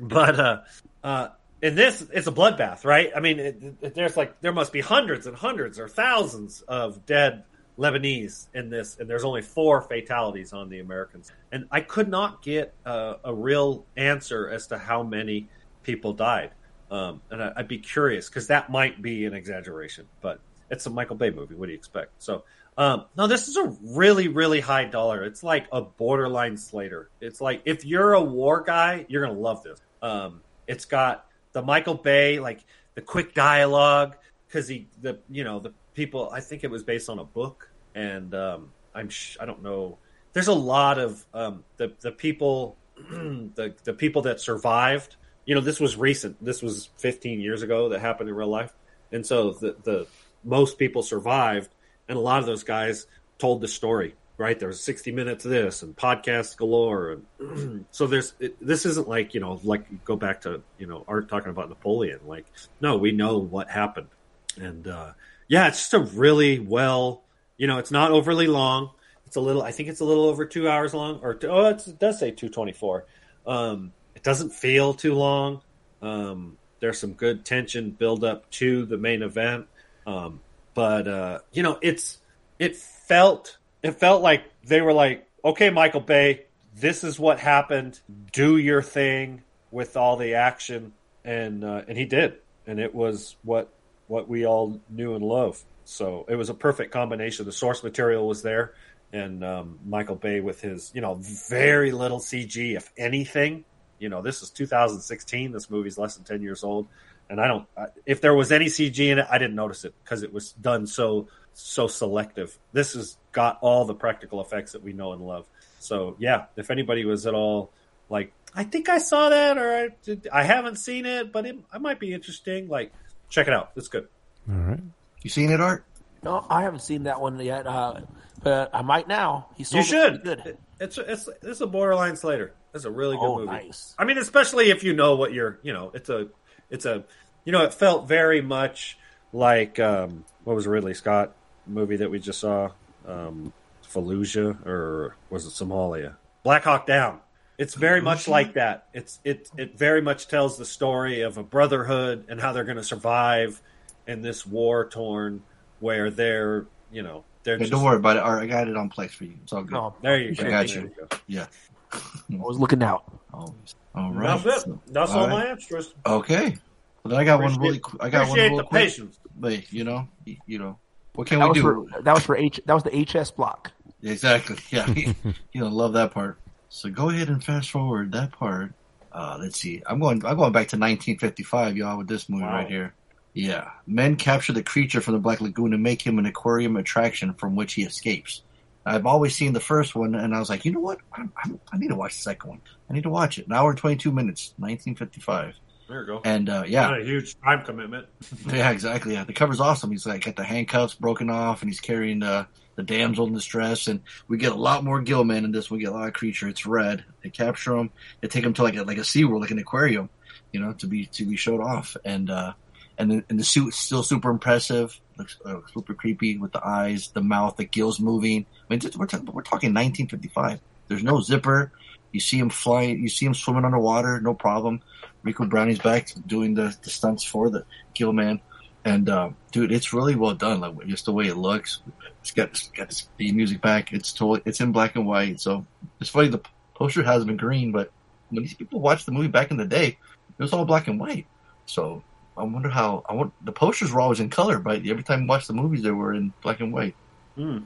but 0.00 0.40
uh, 0.40 0.60
uh, 1.04 1.28
in 1.62 1.76
this, 1.76 2.04
it's 2.12 2.26
a 2.26 2.32
bloodbath, 2.32 2.84
right? 2.84 3.12
I 3.14 3.20
mean, 3.20 3.38
it, 3.38 3.62
it, 3.80 3.94
there's 3.94 4.16
like 4.16 4.40
there 4.40 4.52
must 4.52 4.72
be 4.72 4.80
hundreds 4.80 5.28
and 5.28 5.36
hundreds 5.36 5.78
or 5.78 5.88
thousands 5.88 6.62
of 6.62 7.06
dead 7.06 7.44
Lebanese 7.78 8.48
in 8.52 8.68
this, 8.68 8.96
and 8.98 9.08
there's 9.08 9.24
only 9.24 9.42
four 9.42 9.80
fatalities 9.80 10.52
on 10.52 10.68
the 10.68 10.80
Americans. 10.80 11.30
And 11.52 11.66
I 11.70 11.80
could 11.80 12.08
not 12.08 12.42
get 12.42 12.74
a, 12.84 13.16
a 13.24 13.32
real 13.32 13.86
answer 13.96 14.48
as 14.48 14.66
to 14.68 14.78
how 14.78 15.04
many 15.04 15.48
people 15.84 16.12
died. 16.12 16.50
Um, 16.92 17.22
and 17.30 17.42
I, 17.42 17.52
I'd 17.56 17.68
be 17.68 17.78
curious 17.78 18.28
because 18.28 18.48
that 18.48 18.70
might 18.70 19.00
be 19.00 19.24
an 19.24 19.32
exaggeration, 19.32 20.06
but 20.20 20.40
it's 20.70 20.84
a 20.84 20.90
Michael 20.90 21.16
Bay 21.16 21.30
movie. 21.30 21.54
What 21.54 21.66
do 21.66 21.72
you 21.72 21.78
expect? 21.78 22.10
So, 22.22 22.44
um, 22.76 23.06
no, 23.16 23.26
this 23.26 23.48
is 23.48 23.56
a 23.56 23.74
really, 23.82 24.28
really 24.28 24.60
high 24.60 24.84
dollar. 24.84 25.24
It's 25.24 25.42
like 25.42 25.66
a 25.72 25.80
borderline 25.80 26.58
Slater. 26.58 27.08
It's 27.22 27.40
like 27.40 27.62
if 27.64 27.86
you're 27.86 28.12
a 28.12 28.22
war 28.22 28.60
guy, 28.60 29.06
you're 29.08 29.24
gonna 29.24 29.38
love 29.38 29.62
this. 29.62 29.80
Um, 30.02 30.42
it's 30.66 30.84
got 30.84 31.26
the 31.52 31.62
Michael 31.62 31.94
Bay, 31.94 32.38
like 32.38 32.60
the 32.94 33.00
quick 33.00 33.32
dialogue, 33.32 34.16
because 34.46 34.68
he, 34.68 34.86
the 35.00 35.18
you 35.30 35.44
know, 35.44 35.60
the 35.60 35.72
people. 35.94 36.28
I 36.30 36.40
think 36.40 36.62
it 36.62 36.70
was 36.70 36.82
based 36.82 37.08
on 37.08 37.18
a 37.18 37.24
book, 37.24 37.70
and 37.94 38.34
um, 38.34 38.68
I'm 38.94 39.08
sh- 39.08 39.38
I 39.40 39.46
don't 39.46 39.62
know. 39.62 39.96
There's 40.34 40.48
a 40.48 40.54
lot 40.54 40.98
of 40.98 41.24
um, 41.32 41.64
the 41.78 41.94
the 42.00 42.12
people, 42.12 42.76
the 42.96 43.74
the 43.84 43.94
people 43.94 44.20
that 44.22 44.40
survived. 44.40 45.16
You 45.44 45.54
know, 45.54 45.60
this 45.60 45.80
was 45.80 45.96
recent. 45.96 46.42
This 46.44 46.62
was 46.62 46.90
15 46.98 47.40
years 47.40 47.62
ago 47.62 47.90
that 47.90 48.00
happened 48.00 48.28
in 48.28 48.34
real 48.34 48.48
life, 48.48 48.72
and 49.10 49.26
so 49.26 49.52
the 49.52 49.76
the 49.82 50.06
most 50.44 50.78
people 50.78 51.02
survived, 51.02 51.70
and 52.08 52.16
a 52.16 52.20
lot 52.20 52.40
of 52.40 52.46
those 52.46 52.64
guys 52.64 53.06
told 53.38 53.60
the 53.60 53.68
story. 53.68 54.14
Right, 54.38 54.58
there 54.58 54.68
was 54.68 54.82
60 54.82 55.12
minutes 55.12 55.44
of 55.44 55.50
this 55.50 55.82
and 55.82 55.94
podcasts 55.94 56.56
galore, 56.56 57.18
and 57.38 57.84
so 57.90 58.06
there's 58.06 58.32
it, 58.40 58.56
this 58.64 58.86
isn't 58.86 59.06
like 59.06 59.34
you 59.34 59.40
know 59.40 59.60
like 59.62 60.04
go 60.04 60.16
back 60.16 60.40
to 60.42 60.62
you 60.78 60.86
know 60.86 61.04
art 61.06 61.28
talking 61.28 61.50
about 61.50 61.68
Napoleon. 61.68 62.20
Like, 62.26 62.46
no, 62.80 62.96
we 62.96 63.12
know 63.12 63.38
what 63.38 63.70
happened, 63.70 64.08
and 64.56 64.88
uh, 64.88 65.12
yeah, 65.52 65.68
it's 65.68 65.78
just 65.78 65.92
a 65.92 65.98
really 65.98 66.58
well, 66.58 67.24
you 67.58 67.66
know, 67.66 67.76
it's 67.76 67.90
not 67.90 68.10
overly 68.10 68.46
long. 68.46 68.88
It's 69.26 69.36
a 69.36 69.40
little, 69.40 69.62
I 69.62 69.70
think 69.70 69.90
it's 69.90 70.00
a 70.00 70.04
little 70.04 70.24
over 70.24 70.46
two 70.46 70.66
hours 70.66 70.94
long, 70.94 71.20
or 71.22 71.38
oh, 71.44 71.66
it's, 71.66 71.86
it 71.88 71.98
does 71.98 72.18
say 72.18 72.30
224. 72.30 73.04
Um, 73.46 73.92
it 74.14 74.22
doesn't 74.22 74.50
feel 74.50 74.94
too 74.94 75.14
long. 75.14 75.62
Um, 76.00 76.56
there's 76.80 76.98
some 76.98 77.12
good 77.12 77.44
tension 77.44 77.90
build 77.90 78.24
up 78.24 78.50
to 78.52 78.84
the 78.86 78.98
main 78.98 79.22
event. 79.22 79.66
Um, 80.06 80.40
but, 80.74 81.06
uh, 81.06 81.38
you 81.52 81.62
know, 81.62 81.78
it's, 81.80 82.18
it 82.58 82.76
felt, 82.76 83.58
it 83.82 83.92
felt 83.92 84.22
like 84.22 84.44
they 84.64 84.80
were 84.80 84.92
like, 84.92 85.28
okay, 85.44 85.70
Michael 85.70 86.00
Bay, 86.00 86.46
this 86.74 87.04
is 87.04 87.18
what 87.18 87.38
happened. 87.38 88.00
Do 88.32 88.56
your 88.56 88.82
thing 88.82 89.42
with 89.70 89.96
all 89.96 90.16
the 90.16 90.34
action. 90.34 90.92
And, 91.24 91.62
uh, 91.64 91.82
and 91.86 91.96
he 91.96 92.04
did. 92.04 92.34
And 92.66 92.80
it 92.80 92.94
was 92.94 93.36
what, 93.44 93.72
what 94.08 94.28
we 94.28 94.46
all 94.46 94.80
knew 94.88 95.14
and 95.14 95.24
love. 95.24 95.62
So 95.84 96.24
it 96.28 96.36
was 96.36 96.48
a 96.48 96.54
perfect 96.54 96.92
combination. 96.92 97.44
The 97.44 97.52
source 97.52 97.82
material 97.82 98.26
was 98.26 98.42
there. 98.42 98.74
and 99.12 99.44
um, 99.44 99.78
Michael 99.84 100.16
Bay 100.16 100.40
with 100.40 100.60
his 100.60 100.90
you 100.94 101.00
know 101.00 101.18
very 101.20 101.92
little 101.92 102.18
CG, 102.18 102.76
if 102.76 102.90
anything. 102.96 103.64
You 104.02 104.08
know, 104.08 104.20
this 104.20 104.42
is 104.42 104.50
2016. 104.50 105.52
This 105.52 105.70
movie's 105.70 105.96
less 105.96 106.16
than 106.16 106.24
10 106.24 106.42
years 106.42 106.64
old, 106.64 106.88
and 107.30 107.40
I 107.40 107.46
don't. 107.46 107.66
If 108.04 108.20
there 108.20 108.34
was 108.34 108.52
any 108.52 108.66
CG 108.66 108.98
in 108.98 109.18
it, 109.18 109.26
I 109.30 109.38
didn't 109.38 109.54
notice 109.56 109.84
it 109.84 109.94
because 110.02 110.22
it 110.22 110.32
was 110.32 110.52
done 110.52 110.86
so 110.86 111.28
so 111.54 111.86
selective. 111.86 112.58
This 112.72 112.94
has 112.94 113.16
got 113.32 113.58
all 113.60 113.84
the 113.84 113.94
practical 113.94 114.40
effects 114.40 114.72
that 114.72 114.82
we 114.82 114.92
know 114.92 115.12
and 115.12 115.22
love. 115.22 115.46
So 115.78 116.16
yeah, 116.18 116.46
if 116.56 116.70
anybody 116.70 117.04
was 117.04 117.26
at 117.26 117.34
all 117.34 117.70
like, 118.12 118.32
I 118.54 118.64
think 118.64 118.90
I 118.90 118.98
saw 118.98 119.30
that, 119.30 119.56
or 119.56 119.74
I, 119.74 119.88
did, 120.04 120.28
I 120.30 120.42
haven't 120.42 120.76
seen 120.76 121.06
it, 121.06 121.32
but 121.32 121.46
it, 121.46 121.56
it 121.74 121.80
might 121.80 121.98
be 121.98 122.12
interesting. 122.12 122.68
Like, 122.68 122.92
check 123.30 123.46
it 123.48 123.54
out. 123.54 123.72
It's 123.74 123.88
good. 123.88 124.06
All 124.48 124.54
right. 124.54 124.80
You 125.22 125.30
seen 125.30 125.50
it, 125.50 125.60
Art? 125.60 125.86
No, 126.22 126.46
I 126.50 126.62
haven't 126.62 126.82
seen 126.82 127.04
that 127.04 127.20
one 127.20 127.40
yet, 127.40 127.66
uh, 127.66 128.02
but 128.42 128.70
I 128.74 128.82
might 128.82 129.08
now. 129.08 129.48
He 129.56 129.64
sold 129.64 129.84
You 129.84 129.90
should. 129.90 130.22
pretty 130.22 130.42
Good. 130.42 130.58
It's 130.78 130.98
it's 130.98 131.28
it's 131.42 131.60
a 131.60 131.66
borderline 131.66 132.16
Slater. 132.16 132.52
It's 132.74 132.84
a 132.84 132.90
really 132.90 133.16
good 133.16 133.24
Oh, 133.26 133.36
movie. 133.38 133.46
nice. 133.50 133.94
I 133.98 134.04
mean, 134.04 134.18
especially 134.18 134.70
if 134.70 134.82
you 134.82 134.92
know 134.94 135.16
what 135.16 135.32
you're, 135.32 135.58
you 135.62 135.72
know, 135.72 135.90
it's 135.94 136.08
a, 136.08 136.28
it's 136.70 136.84
a, 136.86 137.04
you 137.44 137.52
know, 137.52 137.64
it 137.64 137.74
felt 137.74 138.08
very 138.08 138.40
much 138.40 138.96
like 139.32 139.78
um, 139.78 140.24
what 140.44 140.56
was 140.56 140.66
Ridley 140.66 140.94
Scott 140.94 141.32
movie 141.66 141.96
that 141.96 142.10
we 142.10 142.18
just 142.18 142.40
saw, 142.40 142.70
um, 143.06 143.52
Fallujah 143.84 144.64
or 144.66 145.16
was 145.28 145.44
it 145.46 145.50
Somalia? 145.50 146.14
Black 146.44 146.64
Hawk 146.64 146.86
Down. 146.86 147.20
It's 147.58 147.74
very 147.74 148.00
much 148.00 148.26
like 148.26 148.54
that. 148.54 148.86
It's 148.94 149.20
it 149.22 149.50
it 149.58 149.78
very 149.78 150.00
much 150.00 150.26
tells 150.26 150.56
the 150.58 150.64
story 150.64 151.20
of 151.20 151.36
a 151.36 151.42
brotherhood 151.42 152.24
and 152.28 152.40
how 152.40 152.52
they're 152.52 152.64
going 152.64 152.78
to 152.78 152.82
survive 152.82 153.60
in 154.06 154.22
this 154.22 154.44
war 154.46 154.88
torn 154.88 155.42
where 155.78 156.10
they're, 156.10 156.66
you 156.90 157.02
know, 157.02 157.22
they're 157.44 157.54
Okay, 157.56 157.64
just, 157.64 157.72
don't 157.72 157.84
worry 157.84 157.96
about 157.96 158.16
it, 158.16 158.22
Art. 158.22 158.42
I 158.42 158.46
got 158.46 158.66
it 158.68 158.76
on 158.76 158.88
Plex 158.88 159.10
for 159.10 159.24
you. 159.24 159.34
It's 159.44 159.52
all 159.52 159.62
good. 159.62 159.72
No, 159.72 159.94
There 160.00 160.18
you 160.18 160.30
I 160.30 160.34
go. 160.34 160.46
I 160.46 160.50
got 160.50 160.66
There 160.68 160.80
you. 160.80 160.90
go. 160.98 161.16
Yeah. 161.26 161.46
I 161.94 162.36
was 162.36 162.58
looking 162.58 162.82
out. 162.82 163.04
Always. 163.32 163.74
All 163.94 164.12
right. 164.12 164.42
That's 164.42 164.66
it. 164.66 164.74
That's 164.92 165.10
all, 165.12 165.20
All 165.24 165.28
my 165.28 165.44
answers. 165.46 165.94
Okay. 166.06 166.56
Well, 167.04 167.10
then 167.10 167.18
I 167.20 167.24
got 167.24 167.40
one 167.40 167.58
really. 167.60 167.78
qu- 167.80 167.98
I 168.00 168.08
got 168.10 168.28
one 168.28 168.38
appreciate 168.38 168.48
real 168.48 168.56
the 168.58 168.64
quick. 168.64 168.82
patience. 168.82 169.18
But 169.36 169.72
you 169.72 169.84
know, 169.84 170.08
you 170.46 170.58
know, 170.58 170.78
what 171.14 171.26
can 171.26 171.38
That 171.40 171.46
we 171.52 171.60
was 171.62 171.86
do? 171.86 171.88
for 171.92 172.02
that 172.02 172.14
was 172.14 172.22
for 172.24 172.36
H. 172.36 172.60
That 172.66 172.74
was 172.74 172.82
the 172.84 172.90
HS 173.04 173.30
block. 173.32 173.72
Exactly. 174.02 174.56
Yeah. 174.70 174.86
you 175.52 175.60
don't 175.60 175.72
love 175.72 175.92
that 175.94 176.12
part. 176.12 176.38
So 176.68 176.90
go 176.90 177.10
ahead 177.10 177.28
and 177.28 177.42
fast 177.42 177.70
forward 177.70 178.12
that 178.12 178.32
part. 178.32 178.72
Uh, 179.10 179.36
let's 179.40 179.58
see. 179.60 179.82
I'm 179.86 180.00
going. 180.00 180.24
I'm 180.24 180.36
going 180.36 180.52
back 180.52 180.68
to 180.68 180.76
1955, 180.76 181.76
y'all, 181.76 181.98
with 181.98 182.08
this 182.08 182.28
movie 182.28 182.44
Wow. 182.44 182.54
right 182.54 182.68
here. 182.68 182.94
Yeah. 183.34 183.70
Men 183.86 184.16
capture 184.16 184.52
the 184.52 184.62
creature 184.62 185.00
from 185.00 185.14
the 185.14 185.20
Black 185.20 185.40
Lagoon 185.40 185.72
and 185.74 185.82
make 185.82 186.00
him 186.02 186.18
an 186.18 186.26
aquarium 186.26 186.76
attraction 186.76 187.34
from 187.34 187.56
which 187.56 187.74
he 187.74 187.82
escapes. 187.82 188.42
I've 188.84 189.06
always 189.06 189.34
seen 189.34 189.52
the 189.52 189.60
first 189.60 189.94
one, 189.94 190.14
and 190.14 190.34
I 190.34 190.38
was 190.38 190.50
like, 190.50 190.64
you 190.64 190.72
know 190.72 190.80
what? 190.80 190.98
I, 191.12 191.22
I, 191.36 191.50
I 191.72 191.78
need 191.78 191.88
to 191.88 191.94
watch 191.94 192.16
the 192.16 192.22
second 192.22 192.50
one. 192.50 192.60
I 192.90 192.94
need 192.94 193.04
to 193.04 193.10
watch 193.10 193.38
it. 193.38 193.46
An 193.46 193.52
hour 193.52 193.70
and 193.70 193.78
22 193.78 194.10
minutes, 194.10 194.54
1955. 194.58 195.54
There 195.88 196.00
you 196.00 196.06
go. 196.06 196.20
And 196.24 196.48
uh, 196.48 196.64
yeah, 196.66 196.82
Not 196.88 197.00
a 197.00 197.04
huge 197.04 197.38
time 197.40 197.64
commitment. 197.64 198.06
yeah, 198.46 198.70
exactly. 198.70 199.14
Yeah, 199.14 199.24
the 199.24 199.32
cover's 199.32 199.60
awesome. 199.60 199.90
He's 199.90 200.06
like 200.06 200.24
got 200.24 200.36
the 200.36 200.44
handcuffs 200.44 200.94
broken 200.94 201.28
off, 201.28 201.62
and 201.62 201.70
he's 201.70 201.80
carrying 201.80 202.20
the 202.20 202.46
the 202.76 202.82
damsel 202.82 203.26
in 203.26 203.34
distress. 203.34 203.88
And 203.88 204.00
we 204.26 204.38
get 204.38 204.52
a 204.52 204.56
lot 204.56 204.84
more 204.84 205.02
Gillman 205.02 205.44
in 205.44 205.52
this. 205.52 205.70
We 205.70 205.80
get 205.80 205.90
a 205.90 205.92
lot 205.92 206.08
of 206.08 206.14
creature. 206.14 206.48
It's 206.48 206.64
red. 206.64 207.04
They 207.22 207.30
capture 207.30 207.76
him. 207.76 207.90
They 208.20 208.28
take 208.28 208.44
him 208.44 208.54
to 208.54 208.62
like 208.62 208.76
a 208.76 208.84
like 208.84 208.98
a 208.98 209.02
SeaWorld, 209.02 209.40
like 209.40 209.50
an 209.50 209.58
aquarium, 209.58 210.08
you 210.50 210.60
know, 210.60 210.72
to 210.74 210.86
be 210.86 211.06
to 211.06 211.26
be 211.26 211.36
showed 211.36 211.60
off. 211.60 211.96
And 212.04 212.30
uh, 212.30 212.54
and 212.98 213.10
the, 213.10 213.24
and 213.28 213.38
the 213.38 213.44
suit's 213.44 213.76
still 213.76 214.02
super 214.02 214.30
impressive. 214.30 214.98
Looks 215.18 215.36
uh, 215.44 215.60
super 215.74 215.94
creepy 215.94 216.38
with 216.38 216.52
the 216.52 216.66
eyes, 216.66 217.08
the 217.08 217.22
mouth, 217.22 217.56
the 217.56 217.64
gills 217.64 218.00
moving. 218.00 218.46
Mean, 218.72 218.90
we're, 218.96 219.06
talking 219.06 219.26
we're 219.26 219.42
talking 219.42 219.74
1955. 219.74 220.60
There's 220.88 221.02
no 221.02 221.20
zipper. 221.20 221.72
You 222.10 222.20
see 222.20 222.38
him 222.38 222.48
flying. 222.48 223.00
You 223.00 223.08
see 223.08 223.26
him 223.26 223.34
swimming 223.34 223.64
underwater, 223.64 224.20
no 224.20 224.34
problem. 224.34 224.80
Ricou 225.24 225.48
Browning's 225.48 225.78
back 225.78 226.08
doing 226.26 226.54
the, 226.54 226.76
the 226.82 226.90
stunts 226.90 227.22
for 227.22 227.50
the 227.50 227.64
Gillman. 227.94 228.40
And 228.84 229.08
uh, 229.08 229.30
dude, 229.52 229.72
it's 229.72 229.92
really 229.92 230.16
well 230.16 230.34
done. 230.34 230.60
Like 230.60 230.86
just 230.86 231.04
the 231.04 231.12
way 231.12 231.26
it 231.26 231.36
looks. 231.36 231.80
It's 232.20 232.32
got 232.32 232.48
it's 232.48 232.68
got 232.68 233.06
the 233.18 233.32
music 233.32 233.60
back. 233.60 233.92
It's 233.92 234.12
totally 234.12 234.42
it's 234.44 234.60
in 234.60 234.72
black 234.72 234.96
and 234.96 235.06
white. 235.06 235.38
So 235.40 235.66
it's 236.00 236.10
funny. 236.10 236.28
The 236.28 236.40
poster 236.74 237.02
has 237.02 237.24
been 237.24 237.36
green, 237.36 237.72
but 237.72 237.92
when 238.30 238.42
these 238.42 238.54
people 238.54 238.80
watched 238.80 239.06
the 239.06 239.12
movie 239.12 239.28
back 239.28 239.50
in 239.50 239.58
the 239.58 239.66
day, 239.66 239.98
it 240.38 240.42
was 240.42 240.52
all 240.52 240.64
black 240.64 240.88
and 240.88 240.98
white. 240.98 241.26
So 241.66 242.02
I 242.36 242.42
wonder 242.42 242.70
how. 242.70 243.04
I 243.08 243.12
want 243.12 243.32
the 243.44 243.52
posters 243.52 243.92
were 243.92 244.00
always 244.00 244.18
in 244.18 244.30
color, 244.30 244.58
but 244.58 244.84
every 244.86 245.04
time 245.04 245.20
we 245.20 245.26
watched 245.26 245.46
the 245.46 245.54
movies, 245.54 245.82
they 245.82 245.92
were 245.92 246.14
in 246.14 246.32
black 246.42 246.60
and 246.60 246.72
white. 246.72 246.96
Hmm. 247.36 247.58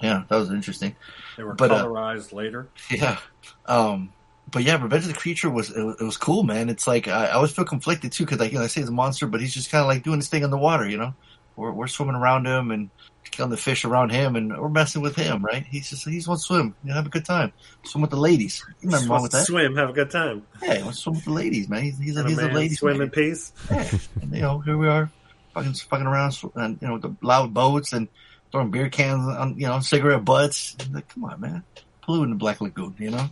Yeah, 0.00 0.24
that 0.28 0.36
was 0.36 0.50
interesting. 0.50 0.96
They 1.36 1.42
were 1.42 1.54
But, 1.54 1.70
uh, 1.70 1.84
colorized 1.84 2.32
later. 2.32 2.68
Yeah. 2.90 3.18
Um, 3.66 4.12
but 4.50 4.62
yeah, 4.62 4.80
Revenge 4.80 5.04
of 5.04 5.08
the 5.08 5.18
Creature 5.18 5.50
was 5.50 5.70
it, 5.70 5.82
was 5.82 6.00
it 6.00 6.04
was 6.04 6.16
cool, 6.16 6.42
man. 6.42 6.68
It's 6.68 6.86
like 6.86 7.08
I, 7.08 7.26
I 7.26 7.30
always 7.32 7.52
feel 7.52 7.64
conflicted 7.64 8.12
too 8.12 8.24
because 8.24 8.38
like 8.38 8.52
you 8.52 8.58
know 8.58 8.64
I 8.64 8.68
say 8.68 8.80
he's 8.82 8.88
a 8.88 8.92
monster, 8.92 9.26
but 9.26 9.40
he's 9.40 9.54
just 9.54 9.70
kind 9.70 9.82
of 9.82 9.88
like 9.88 10.02
doing 10.02 10.18
his 10.18 10.28
thing 10.28 10.42
in 10.42 10.50
the 10.50 10.58
water. 10.58 10.88
You 10.88 10.98
know, 10.98 11.14
we're 11.56 11.72
we're 11.72 11.86
swimming 11.86 12.14
around 12.14 12.46
him 12.46 12.70
and 12.70 12.90
killing 13.30 13.50
the 13.50 13.56
fish 13.56 13.84
around 13.84 14.10
him, 14.10 14.36
and 14.36 14.56
we're 14.56 14.68
messing 14.68 15.02
with 15.02 15.16
him, 15.16 15.44
right? 15.44 15.64
He's 15.64 15.90
just 15.90 16.06
he 16.06 16.16
just 16.16 16.28
wants 16.28 16.44
to 16.44 16.54
swim, 16.54 16.74
you 16.84 16.90
know, 16.90 16.94
have 16.94 17.06
a 17.06 17.10
good 17.10 17.24
time, 17.24 17.52
swim 17.84 18.02
with 18.02 18.10
the 18.10 18.16
ladies. 18.16 18.64
Nothing 18.82 18.90
Just 18.90 19.08
wrong 19.08 19.22
with 19.22 19.32
that. 19.32 19.46
Swim, 19.46 19.76
have 19.76 19.90
a 19.90 19.94
good 19.94 20.10
time. 20.10 20.46
Yeah, 20.62 20.74
he 20.76 20.82
wants 20.82 20.98
to 20.98 21.02
swim 21.02 21.14
with 21.16 21.24
the 21.24 21.32
ladies, 21.32 21.68
man. 21.68 21.82
He's 21.82 21.98
he's 21.98 22.16
a, 22.16 22.24
he's 22.24 22.38
a 22.38 22.46
man 22.46 22.54
ladies 22.54 22.78
swim 22.78 22.98
man. 22.98 23.06
in 23.06 23.10
peace. 23.10 23.52
Yeah, 23.70 23.90
and, 24.22 24.34
you 24.34 24.42
know, 24.42 24.58
here 24.60 24.76
we 24.76 24.88
are, 24.88 25.10
fucking 25.54 25.74
fucking 25.74 26.06
around, 26.06 26.36
and 26.54 26.78
you 26.80 26.88
know, 26.88 26.98
the 26.98 27.14
loud 27.22 27.54
boats 27.54 27.92
and 27.92 28.08
throwing 28.54 28.70
beer 28.70 28.88
cans 28.88 29.26
on, 29.26 29.58
you 29.58 29.66
know, 29.66 29.80
cigarette 29.80 30.24
butts. 30.24 30.76
Like, 30.92 31.08
come 31.08 31.24
on, 31.24 31.40
man, 31.40 31.64
polluting 32.02 32.30
the 32.30 32.36
Black 32.36 32.60
Lagoon, 32.60 32.94
you 33.00 33.10
know. 33.10 33.28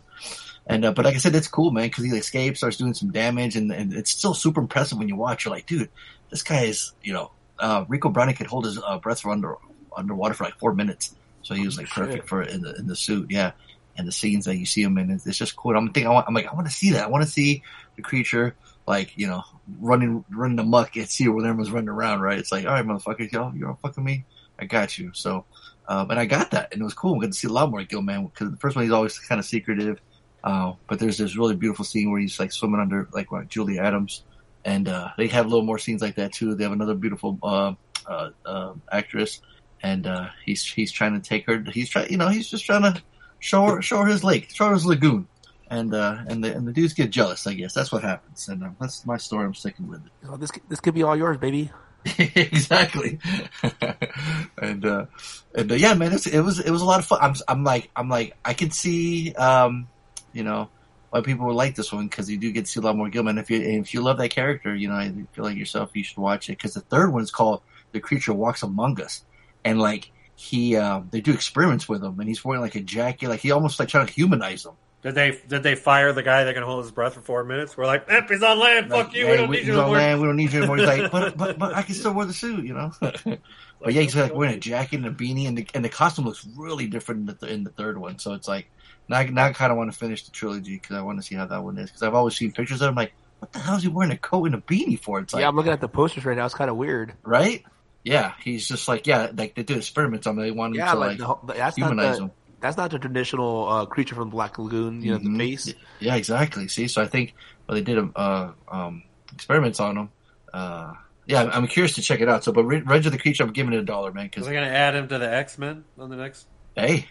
And 0.67 0.85
uh, 0.85 0.93
but 0.93 1.05
like 1.05 1.15
I 1.15 1.19
said, 1.19 1.35
it's 1.37 1.47
cool, 1.47 1.71
man, 1.71 1.85
because 1.85 2.05
he 2.05 2.11
escapes, 2.11 2.59
starts 2.59 2.77
doing 2.77 2.93
some 2.93 3.13
damage, 3.13 3.55
and, 3.55 3.71
and 3.73 3.93
it's 3.93 4.11
still 4.11 4.35
super 4.35 4.61
impressive 4.61 4.99
when 4.99 5.09
you 5.09 5.15
watch. 5.15 5.45
You're 5.45 5.55
like, 5.55 5.67
dude, 5.67 5.91
this 6.31 6.43
guy 6.43 6.65
is, 6.65 6.93
you 7.03 7.13
know, 7.13 7.31
uh, 7.61 7.85
Ricou 7.85 8.13
Browning 8.13 8.35
could 8.35 8.49
hold 8.49 8.65
his 8.65 8.81
uh, 8.85 8.99
breath 8.99 9.21
for 9.21 9.31
under 9.31 9.55
underwater 9.97 10.35
for 10.35 10.43
like 10.43 10.59
four 10.59 10.75
minutes, 10.75 11.15
so 11.43 11.55
he 11.55 11.65
was 11.65 11.79
like 11.79 11.89
perfect 11.89 12.29
for 12.29 12.43
it 12.43 12.51
in 12.51 12.63
the 12.63 12.75
in 12.75 12.89
the 12.89 12.97
suit, 12.97 13.31
yeah. 13.31 13.53
And 13.97 14.09
the 14.09 14.13
scenes 14.13 14.47
that 14.47 14.57
you 14.57 14.65
see 14.65 14.83
him 14.83 14.99
in, 14.99 15.11
it's, 15.11 15.27
it's 15.27 15.37
just 15.37 15.55
cool. 15.55 15.77
I'm 15.77 15.93
thinking, 15.93 16.09
I 16.09 16.15
want, 16.15 16.27
I'm 16.27 16.35
like, 16.35 16.47
I 16.47 16.55
want 16.55 16.67
to 16.67 16.73
see 16.73 16.93
that. 16.93 17.05
I 17.05 17.09
want 17.09 17.25
to 17.25 17.31
see 17.31 17.63
the 17.95 18.03
creature 18.03 18.57
like 18.87 19.17
you 19.17 19.29
know 19.29 19.43
running 19.81 20.25
running 20.31 20.59
amok 20.59 20.97
at 20.97 21.09
sea 21.09 21.29
when 21.29 21.45
everyone's 21.45 21.71
running 21.71 21.91
around, 21.91 22.21
right? 22.23 22.39
It's 22.39 22.51
like, 22.51 22.65
all 22.65 22.73
right, 22.73 22.85
motherfuckers, 22.85 23.31
y'all, 23.33 23.55
you're 23.55 23.69
all 23.69 23.79
fucking 23.83 24.03
me. 24.03 24.25
I 24.63 24.67
got 24.67 24.97
you. 24.97 25.11
So, 25.13 25.45
um, 25.89 26.11
and 26.11 26.19
I 26.19 26.25
got 26.25 26.53
that, 26.53 26.73
and 26.73 26.81
it 26.81 26.85
was 26.85 26.95
cool. 26.95 27.19
We 27.19 27.27
got 27.27 27.33
to 27.33 27.39
see 27.39 27.49
a 27.49 27.53
lot 27.53 27.71
more 27.71 27.81
of 27.81 27.89
Gillman 27.89 28.27
because 28.27 28.51
the 28.51 28.57
first 28.57 28.77
one 28.77 28.85
he's 28.85 28.93
always 28.93 29.19
kind 29.19 29.39
of 29.39 29.45
secretive. 29.45 30.01
Uh, 30.45 30.75
but 30.89 30.99
there's 30.99 31.19
this 31.19 31.37
really 31.37 31.57
beautiful 31.57 31.85
scene 31.85 32.11
where 32.11 32.21
he's 32.21 32.39
like 32.39 32.53
swimming 32.53 32.81
under 32.81 33.09
like 33.13 33.29
Julie 33.49 33.79
Adams, 33.79 34.25
and 34.65 34.89
uh, 34.89 35.11
they 35.19 35.27
have 35.29 35.47
a 35.47 35.49
little 35.49 35.65
more 35.65 35.79
scenes 35.79 36.01
like 36.01 36.17
that 36.17 36.33
too. 36.33 36.55
They 36.55 36.65
have 36.65 36.73
another 36.73 36.95
beautiful 36.95 37.39
uh, 37.43 37.75
uh, 38.07 38.31
uh, 38.47 38.75
actress, 38.91 39.41
and 39.83 40.07
uh, 40.07 40.29
he's 40.45 40.65
he's 40.65 40.93
trying 40.93 41.21
to 41.21 41.29
take 41.29 41.47
her. 41.47 41.65
He's 41.73 41.89
trying, 41.89 42.11
you 42.11 42.17
know, 42.17 42.29
he's 42.29 42.49
just 42.49 42.65
trying 42.65 42.83
to 42.83 43.03
show 43.41 43.67
her 43.67 43.83
show 43.83 43.99
her 43.99 44.07
his 44.07 44.25
lake, 44.25 44.51
show 44.51 44.67
her 44.67 44.75
his 44.75 44.87
lagoon, 44.87 45.27
and 45.69 45.95
uh, 45.95 46.19
and 46.29 46.43
the 46.43 46.55
and 46.55 46.67
the 46.67 46.73
dudes 46.73 46.93
get 46.93 47.11
jealous. 47.11 47.47
I 47.47 47.55
guess 47.55 47.75
that's 47.75 47.91
what 47.93 48.03
happens, 48.03 48.49
and 48.49 48.65
that's 48.81 49.05
my 49.07 49.17
story. 49.17 49.45
I'm 49.45 49.55
sticking 49.55 49.89
with 49.89 50.05
it. 50.07 50.13
So 50.25 50.37
this 50.37 50.51
this 50.69 50.81
could 50.81 50.95
be 50.95 51.03
all 51.03 51.17
yours, 51.17 51.39
baby. 51.39 51.71
exactly. 52.19 53.19
and 54.59 54.85
uh, 54.85 55.07
and 55.55 55.71
uh, 55.71 55.75
yeah, 55.75 55.95
man, 55.95 56.13
it 56.13 56.41
was 56.41 56.59
it 56.59 56.71
was 56.71 56.83
a 56.83 56.85
lot 56.85 57.01
of 57.01 57.07
fun. 57.07 57.19
I'm 57.23 57.35
I'm 57.47 57.65
like 57.65 57.91
I'm 57.95 58.09
like 58.09 58.37
I 58.45 58.55
can 58.55 58.71
see 58.71 59.33
um, 59.35 59.89
you 60.33 60.43
know 60.43 60.69
why 61.11 61.21
people 61.21 61.47
would 61.47 61.57
like 61.57 61.75
this 61.75 61.93
one 61.93 62.09
because 62.09 62.31
you 62.31 62.39
do 62.39 62.51
get 62.51 62.65
to 62.65 62.71
see 62.71 62.81
a 62.81 62.83
lot 62.83 62.97
more 62.97 63.09
Gillman. 63.09 63.39
If 63.39 63.51
you 63.51 63.61
if 63.61 63.95
you 63.95 64.01
love 64.01 64.19
that 64.19 64.31
character, 64.31 64.75
you 64.75 64.89
know 64.89 64.95
I 64.95 65.13
feel 65.33 65.45
like 65.45 65.57
yourself 65.57 65.91
you 65.95 66.03
should 66.03 66.19
watch 66.19 66.49
it 66.49 66.59
because 66.59 66.75
the 66.75 66.81
third 66.81 67.13
one 67.13 67.23
is 67.23 67.31
called 67.31 67.63
The 67.93 68.01
Creature 68.01 68.35
Walks 68.35 68.63
Among 68.63 69.01
Us, 69.01 69.25
and 69.65 69.81
like 69.81 70.11
he 70.35 70.77
uh, 70.77 71.03
they 71.11 71.21
do 71.21 71.33
experiments 71.33 71.89
with 71.89 72.03
him 72.03 72.19
and 72.19 72.29
he's 72.29 72.45
wearing 72.45 72.63
like 72.63 72.75
a 72.75 72.81
jacket, 72.81 73.29
like 73.29 73.41
he 73.41 73.53
almost 73.53 73.79
like 73.79 73.89
trying 73.89 74.07
to 74.07 74.13
humanize 74.13 74.65
him. 74.65 74.73
Did 75.03 75.15
they 75.17 75.39
did 75.49 75.63
they 75.65 75.75
fire 75.75 76.13
the 76.13 76.23
guy 76.23 76.45
that 76.45 76.55
can 76.55 76.63
hold 76.63 76.85
his 76.85 76.93
breath 76.93 77.15
for 77.15 77.21
four 77.23 77.43
minutes? 77.43 77.77
We're 77.77 77.87
like, 77.87 78.05
eh, 78.09 78.21
he's 78.29 78.43
on 78.43 78.59
land. 78.61 78.89
Like, 78.89 79.07
Fuck 79.07 79.15
you. 79.17 79.27
hey, 79.27 79.31
we 79.33 79.37
don't 79.37 79.49
we- 79.49 79.57
need 79.57 79.59
he's 79.61 79.69
you 79.69 79.75
no 79.75 79.85
on 79.87 79.91
land, 79.93 80.21
We 80.21 80.27
don't 80.29 80.37
need 80.37 80.53
you 80.53 80.59
anymore. 80.61 80.77
He's 80.77 80.87
like, 80.87 81.11
but 81.11 81.37
but 81.37 81.59
but 81.59 81.75
I 81.75 81.83
can 81.83 81.95
still 81.97 82.13
wear 82.15 82.25
the 82.27 82.33
suit, 82.33 82.65
you 82.65 82.75
know. 82.75 82.93
but 83.01 83.93
yeah, 83.93 84.03
he's 84.03 84.15
like 84.15 84.33
wearing 84.35 84.55
a 84.55 84.61
jacket 84.61 84.97
and 84.97 85.07
a 85.07 85.11
beanie, 85.11 85.49
and 85.49 85.59
the 85.59 85.67
and 85.75 85.85
the 85.85 85.89
costume 85.89 86.25
looks 86.27 86.47
really 86.57 86.87
different 86.87 87.29
in 87.31 87.37
the, 87.41 87.47
in 87.53 87.65
the 87.65 87.71
third 87.71 87.99
one. 87.99 88.19
So 88.21 88.35
it's 88.35 88.47
like 88.47 88.69
now 89.09 89.19
I- 89.19 89.27
now 89.27 89.47
I 89.47 89.53
kind 89.53 89.73
of 89.73 89.79
want 89.79 89.93
to 89.93 89.99
finish 89.99 90.25
the 90.25 90.31
trilogy 90.31 90.77
because 90.77 90.97
I 90.97 91.03
want 91.03 91.19
to 91.19 91.27
see 91.27 91.35
how 91.35 91.47
that 91.47 91.65
one 91.65 91.79
is 91.79 91.91
because 91.91 92.03
I've 92.05 92.15
always 92.15 92.37
seen 92.37 92.53
pictures 92.53 92.81
of 92.81 92.89
him 92.91 92.95
like, 92.95 93.13
what 93.41 93.53
the 93.53 93.59
hell 93.59 93.77
is 93.77 93.83
he 93.83 93.89
wearing 93.89 94.13
a 94.13 94.17
coat 94.19 94.45
and 94.45 94.55
a 94.55 94.59
beanie 94.61 94.99
for? 95.01 95.19
It's 95.19 95.35
like 95.35 95.41
yeah, 95.41 95.49
I'm 95.49 95.57
looking 95.57 95.73
at 95.73 95.81
the 95.81 95.89
posters 95.89 96.25
right 96.25 96.37
now. 96.37 96.45
It's 96.47 96.55
kind 96.55 96.71
of 96.71 96.77
weird. 96.77 97.15
right. 97.25 97.65
Yeah, 98.05 98.33
he's 98.43 98.67
just 98.67 98.89
like 98.89 99.07
yeah, 99.07 99.31
like 99.37 99.55
they 99.55 99.63
do 99.63 99.75
experiments 99.77 100.27
on 100.27 100.37
him. 100.37 100.43
They 100.43 100.51
want 100.51 100.75
him 100.75 100.81
Yeah, 100.81 100.93
to 100.93 100.99
like 100.99 101.09
like, 101.11 101.19
the, 101.19 101.25
whole- 101.27 101.41
that's 101.47 101.79
not 101.79 101.91
humanize 101.91 102.19
the 102.19 102.25
him. 102.25 102.31
That's 102.63 102.77
not 102.79 102.91
the 102.91 102.99
traditional 102.99 103.69
uh, 103.69 103.85
creature 103.87 104.15
from 104.15 104.29
the 104.31 104.35
Black 104.35 104.59
Lagoon. 104.59 105.03
You 105.03 105.13
know, 105.13 105.19
Mhm. 105.19 105.37
the 105.37 105.39
face. 105.39 105.75
Yeah, 106.01 106.15
exactly. 106.15 106.69
See, 106.69 106.89
so 106.89 107.03
I 107.03 107.07
think 107.07 107.35
well, 107.69 107.75
they 107.75 107.83
did 107.83 107.99
um, 107.99 108.13
uh, 108.17 108.53
um, 108.71 109.03
experiments 109.35 109.81
on 109.81 109.97
him. 109.99 110.09
Uh, 110.55 110.93
yeah, 111.27 111.43
I'm, 111.43 111.51
I'm 111.51 111.67
curious 111.67 111.95
to 111.97 112.03
check 112.03 112.21
it 112.21 112.29
out. 112.29 112.43
So, 112.45 112.53
but 112.53 112.65
Re- 112.65 112.81
Reg 112.81 113.05
of 113.07 113.13
the 113.13 113.19
Creature, 113.19 113.45
I'm 113.45 113.53
giving 113.53 113.73
it 113.75 113.79
a 113.79 113.85
dollar, 113.85 114.13
man, 114.13 114.27
Is 114.27 114.31
because 114.31 114.45
they're 114.47 114.55
gonna 114.55 114.67
add 114.73 114.95
him 114.95 115.09
to 115.09 115.19
the 115.19 115.31
X 115.33 115.59
Men 115.59 115.85
on 115.99 116.09
the 116.11 116.17
next 116.17 116.47
Hey, 116.75 117.07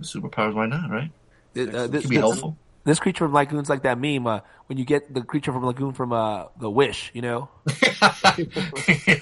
superpowers, 0.00 0.54
why 0.54 0.66
not, 0.66 0.90
right? 0.90 1.10
Uh, 1.56 1.64
this, 1.86 1.86
Could 1.86 1.92
be 1.92 2.16
this- 2.16 2.18
helpful. 2.18 2.56
This 2.88 3.00
creature 3.00 3.26
from 3.26 3.34
Lagoon's 3.34 3.68
like 3.68 3.82
that 3.82 3.98
meme 3.98 4.26
uh, 4.26 4.40
when 4.64 4.78
you 4.78 4.86
get 4.86 5.12
the 5.12 5.20
creature 5.20 5.52
from 5.52 5.62
Lagoon 5.62 5.92
from 5.92 6.10
uh, 6.10 6.46
the 6.58 6.70
Wish, 6.70 7.10
you 7.12 7.20
know. 7.20 7.50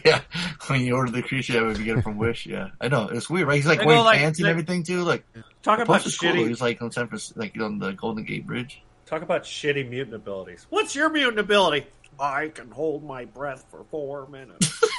yeah, 0.05 0.20
when 0.68 0.82
you 0.82 0.94
order 0.94 1.10
the 1.10 1.24
creature, 1.26 1.55
yeah, 1.55 1.62
when 1.62 1.76
you 1.76 1.84
get 1.84 1.98
it 1.98 2.02
from 2.02 2.16
Wish, 2.16 2.47
yeah, 2.47 2.68
I 2.80 2.86
know 2.86 3.09
it's 3.09 3.28
weird, 3.28 3.48
right? 3.48 3.56
He's 3.56 3.66
like 3.66 3.78
They 3.80 3.84
go 3.84 3.88
wearing 3.88 4.05
like- 4.05 4.18
pants 4.18 4.38
and 4.38 4.47
everything 4.47 4.84
too. 4.84 5.02
Like 5.02 5.24
Talk 5.64 5.80
about 5.80 5.88
poster's 5.94 6.16
cool. 6.16 6.30
shitty. 6.30 6.47
He's 6.47 6.60
like 6.60 6.80
on 6.80 6.93
San 6.93 7.09
Francisco, 7.09 7.40
like 7.40 7.60
on 7.60 7.80
the 7.80 7.90
Golden 7.93 8.22
Gate 8.22 8.47
Bridge. 8.47 8.82
Talk 9.05 9.22
about 9.22 9.43
shitty 9.43 9.90
mutant 9.90 10.14
abilities. 10.14 10.64
What's 10.70 10.94
your 10.94 11.09
mutant 11.10 11.40
ability? 11.40 11.86
I 12.20 12.51
can 12.55 12.70
hold 12.70 13.02
my 13.02 13.24
breath 13.24 13.64
for 13.68 13.82
four 13.90 14.28
minutes. 14.28 14.80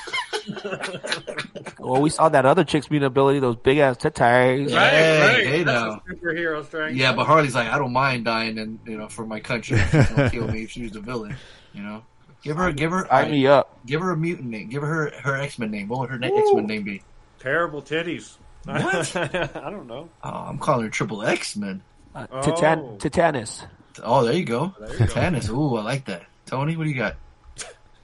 Well, 1.80 2.02
we 2.02 2.10
saw 2.10 2.30
that 2.30 2.46
other 2.46 2.64
chick's 2.64 2.90
mutant 2.90 3.08
ability, 3.08 3.40
those 3.40 3.56
big 3.56 3.78
ass 3.78 3.98
titties. 3.98 4.70
Yeah. 4.70 4.90
Hey, 4.90 5.22
right. 5.36 5.46
hey 5.48 5.64
That's 5.64 5.96
now. 5.96 6.02
superhero 6.10 6.66
strength. 6.66 6.96
Yeah, 6.98 7.14
but 7.14 7.26
Harley's 7.26 7.56
like, 7.56 7.68
I 7.70 7.78
don't 7.78 7.94
mind 7.94 8.26
dying, 8.26 8.58
and 8.60 8.80
you 8.86 8.98
know, 8.98 9.08
for 9.08 9.26
my 9.26 9.40
country, 9.40 9.78
she's 9.92 10.10
gonna 10.10 10.30
kill 10.32 10.48
me 10.48 10.64
if 10.64 10.72
she's 10.72 10.96
a 10.96 11.00
villain. 11.00 11.36
You 11.74 11.84
know, 11.84 12.04
give 12.44 12.58
her, 12.58 12.72
give 12.72 12.92
her, 12.92 13.06
Sign 13.08 13.32
me 13.32 13.48
up. 13.48 13.78
give 13.86 14.02
her 14.02 14.12
a 14.12 14.18
mutant 14.18 14.50
name. 14.50 14.70
Give 14.70 14.82
her 14.82 15.12
her 15.22 15.36
X 15.38 15.60
Men 15.60 15.72
name. 15.72 15.88
What 15.88 16.00
would 16.02 16.10
her 16.10 16.20
X 16.22 16.54
Men 16.54 16.66
name 16.68 16.84
be? 16.84 17.04
terrible 17.40 17.82
titties. 17.82 18.36
What? 18.68 19.16
I 19.16 19.70
don't 19.70 19.88
know. 19.88 20.10
Oh, 20.24 20.30
I'm 20.30 20.58
calling 20.58 20.84
her 20.86 20.90
Triple 20.90 21.24
X 21.24 21.56
Men. 21.56 21.82
Uh, 22.14 22.28
Oh. 22.32 22.42
Titan- 22.42 22.98
Titanus. 22.98 23.66
Oh, 24.04 24.26
there 24.26 24.34
you 24.34 24.44
go. 24.44 24.74
There 24.80 24.92
you 24.92 25.00
go. 25.00 25.06
Tennis. 25.06 25.48
Ooh, 25.50 25.78
I 25.78 25.84
like 25.84 26.06
that. 26.06 26.24
Tony, 26.46 26.76
what 26.76 26.84
do 26.84 26.90
you 26.90 26.96
got? 26.98 27.16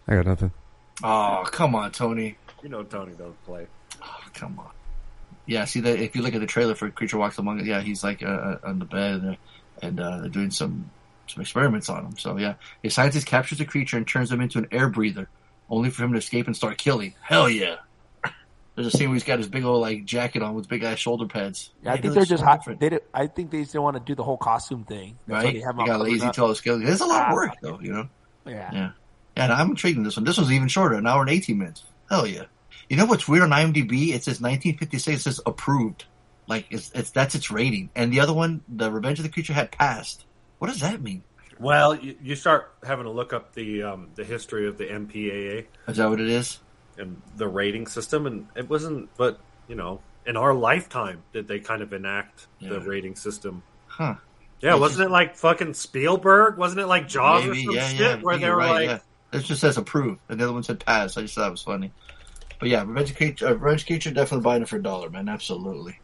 I 0.08 0.16
got 0.16 0.26
nothing. 0.26 0.52
Oh, 1.04 1.44
come 1.52 1.76
on, 1.76 1.92
Tony. 1.92 2.38
You 2.64 2.70
know 2.70 2.84
Tony 2.84 3.14
don't 3.14 3.42
play. 3.46 3.68
Oh, 4.02 4.20
come 4.34 4.58
on. 4.60 4.70
Yeah, 5.46 5.66
see 5.66 5.82
that 5.82 6.00
if 6.00 6.16
you 6.16 6.22
look 6.22 6.34
at 6.34 6.40
the 6.40 6.48
trailer 6.48 6.74
for 6.76 6.90
Creature 6.90 7.18
Walks 7.18 7.38
Among 7.38 7.60
Us, 7.60 7.66
yeah, 7.66 7.82
he's 7.82 8.04
like 8.04 8.24
uh, 8.24 8.28
uh, 8.28 8.58
on 8.64 8.80
the 8.80 8.86
bed 8.86 9.22
and, 9.22 9.38
and 9.82 10.00
uh, 10.00 10.20
they're 10.20 10.30
doing 10.30 10.52
some 10.52 10.90
some 11.28 11.42
experiments 11.42 11.90
on 11.90 12.06
him. 12.06 12.18
So 12.18 12.38
yeah, 12.38 12.54
a 12.84 12.90
scientist 12.90 13.28
captures 13.28 13.58
the 13.58 13.66
creature 13.66 13.98
and 13.98 14.08
turns 14.08 14.32
him 14.32 14.40
into 14.40 14.60
an 14.60 14.68
air 14.72 14.88
breather, 14.88 15.28
only 15.70 15.90
for 15.90 16.04
him 16.06 16.14
to 16.14 16.18
escape 16.20 16.48
and 16.48 16.56
start 16.56 16.78
killing. 16.78 17.14
Hell 17.22 17.50
yeah! 17.50 17.76
There's 18.76 18.88
a 18.88 18.92
scene 18.92 19.10
where 19.10 19.16
he's 19.16 19.26
got 19.26 19.40
his 19.40 19.50
big 19.50 19.66
old 19.66 19.82
like 19.82 20.06
jacket 20.06 20.42
on 20.42 20.54
with 20.56 20.70
big 20.70 20.84
ass 20.84 21.00
shoulder 21.00 21.28
pads. 21.28 21.72
Yeah, 21.84 21.92
I 21.92 21.96
He 21.98 22.02
think 22.04 22.14
they're 22.14 22.24
just 22.26 22.40
so 22.40 22.46
hot. 22.48 22.60
different, 22.62 22.80
They 22.80 22.90
did, 22.90 23.02
I 23.14 23.28
think 23.28 23.52
they 23.52 23.66
still 23.66 23.84
want 23.84 23.98
to 23.98 24.00
do 24.04 24.16
the 24.16 24.24
whole 24.24 24.38
costume 24.38 24.86
thing. 24.86 25.18
That's 25.28 25.44
right? 25.44 25.52
They 25.54 25.60
He 25.60 25.66
have 25.66 25.76
them 25.76 25.86
got 25.86 26.00
lazy, 26.00 26.20
covered 26.20 26.30
up. 26.30 26.36
tall 26.36 26.56
skills. 26.56 26.82
There's 26.82 27.02
a 27.02 27.06
lot 27.06 27.24
Ah. 27.24 27.28
of 27.30 27.34
work 27.34 27.52
though, 27.62 27.80
you 27.82 27.92
know. 27.92 28.10
Yeah. 28.48 28.70
Yeah. 28.74 28.92
Yeah, 29.36 29.46
and 29.46 29.54
I'm 29.54 29.72
intrigued 29.72 29.98
in 29.98 30.04
this 30.04 30.16
one. 30.16 30.26
This 30.26 30.38
one's 30.38 30.52
even 30.52 30.68
shorter, 30.68 30.96
an 30.96 31.08
hour 31.08 31.22
and 31.22 31.30
18 31.30 31.58
minutes. 31.58 31.84
Hell 32.10 32.28
yeah. 32.28 32.44
You 32.90 32.98
know 32.98 33.06
what's 33.06 33.28
weird 33.28 33.44
on 33.44 33.50
IMDb? 33.50 34.10
It 34.10 34.24
says 34.24 34.42
1956, 34.42 35.08
it 35.08 35.22
says 35.22 35.42
approved. 35.46 36.06
Like, 36.48 36.66
it's, 36.70 36.92
it's, 36.94 37.12
that's 37.12 37.34
its 37.36 37.50
rating. 37.50 37.90
And 37.96 38.12
the 38.12 38.20
other 38.20 38.34
one, 38.34 38.62
the 38.68 38.92
Revenge 38.92 39.20
of 39.20 39.24
the 39.24 39.32
Creature 39.32 39.54
had 39.54 39.72
passed. 39.72 40.26
What 40.60 40.68
does 40.68 40.82
that 40.82 41.02
mean? 41.02 41.24
Well, 41.60 41.96
you, 41.96 42.16
you 42.22 42.36
start 42.36 42.74
having 42.84 43.06
to 43.06 43.12
look 43.12 43.32
up 43.32 43.54
the 43.54 43.84
um, 43.84 44.10
the 44.16 44.24
history 44.24 44.68
of 44.68 44.78
the 44.78 44.86
MPAA 44.86 45.66
Is 45.88 45.98
that 45.98 46.10
what 46.10 46.20
it 46.20 46.28
is? 46.28 46.60
and 46.98 47.22
the 47.38 47.48
rating 47.48 47.88
system, 47.88 48.26
and 48.28 48.48
it 48.56 48.70
wasn't. 48.70 49.10
But 49.18 49.40
you 49.68 49.76
know, 49.76 50.02
in 50.26 50.36
our 50.36 50.54
lifetime, 50.54 51.24
did 51.32 51.48
they 51.48 51.60
kind 51.60 51.82
of 51.82 51.94
enact 51.94 52.48
the 52.60 52.80
rating 52.82 53.16
system? 53.16 53.64
Huh. 53.88 54.16
Yeah, 54.62 54.76
wasn't 54.76 55.00
just- 55.00 55.10
it 55.10 55.12
like 55.12 55.36
fucking 55.36 55.74
Spielberg? 55.76 56.58
Wasn't 56.58 56.80
it 56.80 56.88
like 56.88 57.08
Jaws 57.08 57.46
or 57.46 57.50
Maybe, 57.50 57.66
some 57.66 57.76
yeah, 57.76 57.88
shit 57.88 58.00
yeah. 58.00 58.16
where 58.18 58.38
they 58.38 58.50
were 58.50 58.56
right, 58.58 58.88
like, 58.88 59.02
This 59.34 59.44
just 59.44 59.62
says 59.62 59.78
approved. 59.78 60.22
And 60.30 60.40
the 60.40 60.44
other 60.46 60.54
one 60.54 60.64
said 60.64 60.80
pass. 60.86 61.18
I 61.18 61.22
just 61.24 61.36
thought 61.36 61.48
it 61.48 61.52
was 61.52 61.62
funny. 61.64 61.92
But 62.60 62.70
yeah, 62.70 62.84
Revenge 62.86 63.16
Creature, 63.16 63.48
uh, 63.48 63.54
Revenge 63.56 63.86
Creature 63.86 64.12
definitely 64.12 64.44
buying 64.44 64.62
it 64.62 64.70
for 64.70 64.78
a 64.78 64.82
dollar, 64.84 65.10
man. 65.10 65.28
Absolutely. 65.28 66.00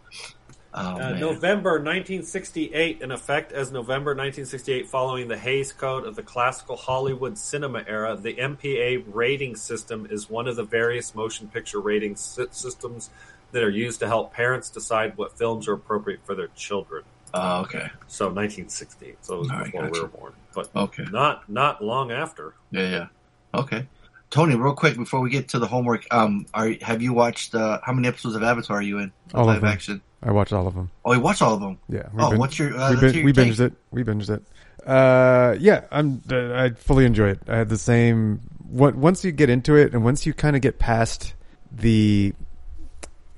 Oh, 0.73 0.99
Uh. 0.99 1.09
November 1.19 1.79
1968, 1.79 3.01
in 3.01 3.11
effect 3.11 3.51
as 3.51 3.71
November 3.71 4.11
1968, 4.11 4.87
following 4.87 5.27
the 5.27 5.37
Hays 5.37 5.71
Code 5.71 6.05
of 6.05 6.15
the 6.15 6.21
classical 6.23 6.75
Hollywood 6.75 7.37
cinema 7.37 7.83
era, 7.87 8.15
the 8.15 8.33
MPA 8.35 9.03
rating 9.11 9.55
system 9.55 10.07
is 10.09 10.29
one 10.29 10.47
of 10.47 10.55
the 10.55 10.63
various 10.63 11.15
motion 11.15 11.47
picture 11.47 11.79
rating 11.79 12.15
sy- 12.15 12.45
systems 12.51 13.09
that 13.51 13.63
are 13.63 13.69
used 13.69 13.99
to 14.01 14.07
help 14.07 14.31
parents 14.33 14.69
decide 14.69 15.17
what 15.17 15.37
films 15.37 15.67
are 15.67 15.73
appropriate 15.73 16.19
for 16.23 16.35
their 16.35 16.49
children. 16.55 17.03
Oh, 17.33 17.61
okay. 17.61 17.89
So 18.07 18.25
1968, 18.25 19.17
so 19.21 19.35
it 19.35 19.39
was 19.39 19.49
All 19.49 19.55
right, 19.57 19.65
before 19.65 19.81
we 19.83 19.87
gotcha. 19.89 20.01
were 20.03 20.07
born, 20.07 20.33
but 20.53 20.69
Okay. 20.75 21.05
not 21.11 21.47
not 21.49 21.83
long 21.83 22.11
after. 22.11 22.53
Yeah, 22.71 22.89
yeah. 22.89 23.05
Okay. 23.53 23.87
Tony, 24.29 24.55
real 24.55 24.73
quick 24.73 24.95
before 24.95 25.21
we 25.21 25.29
get 25.31 25.49
to 25.49 25.59
the 25.59 25.65
homework, 25.67 26.05
um, 26.11 26.45
are 26.53 26.71
have 26.81 27.01
you 27.01 27.13
watched 27.13 27.55
uh, 27.55 27.79
how 27.83 27.93
many 27.93 28.07
episodes 28.07 28.35
of 28.35 28.43
Avatar 28.43 28.77
are 28.77 28.81
you 28.81 28.99
in? 28.99 29.11
All 29.33 29.41
of 29.41 29.47
live 29.47 29.61
them. 29.61 29.69
action. 29.69 30.01
I 30.21 30.31
watched 30.31 30.53
all 30.53 30.67
of 30.67 30.75
them. 30.75 30.91
Oh, 31.03 31.13
you 31.13 31.19
watched 31.19 31.41
all 31.41 31.55
of 31.55 31.61
them. 31.61 31.79
Yeah. 31.87 32.09
Oh, 32.17 32.37
what's 32.37 32.59
your? 32.59 32.75
Uh, 32.77 32.93
we, 32.93 32.99
bin- 32.99 33.25
we 33.25 33.33
binged 33.33 33.57
take. 33.57 33.71
it. 33.71 33.73
We 33.91 34.03
binged 34.03 34.29
it. 34.29 34.43
Uh, 34.87 35.55
yeah, 35.59 35.85
I'm. 35.91 36.21
uh, 36.31 36.53
I 36.53 36.69
fully 36.71 37.05
enjoy 37.05 37.29
it. 37.29 37.39
I 37.47 37.57
had 37.57 37.69
the 37.69 37.77
same. 37.77 38.41
What 38.69 38.95
once 38.95 39.25
you 39.25 39.31
get 39.31 39.49
into 39.49 39.75
it, 39.75 39.93
and 39.93 40.03
once 40.03 40.25
you 40.27 40.33
kind 40.33 40.55
of 40.55 40.61
get 40.61 40.77
past 40.77 41.33
the 41.71 42.33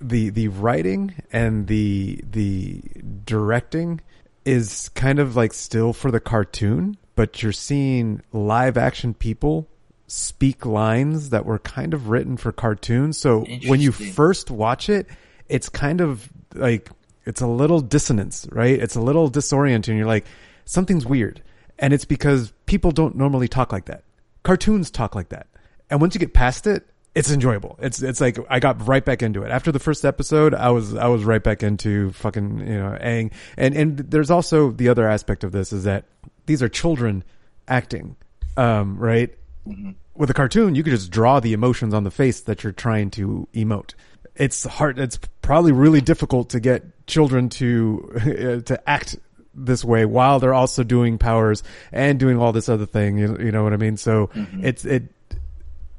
the 0.02 0.30
the 0.30 0.50
writing 0.50 1.14
and 1.32 1.68
the 1.68 2.22
the 2.30 2.82
directing 3.24 4.02
is 4.44 4.90
kind 4.90 5.20
of 5.20 5.36
like 5.36 5.54
still 5.54 5.94
for 5.94 6.12
the 6.12 6.20
cartoon, 6.20 6.98
but 7.16 7.42
you're 7.42 7.52
seeing 7.52 8.22
live 8.34 8.76
action 8.76 9.14
people 9.14 9.68
speak 10.12 10.66
lines 10.66 11.30
that 11.30 11.46
were 11.46 11.60
kind 11.60 11.94
of 11.94 12.10
written 12.10 12.36
for 12.36 12.52
cartoons. 12.52 13.18
So 13.18 13.46
when 13.68 13.80
you 13.80 13.94
first 13.94 14.52
watch 14.52 14.90
it, 14.90 15.08
it's 15.48 15.70
kind 15.70 16.02
of 16.02 16.30
like 16.54 16.90
it's 17.26 17.40
a 17.40 17.48
little 17.48 17.80
dissonance, 17.80 18.46
right? 18.52 18.78
It's 18.78 18.96
a 18.96 19.02
little 19.02 19.32
disorienting. 19.32 19.96
You're 19.96 20.06
like, 20.06 20.26
something's 20.66 21.06
weird. 21.06 21.42
And 21.80 21.94
it's 21.94 22.04
because 22.04 22.52
people 22.66 22.92
don't 22.92 23.16
normally 23.16 23.48
talk 23.48 23.72
like 23.72 23.86
that. 23.86 24.04
Cartoons 24.44 24.92
talk 24.92 25.16
like 25.16 25.30
that. 25.30 25.48
And 25.90 26.02
once 26.02 26.14
you 26.14 26.20
get 26.20 26.34
past 26.34 26.68
it, 26.68 26.86
it's 27.16 27.32
enjoyable. 27.32 27.78
It's 27.82 28.02
it's 28.02 28.20
like 28.20 28.38
I 28.50 28.60
got 28.60 28.86
right 28.86 29.04
back 29.04 29.24
into 29.24 29.44
it. 29.44 29.52
After 29.52 29.72
the 29.72 29.80
first 29.80 30.04
episode, 30.04 30.54
I 30.54 30.72
was 30.72 30.94
I 30.94 31.08
was 31.08 31.24
right 31.24 31.44
back 31.44 31.64
into 31.64 32.12
fucking, 32.12 32.60
you 32.60 32.78
know, 32.78 32.98
Aang. 33.02 33.32
And 33.58 33.76
and 33.76 33.98
there's 33.98 34.30
also 34.30 34.72
the 34.72 34.90
other 34.90 35.08
aspect 35.08 35.46
of 35.46 35.54
this 35.54 35.72
is 35.72 35.86
that 35.86 36.06
these 36.48 36.62
are 36.62 36.70
children 36.70 37.24
acting. 37.68 38.18
Um, 38.58 38.98
right? 38.98 39.34
With 40.16 40.30
a 40.30 40.34
cartoon, 40.34 40.76
you 40.76 40.84
could 40.84 40.92
just 40.92 41.12
draw 41.12 41.40
the 41.40 41.54
emotions 41.54 41.94
on 41.94 42.04
the 42.04 42.12
face 42.12 42.42
that 42.42 42.64
you're 42.64 42.74
trying 42.74 43.12
to 43.12 43.48
emote 43.54 43.94
it's 44.36 44.64
hard. 44.64 45.00
It's 45.00 45.20
probably 45.42 45.72
really 45.72 46.02
difficult 46.02 46.50
to 46.50 46.60
get 46.60 47.06
children 47.08 47.50
to 47.50 48.12
uh, 48.16 48.68
to 48.68 48.90
act 48.90 49.18
this 49.54 49.84
way 49.84 50.06
while 50.06 50.40
they're 50.40 50.54
also 50.54 50.84
doing 50.84 51.18
powers 51.18 51.64
and 51.92 52.20
doing 52.20 52.38
all 52.38 52.52
this 52.52 52.70
other 52.70 52.86
thing. 52.86 53.18
You, 53.18 53.38
you 53.40 53.52
know 53.52 53.64
what 53.64 53.74
I 53.74 53.78
mean? 53.78 53.98
So 53.98 54.28
mm-hmm. 54.28 54.66
it's 54.66 54.86
it, 54.86 55.04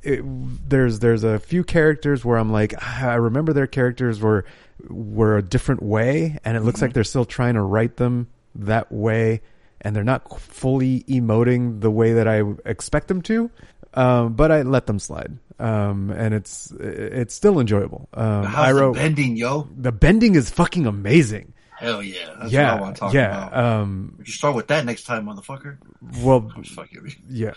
it. 0.02 0.22
There's 0.68 0.98
there's 1.00 1.24
a 1.24 1.38
few 1.38 1.64
characters 1.64 2.24
where 2.24 2.38
I'm 2.38 2.50
like 2.50 2.74
"Ah, 2.80 3.10
I 3.10 3.14
remember 3.14 3.52
their 3.52 3.66
characters 3.66 4.20
were 4.20 4.44
were 4.88 5.36
a 5.36 5.42
different 5.42 5.82
way, 5.82 6.38
and 6.44 6.56
it 6.56 6.60
looks 6.60 6.80
like 6.80 6.90
mm-hmm. 6.90 6.94
they're 6.94 7.04
still 7.04 7.24
trying 7.24 7.54
to 7.54 7.62
write 7.62 7.96
them 7.96 8.28
that 8.54 8.90
way, 8.90 9.40
and 9.82 9.94
they're 9.94 10.04
not 10.04 10.40
fully 10.40 11.02
emoting 11.04 11.80
the 11.80 11.90
way 11.90 12.14
that 12.14 12.26
I 12.26 12.42
expect 12.64 13.08
them 13.08 13.20
to. 13.22 13.50
Um, 13.94 14.32
but 14.32 14.50
I 14.50 14.62
let 14.62 14.86
them 14.86 14.98
slide. 14.98 15.36
Um, 15.58 16.10
and 16.10 16.32
it's 16.32 16.70
it's 16.80 17.34
still 17.34 17.60
enjoyable. 17.60 18.08
Um, 18.14 18.44
How's 18.44 18.74
Iroh- 18.74 18.94
the 18.94 19.00
bending, 19.00 19.36
yo? 19.36 19.68
the 19.76 19.92
bending 19.92 20.34
is 20.34 20.48
fucking 20.50 20.86
amazing. 20.86 21.52
Hell 21.78 22.02
yeah. 22.02 22.34
That's 22.40 22.52
yeah, 22.52 22.72
what 22.72 22.78
I 22.78 22.80
want 22.80 22.96
to 22.96 23.00
talk 23.00 23.12
yeah. 23.12 23.48
about. 23.48 23.64
Um, 23.64 24.18
you 24.24 24.32
start 24.32 24.54
with 24.54 24.68
that 24.68 24.84
next 24.84 25.02
time, 25.04 25.26
motherfucker. 25.26 25.78
well, 26.22 26.50
I'm 26.56 26.62
just 26.62 26.74
fucking 26.74 27.02
with 27.02 27.16
you. 27.28 27.52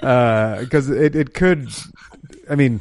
yeah, 0.00 0.56
because 0.60 0.90
it 0.90 1.14
it 1.14 1.34
could. 1.34 1.68
I 2.48 2.54
mean, 2.54 2.80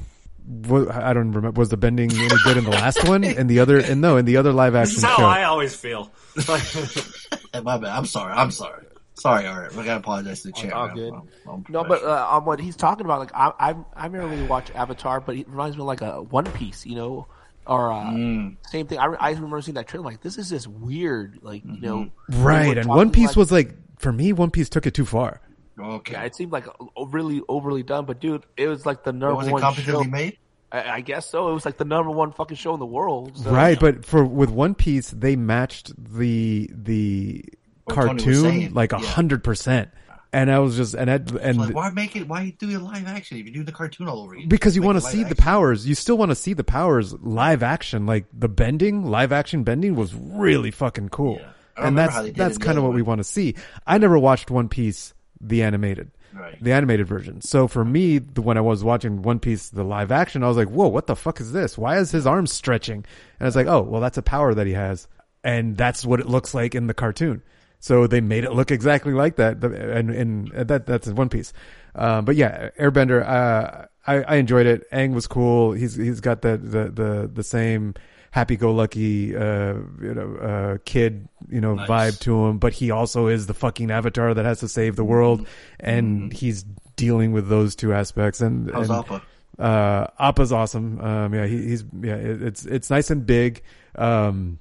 I 0.69 1.14
don't 1.14 1.31
remember. 1.31 1.52
Was 1.60 1.69
the 1.69 1.77
bending 1.77 2.11
any 2.11 2.27
good 2.44 2.57
in 2.57 2.64
the 2.64 2.72
last 2.72 3.07
one? 3.07 3.23
And 3.38 3.49
the 3.49 3.60
other, 3.60 3.80
and 3.80 4.02
no, 4.02 4.18
in 4.18 4.26
the 4.26 4.38
other 4.38 4.53
live 4.53 4.73
This 4.73 4.90
action 4.90 4.98
is 4.98 5.03
how 5.03 5.18
show. 5.18 5.26
I 5.26 5.44
always 5.44 5.76
feel. 5.76 6.11
Hey, 6.35 7.61
my 7.61 7.77
bad. 7.77 7.89
I'm 7.95 8.05
sorry. 8.05 8.34
I'm 8.34 8.51
sorry. 8.51 8.85
Sorry, 9.15 9.45
all 9.45 9.60
right. 9.60 9.72
I 9.72 9.76
gotta 9.76 9.97
apologize 9.97 10.41
to 10.41 10.47
the 10.47 10.53
chair. 10.53 10.73
all 10.76 10.88
man. 10.88 10.95
good. 10.95 11.14
I'm- 11.14 11.30
I'm 11.47 11.65
No, 11.69 11.84
but 11.84 12.03
uh, 12.03 12.27
on 12.31 12.45
what 12.45 12.60
he's 12.60 12.76
talking 12.76 13.05
about, 13.05 13.19
like 13.19 13.31
I, 13.35 13.51
I, 13.60 13.76
I 13.95 14.07
never 14.07 14.27
really 14.27 14.47
watched 14.47 14.73
Avatar, 14.76 15.22
but 15.22 15.35
it 15.35 15.47
reminds 15.47 15.77
me 15.77 15.81
of 15.81 15.88
like 15.88 16.01
a 16.01 16.22
One 16.23 16.45
Piece, 16.45 16.85
you 16.85 16.95
know, 16.95 17.27
or 17.68 17.91
uh, 17.91 18.05
Mm. 18.05 18.57
same 18.69 18.88
thing. 18.88 18.97
I, 18.97 19.05
I 19.05 19.31
remember 19.31 19.61
seeing 19.61 19.76
that 19.76 19.88
trailer, 19.88 20.05
like 20.05 20.22
this 20.22 20.38
is 20.39 20.49
just 20.49 20.68
weird, 20.68 21.39
like 21.43 21.64
you 21.64 21.80
know, 21.80 21.97
Mm-hmm. 22.30 22.43
right, 22.43 22.77
and 22.77 22.88
One 22.88 23.11
Piece 23.11 23.30
like- 23.30 23.35
was 23.38 23.51
like 23.51 23.76
for 23.99 24.11
me. 24.11 24.34
One 24.34 24.49
Piece 24.49 24.69
took 24.69 24.88
it 24.88 24.93
too 24.95 25.05
far. 25.05 25.41
Okay. 25.80 26.14
Yeah, 26.14 26.23
it 26.23 26.35
seemed 26.35 26.51
like 26.51 26.65
really 27.07 27.41
overly 27.47 27.84
done, 27.84 28.05
but 28.05 28.19
dude, 28.19 28.45
it 28.57 28.68
was 28.68 28.85
like 28.85 29.03
the 29.03 29.11
number 29.14 29.35
was 29.35 29.47
it 29.47 29.51
one 29.51 29.73
show. 29.76 30.03
made? 30.03 30.38
I, 30.73 30.95
I 30.95 31.01
guess 31.01 31.29
so. 31.29 31.49
It 31.49 31.53
was 31.53 31.65
like 31.65 31.77
the 31.77 31.85
number 31.85 32.11
one 32.11 32.31
fucking 32.31 32.57
show 32.57 32.73
in 32.73 32.79
the 32.79 32.85
world. 32.85 33.37
So, 33.37 33.51
right, 33.51 33.79
but 33.79 34.03
for 34.03 34.25
with 34.25 34.49
One 34.49 34.73
Piece, 34.75 35.11
they 35.11 35.35
matched 35.35 35.93
the 35.97 36.69
the 36.73 37.45
What 37.85 37.95
cartoon 37.95 38.73
like 38.73 38.91
a 38.91 38.99
yeah. 38.99 39.07
hundred 39.07 39.43
percent. 39.43 39.91
and 40.33 40.51
I 40.51 40.59
was 40.59 40.75
just 40.75 40.95
and 40.95 41.09
I, 41.11 41.19
and 41.41 41.57
like, 41.59 41.75
why 41.75 41.91
make 41.91 42.15
it? 42.15 42.27
Why 42.27 42.55
do 42.57 42.69
it 42.69 42.79
live 42.79 43.05
action 43.07 43.37
if 43.37 43.45
you're 43.45 43.53
doing 43.53 43.65
the 43.65 43.71
cartoon 43.71 44.07
all 44.07 44.21
over 44.21 44.33
again? 44.33 44.49
because 44.49 44.75
you 44.75 44.81
want 44.81 44.97
to 44.97 45.03
live 45.03 45.13
see 45.13 45.23
the 45.23 45.35
powers. 45.35 45.87
You 45.87 45.93
still 45.95 46.17
want 46.17 46.31
to 46.31 46.35
see 46.35 46.53
the 46.53 46.63
powers 46.63 47.13
live 47.21 47.61
action. 47.61 48.07
Like 48.07 48.25
the 48.33 48.49
bending, 48.49 49.05
live 49.05 49.31
action 49.31 49.63
bending 49.63 49.95
was 49.95 50.13
really 50.15 50.71
fucking 50.71 51.09
cool. 51.09 51.39
I 51.77 51.87
And 51.87 51.97
that's 51.97 52.13
how 52.13 52.21
they 52.23 52.29
did 52.29 52.37
that's 52.37 52.55
it 52.55 52.55
in 52.55 52.59
the 52.59 52.65
kind 52.65 52.77
of 52.77 52.83
other 52.83 52.89
what 52.89 52.95
we 52.95 53.01
want 53.03 53.19
to 53.19 53.23
see. 53.23 53.55
I 53.85 53.99
never 53.99 54.17
watched 54.17 54.49
One 54.49 54.69
Piece 54.69 55.13
the 55.39 55.61
animated. 55.63 56.11
Right. 56.35 56.57
The 56.61 56.72
animated 56.72 57.07
version. 57.07 57.41
So 57.41 57.68
for 57.68 57.85
me, 57.85 58.18
the, 58.19 58.41
when 58.41 58.57
I 58.57 58.61
was 58.61 58.84
watching 58.84 59.22
One 59.22 59.39
Piece 59.39 59.69
the 59.69 59.84
live 59.84 60.11
action, 60.11 60.43
I 60.43 60.47
was 60.47 60.57
like, 60.57 60.69
"Whoa, 60.69 60.88
what 60.88 61.07
the 61.07 61.15
fuck 61.15 61.39
is 61.39 61.51
this? 61.51 61.77
Why 61.77 61.97
is 61.97 62.11
his 62.11 62.26
arm 62.26 62.47
stretching?" 62.47 63.05
And 63.39 63.47
it's 63.47 63.55
like, 63.55 63.68
"Oh, 63.68 63.81
well, 63.81 64.01
that's 64.01 64.18
a 64.18 64.23
power 64.23 64.53
that 64.53 64.65
he 64.65 64.73
has, 64.73 65.07
and 65.43 65.77
that's 65.77 66.05
what 66.05 66.19
it 66.19 66.27
looks 66.27 66.53
like 66.53 66.73
in 66.73 66.88
the 66.88 66.93
cartoon." 66.93 67.43
So 67.80 68.07
they 68.07 68.22
made 68.22 68.45
it 68.45 68.53
look 68.53 68.72
exactly 68.72 69.14
like 69.14 69.35
that, 69.35 69.64
and 69.64 70.49
that 70.55 70.85
that's 70.85 71.07
One 71.07 71.30
Piece. 71.30 71.53
Uh, 71.93 72.22
but 72.22 72.35
yeah, 72.35 72.69
Airbender, 72.80 73.27
uh, 73.27 73.85
I, 74.07 74.23
I 74.23 74.35
enjoyed 74.35 74.65
it. 74.65 74.89
Aang 74.91 75.14
was 75.14 75.27
cool. 75.27 75.73
He's 75.73 75.95
he's 75.95 76.19
got 76.19 76.41
the 76.41 76.57
the 76.57 76.89
the, 76.89 77.31
the 77.31 77.43
same 77.43 77.93
happy-go-lucky, 78.34 79.35
uh, 79.35 79.73
you 80.01 80.14
know, 80.15 80.35
uh, 80.38 80.77
kid, 80.85 81.27
you 81.49 81.61
know, 81.61 81.76
Nice. 81.76 81.88
vibe 81.88 82.19
to 82.22 82.45
him. 82.47 82.57
But 82.57 82.73
he 82.73 82.89
also 82.89 83.27
is 83.27 83.45
the 83.45 83.53
fucking 83.53 83.91
avatar 83.91 84.34
that 84.34 84.43
has 84.43 84.60
to 84.61 84.68
save 84.68 84.95
the 84.95 85.03
world, 85.05 85.45
and 85.80 86.34
he's 86.34 86.64
dealing 86.95 87.31
with 87.31 87.47
those 87.47 87.76
two 87.76 87.93
aspects. 87.93 88.41
And 88.41 88.72
How's 88.72 88.89
and, 88.89 88.99
Appa? 88.99 89.22
Uh, 89.60 90.07
Appa's 90.19 90.51
awesome. 90.51 90.99
Um, 90.99 91.34
yeah, 91.35 91.45
he, 91.45 91.57
he's 91.61 91.84
yeah, 92.01 92.15
it, 92.15 92.41
it's 92.41 92.65
it's 92.65 92.89
nice 92.89 93.11
and 93.11 93.23
big. 93.23 93.61
Um, 93.95 94.57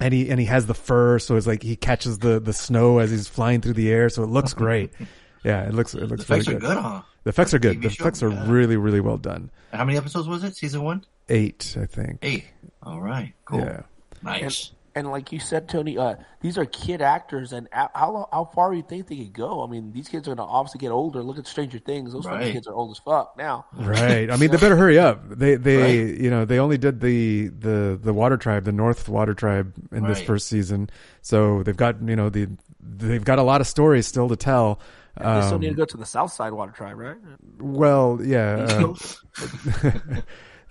and 0.00 0.12
he 0.12 0.28
and 0.28 0.40
he 0.40 0.46
has 0.46 0.66
the 0.66 0.74
fur, 0.74 1.20
so 1.20 1.36
it's 1.36 1.46
like 1.46 1.62
he 1.62 1.76
catches 1.76 2.18
the 2.18 2.40
the 2.40 2.52
snow 2.52 2.98
as 2.98 3.12
he's 3.12 3.28
flying 3.28 3.60
through 3.60 3.74
the 3.74 3.92
air, 3.92 4.08
so 4.08 4.24
it 4.24 4.30
looks 4.30 4.52
great. 4.52 4.90
yeah, 5.44 5.62
it 5.62 5.74
looks 5.74 5.94
it 5.94 6.08
looks 6.08 6.24
effects 6.24 6.48
really 6.48 6.56
are 6.56 6.60
good, 6.60 6.76
huh? 6.76 7.02
The 7.22 7.28
effects 7.28 7.54
are 7.54 7.60
good. 7.60 7.78
TV 7.78 7.82
The 7.82 7.90
show? 7.90 8.02
effects 8.02 8.20
are 8.24 8.30
Yeah. 8.30 8.50
really 8.50 8.76
really 8.76 9.00
well 9.00 9.16
done. 9.18 9.52
How 9.72 9.84
many 9.84 9.96
episodes 9.96 10.26
was 10.26 10.42
it? 10.42 10.56
Season 10.56 10.82
one? 10.82 11.04
Eight, 11.28 11.76
I 11.80 11.86
think. 11.86 12.18
Eight. 12.22 12.44
All 12.82 13.00
right. 13.00 13.34
Cool. 13.44 13.60
Yeah. 13.60 13.82
Nice. 14.22 14.72
And 14.94 15.10
like 15.10 15.32
you 15.32 15.40
said, 15.40 15.70
Tony, 15.70 15.96
uh, 15.96 16.16
these 16.42 16.58
are 16.58 16.66
kid 16.66 17.00
actors, 17.00 17.54
and 17.54 17.66
how- 17.72 18.28
how 18.30 18.50
far 18.54 18.70
do 18.72 18.76
you 18.76 18.82
think 18.82 19.06
they 19.08 19.16
could 19.16 19.32
go? 19.32 19.64
I 19.64 19.66
mean, 19.66 19.90
these 19.90 20.06
kids 20.06 20.28
are 20.28 20.34
going 20.34 20.46
to 20.46 20.52
obviously 20.52 20.80
get 20.80 20.90
older. 20.90 21.22
Look 21.22 21.38
at 21.38 21.46
Stranger 21.46 21.78
Things; 21.78 22.12
those 22.12 22.26
Right. 22.26 22.52
kids 22.52 22.66
are 22.66 22.74
old 22.74 22.90
as 22.90 22.98
fuck 22.98 23.34
now. 23.38 23.64
Right. 23.74 24.30
I 24.30 24.36
mean, 24.36 24.50
they 24.50 24.56
better 24.58 24.76
hurry 24.76 24.98
up. 24.98 25.22
They 25.30 25.54
they 25.54 26.08
Right. 26.10 26.20
you 26.20 26.28
know 26.28 26.44
they 26.44 26.58
only 26.58 26.76
did 26.76 27.00
the 27.00 27.48
the 27.48 27.98
the 28.02 28.12
Water 28.12 28.36
Tribe, 28.36 28.64
the 28.64 28.72
North 28.72 29.08
Water 29.08 29.32
Tribe 29.32 29.72
in 29.92 30.04
this 30.04 30.20
first 30.20 30.46
season, 30.48 30.90
so 31.22 31.62
they've 31.62 31.74
got 31.76 32.02
you 32.02 32.14
know 32.16 32.28
the 32.28 32.48
they've 32.78 33.24
got 33.24 33.38
a 33.38 33.42
lot 33.42 33.62
of 33.62 33.66
stories 33.66 34.06
still 34.06 34.28
to 34.28 34.36
tell. 34.36 34.78
they 35.16 35.24
still 35.42 35.54
Um, 35.54 35.60
need 35.62 35.68
to 35.70 35.74
go 35.74 35.84
to 35.86 35.96
the 35.96 36.04
South 36.06 36.32
Side 36.32 36.52
Water 36.52 36.72
Tribe, 36.72 36.98
right? 36.98 37.16
Well, 37.58 38.18
yeah. 38.22 38.66
uh, 38.68 38.94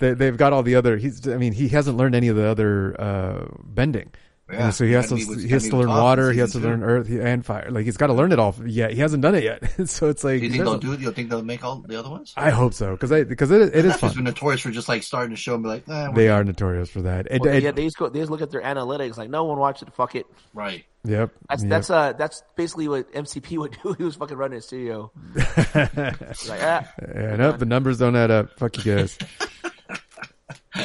they, 0.01 0.13
they've 0.13 0.35
got 0.35 0.51
all 0.51 0.63
the 0.63 0.75
other. 0.75 0.97
He's. 0.97 1.25
I 1.27 1.37
mean, 1.37 1.53
he 1.53 1.69
hasn't 1.69 1.95
learned 1.95 2.15
any 2.15 2.27
of 2.27 2.35
the 2.35 2.45
other 2.47 2.99
uh, 2.99 3.45
bending. 3.63 4.11
Yeah, 4.51 4.65
And 4.65 4.73
so 4.75 4.83
he 4.83 4.91
has 4.91 5.05
to. 5.07 5.11
gotta 5.15 5.21
meet 5.21 5.29
with- 5.29 5.43
He 5.45 5.47
has 5.53 5.63
gotta 5.63 5.77
learn 5.77 5.87
with 5.87 5.95
Toph 5.95 5.97
in 5.97 6.03
water. 6.03 6.31
He 6.33 6.39
has 6.39 6.51
to 6.51 6.57
season 6.57 6.69
learn 6.71 6.83
earth 6.83 7.09
and 7.09 7.45
fire. 7.45 7.71
Like 7.71 7.85
he's 7.85 7.95
got 7.95 8.07
to 8.07 8.13
learn 8.13 8.33
it 8.33 8.39
all 8.39 8.53
yet. 8.65 8.91
He 8.91 8.99
hasn't 8.99 9.21
done 9.21 9.33
it 9.35 9.45
yet. 9.45 9.63
so 9.87 10.09
it's 10.09 10.25
like. 10.25 10.41
Do 10.41 10.45
you 10.47 10.51
think 10.51 10.63
they'll 10.65 10.73
a- 10.73 10.79
do 10.79 10.91
it? 10.91 10.97
Do 10.97 11.03
you 11.03 11.11
think 11.13 11.29
they'll 11.29 11.41
make 11.41 11.63
all 11.63 11.77
the 11.77 11.97
other 11.97 12.09
ones? 12.09 12.33
I 12.35 12.49
hope 12.49 12.73
so 12.73 12.91
because 12.91 13.13
I 13.13 13.23
because 13.23 13.49
it, 13.49 13.61
it 13.61 13.73
is 13.75 13.83
That's 13.85 14.01
just 14.01 14.01
fun. 14.01 14.15
been 14.15 14.23
notorious 14.25 14.59
for 14.59 14.71
just 14.71 14.89
like 14.89 15.03
starting 15.03 15.29
the 15.31 15.37
show 15.37 15.53
and 15.53 15.63
be 15.63 15.69
like, 15.69 15.87
eh, 15.87 16.11
They 16.13 16.27
are 16.27 16.43
notorious 16.43 16.89
for 16.89 17.01
that. 17.03 17.27
It, 17.31 17.39
Well, 17.41 17.53
it- 17.53 17.63
yeah, 17.63 17.71
they 17.71 17.85
just 17.85 17.97
go. 17.97 18.09
They 18.09 18.19
just 18.19 18.29
look 18.31 18.41
at 18.41 18.51
their 18.51 18.61
analytics. 18.61 19.15
Like, 19.17 19.29
no 19.29 19.45
one 19.45 19.57
watched 19.57 19.83
it. 19.83 19.93
Fuck 19.93 20.15
it. 20.15 20.25
right. 20.53 20.83
Yep. 21.03 21.31
That's 21.49 21.63
yep. 21.63 21.69
that's 21.69 21.89
uh 21.89 22.13
that's 22.13 22.43
basically 22.55 22.87
what 22.89 23.11
MCP 23.13 23.57
would 23.57 23.75
do. 23.81 23.93
He 23.97 24.03
was 24.03 24.15
fucking 24.17 24.35
running 24.37 24.59
a 24.59 24.61
studio. 24.61 25.11
He's 25.33 26.49
like, 26.49 26.61
ah, 26.61 26.91
yeah, 27.15 27.35
no, 27.37 27.53
the 27.53 27.65
numbers 27.65 27.97
don't 27.99 28.15
add 28.15 28.29
up. 28.31 28.57
Fuck 28.59 28.83
you 28.85 28.95
guys. 28.95 29.17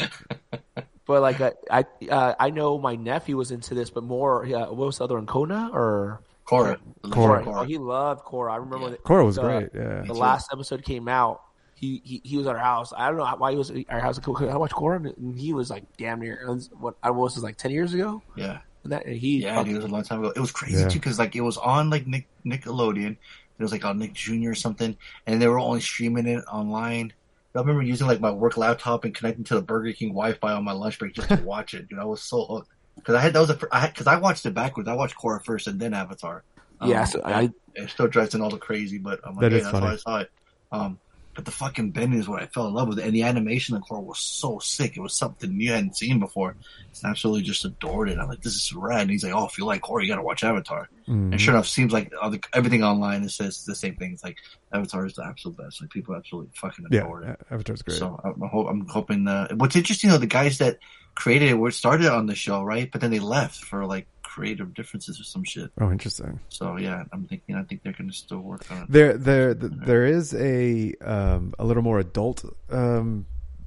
But 1.07 1.23
like 1.23 1.41
uh, 1.41 1.53
I 1.71 1.85
uh, 2.11 2.35
I 2.39 2.51
know 2.51 2.79
my 2.79 2.97
nephew 2.97 3.37
was 3.37 3.53
into 3.53 3.75
this, 3.75 3.91
but 3.91 4.03
more. 4.03 4.45
Yeah, 4.45 4.67
what 4.67 4.87
was 4.87 4.99
the 4.99 5.05
other 5.05 5.15
one? 5.15 5.27
Kona 5.27 5.71
or 5.73 6.21
Korra. 6.45 6.79
Korra. 7.05 7.47
Oh, 7.47 7.63
he 7.63 7.79
loved 7.79 8.25
Korra. 8.25 8.51
I 8.51 8.57
remember 8.57 8.87
when 8.87 8.95
Korra 8.97 9.25
was 9.25 9.37
the, 9.37 9.43
great, 9.43 9.69
yeah. 9.73 10.03
the 10.03 10.15
Me 10.15 10.19
last 10.19 10.51
episode 10.53 10.85
came 10.85 11.07
out. 11.07 11.43
He, 11.77 12.03
he 12.05 12.21
he 12.25 12.37
was 12.37 12.49
at 12.49 12.57
our 12.57 12.61
house. 12.61 12.93
I 12.97 13.07
don't 13.07 13.19
know 13.19 13.35
why 13.39 13.53
he 13.53 13.57
was 13.57 13.71
at 13.71 13.85
our 13.89 14.01
house. 14.01 14.19
I 14.19 14.57
watched 14.57 14.75
Korra, 14.75 15.17
and 15.17 15.39
he 15.39 15.53
was 15.53 15.71
like 15.71 15.85
damn 15.97 16.21
near. 16.21 16.45
What 16.81 16.97
I 17.05 17.11
was 17.11 17.37
this 17.37 17.45
like 17.45 17.57
ten 17.57 17.71
years 17.71 17.95
ago. 17.95 18.21
Yeah. 18.35 18.59
And 18.83 18.93
that 18.93 19.07
and 19.07 19.17
he 19.17 19.43
Yeah, 19.43 19.63
dude, 19.63 19.75
it 19.75 19.77
was 19.77 19.85
a 19.85 19.89
long 19.89 20.03
time 20.03 20.21
ago. 20.21 20.33
It 20.35 20.41
was 20.41 20.51
crazy 20.51 20.81
Yeah. 20.81 20.89
too 20.89 20.99
because 20.99 21.21
like 21.21 21.37
it 21.37 21.41
was 21.43 21.57
on 21.57 21.89
like 21.89 22.09
Nick 22.09 22.27
Nickelodeon. 22.45 23.13
It 23.59 23.63
was 23.63 23.71
like 23.71 23.85
on 23.85 23.99
Nick 23.99 24.13
Jr. 24.13 24.51
or 24.51 24.55
something, 24.57 24.97
and 25.27 25.41
they 25.41 25.47
were 25.47 25.61
only 25.61 25.81
streaming 25.81 26.27
it 26.27 26.45
online. 26.51 27.13
I 27.57 27.61
remember 27.61 27.83
using 27.83 28.07
like 28.07 28.21
my 28.21 28.31
work 28.31 28.57
laptop 28.57 29.05
and 29.05 29.15
connecting 29.15 29.45
to 29.45 29.55
the 29.55 29.63
Burger 29.63 29.93
King 29.93 30.11
Wi-Fi 30.11 30.53
on 30.53 30.65
my 30.65 30.73
lunch 30.73 30.99
break 30.99 31.15
just 31.15 31.29
to 31.29 31.37
watch 31.37 31.75
it. 31.75 31.89
Dude, 31.89 31.99
I 31.99 32.05
was 32.05 32.23
so 32.23 32.45
hooked 32.45 32.69
because 32.97 33.15
I 33.15 33.21
had 33.21 33.33
that 33.35 33.41
was 33.41 33.51
a, 33.51 33.59
I 33.73 33.87
because 33.89 34.07
I 34.07 34.17
watched 34.19 34.45
it 34.47 34.55
backwards. 34.55 34.89
I 34.89 34.95
watched 34.95 35.17
Korra 35.17 35.43
first 35.45 35.67
and 35.67 35.79
then 35.81 35.95
Avatar. 35.95 36.43
Yeah, 36.85 37.01
Um, 37.03 37.07
so 37.07 37.23
I- 37.25 37.51
it 37.75 37.91
still 37.91 38.09
drives 38.09 38.35
in 38.35 38.41
all 38.41 38.51
the 38.51 38.59
crazy, 38.59 38.99
but 38.99 39.21
I'm 39.25 39.35
like, 39.35 39.43
That 39.43 39.53
hey, 39.53 39.59
is 39.59 39.65
that's 39.65 39.73
funny. 39.73 39.87
why 39.87 39.93
I 39.93 39.97
saw 39.97 40.19
it. 40.21 40.31
Um, 40.73 40.99
but 41.37 41.45
the 41.45 41.51
fucking 41.53 41.91
bending 41.93 42.19
is 42.19 42.29
what 42.29 42.43
I 42.43 42.47
fell 42.47 42.67
in 42.67 42.75
love 42.75 42.89
with, 42.89 42.99
and 42.99 43.13
the 43.15 43.23
animation 43.23 43.77
in 43.77 43.83
Korra 43.83 44.03
was 44.03 44.19
so 44.19 44.59
sick. 44.59 44.97
It 44.97 45.01
was 45.01 45.17
something 45.17 45.61
you 45.61 45.71
hadn't 45.71 45.97
seen 45.97 46.19
before. 46.19 46.57
It's 46.91 47.05
absolutely 47.05 47.43
just 47.43 47.65
adored 47.65 48.09
it. 48.09 48.19
I'm 48.19 48.27
like, 48.29 48.41
this 48.41 48.55
is 48.55 48.73
rad. 48.73 49.03
And 49.03 49.11
he's 49.11 49.23
like, 49.23 49.35
oh, 49.35 49.45
if 49.47 49.59
you 49.59 49.67
like 49.67 49.83
Korra, 49.83 50.03
you 50.03 50.09
got 50.09 50.17
to 50.17 50.23
watch 50.23 50.43
Avatar. 50.43 50.89
Mhm. 51.07 51.33
And 51.33 51.41
sure 51.41 51.55
enough, 51.55 51.69
seems 51.69 51.93
like 51.93 52.11
other, 52.21 52.41
everything 52.53 52.83
online 52.83 53.23
it 53.23 53.31
says 53.31 53.65
the 53.65 53.75
same 53.75 53.95
thing. 53.97 54.13
It's 54.13 54.25
like 54.25 54.39
Avatar 54.73 55.07
is 55.07 55.15
the 55.15 55.25
absolute 55.25 55.59
best. 55.59 55.81
Like 55.81 55.91
people 55.91 56.17
absolutely 56.17 56.51
fucking 56.55 56.87
Yeah, 56.91 57.01
adore 57.03 57.23
it. 57.23 57.41
Avatar's 57.51 57.83
great. 57.83 57.99
So 57.99 58.19
I'm, 58.25 58.43
I 58.43 58.47
I'm 58.71 58.87
hoping. 58.89 59.29
Uh, 59.29 59.49
what's 59.55 59.77
interesting 59.77 60.11
though, 60.11 60.19
the 60.19 60.27
guys 60.27 60.59
that 60.59 60.79
created 61.15 61.51
it 61.51 61.55
were 61.55 61.71
started 61.71 62.09
on 62.13 62.27
the 62.27 62.35
show, 62.35 62.63
right? 62.63 62.91
But 62.91 63.01
then 63.01 63.11
they 63.11 63.19
left 63.21 63.57
for 63.65 63.87
like 63.87 64.07
creative 64.37 64.75
differences 64.75 65.19
or 65.19 65.25
some 65.25 65.43
shit. 65.45 65.71
oh, 65.81 65.91
interesting. 65.91 66.39
So 66.51 66.77
yeah, 66.77 67.05
I'm 67.13 67.25
thinking. 67.27 67.55
I 67.57 67.63
think 67.63 67.83
they're 67.83 67.95
going 68.01 68.11
to 68.11 68.17
still 68.17 68.41
work 68.41 68.71
on 68.71 68.83
it. 68.83 68.87
There, 68.91 69.17
there, 69.17 69.55
there 69.55 70.05
is 70.05 70.35
a 70.35 70.93
um, 71.01 71.55
a 71.59 71.65
little 71.65 71.83
more 71.83 71.99
adult 71.99 72.45
um, 72.71 73.25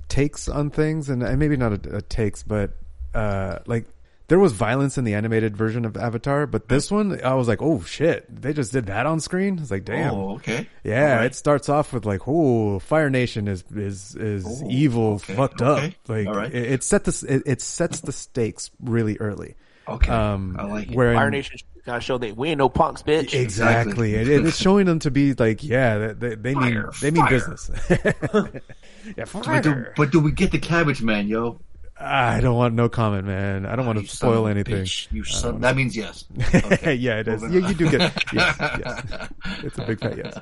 takes 0.09 0.47
on 0.47 0.69
things, 0.69 1.09
and, 1.09 1.23
and 1.23 1.39
maybe 1.39 1.57
not 1.57 1.71
a, 1.87 1.97
a 1.97 2.01
takes, 2.03 2.43
but 2.43 2.73
uh, 3.15 3.59
like 3.65 3.85
there 4.27 4.37
was 4.37 4.53
violence 4.53 4.95
in 4.99 5.05
the 5.05 5.15
animated 5.15 5.57
version 5.57 5.85
of 5.85 5.97
Avatar, 5.97 6.45
but 6.45 6.69
this 6.69 6.91
one 6.91 7.19
I 7.23 7.33
was 7.33 7.47
like, 7.47 7.63
oh 7.63 7.81
shit, 7.81 8.25
they 8.29 8.53
just 8.53 8.71
did 8.71 8.85
that 8.85 9.07
on 9.07 9.19
screen. 9.19 9.57
It's 9.57 9.71
like, 9.71 9.85
damn, 9.85 10.13
Oh, 10.13 10.35
okay. 10.35 10.67
yeah. 10.83 11.15
Right. 11.15 11.25
It 11.25 11.33
starts 11.35 11.67
off 11.67 11.93
with 11.93 12.05
like, 12.05 12.27
oh, 12.27 12.77
Fire 12.77 13.09
Nation 13.09 13.47
is 13.47 13.63
is 13.75 14.15
is 14.15 14.45
Oh, 14.45 14.67
evil, 14.69 15.13
okay, 15.15 15.33
fucked 15.33 15.63
okay. 15.63 15.87
up. 15.87 15.93
Like 16.07 16.27
right. 16.27 16.53
it, 16.53 16.73
it 16.73 16.83
set 16.83 17.05
the 17.05 17.25
it, 17.27 17.41
it 17.47 17.61
sets 17.61 18.01
the 18.01 18.11
stakes 18.11 18.69
really 18.79 19.17
early. 19.17 19.55
Okay, 19.95 20.11
um, 20.11 20.55
I 20.59 20.63
like 20.65 20.89
it. 20.91 20.95
wherein- 20.95 21.15
Fire 21.17 21.31
Nation 21.31 21.57
gotta 21.85 22.01
show 22.01 22.17
that 22.19 22.35
we 22.37 22.49
ain't 22.49 22.57
no 22.59 22.69
punks, 22.69 23.01
bitch. 23.01 23.33
Exactly. 23.33 24.13
it, 24.13 24.27
it's 24.27 24.57
showing 24.57 24.85
them 24.85 24.99
to 24.99 25.09
be 25.11 25.33
like, 25.33 25.63
yeah, 25.63 26.13
they, 26.13 26.35
they 26.35 26.53
mean 26.55 26.73
Fire, 26.73 26.91
they 27.01 27.11
mean 27.11 27.25
business. 27.27 27.71
yeah, 27.89 29.25
But 29.33 29.63
do, 29.63 29.71
fire. 29.71 29.93
but 29.97 30.11
do 30.11 30.19
we 30.19 30.31
get 30.31 30.51
the 30.51 30.59
cabbage 30.59 31.01
man, 31.01 31.27
yo? 31.27 31.59
I 32.01 32.39
don't 32.39 32.55
want 32.55 32.75
no 32.75 32.87
comment, 32.87 33.25
man. 33.27 33.65
I 33.65 33.75
don't 33.75 33.85
want 33.85 33.99
to 33.99 34.07
spoil 34.07 34.47
anything. 34.47 34.83
bitch. 34.85 35.11
You 35.11 35.25
son, 35.25 35.59
that 35.61 35.75
means 35.75 35.97
yes. 35.97 36.23
Okay. 36.53 36.93
yeah, 36.95 37.19
it 37.19 37.27
is. 37.27 37.41
Yeah, 37.41 37.67
you 37.67 37.73
do 37.73 37.89
get 37.89 38.01
yes, 38.33 38.55
yes. 38.59 39.29
It's 39.63 39.77
a 39.77 39.81
big 39.85 39.99
fat 39.99 40.15
yes. 40.17 40.37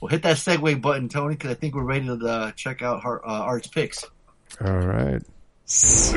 Well, 0.00 0.08
hit 0.10 0.22
that 0.24 0.36
segue 0.36 0.82
button, 0.82 1.08
Tony, 1.08 1.36
because 1.36 1.50
I 1.52 1.54
think 1.54 1.74
we're 1.74 1.84
ready 1.84 2.06
to 2.06 2.14
uh, 2.26 2.52
check 2.52 2.82
out 2.82 3.02
her, 3.04 3.26
uh, 3.26 3.30
Art's 3.32 3.68
picks. 3.68 4.04
All 4.60 4.76
right. 4.76 5.22
Is 5.66 6.12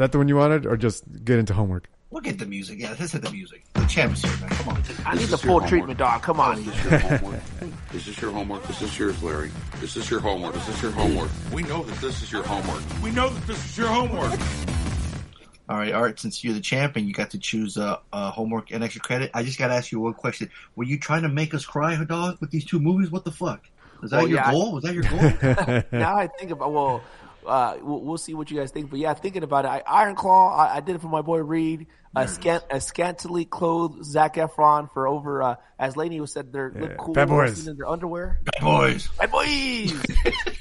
that 0.00 0.12
the 0.12 0.18
one 0.18 0.28
you 0.28 0.36
wanted, 0.36 0.66
or 0.66 0.76
just 0.76 1.04
get 1.24 1.38
into 1.38 1.52
homework? 1.54 1.88
We'll 2.10 2.22
get 2.22 2.38
the 2.38 2.46
music. 2.46 2.80
Yeah, 2.80 2.96
let's 2.98 3.12
hit 3.12 3.22
the 3.22 3.30
music. 3.30 3.64
The 3.74 3.84
champ's 3.86 4.22
here, 4.22 4.32
man. 4.40 4.48
Come 4.50 4.68
on. 4.70 4.82
I 5.06 5.14
need 5.14 5.26
the 5.28 5.38
full 5.38 5.60
your 5.60 5.68
treatment, 5.68 5.98
dog. 5.98 6.22
Come 6.22 6.40
on. 6.40 6.64
This 6.64 6.74
Is 6.74 6.80
this 6.80 6.90
your 6.90 7.00
homework? 7.02 7.42
Is 7.94 8.04
this 8.06 8.18
your 8.22 8.32
homework? 8.32 8.68
Is 8.70 8.78
this 8.80 8.98
yours, 8.98 9.22
Larry? 9.22 9.50
Is 9.82 9.94
this 9.94 10.10
your 10.10 10.20
homework? 10.20 10.56
Is 10.56 10.66
this 10.66 10.76
is 10.76 10.82
your 10.82 10.90
homework? 10.92 11.30
We 11.52 11.62
know 11.62 11.82
that 11.84 12.00
this 12.00 12.22
is 12.22 12.32
your 12.32 12.42
homework. 12.42 12.82
We 13.02 13.10
know 13.12 13.28
that 13.28 13.46
this 13.46 13.64
is 13.64 13.78
your 13.78 13.88
homework. 13.88 14.40
All 15.68 15.76
right, 15.76 15.92
Art, 15.92 16.18
since 16.18 16.42
you're 16.42 16.54
the 16.54 16.60
champion, 16.60 17.06
you 17.06 17.14
got 17.14 17.30
to 17.30 17.38
choose 17.38 17.76
uh, 17.76 17.98
uh, 18.12 18.32
homework 18.32 18.72
and 18.72 18.82
extra 18.82 19.00
credit. 19.02 19.30
I 19.34 19.44
just 19.44 19.56
got 19.56 19.68
to 19.68 19.74
ask 19.74 19.92
you 19.92 20.00
one 20.00 20.14
question. 20.14 20.50
Were 20.74 20.82
you 20.84 20.98
trying 20.98 21.22
to 21.22 21.28
make 21.28 21.54
us 21.54 21.64
cry, 21.64 22.02
dog, 22.04 22.38
with 22.40 22.50
these 22.50 22.64
two 22.64 22.80
movies? 22.80 23.10
What 23.12 23.24
the 23.24 23.30
fuck? 23.30 23.64
Was 24.00 24.10
that 24.10 24.16
Well, 24.18 24.28
your 24.28 24.38
yeah, 24.40 24.48
I- 24.48 24.52
goal? 24.52 24.72
Was 24.72 24.82
that 24.82 24.94
your 24.94 25.04
goal? 25.04 25.82
now 26.00 26.16
I 26.16 26.26
think 26.26 26.50
about 26.50 26.72
well, 26.72 27.02
uh, 27.46 27.76
we'll, 27.82 28.00
we'll 28.00 28.18
see 28.18 28.34
what 28.34 28.50
you 28.50 28.58
guys 28.58 28.70
think. 28.70 28.90
But 28.90 28.98
yeah, 28.98 29.14
thinking 29.14 29.42
about 29.42 29.64
it, 29.64 29.68
I, 29.68 29.82
Iron 29.86 30.14
Claw, 30.14 30.54
I, 30.56 30.76
I 30.76 30.80
did 30.80 30.96
it 30.96 31.00
for 31.00 31.08
my 31.08 31.22
boy 31.22 31.38
Reed. 31.38 31.86
A, 32.16 32.26
scant, 32.26 32.64
a 32.70 32.80
scantily 32.80 33.44
clothed 33.44 34.04
Zac 34.04 34.34
Efron 34.34 34.92
for 34.92 35.06
over, 35.06 35.44
uh, 35.44 35.54
as 35.78 35.96
Laney 35.96 36.20
was 36.20 36.32
said, 36.32 36.52
they're 36.52 36.72
look 36.74 36.96
cool 36.96 37.14
Bad 37.14 37.28
boys. 37.28 37.68
in 37.68 37.76
their 37.76 37.86
underwear. 37.86 38.40
Bad 38.42 38.64
boys. 38.64 39.08
Bad 39.16 39.30
boys. 39.30 39.94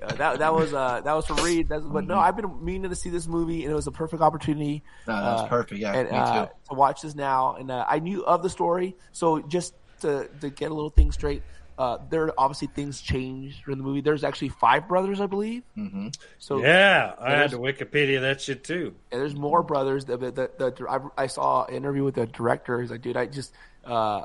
Uh, 0.00 0.14
that 0.14 0.38
that 0.38 0.54
was 0.54 0.72
uh 0.72 1.00
that 1.00 1.12
was 1.12 1.26
for 1.26 1.34
Reed. 1.42 1.68
That's, 1.68 1.84
but 1.84 2.06
no, 2.06 2.20
I've 2.20 2.36
been 2.36 2.64
meaning 2.64 2.88
to 2.88 2.94
see 2.94 3.10
this 3.10 3.26
movie, 3.26 3.64
and 3.64 3.72
it 3.72 3.74
was 3.74 3.88
a 3.88 3.92
perfect 3.92 4.22
opportunity. 4.22 4.84
No, 5.08 5.14
that's 5.14 5.42
uh, 5.42 5.48
perfect. 5.48 5.80
Yeah, 5.80 5.92
and, 5.92 6.08
me 6.08 6.16
uh, 6.16 6.46
too. 6.46 6.52
to 6.68 6.74
watch 6.74 7.02
this 7.02 7.16
now, 7.16 7.56
and 7.56 7.68
uh, 7.68 7.84
I 7.88 7.98
knew 7.98 8.24
of 8.24 8.44
the 8.44 8.48
story, 8.48 8.96
so 9.10 9.40
just 9.40 9.74
to 10.02 10.28
to 10.40 10.50
get 10.50 10.70
a 10.70 10.74
little 10.74 10.90
thing 10.90 11.10
straight, 11.10 11.42
uh, 11.78 11.98
there 12.10 12.28
obviously 12.36 12.66
things 12.66 13.00
changed 13.00 13.68
in 13.68 13.78
the 13.78 13.84
movie. 13.84 14.00
There's 14.00 14.24
actually 14.24 14.48
five 14.48 14.88
brothers, 14.88 15.20
I 15.20 15.26
believe. 15.26 15.62
Mm-hmm. 15.76 16.08
So 16.40 16.60
yeah, 16.60 17.14
I 17.20 17.30
had 17.30 17.50
to 17.50 17.58
Wikipedia 17.58 18.20
that 18.22 18.40
shit 18.40 18.64
too. 18.64 18.96
and 19.12 19.20
there's 19.20 19.36
more 19.36 19.62
brothers. 19.62 20.04
The, 20.04 20.16
the, 20.16 20.30
the, 20.32 20.50
the 20.58 20.86
I, 20.88 21.22
I 21.22 21.26
saw 21.28 21.66
an 21.66 21.74
interview 21.74 22.02
with 22.02 22.16
the 22.16 22.26
director. 22.26 22.80
He's 22.80 22.90
like, 22.90 23.02
dude, 23.02 23.16
I 23.16 23.26
just 23.26 23.54
uh, 23.84 24.24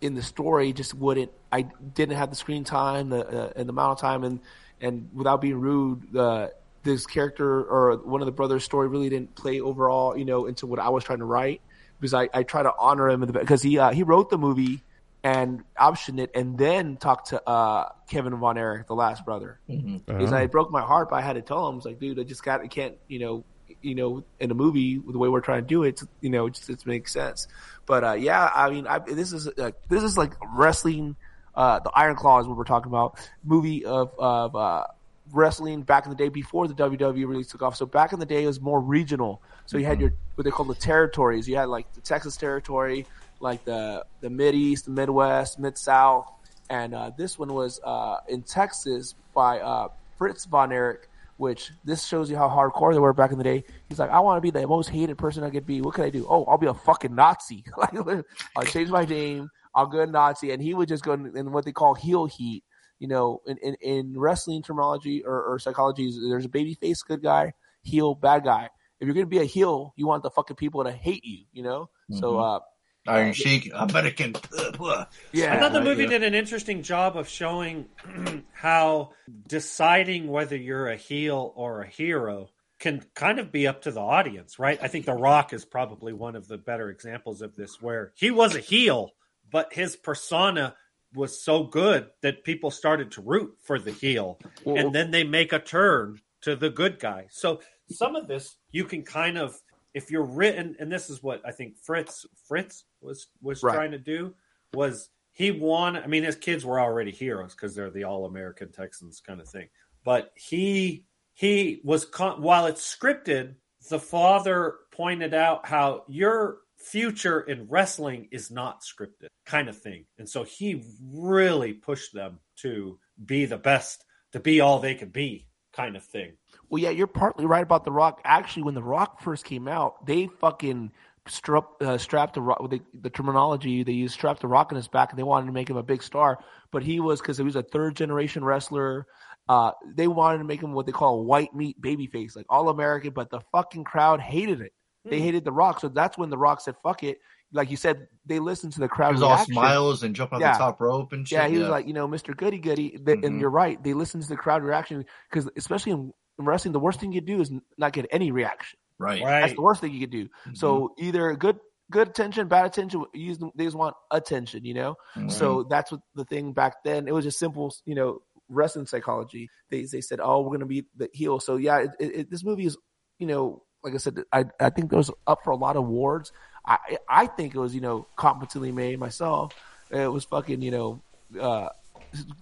in 0.00 0.14
the 0.14 0.22
story 0.22 0.72
just 0.72 0.94
wouldn't. 0.94 1.30
I 1.52 1.62
didn't 1.62 2.16
have 2.16 2.30
the 2.30 2.36
screen 2.36 2.64
time, 2.64 3.10
the 3.10 3.26
uh, 3.26 3.52
and 3.54 3.68
the 3.68 3.72
amount 3.72 3.92
of 3.92 4.00
time, 4.00 4.24
and 4.24 4.40
and 4.80 5.10
without 5.12 5.42
being 5.42 5.60
rude, 5.60 6.16
uh, 6.16 6.48
this 6.84 7.06
character 7.06 7.64
or 7.64 7.98
one 7.98 8.22
of 8.22 8.26
the 8.26 8.32
brothers' 8.32 8.64
story 8.64 8.88
really 8.88 9.10
didn't 9.10 9.34
play 9.34 9.60
overall, 9.60 10.16
you 10.16 10.24
know, 10.24 10.46
into 10.46 10.66
what 10.66 10.78
I 10.78 10.88
was 10.88 11.04
trying 11.04 11.18
to 11.18 11.26
write 11.26 11.60
because 12.00 12.14
I, 12.14 12.28
I 12.32 12.44
try 12.44 12.62
to 12.62 12.72
honor 12.78 13.08
him 13.08 13.22
in 13.22 13.26
the 13.26 13.38
because 13.38 13.62
he 13.62 13.78
uh, 13.78 13.92
he 13.92 14.02
wrote 14.04 14.30
the 14.30 14.38
movie 14.38 14.83
and 15.24 15.64
optioned 15.80 16.20
it 16.20 16.30
and 16.34 16.56
then 16.58 16.96
talk 16.98 17.24
to 17.26 17.42
uh, 17.48 17.88
Kevin 18.08 18.36
Von 18.36 18.56
Erich, 18.58 18.86
the 18.86 18.94
last 18.94 19.24
brother. 19.24 19.58
Because 19.66 20.32
Oh. 20.32 20.36
I 20.36 20.46
broke 20.46 20.70
my 20.70 20.82
heart, 20.82 21.08
but 21.10 21.16
I 21.16 21.22
had 21.22 21.32
to 21.32 21.42
tell 21.42 21.66
him, 21.66 21.72
I 21.72 21.76
was 21.76 21.84
like, 21.86 21.98
dude, 21.98 22.20
I 22.20 22.22
just 22.24 22.44
got, 22.44 22.60
I 22.60 22.68
can't, 22.68 22.94
you 23.08 23.18
know, 23.18 23.44
you 23.80 23.94
know, 23.94 24.22
in 24.38 24.50
a 24.50 24.54
movie 24.54 24.98
the 24.98 25.18
way 25.18 25.28
we're 25.28 25.40
trying 25.40 25.62
to 25.62 25.66
do 25.66 25.82
it, 25.82 26.00
you 26.20 26.30
know, 26.30 26.46
it 26.46 26.54
just 26.54 26.68
it 26.70 26.86
makes 26.86 27.12
sense. 27.12 27.48
But 27.86 28.04
uh, 28.04 28.12
yeah, 28.12 28.50
I 28.54 28.70
mean, 28.70 28.86
I, 28.86 28.98
this 28.98 29.32
is 29.32 29.48
uh, 29.48 29.72
this 29.88 30.02
is 30.02 30.16
like 30.16 30.34
wrestling. 30.54 31.16
Uh, 31.54 31.80
the 31.80 31.90
Iron 31.90 32.16
Claw 32.16 32.40
is 32.40 32.46
what 32.46 32.56
we're 32.56 32.64
talking 32.64 32.90
about. 32.90 33.18
Movie 33.44 33.84
of 33.84 34.12
of 34.18 34.56
uh, 34.56 34.84
wrestling 35.32 35.82
back 35.82 36.04
in 36.06 36.10
the 36.10 36.16
day 36.16 36.28
before 36.28 36.66
the 36.68 36.74
WWE 36.74 37.26
really 37.28 37.44
took 37.44 37.62
off. 37.62 37.76
So 37.76 37.86
back 37.86 38.12
in 38.12 38.18
the 38.20 38.26
day, 38.26 38.44
it 38.44 38.46
was 38.46 38.60
more 38.60 38.80
regional. 38.80 39.42
So 39.66 39.76
you 39.78 39.84
had 39.86 40.00
your 40.00 40.12
what 40.34 40.44
they 40.44 40.50
call 40.50 40.66
the 40.66 40.74
territories. 40.74 41.48
You 41.48 41.56
had 41.56 41.68
like 41.68 41.92
the 41.94 42.00
Texas 42.00 42.36
territory, 42.36 43.06
like 43.44 43.64
the 43.64 44.04
the 44.20 44.30
Mid 44.30 44.56
East, 44.56 44.88
Midwest, 44.88 45.60
Mid 45.60 45.78
South, 45.78 46.26
and 46.68 46.94
uh, 46.94 47.12
this 47.16 47.38
one 47.38 47.52
was 47.52 47.78
uh, 47.84 48.16
in 48.28 48.42
Texas 48.42 49.14
by 49.34 49.60
uh, 49.60 49.88
Fritz 50.18 50.46
von 50.46 50.72
Erich. 50.72 51.08
Which 51.36 51.72
this 51.84 52.04
shows 52.04 52.30
you 52.30 52.36
how 52.36 52.48
hardcore 52.48 52.92
they 52.92 53.00
were 53.00 53.12
back 53.12 53.32
in 53.32 53.38
the 53.38 53.44
day. 53.44 53.64
He's 53.88 53.98
like, 53.98 54.10
I 54.10 54.20
want 54.20 54.36
to 54.36 54.40
be 54.40 54.50
the 54.50 54.64
most 54.68 54.88
hated 54.88 55.18
person 55.18 55.42
I 55.42 55.50
could 55.50 55.66
be. 55.66 55.80
What 55.80 55.96
can 55.96 56.04
I 56.04 56.10
do? 56.10 56.24
Oh, 56.30 56.44
I'll 56.44 56.58
be 56.58 56.68
a 56.68 56.74
fucking 56.74 57.12
Nazi. 57.12 57.64
like, 57.76 57.92
I'll 58.56 58.62
change 58.62 58.88
my 58.88 59.04
name. 59.04 59.50
I'll 59.74 59.86
go 59.86 60.04
Nazi, 60.04 60.52
and 60.52 60.62
he 60.62 60.74
would 60.74 60.88
just 60.88 61.02
go 61.02 61.12
in, 61.12 61.36
in 61.36 61.50
what 61.50 61.64
they 61.64 61.72
call 61.72 61.94
heel 61.94 62.26
heat. 62.26 62.62
You 63.00 63.08
know, 63.08 63.42
in, 63.46 63.58
in, 63.58 63.74
in 63.80 64.18
wrestling 64.18 64.62
terminology 64.62 65.24
or, 65.24 65.42
or 65.42 65.58
psychology, 65.58 66.08
there's 66.28 66.44
a 66.44 66.48
baby 66.48 66.74
face 66.74 67.02
good 67.02 67.20
guy, 67.20 67.54
heel 67.82 68.14
bad 68.14 68.44
guy. 68.44 68.70
If 69.00 69.06
you're 69.06 69.14
gonna 69.14 69.26
be 69.26 69.40
a 69.40 69.44
heel, 69.44 69.92
you 69.96 70.06
want 70.06 70.22
the 70.22 70.30
fucking 70.30 70.54
people 70.54 70.84
to 70.84 70.92
hate 70.92 71.24
you. 71.24 71.46
You 71.52 71.64
know, 71.64 71.90
so 72.12 72.38
uh, 72.38 72.60
Iron 73.06 73.32
Sheik, 73.32 73.70
American. 73.74 74.34
uh, 74.58 75.04
yeah, 75.32 75.54
I 75.54 75.58
thought 75.58 75.72
the 75.72 75.82
movie 75.82 76.04
yeah. 76.04 76.10
did 76.10 76.22
an 76.22 76.34
interesting 76.34 76.82
job 76.82 77.16
of 77.16 77.28
showing 77.28 77.86
how 78.52 79.10
deciding 79.46 80.28
whether 80.28 80.56
you're 80.56 80.88
a 80.88 80.96
heel 80.96 81.52
or 81.54 81.82
a 81.82 81.86
hero 81.88 82.48
can 82.78 83.04
kind 83.14 83.38
of 83.38 83.52
be 83.52 83.66
up 83.66 83.82
to 83.82 83.90
the 83.90 84.00
audience, 84.00 84.58
right? 84.58 84.78
I 84.82 84.88
think 84.88 85.06
The 85.06 85.14
Rock 85.14 85.52
is 85.52 85.64
probably 85.64 86.12
one 86.12 86.34
of 86.36 86.48
the 86.48 86.58
better 86.58 86.90
examples 86.90 87.40
of 87.40 87.54
this, 87.56 87.80
where 87.80 88.12
he 88.14 88.30
was 88.30 88.54
a 88.54 88.60
heel, 88.60 89.10
but 89.50 89.72
his 89.72 89.96
persona 89.96 90.74
was 91.14 91.42
so 91.42 91.62
good 91.64 92.08
that 92.22 92.42
people 92.44 92.70
started 92.70 93.12
to 93.12 93.22
root 93.22 93.56
for 93.62 93.78
the 93.78 93.92
heel, 93.92 94.38
Well- 94.64 94.76
and 94.76 94.94
then 94.94 95.10
they 95.12 95.24
make 95.24 95.52
a 95.52 95.58
turn 95.60 96.20
to 96.42 96.56
the 96.56 96.70
good 96.70 96.98
guy. 96.98 97.26
So 97.30 97.60
some 97.90 98.16
of 98.16 98.26
this 98.28 98.56
you 98.70 98.84
can 98.84 99.02
kind 99.02 99.38
of, 99.38 99.54
if 99.94 100.10
you're 100.10 100.26
written, 100.26 100.76
and 100.78 100.90
this 100.90 101.08
is 101.08 101.22
what 101.22 101.40
I 101.46 101.52
think 101.52 101.76
Fritz 101.78 102.26
Fritz 102.48 102.84
was 103.04 103.28
was 103.42 103.62
Right. 103.62 103.74
trying 103.74 103.90
to 103.92 103.98
do 103.98 104.34
was 104.72 105.10
he 105.32 105.50
won. 105.50 105.96
I 105.96 106.06
mean, 106.06 106.24
his 106.24 106.36
kids 106.36 106.64
were 106.64 106.80
already 106.80 107.10
heroes 107.10 107.54
because 107.54 107.74
they're 107.74 107.90
the 107.90 108.04
all 108.04 108.24
American 108.24 108.72
Texans 108.72 109.20
kind 109.20 109.40
of 109.40 109.48
thing. 109.48 109.68
But 110.04 110.32
he 110.34 111.06
he 111.34 111.80
was 111.84 112.06
while 112.38 112.66
it's 112.66 112.96
scripted, 112.96 113.56
the 113.90 113.98
father 113.98 114.76
pointed 114.92 115.34
out 115.34 115.66
how 115.66 116.04
your 116.08 116.58
future 116.76 117.40
in 117.40 117.66
wrestling 117.68 118.28
is 118.30 118.50
not 118.50 118.82
scripted, 118.82 119.28
kind 119.46 119.68
of 119.68 119.78
thing. 119.78 120.04
And 120.18 120.28
so 120.28 120.44
he 120.44 120.84
really 121.12 121.72
pushed 121.72 122.12
them 122.12 122.40
to 122.56 122.98
be 123.24 123.46
the 123.46 123.56
best, 123.58 124.04
to 124.32 124.40
be 124.40 124.60
all 124.60 124.78
they 124.78 124.94
could 124.94 125.12
be, 125.12 125.46
kind 125.72 125.96
of 125.96 126.04
thing. 126.04 126.36
Well, 126.68 126.82
yeah, 126.82 126.90
you're 126.90 127.06
partly 127.06 127.46
right 127.46 127.62
about 127.62 127.84
The 127.84 127.92
Rock. 127.92 128.20
Actually, 128.24 128.64
when 128.64 128.74
The 128.74 128.82
Rock 128.82 129.20
first 129.22 129.44
came 129.44 129.66
out, 129.66 130.06
they 130.06 130.26
fucking 130.26 130.92
strap, 131.26 131.64
uh, 131.80 131.98
strapped 131.98 132.34
the 132.34 132.42
rock. 132.42 132.68
The, 132.70 132.80
the 133.00 133.10
terminology 133.10 133.82
they 133.82 133.92
used 133.92 134.14
strapped 134.14 134.40
the 134.40 134.48
rock 134.48 134.72
on 134.72 134.76
his 134.76 134.88
back, 134.88 135.10
and 135.10 135.18
they 135.18 135.22
wanted 135.22 135.46
to 135.46 135.52
make 135.52 135.68
him 135.70 135.76
a 135.76 135.82
big 135.82 136.02
star. 136.02 136.38
But 136.70 136.82
he 136.82 137.00
was 137.00 137.20
because 137.20 137.38
he 137.38 137.44
was 137.44 137.56
a 137.56 137.62
third 137.62 137.96
generation 137.96 138.44
wrestler. 138.44 139.06
Uh, 139.48 139.72
they 139.94 140.08
wanted 140.08 140.38
to 140.38 140.44
make 140.44 140.62
him 140.62 140.72
what 140.72 140.86
they 140.86 140.92
call 140.92 141.20
a 141.20 141.22
white 141.22 141.54
meat 141.54 141.80
babyface, 141.80 142.34
like 142.36 142.46
all 142.48 142.68
American. 142.68 143.10
But 143.12 143.30
the 143.30 143.40
fucking 143.52 143.84
crowd 143.84 144.20
hated 144.20 144.60
it. 144.60 144.72
They 145.06 145.20
hated 145.20 145.44
The 145.44 145.52
Rock, 145.52 145.80
so 145.80 145.88
that's 145.88 146.16
when 146.16 146.30
The 146.30 146.38
Rock 146.38 146.62
said, 146.62 146.76
"Fuck 146.82 147.02
it." 147.02 147.18
Like 147.52 147.70
you 147.70 147.76
said, 147.76 148.08
they 148.24 148.38
listened 148.38 148.72
to 148.72 148.80
the 148.80 148.88
crowd 148.88 149.14
He 149.14 149.20
crowd. 149.20 149.30
was 149.30 149.38
all 149.40 149.44
smiles 149.44 150.02
and 150.02 150.16
jumping 150.16 150.36
off 150.36 150.40
Yeah. 150.40 150.52
the 150.54 150.58
top 150.58 150.80
rope 150.80 151.12
and 151.12 151.28
shit. 151.28 151.36
Yeah, 151.36 151.46
he 151.46 151.58
was 151.58 151.68
like, 151.68 151.86
you 151.86 151.92
know, 151.92 152.08
Mr. 152.08 152.34
Goody 152.36 152.58
Goody. 152.58 152.90
Th- 152.90 153.18
Mhm. 153.18 153.24
And 153.24 153.38
you're 153.40 153.50
right. 153.50 153.80
They 153.80 153.92
listened 153.92 154.22
to 154.24 154.28
the 154.30 154.36
crowd 154.36 154.62
reaction 154.64 155.04
because, 155.30 155.48
especially 155.56 155.92
in 155.92 156.12
in 156.38 156.46
wrestling, 156.46 156.72
the 156.72 156.80
worst 156.80 156.98
thing 156.98 157.12
you 157.12 157.20
do 157.20 157.40
is 157.40 157.52
not 157.78 157.92
get 157.92 158.06
any 158.10 158.32
reaction. 158.32 158.76
Right. 158.98 159.20
That's 159.42 159.54
the 159.54 159.62
worst 159.62 159.80
thing 159.80 159.92
you 159.92 160.00
could 160.00 160.10
do. 160.10 160.28
So 160.54 160.94
either 160.98 161.34
good 161.36 161.58
good 161.90 162.08
attention, 162.08 162.48
bad 162.48 162.66
attention. 162.66 163.04
you 163.12 163.26
Use 163.26 163.38
they 163.54 163.64
just 163.64 163.76
want 163.76 163.94
attention, 164.10 164.64
you 164.64 164.74
know. 164.74 164.96
So 165.28 165.62
that's 165.64 165.92
what 165.92 166.00
the 166.14 166.24
thing 166.24 166.52
back 166.52 166.82
then. 166.84 167.08
It 167.08 167.12
was 167.12 167.24
just 167.24 167.38
simple, 167.38 167.74
you 167.84 167.94
know, 167.94 168.22
wrestling 168.48 168.86
psychology. 168.86 169.50
They 169.70 169.84
they 169.84 170.00
said, 170.00 170.20
oh, 170.22 170.40
we're 170.42 170.52
gonna 170.56 170.66
be 170.66 170.86
the 170.96 171.08
heel. 171.12 171.40
So 171.40 171.56
yeah, 171.56 171.78
it, 171.80 171.90
it, 172.00 172.14
it- 172.16 172.30
this 172.30 172.44
movie 172.44 172.66
is, 172.66 172.76
you 173.18 173.26
know, 173.26 173.62
like 173.82 173.94
I 173.94 173.98
said, 173.98 174.18
I 174.32 174.46
I 174.60 174.70
think 174.70 174.92
it 174.92 174.96
was 174.96 175.10
up 175.26 175.44
for 175.44 175.50
a 175.50 175.56
lot 175.56 175.76
of 175.76 175.84
awards. 175.84 176.32
I 176.66 176.78
I 177.08 177.26
think 177.26 177.54
it 177.54 177.58
was 177.58 177.74
you 177.74 177.80
know 177.82 178.06
competently 178.16 178.72
made 178.72 178.98
myself. 178.98 179.52
It 179.90 180.10
was 180.10 180.24
fucking 180.24 180.62
you 180.62 180.70
know. 180.70 181.00
uh 181.40 181.68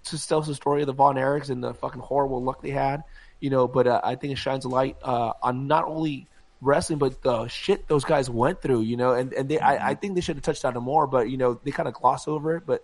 just 0.09 0.29
tells 0.29 0.45
the 0.47 0.53
story 0.55 0.81
of 0.81 0.87
the 0.87 0.93
Von 0.93 1.15
Erichs 1.15 1.49
and 1.49 1.63
the 1.63 1.73
fucking 1.73 2.01
horrible 2.01 2.43
luck 2.43 2.61
they 2.61 2.69
had, 2.69 3.03
you 3.39 3.49
know. 3.49 3.67
But 3.67 3.87
uh, 3.87 3.99
I 4.03 4.15
think 4.15 4.33
it 4.33 4.37
shines 4.37 4.65
a 4.65 4.69
light 4.69 4.97
uh, 5.03 5.33
on 5.41 5.67
not 5.67 5.85
only 5.85 6.27
wrestling, 6.63 6.99
but 6.99 7.21
the 7.21 7.47
shit 7.47 7.87
those 7.87 8.03
guys 8.05 8.29
went 8.29 8.61
through, 8.61 8.81
you 8.81 8.97
know. 8.97 9.13
And 9.13 9.33
and 9.33 9.49
they, 9.49 9.59
I, 9.59 9.89
I 9.91 9.95
think 9.95 10.15
they 10.15 10.21
should 10.21 10.35
have 10.37 10.43
touched 10.43 10.65
on 10.65 10.75
it 10.75 10.79
more, 10.79 11.07
but 11.07 11.29
you 11.29 11.37
know, 11.37 11.59
they 11.63 11.71
kind 11.71 11.87
of 11.87 11.93
gloss 11.93 12.27
over 12.27 12.57
it. 12.57 12.63
But 12.65 12.83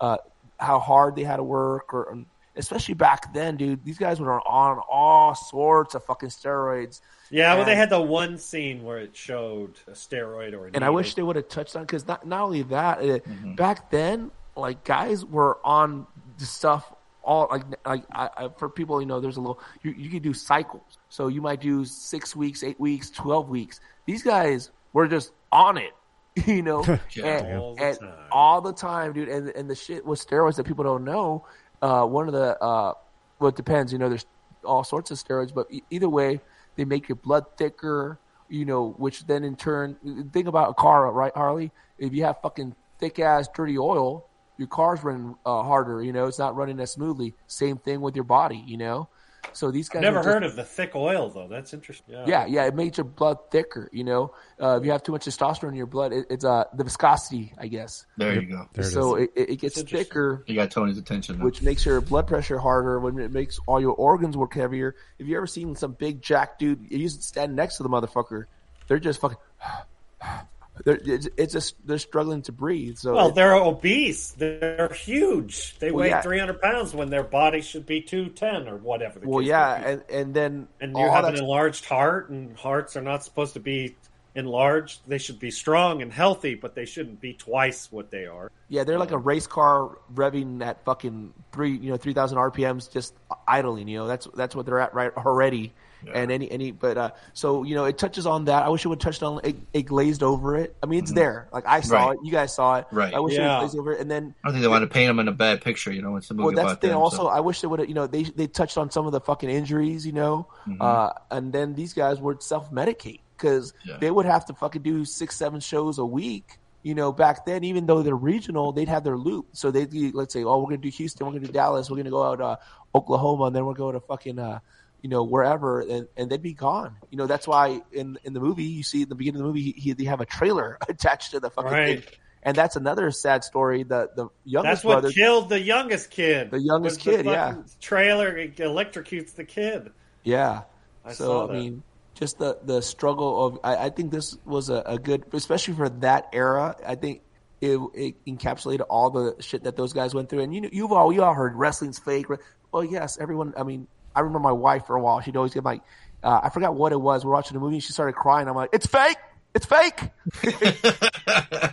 uh, 0.00 0.18
how 0.58 0.78
hard 0.78 1.16
they 1.16 1.24
had 1.24 1.36
to 1.36 1.42
work, 1.44 1.92
or 1.94 2.12
um, 2.12 2.26
especially 2.56 2.94
back 2.94 3.32
then, 3.34 3.56
dude, 3.56 3.84
these 3.84 3.98
guys 3.98 4.20
were 4.20 4.40
on 4.46 4.80
all 4.88 5.34
sorts 5.34 5.94
of 5.94 6.04
fucking 6.04 6.28
steroids. 6.28 7.00
Yeah, 7.30 7.54
well, 7.54 7.64
they 7.64 7.74
had 7.74 7.90
the 7.90 8.00
one 8.00 8.38
scene 8.38 8.84
where 8.84 8.98
it 8.98 9.16
showed 9.16 9.80
a 9.88 9.92
steroid 9.92 10.52
or 10.52 10.68
a 10.68 10.70
and 10.74 10.84
I 10.84 10.90
wish 10.90 11.14
they 11.14 11.22
would 11.22 11.36
have 11.36 11.48
touched 11.48 11.74
on 11.74 11.82
because 11.82 12.06
not 12.06 12.26
not 12.26 12.42
only 12.42 12.62
that, 12.62 12.98
uh, 12.98 13.02
Mm-hmm. 13.02 13.54
back 13.54 13.90
then, 13.90 14.30
like 14.56 14.84
guys 14.84 15.24
were 15.24 15.58
on 15.64 16.06
the 16.38 16.44
stuff 16.46 16.92
all 17.24 17.48
like 17.50 17.62
like 17.86 18.04
I, 18.12 18.28
I, 18.36 18.48
for 18.58 18.68
people 18.68 19.00
you 19.00 19.06
know, 19.06 19.20
there's 19.20 19.36
a 19.36 19.40
little 19.40 19.60
you 19.82 19.92
you 19.92 20.10
could 20.10 20.22
do 20.22 20.34
cycles, 20.34 20.98
so 21.08 21.28
you 21.28 21.40
might 21.40 21.60
do 21.60 21.84
six 21.84 22.36
weeks, 22.36 22.62
eight 22.62 22.78
weeks, 22.78 23.10
twelve 23.10 23.48
weeks. 23.48 23.80
These 24.06 24.22
guys 24.22 24.70
were 24.92 25.08
just 25.08 25.32
on 25.52 25.78
it. 25.78 25.92
You 26.46 26.62
know, 26.62 26.82
Yeah. 27.12 27.24
and, 27.44 27.58
All 27.60 27.74
the 27.76 27.84
and 27.84 27.98
time. 28.00 28.14
all 28.32 28.60
the 28.60 28.72
time, 28.72 29.12
dude. 29.12 29.28
And 29.28 29.48
and 29.50 29.70
the 29.70 29.74
shit 29.76 30.04
with 30.04 30.18
steroids 30.26 30.56
that 30.56 30.64
people 30.64 30.82
don't 30.82 31.04
know. 31.04 31.46
Uh, 31.80 32.04
one 32.06 32.26
of 32.26 32.34
the 32.34 32.60
uh, 32.60 32.94
well, 33.38 33.48
it 33.50 33.54
depends. 33.56 33.92
You 33.92 33.98
know, 34.00 34.08
there's 34.08 34.26
all 34.64 34.82
sorts 34.82 35.10
of 35.12 35.18
steroids, 35.18 35.54
but 35.54 35.68
e- 35.70 35.82
either 35.90 36.08
way, 36.08 36.40
they 36.74 36.84
make 36.84 37.08
your 37.08 37.14
blood 37.16 37.44
thicker. 37.56 38.18
You 38.48 38.64
know, 38.64 38.90
which 38.98 39.26
then 39.26 39.44
in 39.44 39.54
turn, 39.56 39.96
think 40.32 40.48
about 40.48 40.70
a 40.70 40.74
car, 40.74 41.10
right, 41.12 41.32
Harley? 41.34 41.70
If 41.98 42.12
you 42.12 42.24
have 42.24 42.40
fucking 42.42 42.74
thick 42.98 43.18
ass 43.20 43.48
dirty 43.54 43.78
oil, 43.78 44.26
your 44.56 44.68
car's 44.68 45.02
running 45.02 45.34
uh, 45.44 45.62
harder. 45.62 46.02
You 46.02 46.12
know, 46.12 46.26
it's 46.26 46.38
not 46.38 46.56
running 46.56 46.80
as 46.80 46.92
smoothly. 46.92 47.34
Same 47.46 47.76
thing 47.78 48.00
with 48.00 48.14
your 48.14 48.24
body. 48.24 48.62
You 48.66 48.76
know, 48.78 49.08
so 49.52 49.70
these 49.70 49.88
guys 49.88 50.02
Never 50.02 50.18
just- 50.18 50.28
heard 50.28 50.42
of 50.42 50.56
the 50.56 50.64
thick 50.64 50.94
oil 50.94 51.28
though. 51.28 51.48
That's 51.48 51.74
interesting. 51.74 52.14
Yeah, 52.14 52.24
yeah, 52.26 52.46
yeah, 52.46 52.66
it 52.66 52.74
makes 52.74 52.98
your 52.98 53.04
blood 53.04 53.38
thicker. 53.50 53.88
You 53.92 54.04
know, 54.04 54.34
uh, 54.60 54.78
if 54.78 54.84
you 54.84 54.92
have 54.92 55.02
too 55.02 55.12
much 55.12 55.24
testosterone 55.26 55.70
in 55.70 55.74
your 55.74 55.86
blood, 55.86 56.12
it, 56.12 56.26
it's 56.30 56.44
uh 56.44 56.64
the 56.74 56.84
viscosity, 56.84 57.52
I 57.58 57.66
guess. 57.68 58.06
There 58.16 58.40
you 58.40 58.48
go. 58.48 58.68
There 58.72 58.84
so 58.84 59.16
it, 59.16 59.30
it, 59.34 59.50
it 59.50 59.56
gets 59.56 59.80
thicker, 59.82 60.44
You 60.46 60.54
got 60.54 60.70
Tony's 60.70 60.98
attention. 60.98 61.38
Now. 61.38 61.44
which 61.44 61.62
makes 61.62 61.84
your 61.84 62.00
blood 62.00 62.26
pressure 62.26 62.58
harder. 62.58 62.98
When 63.00 63.18
it 63.18 63.32
makes 63.32 63.58
all 63.66 63.80
your 63.80 63.94
organs 63.94 64.36
work 64.36 64.54
heavier. 64.54 64.96
If 65.18 65.26
you 65.26 65.36
ever 65.36 65.46
seen 65.46 65.76
some 65.76 65.92
big 65.92 66.22
jack 66.22 66.58
dude, 66.58 66.90
you 66.90 66.98
used 66.98 67.16
to 67.16 67.22
stand 67.22 67.54
next 67.54 67.76
to 67.78 67.82
the 67.82 67.88
motherfucker, 67.88 68.44
they're 68.88 68.98
just 68.98 69.20
fucking. 69.20 69.38
They're, 70.84 70.98
it's, 71.04 71.28
it's 71.36 71.52
just 71.52 71.76
they're 71.86 71.98
struggling 71.98 72.42
to 72.42 72.52
breathe. 72.52 72.96
So 72.96 73.14
Well, 73.14 73.30
they're 73.30 73.54
obese. 73.54 74.32
They're 74.32 74.92
huge. 74.92 75.78
They 75.78 75.90
Well, 75.90 76.02
weigh 76.02 76.08
yeah. 76.08 76.22
300 76.22 76.60
pounds 76.60 76.94
when 76.94 77.10
their 77.10 77.22
body 77.22 77.60
should 77.60 77.86
be 77.86 78.00
210 78.00 78.68
or 78.68 78.76
whatever. 78.78 79.20
The 79.20 79.28
well, 79.28 79.42
yeah, 79.42 79.74
and 79.74 80.02
and 80.10 80.34
then 80.34 80.68
and 80.80 80.96
you 80.96 81.08
have 81.08 81.24
an 81.24 81.36
enlarged 81.36 81.84
heart, 81.84 82.30
and 82.30 82.56
hearts 82.56 82.96
are 82.96 83.02
not 83.02 83.22
supposed 83.24 83.54
to 83.54 83.60
be 83.60 83.94
enlarged. 84.34 85.00
They 85.06 85.18
should 85.18 85.38
be 85.38 85.50
strong 85.50 86.02
and 86.02 86.12
healthy, 86.12 86.54
but 86.54 86.74
they 86.74 86.86
shouldn't 86.86 87.20
be 87.20 87.34
twice 87.34 87.90
what 87.92 88.10
they 88.10 88.26
are. 88.26 88.50
Yeah, 88.68 88.84
they're 88.84 88.98
like 88.98 89.12
a 89.12 89.18
race 89.18 89.46
car 89.46 89.98
revving 90.12 90.60
at 90.64 90.84
fucking 90.84 91.32
three, 91.52 91.76
you 91.76 91.90
know, 91.90 91.96
three 91.96 92.14
thousand 92.14 92.38
RPMs, 92.38 92.90
just 92.90 93.14
idling. 93.46 93.88
You 93.88 93.98
know, 93.98 94.06
that's 94.08 94.26
that's 94.34 94.56
what 94.56 94.66
they're 94.66 94.80
at 94.80 94.94
right 94.94 95.12
already. 95.16 95.72
And 96.12 96.30
any 96.32 96.50
any, 96.50 96.70
but 96.72 96.98
uh, 96.98 97.10
so 97.32 97.62
you 97.62 97.74
know, 97.74 97.84
it 97.84 97.96
touches 97.96 98.26
on 98.26 98.44
that. 98.46 98.62
I 98.64 98.68
wish 98.68 98.84
it 98.84 98.88
would 98.88 99.00
touch 99.00 99.22
on 99.22 99.40
it, 99.44 99.56
it 99.72 99.82
glazed 99.82 100.22
over 100.22 100.56
it. 100.56 100.74
I 100.82 100.86
mean, 100.86 100.98
it's 100.98 101.12
there. 101.12 101.48
Like 101.52 101.64
I 101.66 101.80
saw 101.80 101.94
Mm-hmm. 101.94 102.08
Right. 102.08 102.12
it, 102.14 102.24
you 102.26 102.32
guys 102.32 102.54
saw 102.54 102.76
it. 102.78 102.86
Right. 102.90 103.14
I 103.14 103.20
wish 103.20 103.34
it 103.34 103.38
Yeah. 103.38 103.60
would 103.60 103.68
glaze 103.70 103.78
over 103.80 103.92
it, 103.92 104.00
and 104.00 104.10
then 104.10 104.34
I 104.42 104.48
don't 104.48 104.54
think 104.54 104.62
they 104.62 104.68
want 104.68 104.82
to 104.82 104.88
paint 104.88 105.08
them 105.08 105.20
in 105.20 105.28
a 105.28 105.32
bad 105.32 105.62
picture. 105.62 105.92
You 105.92 106.02
know, 106.02 106.16
it's 106.16 106.30
a 106.30 106.34
movie 106.34 106.46
well, 106.46 106.54
that's 106.54 106.64
about 106.64 106.80
the 106.80 106.86
thing. 106.88 106.90
them. 106.94 107.00
Also, 107.00 107.16
so- 107.18 107.28
I 107.28 107.40
wish 107.40 107.60
they 107.60 107.68
would 107.68 107.80
have. 107.80 107.88
You 107.88 107.94
know, 107.94 108.06
they 108.06 108.24
they 108.24 108.46
touched 108.46 108.76
on 108.76 108.90
some 108.90 109.06
of 109.06 109.12
the 109.12 109.20
fucking 109.20 109.48
injuries. 109.48 110.04
You 110.06 110.12
know, 110.12 110.48
Mm-hmm. 110.68 110.82
uh, 110.82 111.10
and 111.30 111.52
then 111.52 111.74
these 111.74 111.92
guys 111.92 112.20
would 112.20 112.42
self 112.42 112.70
medicate 112.70 113.20
because 113.36 113.72
Yeah. 113.84 113.96
they 113.98 114.10
would 114.10 114.26
have 114.26 114.46
to 114.46 114.54
fucking 114.54 114.82
do 114.82 115.04
six, 115.04 115.36
seven 115.36 115.60
shows 115.60 115.98
a 115.98 116.04
week. 116.06 116.58
You 116.82 116.94
know, 116.94 117.12
back 117.12 117.46
then, 117.46 117.64
even 117.64 117.86
though 117.86 118.02
they're 118.02 118.14
regional, 118.14 118.70
they'd 118.72 118.88
have 118.88 119.04
their 119.04 119.16
loop. 119.16 119.46
So 119.52 119.70
they'd 119.70 119.88
be, 119.90 120.12
let's 120.12 120.34
say, 120.34 120.44
oh, 120.44 120.58
we're 120.58 120.66
gonna 120.66 120.76
do 120.78 120.90
Houston, 120.90 121.26
we're 121.26 121.32
gonna 121.32 121.46
do 121.46 121.52
Dallas, 121.52 121.88
we're 121.90 121.96
gonna 121.96 122.10
go 122.10 122.22
out 122.22 122.40
uh, 122.42 122.56
Oklahoma, 122.94 123.44
and 123.44 123.56
then 123.56 123.64
we're 123.64 123.72
going 123.74 123.94
to 123.94 124.00
fucking. 124.00 124.38
Uh, 124.38 124.58
you 125.04 125.10
know, 125.10 125.22
wherever, 125.22 125.82
and, 125.82 126.08
and 126.16 126.30
they'd 126.30 126.40
be 126.40 126.54
gone. 126.54 126.96
You 127.10 127.18
know, 127.18 127.26
that's 127.26 127.46
why 127.46 127.82
in 127.92 128.18
in 128.24 128.32
the 128.32 128.40
movie 128.40 128.64
you 128.64 128.82
see 128.82 129.02
at 129.02 129.10
the 129.10 129.14
beginning 129.14 129.42
of 129.42 129.46
the 129.46 129.48
movie 129.48 129.60
he, 129.60 129.72
he 129.72 129.92
they 129.92 130.04
have 130.04 130.22
a 130.22 130.24
trailer 130.24 130.78
attached 130.88 131.32
to 131.32 131.40
the 131.40 131.50
fucking 131.50 131.70
Right. 131.70 132.02
thing, 132.02 132.14
and 132.42 132.56
that's 132.56 132.76
another 132.76 133.10
sad 133.10 133.44
story. 133.44 133.82
The 133.82 134.08
the 134.16 134.28
youngest 134.46 134.76
That's 134.76 134.84
what 134.84 134.92
brother, 135.02 135.10
killed 135.10 135.50
the 135.50 135.60
youngest 135.60 136.10
kid. 136.10 136.50
The 136.50 136.58
youngest 136.58 137.00
kid, 137.00 137.26
yeah. 137.26 137.56
Trailer 137.82 138.34
electrocutes 138.48 139.34
the 139.34 139.44
kid. 139.44 139.92
Yeah. 140.22 140.62
I 141.04 141.12
so 141.12 141.50
I 141.50 141.52
mean, 141.52 141.82
just 142.14 142.38
the 142.38 142.56
the 142.64 142.80
struggle 142.80 143.44
of 143.44 143.58
I, 143.62 143.76
I 143.76 143.90
think 143.90 144.10
this 144.10 144.38
was 144.46 144.70
a, 144.70 144.82
a 144.86 144.98
good, 144.98 145.24
especially 145.34 145.74
for 145.74 145.90
that 146.00 146.30
era. 146.32 146.76
I 146.86 146.94
think 146.94 147.20
it, 147.60 147.78
it 147.92 148.24
encapsulated 148.24 148.86
all 148.88 149.10
the 149.10 149.36
shit 149.40 149.64
that 149.64 149.76
those 149.76 149.92
guys 149.92 150.14
went 150.14 150.30
through. 150.30 150.40
And 150.40 150.54
you 150.54 150.62
know, 150.62 150.70
you've 150.72 150.92
all 150.92 151.12
you 151.12 151.22
all 151.22 151.34
heard 151.34 151.54
wrestling's 151.56 151.98
fake. 151.98 152.24
Well, 152.72 152.84
yes, 152.84 153.18
everyone. 153.20 153.52
I 153.58 153.64
mean, 153.64 153.86
I 154.14 154.20
remember 154.20 154.40
my 154.40 154.52
wife 154.52 154.86
for 154.86 154.96
a 154.96 155.00
while. 155.00 155.20
She'd 155.20 155.36
always 155.36 155.54
get 155.54 155.64
like, 155.64 155.82
uh, 156.22 156.40
I 156.42 156.48
forgot 156.50 156.74
what 156.74 156.92
it 156.92 157.00
was. 157.00 157.24
We're 157.24 157.32
watching 157.32 157.56
a 157.56 157.60
movie, 157.60 157.76
and 157.76 157.82
she 157.82 157.92
started 157.92 158.14
crying. 158.14 158.48
I'm 158.48 158.54
like, 158.54 158.70
it's 158.72 158.86
fake. 158.86 159.16
It's 159.54 159.66
fake. 159.66 160.00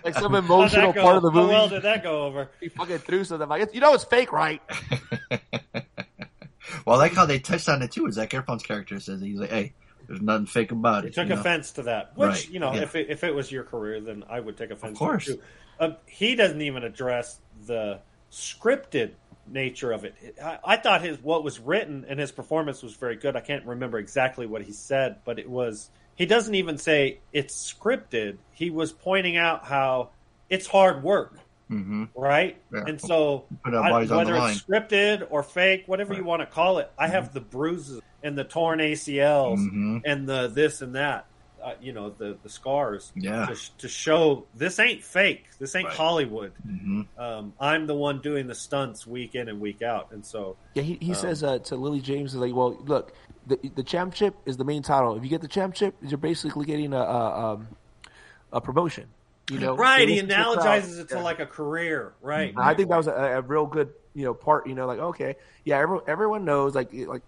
like 0.04 0.14
some 0.14 0.36
emotional 0.36 0.94
part 0.94 1.18
of 1.18 1.24
the 1.24 1.32
How 1.32 1.42
movie. 1.42 1.54
well 1.54 1.70
did 1.70 1.82
that 1.84 2.04
go 2.04 2.26
over? 2.26 2.50
He 2.60 2.70
fucking 2.70 3.00
threw 3.00 3.24
something. 3.24 3.44
I'm 3.44 3.50
like, 3.50 3.74
you 3.74 3.82
know, 3.82 3.94
it's 3.94 4.04
fake, 4.04 4.32
right? 4.32 4.62
well, 6.86 6.96
I 6.96 6.98
like 6.98 7.14
how 7.14 7.26
they 7.26 7.40
touched 7.40 7.70
on 7.70 7.82
it 7.82 7.92
too. 7.92 8.06
Is 8.06 8.16
Zac 8.16 8.30
Efron's 8.32 8.64
character 8.64 9.00
says 9.00 9.22
he's 9.22 9.40
like, 9.40 9.50
"Hey, 9.50 9.74
there's 10.08 10.22
nothing 10.22 10.46
fake 10.46 10.72
about 10.72 11.06
it." 11.06 11.10
He 11.10 11.14
took 11.14 11.30
you 11.30 11.36
know? 11.36 11.42
offense 11.42 11.72
to 11.72 11.84
that, 11.84 12.16
which 12.16 12.30
Right, 12.30 12.50
you 12.50 12.60
know, 12.60 12.74
yeah. 12.74 12.82
if 12.82 12.96
it, 12.96 13.08
if 13.10 13.24
it 13.24 13.34
was 13.34 13.52
your 13.52 13.64
career, 13.64 14.00
then 14.00 14.24
I 14.30 14.40
would 14.40 14.58
take 14.58 14.70
offense. 14.72 14.94
Of 14.94 15.00
course. 15.00 15.26
to 15.26 15.32
it 15.32 15.36
too. 15.36 15.42
Um, 15.80 15.96
he 16.06 16.36
doesn't 16.36 16.62
even 16.62 16.84
address 16.84 17.40
the 17.66 18.00
scripted 18.32 19.14
nature 19.52 19.92
of 19.92 20.06
it. 20.06 20.16
I, 20.44 20.60
I 20.64 20.78
thought 20.78 21.02
his 21.02 21.22
what 21.22 21.44
was 21.44 21.60
written 21.60 22.06
and 22.08 22.20
his 22.20 22.32
performance 22.32 22.82
was 22.84 22.94
very 22.94 23.16
good. 23.16 23.36
I 23.36 23.42
can't 23.42 23.66
remember 23.66 24.00
exactly 24.00 24.46
what 24.46 24.62
he 24.64 24.72
said, 24.72 25.18
but 25.26 25.40
it 25.40 25.50
was. 25.50 25.90
He 26.16 26.26
doesn't 26.26 26.54
even 26.56 26.78
say 26.78 27.20
it's 27.34 27.74
scripted. 27.74 28.38
He 28.52 28.70
was 28.70 28.92
pointing 28.92 29.38
out 29.38 29.66
how 29.66 30.10
it's 30.50 30.68
hard 30.68 31.04
work, 31.04 31.38
Mm-hmm. 31.70 32.06
right? 32.16 32.58
Yeah. 32.74 32.84
And 32.86 33.00
so 33.00 33.46
I- 33.64 33.92
whether 34.06 34.36
it's 34.36 34.62
scripted 34.62 35.26
or 35.30 35.42
fake, 35.42 35.84
whatever 35.88 36.14
you 36.14 36.24
want 36.26 36.42
to 36.42 36.46
call 36.46 36.80
it, 36.80 36.92
I 37.00 37.08
have 37.08 37.34
the 37.34 37.40
bruises 37.40 38.02
and 38.22 38.38
the 38.38 38.44
torn 38.44 38.80
ACLs 38.80 39.58
Mhm. 39.60 40.02
and 40.06 40.28
the 40.28 40.48
this 40.48 40.82
and 40.82 40.96
that. 40.96 41.26
Uh, 41.64 41.74
you 41.82 41.94
know 41.94 42.10
the 42.10 42.38
the 42.44 42.50
scars 42.50 43.12
Yeah. 43.16 43.46
to, 43.46 43.78
to 43.80 43.88
show 43.88 44.46
this 44.56 44.80
ain't 44.80 45.04
fake. 45.04 45.46
This 45.60 45.76
ain't 45.76 45.88
Right. 45.88 45.96
Hollywood. 45.98 46.54
Mm-hmm. 46.68 47.02
Um, 47.20 47.54
I'm 47.60 47.86
the 47.88 47.94
one 47.96 48.20
doing 48.20 48.48
the 48.48 48.56
stunts 48.56 49.06
week 49.06 49.36
in 49.36 49.48
and 49.50 49.60
week 49.62 49.82
out, 49.82 50.08
and 50.12 50.26
so 50.26 50.58
Yeah, 50.74 50.84
he, 50.84 50.98
he 51.02 51.12
Um, 51.12 51.16
says 51.16 51.44
uh, 51.44 51.60
to 51.60 51.76
Lily 51.76 52.02
James, 52.02 52.34
like, 52.36 52.54
well, 52.56 52.74
look, 52.86 53.14
the 53.48 53.60
the 53.76 53.84
championship 53.84 54.36
is 54.46 54.58
the 54.58 54.64
main 54.66 54.82
title. 54.82 55.16
If 55.18 55.24
you 55.24 55.30
get 55.30 55.42
the 55.42 55.48
championship, 55.48 55.96
you're 56.02 56.18
basically 56.18 56.66
getting 56.66 56.94
a 56.94 56.98
a, 57.00 57.54
um, 57.54 57.68
a 58.52 58.60
promotion. 58.62 59.08
You 59.52 59.60
know, 59.60 59.76
right. 59.76 60.08
He 60.08 60.22
this- 60.22 60.28
this 60.30 60.36
crowd- 60.36 60.58
analogizes 60.58 61.00
it 61.00 61.10
to 61.10 61.16
yeah. 61.16 61.22
like 61.24 61.40
a 61.40 61.46
career, 61.46 62.14
right? 62.22 62.50
And 62.50 62.60
I 62.60 62.74
think 62.74 62.90
that 62.90 62.98
was 62.98 63.08
a, 63.08 63.12
a 63.12 63.42
real 63.42 63.66
good, 63.66 63.90
you 64.14 64.24
know, 64.24 64.34
part. 64.34 64.66
You 64.68 64.76
know, 64.76 64.88
like 64.88 65.00
okay, 65.00 65.36
yeah, 65.66 65.78
everyone, 65.78 66.06
everyone 66.08 66.46
knows, 66.46 66.74
like, 66.74 66.90
like, 66.94 67.22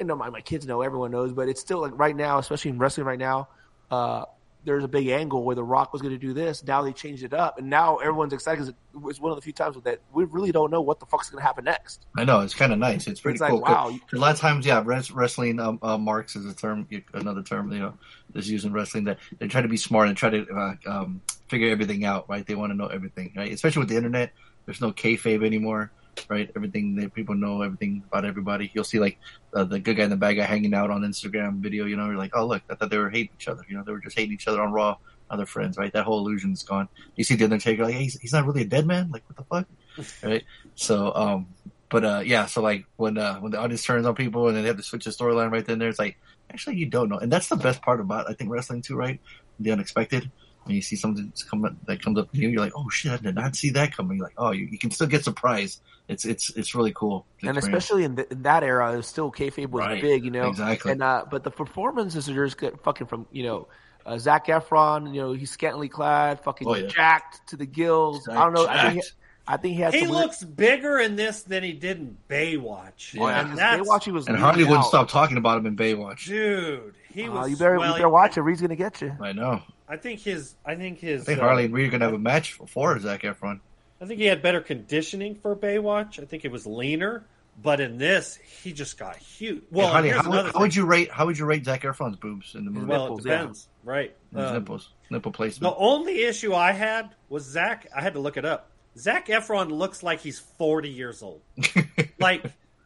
you 0.00 0.06
know, 0.06 0.16
my, 0.16 0.30
my 0.30 0.40
kids 0.40 0.66
know, 0.66 0.80
everyone 0.80 1.10
knows, 1.10 1.32
but 1.32 1.48
it's 1.48 1.60
still 1.60 1.80
like 1.80 1.92
right 1.98 2.16
now, 2.16 2.38
especially 2.38 2.70
in 2.70 2.78
wrestling 2.78 3.06
right 3.06 3.18
now, 3.18 3.48
uh, 3.90 4.24
there's 4.64 4.84
a 4.84 4.88
big 4.88 5.08
angle 5.08 5.44
where 5.44 5.54
The 5.56 5.64
Rock 5.64 5.92
was 5.92 6.02
going 6.02 6.12
to 6.12 6.18
do 6.18 6.34
this. 6.34 6.62
Now 6.64 6.82
they 6.82 6.92
changed 6.92 7.22
it 7.22 7.32
up, 7.32 7.58
and 7.58 7.70
now 7.70 7.96
everyone's 7.96 8.32
excited 8.32 8.58
because 8.58 8.68
it 8.68 9.00
was 9.00 9.20
one 9.20 9.32
of 9.32 9.36
the 9.36 9.42
few 9.42 9.52
times 9.52 9.76
that 9.82 10.00
we 10.12 10.24
really 10.24 10.52
don't 10.52 10.70
know 10.70 10.80
what 10.80 11.00
the 11.00 11.06
fuck's 11.06 11.30
going 11.30 11.40
to 11.40 11.46
happen 11.46 11.64
next. 11.64 12.06
I 12.16 12.24
know 12.24 12.40
it's 12.40 12.54
kind 12.54 12.72
of 12.72 12.78
nice. 12.78 13.06
It's 13.06 13.20
pretty 13.20 13.36
It's 13.36 13.40
like, 13.40 13.50
cool. 13.50 13.60
wow. 13.62 13.96
A 14.12 14.16
lot 14.16 14.34
of 14.34 14.40
times, 14.40 14.66
yeah, 14.66 14.82
wrestling 14.84 15.58
um, 15.60 15.78
uh, 15.80 15.96
marks 15.96 16.36
is 16.36 16.44
a 16.44 16.54
term, 16.54 16.86
another 17.14 17.42
term, 17.42 17.72
you 17.72 17.78
know, 17.78 17.94
that's 18.34 18.46
used 18.48 18.66
in 18.66 18.72
wrestling. 18.72 19.04
That 19.04 19.18
they 19.38 19.48
try 19.48 19.62
to 19.62 19.68
be 19.68 19.76
smart 19.78 20.08
and 20.08 20.16
try 20.16 20.30
to 20.30 20.46
uh, 20.50 20.74
um, 20.86 21.22
figure 21.46 21.70
everything 21.70 22.04
out, 22.04 22.28
right? 22.28 22.44
They 22.44 22.54
want 22.54 22.70
to 22.72 22.76
know 22.76 22.88
everything, 22.88 23.32
right? 23.36 23.52
Especially 23.52 23.80
with 23.80 23.88
the 23.88 23.96
internet, 23.96 24.32
there's 24.66 24.80
no 24.80 24.92
kayfabe 24.92 25.46
anymore, 25.46 25.90
right? 26.28 26.50
Everything 26.56 26.96
that 26.96 27.14
people 27.14 27.34
know, 27.34 27.62
everything 27.62 28.02
about 28.06 28.24
everybody. 28.24 28.70
You'll 28.74 28.84
see 28.84 28.98
like 28.98 29.18
uh, 29.54 29.64
the 29.64 29.78
good 29.78 29.96
guy 29.96 30.04
and 30.04 30.12
the 30.12 30.16
bad 30.16 30.34
guy 30.34 30.44
hanging 30.44 30.74
out 30.74 30.90
on 30.90 31.02
Instagram 31.02 31.58
video. 31.58 31.84
You 31.86 31.96
know, 31.96 32.06
you're 32.06 32.16
like, 32.16 32.34
oh 32.34 32.46
look, 32.46 32.62
I 32.70 32.74
thought 32.74 32.90
they 32.90 32.98
were 32.98 33.10
hating 33.10 33.30
each 33.38 33.48
other. 33.48 33.64
You 33.68 33.76
know, 33.76 33.84
they 33.84 33.92
were 33.92 34.00
just 34.00 34.18
hating 34.18 34.34
each 34.34 34.48
other 34.48 34.62
on 34.62 34.72
Raw. 34.72 34.96
Other 35.30 35.44
friends, 35.44 35.76
right? 35.76 35.92
That 35.92 36.04
whole 36.04 36.20
illusion's 36.20 36.62
gone. 36.62 36.88
You 37.14 37.22
see 37.22 37.34
the 37.34 37.44
Undertaker, 37.44 37.84
like, 37.84 37.92
hey, 37.92 38.04
he's, 38.04 38.18
he's 38.18 38.32
not 38.32 38.46
really 38.46 38.62
a 38.62 38.64
dead 38.64 38.86
man. 38.86 39.10
Like, 39.10 39.24
what 39.28 39.36
the 39.36 39.44
fuck, 39.44 40.22
right? 40.22 40.42
So, 40.74 41.14
um, 41.14 41.48
but 41.90 42.04
uh, 42.04 42.22
yeah, 42.24 42.46
so 42.46 42.60
like 42.60 42.86
when 42.96 43.16
uh, 43.16 43.38
when 43.38 43.52
the 43.52 43.58
audience 43.58 43.82
turns 43.82 44.06
on 44.06 44.14
people 44.14 44.48
and 44.48 44.56
then 44.56 44.62
they 44.62 44.68
have 44.68 44.76
to 44.76 44.82
switch 44.82 45.04
the 45.04 45.10
storyline 45.10 45.50
right 45.50 45.64
then 45.64 45.78
there, 45.78 45.88
it's 45.88 45.98
like 45.98 46.18
actually 46.50 46.76
you 46.76 46.86
don't 46.86 47.08
know, 47.08 47.18
and 47.18 47.32
that's 47.32 47.48
the 47.48 47.56
best 47.56 47.82
part 47.82 48.00
about 48.00 48.28
I 48.28 48.34
think 48.34 48.50
wrestling 48.50 48.82
too, 48.82 48.96
right? 48.96 49.20
The 49.60 49.72
unexpected. 49.72 50.30
When 50.68 50.76
you 50.76 50.82
see 50.82 50.94
something 50.96 51.26
that's 51.26 51.42
come, 51.42 51.78
that 51.86 52.02
comes 52.02 52.18
up 52.18 52.30
to 52.30 52.38
you, 52.38 52.48
you're 52.48 52.60
like, 52.60 52.72
oh 52.76 52.88
shit, 52.88 53.10
I 53.12 53.16
did 53.16 53.34
not 53.34 53.56
see 53.56 53.70
that 53.70 53.96
coming. 53.96 54.18
You're 54.18 54.26
like, 54.26 54.34
oh, 54.38 54.52
you, 54.52 54.66
you 54.66 54.78
can 54.78 54.90
still 54.92 55.06
get 55.08 55.24
surprised. 55.24 55.80
It's 56.06 56.24
it's 56.24 56.50
it's 56.56 56.74
really 56.74 56.92
cool. 56.94 57.26
and 57.42 57.56
experience. 57.56 57.84
especially 57.84 58.04
in, 58.04 58.16
th- 58.16 58.28
in 58.30 58.42
that 58.42 58.62
era, 58.62 58.92
it 58.92 58.96
was 58.96 59.06
still 59.06 59.32
kayfabe 59.32 59.68
was 59.70 59.80
Right. 59.80 60.00
big, 60.00 60.24
you 60.24 60.30
know. 60.30 60.48
Exactly. 60.48 60.92
And 60.92 61.02
uh, 61.02 61.24
but 61.30 61.42
the 61.44 61.50
performances 61.50 62.28
are 62.30 62.44
just 62.46 62.56
good, 62.58 62.78
fucking 62.80 63.06
from 63.08 63.26
you 63.32 63.42
know. 63.42 63.68
Uh, 64.06 64.16
Zac 64.16 64.46
Efron, 64.46 65.14
you 65.14 65.20
know, 65.20 65.32
he's 65.34 65.50
scantily 65.50 65.88
clad, 65.90 66.40
fucking 66.42 66.66
Oh, 66.66 66.74
yeah. 66.74 66.86
jacked 66.86 67.46
to 67.48 67.56
the 67.56 67.66
gills. 67.66 68.26
I 68.26 68.34
don't 68.44 68.54
know. 68.54 68.66
I 68.66 68.82
think, 68.84 68.94
he, 68.94 69.00
Jacked. 69.00 69.12
I 69.46 69.56
think 69.58 69.74
he 69.76 69.80
had. 69.82 69.92
He 69.92 70.00
some 70.00 70.08
weird- 70.10 70.22
looks 70.22 70.42
bigger 70.44 70.98
in 70.98 71.16
this 71.16 71.42
than 71.42 71.62
he 71.62 71.72
did 71.74 71.98
in 71.98 72.16
Baywatch. 72.26 73.14
Oh, 73.20 73.28
yeah, 73.28 73.40
and 73.40 73.48
'cause 73.50 73.58
that's 73.58 73.82
Baywatch, 73.86 74.04
he 74.04 74.10
was 74.12 74.26
and 74.26 74.34
leaning 74.36 74.44
Harley 74.44 74.64
wouldn't 74.64 74.86
stop 74.86 75.10
talking 75.10 75.36
about 75.36 75.58
him 75.58 75.66
in 75.66 75.76
Baywatch. 75.76 76.26
dude. 76.26 76.94
He 77.12 77.24
Uh, 77.28 77.32
was. 77.32 77.50
you 77.50 77.56
better, 77.58 77.78
well, 77.78 77.88
you 77.88 77.94
better 77.96 78.08
watch 78.08 78.38
it. 78.38 78.40
Reed's 78.42 78.62
gonna 78.62 78.76
get 78.76 79.02
you. 79.02 79.12
I 79.20 79.32
know. 79.32 79.60
I 79.88 79.96
think 79.96 80.20
his. 80.20 80.54
I 80.64 80.74
think 80.74 80.98
his. 80.98 81.22
I 81.22 81.24
think 81.24 81.38
uh, 81.40 81.42
Harley 81.42 81.64
and 81.64 81.74
Reed 81.74 81.88
are 81.88 81.90
gonna 81.92 82.04
have 82.06 82.14
a 82.14 82.18
match 82.18 82.52
for 82.54 82.98
Zac 82.98 83.22
Efron. 83.22 83.60
I 84.00 84.04
think 84.06 84.20
he 84.20 84.26
had 84.26 84.42
better 84.42 84.60
conditioning 84.60 85.34
for 85.34 85.56
Baywatch. 85.56 86.22
I 86.22 86.26
think 86.26 86.44
it 86.44 86.52
was 86.52 86.66
leaner, 86.66 87.24
but 87.60 87.80
in 87.80 87.98
this, 87.98 88.36
he 88.62 88.72
just 88.72 88.96
got 88.98 89.16
huge. 89.16 89.62
Well, 89.72 89.86
Hey, 89.88 89.92
Harley, 89.92 90.08
here's 90.10 90.22
how, 90.24 90.32
another 90.32 90.50
how 90.52 90.60
would 90.60 90.76
you 90.76 90.84
rate 90.86 91.10
how 91.10 91.26
would 91.26 91.38
you 91.38 91.46
rate 91.46 91.64
Zac 91.64 91.82
Efron's 91.82 92.16
boobs 92.16 92.54
in 92.54 92.64
the 92.64 92.70
movie? 92.70 92.86
Well, 92.86 93.04
nipples, 93.04 93.20
it 93.26 93.28
depends, 93.30 93.68
right? 93.84 94.14
His 94.34 94.44
Um, 94.44 94.54
nipples, 94.54 94.92
nipple 95.10 95.32
placement. 95.32 95.72
The 95.74 95.78
only 95.80 96.22
issue 96.22 96.54
I 96.54 96.72
had 96.72 97.10
was 97.28 97.44
Zac. 97.44 97.88
I 97.96 98.02
had 98.02 98.14
to 98.14 98.20
look 98.20 98.36
it 98.36 98.44
up. 98.44 98.70
Zac 98.96 99.26
Efron 99.28 99.70
looks 99.70 100.02
like 100.02 100.20
he's 100.20 100.38
forty 100.38 100.90
years 100.90 101.22
old. 101.22 101.40
like 102.20 102.44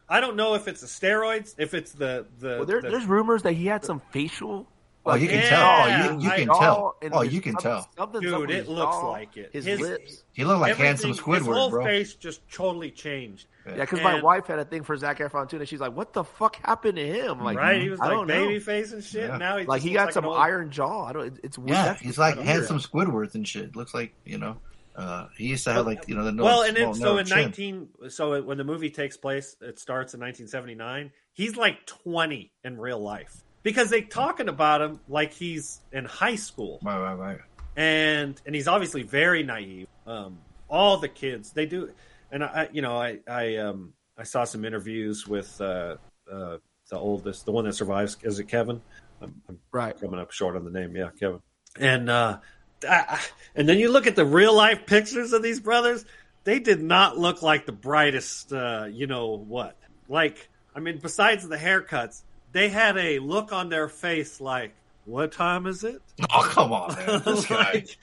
I 0.09 0.19
don't 0.19 0.35
know 0.35 0.53
if 0.55 0.67
it's 0.67 0.81
the 0.81 0.87
steroids, 0.87 1.53
if 1.57 1.73
it's 1.73 1.91
the 1.91 2.25
the. 2.39 2.47
Well, 2.57 2.65
there, 2.65 2.81
the- 2.81 2.89
there's 2.89 3.05
rumors 3.05 3.43
that 3.43 3.53
he 3.53 3.65
had 3.67 3.83
some 3.85 4.01
facial. 4.11 4.67
Oh, 5.05 5.15
you 5.15 5.27
can 5.27 5.39
Yeah, 5.39 5.49
tell. 5.49 5.63
Oh, 5.63 6.17
you, 6.17 6.21
you 6.23 6.29
can 6.31 6.47
tell. 6.47 6.95
Oh, 7.11 7.21
you 7.23 7.41
can 7.41 7.55
tell. 7.57 7.89
dude, 8.21 8.51
it 8.51 8.69
looks 8.69 8.95
jaw, 8.95 9.09
like 9.09 9.35
it. 9.35 9.49
His, 9.51 9.65
His- 9.65 9.79
lips. 9.81 10.23
He 10.31 10.45
looked 10.45 10.61
like 10.61 10.77
handsome 10.77 11.09
everything- 11.11 11.33
His 11.33 11.45
whole 11.45 11.69
bro. 11.69 11.83
face 11.83 12.13
just 12.15 12.49
totally 12.49 12.89
changed. 12.89 13.47
Yeah, 13.67 13.75
because 13.77 14.01
my 14.01 14.21
wife 14.21 14.47
had 14.47 14.59
a 14.59 14.65
thing 14.65 14.83
for 14.83 14.95
Zac 14.97 15.19
Efron 15.19 15.49
too, 15.49 15.57
and 15.57 15.67
she's 15.67 15.79
like, 15.79 15.95
"What 15.95 16.11
the 16.13 16.23
fuck 16.25 16.57
happened 16.57 16.97
to 16.97 17.05
him?" 17.07 17.39
I'm 17.39 17.43
like, 17.45 17.57
right? 17.57 17.81
He 17.81 17.89
was 17.89 17.99
I 18.01 18.05
like 18.07 18.13
don't 18.13 18.27
know. 18.27 18.47
baby 18.47 18.59
face 18.59 18.91
and 18.91 19.01
shit. 19.03 19.29
Yeah. 19.29 19.37
Now 19.37 19.57
he 19.57 19.65
Like 19.65 19.81
he 19.81 19.89
looks 19.91 20.03
got 20.05 20.13
some 20.13 20.25
old- 20.25 20.37
iron 20.37 20.69
jaw. 20.69 21.05
I 21.05 21.13
don't. 21.13 21.39
It's 21.43 21.57
weird. 21.57 21.69
Yeah, 21.71 21.93
he's 21.95 22.17
like 22.17 22.35
weird. 22.35 22.47
handsome 22.47 22.79
Squidwards 22.79 23.35
and 23.35 23.47
shit. 23.47 23.75
Looks 23.75 23.93
like 23.93 24.13
you 24.25 24.37
know. 24.37 24.57
Uh, 24.95 25.27
he 25.37 25.47
used 25.47 25.63
to 25.63 25.73
have 25.73 25.85
like 25.85 26.07
you 26.09 26.15
know 26.15 26.23
the 26.25 26.31
no, 26.33 26.43
well, 26.43 26.61
and 26.63 26.75
then, 26.77 26.93
so 26.93 27.17
in 27.17 27.25
chin. 27.25 27.37
nineteen, 27.37 27.89
so 28.09 28.41
when 28.43 28.57
the 28.57 28.63
movie 28.65 28.89
takes 28.89 29.15
place, 29.17 29.55
it 29.61 29.79
starts 29.79 30.13
in 30.13 30.19
nineteen 30.19 30.47
seventy 30.47 30.75
nine. 30.75 31.11
He's 31.33 31.55
like 31.55 31.85
twenty 31.85 32.51
in 32.63 32.77
real 32.77 32.99
life 32.99 33.43
because 33.63 33.89
they 33.89 34.01
talking 34.01 34.49
about 34.49 34.81
him 34.81 34.99
like 35.07 35.33
he's 35.33 35.81
in 35.91 36.05
high 36.05 36.35
school. 36.35 36.79
Right, 36.83 36.99
right, 36.99 37.15
right. 37.15 37.39
and 37.75 38.39
and 38.45 38.53
he's 38.53 38.67
obviously 38.67 39.03
very 39.03 39.43
naive. 39.43 39.87
Um, 40.05 40.37
all 40.69 40.97
the 40.97 41.07
kids 41.07 41.51
they 41.51 41.65
do, 41.65 41.91
and 42.31 42.43
I, 42.43 42.69
you 42.71 42.81
know, 42.81 42.97
I 42.97 43.19
I 43.27 43.57
um 43.57 43.93
I 44.17 44.23
saw 44.23 44.43
some 44.43 44.65
interviews 44.65 45.27
with 45.27 45.59
uh, 45.59 45.95
uh 46.31 46.57
the 46.89 46.97
oldest, 46.99 47.45
the 47.45 47.51
one 47.51 47.65
that 47.65 47.73
survives. 47.73 48.17
Is 48.21 48.39
it 48.39 48.45
Kevin? 48.45 48.81
I'm, 49.21 49.41
I'm 49.47 49.59
right 49.71 49.99
coming 49.99 50.19
up 50.19 50.31
short 50.31 50.55
on 50.55 50.65
the 50.65 50.71
name. 50.71 50.95
Yeah, 50.95 51.09
Kevin. 51.17 51.39
And 51.79 52.09
uh, 52.09 52.39
I, 52.87 53.19
and 53.55 53.67
then 53.67 53.79
you 53.79 53.91
look 53.91 54.05
at 54.05 54.15
the 54.15 54.25
real 54.25 54.53
life 54.53 54.85
pictures 54.85 55.33
of 55.33 55.41
these 55.41 55.59
brothers. 55.59 56.05
They 56.43 56.59
did 56.59 56.81
not 56.81 57.17
look 57.17 57.41
like 57.41 57.65
the 57.65 57.71
brightest. 57.71 58.51
Uh, 58.51 58.87
you 58.91 59.07
know 59.07 59.37
what? 59.37 59.77
Like 60.09 60.49
I 60.75 60.79
mean, 60.81 60.99
besides 61.01 61.47
the 61.47 61.57
haircuts, 61.57 62.21
they 62.53 62.69
had 62.69 62.97
a 62.97 63.19
look 63.19 63.51
on 63.51 63.67
their 63.69 63.89
face 63.89 64.39
like, 64.39 64.73
"What 65.05 65.31
time 65.33 65.67
is 65.67 65.83
it?" 65.83 66.01
Oh 66.33 66.47
come 66.49 66.71
on, 66.71 66.95
man. 66.95 67.21
This 67.25 67.45
guy. 67.47 67.57
Like, 67.73 67.97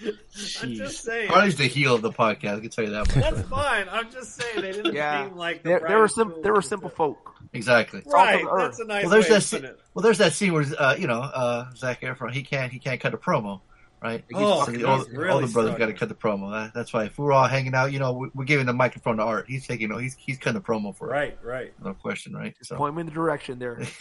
I'm 0.62 0.74
just 0.74 1.02
saying. 1.04 1.28
Harley's 1.30 1.56
the 1.56 1.66
heel 1.66 1.94
of 1.94 2.02
the 2.02 2.10
podcast. 2.12 2.58
I 2.58 2.60
can 2.60 2.70
tell 2.70 2.84
you 2.84 2.90
that. 2.90 3.14
much. 3.16 3.24
That's 3.24 3.48
fine. 3.48 3.86
I'm 3.90 4.10
just 4.10 4.34
saying 4.36 4.60
they 4.62 4.72
didn't 4.72 4.94
Yeah. 4.94 5.26
seem 5.28 5.36
like 5.36 5.62
the 5.62 5.68
There, 5.70 5.80
there 5.88 5.98
were 5.98 6.08
some. 6.08 6.34
There 6.42 6.52
were 6.52 6.62
simple 6.62 6.90
folk. 6.90 7.34
Exactly. 7.52 8.02
Right, 8.06 8.42
Salt 8.42 8.52
of 8.52 8.58
the 8.58 8.62
that's 8.66 8.78
a 8.80 8.84
nice 8.84 9.02
Well, 9.04 9.10
there's 9.10 9.24
way 9.24 9.30
that. 9.34 9.40
Scene, 9.42 9.64
it. 9.64 9.80
well, 9.94 10.02
there's 10.04 10.18
that 10.18 10.32
scene 10.34 10.52
where 10.52 10.64
uh, 10.78 10.94
you 10.98 11.06
know 11.08 11.20
uh, 11.20 11.70
Zac 11.76 12.02
Efron 12.02 12.32
he 12.32 12.42
can't 12.42 12.70
he 12.72 12.78
can't 12.78 13.00
cut 13.00 13.12
a 13.14 13.16
promo, 13.18 13.60
right? 14.02 14.24
Oh, 14.34 14.64
so 14.64 14.72
the 14.72 14.78
he's 14.78 14.86
older, 14.86 15.10
really 15.12 15.30
older 15.32 15.46
brother's 15.48 15.78
got 15.78 15.86
to 15.86 15.92
cut 15.94 16.08
the 16.08 16.14
promo. 16.14 16.50
That, 16.52 16.74
that's 16.74 16.92
why 16.92 17.04
if 17.04 17.18
we're 17.18 17.32
all 17.32 17.46
hanging 17.46 17.74
out, 17.74 17.92
you 17.92 17.98
know, 17.98 18.12
we, 18.12 18.28
we're 18.34 18.44
giving 18.44 18.66
the 18.66 18.72
microphone 18.72 19.16
to 19.18 19.22
Art. 19.22 19.46
He's 19.48 19.66
taking, 19.66 19.90
he's 20.00 20.14
he's 20.18 20.38
cutting 20.38 20.60
the 20.60 20.66
promo 20.66 20.96
for 20.96 21.08
it. 21.08 21.12
Right, 21.12 21.38
right. 21.44 21.72
No 21.84 21.94
question, 21.94 22.34
right? 22.34 22.54
So. 22.62 22.76
Point 22.76 22.94
me 22.96 23.00
in 23.00 23.06
the 23.06 23.12
direction 23.12 23.58
there. 23.58 23.80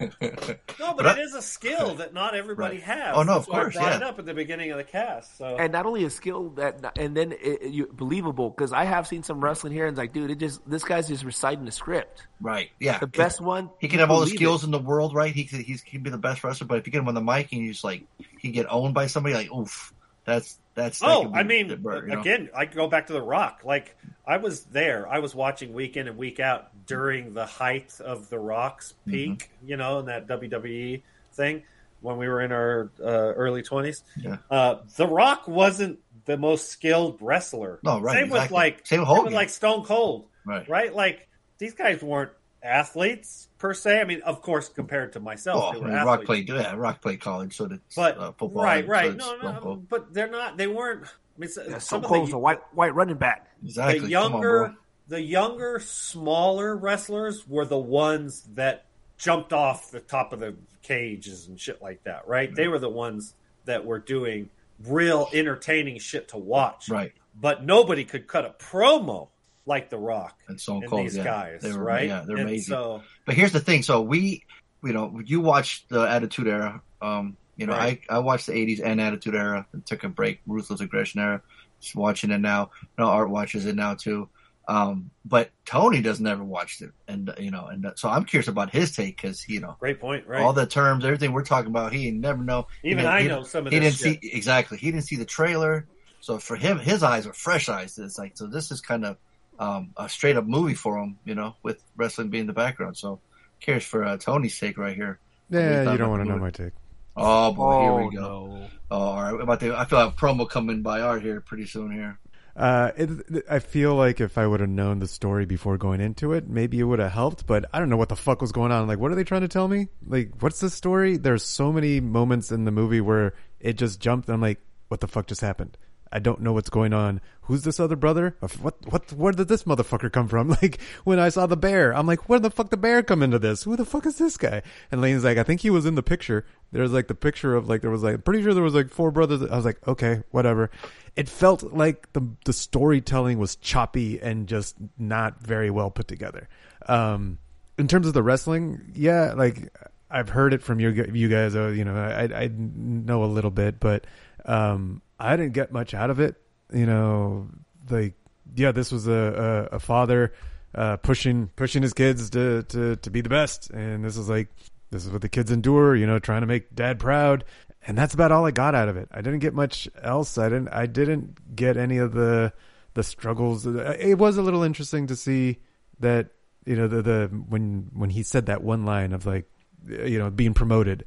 No, 0.00 0.94
but, 0.94 0.96
But 0.98 1.06
I- 1.06 1.12
it 1.14 1.18
is 1.20 1.34
a 1.34 1.42
skill 1.42 1.94
that 1.96 2.14
not 2.14 2.34
everybody 2.34 2.76
Right. 2.76 2.84
has. 2.84 3.14
Oh, 3.16 3.22
no, 3.22 3.34
That's 3.34 3.46
of 3.48 3.52
why 3.52 3.60
course, 3.62 3.76
I 3.76 3.80
brought 3.80 3.90
yeah. 3.90 3.96
it 3.96 4.02
up 4.02 4.18
at 4.18 4.26
the 4.26 4.34
beginning 4.34 4.70
of 4.70 4.78
the 4.78 4.84
cast. 4.84 5.36
So 5.38 5.56
and 5.58 5.72
not 5.72 5.86
only 5.86 6.04
a 6.04 6.10
skill 6.10 6.50
that, 6.50 6.96
and 6.98 7.16
then 7.16 7.32
it, 7.32 7.38
it- 7.62 7.70
you 7.72 7.86
believable 7.92 8.50
because 8.50 8.72
I 8.72 8.84
have 8.84 9.06
seen 9.06 9.22
some 9.22 9.40
wrestling 9.42 9.72
here 9.72 9.86
and 9.86 9.94
it's 9.94 9.98
like, 9.98 10.12
dude, 10.12 10.30
it 10.30 10.38
just 10.38 10.68
this 10.68 10.84
guy's 10.84 11.08
just 11.08 11.24
reciting 11.24 11.64
the 11.64 11.72
script. 11.72 12.26
Right. 12.40 12.70
Yeah. 12.80 12.98
The 12.98 13.06
best 13.06 13.40
one. 13.40 13.70
He 13.80 13.88
can 13.88 13.98
have 14.00 14.10
all 14.10 14.20
the 14.20 14.26
believe 14.26 14.38
skills 14.38 14.64
in 14.64 14.70
the 14.70 14.78
world, 14.78 15.14
right? 15.14 15.34
He 15.34 15.44
could, 15.44 15.60
he's, 15.60 15.82
he 15.82 15.90
can 15.92 16.02
be 16.02 16.10
the 16.10 16.18
best 16.18 16.42
wrestler, 16.44 16.66
but 16.66 16.78
if 16.78 16.86
you 16.86 16.92
get 16.92 17.00
him 17.00 17.08
on 17.08 17.14
the 17.14 17.20
mic 17.20 17.52
and 17.52 17.62
you 17.62 17.72
just 17.72 17.84
like 17.84 18.04
he 18.38 18.50
get 18.50 18.66
owned 18.70 18.94
by 18.94 19.06
somebody, 19.06 19.34
like 19.34 19.52
oof, 19.52 19.92
that's 20.24 20.58
that's. 20.74 21.00
that 21.00 21.08
Oh, 21.08 21.32
I 21.34 21.42
mean, 21.42 21.74
bird, 21.82 22.08
you 22.08 22.14
know? 22.14 22.20
again, 22.20 22.50
I 22.54 22.64
go 22.66 22.88
back 22.88 23.08
to 23.08 23.12
The 23.12 23.22
Rock. 23.22 23.62
Like, 23.64 23.96
I 24.26 24.36
was 24.36 24.64
there. 24.64 25.08
I 25.08 25.18
was 25.18 25.34
watching 25.34 25.72
week 25.72 25.96
in 25.96 26.06
and 26.08 26.16
week 26.16 26.38
out 26.40 26.68
during 26.86 27.34
the 27.34 27.46
height 27.46 27.98
of 28.00 28.28
The 28.28 28.38
Rock's 28.38 28.92
Mm-hmm. 29.06 29.10
peak, 29.10 29.50
you 29.64 29.76
know, 29.76 29.98
in 30.00 30.06
that 30.06 30.26
WWE 30.28 31.02
thing 31.32 31.62
when 32.00 32.16
we 32.16 32.28
were 32.28 32.40
in 32.42 32.52
our 32.52 32.90
uh, 33.00 33.04
early 33.06 33.62
20s. 33.62 34.02
Yeah. 34.16 34.36
Uh, 34.50 34.76
the 34.96 35.06
Rock 35.06 35.48
wasn't 35.48 35.98
the 36.26 36.36
most 36.36 36.68
skilled 36.68 37.18
wrestler. 37.20 37.80
No, 37.82 37.98
right, 38.00 38.14
Same 38.18 38.28
with 38.30 38.50
like 38.52 38.86
Same 38.86 39.00
with 39.00 39.24
with 39.24 39.32
like 39.32 39.48
Stone 39.48 39.84
Cold, 39.84 40.26
Right. 40.44 40.68
right? 40.68 40.94
Like 40.94 41.26
these 41.58 41.74
guys 41.74 42.02
weren't 42.02 42.30
athletes 42.62 43.48
per 43.58 43.74
se. 43.74 44.00
I 44.00 44.04
mean, 44.04 44.20
of 44.22 44.42
course, 44.42 44.68
compared 44.68 45.12
to 45.14 45.20
myself, 45.20 45.62
Well, 45.62 45.72
they 45.72 45.78
I 45.78 45.80
were 45.80 45.88
mean, 45.88 45.96
athletes. 45.96 46.18
Rock 46.18 46.24
played, 46.26 46.48
yeah, 46.48 46.74
Rock 46.74 47.02
played 47.02 47.20
college, 47.20 47.56
so 47.56 47.66
did 47.66 47.80
But 47.96 48.18
uh, 48.18 48.32
football. 48.32 48.62
right, 48.64 48.86
right, 48.86 49.10
did 49.10 49.18
no, 49.18 49.38
Stone 49.38 49.54
no, 49.54 49.60
Cold. 49.60 49.88
but 49.88 50.12
they're 50.12 50.30
not. 50.30 50.56
They 50.56 50.66
weren't. 50.66 51.04
I 51.04 51.08
mean, 51.40 51.50
Yeah, 51.56 51.64
some 51.78 51.80
Stone 51.80 52.04
of 52.04 52.08
Cold's 52.08 52.30
the, 52.30 52.36
a 52.36 52.40
white 52.40 52.60
white 52.74 52.94
running 52.94 53.16
back. 53.16 53.48
Exactly. 53.64 54.00
the 54.00 54.12
Come 54.12 54.22
on, 54.24 54.32
younger, 54.32 54.74
the 55.08 55.20
younger, 55.22 55.80
smaller 55.80 56.76
wrestlers 56.76 57.46
were 57.48 57.64
the 57.64 57.78
ones 57.78 58.42
that 58.54 58.86
jumped 59.18 59.52
off 59.52 59.90
the 59.90 60.00
top 60.00 60.32
of 60.32 60.40
the 60.40 60.54
cages 60.82 61.48
and 61.48 61.58
shit 61.60 61.80
like 61.82 62.02
that. 62.04 62.26
Right? 62.28 62.54
They 62.54 62.68
were 62.68 62.78
the 62.78 62.88
ones 62.88 63.34
that 63.64 63.84
were 63.84 63.98
doing 63.98 64.50
real 64.84 65.28
entertaining 65.32 65.98
shit 65.98 66.28
to 66.28 66.38
watch. 66.38 66.88
Right. 66.88 67.12
But 67.40 67.64
nobody 67.64 68.04
could 68.04 68.26
cut 68.26 68.44
a 68.44 68.50
promo 68.50 69.28
like 69.68 69.90
The 69.90 69.98
Rock 69.98 70.36
And 70.48 70.60
Stone 70.60 70.84
and 70.84 70.98
these 71.06 71.16
yeah. 71.16 71.24
guys, 71.24 71.62
They 71.62 71.72
were- 71.72 71.82
right? 71.84 72.08
yeah, 72.08 72.22
they're 72.26 72.36
And 72.38 72.48
amazing. 72.48 72.72
So 72.74 73.02
But 73.26 73.34
here's 73.36 73.52
the 73.52 73.60
thing. 73.60 73.82
So 73.82 74.00
we, 74.02 74.44
you 74.82 74.92
know, 74.92 75.20
you 75.24 75.40
watched 75.40 75.88
the 75.88 76.00
Attitude 76.00 76.48
Era. 76.48 76.82
Um, 77.00 77.36
you 77.56 77.66
know, 77.66 77.74
Right. 77.74 78.00
I, 78.08 78.16
I 78.16 78.18
watched 78.20 78.46
the 78.46 78.52
80s 78.52 78.80
and 78.84 79.00
Attitude 79.00 79.34
Era 79.34 79.66
and 79.72 79.84
took 79.86 80.02
a 80.04 80.08
break. 80.08 80.40
Ruthless 80.46 80.80
Aggression 80.80 81.20
Era. 81.20 81.42
Just 81.80 81.94
watching 81.94 82.30
it 82.30 82.38
now. 82.38 82.70
No, 82.98 83.06
Art 83.06 83.30
watches 83.30 83.66
it 83.66 83.76
now 83.76 83.94
too. 83.94 84.28
Um, 84.66 85.10
but 85.24 85.50
Tony 85.64 86.02
doesn't 86.02 86.26
ever 86.26 86.44
watch 86.44 86.82
it. 86.82 86.90
And, 87.06 87.32
you 87.38 87.50
know, 87.50 87.66
and 87.66 87.90
so 87.96 88.08
I'm 88.10 88.24
curious 88.24 88.48
about 88.48 88.70
his 88.70 88.94
take 88.94 89.16
because, 89.16 89.48
you 89.48 89.60
know, 89.60 89.76
great 89.80 89.98
point, 89.98 90.26
right? 90.26 90.42
all 90.42 90.52
the 90.52 90.66
terms, 90.66 91.04
everything 91.06 91.32
we're 91.32 91.42
talking 91.44 91.70
about, 91.70 91.92
he 91.92 92.10
never 92.10 92.42
know. 92.42 92.66
Even 92.84 93.06
I 93.06 93.22
know 93.22 93.44
some 93.44 93.66
of 93.66 93.72
He 93.72 93.80
didn't 93.80 93.96
see, 93.96 94.18
exactly. 94.22 94.76
He 94.76 94.90
didn't 94.90 95.04
see 95.06 95.16
the 95.16 95.24
trailer. 95.24 95.86
So 96.20 96.38
for 96.38 96.54
him, 96.56 96.78
his 96.78 97.02
eyes 97.02 97.26
are 97.26 97.32
fresh 97.32 97.68
eyes. 97.70 97.96
It's 97.96 98.18
like, 98.18 98.36
so 98.36 98.46
this 98.46 98.70
is 98.70 98.80
kind 98.82 99.06
of, 99.06 99.16
um, 99.58 99.92
a 99.96 100.08
straight 100.08 100.36
up 100.36 100.46
movie 100.46 100.74
for 100.74 100.96
him, 100.96 101.18
you 101.24 101.34
know, 101.34 101.56
with 101.62 101.82
wrestling 101.96 102.28
being 102.28 102.46
the 102.46 102.52
background. 102.52 102.96
So 102.96 103.20
cares 103.60 103.84
for 103.84 104.04
uh, 104.04 104.16
Tony's 104.16 104.58
take 104.58 104.78
right 104.78 104.94
here. 104.94 105.18
Yeah, 105.50 105.90
you 105.90 105.98
don't 105.98 106.10
want 106.10 106.22
to 106.22 106.28
know 106.28 106.38
my 106.38 106.50
take. 106.50 106.72
Oh 107.16 107.52
boy, 107.52 107.80
here 107.80 107.90
Oh, 107.90 108.06
we 108.06 108.14
go. 108.14 108.68
Oh, 108.90 108.96
all 108.96 109.22
right. 109.22 109.40
About 109.40 109.60
to, 109.60 109.76
I 109.76 109.84
feel 109.86 109.98
like 109.98 110.12
a 110.12 110.16
promo 110.16 110.48
coming 110.48 110.82
by 110.82 111.00
Art 111.00 111.22
here 111.22 111.40
pretty 111.40 111.66
soon 111.66 111.90
here. 111.90 112.18
Uh, 112.54 112.90
it, 112.96 113.44
I 113.48 113.60
feel 113.60 113.94
like 113.94 114.20
if 114.20 114.36
I 114.36 114.46
would 114.46 114.60
have 114.60 114.68
known 114.68 114.98
the 114.98 115.06
story 115.06 115.46
before 115.46 115.78
going 115.78 116.00
into 116.00 116.32
it, 116.32 116.48
maybe 116.48 116.80
it 116.80 116.84
would 116.84 116.98
have 116.98 117.12
helped. 117.12 117.46
But 117.46 117.66
I 117.72 117.78
don't 117.78 117.88
know 117.88 117.96
what 117.96 118.08
the 118.08 118.16
fuck 118.16 118.40
was 118.40 118.52
going 118.52 118.72
on. 118.72 118.86
Like, 118.88 118.98
what 118.98 119.12
are 119.12 119.14
they 119.14 119.24
trying 119.24 119.42
to 119.42 119.48
tell 119.48 119.68
me? 119.68 119.88
Like, 120.06 120.30
what's 120.40 120.60
the 120.60 120.70
story? 120.70 121.16
There's 121.16 121.44
so 121.44 121.72
many 121.72 122.00
moments 122.00 122.50
in 122.50 122.64
the 122.64 122.72
movie 122.72 123.00
where 123.00 123.34
it 123.60 123.74
just 123.74 124.00
jumped, 124.00 124.28
and 124.28 124.34
I'm 124.34 124.40
like, 124.40 124.60
what 124.88 125.00
the 125.00 125.08
fuck 125.08 125.26
just 125.26 125.40
happened? 125.40 125.76
I 126.12 126.18
don't 126.18 126.40
know 126.40 126.52
what's 126.52 126.70
going 126.70 126.92
on. 126.92 127.20
Who's 127.42 127.62
this 127.62 127.80
other 127.80 127.96
brother? 127.96 128.36
What? 128.60 128.76
What? 128.90 129.12
Where 129.12 129.32
did 129.32 129.48
this 129.48 129.64
motherfucker 129.64 130.12
come 130.12 130.28
from? 130.28 130.48
Like 130.62 130.80
when 131.04 131.18
I 131.18 131.28
saw 131.28 131.46
the 131.46 131.56
bear, 131.56 131.94
I'm 131.94 132.06
like, 132.06 132.28
where 132.28 132.38
the 132.38 132.50
fuck 132.50 132.70
the 132.70 132.76
bear 132.76 133.02
come 133.02 133.22
into 133.22 133.38
this? 133.38 133.62
Who 133.62 133.76
the 133.76 133.84
fuck 133.84 134.06
is 134.06 134.16
this 134.16 134.36
guy? 134.36 134.62
And 134.90 135.00
Lane's 135.00 135.24
like, 135.24 135.38
I 135.38 135.42
think 135.42 135.60
he 135.60 135.70
was 135.70 135.86
in 135.86 135.94
the 135.94 136.02
picture. 136.02 136.44
There's 136.72 136.92
like 136.92 137.08
the 137.08 137.14
picture 137.14 137.54
of 137.54 137.68
like 137.68 137.80
there 137.80 137.90
was 137.90 138.02
like 138.02 138.24
pretty 138.24 138.42
sure 138.42 138.54
there 138.54 138.62
was 138.62 138.74
like 138.74 138.90
four 138.90 139.10
brothers. 139.10 139.42
I 139.42 139.56
was 139.56 139.64
like, 139.64 139.86
okay, 139.86 140.22
whatever. 140.30 140.70
It 141.16 141.28
felt 141.28 141.62
like 141.72 142.12
the 142.12 142.28
the 142.44 142.52
storytelling 142.52 143.38
was 143.38 143.56
choppy 143.56 144.20
and 144.20 144.46
just 144.46 144.76
not 144.98 145.40
very 145.40 145.70
well 145.70 145.90
put 145.90 146.08
together. 146.08 146.48
Um, 146.86 147.38
in 147.78 147.88
terms 147.88 148.06
of 148.06 148.14
the 148.14 148.22
wrestling, 148.22 148.92
yeah, 148.94 149.32
like 149.34 149.72
I've 150.10 150.28
heard 150.28 150.54
it 150.54 150.62
from 150.62 150.80
you 150.80 150.90
you 150.90 151.28
guys. 151.28 151.54
Uh, 151.54 151.68
you 151.68 151.84
know, 151.84 151.94
I 151.94 152.44
I 152.44 152.50
know 152.54 153.24
a 153.24 153.26
little 153.26 153.50
bit, 153.50 153.78
but 153.80 154.06
um, 154.44 155.02
I 155.18 155.36
didn't 155.36 155.52
get 155.52 155.72
much 155.72 155.94
out 155.94 156.10
of 156.10 156.20
it. 156.20 156.36
You 156.72 156.86
know, 156.86 157.48
like 157.90 158.14
yeah, 158.54 158.72
this 158.72 158.92
was 158.92 159.06
a 159.06 159.68
a, 159.72 159.76
a 159.76 159.78
father 159.78 160.32
uh, 160.74 160.96
pushing 160.98 161.48
pushing 161.56 161.82
his 161.82 161.92
kids 161.92 162.30
to, 162.30 162.62
to 162.64 162.96
to 162.96 163.10
be 163.10 163.20
the 163.20 163.28
best, 163.28 163.70
and 163.70 164.04
this 164.04 164.16
is 164.16 164.28
like 164.28 164.48
this 164.90 165.04
is 165.04 165.10
what 165.10 165.22
the 165.22 165.28
kids 165.28 165.50
endure. 165.50 165.96
You 165.96 166.06
know, 166.06 166.18
trying 166.18 166.42
to 166.42 166.46
make 166.46 166.74
dad 166.74 166.98
proud, 166.98 167.44
and 167.86 167.96
that's 167.96 168.14
about 168.14 168.32
all 168.32 168.46
I 168.46 168.50
got 168.50 168.74
out 168.74 168.88
of 168.88 168.96
it. 168.96 169.08
I 169.10 169.20
didn't 169.22 169.40
get 169.40 169.54
much 169.54 169.88
else. 170.02 170.38
I 170.38 170.48
didn't 170.48 170.68
I 170.68 170.86
didn't 170.86 171.56
get 171.56 171.76
any 171.76 171.98
of 171.98 172.12
the 172.12 172.52
the 172.94 173.02
struggles. 173.02 173.66
It 173.66 174.18
was 174.18 174.36
a 174.36 174.42
little 174.42 174.62
interesting 174.62 175.06
to 175.06 175.16
see 175.16 175.58
that 176.00 176.28
you 176.64 176.76
know 176.76 176.88
the 176.88 177.02
the 177.02 177.26
when 177.48 177.90
when 177.94 178.10
he 178.10 178.22
said 178.22 178.46
that 178.46 178.62
one 178.62 178.84
line 178.84 179.12
of 179.12 179.26
like 179.26 179.50
you 179.86 180.18
know 180.18 180.30
being 180.30 180.54
promoted. 180.54 181.04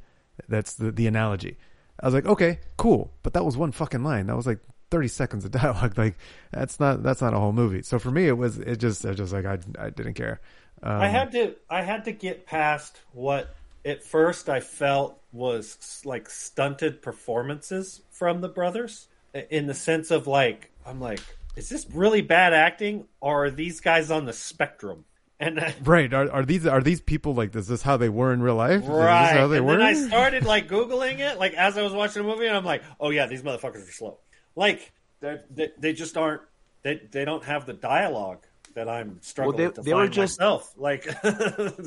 That's 0.48 0.74
the 0.74 0.90
the 0.90 1.06
analogy. 1.06 1.56
I 2.02 2.06
was 2.06 2.14
like, 2.14 2.26
okay, 2.26 2.58
cool, 2.76 3.12
but 3.22 3.32
that 3.34 3.44
was 3.44 3.56
one 3.56 3.72
fucking 3.72 4.02
line. 4.02 4.26
That 4.26 4.36
was 4.36 4.46
like 4.46 4.58
thirty 4.90 5.08
seconds 5.08 5.44
of 5.44 5.50
dialogue. 5.62 5.96
Like 5.96 6.16
that's 6.50 6.80
not 6.80 7.02
that's 7.02 7.20
not 7.20 7.34
a 7.34 7.38
whole 7.38 7.52
movie. 7.52 7.82
So 7.82 7.98
for 7.98 8.10
me, 8.10 8.26
it 8.26 8.36
was 8.36 8.58
it 8.58 8.76
just 8.76 9.04
it 9.04 9.14
just 9.14 9.32
like 9.32 9.46
I 9.46 9.58
I 9.78 9.90
didn't 9.90 10.14
care. 10.14 10.40
Um, 10.82 11.00
I 11.00 11.08
had 11.08 11.32
to 11.32 11.54
I 11.70 11.82
had 11.82 12.04
to 12.04 12.12
get 12.12 12.46
past 12.46 13.00
what 13.12 13.54
at 13.84 14.02
first 14.02 14.48
I 14.48 14.60
felt 14.60 15.20
was 15.32 16.02
like 16.04 16.28
stunted 16.28 17.02
performances 17.02 18.02
from 18.10 18.40
the 18.40 18.48
brothers 18.48 19.06
in 19.50 19.66
the 19.66 19.74
sense 19.74 20.10
of 20.10 20.26
like 20.26 20.70
I'm 20.84 21.00
like 21.00 21.20
is 21.56 21.68
this 21.68 21.86
really 21.92 22.22
bad 22.22 22.52
acting 22.52 23.06
or 23.20 23.46
are 23.46 23.50
these 23.50 23.80
guys 23.80 24.10
on 24.10 24.24
the 24.24 24.32
spectrum? 24.32 25.04
And 25.42 25.58
I, 25.60 25.74
right. 25.84 26.12
Are 26.14 26.30
are 26.30 26.44
these 26.44 26.66
are 26.66 26.80
these 26.80 27.00
people 27.00 27.34
like 27.34 27.50
this? 27.52 27.62
is 27.62 27.68
this 27.68 27.82
how 27.82 27.96
they 27.96 28.08
were 28.08 28.32
in 28.32 28.40
real 28.42 28.54
life? 28.54 28.82
Is 28.82 28.86
this 28.86 28.88
right, 28.90 29.36
how 29.36 29.48
they 29.48 29.56
and 29.58 29.66
were? 29.66 29.76
then 29.76 29.82
I 29.86 29.94
started 29.94 30.44
like 30.44 30.68
googling 30.74 31.18
it 31.18 31.38
like 31.38 31.54
as 31.54 31.76
I 31.76 31.82
was 31.82 31.92
watching 31.92 32.22
the 32.22 32.28
movie 32.28 32.46
and 32.46 32.56
I'm 32.56 32.64
like, 32.64 32.82
"Oh 33.00 33.10
yeah, 33.10 33.26
these 33.26 33.42
motherfuckers 33.42 33.88
are 33.88 33.92
slow." 33.92 34.18
Like 34.56 34.92
they 35.20 35.38
they, 35.50 35.70
they 35.78 35.92
just 35.92 36.16
aren't 36.16 36.42
they 36.82 37.00
they 37.10 37.24
don't 37.24 37.44
have 37.44 37.66
the 37.66 37.72
dialogue 37.72 38.44
that 38.74 38.88
I'm 38.88 39.18
struggling 39.20 39.56
they- 39.68 39.70
to 39.74 39.82
they 39.82 39.90
find 39.90 40.02
were 40.02 40.08
just- 40.08 40.38
myself. 40.38 40.72
Like 40.76 41.06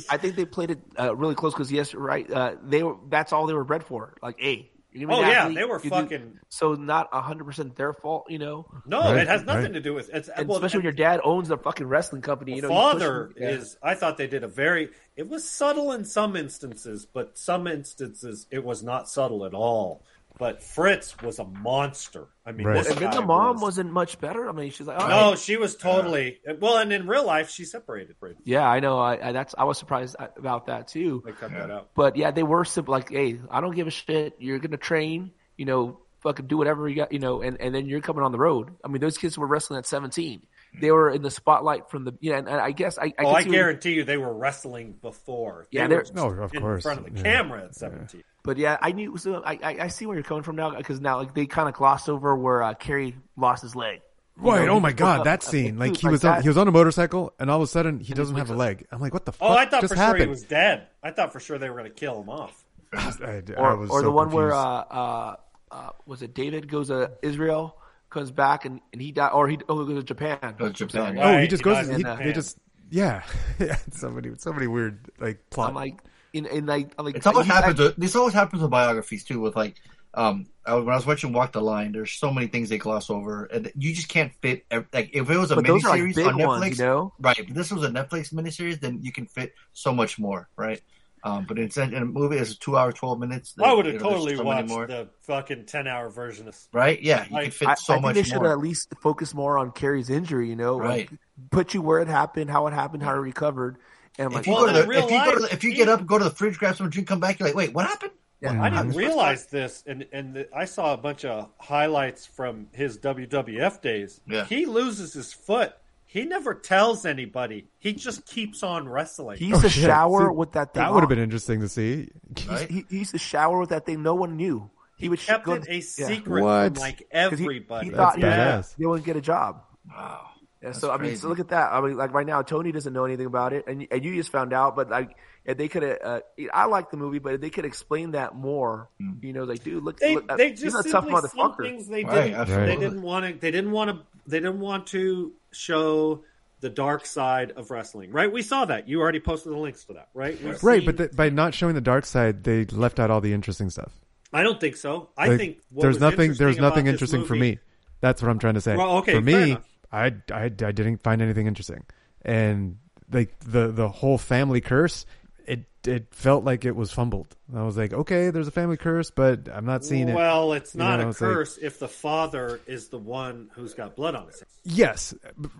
I 0.09 0.17
think 0.17 0.35
they 0.35 0.45
played 0.45 0.71
it 0.71 0.79
uh, 0.99 1.15
really 1.15 1.35
close 1.35 1.53
because 1.53 1.71
yes, 1.71 1.93
right. 1.93 2.29
Uh, 2.29 2.55
they 2.61 2.83
were 2.83 2.97
that's 3.09 3.31
all 3.31 3.45
they 3.47 3.53
were 3.53 3.63
bred 3.63 3.83
for. 3.83 4.13
Like, 4.21 4.35
hey, 4.39 4.69
you're 4.95 5.09
gonna 5.09 5.27
Oh, 5.27 5.29
yeah, 5.29 5.41
athlete, 5.43 5.57
they 5.57 5.63
were 5.65 5.77
you 5.77 5.83
do- 5.83 5.89
fucking- 5.89 6.39
so 6.49 6.73
not 6.73 7.13
hundred 7.13 7.43
percent 7.45 7.75
their 7.75 7.93
fault, 7.93 8.25
you 8.29 8.39
know. 8.39 8.65
No, 8.85 9.01
Right, 9.01 9.17
it 9.17 9.27
has 9.27 9.43
nothing 9.43 9.63
right. 9.63 9.73
to 9.73 9.81
do 9.81 9.93
with 9.93 10.09
it's 10.13 10.29
And 10.29 10.47
well, 10.47 10.57
especially 10.57 10.79
when 10.79 10.83
your 10.85 10.93
dad 10.93 11.19
owns 11.23 11.49
the 11.49 11.57
fucking 11.57 11.85
wrestling 11.87 12.21
company, 12.21 12.55
you 12.55 12.61
know. 12.61 12.69
the 12.69 12.73
you 12.73 12.79
push 12.79 12.91
father 12.91 13.23
them- 13.35 13.43
yeah. 13.43 13.49
is 13.49 13.77
I 13.83 13.95
thought 13.95 14.17
they 14.17 14.27
did 14.27 14.43
a 14.43 14.47
very 14.47 14.89
it 15.15 15.27
was 15.29 15.47
subtle 15.49 15.91
in 15.91 16.05
some 16.05 16.35
instances, 16.35 17.05
but 17.05 17.37
some 17.37 17.67
instances 17.67 18.47
it 18.51 18.63
was 18.63 18.83
not 18.83 19.09
subtle 19.09 19.45
at 19.45 19.53
all. 19.53 20.03
But 20.37 20.61
Fritz 20.61 21.15
was 21.21 21.39
a 21.39 21.45
monster. 21.45 22.27
I 22.45 22.51
mean, 22.51 22.67
Right. 22.67 22.77
this 22.83 22.89
And 22.91 22.97
then 22.99 23.11
the 23.11 23.21
mom 23.21 23.55
was- 23.55 23.61
wasn't 23.61 23.91
much 23.91 24.19
better. 24.19 24.47
I 24.47 24.51
mean, 24.51 24.69
she's 24.71 24.87
like, 24.87 25.01
oh, 25.01 25.07
No, 25.07 25.35
she 25.35 25.57
was 25.57 25.75
totally 25.75 26.39
well, 26.59 26.77
and 26.77 26.91
in 26.93 27.07
real 27.07 27.25
life, 27.25 27.49
she 27.49 27.65
separated. 27.65 28.15
Right? 28.21 28.35
yeah, 28.43 28.67
I 28.67 28.79
know. 28.79 28.99
I, 28.99 29.29
I 29.29 29.31
that's 29.31 29.55
I 29.57 29.63
was 29.63 29.77
surprised 29.77 30.15
about 30.37 30.67
that 30.67 30.87
too. 30.87 31.23
They 31.25 31.31
cut 31.31 31.51
that 31.51 31.71
out. 31.71 31.89
But 31.95 32.15
yeah, 32.17 32.31
they 32.31 32.43
were 32.43 32.65
simple. 32.65 32.91
Like, 32.91 33.09
hey, 33.09 33.39
I 33.49 33.61
don't 33.61 33.75
give 33.75 33.87
a 33.87 33.91
shit. 33.91 34.35
You're 34.39 34.59
gonna 34.59 34.77
train. 34.77 35.31
You 35.57 35.65
know, 35.65 35.99
fucking 36.21 36.47
do 36.47 36.57
whatever 36.57 36.87
you 36.89 36.95
got. 36.97 37.11
You 37.13 37.19
know, 37.19 37.41
and, 37.41 37.59
and 37.61 37.73
then 37.73 37.85
you're 37.87 38.01
coming 38.01 38.23
on 38.23 38.31
the 38.31 38.39
road. 38.39 38.71
I 38.83 38.87
mean, 38.89 38.99
those 39.01 39.17
kids 39.17 39.37
were 39.37 39.47
wrestling 39.47 39.77
at 39.79 39.85
17. 39.85 40.41
They 40.81 40.91
were 40.91 41.09
in 41.09 41.21
the 41.21 41.31
spotlight 41.31 41.89
from 41.89 42.03
the. 42.03 42.13
Yeah, 42.19 42.37
and, 42.37 42.49
and 42.49 42.57
I 42.59 42.71
guess 42.71 42.97
I. 42.97 43.05
I 43.05 43.13
oh, 43.23 43.29
I 43.31 43.43
guarantee 43.43 43.93
you, 43.93 44.03
they 44.03 44.17
were 44.17 44.33
wrestling 44.33 44.95
before. 45.01 45.67
Yeah, 45.71 45.83
they 45.87 45.95
they're- 45.95 46.05
were 46.13 46.35
No, 46.37 46.43
of 46.43 46.53
in 46.53 46.61
course. 46.61 46.83
front 46.83 46.99
of 46.99 47.05
the 47.05 47.11
Yeah. 47.17 47.23
camera 47.23 47.63
at 47.63 47.75
seventeen. 47.75 48.23
But 48.45 48.57
yeah, 48.57 48.77
I 48.81 48.91
knew. 48.91 49.17
So 49.17 49.41
I, 49.43 49.59
I, 49.61 49.77
I 49.81 49.87
see 49.87 50.05
where 50.05 50.15
you're 50.15 50.23
coming 50.23 50.43
from 50.43 50.55
now 50.55 50.69
because 50.75 51.01
now 51.01 51.17
like 51.17 51.33
they 51.33 51.45
kind 51.47 51.67
of 51.67 51.73
gloss 51.75 52.07
over 52.07 52.35
where 52.35 52.61
uh, 52.63 52.73
Kerry 52.75 53.15
lost 53.35 53.63
his 53.63 53.75
leg. 53.75 54.01
You 54.37 54.49
Right. 54.51 54.65
know, 54.65 54.73
Oh 54.73 54.79
my 54.79 54.91
god, 54.91 55.19
up- 55.19 55.23
that 55.25 55.43
scene. 55.51 55.77
Like 55.79 55.93
dude, 55.93 56.01
he 56.01 56.07
was 56.09 56.23
on, 56.25 56.41
he 56.41 56.47
was 56.47 56.57
on 56.57 56.67
a 56.67 56.71
motorcycle 56.71 57.33
and 57.39 57.49
all 57.49 57.57
of 57.57 57.63
a 57.63 57.67
sudden 57.67 57.99
he 57.99 58.05
he 58.07 58.13
doesn't 58.13 58.35
have 58.35 58.49
a 58.49 58.55
leg. 58.55 58.85
I'm 58.91 58.99
like, 59.01 59.13
what 59.13 59.25
the 59.25 59.31
fuck 59.31 59.49
Oh, 59.49 59.53
I 59.53 59.65
thought 59.65 59.81
just 59.81 59.93
for 59.93 59.97
sure 59.97 60.05
happened? 60.05 60.23
he 60.23 60.29
was 60.29 60.43
dead. 60.43 60.87
I 61.01 61.11
thought 61.11 61.31
for 61.33 61.39
sure 61.39 61.57
they 61.57 61.69
were 61.69 61.77
going 61.77 61.89
to 61.91 61.95
kill 61.97 62.21
him 62.21 62.29
off. 62.29 62.63
I, 62.93 63.41
I 63.47 63.53
or, 63.57 63.75
was 63.77 63.89
or 63.89 63.99
so 63.99 64.03
the 64.05 64.11
one 64.11 64.29
where 64.31 64.53
uh, 64.53 64.59
uh, 64.59 65.35
uh, 65.71 65.89
was 66.05 66.21
it 66.21 66.33
David 66.33 66.67
goes 66.69 66.87
to 66.89 67.11
Israel, 67.21 67.77
comes 68.09 68.29
back 68.31 68.65
and, 68.65 68.79
and 68.93 69.01
he 69.01 69.11
died, 69.11 69.31
or 69.31 69.47
he 69.49 69.57
oh 69.67 69.85
he 69.85 69.93
goes 69.93 70.03
to 70.03 70.07
Japan. 70.07 70.37
Goes 70.57 70.73
to 70.73 70.85
Japan. 70.85 71.15
Sorry. 71.15 71.35
oh, 71.37 71.41
he 71.41 71.47
just 71.47 71.61
he 71.61 71.63
goes. 71.63 71.87
He, 71.89 72.03
they 72.03 72.31
just 72.33 72.57
yeah, 72.91 73.23
yeah. 73.59 73.77
So 73.91 74.09
many, 74.11 74.31
so 74.37 74.53
many 74.53 74.67
weird 74.67 75.09
like 75.19 75.49
plot. 75.49 75.69
I'm 75.69 75.75
like 75.75 75.97
in 76.35 76.45
in 76.45 76.65
like 76.65 76.99
like 77.01 77.15
It's 77.15 77.25
always 77.27 77.45
he- 77.47 77.51
happens. 77.53 77.79
with, 77.79 77.95
this 77.95 78.15
always 78.15 78.33
happens 78.33 78.61
with 78.61 78.71
biographies 78.71 79.23
too. 79.23 79.39
With 79.39 79.55
like, 79.55 79.75
um, 80.13 80.45
I, 80.65 80.75
when 80.75 80.89
I 80.89 80.95
was 80.95 81.05
watching 81.05 81.33
Walk 81.33 81.53
the 81.53 81.61
Line, 81.61 81.91
there's 81.91 82.11
so 82.13 82.31
many 82.31 82.47
things 82.47 82.69
they 82.69 82.77
gloss 82.77 83.09
over, 83.09 83.45
and 83.45 83.71
you 83.77 83.93
just 83.93 84.09
can't 84.09 84.31
fit. 84.41 84.65
ev- 84.71 84.87
Like, 84.93 85.11
if 85.13 85.29
it 85.29 85.37
was 85.37 85.51
a 85.51 85.55
But 85.55 85.65
those 85.65 85.83
are, 85.85 85.89
like, 85.89 86.01
miniseries 86.01 86.27
on 86.27 86.35
Netflix, 86.39 86.45
ones, 86.47 86.79
you 86.79 86.85
know? 86.85 87.13
right? 87.19 87.39
If 87.39 87.47
this 87.53 87.71
was 87.71 87.83
a 87.83 87.89
Netflix 87.89 88.33
miniseries, 88.33 88.79
then 88.79 88.99
you 89.01 89.11
can 89.11 89.25
fit 89.25 89.53
so 89.73 89.93
much 89.93 90.17
more, 90.19 90.47
right? 90.55 90.81
Um, 91.23 91.45
but 91.47 91.57
it's 91.57 91.75
in 91.77 91.91
a 91.95 92.05
movie 92.05 92.37
that's 92.37 92.55
two 92.55 92.77
hours, 92.77 92.93
twelve 92.93 93.19
minutes. 93.19 93.55
I 93.61 93.73
would 93.73 93.87
have 93.87 93.95
you 93.95 93.99
know, 93.99 94.09
totally 94.09 94.35
so 94.35 94.43
watched 94.43 94.67
more, 94.69 94.85
the 94.85 95.09
fucking 95.23 95.65
ten-hour 95.65 96.09
version 96.11 96.47
of. 96.47 96.55
right? 96.71 97.01
Yeah, 97.01 97.25
you 97.27 97.33
Like, 97.33 97.43
can 97.45 97.51
fit 97.51 97.67
I, 97.69 97.73
so 97.73 97.93
I 97.93 97.95
think 97.95 98.05
much 98.05 98.15
they 98.15 98.23
should 98.23 98.35
more. 98.43 98.51
at 98.51 98.59
least 98.59 98.93
focus 99.01 99.33
more 99.33 99.57
on 99.57 99.71
Kerry's 99.71 100.11
injury. 100.11 100.49
You 100.49 100.55
know, 100.55 100.77
Right. 100.79 101.09
like, 101.09 101.19
put 101.49 101.73
you 101.73 101.81
where 101.81 101.99
it 101.99 102.07
happened, 102.07 102.51
how 102.51 102.67
it 102.67 102.73
happened, 102.73 103.01
how 103.01 103.15
it 103.15 103.19
recovered, 103.19 103.77
and 104.17 104.27
I'm 104.27 104.31
if 104.31 104.35
like, 104.35 104.47
you 104.47 104.53
Well, 104.53 104.65
go 104.67 104.73
to 104.73 104.81
the, 104.81 104.87
real 104.87 105.05
if 105.05 105.11
you 105.11 105.25
go 105.25 105.33
to 105.35 105.39
the, 105.41 105.53
if 105.53 105.63
you 105.63 105.71
he- 105.71 105.75
get 105.77 105.89
up, 105.89 106.05
go 106.05 106.17
to 106.17 106.23
the 106.23 106.29
fridge, 106.31 106.57
grab 106.57 106.75
some 106.75 106.89
drink, 106.89 107.07
come 107.07 107.19
back, 107.19 107.39
you're 107.39 107.47
like, 107.49 107.55
wait, 107.55 107.73
what 107.73 107.85
happened? 107.85 108.11
yeah, 108.41 108.49
mm-hmm. 108.51 108.61
I 108.61 108.69
didn't 108.69 108.91
realize 108.95 109.45
this, 109.47 109.83
and 109.87 110.05
and 110.11 110.33
the, 110.35 110.55
I 110.55 110.65
saw 110.65 110.93
a 110.93 110.97
bunch 110.97 111.23
of 111.25 111.49
highlights 111.59 112.25
from 112.25 112.67
his 112.73 112.97
WWF 112.99 113.81
days. 113.81 114.19
Yeah. 114.27 114.45
He 114.45 114.65
loses 114.65 115.13
his 115.13 115.31
foot. 115.33 115.73
He 116.07 116.23
never 116.25 116.53
tells 116.53 117.05
anybody. 117.05 117.67
He 117.79 117.91
just 117.93 118.25
keeps 118.25 118.63
on 118.63 118.87
wrestling. 118.87 119.37
he 119.37 119.47
used 119.47 119.61
to 119.61 119.67
Oh, 119.67 119.69
shit. 119.69 119.83
shower 119.83 120.29
See, 120.29 120.35
with 120.35 120.51
that 120.53 120.73
thing. 120.73 120.81
that 120.83 120.93
would 120.93 121.01
have 121.01 121.09
been 121.09 121.19
interesting 121.19 121.59
to 121.61 121.67
see. 121.67 122.09
Right? 122.47 122.69
He, 122.69 122.85
he 122.89 122.99
used 122.99 123.11
to 123.11 123.17
shower 123.17 123.59
with 123.59 123.69
that 123.69 123.85
thing. 123.85 124.01
No 124.01 124.15
one 124.15 124.37
knew. 124.37 124.69
He 124.97 125.09
would 125.09 125.19
sh- 125.19 125.25
kept 125.25 125.43
go 125.43 125.53
it 125.53 125.67
a 125.67 125.73
yeah. 125.75 125.81
secret 125.81 126.41
What? 126.41 126.73
from 126.75 126.81
like 126.81 126.97
'Cause 126.99 127.07
he- 127.09 127.43
everybody. 127.43 127.85
He, 127.87 127.91
That's 127.91 128.13
thought 128.13 128.19
yeah, 128.19 128.59
badass. 128.61 128.75
they 128.77 128.85
wouldn't 128.85 129.05
get 129.05 129.17
a 129.17 129.21
job. 129.21 129.63
Wow. 129.89 130.27
Yeah, 130.65 130.71
That's 130.71 130.81
so 130.81 130.91
I 130.91 130.97
mean, 130.97 131.15
so 131.15 131.27
look 131.27 131.39
at 131.39 131.49
that. 131.49 131.71
I 131.71 131.79
mean, 131.79 131.95
like 131.95 132.11
right 132.11 132.25
now, 132.25 132.41
Tony 132.41 132.71
doesn't 132.71 132.91
know 132.91 133.05
anything 133.05 133.27
about 133.27 133.53
it, 133.53 133.65
and 133.67 133.85
and 133.91 134.03
you 134.03 134.15
just 134.15 134.31
found 134.31 134.51
out. 134.51 134.75
But 134.75 134.89
like, 134.89 135.15
if 135.45 135.57
they 135.57 135.67
could 135.67 135.83
have, 135.83 135.97
uh, 136.03 136.19
I 136.51 136.65
like 136.65 136.89
the 136.89 136.97
movie, 136.97 137.19
but 137.19 137.35
if 137.35 137.41
they 137.41 137.51
could 137.51 137.65
explain 137.65 138.11
that 138.11 138.33
more, 138.35 138.89
you 139.21 139.31
know, 139.31 139.43
like, 139.43 139.63
dude, 139.63 139.83
look, 139.83 139.99
they 139.99 140.15
look 140.15 140.25
uh, 140.27 140.37
they 140.37 140.49
he's 140.49 140.61
just 140.61 140.75
a 140.85 140.89
tough 140.89 141.05
simply 141.05 141.21
some 141.29 141.39
motherfucker. 141.39 141.63
things 141.63 141.87
they 141.87 142.03
Right, 142.03 142.31
didn't 142.47 142.65
they 142.65 142.75
didn't 142.77 143.01
want 143.03 143.25
to 143.27 143.39
they 143.39 143.51
didn't 143.51 143.71
want 143.71 143.91
to 143.91 143.99
they 144.25 144.39
didn't 144.39 144.59
want 144.59 144.87
to 144.87 145.33
show 145.51 146.23
the 146.61 146.69
dark 146.69 147.05
side 147.05 147.51
of 147.51 147.69
wrestling. 147.69 148.11
Right? 148.11 148.31
We 148.31 148.41
saw 148.41 148.65
that. 148.65 148.89
You 148.89 149.01
already 149.01 149.19
posted 149.19 149.51
the 149.53 149.57
links 149.57 149.83
to 149.85 149.93
that. 149.93 150.09
Right? 150.15 150.41
We've 150.41 150.63
Right, 150.63 150.79
seen- 150.81 150.85
but 150.87 150.97
the, 150.97 151.15
by 151.15 151.29
not 151.29 151.53
showing 151.53 151.75
the 151.75 151.81
dark 151.81 152.05
side, 152.05 152.43
they 152.43 152.65
left 152.65 152.99
out 152.99 153.11
all 153.11 153.21
the 153.21 153.33
interesting 153.33 153.69
stuff. 153.69 153.91
I 154.33 154.41
don't 154.41 154.59
think 154.59 154.75
so. 154.77 155.09
I 155.15 155.27
Like, 155.27 155.37
think 155.37 155.57
what 155.69 155.83
there's 155.83 155.95
was 155.95 156.01
nothing. 156.01 156.33
There's 156.33 156.57
nothing 156.57 156.85
this 156.85 156.93
interesting 156.93 157.23
for 157.25 157.35
me. 157.35 157.59
That's 158.01 158.21
what 158.21 158.29
I'm 158.29 158.39
trying 158.39 158.55
to 158.55 158.61
say. 158.61 158.75
Well, 158.75 158.97
okay, 158.97 159.13
for 159.13 159.21
me, 159.21 159.51
enough. 159.51 159.65
I, 159.95 160.11
I 160.33 160.43
I 160.45 160.49
didn't 160.49 160.97
find 161.03 161.21
anything 161.21 161.47
interesting, 161.47 161.83
and 162.23 162.77
like 163.11 163.37
the 163.39 163.71
the 163.71 163.87
whole 163.89 164.17
family 164.17 164.61
curse, 164.61 165.05
it 165.45 165.65
it 165.87 166.13
felt 166.13 166.43
like 166.43 166.65
it 166.65 166.75
was 166.75 166.91
fumbled. 166.91 167.35
I 167.55 167.61
was 167.63 167.77
like, 167.77 167.93
okay, 167.93 168.29
there's 168.31 168.47
a 168.47 168.51
family 168.51 168.77
curse, 168.77 169.11
but 169.11 169.47
I'm 169.53 169.65
not 169.65 169.85
seeing 169.85 170.09
it. 170.09 170.15
Well, 170.15 170.53
it's 170.53 170.73
You 170.73 170.79
not 170.79 170.99
know, 170.99 171.07
a 171.07 171.09
it's 171.09 171.21
like- 171.21 171.31
curse 171.31 171.57
if 171.61 171.79
the 171.79 171.87
father 171.87 172.59
is 172.67 172.89
the 172.89 172.97
one 172.97 173.49
who's 173.53 173.73
got 173.75 173.95
blood 173.95 174.15
on 174.15 174.25
his 174.27 174.39
hands. 174.39 174.51
Yes, 174.63 175.13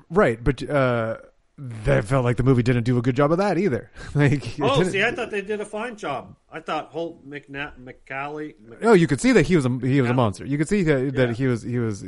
right, 0.10 0.44
but 0.44 0.68
uh, 0.68 1.18
that 1.57 2.03
felt 2.06 2.26
like 2.26 2.38
the 2.38 2.44
movie 2.44 2.64
didn't 2.64 2.84
do 2.84 2.98
a 2.98 3.02
good 3.03 3.16
job 3.16 3.32
of 3.32 3.38
that 3.38 3.57
either. 3.60 3.91
like, 4.16 4.44
Oh, 4.60 4.84
see, 4.84 5.03
I 5.03 5.12
thought 5.12 5.30
they 5.32 5.41
did 5.41 5.62
a 5.62 5.66
fine 5.66 5.95
job. 5.95 6.36
I 6.52 6.60
thought 6.60 6.90
Holt 6.90 7.26
McNatt 7.30 7.74
McCallie. 7.80 8.56
Mc- 8.60 8.82
No, 8.82 8.94
you 8.94 9.06
could 9.07 9.22
see 9.22 9.32
that 9.34 9.45
he 9.45 9.56
was 9.56 9.66
a 9.68 9.70
he 9.84 10.02
was 10.02 10.10
a 10.10 10.14
monster. 10.16 10.45
You 10.45 10.57
could 10.57 10.68
see 10.68 10.82
that, 10.84 11.14
that 11.16 11.28
Yeah. 11.30 11.34
he 11.36 11.45
was 11.48 11.62
he 11.62 11.78
was 11.80 12.03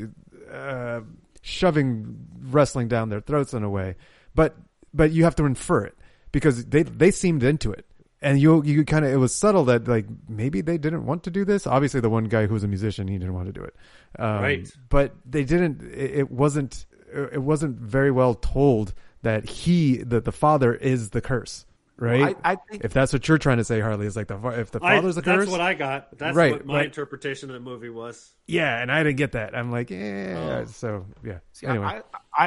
uh, 0.52 1.02
shoving 1.42 2.28
wrestling 2.50 2.88
down 2.88 3.10
their 3.10 3.22
throats 3.22 3.54
in 3.54 3.64
a 3.64 3.70
way, 3.70 3.96
but 4.36 4.56
but 4.94 5.12
you 5.12 5.24
have 5.24 5.36
to 5.36 5.46
infer 5.46 5.84
it 5.84 5.98
because 6.32 6.66
they 6.66 6.84
they 6.84 7.12
seemed 7.12 7.44
into 7.44 7.72
it, 7.72 7.86
and 8.22 8.40
you 8.40 8.64
you 8.64 8.84
kind 8.86 9.06
of 9.06 9.12
it 9.12 9.18
was 9.18 9.34
subtle 9.34 9.66
that 9.66 9.88
like 9.88 10.06
maybe 10.28 10.62
they 10.62 10.78
didn't 10.78 11.06
want 11.06 11.24
to 11.24 11.32
do 11.32 11.46
this. 11.46 11.68
Obviously, 11.68 12.00
the 12.00 12.10
one 12.10 12.26
guy 12.26 12.48
who 12.48 12.54
was 12.54 12.64
a 12.64 12.68
musician 12.68 13.08
he 13.08 13.18
didn't 13.18 13.34
want 13.34 13.48
to 13.48 13.54
do 13.54 13.64
it, 13.64 13.76
um, 14.20 14.42
Right. 14.42 14.72
But 14.90 15.14
they 15.26 15.44
didn't. 15.44 15.82
It, 15.82 16.20
it 16.20 16.32
wasn't 16.32 16.86
it 17.14 17.42
wasn't 17.42 17.78
very 17.78 18.12
well 18.12 18.34
told 18.34 18.94
that 19.22 19.50
he 19.50 19.98
that 19.98 20.26
the 20.26 20.32
father 20.32 20.74
is 20.74 21.12
the 21.12 21.22
curse. 21.22 21.66
Right. 22.00 22.38
I- 22.44 22.52
I 22.52 22.56
think- 22.56 22.84
if 22.86 22.94
that's 22.94 23.12
what 23.12 23.28
you're 23.28 23.40
trying 23.40 23.58
to 23.58 23.64
say, 23.64 23.80
Harley, 23.80 24.06
is 24.06 24.16
like 24.16 24.28
the 24.28 24.38
if 24.60 24.70
the 24.72 24.80
I- 24.84 24.98
father's 24.98 25.16
the 25.16 25.22
that's 25.22 25.50
what 25.50 25.62
I 25.62 25.74
got. 25.74 26.16
That's 26.18 26.36
Right, 26.36 26.52
what 26.52 26.66
my 26.66 26.76
right. 26.76 26.86
interpretation 26.86 27.50
of 27.50 27.56
the 27.56 27.60
movie 27.60 27.90
was. 27.90 28.34
Yeah, 28.46 28.80
and 28.82 28.92
I 28.92 29.02
didn't 29.04 29.18
get 29.18 29.32
that. 29.32 29.56
I'm 29.56 29.72
like, 29.72 29.90
yeah. 29.90 30.60
Oh. 30.62 30.66
So 30.66 31.06
yeah. 31.24 31.40
See, 31.54 31.66
anyway, 31.66 31.86
I, 31.86 32.02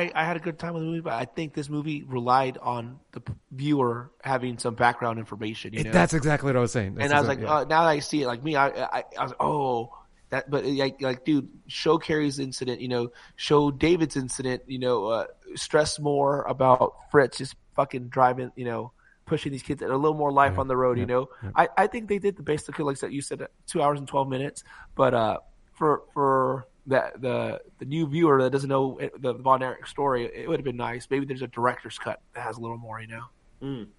I 0.05 0.13
I 0.15 0.25
had 0.25 0.37
a 0.37 0.41
good 0.41 0.59
time 0.59 0.75
with 0.75 0.83
the 0.83 0.87
movie, 0.87 1.01
but 1.01 1.15
I 1.15 1.25
think 1.25 1.55
this 1.55 1.69
movie 1.69 2.05
relied 2.05 2.59
on 2.59 3.01
the 3.13 3.23
viewer 3.51 4.11
having 4.23 4.57
some 4.59 4.75
background 4.77 5.19
information. 5.19 5.73
You 5.75 5.81
It- 5.81 5.87
know? 5.87 5.93
that's 5.93 6.15
exactly 6.15 6.47
what 6.49 6.57
I 6.57 6.61
was 6.61 6.71
saying. 6.73 6.95
That's 6.95 7.07
and 7.07 7.13
I 7.13 7.19
was 7.19 7.29
like, 7.29 7.41
yeah. 7.41 7.53
uh, 7.53 7.65
now 7.65 7.83
that 7.83 7.89
I 7.91 7.99
see 7.99 8.23
it, 8.23 8.27
like 8.29 8.45
me, 8.45 8.55
I, 8.57 8.69
I, 8.69 9.05
I 9.19 9.23
was, 9.25 9.33
oh, 9.41 9.93
that, 10.29 10.49
but 10.49 10.65
like, 10.65 11.03
like, 11.03 11.25
dude, 11.25 11.49
show 11.67 11.99
Kerry's 11.99 12.39
incident, 12.39 12.81
you 12.81 12.87
know, 12.87 13.11
show 13.35 13.73
David's 13.73 14.17
incident, 14.17 14.63
you 14.69 14.79
know, 14.79 15.07
uh, 15.07 15.27
stress 15.57 15.99
more 15.99 16.43
about 16.43 16.95
Fritz 17.11 17.39
just 17.39 17.57
fucking 17.75 18.11
driving, 18.11 18.53
you 18.55 18.65
know, 18.65 18.93
pushing 19.31 19.53
these 19.53 19.63
kids 19.63 19.81
and 19.81 19.93
a 19.93 19.97
little 19.97 20.17
more 20.17 20.33
life 20.33 20.59
on 20.59 20.67
the 20.67 20.77
road, 20.77 20.99
you 20.99 21.07
know. 21.07 21.29
I, 21.55 21.69
I 21.79 21.87
think 21.87 22.09
they 22.09 22.19
did 22.19 22.37
the 22.37 22.43
basic, 22.43 22.77
like 22.81 22.99
that 22.99 23.13
you 23.13 23.23
said, 23.23 23.41
uh, 23.41 23.47
two 23.67 23.81
hours 23.81 24.01
and 24.01 24.09
twelve 24.09 24.29
minutes, 24.29 24.65
but 24.97 25.15
uh, 25.15 25.39
for 25.73 26.03
for 26.13 26.67
that 26.89 27.23
the 27.23 27.61
the 27.79 27.85
new 27.85 28.09
viewer 28.09 28.43
that 28.43 28.51
doesn't 28.51 28.69
know 28.69 28.99
it, 28.99 29.23
the 29.23 29.33
Von 29.35 29.63
Erich 29.63 29.87
story, 29.87 30.25
it 30.25 30.49
would 30.49 30.59
have 30.59 30.65
been 30.65 30.77
nice. 30.77 31.07
Maybe 31.09 31.25
there's 31.25 31.43
a 31.43 31.47
director's 31.47 31.97
cut 31.97 32.21
that 32.35 32.43
has 32.43 32.59
a 32.59 32.61
little 32.61 32.77
more, 32.77 33.01
you 33.01 33.07
know. 33.07 33.25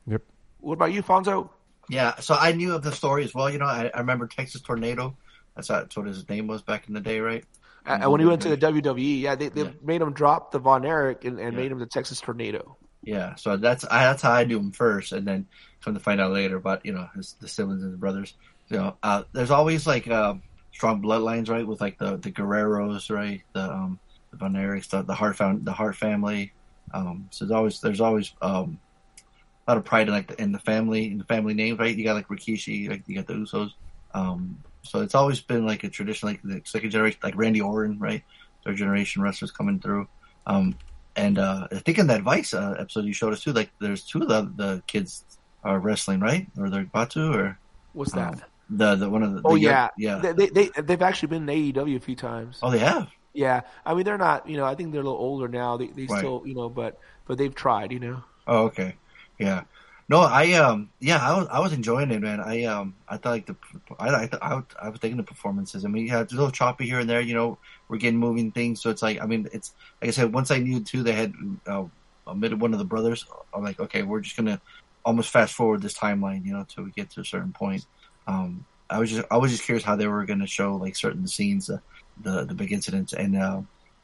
Yep. 0.08 0.22
What 0.60 0.74
about 0.74 0.92
you, 0.92 1.02
Fonso? 1.02 1.50
Yeah, 1.90 2.20
so 2.20 2.36
I 2.36 2.52
knew 2.52 2.76
of 2.76 2.84
the 2.84 2.92
story 2.92 3.24
as 3.24 3.34
well. 3.34 3.50
You 3.50 3.58
know, 3.58 3.66
I, 3.66 3.90
I 3.94 4.00
remember 4.00 4.28
Texas 4.28 4.62
Tornado. 4.62 5.16
That's, 5.56 5.70
that's 5.70 5.96
what 5.98 6.08
his 6.08 6.28
name 6.30 6.48
was 6.48 6.62
back 6.62 6.88
in 6.88 6.94
the 6.94 7.00
day, 7.00 7.20
right? 7.20 7.46
Uh, 7.86 8.10
when 8.10 8.20
he 8.20 8.28
went 8.28 8.42
to 8.44 8.50
the 8.50 8.58
WWE, 8.58 9.22
yeah, 9.22 9.36
they, 9.36 9.50
they 9.50 9.74
made 9.82 10.02
him 10.02 10.14
drop 10.14 10.52
the 10.52 10.60
Von 10.60 10.86
Erich 10.86 11.26
and, 11.26 11.40
and 11.40 11.56
made 11.56 11.72
him 11.72 11.80
the 11.80 11.88
Texas 11.88 12.22
Tornado. 12.22 12.78
Yeah, 13.04 13.36
so 13.36 13.58
that's 13.58 13.84
I, 13.84 14.04
that's 14.06 14.22
how 14.22 14.32
I 14.32 14.44
knew 14.44 14.60
him 14.60 14.72
first, 14.72 15.12
and 15.12 15.28
then 15.28 15.48
come 15.84 15.96
to 15.96 16.00
find 16.00 16.22
out 16.22 16.32
later 16.32 16.56
about 16.56 16.86
you 16.86 16.94
know 16.94 17.08
his 17.16 17.34
the 17.40 17.48
siblings 17.48 17.84
and 17.84 17.94
the 17.94 17.98
brothers. 17.98 18.34
You 18.70 18.78
know, 18.78 18.98
uh, 19.02 19.24
there's 19.34 19.52
always 19.52 19.88
like 19.88 20.08
um, 20.08 20.44
strong 20.72 21.02
bloodlines, 21.02 21.50
right? 21.50 21.66
With 21.66 21.82
like 21.82 21.98
the 21.98 22.18
the 22.18 22.32
Guerreros, 22.32 23.10
right? 23.10 23.42
The 23.54 23.64
um, 23.64 24.00
the 24.30 24.38
Von 24.38 24.54
Erichs, 24.54 24.90
the, 24.90 25.02
the 25.02 25.16
Hart 25.16 25.36
found 25.36 25.66
the 25.66 25.72
Hart 25.72 25.96
family. 25.96 26.54
Um, 26.94 27.28
so 27.32 27.46
there's 27.46 27.56
always 27.56 27.82
there's 27.82 28.02
always 28.02 28.34
um, 28.42 28.80
a 29.68 29.72
lot 29.72 29.78
of 29.78 29.86
pride 29.86 30.08
in 30.08 30.14
like 30.14 30.28
the, 30.28 30.42
in 30.42 30.52
the 30.52 30.60
family 30.60 31.08
in 31.12 31.18
the 31.18 31.24
family 31.26 31.54
names, 31.56 31.80
right? 31.80 31.96
You 31.96 32.04
got 32.04 32.16
like 32.16 32.28
Rikishi, 32.28 32.90
like 32.90 33.04
you 33.08 33.16
got 33.16 33.28
the 33.28 33.34
Usos. 33.34 33.72
Um, 34.14 34.64
so 34.84 35.02
it's 35.02 35.16
always 35.16 35.40
been 35.42 35.66
like 35.66 35.84
a 35.84 35.90
tradition, 35.90 36.30
like 36.30 36.42
the 36.44 36.62
second 36.66 36.92
generation, 36.92 37.20
like 37.24 37.36
Randy 37.36 37.62
Orton, 37.62 38.00
right? 38.00 38.24
Third 38.64 38.78
generation 38.78 39.22
wrestlers 39.22 39.52
coming 39.52 39.80
through. 39.80 40.08
Um, 40.46 40.76
and 41.16 41.38
uh, 41.38 41.68
I 41.72 41.80
think 41.80 41.98
in 42.00 42.08
that 42.08 42.22
Vice 42.22 42.54
uh, 42.54 42.76
episode 42.80 43.06
you 43.06 43.14
showed 43.14 43.34
us 43.34 43.42
too, 43.44 43.54
like 43.54 43.72
there's 43.80 44.04
two 44.04 44.22
of 44.22 44.28
the, 44.28 44.42
the 44.56 44.84
kids 44.88 45.26
are 45.64 45.80
wrestling, 45.80 46.20
right? 46.20 46.48
Or 46.58 46.70
they're 46.70 46.82
about 46.82 47.12
to, 47.12 47.32
or 47.32 47.60
What's 47.94 48.14
that? 48.14 48.34
um, 48.36 48.42
the 48.70 48.96
the 48.96 49.10
one 49.10 49.22
of 49.24 49.34
the, 49.34 49.42
oh 49.44 49.54
the 49.56 49.60
young- 49.62 49.74
yeah, 49.74 49.90
yeah. 49.98 50.18
They, 50.20 50.32
they 50.34 50.48
they 50.70 50.82
they've 50.82 51.02
actually 51.02 51.28
been 51.28 51.50
in 51.50 51.74
AEW 51.74 51.98
a 51.98 52.00
few 52.00 52.16
times. 52.16 52.60
oh, 52.64 52.72
they 52.72 52.80
have. 52.80 53.10
Yeah, 53.34 53.62
I 53.86 53.94
mean 53.94 54.04
they're 54.06 54.18
not. 54.18 54.48
You 54.48 54.58
know, 54.58 54.66
I 54.66 54.76
think 54.76 54.92
they're 54.92 55.02
a 55.02 55.04
little 55.04 55.20
older 55.20 55.48
now. 55.48 55.78
They 55.78 55.88
they 55.88 56.06
Right. 56.06 56.20
still 56.20 56.44
you 56.46 56.54
know, 56.56 56.70
but 56.70 57.00
but 57.26 57.38
they've 57.38 57.54
tried. 57.56 57.92
You 57.92 58.00
know. 58.00 58.24
Oh, 58.48 58.64
okay. 58.66 58.96
Yeah. 59.40 59.64
No, 60.12 60.20
I 60.20 60.54
um, 60.54 60.90
yeah, 61.00 61.20
I 61.20 61.38
was 61.38 61.48
I 61.50 61.60
was 61.62 61.74
enjoying 61.74 62.12
it, 62.12 62.22
man. 62.22 62.42
I 62.42 62.66
um, 62.66 62.96
I 63.08 63.18
thought 63.18 63.30
like 63.32 63.46
the, 63.46 63.56
I 64.00 64.10
I 64.10 64.30
I, 64.42 64.56
was- 64.56 64.66
I 64.82 64.90
was 64.90 65.00
thinking 65.00 65.18
the 65.18 65.24
performances. 65.24 65.86
I 65.86 65.88
mean, 65.88 66.08
yeah, 66.08 66.22
it's 66.22 66.34
a 66.34 66.36
little 66.36 66.52
choppy 66.52 66.86
here 66.86 67.00
and 67.00 67.10
there. 67.10 67.22
You 67.22 67.34
know, 67.34 67.60
we're 67.88 67.98
getting 67.98 68.20
moving 68.20 68.52
things, 68.52 68.82
so 68.82 68.90
it's 68.90 69.02
like, 69.02 69.22
I 69.22 69.26
mean, 69.26 69.48
it's 69.54 69.74
like 70.02 70.10
I 70.10 70.12
said. 70.12 70.34
Once 70.34 70.52
I 70.52 70.60
knew 70.60 70.82
too, 70.84 71.04
they 71.04 71.14
had 71.14 71.34
uh, 71.66 71.86
omitted 72.28 72.60
one 72.62 72.74
of 72.74 72.80
the 72.80 72.86
brothers. 72.86 73.26
I'm 73.54 73.64
like, 73.64 73.80
okay, 73.80 74.04
we're 74.04 74.22
just 74.22 74.36
gonna 74.36 74.62
almost 75.06 75.30
fast 75.32 75.56
forward 75.56 75.82
this 75.82 75.98
timeline, 75.98 76.46
you 76.46 76.54
know, 76.54 76.66
till 76.68 76.84
we 76.84 76.92
get 76.92 77.10
to 77.12 77.22
a 77.22 77.26
certain 77.26 77.54
point. 77.54 77.86
Um, 78.28 78.66
I 78.90 79.00
was 79.00 79.12
just 79.12 79.26
I 79.32 79.38
was 79.38 79.52
just 79.52 79.64
curious 79.64 79.86
how 79.86 79.96
they 79.96 80.08
were 80.08 80.26
gonna 80.26 80.48
show 80.48 80.76
like 80.76 80.98
certain 80.98 81.26
scenes, 81.28 81.70
uh, 81.70 81.80
the 82.22 82.46
the 82.46 82.54
big 82.56 82.74
incidents, 82.74 83.14
and 83.14 83.38
uh, 83.38 83.62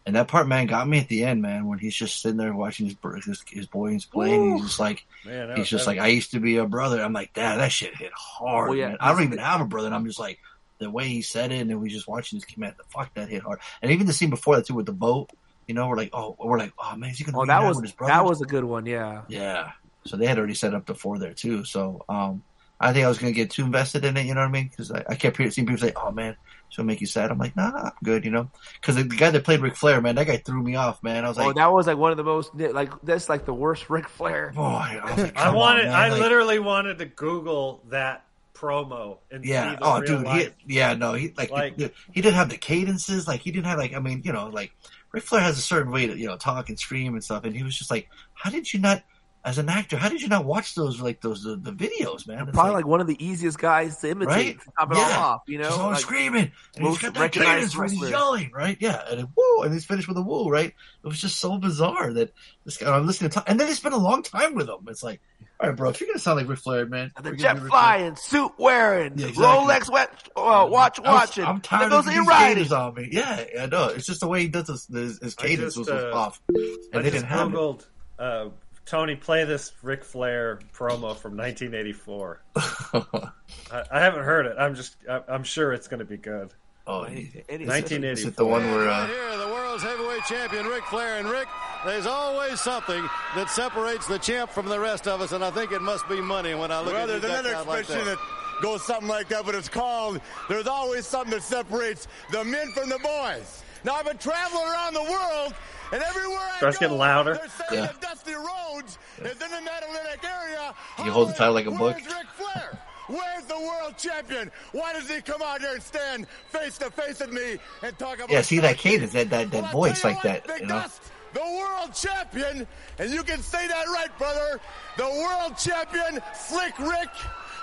and 0.07 0.15
that 0.15 0.27
part, 0.27 0.47
man, 0.47 0.65
got 0.65 0.87
me 0.87 0.97
at 0.99 1.07
the 1.07 1.23
end, 1.25 1.43
man, 1.43 1.67
when 1.67 1.77
he's 1.77 1.93
just 1.95 2.19
sitting 2.21 2.37
there 2.37 2.51
watching 2.53 2.87
his 2.87 2.95
br- 2.95 3.17
his, 3.17 3.43
his 3.47 3.67
boys 3.67 4.05
playing. 4.05 4.53
He's 4.57 4.65
just 4.65 4.79
like, 4.79 5.05
Man, 5.25 5.49
he's 5.49 5.59
was 5.59 5.69
just 5.69 5.85
heavy. 5.85 5.99
like, 5.99 6.05
I 6.05 6.09
used 6.09 6.31
to 6.31 6.39
be 6.39 6.57
a 6.57 6.65
brother. 6.65 6.99
I'm 7.03 7.13
like, 7.13 7.33
Dad, 7.33 7.57
that 7.59 7.71
shit 7.71 7.95
hit 7.95 8.11
hard. 8.15 8.69
Well, 8.69 8.77
yeah, 8.79 8.87
man. 8.87 8.97
I 8.99 9.11
don't 9.11 9.21
even 9.23 9.37
have 9.37 9.61
a 9.61 9.65
brother, 9.65 9.87
and 9.87 9.95
I'm 9.95 10.05
just 10.07 10.19
like, 10.19 10.39
the 10.79 10.89
way 10.89 11.07
he 11.07 11.21
said 11.21 11.51
it, 11.51 11.59
and 11.59 11.69
then 11.69 11.79
we 11.79 11.89
just 11.89 12.07
watching 12.07 12.37
this 12.39 12.45
kid, 12.45 12.57
man, 12.57 12.73
the 12.77 12.83
fuck 12.85 13.13
that 13.15 13.29
hit 13.29 13.43
hard. 13.43 13.59
And 13.81 13.91
even 13.91 14.07
the 14.07 14.13
scene 14.13 14.29
before 14.31 14.55
that 14.55 14.65
too 14.65 14.73
with 14.75 14.85
the 14.87 14.91
boat, 14.93 15.29
you 15.67 15.73
know, 15.75 15.87
we're 15.87 15.97
like, 15.97 16.11
oh, 16.13 16.35
we're 16.39 16.57
like, 16.57 16.71
oh 16.79 16.95
man, 16.95 17.09
is 17.09 17.17
he 17.17 17.23
gonna 17.25 17.37
Oh, 17.37 17.41
reunite 17.41 17.61
that 17.61 17.67
was 17.67 17.75
with 17.77 17.85
his 17.85 17.91
brother? 17.93 18.13
that 18.13 18.23
was 18.25 18.41
a 18.41 18.45
good 18.45 18.63
one. 18.63 18.85
Yeah. 18.85 19.23
Yeah. 19.27 19.71
So 20.05 20.15
they 20.15 20.25
had 20.25 20.37
already 20.37 20.53
set 20.53 20.73
up 20.73 20.85
the 20.85 20.95
four 20.95 21.19
there 21.19 21.33
too. 21.33 21.65
So 21.65 22.05
um, 22.07 22.43
I 22.79 22.93
think 22.93 23.03
I 23.05 23.09
was 23.09 23.17
going 23.17 23.33
to 23.33 23.35
get 23.35 23.49
too 23.51 23.65
invested 23.65 24.05
in 24.05 24.15
it. 24.15 24.25
You 24.25 24.35
know 24.35 24.39
what 24.41 24.47
I 24.47 24.51
mean? 24.51 24.67
Because 24.69 24.89
I, 24.91 25.03
I 25.09 25.15
kept 25.15 25.35
hearing, 25.35 25.51
seeing 25.51 25.67
people 25.67 25.85
say, 25.85 25.91
"Oh 25.97 26.11
man, 26.11 26.37
it's 26.67 26.77
gonna 26.77 26.87
make 26.87 27.01
you 27.01 27.07
sad." 27.07 27.31
I'm 27.31 27.37
like, 27.37 27.55
Nah, 27.55 27.71
I'm 27.85 27.91
good. 28.03 28.25
You 28.25 28.31
know? 28.31 28.49
Because 28.79 28.95
the, 28.95 29.03
the 29.03 29.15
guy 29.15 29.29
that 29.31 29.43
played 29.43 29.61
Ric 29.61 29.75
Flair, 29.75 29.99
man, 30.01 30.15
that 30.15 30.27
guy 30.27 30.37
threw 30.37 30.61
me 30.61 30.75
off, 30.75 31.01
man. 31.03 31.25
I 31.25 31.29
was 31.29 31.37
oh, 31.37 31.41
like, 31.41 31.49
oh, 31.49 31.53
that 31.59 31.71
was 31.71 31.87
like 31.87 31.97
one 31.97 32.11
of 32.11 32.17
the 32.17 32.23
most 32.23 32.53
like 32.55 32.91
that's 33.03 33.29
like 33.29 33.45
the 33.45 33.53
worst 33.53 33.89
Ric 33.89 34.07
Flair. 34.07 34.51
boy, 34.55 34.63
I 34.63 35.01
was 35.15 35.23
like, 35.23 35.37
I 35.37 35.53
wanted. 35.53 35.87
on. 35.87 35.93
I 35.93 36.09
Like, 36.09 36.21
literally 36.21 36.59
wanted 36.59 36.99
to 36.99 37.05
Google 37.05 37.83
that 37.89 38.23
promo 38.53 39.17
and 39.29 39.45
Yeah. 39.45 39.71
see 39.71 39.75
the 39.77 39.83
Oh, 39.83 39.99
real 39.99 40.05
dude. 40.07 40.17
He, 40.19 40.23
life. 40.25 40.53
yeah. 40.65 40.93
No. 40.95 41.13
He 41.13 41.33
like, 41.37 41.51
Like- 41.51 41.77
he, 41.77 41.89
he 42.11 42.21
didn't 42.21 42.35
have 42.35 42.49
the 42.49 42.57
cadences. 42.57 43.27
Like 43.27 43.41
he 43.41 43.51
didn't 43.51 43.67
have 43.67 43.77
like. 43.77 43.93
I 43.93 43.99
mean, 43.99 44.21
you 44.25 44.33
know, 44.33 44.47
like 44.47 44.71
Ric 45.11 45.23
Flair 45.23 45.41
has 45.41 45.57
a 45.57 45.61
certain 45.61 45.91
way 45.91 46.07
to 46.07 46.17
you 46.17 46.27
know 46.27 46.37
talk 46.37 46.69
and 46.69 46.79
scream 46.79 47.13
and 47.13 47.23
stuff, 47.23 47.43
and 47.43 47.55
he 47.55 47.63
was 47.63 47.77
just 47.77 47.91
like, 47.91 48.09
how 48.33 48.49
did 48.49 48.71
you 48.73 48.79
not? 48.79 49.03
As 49.45 49.57
an 49.59 49.69
actor, 49.69 49.95
how 49.95 50.09
did 50.09 50.21
you 50.21 50.27
not 50.27 50.43
watch 50.43 50.75
those 50.75 50.99
like 50.99 51.21
those 51.21 51.41
the, 51.43 51.55
the 51.55 51.71
videos, 51.71 52.27
man? 52.27 52.47
It's 52.49 52.51
Probably 52.55 52.73
like, 52.73 52.85
one 52.85 52.99
of 52.99 53.07
the 53.07 53.23
easiest 53.25 53.57
guys 53.57 53.97
to 53.99 54.09
imitate 54.09 54.35
Right? 54.35 54.59
to 54.59 54.71
top 54.77 54.91
it 54.91 54.97
Yeah. 54.97 55.03
all 55.03 55.23
off. 55.23 55.41
You 55.47 55.57
know, 55.59 55.63
Just 55.65 55.79
always 55.79 55.95
Like, 55.97 56.01
screaming, 56.01 56.41
and 56.41 56.51
he's 56.75 56.83
most 56.83 57.01
got 57.01 57.13
that 57.13 57.31
cadence 57.31 57.77
when 57.77 57.89
he's 57.89 58.09
yelling, 58.09 58.51
right? 58.53 58.75
Yeah, 58.81 59.01
and 59.09 59.19
then 59.19 59.27
woo, 59.37 59.61
and 59.63 59.71
he's 59.73 59.85
finished 59.85 60.09
with 60.09 60.17
a 60.17 60.21
woo, 60.21 60.49
right? 60.49 60.67
It 61.03 61.07
was 61.07 61.21
just 61.21 61.39
so 61.39 61.57
bizarre 61.57 62.11
that 62.13 62.33
this 62.65 62.75
guy. 62.75 62.93
I'm 62.93 63.07
listening 63.07 63.29
to, 63.31 63.43
and 63.47 63.57
then 63.57 63.67
they 63.67 63.73
spent 63.73 63.95
a 63.95 63.99
long 63.99 64.21
time 64.21 64.53
with 64.53 64.67
him. 64.67 64.79
It's 64.89 65.01
like, 65.03 65.21
all 65.61 65.69
right, 65.69 65.77
bro, 65.77 65.91
if 65.91 66.01
you're 66.01 66.07
gonna 66.07 66.19
sound 66.19 66.39
like 66.39 66.49
Ric 66.49 66.59
Flair, 66.59 66.85
man, 66.85 67.13
the 67.15 67.23
we're 67.23 67.37
gonna 67.37 67.59
jet 67.61 67.67
flying, 67.69 68.15
suit 68.17 68.51
wearing, 68.57 69.17
Yeah, 69.17 69.27
exactly. 69.27 69.45
Rolex 69.45 69.89
wet, 69.89 70.09
uh, 70.35 70.67
watch 70.69 70.97
Flair. 70.97 71.07
I 71.09 71.13
was- 71.13 71.19
watching. 71.29 71.43
I'm 71.45 71.55
and 71.55 71.63
tired 71.63 71.81
then 71.83 71.89
goes 71.91 72.05
of 72.07 72.11
in 72.13 72.19
these 72.19 72.27
riding. 72.27 72.73
on 72.73 72.93
me. 72.95 73.09
Yeah, 73.13 73.45
I 73.61 73.65
know. 73.67 73.87
It's 73.87 74.05
just 74.05 74.19
the 74.19 74.27
way 74.27 74.41
he 74.41 74.49
does 74.49 74.67
his, 74.67 74.87
his, 74.87 75.19
his 75.19 75.35
cadence 75.35 75.75
just, 75.75 75.77
was, 75.77 75.87
was 75.89 76.03
uh, 76.03 76.11
off, 76.17 76.41
I 76.49 76.53
and 76.55 77.05
they 77.05 77.11
just 77.11 77.13
didn't 77.13 77.25
have 77.27 77.53
it. 77.53 77.87
uh, 78.19 78.49
Tony 78.87 79.15
play 79.15 79.43
this 79.43 79.73
Ric 79.83 80.03
Flair 80.03 80.59
promo 80.73 81.15
from 81.15 81.35
1984. 81.37 82.41
I, 82.55 83.83
I 83.91 83.99
haven't 83.99 84.23
heard 84.23 84.45
it. 84.45 84.55
I'm 84.57 84.75
just. 84.75 84.95
I, 85.09 85.21
I'm 85.27 85.43
sure 85.43 85.73
it's 85.73 85.87
going 85.87 85.99
to 85.99 86.05
be 86.05 86.17
good. 86.17 86.53
oh, 86.87 87.03
Any- 87.03 87.21
he- 87.23 87.43
any- 87.49 87.63
is 87.65 87.69
it 87.69 88.01
1984. 88.01 88.31
the 88.31 88.45
one 88.45 88.63
where? 88.71 88.89
Uh, 88.89 89.07
Here, 89.07 89.37
the 89.37 89.47
world's 89.47 89.83
heavyweight 89.83 90.23
champion, 90.23 90.65
Ric 90.67 90.83
Flair. 90.85 91.19
And 91.19 91.29
Rick, 91.29 91.47
there's 91.85 92.05
always 92.05 92.61
something 92.61 93.03
that 93.35 93.49
separates 93.49 94.07
the 94.07 94.19
champ 94.19 94.51
from 94.51 94.67
the 94.67 94.79
rest 94.79 95.07
of 95.07 95.21
us, 95.21 95.33
and 95.33 95.43
I 95.43 95.51
think 95.51 95.71
it 95.71 95.81
must 95.81 96.07
be 96.07 96.21
money 96.21 96.55
when 96.55 96.71
I 96.71 96.79
look 96.79 96.93
Well, 96.93 97.03
at 97.09 97.13
you 97.13 97.19
there's 97.19 97.23
another 97.25 97.49
decked 97.49 97.59
out 97.61 97.67
like 97.67 97.79
expression 97.81 98.05
that. 98.05 98.17
that 98.17 98.61
goes 98.63 98.83
something 98.85 99.07
like 99.09 99.27
that, 99.29 99.45
but 99.45 99.53
it's 99.53 99.69
called 99.69 100.21
"There's 100.49 100.65
always 100.67 101.05
something 101.05 101.31
that 101.31 101.43
separates 101.43 102.07
the 102.31 102.43
men 102.45 102.71
from 102.71 102.89
the 102.89 102.99
boys." 102.99 103.63
Now 103.83 103.93
I've 103.95 104.05
been 104.05 104.17
traveling 104.17 104.63
around 104.65 104.93
the 104.95 105.03
world, 105.03 105.53
and 105.91 106.01
everywhere 106.03 106.39
I 106.39 106.57
Starts 106.57 106.77
go, 106.77 106.85
getting 106.85 106.97
louder. 106.97 107.39
Yeah. 107.71 107.81
that 107.81 108.01
Dusty 108.01 108.33
Rhodes 108.33 108.97
is 109.19 109.31
in 109.31 109.51
the 109.51 109.61
Mid-Atlantic 109.61 110.23
area. 110.23 110.73
You 111.03 111.11
hold 111.11 111.29
the 111.29 111.33
title 111.33 111.53
like 111.53 111.65
a 111.65 111.69
oh, 111.69 111.77
book. 111.77 111.95
Where's 111.95 112.05
Ric 112.05 112.27
Flair? 112.35 112.79
Where's 113.07 113.45
the 113.45 113.59
world 113.59 113.97
champion? 113.97 114.51
Why 114.73 114.93
does 114.93 115.09
he 115.09 115.21
come 115.21 115.41
out 115.41 115.61
here 115.61 115.73
and 115.73 115.81
stand 115.81 116.27
face 116.49 116.77
to 116.79 116.91
face 116.91 117.21
with 117.21 117.31
me 117.31 117.57
and 117.81 117.97
talk 117.97 118.17
about? 118.17 118.29
yeah, 118.29 118.41
see 118.41 118.59
that 118.59 118.77
cadence, 118.77 119.13
that 119.13 119.29
that, 119.29 119.49
that 119.51 119.63
Well, 119.63 119.71
voice 119.71 120.03
like 120.03 120.23
what, 120.23 120.43
that, 120.43 120.59
you 120.59 120.65
know. 120.67 120.79
Dust, 120.79 121.01
the 121.33 121.39
world 121.39 121.93
champion, 121.93 122.67
and 122.99 123.11
you 123.11 123.23
can 123.23 123.41
say 123.41 123.67
that 123.67 123.85
right, 123.87 124.09
brother. 124.17 124.59
The 124.97 125.05
world 125.05 125.57
champion, 125.57 126.21
Slick 126.35 126.77
Rick, 126.79 127.09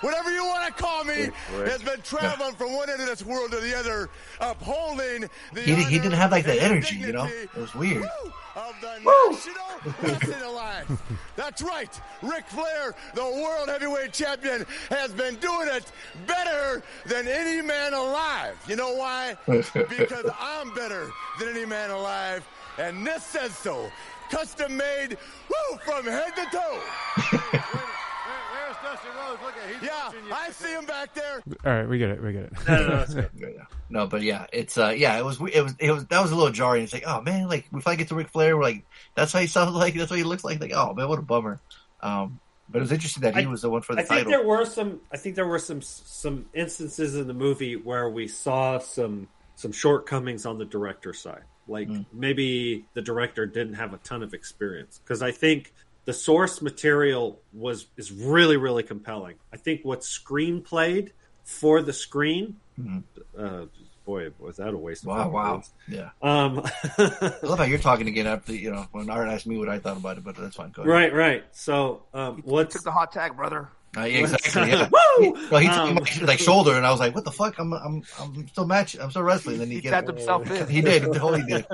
whatever 0.04 0.30
you 0.32 0.44
want 0.44 0.66
to 0.76 0.82
call 0.82 1.04
me, 1.04 1.28
has 1.64 1.82
been 1.82 2.00
traveling 2.02 2.54
from 2.54 2.74
one 2.74 2.90
end 2.90 3.00
of 3.00 3.06
this 3.08 3.24
world 3.24 3.50
to 3.52 3.58
the 3.60 3.76
other, 3.76 4.10
upholding 4.40 5.28
the. 5.52 5.60
He, 5.60 5.74
didn't- 5.74 5.88
he 5.90 5.98
didn't 5.98 6.12
have 6.18 6.30
like 6.30 6.44
that 6.44 6.58
energy, 6.62 6.96
you 6.96 7.12
know. 7.12 7.24
It 7.24 7.54
was 7.54 7.74
weird. 7.74 8.04
Of 8.56 8.76
the 8.80 8.98
National 9.32 9.94
Wrestling 10.00 10.42
Alliance. 10.42 11.00
That's 11.36 11.60
right. 11.60 12.00
Ric 12.22 12.46
Flair, 12.46 12.94
the 13.14 13.24
world 13.24 13.68
heavyweight 13.68 14.12
champion, 14.12 14.64
has 14.90 15.12
been 15.12 15.34
doing 15.36 15.66
it 15.72 15.90
better 16.26 16.82
than 17.06 17.26
any 17.26 17.60
man 17.62 17.94
alive. 17.94 18.56
You 18.68 18.76
know 18.76 18.94
why? 18.94 19.36
because 19.46 20.30
I'm 20.38 20.72
better 20.74 21.10
than 21.40 21.48
any 21.48 21.66
man 21.66 21.90
alive, 21.90 22.46
and 22.78 23.04
this 23.04 23.24
says 23.24 23.56
so. 23.56 23.90
Custom 24.30 24.76
made, 24.76 25.18
woo, 25.48 25.78
from 25.84 26.04
head 26.06 26.32
to 26.36 26.46
toe. 26.52 26.80
There's 28.84 28.96
Dusty 28.96 29.08
Rhodes. 29.08 29.42
Look 29.42 29.54
at 29.56 29.70
he's 29.80 29.82
Yeah, 29.88 30.04
watching 30.06 30.24
you. 30.26 30.32
I 30.32 30.50
see 30.50 30.72
him 30.72 30.86
back 30.86 31.14
there. 31.14 31.42
All 31.64 31.72
right, 31.80 31.88
we 31.88 31.98
get 31.98 32.10
it. 32.10 32.22
We 32.22 32.32
get 32.32 32.42
it. 32.44 32.52
No, 32.68 32.74
no, 32.76 32.88
no, 32.88 32.96
that's 32.96 33.14
good. 33.14 33.30
Yeah, 33.36 33.46
yeah. 33.56 33.64
No, 33.90 34.06
but 34.06 34.22
yeah, 34.22 34.46
it's 34.52 34.76
uh, 34.78 34.88
yeah, 34.96 35.18
it 35.18 35.24
was, 35.24 35.40
it 35.40 35.62
was, 35.62 35.74
it 35.78 35.90
was, 35.90 36.04
that 36.06 36.20
was 36.22 36.30
a 36.32 36.36
little 36.36 36.52
jarring. 36.52 36.84
It's 36.84 36.92
like, 36.92 37.04
oh 37.06 37.20
man, 37.22 37.48
like 37.48 37.66
if 37.74 37.86
I 37.86 37.96
get 37.96 38.08
to 38.08 38.14
Ric 38.14 38.28
Flair, 38.28 38.56
we're 38.56 38.62
like, 38.62 38.84
that's 39.14 39.32
how 39.32 39.40
he 39.40 39.46
sounds 39.46 39.72
like, 39.74 39.94
that's 39.94 40.10
what 40.10 40.18
he 40.18 40.24
looks 40.24 40.44
like. 40.44 40.60
Like, 40.60 40.72
oh 40.74 40.94
man, 40.94 41.08
what 41.08 41.18
a 41.18 41.22
bummer. 41.22 41.60
Um, 42.00 42.40
but 42.68 42.78
it 42.78 42.82
was 42.82 42.92
interesting 42.92 43.22
that 43.22 43.36
he 43.36 43.44
I- 43.44 43.46
was 43.46 43.62
the 43.62 43.70
one 43.70 43.82
for 43.82 43.94
the 43.94 44.00
I 44.02 44.04
think 44.04 44.24
title. 44.26 44.30
there 44.32 44.46
were 44.46 44.64
some. 44.64 45.00
I 45.12 45.16
think 45.16 45.34
there 45.36 45.46
were 45.46 45.58
some 45.58 45.80
some 45.82 46.46
instances 46.54 47.14
in 47.14 47.26
the 47.26 47.34
movie 47.34 47.76
where 47.76 48.08
we 48.08 48.28
saw 48.28 48.78
some 48.78 49.28
some 49.56 49.72
shortcomings 49.72 50.46
on 50.46 50.58
the 50.58 50.64
director's 50.64 51.18
side. 51.20 51.42
Like 51.66 51.88
Mm. 51.88 52.04
maybe 52.12 52.84
the 52.94 53.00
director 53.00 53.46
didn't 53.46 53.74
have 53.74 53.94
a 53.94 53.96
ton 53.98 54.22
of 54.22 54.34
experience 54.34 55.00
because 55.02 55.22
I 55.22 55.30
think 55.32 55.72
the 56.04 56.12
source 56.12 56.60
material 56.62 57.40
was 57.52 57.86
is 57.96 58.12
really 58.12 58.56
really 58.56 58.82
compelling. 58.82 59.36
I 59.52 59.56
think 59.56 59.80
what 59.84 60.00
screenplayed 60.00 61.10
for 61.44 61.82
the 61.82 61.92
screen, 61.92 62.56
uh, 63.38 63.66
boy, 64.06 64.30
was 64.38 64.56
that 64.56 64.68
a 64.74 64.76
waste 64.76 65.02
of 65.04 65.08
Wow, 65.08 65.28
wow, 65.30 65.54
words. 65.56 65.70
yeah. 65.88 66.10
Um, 66.22 66.62
I 66.98 67.32
love 67.42 67.58
how 67.58 67.64
you're 67.64 67.78
talking 67.78 68.08
again 68.08 68.26
after 68.26 68.54
you 68.54 68.70
know 68.70 68.86
when 68.92 69.10
Art 69.10 69.28
asked 69.28 69.46
me 69.46 69.56
what 69.58 69.68
I 69.68 69.78
thought 69.78 69.96
about 69.96 70.18
it, 70.18 70.24
but 70.24 70.36
that's 70.36 70.56
fine. 70.56 70.70
Go 70.70 70.82
ahead. 70.82 70.90
right, 70.92 71.12
right. 71.14 71.44
So 71.52 72.02
um, 72.14 72.42
what's 72.44 72.74
Took 72.74 72.84
the 72.84 72.92
hot 72.92 73.12
tag, 73.12 73.36
brother. 73.36 73.68
Uh, 73.96 74.00
yeah, 74.04 74.18
exactly. 74.20 74.70
Yeah. 74.70 74.88
Woo! 75.20 75.36
Well, 75.52 75.60
he 75.60 75.68
took 75.68 75.76
Um, 75.78 75.94
my 75.94 76.26
like 76.26 76.40
shoulder, 76.40 76.74
and 76.74 76.84
I 76.84 76.90
was 76.90 76.98
like, 76.98 77.14
"What 77.14 77.24
the 77.24 77.30
fuck? 77.30 77.58
I'm 77.58 77.72
I'm 77.72 78.02
I'm 78.18 78.48
still 78.48 78.66
matching. 78.66 79.00
I'm 79.00 79.10
still 79.10 79.22
wrestling." 79.22 79.54
And 79.54 79.60
then 79.62 79.68
he, 79.68 79.76
He 79.76 79.80
get 79.82 79.90
tapped 79.90 80.08
himself 80.08 80.50
in. 80.50 80.66
He 80.68 80.80
did. 80.80 81.02
He 81.04 81.08
totally 81.10 81.42
did. 81.44 81.64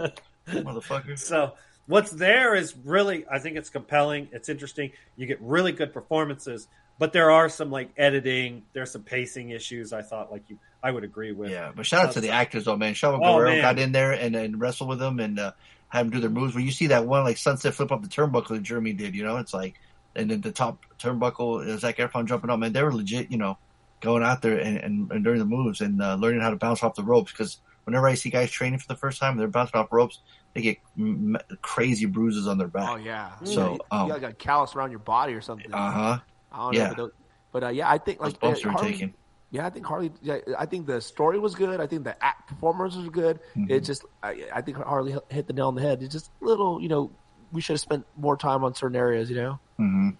Motherfucker. 0.48 1.19
So 1.19 1.55
what's 1.91 2.11
there 2.11 2.55
is 2.55 2.75
really, 2.85 3.25
I 3.31 3.41
think 3.41 3.57
it's 3.57 3.69
compelling. 3.69 4.29
It's 4.33 4.49
interesting. 4.49 4.93
You 5.17 5.27
get 5.27 5.41
really 5.41 5.73
good 5.73 5.93
performances, 5.93 6.69
but 6.99 7.12
there 7.12 7.31
are 7.31 7.49
some 7.49 7.71
like 7.71 7.91
editing. 7.97 8.62
There's 8.73 8.93
some 8.93 9.03
pacing 9.03 9.51
issues. 9.51 9.93
I 9.93 10.03
thought 10.03 10.31
like 10.31 10.45
you, 10.49 10.59
I 10.83 10.91
would 10.91 11.05
agree 11.05 11.33
with. 11.33 11.51
Yeah, 11.51 11.73
but 11.75 11.85
shout 11.85 12.07
out 12.07 12.12
to 12.12 12.21
the 12.21 12.31
actors 12.31 12.65
though, 12.65 12.77
man. 12.77 12.95
Chavo 12.95 13.19
Oh, 13.23 13.39
Guerrero 13.39 13.61
got 13.61 13.79
in 13.79 13.93
there 13.93 14.12
and, 14.12 14.35
and 14.37 14.61
wrestled 14.61 14.89
with 14.89 15.01
them 15.01 15.19
and 15.19 15.39
uh, 15.39 15.53
had 15.89 16.07
them 16.07 16.11
do 16.11 16.21
their 16.21 16.31
moves. 16.31 16.55
When 16.55 16.65
you 16.65 16.73
see 16.73 16.87
that 16.89 17.07
one 17.07 17.25
like 17.25 17.37
sunset 17.37 17.75
flip 17.75 17.93
up 17.93 18.03
the 18.03 18.09
turnbuckle 18.09 18.49
that 18.49 18.62
Jeremy 18.62 18.93
did, 18.93 19.15
you 19.15 19.25
know, 19.25 19.39
it's 19.39 19.53
like, 19.53 19.75
and 20.15 20.31
then 20.31 20.41
the 20.41 20.53
top 20.53 20.85
turnbuckle, 20.99 21.69
uh, 21.69 21.77
Zac 21.77 21.99
Efron 21.99 22.27
jumping 22.27 22.51
up, 22.51 22.59
man, 22.59 22.73
they 22.73 22.83
were 22.83 22.95
legit, 22.95 23.31
you 23.31 23.39
know, 23.39 23.59
going 24.01 24.23
out 24.23 24.43
there 24.43 24.59
and, 24.59 24.79
and, 24.79 25.12
and 25.12 25.25
doing 25.25 25.39
the 25.39 25.45
moves 25.45 25.81
and 25.81 26.01
uh, 26.01 26.15
learning 26.15 26.41
how 26.41 26.51
to 26.51 26.57
bounce 26.57 26.83
off 26.83 26.95
the 26.95 27.03
ropes. 27.03 27.33
Because 27.33 27.59
whenever 27.85 28.07
I 28.07 28.15
see 28.15 28.31
guys 28.31 28.51
training 28.51 28.79
for 28.79 28.89
the 28.89 28.97
first 28.97 29.21
time, 29.21 29.37
they're 29.37 29.49
bouncing 29.49 29.79
off 29.81 29.93
ropes, 29.93 30.21
they 30.55 30.62
get 30.62 30.78
m- 30.98 31.36
crazy 31.62 32.06
bruises 32.06 32.47
on 32.48 32.59
their 32.59 32.68
back. 32.68 32.89
Oh 32.90 32.97
yeah. 32.97 33.32
So, 33.44 33.74
you, 33.74 33.81
um, 33.90 34.06
you 34.09 34.12
got 34.14 34.22
like 34.22 34.32
a 34.32 34.35
callus 34.35 34.74
around 34.74 34.90
your 34.90 35.01
body 35.01 35.32
or 35.35 35.40
something. 35.40 35.72
Uh 35.72 35.90
huh. 35.90 36.18
I 36.52 36.59
don't 36.59 36.74
Yeah. 36.74 36.82
know, 36.82 36.89
but, 36.89 36.97
those- 36.97 37.12
but 37.52 37.64
uh, 37.64 37.68
yeah, 37.68 37.90
I 37.90 37.98
think 37.98 38.18
Those 38.18 38.32
like 38.32 38.40
bumps 38.40 38.64
uh, 38.64 38.68
were 38.68 38.72
Harley- 38.72 38.93
taken. 38.93 39.14
Yeah, 39.52 39.66
I 39.66 39.70
think 39.70 39.85
Harley. 39.85 40.12
Yeah, 40.22 40.39
I 40.56 40.64
think 40.66 40.86
the 40.86 41.01
story 41.01 41.36
was 41.40 41.56
good. 41.56 41.81
I 41.81 41.86
think 41.89 42.05
the 42.05 42.14
act 42.24 42.48
performers 42.48 42.97
was 42.97 43.09
good. 43.09 43.40
Mm-hmm. 43.56 43.70
It 43.72 43.81
just, 43.81 44.05
I, 44.22 44.44
I 44.55 44.60
think 44.60 44.77
Harley 44.77 45.16
hit 45.28 45.48
the 45.48 45.52
nail 45.52 45.66
on 45.66 45.74
the 45.74 45.81
head. 45.82 46.05
It's 46.05 46.12
just 46.12 46.31
a 46.40 46.44
little, 46.44 46.81
you 46.81 46.89
know, 46.89 47.10
we 47.51 47.60
should 47.60 47.72
have 47.72 47.81
spent 47.81 48.06
more 48.16 48.36
time 48.36 48.62
on 48.62 48.77
certain 48.77 48.94
areas. 48.97 49.28
You 49.28 49.35
know. 49.36 49.59
hmm 49.77 50.10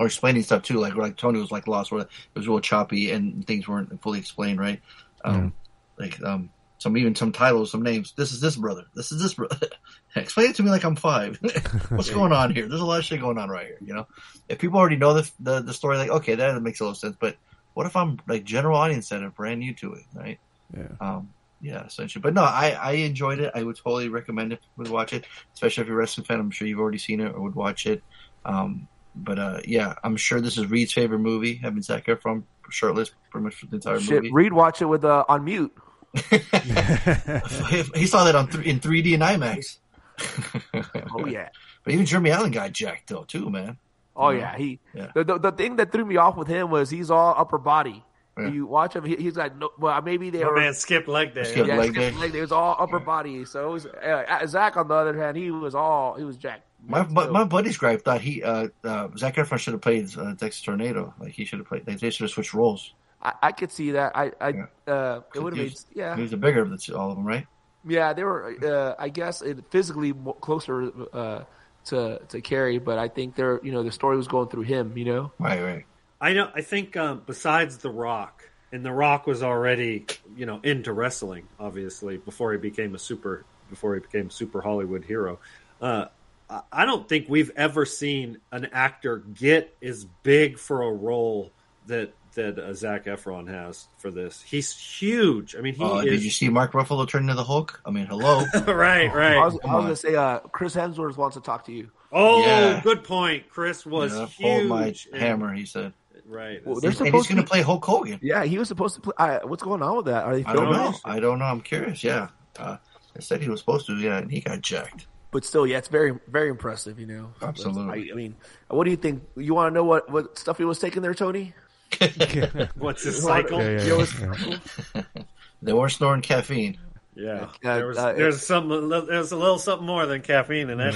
Or 0.00 0.06
explaining 0.06 0.42
stuff 0.42 0.64
too, 0.64 0.78
like 0.80 0.96
like 0.96 1.16
Tony 1.16 1.38
was 1.38 1.52
like 1.52 1.68
lost, 1.68 1.92
where 1.92 2.00
it 2.00 2.08
was 2.34 2.48
real 2.48 2.58
choppy 2.58 3.12
and 3.12 3.46
things 3.46 3.68
weren't 3.68 4.02
fully 4.02 4.18
explained, 4.18 4.58
right? 4.58 4.80
Um, 5.24 5.52
Like 5.96 6.20
um, 6.24 6.50
some 6.80 6.96
even 6.96 7.14
some 7.14 7.30
titles, 7.30 7.70
some 7.70 7.82
names. 7.82 8.14
This 8.16 8.32
is 8.32 8.40
this 8.40 8.56
brother. 8.56 8.84
This 8.94 9.12
is 9.12 9.22
this 9.22 9.34
brother. 9.34 9.68
Explain 10.16 10.48
it 10.50 10.56
to 10.56 10.62
me 10.62 10.70
like 10.70 10.82
I'm 10.82 10.96
five. 10.96 11.38
What's 11.90 12.08
going 12.08 12.32
on 12.32 12.54
here? 12.54 12.66
There's 12.66 12.80
a 12.80 12.86
lot 12.86 12.98
of 12.98 13.04
shit 13.04 13.20
going 13.20 13.36
on 13.36 13.50
right 13.50 13.66
here. 13.66 13.78
You 13.84 13.92
know, 13.92 14.06
if 14.48 14.58
people 14.58 14.78
already 14.80 14.96
know 14.96 15.12
the 15.12 15.30
the, 15.40 15.60
the 15.60 15.74
story, 15.74 15.98
like 15.98 16.08
okay, 16.08 16.36
that 16.36 16.60
makes 16.62 16.80
a 16.80 16.84
little 16.84 16.94
sense. 16.94 17.16
But 17.20 17.36
what 17.74 17.86
if 17.86 17.94
I'm 17.96 18.18
like 18.26 18.44
general 18.44 18.78
audience 18.78 19.10
that 19.10 19.22
are 19.22 19.28
brand 19.28 19.60
new 19.60 19.74
to 19.74 19.92
it, 19.92 20.04
right? 20.14 20.38
Yeah. 20.74 20.88
Um, 21.00 21.30
yeah, 21.60 21.84
essentially. 21.84 22.22
But 22.22 22.32
no, 22.32 22.42
I, 22.42 22.70
I 22.70 22.92
enjoyed 22.92 23.40
it. 23.40 23.52
I 23.54 23.62
would 23.62 23.76
totally 23.76 24.08
recommend 24.08 24.54
it. 24.54 24.60
Would 24.78 24.88
watch 24.88 25.12
it, 25.12 25.26
especially 25.52 25.82
if 25.82 25.88
you're 25.88 25.98
a 25.98 26.00
wrestling 26.00 26.24
fan. 26.24 26.40
I'm 26.40 26.50
sure 26.50 26.66
you've 26.66 26.80
already 26.80 26.96
seen 26.96 27.20
it 27.20 27.34
or 27.34 27.42
would 27.42 27.54
watch 27.54 27.86
it. 27.86 28.02
Um, 28.46 28.88
but 29.14 29.38
uh, 29.38 29.60
yeah, 29.66 29.94
I'm 30.02 30.16
sure 30.16 30.40
this 30.40 30.56
is 30.56 30.70
Reed's 30.70 30.94
favorite 30.94 31.18
movie. 31.18 31.56
Having 31.56 31.82
Zac 31.82 32.06
Efron 32.06 32.44
shirtless 32.70 33.10
pretty 33.30 33.44
much 33.44 33.54
for 33.56 33.66
the 33.66 33.76
entire 33.76 34.00
Shit, 34.00 34.22
movie. 34.22 34.32
Reed 34.32 34.52
watch 34.52 34.80
it 34.80 34.86
with 34.86 35.04
uh, 35.04 35.24
on 35.28 35.44
mute. 35.44 35.74
he 37.94 38.06
saw 38.06 38.24
that 38.24 38.34
on 38.34 38.48
th- 38.48 38.66
in 38.66 38.80
3D 38.80 39.14
and 39.14 39.22
IMAX. 39.22 39.78
Oh 41.14 41.26
yeah. 41.26 41.48
But 41.84 41.94
even 41.94 42.04
Jeremy 42.06 42.30
Allen 42.30 42.50
got 42.50 42.72
jacked 42.72 43.08
though 43.08 43.24
too, 43.24 43.48
man. 43.50 43.78
Oh 44.14 44.30
yeah, 44.30 44.56
he. 44.56 44.78
Yeah. 44.94 45.10
The, 45.14 45.24
the 45.24 45.38
the 45.38 45.52
thing 45.52 45.76
that 45.76 45.92
threw 45.92 46.04
me 46.04 46.16
off 46.18 46.36
with 46.36 46.46
him 46.48 46.70
was 46.70 46.90
he's 46.90 47.10
all 47.10 47.34
upper 47.36 47.58
body. 47.58 48.04
Yeah. 48.38 48.48
You 48.48 48.66
watch 48.66 48.94
him, 48.94 49.04
he, 49.04 49.16
he's 49.16 49.36
like, 49.36 49.56
no, 49.56 49.70
well, 49.78 50.00
maybe 50.02 50.30
they 50.30 50.42
My 50.42 50.50
were. 50.50 50.56
man 50.56 50.74
skipped 50.74 51.08
leg 51.08 51.34
day. 51.34 51.44
Skip 51.44 51.66
yeah, 51.66 51.76
leg 51.76 51.92
skipped 51.92 52.14
day. 52.14 52.20
leg 52.20 52.32
day. 52.32 52.38
It 52.38 52.42
was 52.42 52.52
all 52.52 52.76
upper 52.78 52.98
body. 52.98 53.44
So 53.44 53.68
it 53.68 53.72
was 53.72 53.86
uh, 53.86 54.46
Zac 54.46 54.76
on 54.76 54.88
the 54.88 54.94
other 54.94 55.20
hand, 55.20 55.36
he 55.36 55.50
was 55.50 55.74
all 55.74 56.14
he 56.14 56.24
was 56.24 56.36
jacked. 56.36 56.64
My, 56.86 57.06
my 57.06 57.26
my 57.28 57.44
buddy's 57.44 57.76
gripe 57.76 58.02
thought 58.02 58.20
he 58.20 58.42
uh, 58.42 58.68
uh 58.84 59.08
Zac 59.16 59.36
Efron 59.36 59.58
should 59.58 59.74
have 59.74 59.82
played 59.82 60.16
uh, 60.16 60.34
Texas 60.34 60.62
Tornado. 60.62 61.14
Like 61.18 61.32
he 61.32 61.44
should 61.44 61.58
have 61.58 61.68
played. 61.68 61.84
They, 61.86 61.94
they 61.94 62.10
should 62.10 62.24
have 62.24 62.30
switched 62.30 62.54
roles. 62.54 62.94
I, 63.22 63.32
I 63.42 63.52
could 63.52 63.70
see 63.70 63.92
that. 63.92 64.16
I, 64.16 64.32
I, 64.40 64.54
uh, 64.90 65.20
it 65.34 65.42
would 65.42 65.52
have 65.52 65.58
He 65.58 65.70
made, 65.70 65.78
yeah, 65.94 66.16
He 66.16 66.22
was 66.22 66.30
the 66.30 66.36
bigger 66.36 66.60
of 66.62 66.70
the 66.70 66.78
two, 66.78 66.96
all 66.96 67.10
of 67.10 67.16
them, 67.16 67.26
right? 67.26 67.46
yeah. 67.86 68.12
They 68.12 68.24
were, 68.24 68.54
uh, 68.62 68.94
I 68.98 69.08
guess, 69.08 69.42
it, 69.42 69.70
physically 69.70 70.14
closer 70.40 70.90
uh, 71.12 71.44
to 71.86 72.20
to 72.28 72.40
Kerry, 72.40 72.78
but 72.78 72.98
I 72.98 73.08
think 73.08 73.34
their, 73.36 73.60
you 73.62 73.72
know, 73.72 73.82
the 73.82 73.92
story 73.92 74.16
was 74.16 74.28
going 74.28 74.48
through 74.48 74.62
him. 74.62 74.96
You 74.96 75.04
know, 75.04 75.32
Right, 75.38 75.62
right. 75.62 75.84
I 76.20 76.32
know. 76.34 76.50
I 76.54 76.60
think 76.62 76.96
um, 76.96 77.22
besides 77.26 77.78
The 77.78 77.90
Rock, 77.90 78.42
and 78.72 78.84
The 78.84 78.92
Rock 78.92 79.26
was 79.26 79.42
already, 79.42 80.06
you 80.36 80.46
know, 80.46 80.60
into 80.62 80.92
wrestling, 80.92 81.48
obviously 81.58 82.18
before 82.18 82.52
he 82.52 82.58
became 82.58 82.94
a 82.94 82.98
super, 82.98 83.44
before 83.70 83.94
he 83.94 84.00
became 84.00 84.26
a 84.28 84.30
super 84.30 84.60
Hollywood 84.60 85.04
hero. 85.04 85.38
Uh, 85.80 86.06
I- 86.50 86.62
I 86.72 86.84
don't 86.84 87.08
think 87.08 87.28
we've 87.28 87.52
ever 87.56 87.86
seen 87.86 88.38
an 88.52 88.66
actor 88.72 89.18
get 89.18 89.74
as 89.82 90.04
big 90.22 90.58
for 90.58 90.82
a 90.82 90.92
role 90.92 91.50
that 91.86 92.12
that 92.34 92.58
uh, 92.58 92.72
Zac 92.74 93.04
Efron 93.06 93.48
has 93.48 93.88
for 93.98 94.10
this. 94.10 94.42
He's 94.42 94.76
huge. 94.76 95.56
I 95.56 95.60
mean, 95.60 95.74
he 95.74 95.82
Uh, 95.84 95.98
is. 95.98 96.04
Did 96.04 96.22
you 96.24 96.30
see 96.30 96.48
Mark 96.48 96.72
Ruffalo 96.72 97.06
turn 97.08 97.22
into 97.22 97.34
the 97.34 97.44
Hulk? 97.44 97.80
I 97.84 97.90
mean, 97.90 98.06
hello. 98.06 98.44
right, 98.66 99.12
right. 99.12 99.36
I 99.36 99.44
was, 99.44 99.54
was 99.54 99.62
gonna 99.62 99.96
say, 99.96 100.14
uh, 100.14 100.38
Chris 100.40 100.74
Hemsworth 100.74 101.16
wants 101.16 101.36
to 101.36 101.42
talk 101.42 101.64
to 101.66 101.72
you. 101.72 101.90
oh, 102.12 102.40
Yeah. 102.44 102.80
good 102.82 103.04
point. 103.04 103.48
Chris 103.50 103.84
was 103.86 104.14
Yeah, 104.14 104.26
huge. 104.26 104.46
hold 104.48 104.66
my 104.66 104.86
and- 104.86 105.20
hammer, 105.22 105.52
he 105.54 105.64
said. 105.66 105.92
Right. 106.26 106.64
Well, 106.64 106.76
they're 106.80 106.90
And 106.90 106.98
he's 106.98 107.06
supposed 107.08 107.28
going 107.28 107.36
to 107.38 107.42
to. 107.42 107.48
play 107.48 107.62
Hulk 107.62 107.84
Hogan. 107.84 108.20
Yeah, 108.22 108.44
he 108.44 108.56
was 108.56 108.68
supposed 108.68 108.94
to 108.94 109.00
play. 109.00 109.14
I, 109.18 109.44
what's 109.44 109.64
going 109.64 109.82
on 109.82 109.96
with 109.96 110.06
that? 110.06 110.22
Are 110.24 110.36
they 110.36 110.44
I 110.44 110.52
don't 110.52 110.70
know. 110.70 110.94
I 111.04 111.18
don't 111.18 111.40
know. 111.40 111.44
I'm 111.46 111.60
curious. 111.60 112.04
Yeah. 112.04 112.28
Uh, 112.56 112.76
I 113.16 113.20
said 113.20 113.42
he 113.42 113.48
was 113.50 113.58
supposed 113.58 113.86
to. 113.86 113.96
Yeah, 113.96 114.18
and 114.18 114.30
he 114.30 114.38
got 114.40 114.60
jacked. 114.60 115.08
But 115.32 115.44
still, 115.44 115.66
yeah, 115.66 115.78
it's 115.78 115.88
very, 115.88 116.16
very 116.28 116.48
impressive. 116.48 117.00
You 117.00 117.06
know, 117.06 117.32
Absolutely. 117.42 118.10
I, 118.10 118.12
I 118.12 118.16
mean, 118.16 118.36
what 118.68 118.84
do 118.84 118.90
you 118.90 118.96
think? 118.96 119.24
You 119.36 119.54
want 119.54 119.70
to 119.72 119.74
know 119.74 119.82
what 119.82 120.08
what 120.10 120.38
stuff 120.38 120.58
he 120.58 120.64
was 120.64 120.78
taking 120.78 121.02
there, 121.02 121.14
Tony? 121.14 121.52
What's 122.76 123.04
his 123.04 123.22
cycle? 123.22 123.60
Yeah, 123.62 123.70
yeah, 123.70 123.84
Yo, 123.84 123.96
yeah. 123.98 124.02
it's- 124.02 125.04
They 125.62 125.72
weren't 125.74 125.92
snoring 125.92 126.22
caffeine. 126.22 126.78
Yeah, 127.14 127.48
Uh, 127.62 127.74
there 127.76 127.86
was 127.86 127.98
uh, 127.98 128.12
there's 128.14 128.46
some 128.46 128.68
there's 128.88 129.32
a 129.32 129.36
little 129.36 129.58
something 129.58 129.86
more 129.86 130.06
than 130.06 130.22
caffeine 130.22 130.70
in 130.70 130.78
that 130.78 130.94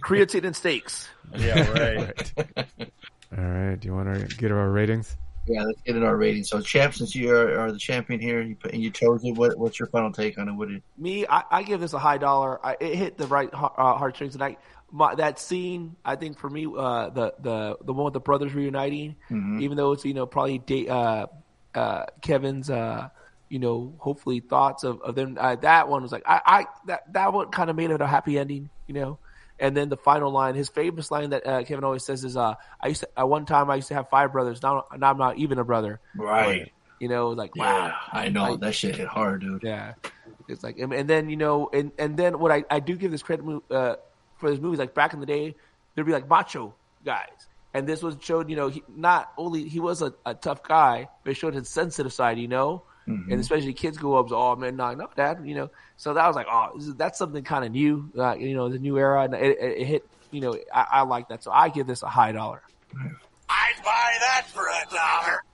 creatine 0.00 0.44
and 0.44 0.54
steaks. 0.54 1.08
Yeah, 1.34 1.70
right. 1.70 2.32
All 3.38 3.42
right. 3.44 3.80
Do 3.80 3.88
you 3.88 3.94
want 3.94 4.28
to 4.28 4.36
get 4.36 4.52
our 4.52 4.70
ratings? 4.70 5.16
Yeah, 5.46 5.62
let's 5.62 5.80
get 5.82 5.96
in 5.96 6.02
our 6.02 6.16
ratings. 6.16 6.50
So, 6.50 6.60
champ, 6.60 6.94
since 6.94 7.14
you 7.14 7.34
are, 7.34 7.58
are 7.58 7.72
the 7.72 7.78
champion 7.78 8.20
here, 8.20 8.42
you, 8.42 8.56
and 8.70 8.82
you 8.82 8.90
chose 8.90 9.24
it, 9.24 9.32
what, 9.32 9.56
what's 9.58 9.78
your 9.80 9.88
final 9.88 10.12
take 10.12 10.38
on 10.38 10.48
it? 10.48 10.52
What 10.52 10.68
did, 10.68 10.82
Me, 10.98 11.26
I, 11.26 11.42
I 11.50 11.62
give 11.64 11.80
this 11.80 11.94
a 11.94 11.98
high 11.98 12.18
dollar. 12.18 12.64
I, 12.64 12.76
it 12.78 12.94
hit 12.94 13.16
the 13.18 13.26
right 13.26 13.52
heart- 13.52 13.74
uh, 13.78 13.94
heartstrings, 13.94 14.34
and 14.34 14.44
I 14.44 14.56
my, 14.92 15.14
that 15.16 15.38
scene. 15.38 15.96
I 16.04 16.16
think 16.16 16.38
for 16.38 16.48
me, 16.50 16.66
uh, 16.66 17.08
the 17.10 17.34
the 17.40 17.76
the 17.84 17.92
one 17.92 18.04
with 18.04 18.14
the 18.14 18.20
brothers 18.20 18.54
reuniting, 18.54 19.16
Mm-hmm. 19.30 19.60
even 19.62 19.76
though 19.76 19.92
it's 19.92 20.04
you 20.04 20.14
know 20.14 20.26
probably 20.26 20.88
uh, 20.88 21.26
uh, 21.74 22.06
Kevin's 22.20 22.68
uh, 22.70 23.08
you 23.48 23.58
know 23.58 23.94
hopefully 23.98 24.40
thoughts 24.40 24.84
of, 24.84 25.00
of 25.00 25.14
them. 25.14 25.36
Uh, 25.40 25.56
that 25.56 25.88
one 25.88 26.02
was 26.02 26.12
like 26.12 26.22
I, 26.26 26.40
I 26.44 26.64
that 26.86 27.12
that 27.14 27.32
one 27.32 27.48
kind 27.50 27.70
of 27.70 27.76
made 27.76 27.90
it 27.90 28.00
a 28.00 28.06
happy 28.06 28.38
ending, 28.38 28.68
you 28.86 28.94
know. 28.94 29.18
And 29.58 29.76
then 29.76 29.88
the 29.90 29.96
final 29.96 30.30
line, 30.32 30.54
his 30.56 30.68
famous 30.68 31.10
line 31.10 31.30
that 31.30 31.46
uh, 31.46 31.62
Kevin 31.62 31.84
always 31.84 32.04
says 32.04 32.24
is, 32.24 32.36
uh, 32.36 32.54
"I 32.80 32.88
used 32.88 33.00
to 33.02 33.08
at 33.16 33.28
one 33.28 33.46
time 33.46 33.70
I 33.70 33.76
used 33.76 33.88
to 33.88 33.94
have 33.94 34.08
five 34.10 34.32
brothers. 34.32 34.60
Now, 34.62 34.86
now 34.96 35.10
I'm 35.10 35.18
not 35.18 35.38
even 35.38 35.58
a 35.58 35.64
brother." 35.64 36.00
right. 36.16 36.70
You 36.98 37.08
know, 37.08 37.30
like 37.30 37.50
Yeah, 37.56 37.64
wow, 37.88 37.94
I 38.12 38.28
know. 38.28 38.42
Like- 38.52 38.60
that 38.60 38.74
shit 38.74 38.94
hit 38.96 39.08
hard, 39.08 39.40
dude. 39.40 39.62
yeah, 39.64 39.94
it's 40.48 40.62
like, 40.62 40.78
and, 40.78 40.92
and 40.92 41.08
then 41.10 41.28
you 41.30 41.36
know, 41.36 41.68
and 41.72 41.90
and 41.98 42.16
then 42.16 42.38
what 42.38 42.52
I, 42.52 42.64
I 42.70 42.78
do 42.80 42.94
give 42.96 43.10
this 43.10 43.22
credit 43.24 43.44
uh, 43.70 43.96
for 44.42 44.50
this 44.50 44.60
movies. 44.60 44.78
like 44.78 44.92
back 44.94 45.14
in 45.14 45.20
the 45.20 45.26
day, 45.26 45.54
there'd 45.94 46.06
be 46.06 46.12
like 46.12 46.28
macho 46.28 46.74
guys, 47.04 47.30
and 47.72 47.86
this 47.88 48.02
was 48.02 48.16
showed, 48.20 48.50
you 48.50 48.56
know, 48.56 48.68
he 48.68 48.82
not 48.94 49.32
only 49.38 49.66
he 49.68 49.80
was 49.80 50.02
a, 50.02 50.12
a 50.26 50.34
tough 50.34 50.62
guy, 50.62 51.08
but 51.24 51.30
it 51.30 51.34
showed 51.34 51.54
his 51.54 51.68
sensitive 51.68 52.12
side, 52.12 52.38
you 52.38 52.48
know, 52.48 52.82
and 53.06 53.32
especially 53.40 53.72
kids 53.72 53.96
go 53.98 54.14
up, 54.16 54.30
oh 54.30 54.54
man, 54.56 54.76
no, 54.76 54.94
no, 54.94 55.08
dad, 55.16 55.40
you 55.44 55.54
know, 55.54 55.70
so 55.96 56.14
that 56.14 56.26
was 56.26 56.36
like, 56.36 56.46
oh, 56.50 56.76
is- 56.76 56.94
that's 56.94 57.18
something 57.18 57.42
kind 57.42 57.64
of 57.64 57.72
new, 57.72 58.08
uh, 58.18 58.34
you 58.34 58.54
know, 58.54 58.68
the 58.68 58.78
new 58.78 58.96
era, 58.98 59.22
and 59.24 59.34
it, 59.34 59.58
it, 59.58 59.80
it 59.80 59.84
hit, 59.86 60.06
you 60.30 60.40
know, 60.40 60.56
I, 60.74 60.86
I 60.92 61.02
like 61.02 61.28
that, 61.28 61.42
so 61.42 61.50
I 61.50 61.68
give 61.68 61.86
this 61.86 62.02
a 62.02 62.08
high 62.08 62.32
dollar. 62.32 62.62
I'd 63.48 63.74
buy 63.84 64.12
that 64.20 64.46
for 64.48 64.62
a 64.66 64.90
dollar. 64.94 65.44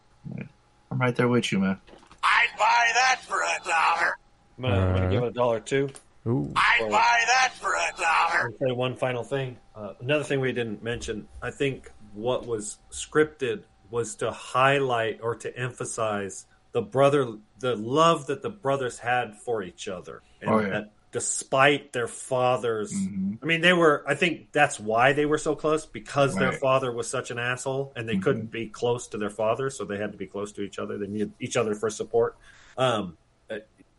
I'm 0.90 0.98
right 0.98 1.14
there 1.16 1.28
with 1.28 1.50
you, 1.52 1.58
man. 1.60 1.80
I'd 2.22 2.48
buy 2.58 2.86
that 2.94 3.20
for 3.26 3.40
a 3.40 3.58
dollar. 3.68 4.18
I'm 4.58 4.62
gonna, 4.62 4.86
I'm 4.86 4.94
gonna 4.96 5.10
give 5.10 5.22
it 5.22 5.26
a 5.28 5.30
dollar 5.30 5.60
two. 5.60 5.88
Ooh. 6.28 6.52
I'd 6.56 6.88
buy 6.90 7.20
that 7.26 7.54
for 7.54 7.72
a 7.74 7.96
dollar. 8.00 8.52
I'll 8.60 8.68
say 8.68 8.72
one 8.72 8.96
final 8.96 9.22
thing. 9.24 9.56
Uh, 9.74 9.94
another 10.00 10.24
thing 10.24 10.40
we 10.40 10.52
didn't 10.52 10.82
mention. 10.82 11.26
I 11.42 11.50
think 11.50 11.90
what 12.14 12.46
was 12.46 12.78
scripted 12.90 13.62
was 13.90 14.16
to 14.16 14.30
highlight 14.30 15.20
or 15.22 15.34
to 15.36 15.56
emphasize 15.58 16.46
the 16.72 16.82
brother, 16.82 17.32
the 17.60 17.76
love 17.76 18.26
that 18.26 18.42
the 18.42 18.50
brothers 18.50 18.98
had 18.98 19.36
for 19.36 19.62
each 19.62 19.88
other, 19.88 20.22
and 20.42 20.50
Oh, 20.50 20.58
yeah. 20.60 20.68
that 20.68 20.92
despite 21.10 21.94
their 21.94 22.06
fathers, 22.06 22.92
Mm-hmm. 22.92 23.34
I 23.42 23.46
mean, 23.46 23.62
they 23.62 23.72
were. 23.72 24.04
I 24.06 24.14
think 24.14 24.52
that's 24.52 24.78
why 24.78 25.14
they 25.14 25.24
were 25.24 25.38
so 25.38 25.54
close 25.56 25.86
because 25.86 26.34
their 26.36 26.52
father 26.52 26.92
was 26.92 27.08
such 27.08 27.30
an 27.30 27.38
asshole, 27.38 27.92
and 27.96 28.06
they 28.06 28.12
Mm-hmm. 28.14 28.22
couldn't 28.22 28.50
be 28.50 28.66
close 28.66 29.08
to 29.08 29.18
their 29.18 29.30
father, 29.30 29.70
so 29.70 29.86
they 29.86 29.96
had 29.96 30.12
to 30.12 30.18
be 30.18 30.26
close 30.26 30.52
to 30.52 30.60
each 30.62 30.78
other. 30.78 30.98
They 30.98 31.06
needed 31.06 31.32
each 31.40 31.56
other 31.56 31.74
for 31.74 31.88
support. 31.88 32.36
Um, 32.76 33.16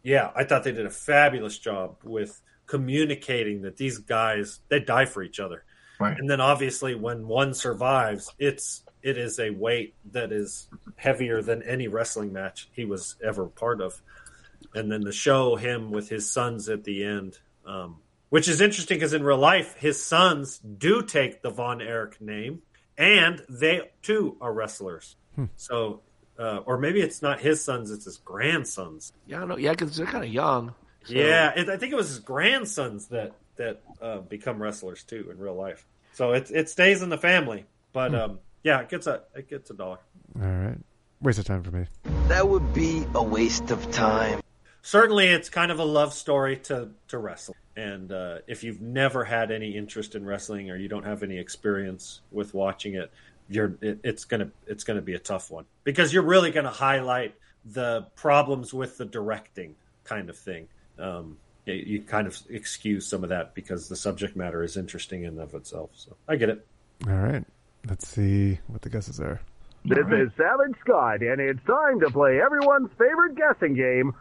yeah, 0.04 0.32
I 0.36 0.44
thought 0.44 0.64
they 0.64 0.72
did 0.72 0.86
a 0.86 0.92
fabulous 0.92 1.58
job 1.58 1.98
with 2.04 2.42
communicating 2.66 3.64
that 3.64 3.78
these 3.78 3.98
guys 3.98 4.60
they 4.70 4.80
die 4.80 5.06
for 5.06 5.24
each 5.24 5.40
other. 5.40 5.64
Right. 6.00 6.18
And 6.18 6.30
then 6.30 6.40
obviously 6.40 6.96
when 6.96 7.28
one 7.28 7.54
survives, 7.54 8.34
it's 8.40 8.84
it 9.02 9.18
is 9.18 9.40
a 9.40 9.50
weight 9.50 9.96
that 10.12 10.32
is 10.32 10.68
heavier 10.96 11.42
than 11.42 11.64
any 11.64 11.88
wrestling 11.88 12.34
match 12.34 12.70
he 12.72 12.86
was 12.86 13.16
ever 13.26 13.48
part 13.48 13.82
of. 13.82 14.02
And 14.74 14.92
then 14.92 15.02
the 15.02 15.12
show 15.12 15.56
him 15.56 15.92
with 15.92 16.10
his 16.10 16.32
sons 16.32 16.70
at 16.70 16.84
the 16.84 17.04
end, 17.04 17.40
um, 17.66 17.98
which 18.30 18.48
is 18.48 18.62
interesting 18.62 18.98
because 18.98 19.14
in 19.14 19.24
real 19.24 19.38
life 19.38 19.76
his 19.78 20.04
sons 20.04 20.60
do 20.60 21.02
take 21.02 21.42
the 21.42 21.50
Von 21.50 21.82
Erich 21.82 22.22
name, 22.22 22.62
and 22.98 23.42
they 23.50 23.90
too 24.02 24.38
are 24.40 24.54
wrestlers. 24.54 25.16
So, 25.56 26.02
uh, 26.40 26.62
or 26.66 26.78
maybe 26.78 27.02
it's 27.02 27.22
not 27.22 27.40
his 27.42 27.64
sons; 27.64 27.92
it's 27.92 28.06
his 28.06 28.18
grandsons. 28.18 29.14
Yeah, 29.28 29.42
I 29.42 29.46
know, 29.46 29.58
yeah, 29.58 29.72
because 29.72 29.96
they're 29.98 30.06
kind 30.06 30.24
of 30.24 30.32
young. 30.32 30.74
so- 31.06 31.14
Yeah, 31.14 31.52
it, 31.56 31.70
I 31.70 31.78
think 31.78 31.92
it 31.94 31.96
was 31.96 32.10
his 32.10 32.20
grandsons 32.20 33.08
that 33.08 33.34
that 33.58 33.82
uh, 34.02 34.20
become 34.20 34.62
wrestlers 34.62 35.04
too 35.04 35.28
in 35.32 35.38
real 35.38 35.56
life. 35.56 35.86
So 36.14 36.32
it 36.34 36.50
it 36.52 36.70
stays 36.70 37.02
in 37.02 37.10
the 37.10 37.18
family, 37.18 37.66
but 37.94 38.16
um, 38.16 38.40
yeah, 38.64 38.80
it 38.82 38.90
gets 38.90 39.06
a 39.08 39.24
it 39.36 39.50
gets 39.50 39.70
a 39.70 39.74
dollar. 39.74 40.00
All 40.42 40.48
right. 40.48 40.78
Waste 41.22 41.40
of 41.40 41.46
time 41.46 41.64
for 41.64 41.72
me. 41.72 41.86
That 42.30 42.48
would 42.48 42.74
be 42.74 43.04
a 43.14 43.22
waste 43.22 43.72
of 43.72 43.92
time. 43.92 44.40
Certainly, 44.82 45.28
it's 45.28 45.50
kind 45.50 45.72
of 45.72 45.80
a 45.80 45.84
love 45.84 46.14
story 46.14 46.56
to 46.58 46.90
to 47.10 47.18
wrestling. 47.18 47.58
And 47.76 48.12
uh, 48.12 48.40
if 48.48 48.64
you've 48.64 48.82
never 48.82 49.24
had 49.26 49.52
any 49.52 49.72
interest 49.76 50.16
in 50.16 50.26
wrestling 50.26 50.70
or 50.72 50.76
you 50.78 50.88
don't 50.90 51.06
have 51.06 51.22
any 51.24 51.38
experience 51.38 52.22
with 52.32 52.54
watching 52.54 52.96
it, 52.96 53.12
you're 53.50 53.78
it, 53.82 54.00
it's 54.04 54.26
gonna 54.26 54.52
it's 54.68 54.84
gonna 54.84 55.02
be 55.02 55.16
a 55.16 55.20
tough 55.20 55.52
one 55.52 55.66
because 55.84 56.14
you're 56.14 56.24
really 56.24 56.52
gonna 56.52 56.70
highlight 56.70 57.36
the 57.66 58.08
problems 58.16 58.74
with 58.74 58.98
the 58.98 59.06
directing 59.06 59.76
kind 60.04 60.30
of 60.30 60.38
thing. 60.38 60.68
Um, 60.98 61.38
you, 61.66 61.74
you 61.74 62.02
kind 62.02 62.28
of 62.28 62.38
excuse 62.50 63.06
some 63.08 63.24
of 63.24 63.30
that 63.30 63.54
because 63.54 63.90
the 63.90 63.96
subject 63.96 64.36
matter 64.36 64.64
is 64.64 64.78
interesting 64.78 65.24
in 65.24 65.30
and 65.30 65.40
of 65.40 65.54
itself. 65.54 65.92
So 65.94 66.16
I 66.28 66.36
get 66.36 66.50
it. 66.50 66.66
All 67.08 67.14
right. 67.14 67.44
Let's 67.88 68.08
see 68.08 68.60
what 68.68 68.82
the 68.82 68.90
guesses 68.90 69.20
are. 69.20 69.40
This 69.86 70.00
is 70.00 70.30
Savage 70.36 70.76
Scott, 70.82 71.22
and 71.22 71.40
it's 71.40 71.64
time 71.66 72.02
to 72.02 72.10
play 72.10 72.42
everyone's 72.42 72.90
favorite 72.98 73.36
guessing 73.36 73.76
game. 73.76 74.14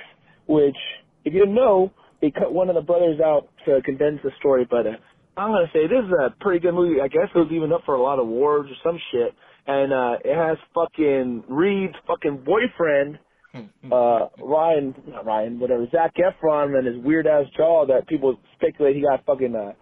which, 0.46 0.76
if 1.24 1.32
you 1.32 1.40
didn't 1.40 1.54
know, 1.54 1.92
they 2.20 2.30
cut 2.30 2.52
one 2.52 2.68
of 2.68 2.74
the 2.74 2.80
brothers 2.82 3.20
out 3.20 3.48
to 3.66 3.80
condense 3.82 4.18
the 4.22 4.30
story. 4.38 4.66
But 4.68 4.86
uh, 4.86 4.90
I'm 5.36 5.50
gonna 5.50 5.70
say 5.72 5.86
this 5.86 6.04
is 6.04 6.12
a 6.12 6.30
pretty 6.40 6.60
good 6.60 6.74
movie. 6.74 7.00
I 7.00 7.08
guess 7.08 7.28
it 7.34 7.38
was 7.38 7.50
even 7.52 7.72
up 7.72 7.82
for 7.84 7.94
a 7.94 8.02
lot 8.02 8.18
of 8.18 8.26
awards 8.26 8.68
or 8.70 8.74
some 8.82 8.98
shit. 9.12 9.34
And 9.66 9.92
uh, 9.92 10.16
it 10.24 10.34
has 10.34 10.58
fucking 10.74 11.44
Reed's 11.48 11.94
fucking 12.08 12.44
boyfriend, 12.44 13.18
uh, 13.92 14.28
Ryan, 14.42 14.94
not 15.06 15.24
Ryan, 15.24 15.60
whatever, 15.60 15.86
Zac 15.92 16.14
Efron, 16.16 16.76
and 16.76 16.86
his 16.86 16.96
weird 17.04 17.26
ass 17.28 17.44
jaw 17.56 17.86
that 17.86 18.08
people 18.08 18.36
speculate 18.56 18.96
he 18.96 19.02
got 19.02 19.24
fucking 19.24 19.54
uh, 19.54 19.72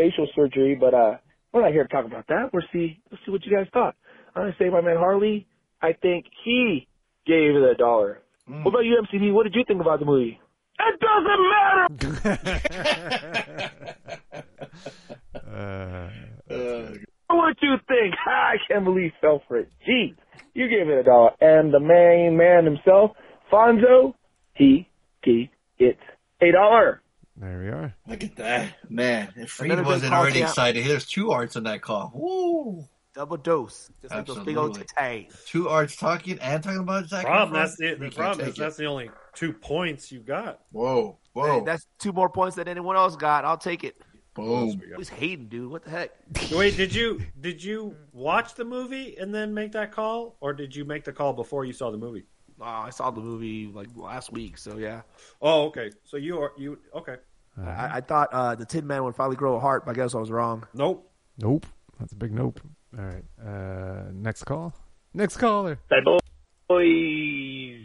facial 0.00 0.26
surgery. 0.34 0.76
But 0.78 0.94
uh, 0.94 1.16
we're 1.52 1.62
not 1.62 1.72
here 1.72 1.84
to 1.84 1.88
talk 1.88 2.06
about 2.06 2.26
that. 2.28 2.50
We'll 2.52 2.62
see. 2.72 3.00
Let's 3.10 3.24
see 3.24 3.32
what 3.32 3.44
you 3.44 3.56
guys 3.56 3.66
thought. 3.72 3.96
I'm 4.34 4.42
gonna 4.42 4.56
say 4.58 4.68
my 4.68 4.80
man 4.80 4.96
Harley. 4.96 5.46
I 5.82 5.92
think 5.92 6.26
he 6.44 6.86
gave 7.26 7.56
it 7.56 7.62
a 7.62 7.74
dollar. 7.74 8.20
What 8.46 8.70
about 8.70 8.84
you, 8.84 9.00
MCD? 9.00 9.32
What 9.32 9.44
did 9.44 9.54
you 9.54 9.64
think 9.66 9.80
about 9.80 10.00
the 10.00 10.06
movie? 10.06 10.40
It 10.78 11.00
doesn't 11.00 11.42
matter. 11.52 12.50
Uh, 16.50 16.88
what 17.28 17.56
you 17.62 17.76
think? 17.88 18.14
I 18.26 18.54
can't 18.68 18.84
believe 18.84 19.04
you 19.04 19.12
fell 19.20 19.42
for 19.46 19.58
it. 19.58 19.68
Gee, 19.86 20.14
you 20.54 20.68
gave 20.68 20.88
it 20.88 20.98
a 20.98 21.02
dollar. 21.02 21.30
And 21.40 21.72
the 21.72 21.80
main 21.80 22.36
man 22.36 22.64
himself, 22.64 23.12
Fonso, 23.52 24.14
he 24.54 24.88
gave 25.22 25.48
it 25.78 25.98
a 26.42 26.52
dollar. 26.52 27.02
There 27.40 27.58
we 27.58 27.68
are. 27.68 27.94
Look 28.06 28.22
at 28.22 28.36
that. 28.36 28.74
Man, 28.90 29.32
if 29.36 29.50
Freed 29.50 29.82
wasn't 29.82 30.12
already 30.12 30.40
champ. 30.40 30.50
excited, 30.50 30.84
there's 30.86 31.06
two 31.06 31.30
arts 31.30 31.56
on 31.56 31.62
that 31.62 31.80
call. 31.80 32.12
Woo! 32.14 32.84
Double 33.14 33.38
dose. 33.38 33.90
Just 34.02 34.14
like 34.14 34.26
those 34.26 34.40
big 34.40 34.58
old 34.58 34.78
Absolutely. 34.78 35.28
titties. 35.30 35.46
Two 35.46 35.68
arts 35.70 35.96
talking 35.96 36.38
and 36.40 36.62
talking 36.62 36.80
about 36.80 37.08
Zac 37.08 37.24
Problem, 37.24 37.50
Efron. 37.50 37.52
that's 37.54 37.76
the, 37.76 37.94
the 37.94 38.10
problem 38.10 38.46
is 38.46 38.54
it. 38.54 38.60
that's 38.60 38.76
the 38.76 38.84
only 38.84 39.10
two 39.34 39.54
points 39.54 40.12
you 40.12 40.20
got. 40.20 40.60
Whoa, 40.70 41.18
Hey, 41.34 41.62
that's 41.64 41.86
two 41.98 42.12
more 42.12 42.28
points 42.28 42.56
than 42.56 42.68
anyone 42.68 42.96
else 42.96 43.16
got. 43.16 43.44
I'll 43.46 43.56
take 43.56 43.84
it. 43.84 43.96
Boom. 44.34 44.80
Who's 44.94 45.08
hating, 45.08 45.48
dude? 45.48 45.70
What 45.70 45.84
the 45.84 45.90
heck? 45.90 46.10
Wait, 46.52 46.76
did 46.76 46.94
you 46.94 47.22
did 47.40 47.64
you 47.64 47.96
watch 48.12 48.54
the 48.54 48.64
movie 48.64 49.16
and 49.16 49.34
then 49.34 49.52
make 49.54 49.72
that 49.72 49.92
call, 49.92 50.36
or 50.40 50.52
did 50.52 50.76
you 50.76 50.84
make 50.84 51.04
the 51.04 51.12
call 51.12 51.32
before 51.32 51.64
you 51.64 51.72
saw 51.72 51.90
the 51.90 51.98
movie? 51.98 52.24
Oh, 52.60 52.64
I 52.64 52.90
saw 52.90 53.10
the 53.10 53.20
movie 53.22 53.70
like 53.72 53.88
last 53.96 54.30
week, 54.32 54.58
so 54.58 54.76
yeah. 54.76 55.00
Oh, 55.40 55.64
okay. 55.68 55.90
So 56.04 56.16
you 56.16 56.38
are 56.38 56.52
you 56.58 56.78
okay? 56.94 57.16
I, 57.66 57.96
I 57.96 58.00
thought 58.00 58.28
uh, 58.32 58.54
the 58.54 58.64
Tin 58.64 58.86
Man 58.86 59.04
would 59.04 59.14
finally 59.16 59.36
grow 59.36 59.56
a 59.56 59.60
heart, 59.60 59.84
but 59.84 59.92
I 59.92 59.94
guess 59.94 60.14
I 60.14 60.18
was 60.18 60.30
wrong. 60.30 60.66
Nope. 60.74 61.10
Nope. 61.38 61.66
That's 61.98 62.12
a 62.12 62.16
big 62.16 62.32
nope. 62.32 62.60
All 62.98 63.04
right. 63.04 63.24
Uh, 63.44 64.10
next 64.12 64.44
call. 64.44 64.72
Next 65.14 65.36
caller. 65.36 65.78
Bad 65.88 66.04
boys. 66.68 67.80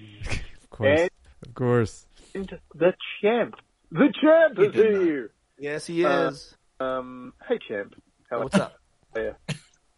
Of 0.64 0.70
course. 0.70 1.10
Of 1.46 1.54
course. 1.56 2.06
And 2.34 2.60
the 2.74 2.94
champ. 3.22 3.56
The 3.92 4.14
champ 4.22 4.60
is 4.60 4.74
here. 4.74 5.32
Yes, 5.58 5.86
he 5.88 6.06
Uh, 6.06 6.30
is. 6.30 6.56
um, 6.80 7.34
hey, 7.48 7.60
champ. 7.68 7.94
How 8.30 8.44
What's 8.44 8.56
up? 8.56 8.74
Uh, 9.16 9.20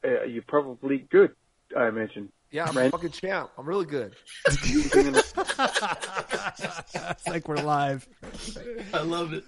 uh, 0.06 0.24
you're 0.26 0.44
probably 0.48 0.99
good, 1.10 1.32
I 1.76 1.88
imagine. 1.88 2.32
Yeah, 2.52 2.65
I'm 2.65 2.76
Man. 2.76 2.88
a 2.88 2.90
fucking 2.91 3.10
champ. 3.11 3.49
I'm 3.57 3.65
really 3.65 3.86
good. 3.86 4.15
it's 4.48 5.36
like 7.28 7.48
we're 7.48 7.56
live. 7.57 8.07
I 8.94 9.02
love 9.02 9.34
it. 9.34 9.44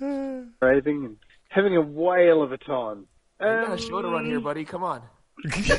Raving 0.62 1.06
and 1.06 1.18
having 1.50 1.76
a 1.78 1.82
whale 1.82 2.42
of 2.44 2.52
a 2.52 2.58
time. 2.58 3.06
You 3.40 3.46
got 3.46 3.72
a 3.80 3.82
show 3.82 4.02
to 4.02 4.08
run 4.10 4.26
Um, 4.26 4.30
here, 4.30 4.40
buddy. 4.42 4.66
Come 4.66 4.84
on. 4.84 5.02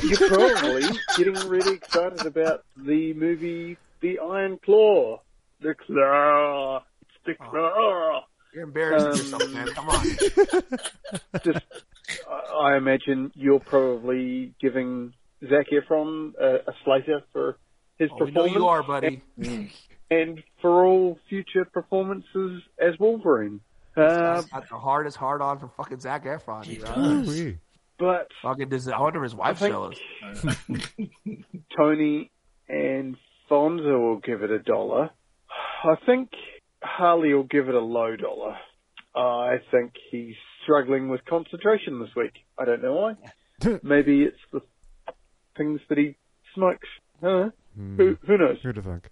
You're 0.01 0.27
probably 0.29 0.83
getting 1.17 1.35
really 1.47 1.75
excited 1.75 2.25
about 2.25 2.63
the 2.75 3.13
movie 3.13 3.77
The 3.99 4.17
Iron 4.19 4.57
Claw. 4.65 5.21
The 5.59 5.75
claw. 5.75 6.83
It's 7.01 7.11
the 7.25 7.35
claw. 7.35 8.23
You're 8.53 8.63
embarrassing 8.63 9.33
Um, 9.35 9.41
yourself, 9.41 9.53
man. 9.53 9.67
Come 9.67 9.89
on. 9.89 10.03
Just, 11.43 11.65
I- 12.27 12.71
I 12.71 12.77
imagine 12.77 13.31
you're 13.35 13.59
probably 13.59 14.53
giving 14.59 15.13
Zac 15.49 15.67
Efron 15.71 16.33
a, 16.39 16.55
a 16.69 16.73
slater 16.85 17.21
for 17.33 17.57
his 17.97 18.09
Oh, 18.13 18.25
we 18.25 18.31
know 18.31 18.43
performance. 18.43 18.55
you 18.55 18.67
are, 18.67 18.83
buddy. 18.83 19.21
And, 19.37 19.69
and 20.09 20.43
for 20.61 20.85
all 20.85 21.19
future 21.29 21.65
performances 21.65 22.61
as 22.79 22.97
Wolverine. 22.99 23.61
Uh, 23.97 24.41
got 24.41 24.69
the 24.69 24.77
hardest 24.77 25.17
hard 25.17 25.41
on 25.41 25.59
for 25.59 25.67
fucking 25.77 25.99
Zac 25.99 26.23
Efron. 26.25 26.63
He 26.65 26.77
Ooh-wee. 26.99 27.57
but 27.99 28.27
Fucking 28.41 28.69
does 28.69 28.87
I 28.87 28.97
wonder 28.99 29.19
if 29.19 29.31
his 29.31 29.35
wife 29.35 29.61
I 29.61 29.69
think- 29.69 29.73
jealous. 29.73 29.99
Tony 31.77 32.31
and 32.69 33.17
Fonso 33.49 33.99
will 33.99 34.19
give 34.19 34.43
it 34.43 34.51
a 34.51 34.59
dollar. 34.59 35.09
I 35.83 35.95
think 36.05 36.29
Harley 36.81 37.33
will 37.33 37.43
give 37.43 37.67
it 37.69 37.75
a 37.75 37.79
low 37.79 38.15
dollar. 38.15 38.55
I 39.15 39.57
think 39.71 39.93
he's 40.09 40.35
struggling 40.63 41.09
with 41.09 41.25
concentration 41.25 41.99
this 41.99 42.09
week. 42.15 42.31
I 42.57 42.65
don't 42.65 42.81
know 42.81 42.93
why. 42.93 43.15
Maybe 43.83 44.23
it's 44.23 44.37
the 44.53 44.61
things 45.57 45.81
that 45.89 45.97
he 45.97 46.15
smokes. 46.53 46.87
Huh? 47.21 47.49
Who, 47.75 48.17
who 48.25 48.37
knows? 48.37 48.57
Who 48.63 48.73
to 48.73 48.81
think? 48.81 49.09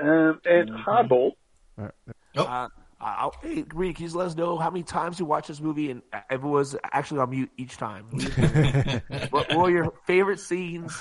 Um, 0.00 0.40
and 0.44 0.70
Hardball. 0.70 1.32
All 1.78 1.84
right. 1.84 1.92
Uh, 2.36 2.68
uh, 3.00 3.30
hey, 3.42 3.64
Reed, 3.74 3.96
can 3.96 4.06
you 4.06 4.12
let 4.12 4.26
us 4.28 4.36
know 4.36 4.58
how 4.58 4.70
many 4.70 4.82
times 4.84 5.18
you 5.18 5.26
watched 5.26 5.48
this 5.48 5.60
movie 5.60 5.90
and 5.90 6.02
if 6.30 6.42
it 6.42 6.46
was 6.46 6.76
actually 6.92 7.20
on 7.20 7.30
mute 7.30 7.50
each 7.56 7.76
time? 7.76 8.04
what, 9.30 9.48
what 9.48 9.58
were 9.58 9.70
your 9.70 9.92
favorite 10.06 10.38
scenes? 10.38 10.96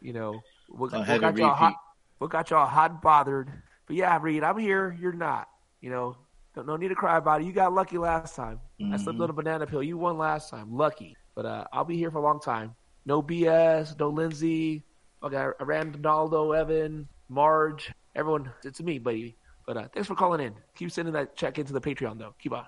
You 0.00 0.12
know, 0.12 0.40
what, 0.68 0.92
On 0.92 1.06
what 1.06 1.20
got 1.20 1.36
y'all 1.38 1.54
hot? 1.54 1.74
What 2.18 2.30
got 2.30 2.50
y'all 2.50 2.66
hot 2.66 2.90
and 2.90 3.00
bothered? 3.00 3.50
But 3.86 3.96
yeah, 3.96 4.18
Reed, 4.20 4.42
I'm 4.42 4.58
here. 4.58 4.96
You're 5.00 5.12
not. 5.12 5.48
You 5.80 5.90
know, 5.90 6.16
no, 6.56 6.62
no 6.62 6.76
need 6.76 6.88
to 6.88 6.94
cry 6.94 7.16
about 7.16 7.40
it. 7.40 7.46
You 7.46 7.52
got 7.52 7.72
lucky 7.72 7.98
last 7.98 8.34
time. 8.34 8.60
I 8.92 8.96
slipped 8.96 9.20
on 9.20 9.30
a 9.30 9.32
banana 9.32 9.66
peel. 9.66 9.82
You 9.82 9.96
won 9.96 10.18
last 10.18 10.50
time. 10.50 10.76
Lucky. 10.76 11.16
But 11.34 11.46
uh, 11.46 11.64
I'll 11.72 11.84
be 11.84 11.96
here 11.96 12.10
for 12.10 12.18
a 12.18 12.22
long 12.22 12.40
time. 12.40 12.74
No 13.06 13.22
BS. 13.22 13.98
No 13.98 14.08
Lindsay. 14.10 14.82
Okay, 15.22 15.36
I 15.36 15.62
ran 15.62 15.92
Donaldo, 15.92 16.52
Evan, 16.52 17.08
Marge, 17.28 17.92
everyone. 18.14 18.50
It's 18.64 18.80
me, 18.82 18.98
buddy. 18.98 19.36
But 19.66 19.76
uh, 19.76 19.88
thanks 19.92 20.06
for 20.06 20.14
calling 20.14 20.40
in. 20.40 20.54
Keep 20.76 20.90
sending 20.92 21.14
that 21.14 21.34
check 21.36 21.58
into 21.58 21.72
the 21.72 21.80
Patreon, 21.80 22.18
though. 22.18 22.34
Keep 22.38 22.52
on. 22.52 22.66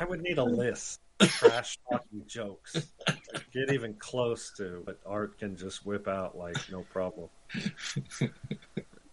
I 0.00 0.04
would 0.08 0.22
need 0.22 0.38
a 0.38 0.44
list. 0.44 1.00
of 1.20 1.28
Trash 1.28 1.78
talking 1.90 2.22
jokes. 2.26 2.76
Get 3.52 3.72
even 3.72 3.94
close 3.94 4.52
to 4.56 4.80
what 4.84 4.98
Art 5.06 5.38
can 5.38 5.56
just 5.56 5.84
whip 5.84 6.08
out 6.08 6.36
like 6.36 6.56
no 6.70 6.82
problem. 6.92 7.28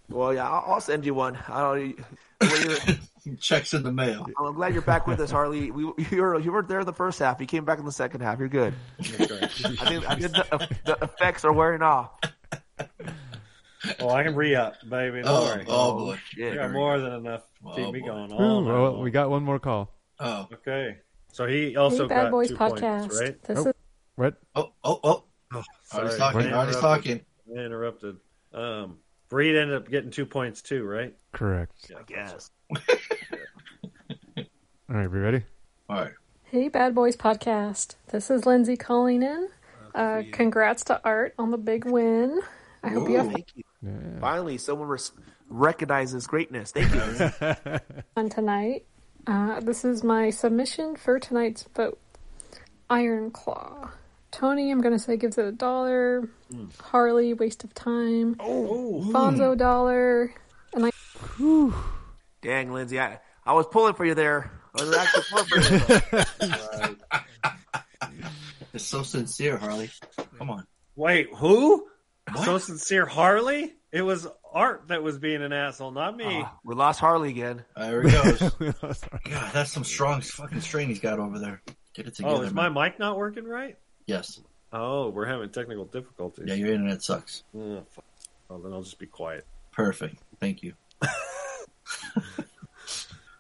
Well, 0.09 0.33
yeah, 0.33 0.49
I'll, 0.49 0.73
I'll 0.75 0.81
send 0.81 1.05
you 1.05 1.13
one. 1.13 1.37
I 1.49 1.61
don't. 1.61 1.99
well, 2.41 2.61
you're- 2.61 2.97
Checks 3.35 3.73
in 3.73 3.83
the 3.83 3.91
mail. 3.91 4.25
I'm 4.39 4.53
glad 4.55 4.73
you're 4.73 4.81
back 4.81 5.07
with 5.07 5.19
us, 5.19 5.29
Harley. 5.31 5.71
We, 5.71 5.83
you 6.11 6.21
were 6.21 6.39
you 6.39 6.51
weren't 6.51 6.67
there 6.69 6.83
the 6.85 6.93
first 6.93 7.19
half. 7.19 7.41
You 7.41 7.47
came 7.47 7.65
back 7.65 7.79
in 7.79 7.85
the 7.85 7.91
second 7.91 8.21
half. 8.21 8.39
You're 8.39 8.47
good. 8.47 8.73
I 8.99 9.03
think, 9.03 10.09
I 10.09 10.15
think 10.15 10.31
the, 10.33 10.69
the 10.85 10.97
effects 11.01 11.43
are 11.45 11.51
wearing 11.53 11.81
off. 11.81 12.11
Oh, 13.99 14.09
I 14.09 14.23
can 14.23 14.35
re 14.35 14.55
up, 14.55 14.75
baby. 14.89 15.21
Don't 15.21 15.27
Oh, 15.27 15.43
worry. 15.43 15.65
oh, 15.67 15.97
boy. 15.97 16.19
You 16.35 16.55
got 16.55 16.71
more 16.71 16.99
than 16.99 17.13
enough 17.13 17.43
to 17.65 17.75
keep 17.75 17.85
Oh, 17.87 17.91
me 17.91 18.01
going 18.01 18.31
all 18.33 18.61
night 18.61 18.71
well, 18.73 19.01
we 19.01 19.11
got 19.11 19.29
one 19.29 19.43
more 19.43 19.59
call. 19.59 19.93
Oh, 20.19 20.47
Okay. 20.51 20.97
So 21.31 21.45
he 21.45 21.75
also 21.75 22.03
Hey, 22.07 22.15
Bad 22.15 22.21
got 22.23 22.31
Boys 22.31 22.47
two 22.49 22.55
Podcast. 22.57 22.99
points, 23.01 23.21
right? 23.21 23.43
This 23.43 23.59
Oh, 23.59 23.67
is 23.69 23.73
what? 24.15 24.35
oh, 24.55 24.71
oh, 24.83 24.99
oh. 25.03 25.23
Oh, 25.53 25.63
Artie's 25.93 26.17
sorry. 26.17 26.17
talking. 26.17 26.41
I 26.41 26.51
Artie's 26.57 26.75
interrupted. 26.77 26.81
talking. 26.81 27.21
I 27.55 27.59
interrupted. 27.65 28.17
Um, 28.53 28.97
Reed 29.31 29.55
ended 29.55 29.75
up 29.75 29.89
getting 29.89 30.11
two 30.11 30.25
points 30.25 30.61
too, 30.61 30.83
right? 30.85 31.13
Correct. 31.33 31.73
Yeah, 31.89 31.97
Yes. 32.09 32.51
All 34.89 34.95
right, 34.95 35.11
we 35.11 35.19
ready? 35.19 35.43
All 35.89 35.97
right. 35.97 36.13
Hey 36.43 36.69
Bad 36.69 36.95
Boys 36.95 37.17
Podcast. 37.17 37.95
This 38.07 38.29
is 38.31 38.45
Lindsay 38.45 38.77
calling 38.77 39.21
in. 39.21 39.49
Uh, 39.93 40.21
congrats 40.31 40.85
to 40.85 41.01
Art 41.03 41.33
on 41.37 41.51
the 41.51 41.57
big 41.57 41.83
win. 41.85 42.39
I 42.83 42.89
hope 42.89 43.09
you 43.09 43.17
have 43.17 43.31
Thank 43.31 43.47
you. 43.55 43.63
Finally, 44.21 44.59
someone 44.59 44.87
res- 44.87 45.11
recognizes 45.49 46.25
greatness. 46.25 46.71
Thank 46.71 46.93
you. 46.93 47.79
fun 48.15 48.29
tonight. 48.29 48.85
Uh, 49.25 49.59
this 49.59 49.83
is 49.83 50.03
my 50.05 50.29
submission 50.29 50.95
for 50.95 51.19
tonight's 51.19 51.63
vote. 51.75 51.99
Iron 52.89 53.31
Claw. 53.31 53.89
Tony, 54.31 54.71
I'm 54.71 54.81
gonna 54.81 54.99
say 54.99 55.17
gives 55.17 55.37
it 55.37 55.45
a 55.45 55.51
dollar. 55.51 56.29
Harley, 56.81 57.33
waste 57.33 57.63
of 57.63 57.73
time. 57.73 58.35
Oh, 58.39 59.03
Fonso, 59.11 59.57
dollar. 59.57 60.33
And 60.73 60.85
I. 60.85 60.91
Dang, 62.41 62.71
Lindsay, 62.71 62.99
I, 62.99 63.19
I 63.45 63.53
was 63.53 63.65
pulling 63.67 63.93
for 63.95 64.05
you 64.05 64.13
there. 64.13 64.51
I 64.79 64.83
was 64.83 64.95
actually 64.95 65.23
pulling 65.31 65.45
for 65.47 66.93
you. 66.93 66.95
It's 68.73 68.85
so 68.85 69.01
sincere, 69.01 69.57
Harley. 69.57 69.89
Come 70.37 70.51
on. 70.51 70.67
Wait, 70.95 71.29
who? 71.33 71.87
So 72.43 72.59
sincere, 72.59 73.07
Harley? 73.07 73.73
It 73.91 74.03
was 74.03 74.27
Art 74.53 74.89
that 74.89 75.01
was 75.01 75.17
being 75.17 75.41
an 75.41 75.51
asshole, 75.51 75.91
not 75.91 76.15
me. 76.15 76.25
Ah, 76.43 76.55
we 76.63 76.75
lost 76.75 76.99
Harley 76.99 77.29
again. 77.29 77.63
There 77.75 78.03
he 78.03 78.11
goes. 78.11 78.39
God, 78.59 79.51
that's 79.53 79.71
some 79.71 79.83
strong 79.83 80.21
fucking 80.21 80.61
strain 80.61 80.89
he's 80.89 80.99
got 80.99 81.17
over 81.17 81.39
there. 81.39 81.63
Get 81.95 82.07
it 82.07 82.15
together. 82.15 82.35
oh, 82.35 82.41
is 82.41 82.53
my 82.53 82.69
mic 82.69 82.99
not 82.99 83.17
working 83.17 83.45
right? 83.45 83.77
Yes. 84.07 84.39
Oh, 84.73 85.09
we're 85.09 85.25
having 85.25 85.49
technical 85.49 85.85
difficulties. 85.85 86.45
Yeah, 86.47 86.55
your 86.55 86.71
internet 86.73 87.03
sucks. 87.03 87.43
Oh, 87.55 87.83
fuck. 87.91 88.03
Well, 88.49 88.59
then 88.59 88.73
I'll 88.73 88.81
just 88.81 88.97
be 88.99 89.05
quiet. 89.05 89.45
Perfect. 89.71 90.17
Thank 90.39 90.63
you. 90.63 90.73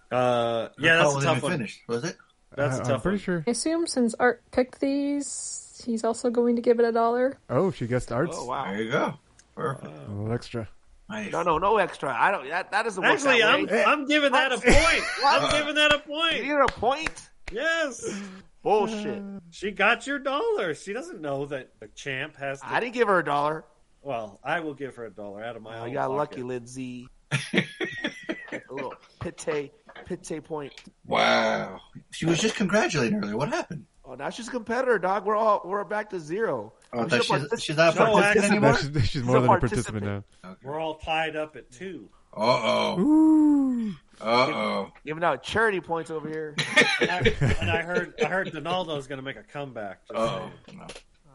Uh, 0.09 0.69
yeah, 0.79 0.95
The 0.95 0.99
that's 0.99 1.01
call 1.03 1.11
a 1.11 1.15
wasn't 1.15 1.33
tough 1.33 1.43
one. 1.43 1.51
Finished, 1.51 1.79
was 1.87 2.03
it? 2.05 2.15
That's 2.55 2.77
a 2.77 2.81
Uh, 2.81 2.85
tough 2.85 2.93
I'm 2.95 3.01
pretty 3.01 3.15
one. 3.17 3.23
sure. 3.23 3.43
I 3.45 3.51
assume 3.51 3.87
since 3.87 4.15
Art 4.19 4.41
picked 4.51 4.79
these, 4.79 5.83
he's 5.85 6.05
also 6.05 6.29
going 6.29 6.55
to 6.55 6.61
give 6.61 6.79
it 6.79 6.85
a 6.85 6.93
dollar. 6.93 7.37
Oh, 7.49 7.71
she 7.71 7.87
guessed 7.87 8.11
arts. 8.13 8.37
Oh 8.39 8.45
wow. 8.45 8.65
There 8.71 8.81
you 8.81 8.89
go. 8.91 9.15
Perfect. 9.55 9.85
A 10.07 10.11
little 10.11 10.31
extra. 10.31 10.69
Nice. 11.09 11.31
No, 11.33 11.43
no, 11.43 11.57
no 11.57 11.75
extra. 11.77 12.15
I 12.17 12.31
don't. 12.31 12.47
That, 12.49 12.71
that 12.71 12.83
doesn't 12.83 13.03
work 13.03 13.11
Actually, 13.13 13.39
that 13.41 13.49
I'm 13.53 13.65
way. 13.65 13.83
I'm 13.83 14.05
giving 14.07 14.31
that 14.31 14.53
a 14.53 14.57
point. 14.59 15.03
I'm 15.25 15.51
giving 15.51 15.75
that 15.75 15.93
a 15.93 15.99
point. 15.99 16.35
You 16.37 16.39
point. 16.39 16.43
need 16.45 16.53
a 16.53 16.67
point. 16.79 17.29
Yes. 17.51 18.09
Bullshit. 18.67 19.19
Uh, 19.19 19.39
she 19.49 19.71
got 19.71 20.05
your 20.05 20.19
dollar. 20.19 20.73
She 20.75 20.91
doesn't 20.91 21.21
know 21.21 21.45
that 21.45 21.71
the 21.79 21.87
champ 21.89 22.35
has. 22.35 22.59
To, 22.59 22.67
I 22.67 22.79
didn't 22.81 22.95
give 22.95 23.07
her 23.07 23.19
a 23.19 23.23
dollar. 23.23 23.63
Well, 24.01 24.39
I 24.43 24.59
will 24.59 24.73
give 24.73 24.95
her 24.95 25.05
a 25.05 25.09
dollar 25.09 25.41
out 25.43 25.55
of 25.55 25.61
my 25.61 25.77
Oh, 25.77 25.83
own 25.83 25.87
you 25.89 25.93
got 25.93 26.07
pocket. 26.09 26.17
lucky, 26.17 26.43
Lindsay. 26.43 27.07
a 27.31 27.63
little 28.69 28.93
pite, 29.21 29.71
pite 30.05 30.43
point. 30.43 30.73
Wow. 31.05 31.79
She 32.11 32.25
was 32.25 32.39
just 32.39 32.55
congratulating 32.55 33.19
earlier. 33.23 33.37
What 33.37 33.49
happened? 33.49 33.85
Oh, 34.05 34.15
now 34.15 34.29
she's 34.29 34.47
a 34.47 34.51
competitor, 34.51 34.99
dog. 34.99 35.25
We're 35.25 35.35
all 35.35 35.61
we're 35.65 35.83
back 35.83 36.09
to 36.11 36.19
zero. 36.19 36.73
Oh, 36.93 36.99
I 36.99 37.03
We 37.03 37.09
thought 37.09 37.23
should 37.25 37.41
she's, 37.41 37.49
partic- 37.49 37.61
she's 37.63 37.77
not 37.77 37.93
a 37.93 37.97
participant 37.97 38.51
anymore? 38.51 38.77
She's, 38.77 38.91
she's 38.93 39.07
She's 39.09 39.23
more 39.23 39.37
a 39.37 39.41
than 39.41 39.49
a 39.49 39.59
participant 39.59 40.05
now. 40.05 40.23
participant. 40.41 40.57
We're 40.63 40.79
all 40.79 40.95
tied 40.95 41.35
up 41.35 41.55
at 41.57 41.69
two. 41.71 42.09
Uh 42.37 42.61
oh. 42.63 42.99
Ooh. 42.99 43.89
Uh 44.21 44.23
oh. 44.23 44.91
Giving 45.05 45.23
out 45.23 45.43
charity 45.43 45.79
points 45.81 46.11
over 46.11 46.27
here. 46.29 46.55
And 46.99 47.11
I, 47.11 47.17
and 47.61 47.69
I 47.69 47.83
heard 47.83 48.15
I 48.23 48.25
heard 48.25 48.51
Donaldo's 48.51 49.05
going 49.05 49.19
to 49.19 49.23
make 49.23 49.35
a 49.35 49.43
comeback. 49.43 49.99
Oh. 50.15 50.49
saying. 50.67 50.79
No. 50.79 50.87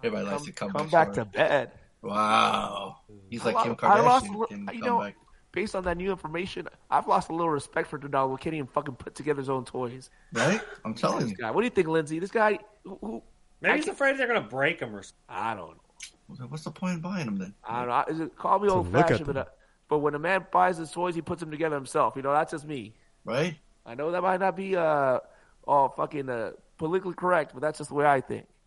Everybody 0.02 0.26
likes 0.28 0.42
to 0.46 0.52
come, 0.52 0.70
come, 0.72 0.80
come 0.80 0.88
back 0.90 1.12
to 1.12 1.24
bed. 1.24 1.70
Wow. 2.02 2.96
He's 3.30 3.44
like 3.44 3.54
I 3.54 3.62
Kim 3.62 3.76
lo- 3.80 3.88
I 3.88 4.00
lost, 4.00 4.26
Kardashian. 4.26 4.34
a 4.34 4.38
li- 4.38 4.76
you 4.76 4.80
come 4.82 4.88
know, 4.88 5.00
back. 5.04 5.14
based 5.52 5.76
on 5.76 5.84
that 5.84 5.96
new 5.96 6.10
information, 6.10 6.66
I've 6.90 7.06
lost 7.06 7.30
a 7.30 7.32
little 7.32 7.50
respect 7.50 7.88
for 7.88 7.96
Donaldo. 7.98 8.36
Can't 8.38 8.54
even 8.56 8.66
fucking 8.66 8.96
put 8.96 9.14
together 9.14 9.38
his 9.40 9.48
own 9.48 9.64
toys. 9.64 10.10
Right? 10.32 10.60
I'm 10.84 10.94
telling 10.94 11.20
This 11.20 11.30
you. 11.30 11.36
guy. 11.36 11.52
What 11.52 11.60
do 11.60 11.66
you 11.66 11.70
think, 11.70 11.86
Lindsay? 11.86 12.18
This 12.18 12.32
guy, 12.32 12.58
who, 12.82 12.98
who 13.00 13.22
Maybe 13.60 13.72
I 13.72 13.76
he's 13.76 13.84
can't- 13.84 13.94
afraid 13.94 14.18
they're 14.18 14.26
going 14.26 14.42
to 14.42 14.48
break 14.48 14.80
him 14.80 14.96
or 14.96 15.04
something. 15.04 15.14
I 15.28 15.54
don't 15.54 15.76
know. 16.40 16.46
What's 16.48 16.64
the 16.64 16.72
point 16.72 16.96
of 16.96 17.02
buying 17.02 17.26
them 17.26 17.38
then? 17.38 17.54
I 17.62 17.84
don't 17.84 17.88
know. 17.88 18.04
Is 18.14 18.18
it, 18.20 18.36
call 18.36 18.58
me 18.58 18.68
old 18.68 18.90
fashioned, 18.90 19.26
but, 19.26 19.36
uh, 19.36 19.44
but 19.92 19.98
when 19.98 20.14
a 20.14 20.18
man 20.18 20.46
buys 20.50 20.78
his 20.78 20.90
toys, 20.90 21.14
he 21.14 21.20
puts 21.20 21.40
them 21.40 21.50
together 21.50 21.74
himself. 21.76 22.16
You 22.16 22.22
know, 22.22 22.32
that's 22.32 22.50
just 22.52 22.66
me. 22.66 22.94
Right? 23.26 23.58
I 23.84 23.94
know 23.94 24.10
that 24.12 24.22
might 24.22 24.40
not 24.40 24.56
be 24.56 24.74
uh, 24.74 25.18
all 25.68 25.90
fucking 25.90 26.30
uh, 26.30 26.52
politically 26.78 27.12
correct, 27.12 27.50
but 27.52 27.60
that's 27.60 27.76
just 27.76 27.90
the 27.90 27.94
way 27.94 28.06
I 28.06 28.22
think. 28.22 28.46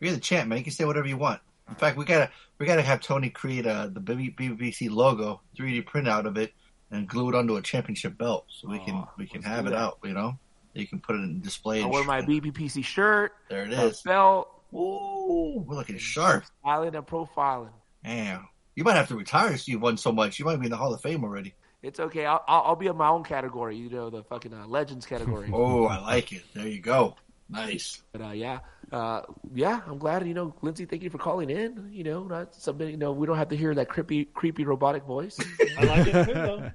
You're 0.00 0.12
the 0.12 0.20
champ, 0.20 0.48
man. 0.48 0.58
You 0.58 0.62
can 0.62 0.72
say 0.72 0.84
whatever 0.84 1.08
you 1.08 1.16
want. 1.16 1.40
In 1.68 1.74
fact, 1.74 1.96
we 1.96 2.04
gotta 2.04 2.30
we 2.60 2.66
gotta 2.66 2.82
have 2.82 3.00
Tony 3.00 3.28
create 3.28 3.66
uh, 3.66 3.88
the 3.88 3.98
BBC 3.98 4.88
logo, 4.88 5.40
3D 5.58 5.84
printout 5.84 6.26
of 6.26 6.36
it, 6.38 6.52
and 6.92 7.08
glue 7.08 7.30
it 7.30 7.34
onto 7.34 7.56
a 7.56 7.62
championship 7.62 8.16
belt, 8.16 8.44
so 8.50 8.68
we 8.68 8.78
can 8.78 9.02
we 9.18 9.26
can 9.26 9.42
have 9.42 9.66
it 9.66 9.70
that. 9.70 9.78
out. 9.80 9.98
You 10.04 10.12
know, 10.12 10.38
you 10.74 10.86
can 10.86 11.00
put 11.00 11.16
it 11.16 11.22
in 11.24 11.40
display. 11.40 11.82
I 11.82 11.86
wear 11.86 12.04
my 12.04 12.22
BBPC 12.22 12.84
shirt, 12.84 13.32
There 13.50 13.64
it 13.64 13.72
is. 13.72 14.00
belt, 14.02 14.48
Ooh, 14.72 15.64
we're 15.66 15.74
looking 15.74 15.98
sharp. 15.98 16.44
island 16.64 16.94
and 16.94 17.04
profiling. 17.04 17.70
Damn, 18.04 18.46
you 18.74 18.84
might 18.84 18.94
have 18.96 19.08
to 19.08 19.16
retire. 19.16 19.56
So 19.56 19.70
you've 19.72 19.82
won 19.82 19.96
so 19.96 20.12
much. 20.12 20.38
You 20.38 20.44
might 20.44 20.56
be 20.60 20.66
in 20.66 20.70
the 20.70 20.76
Hall 20.76 20.92
of 20.94 21.00
Fame 21.00 21.24
already. 21.24 21.54
It's 21.82 21.98
okay. 21.98 22.26
I'll, 22.26 22.44
I'll, 22.46 22.62
I'll 22.62 22.76
be 22.76 22.86
in 22.86 22.96
my 22.96 23.08
own 23.08 23.24
category. 23.24 23.76
You 23.76 23.90
know, 23.90 24.08
the 24.10 24.22
fucking 24.24 24.54
uh, 24.54 24.66
legends 24.66 25.06
category. 25.06 25.50
Oh, 25.52 25.86
I 25.86 25.98
like 26.00 26.32
it. 26.32 26.42
There 26.54 26.66
you 26.68 26.80
go. 26.80 27.16
Nice. 27.50 28.00
But 28.12 28.22
uh, 28.22 28.30
yeah, 28.30 28.60
uh, 28.92 29.22
yeah, 29.52 29.80
I'm 29.86 29.98
glad. 29.98 30.26
You 30.26 30.32
know, 30.32 30.54
Lindsay, 30.62 30.86
thank 30.86 31.02
you 31.02 31.10
for 31.10 31.18
calling 31.18 31.50
in. 31.50 31.90
You 31.92 32.04
know, 32.04 32.22
not 32.22 32.54
something. 32.54 32.88
You 32.88 32.96
know, 32.96 33.12
we 33.12 33.26
don't 33.26 33.36
have 33.36 33.48
to 33.50 33.56
hear 33.56 33.74
that 33.74 33.88
creepy, 33.88 34.24
creepy 34.26 34.64
robotic 34.64 35.02
voice. 35.04 35.38
I 35.78 35.84
like 35.84 36.06
it 36.06 36.24
too, 36.26 36.32
though. 36.34 36.70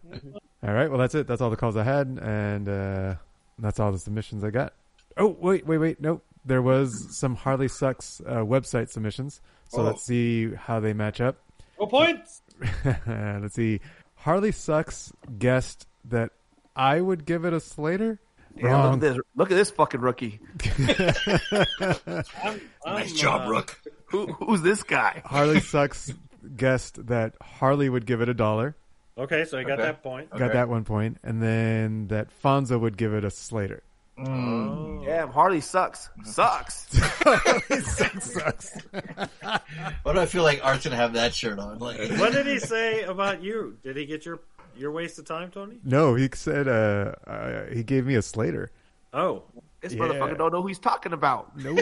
All 0.64 0.74
right. 0.74 0.90
Well, 0.90 1.00
that's 1.00 1.16
it. 1.16 1.26
That's 1.26 1.42
all 1.42 1.50
the 1.50 1.56
calls 1.56 1.78
I 1.78 1.84
had, 1.84 2.20
and 2.22 2.68
uh, 2.70 3.16
that's 3.58 3.80
all 3.80 3.92
the 3.92 3.98
submissions 4.00 4.44
I 4.44 4.50
got. 4.52 4.74
Oh, 5.16 5.36
wait, 5.40 5.66
wait, 5.66 5.78
wait. 5.80 6.02
Nope. 6.02 6.24
There 6.46 6.62
was 6.62 7.18
some 7.18 7.36
Harley 7.36 7.68
Sucks 7.70 8.22
uh, 8.26 8.38
website 8.38 8.90
submissions. 8.90 9.42
So 9.70 9.80
Oh. 9.82 9.84
let's 9.86 10.04
see 10.06 10.54
how 10.54 10.80
they 10.80 10.94
match 10.94 11.20
up. 11.22 11.38
Well, 11.78 11.88
points. 11.88 12.42
let's 13.06 13.56
see. 13.56 13.82
Harley 14.16 14.52
Sucks 14.52 15.12
guessed 15.38 15.88
that 16.06 16.32
I 16.76 17.00
would 17.02 17.26
give 17.26 17.46
it 17.46 17.54
a 17.54 17.60
Slater. 17.60 18.20
Yeah, 18.56 18.64
look 18.64 18.72
Wrong. 18.74 18.94
at 18.96 19.00
this. 19.02 19.18
Look 19.36 19.52
at 19.52 19.56
this 19.56 19.70
fucking 19.72 20.02
rookie. 20.02 20.40
I'm, 21.80 22.24
I'm, 22.44 22.62
Nice 22.86 23.14
job, 23.14 23.48
uh, 23.48 23.52
Rook. 23.52 23.80
Who, 24.08 24.28
who's 24.34 24.62
this 24.62 24.84
guy? 24.84 25.22
Harley 25.26 25.60
Sucks 25.62 26.12
guessed 26.56 27.08
that 27.08 27.34
Harley 27.42 27.90
would 27.90 28.06
give 28.06 28.22
it 28.22 28.30
a 28.30 28.34
dollar. 28.34 28.76
Okay, 29.18 29.46
so 29.46 29.58
I 29.58 29.64
got 29.64 29.74
Okay. 29.74 29.84
that 29.84 30.04
point. 30.04 30.30
Got 30.30 30.54
that 30.54 30.70
one 30.70 30.84
point, 30.86 31.18
and 31.24 31.42
then 31.42 32.08
that 32.08 32.28
Fonso 32.44 32.80
would 32.80 32.98
give 32.98 33.14
it 33.14 33.24
a 33.24 33.30
Slater. 33.32 33.82
Mm. 34.20 35.06
Damn, 35.06 35.30
Harley 35.30 35.62
sucks. 35.62 36.10
Sucks. 36.24 36.88
Sucks 36.90 38.34
sucks. 38.34 38.78
Why 40.04 40.14
do 40.14 40.20
I 40.20 40.26
feel 40.26 40.44
like 40.44 40.60
Art's 40.64 40.84
gonna 40.84 40.96
have 40.96 41.14
that 41.14 41.34
shirt 41.34 41.60
on? 41.60 41.80
Like, 41.80 41.98
What 42.18 42.34
did 42.34 42.48
he 42.48 42.60
say 42.60 43.04
about 43.04 43.42
you? 43.44 43.78
Did 43.84 43.96
he 43.96 44.06
get 44.06 44.26
your 44.26 44.40
your 44.76 44.92
waste 44.92 45.18
of 45.20 45.26
time, 45.26 45.52
Tony? 45.52 45.80
No, 45.84 46.16
he 46.16 46.30
said 46.34 46.68
uh, 46.68 47.14
uh, 47.30 47.66
he 47.74 47.84
gave 47.84 48.06
me 48.06 48.16
a 48.16 48.22
Slater. 48.22 48.72
Oh, 49.14 49.44
This 49.82 49.94
Yeah. 49.94 50.00
motherfucker 50.02 50.38
don't 50.38 50.52
know 50.52 50.62
who 50.62 50.68
he's 50.68 50.80
talking 50.80 51.14
about. 51.14 51.58
Nope. 51.58 51.80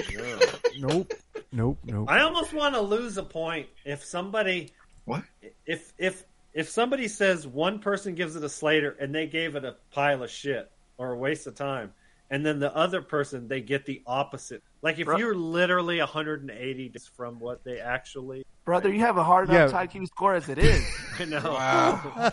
nope. 0.78 1.12
Nope. 1.52 1.80
Nope. 1.84 2.10
I 2.10 2.22
almost 2.22 2.54
want 2.54 2.76
to 2.76 2.82
lose 2.82 3.18
a 3.18 3.24
point 3.24 3.68
if 3.86 4.04
somebody 4.04 4.74
what? 5.06 5.24
if 5.66 5.94
if 5.98 6.24
if 6.54 6.70
somebody 6.70 7.08
says 7.08 7.48
one 7.48 7.80
person 7.80 8.14
gives 8.16 8.36
it 8.36 8.44
a 8.44 8.50
Slater 8.50 8.96
and 9.00 9.14
they 9.16 9.28
gave 9.28 9.56
it 9.56 9.66
a 9.66 9.76
pile 9.92 10.24
of 10.24 10.30
shit 10.30 10.70
or 10.98 11.12
a 11.14 11.18
waste 11.18 11.48
of 11.48 11.56
time, 11.56 11.94
and 12.36 12.46
then 12.46 12.60
the 12.60 12.76
other 12.76 13.02
person 13.02 13.48
they 13.48 13.62
get 13.62 13.86
the 13.86 14.02
opposite. 14.06 14.62
Like 14.82 15.00
if 15.00 15.06
Bro- 15.06 15.18
you're 15.18 15.36
literally 15.36 16.00
180 16.00 16.94
from 17.16 17.40
what 17.40 17.64
they 17.64 17.80
actually. 17.80 18.46
Brother, 18.66 18.94
you 18.94 19.00
have 19.00 19.16
a 19.16 19.24
hard 19.24 19.50
enough 19.50 19.72
Yeah. 19.72 19.86
IQ 19.86 20.08
score 20.08 20.36
as 20.36 20.50
it 20.50 20.58
is. 20.58 20.86
I 21.20 21.26
know. 21.26 21.56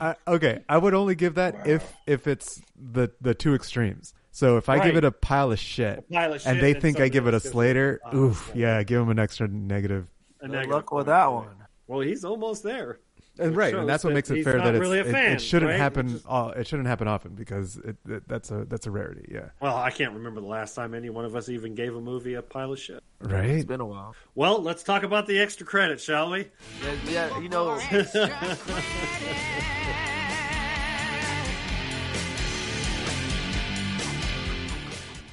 I, 0.00 0.14
okay, 0.28 0.62
I 0.68 0.76
would 0.76 0.92
only 0.92 1.14
give 1.14 1.36
that 1.36 1.66
if 1.66 1.90
if 2.06 2.26
it's 2.26 2.60
the 2.76 3.12
the 3.22 3.34
two 3.34 3.54
extremes. 3.54 4.12
So 4.30 4.58
if 4.58 4.68
I 4.68 4.84
give 4.84 4.96
it 4.96 5.04
a 5.04 5.12
pile 5.12 5.52
of 5.52 5.58
shit, 5.58 6.04
pile 6.10 6.34
of 6.34 6.46
and 6.46 6.60
they 6.60 6.72
and 6.72 6.82
think 6.82 7.00
I 7.00 7.08
give 7.08 7.26
it 7.26 7.30
a 7.30 7.34
else 7.34 7.44
gives 7.44 7.46
it 7.46 7.52
Slater, 7.52 8.00
ah, 8.04 8.14
oof, 8.14 8.52
yeah, 8.54 8.82
give 8.82 8.98
them 9.00 9.08
an 9.08 9.18
extra 9.18 9.48
negative. 9.48 10.06
A 10.40 10.48
Good 10.48 10.52
negative 10.52 10.74
luck 10.74 10.92
with 10.92 11.06
that 11.06 11.32
one. 11.32 11.48
Well, 11.86 12.00
he's 12.00 12.26
almost 12.26 12.62
there. 12.62 12.98
And 13.36 13.56
right, 13.56 13.72
shows 13.72 13.80
and 13.80 13.88
that's 13.88 14.04
what 14.04 14.12
makes 14.12 14.30
it 14.30 14.44
fair 14.44 14.58
that 14.58 14.76
it's, 14.76 14.80
really 14.80 15.00
a 15.00 15.04
it- 15.04 15.10
fan, 15.10 15.32
it, 15.32 15.40
shouldn't 15.40 15.72
right? 15.72 15.76
happen. 15.78 16.06
It's 16.06 16.14
just- 16.14 16.26
uh, 16.28 16.52
it 16.56 16.68
shouldn't 16.68 16.86
happen 16.86 17.08
often 17.08 17.34
because 17.34 17.76
it, 17.78 17.96
it, 18.08 18.28
that's 18.28 18.52
a 18.52 18.64
that's 18.66 18.86
a 18.86 18.92
rarity. 18.92 19.26
Yeah, 19.28 19.48
Well, 19.60 19.76
I 19.76 19.90
can't 19.90 20.12
remember 20.12 20.40
the 20.40 20.46
last 20.46 20.76
time 20.76 20.94
any 20.94 21.10
one 21.10 21.24
of 21.24 21.34
us 21.34 21.48
even 21.48 21.74
gave 21.74 21.96
a 21.96 22.00
movie 22.00 22.34
a 22.34 22.42
pile 22.42 22.72
of 22.72 22.78
shit. 22.78 23.02
right. 23.20 23.50
It's 23.50 23.64
been 23.64 23.80
a 23.80 23.86
while. 23.86 24.14
Well, 24.36 24.62
let's 24.62 24.84
talk 24.84 25.02
about 25.02 25.26
the 25.26 25.40
extra 25.40 25.66
credit, 25.66 26.00
shall 26.00 26.30
we? 26.30 26.46
Yeah, 26.82 26.94
yeah 27.10 27.40
you 27.40 27.48
know. 27.48 27.76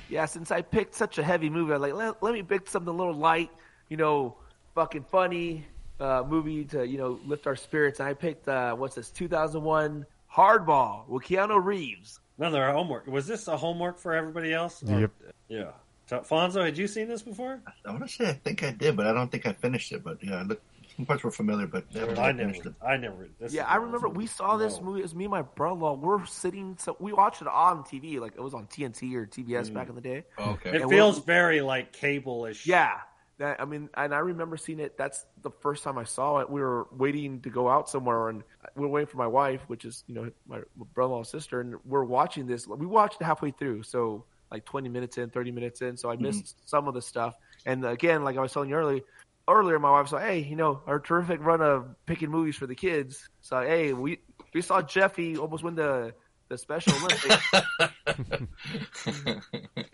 yeah, 0.10 0.26
since 0.26 0.52
I 0.52 0.61
picked 0.61 0.95
such 0.95 1.18
a 1.18 1.23
heavy 1.23 1.49
movie, 1.49 1.73
I 1.73 1.78
like, 1.78 1.94
let, 1.94 2.22
let 2.22 2.34
me 2.34 2.44
pick 2.44 2.68
something 2.68 2.94
a 2.94 2.98
little 2.98 3.14
light, 3.14 3.49
you 3.90 3.98
know, 3.98 4.36
fucking 4.76 5.06
funny 5.10 5.65
uh, 6.02 6.23
movie 6.28 6.65
to, 6.65 6.86
you 6.86 6.98
know, 6.98 7.19
lift 7.26 7.48
our 7.48 7.56
spirits. 7.56 7.99
And 7.99 8.10
I 8.10 8.14
picked, 8.14 8.48
uh, 8.48 8.73
what's 8.76 8.95
this, 8.95 9.10
2001 9.11 10.06
Hardball 10.34 11.07
with 11.07 11.23
Keanu 11.23 11.64
Reeves. 11.64 12.19
Another 12.38 12.72
homework. 12.72 13.06
Was 13.07 13.28
this 13.28 13.48
a 13.48 13.56
homework 13.56 13.99
for 13.99 14.14
everybody 14.14 14.53
else? 14.53 14.82
Or- 14.84 14.99
Yep. 15.02 15.11
Yeah. 15.48 15.72
So, 16.07 16.19
Fonso, 16.19 16.65
had 16.65 16.78
you 16.78 16.88
seen 16.88 17.07
this 17.07 17.22
before? 17.22 17.61
I 17.86 17.91
want 17.91 18.03
to 18.03 18.10
say 18.10 18.30
I 18.30 18.34
think 18.34 18.64
I 18.64 18.72
did, 18.72 18.98
but 18.98 19.07
I 19.07 19.14
don't 19.14 19.32
think 19.32 19.45
I 19.45 19.53
finished 19.53 19.91
it. 19.94 20.03
But 20.03 20.18
yeah, 20.22 20.44
look, 20.45 20.61
some 20.98 21.06
parts 21.06 21.23
were 21.23 21.32
familiar, 21.32 21.68
but 21.68 21.86
I 21.95 21.99
haven't 21.99 22.19
I 22.19 22.34
finished 22.34 22.65
never. 22.65 22.69
it. 22.69 22.76
I 22.86 22.98
never. 22.98 23.28
This 23.40 23.53
yeah, 23.53 23.65
I 23.65 23.76
remember 23.78 24.10
we 24.10 24.28
saw 24.28 24.57
this 24.57 24.78
No. 24.78 24.84
movie. 24.88 24.99
It 24.99 25.03
was 25.03 25.15
me 25.15 25.26
and 25.26 25.32
my 25.32 25.44
brother-in-law. 25.44 25.94
We're 25.94 26.26
sitting, 26.26 26.76
so 26.80 26.98
we 26.99 27.14
watched 27.14 27.41
it 27.41 27.48
on 27.48 27.84
TV, 27.84 28.19
like 28.19 28.34
it 28.36 28.41
was 28.41 28.53
on 28.53 28.65
TNT 28.68 29.15
or 29.15 29.26
TBS 29.26 29.73
back 29.73 29.88
in 29.88 29.95
the 29.95 30.02
day. 30.02 30.23
Okay. 30.38 30.72
It 30.76 30.82
And 30.82 30.90
feels 30.91 31.15
we're- 31.15 31.26
very 31.26 31.61
like 31.61 31.94
cable-ish. 31.94 32.65
Yeah, 32.65 32.98
that 33.42 33.60
I 33.60 33.66
mean, 33.66 33.90
and 33.96 34.14
I 34.14 34.20
remember 34.20 34.56
seeing 34.56 34.80
it. 34.80 34.98
That's 34.98 35.26
the 35.42 35.50
first 35.50 35.84
time 35.84 35.98
I 35.98 36.04
saw 36.04 36.38
it. 36.38 36.50
We 36.50 36.62
were 36.62 36.88
waiting 36.92 37.42
to 37.42 37.50
go 37.50 37.68
out 37.68 37.90
somewhere, 37.90 38.30
and 38.30 38.44
we 38.76 38.84
were 38.84 38.88
waiting 38.88 39.08
for 39.08 39.18
my 39.18 39.28
wife, 39.28 39.62
which 39.68 39.84
is 39.84 40.04
you 40.08 40.16
know 40.16 40.32
my 40.48 40.62
brother-in-law's 40.94 41.30
sister, 41.30 41.60
and 41.60 41.76
we're 41.86 42.04
watching 42.04 42.48
this. 42.48 42.68
We 42.68 42.86
watched 42.86 43.22
halfway 43.22 43.52
through, 43.52 43.84
so 43.84 44.26
like 44.52 44.66
twenty 44.66 44.90
minutes 44.90 45.18
in, 45.18 45.30
thirty 45.30 45.52
minutes 45.52 45.82
in. 45.82 45.98
So 45.98 46.10
I 46.10 46.14
mm-hmm. 46.14 46.24
missed 46.24 46.70
some 46.70 46.88
of 46.88 46.94
the 46.94 47.02
stuff. 47.02 47.36
And 47.66 47.86
again, 47.86 48.24
like 48.24 48.38
I 48.38 48.42
was 48.42 48.54
telling 48.54 48.70
you 48.70 48.76
earlier, 48.76 49.02
earlier, 49.48 49.80
my 49.80 49.92
wife 49.92 50.10
said, 50.10 50.22
"Hey, 50.22 50.40
you 50.40 50.56
know, 50.56 50.82
our 50.86 51.00
terrific 51.00 51.44
run 51.44 51.62
of 51.62 51.96
picking 52.06 52.30
movies 52.30 52.56
for 52.56 52.68
the 52.68 52.76
kids." 52.76 53.28
So 53.42 53.62
hey, 53.62 53.94
we 53.94 54.20
we 54.54 54.62
saw 54.62 54.82
Jeffy 54.82 55.38
almost 55.38 55.64
win 55.64 55.76
the 55.76 56.14
the 56.50 56.58
Special 56.58 56.94
Olympics. 56.94 57.52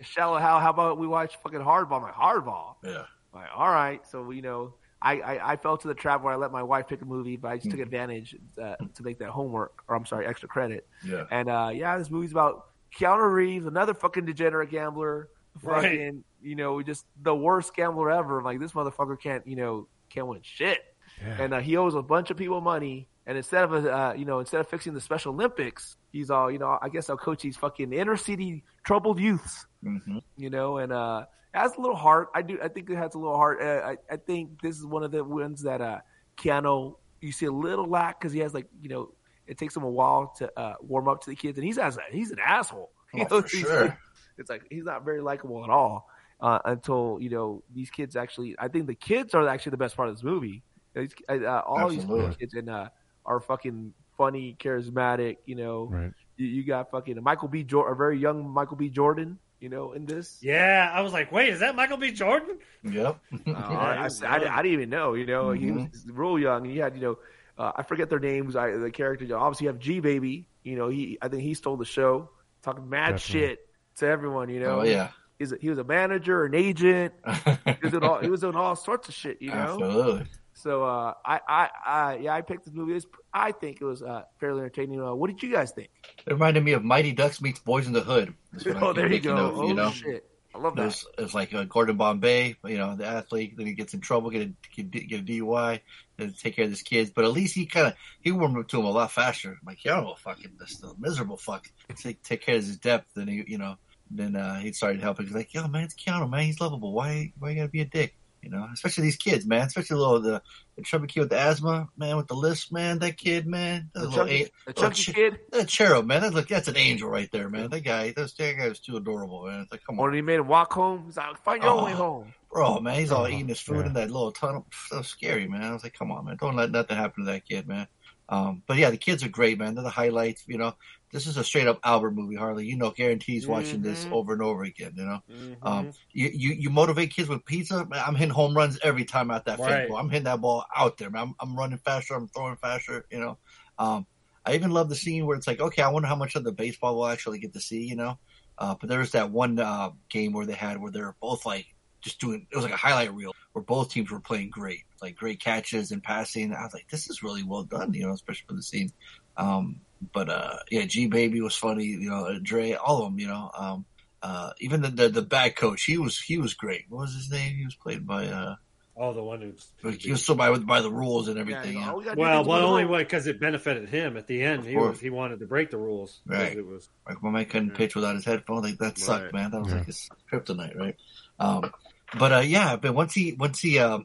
Shallow 0.00 0.38
Hal, 0.38 0.60
how 0.60 0.70
about 0.70 0.98
we 0.98 1.06
watch 1.06 1.36
fucking 1.42 1.60
Hardball? 1.60 1.98
I'm 1.98 2.02
like 2.02 2.14
Hardball. 2.14 2.74
Yeah. 2.84 3.04
Like, 3.40 3.48
all 3.56 3.68
right, 3.70 4.06
so 4.06 4.30
you 4.30 4.42
know, 4.42 4.74
I, 5.00 5.20
I, 5.20 5.52
I 5.52 5.56
fell 5.56 5.76
to 5.78 5.88
the 5.88 5.94
trap 5.94 6.22
where 6.22 6.32
I 6.32 6.36
let 6.36 6.50
my 6.52 6.62
wife 6.62 6.88
pick 6.88 7.02
a 7.02 7.04
movie, 7.04 7.36
but 7.36 7.48
I 7.52 7.56
just 7.58 7.70
took 7.70 7.80
advantage 7.80 8.34
uh, 8.60 8.74
to 8.94 9.02
make 9.02 9.18
that 9.20 9.28
homework, 9.30 9.82
or 9.88 9.94
I'm 9.96 10.06
sorry, 10.06 10.26
extra 10.26 10.48
credit. 10.48 10.86
Yeah. 11.04 11.24
And 11.30 11.48
uh, 11.48 11.70
yeah, 11.72 11.96
this 11.98 12.10
movie's 12.10 12.32
about 12.32 12.66
Keanu 12.98 13.32
Reeves, 13.32 13.66
another 13.66 13.94
fucking 13.94 14.24
degenerate 14.24 14.70
gambler, 14.70 15.28
Right. 15.62 15.82
fucking, 15.82 16.24
you 16.42 16.54
know, 16.54 16.82
just 16.82 17.04
the 17.22 17.34
worst 17.34 17.74
gambler 17.74 18.10
ever. 18.12 18.38
I'm 18.38 18.44
like 18.44 18.60
this 18.60 18.72
motherfucker 18.72 19.20
can't, 19.20 19.46
you 19.46 19.56
know, 19.56 19.88
can't 20.10 20.26
win 20.28 20.40
shit. 20.42 20.78
yeah. 21.20 21.36
And 21.42 21.54
uh, 21.54 21.60
he 21.60 21.76
owes 21.76 21.94
a 21.94 22.02
bunch 22.02 22.30
of 22.30 22.36
people 22.36 22.60
money. 22.60 23.08
And 23.26 23.36
instead 23.36 23.64
of 23.64 23.84
uh, 23.84 24.14
you 24.16 24.24
know, 24.24 24.38
instead 24.38 24.60
of 24.60 24.68
fixing 24.68 24.94
the 24.94 25.00
Special 25.00 25.32
Olympics, 25.34 25.96
he's 26.12 26.30
all, 26.30 26.50
you 26.50 26.58
know, 26.58 26.78
I 26.80 26.88
guess 26.88 27.10
I'll 27.10 27.16
coach 27.18 27.42
these 27.42 27.56
fucking 27.56 27.92
inner 27.92 28.16
city 28.16 28.64
troubled 28.84 29.18
youths 29.20 29.66
Mm-hmm. 29.84 30.18
you 30.36 30.50
know, 30.50 30.78
and 30.78 30.92
uh, 30.92 31.26
it 31.54 31.58
has 31.58 31.74
a 31.76 31.80
little 31.80 31.96
heart. 31.96 32.28
I 32.34 32.42
do. 32.42 32.58
I 32.62 32.68
think 32.68 32.90
it 32.90 32.96
has 32.96 33.14
a 33.14 33.18
little 33.18 33.36
heart. 33.36 33.60
Uh, 33.62 33.86
I, 33.92 33.96
I 34.10 34.16
think 34.16 34.60
this 34.62 34.76
is 34.78 34.84
one 34.86 35.02
of 35.02 35.10
the 35.10 35.24
ones 35.24 35.62
that 35.62 35.80
uh, 35.80 36.00
Keanu 36.36 36.96
you 37.20 37.32
see 37.32 37.46
a 37.46 37.52
little 37.52 37.86
lack 37.86 38.20
because 38.20 38.32
he 38.32 38.40
has 38.40 38.54
like 38.54 38.66
you 38.80 38.88
know 38.88 39.12
it 39.46 39.56
takes 39.58 39.74
him 39.76 39.82
a 39.82 39.88
while 39.90 40.32
to 40.38 40.50
uh, 40.58 40.74
warm 40.80 41.08
up 41.08 41.22
to 41.22 41.30
the 41.30 41.36
kids, 41.36 41.58
and 41.58 41.64
he's 41.66 41.78
as 41.78 41.98
he's 42.10 42.30
an 42.30 42.38
asshole. 42.44 42.90
You 43.14 43.24
Oh, 43.30 43.36
know, 43.38 43.42
for 43.42 43.48
he's- 43.56 43.66
sure. 43.66 43.98
It's 44.36 44.50
like 44.50 44.62
he's 44.70 44.84
not 44.84 45.04
very 45.04 45.20
likable 45.22 45.64
at 45.64 45.70
all 45.70 46.08
uh, 46.40 46.58
until 46.66 47.18
you 47.20 47.30
know 47.30 47.64
these 47.74 47.90
kids 47.90 48.14
actually. 48.16 48.54
I 48.58 48.68
think 48.68 48.86
the 48.86 48.94
kids 48.94 49.34
are 49.34 49.48
actually 49.48 49.70
the 49.70 49.78
best 49.78 49.96
part 49.96 50.08
of 50.10 50.14
this 50.14 50.22
movie. 50.22 50.62
These- 50.94 51.14
Uh, 51.28 51.62
all 51.66 51.90
Absolutely. 51.90 52.26
these 52.26 52.36
kids 52.36 52.54
and 52.54 52.68
uh, 52.70 52.88
are 53.24 53.40
fucking 53.40 53.94
funny, 54.18 54.56
charismatic. 54.60 55.38
You 55.46 55.54
know, 55.56 55.86
Right. 55.90 56.12
you, 56.36 56.46
you 56.46 56.64
got 56.64 56.90
fucking 56.90 57.20
Michael 57.22 57.48
B. 57.48 57.64
Jordan, 57.64 57.94
a 57.94 57.96
very 57.96 58.18
young 58.18 58.48
Michael 58.48 58.76
B. 58.76 58.90
Jordan. 58.90 59.38
You 59.60 59.68
know, 59.68 59.92
in 59.92 60.06
this. 60.06 60.38
Yeah, 60.40 60.90
I 60.94 61.00
was 61.00 61.12
like, 61.12 61.32
wait, 61.32 61.48
is 61.48 61.60
that 61.60 61.74
Michael 61.74 61.96
B. 61.96 62.12
Jordan? 62.12 62.58
Yep. 62.84 63.18
Uh, 63.46 63.52
I, 63.52 64.06
I, 64.06 64.08
I, 64.26 64.58
I 64.58 64.62
didn't 64.62 64.72
even 64.72 64.90
know. 64.90 65.14
You 65.14 65.26
know, 65.26 65.50
he 65.50 65.72
was 65.72 66.06
real 66.06 66.38
young. 66.38 66.62
And 66.64 66.70
he 66.72 66.78
had, 66.78 66.94
you 66.94 67.02
know, 67.02 67.18
uh, 67.58 67.72
I 67.76 67.82
forget 67.82 68.08
their 68.08 68.20
names. 68.20 68.54
I, 68.54 68.70
the 68.72 68.90
character, 68.90 69.24
you 69.24 69.30
know, 69.30 69.38
obviously, 69.38 69.64
you 69.64 69.68
have 69.72 69.80
G 69.80 69.98
Baby. 70.00 70.46
You 70.62 70.76
know, 70.76 70.88
he, 70.88 71.18
I 71.20 71.28
think 71.28 71.42
he 71.42 71.54
stole 71.54 71.76
the 71.76 71.84
show, 71.84 72.30
talking 72.62 72.88
mad 72.88 73.12
Definitely. 73.16 73.40
shit 73.48 73.68
to 73.96 74.06
everyone. 74.06 74.48
You 74.48 74.60
know, 74.60 74.80
Oh 74.80 74.82
yeah. 74.84 75.10
He's 75.38 75.52
a, 75.52 75.56
he 75.60 75.68
was 75.70 75.78
a 75.78 75.84
manager, 75.84 76.44
an 76.44 76.54
agent. 76.54 77.14
he 77.44 77.72
was 77.82 77.92
doing 77.92 78.02
all, 78.04 78.18
he 78.20 78.28
was 78.28 78.40
doing 78.40 78.56
all 78.56 78.74
sorts 78.76 79.08
of 79.08 79.14
shit. 79.14 79.40
You 79.40 79.50
know, 79.50 79.54
Absolutely. 79.82 80.26
So 80.58 80.82
uh, 80.82 81.14
I, 81.24 81.40
I, 81.48 81.68
I, 81.86 82.16
yeah, 82.16 82.34
I 82.34 82.40
picked 82.40 82.64
this 82.64 82.74
movie. 82.74 83.00
I 83.32 83.52
think 83.52 83.80
it 83.80 83.84
was 83.84 84.02
uh, 84.02 84.22
fairly 84.40 84.60
entertaining. 84.60 85.00
Uh, 85.00 85.14
what 85.14 85.28
did 85.28 85.40
you 85.40 85.52
guys 85.52 85.70
think? 85.70 85.88
It 86.26 86.32
reminded 86.32 86.64
me 86.64 86.72
of 86.72 86.82
Mighty 86.82 87.12
Ducks 87.12 87.40
meets 87.40 87.60
Boys 87.60 87.86
in 87.86 87.92
the 87.92 88.00
Hood. 88.00 88.34
Oh, 88.80 88.92
there 88.92 89.10
you 89.12 89.20
go. 89.20 89.36
of, 89.36 89.58
oh 89.58 89.68
you 89.68 89.74
know? 89.74 89.90
shit, 89.92 90.28
I 90.52 90.58
love 90.58 90.74
that. 90.74 91.00
It's 91.16 91.32
like 91.34 91.54
uh, 91.54 91.62
Gordon 91.64 91.96
Bombay, 91.96 92.56
you 92.64 92.76
know, 92.76 92.96
the 92.96 93.06
athlete. 93.06 93.56
Then 93.56 93.66
he 93.66 93.74
gets 93.74 93.94
in 93.94 94.00
trouble, 94.00 94.30
get 94.30 94.48
a 94.48 94.82
get, 94.82 94.90
get 94.90 95.20
a 95.20 95.22
DUI, 95.22 95.80
then 96.16 96.34
take 96.36 96.56
care 96.56 96.64
of 96.64 96.70
his 96.70 96.82
kids. 96.82 97.10
But 97.14 97.24
at 97.24 97.30
least 97.30 97.54
he 97.54 97.66
kind 97.66 97.86
of 97.86 97.94
he 98.20 98.32
warmed 98.32 98.58
up 98.58 98.66
to 98.68 98.80
him 98.80 98.86
a 98.86 98.90
lot 98.90 99.12
faster. 99.12 99.50
I'm 99.50 99.58
like, 99.64 99.84
yo, 99.84 100.14
fucking 100.18 100.56
this 100.58 100.82
miserable 100.98 101.36
fuck. 101.36 101.68
Take 101.96 102.22
take 102.24 102.42
care 102.42 102.56
of 102.56 102.64
his 102.64 102.78
depth, 102.78 103.16
and 103.16 103.28
he, 103.28 103.44
you 103.46 103.58
know, 103.58 103.76
then 104.10 104.34
uh, 104.34 104.58
he 104.58 104.72
started 104.72 105.00
helping. 105.02 105.26
He's 105.26 105.34
like, 105.36 105.54
yo, 105.54 105.68
man, 105.68 105.84
it's 105.84 105.94
Keanu, 105.94 106.28
man, 106.28 106.46
he's 106.46 106.60
lovable. 106.60 106.92
Why 106.92 107.32
why 107.38 107.50
you 107.50 107.56
gotta 107.56 107.68
be 107.68 107.82
a 107.82 107.84
dick? 107.84 108.16
You 108.42 108.50
know, 108.50 108.68
especially 108.72 109.04
these 109.04 109.16
kids, 109.16 109.44
man. 109.46 109.66
Especially 109.66 109.94
the 109.96 110.00
little 110.00 110.20
the, 110.20 110.42
the 110.76 110.82
chubby 110.82 111.06
kid 111.08 111.20
with 111.20 111.30
the 111.30 111.38
asthma, 111.38 111.88
man, 111.96 112.16
with 112.16 112.28
the 112.28 112.34
lisp, 112.34 112.72
man. 112.72 112.98
That 113.00 113.16
kid, 113.16 113.46
man. 113.46 113.90
That 113.94 114.00
The 114.00 114.06
little 114.08 114.24
chunky, 114.26 114.42
a- 114.42 114.44
the 114.44 114.50
little 114.68 114.82
chunky 114.82 115.02
ch- 115.02 115.14
kid. 115.14 115.38
that 115.50 115.68
cherub, 115.68 116.06
man. 116.06 116.22
That 116.22 116.34
look, 116.34 116.48
that's 116.48 116.68
an 116.68 116.76
angel 116.76 117.10
right 117.10 117.28
there, 117.32 117.48
man. 117.48 117.68
That 117.70 117.80
guy, 117.80 118.12
that, 118.12 118.32
that 118.38 118.56
guy 118.56 118.68
was 118.68 118.78
too 118.80 118.96
adorable, 118.96 119.46
man. 119.46 119.60
It's 119.62 119.72
like, 119.72 119.82
come 119.84 119.98
on. 119.98 120.06
When 120.06 120.14
he 120.14 120.22
made 120.22 120.38
him 120.40 120.46
walk 120.48 120.72
home, 120.72 121.04
he's 121.06 121.16
like, 121.16 121.36
"Find 121.44 121.62
your 121.62 121.72
Oh. 121.72 121.84
way 121.84 121.92
home." 121.92 122.32
Bro, 122.50 122.80
man, 122.80 122.98
he's 123.00 123.12
all 123.12 123.24
Oh, 123.24 123.28
eating 123.28 123.48
his 123.48 123.60
food 123.60 123.80
yeah. 123.80 123.86
in 123.86 123.92
that 123.94 124.10
little 124.10 124.32
tunnel. 124.32 124.66
So 124.88 125.02
scary, 125.02 125.46
man. 125.46 125.62
I 125.64 125.72
was 125.72 125.82
like, 125.84 125.92
come 125.98 126.10
on, 126.10 126.24
man. 126.24 126.36
Don't 126.40 126.56
let 126.56 126.70
nothing 126.70 126.96
happen 126.96 127.26
to 127.26 127.32
that 127.32 127.44
kid, 127.46 127.68
man. 127.68 127.86
Um, 128.28 128.62
but 128.66 128.76
yeah, 128.76 128.90
the 128.90 128.96
kids 128.98 129.22
are 129.24 129.28
great, 129.28 129.58
man. 129.58 129.74
They're 129.74 129.84
the 129.84 129.90
highlights. 129.90 130.44
You 130.46 130.58
know, 130.58 130.74
this 131.12 131.26
is 131.26 131.36
a 131.36 131.44
straight 131.44 131.66
up 131.66 131.80
Albert 131.84 132.12
movie, 132.12 132.36
Harley. 132.36 132.66
You 132.66 132.76
know, 132.76 132.90
guarantees 132.90 133.48
watching 133.48 133.80
this 133.82 134.04
Mhm. 134.04 134.12
over 134.12 134.32
and 134.34 134.42
over 134.42 134.62
again. 134.64 134.92
You 134.96 135.04
know, 135.04 135.20
Mm-hmm. 135.30 135.66
um, 135.68 135.88
you, 136.12 136.30
you 136.32 136.52
you 136.58 136.70
motivate 136.70 137.14
kids 137.14 137.28
with 137.28 137.44
pizza. 137.44 137.86
Man, 137.86 138.02
I'm 138.06 138.14
hitting 138.14 138.34
home 138.34 138.54
runs 138.56 138.78
every 138.82 139.04
time 139.04 139.30
out 139.30 139.46
that 139.46 139.60
Right. 139.60 139.88
ball. 139.88 139.96
I'm 139.98 140.10
hitting 140.10 140.24
that 140.24 140.40
ball 140.40 140.64
out 140.76 140.98
there, 140.98 141.10
man. 141.10 141.22
I'm, 141.28 141.34
I'm 141.50 141.56
running 141.56 141.78
faster. 141.78 142.14
I'm 142.14 142.28
throwing 142.28 142.56
faster. 142.56 143.06
You 143.10 143.20
know, 143.20 143.38
um, 143.78 144.06
I 144.44 144.54
even 144.54 144.70
love 144.70 144.88
the 144.88 144.96
scene 144.96 145.26
where 145.26 145.36
it's 145.36 145.46
like, 145.46 145.60
okay, 145.60 145.82
I 145.82 145.88
wonder 145.88 146.08
how 146.08 146.16
much 146.16 146.34
of 146.36 146.44
the 146.44 146.52
baseball 146.52 146.96
we'll 146.96 147.08
actually 147.08 147.38
get 147.38 147.54
to 147.54 147.60
see. 147.60 147.84
You 147.84 147.96
know, 147.96 148.18
uh, 148.58 148.74
but 148.80 148.88
there 148.88 148.98
was 149.00 149.12
that 149.12 149.30
one 149.30 149.58
uh, 149.58 149.90
game 150.10 150.32
where 150.32 150.46
they 150.46 150.54
had 150.54 150.78
where 150.80 150.92
they're 150.92 151.16
both 151.20 151.46
like 151.46 151.66
just 152.02 152.20
doing. 152.20 152.46
It 152.50 152.56
was 152.56 152.64
like 152.64 152.74
a 152.74 152.78
highlight 152.78 153.12
reel 153.14 153.32
where 153.58 153.64
both 153.64 153.90
teams 153.90 154.10
were 154.10 154.20
playing 154.20 154.50
great, 154.50 154.84
like 155.02 155.16
great 155.16 155.40
catches 155.40 155.90
and 155.90 156.02
passing. 156.02 156.54
I 156.54 156.62
was 156.62 156.72
like, 156.74 156.88
this 156.90 157.10
is 157.10 157.22
really 157.22 157.42
well 157.42 157.64
done. 157.64 157.92
You 157.94 158.06
know, 158.06 158.12
especially 158.12 158.44
for 158.48 158.54
the 158.54 158.62
scene. 158.62 158.92
Um, 159.36 159.80
but 160.12 160.28
uh, 160.30 160.56
yeah, 160.70 160.84
G 160.84 161.08
Baby 161.08 161.40
was 161.40 161.56
funny. 161.56 161.84
You 161.86 162.10
know, 162.10 162.38
Dre, 162.40 162.72
all 162.74 162.98
of 162.98 163.04
them. 163.10 163.18
You 163.18 163.26
know, 163.28 163.50
um, 163.56 163.84
uh, 164.22 164.50
even 164.60 164.82
the, 164.82 164.88
the 164.88 165.08
the 165.08 165.22
bad 165.22 165.56
coach, 165.56 165.82
he 165.84 165.98
was 165.98 166.18
he 166.20 166.38
was 166.38 166.54
great. 166.54 166.84
What 166.88 167.00
was 167.00 167.14
his 167.14 167.30
name? 167.30 167.56
He 167.56 167.64
was 167.64 167.74
played 167.74 168.06
by 168.06 168.26
uh, 168.28 168.54
Oh, 169.00 169.12
the 169.14 169.22
one 169.22 169.40
who's. 169.40 169.96
he 170.02 170.10
was 170.10 170.24
so 170.24 170.34
by 170.34 170.56
by 170.58 170.80
the 170.80 170.90
rules 170.90 171.28
and 171.28 171.38
everything. 171.38 171.74
Yeah, 171.74 171.94
Yeah, 172.04 172.14
we 172.14 172.22
Well, 172.22 172.40
is 172.42 172.46
well, 172.48 172.66
only 172.66 172.82
home. 172.84 172.98
because 172.98 173.26
it 173.28 173.38
benefited 173.40 173.88
him 173.88 174.16
at 174.16 174.26
the 174.26 174.42
end. 174.42 174.60
Of 174.60 174.66
He 174.66 174.74
course. 174.74 174.90
was 174.94 175.00
he 175.00 175.10
wanted 175.10 175.38
to 175.40 175.46
break 175.46 175.70
the 175.70 175.78
rules. 175.78 176.20
Right. 176.26 176.56
It 176.56 176.66
was 176.66 176.88
Like 177.08 177.22
my 177.22 177.30
man 177.30 177.44
couldn't 177.46 177.74
pitch 177.74 177.94
without 177.94 178.14
his 178.16 178.24
headphones. 178.24 178.64
Like 178.64 178.78
that 178.78 178.98
sucked, 178.98 179.24
Right. 179.26 179.34
man. 179.34 179.50
That 179.52 179.60
was 179.60 179.68
Yeah. 179.70 179.74
like 179.78 179.86
his 179.86 180.08
kryptonite, 180.32 180.76
right? 180.76 180.96
Um, 181.40 181.70
but 182.16 182.32
uh, 182.32 182.38
yeah, 182.38 182.76
but 182.76 182.94
once 182.94 183.14
he 183.14 183.32
once 183.32 183.60
he 183.60 183.78
um, 183.78 184.04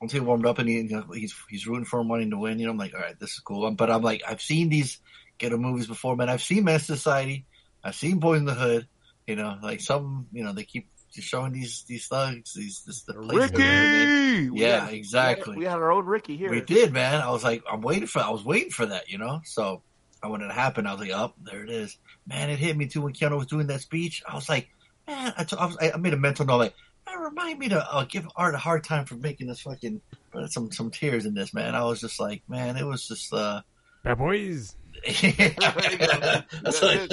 once 0.00 0.12
he 0.12 0.20
warmed 0.20 0.46
up 0.46 0.58
and 0.58 0.68
he, 0.68 0.76
you 0.76 0.88
know, 0.88 1.04
he's 1.12 1.34
he's 1.48 1.66
rooting 1.66 1.84
for 1.84 2.00
him, 2.00 2.08
wanting 2.08 2.30
to 2.30 2.38
win. 2.38 2.58
You 2.58 2.66
know, 2.66 2.72
I'm 2.72 2.78
like, 2.78 2.94
all 2.94 3.00
right, 3.00 3.18
this 3.18 3.32
is 3.32 3.40
cool. 3.40 3.70
But 3.72 3.90
I'm 3.90 4.02
like, 4.02 4.22
I've 4.26 4.42
seen 4.42 4.68
these 4.68 4.98
ghetto 5.38 5.56
movies 5.56 5.86
before, 5.86 6.16
man. 6.16 6.28
I've 6.28 6.42
seen 6.42 6.64
Men's 6.64 6.86
Society. 6.86 7.44
I've 7.82 7.94
seen 7.94 8.18
Boys 8.18 8.38
in 8.38 8.44
the 8.44 8.54
Hood. 8.54 8.88
You 9.26 9.36
know, 9.36 9.56
like 9.62 9.80
some, 9.80 10.26
you 10.32 10.44
know, 10.44 10.52
they 10.52 10.64
keep 10.64 10.88
just 11.14 11.28
showing 11.28 11.52
these 11.52 11.84
these 11.84 12.06
thugs, 12.08 12.52
these 12.54 12.82
this 12.86 13.02
the 13.02 13.14
place 13.14 13.50
they're 13.50 13.60
in, 13.60 14.50
Ricky. 14.50 14.60
Yeah, 14.60 14.84
had- 14.86 14.94
exactly. 14.94 15.56
We 15.56 15.64
had 15.64 15.78
our 15.78 15.92
own 15.92 16.04
Ricky 16.06 16.36
here. 16.36 16.50
We 16.50 16.60
did, 16.60 16.92
man. 16.92 17.20
I 17.20 17.30
was 17.30 17.44
like, 17.44 17.62
I'm 17.70 17.80
waiting 17.80 18.06
for. 18.06 18.20
I 18.20 18.30
was 18.30 18.44
waiting 18.44 18.70
for 18.70 18.86
that, 18.86 19.08
you 19.08 19.18
know. 19.18 19.40
So 19.44 19.82
And 20.22 20.32
when 20.32 20.40
it 20.40 20.50
happened, 20.50 20.88
I 20.88 20.92
was 20.92 21.00
like, 21.02 21.10
"Up 21.12 21.34
oh, 21.38 21.50
there 21.50 21.62
it 21.62 21.70
is." 21.70 21.96
Man, 22.26 22.48
it 22.50 22.58
hit 22.58 22.76
me 22.76 22.86
too 22.86 23.02
when 23.02 23.12
Keanu 23.12 23.36
was 23.36 23.46
doing 23.46 23.66
that 23.68 23.82
speech. 23.82 24.22
I 24.26 24.34
was 24.34 24.48
like, 24.48 24.68
"Man," 25.06 25.34
I, 25.36 25.44
t- 25.44 25.56
I, 25.56 25.66
was, 25.66 25.76
I 25.80 25.96
made 25.98 26.14
a 26.14 26.18
mental 26.18 26.46
note 26.46 26.56
like, 26.58 26.74
"Man, 27.14 27.24
remind 27.24 27.58
me 27.58 27.68
to 27.70 27.94
uh, 27.94 28.04
give 28.04 28.28
Art 28.36 28.54
a 28.54 28.58
hard 28.58 28.84
time 28.84 29.04
for 29.04 29.14
making 29.16 29.46
this 29.46 29.60
fucking 29.60 30.00
uh, 30.34 30.46
some 30.46 30.70
some 30.72 30.90
tears 30.90 31.26
in 31.26 31.34
this." 31.34 31.54
Man, 31.54 31.74
I 31.74 31.84
was 31.84 32.00
just 32.00 32.20
like, 32.20 32.42
"Man, 32.48 32.76
it 32.76 32.84
was 32.84 33.06
just." 33.08 33.32
uh 33.32 33.62
Bad 34.02 34.18
boys. 34.18 34.76
That's 35.06 36.82
like- 36.82 37.10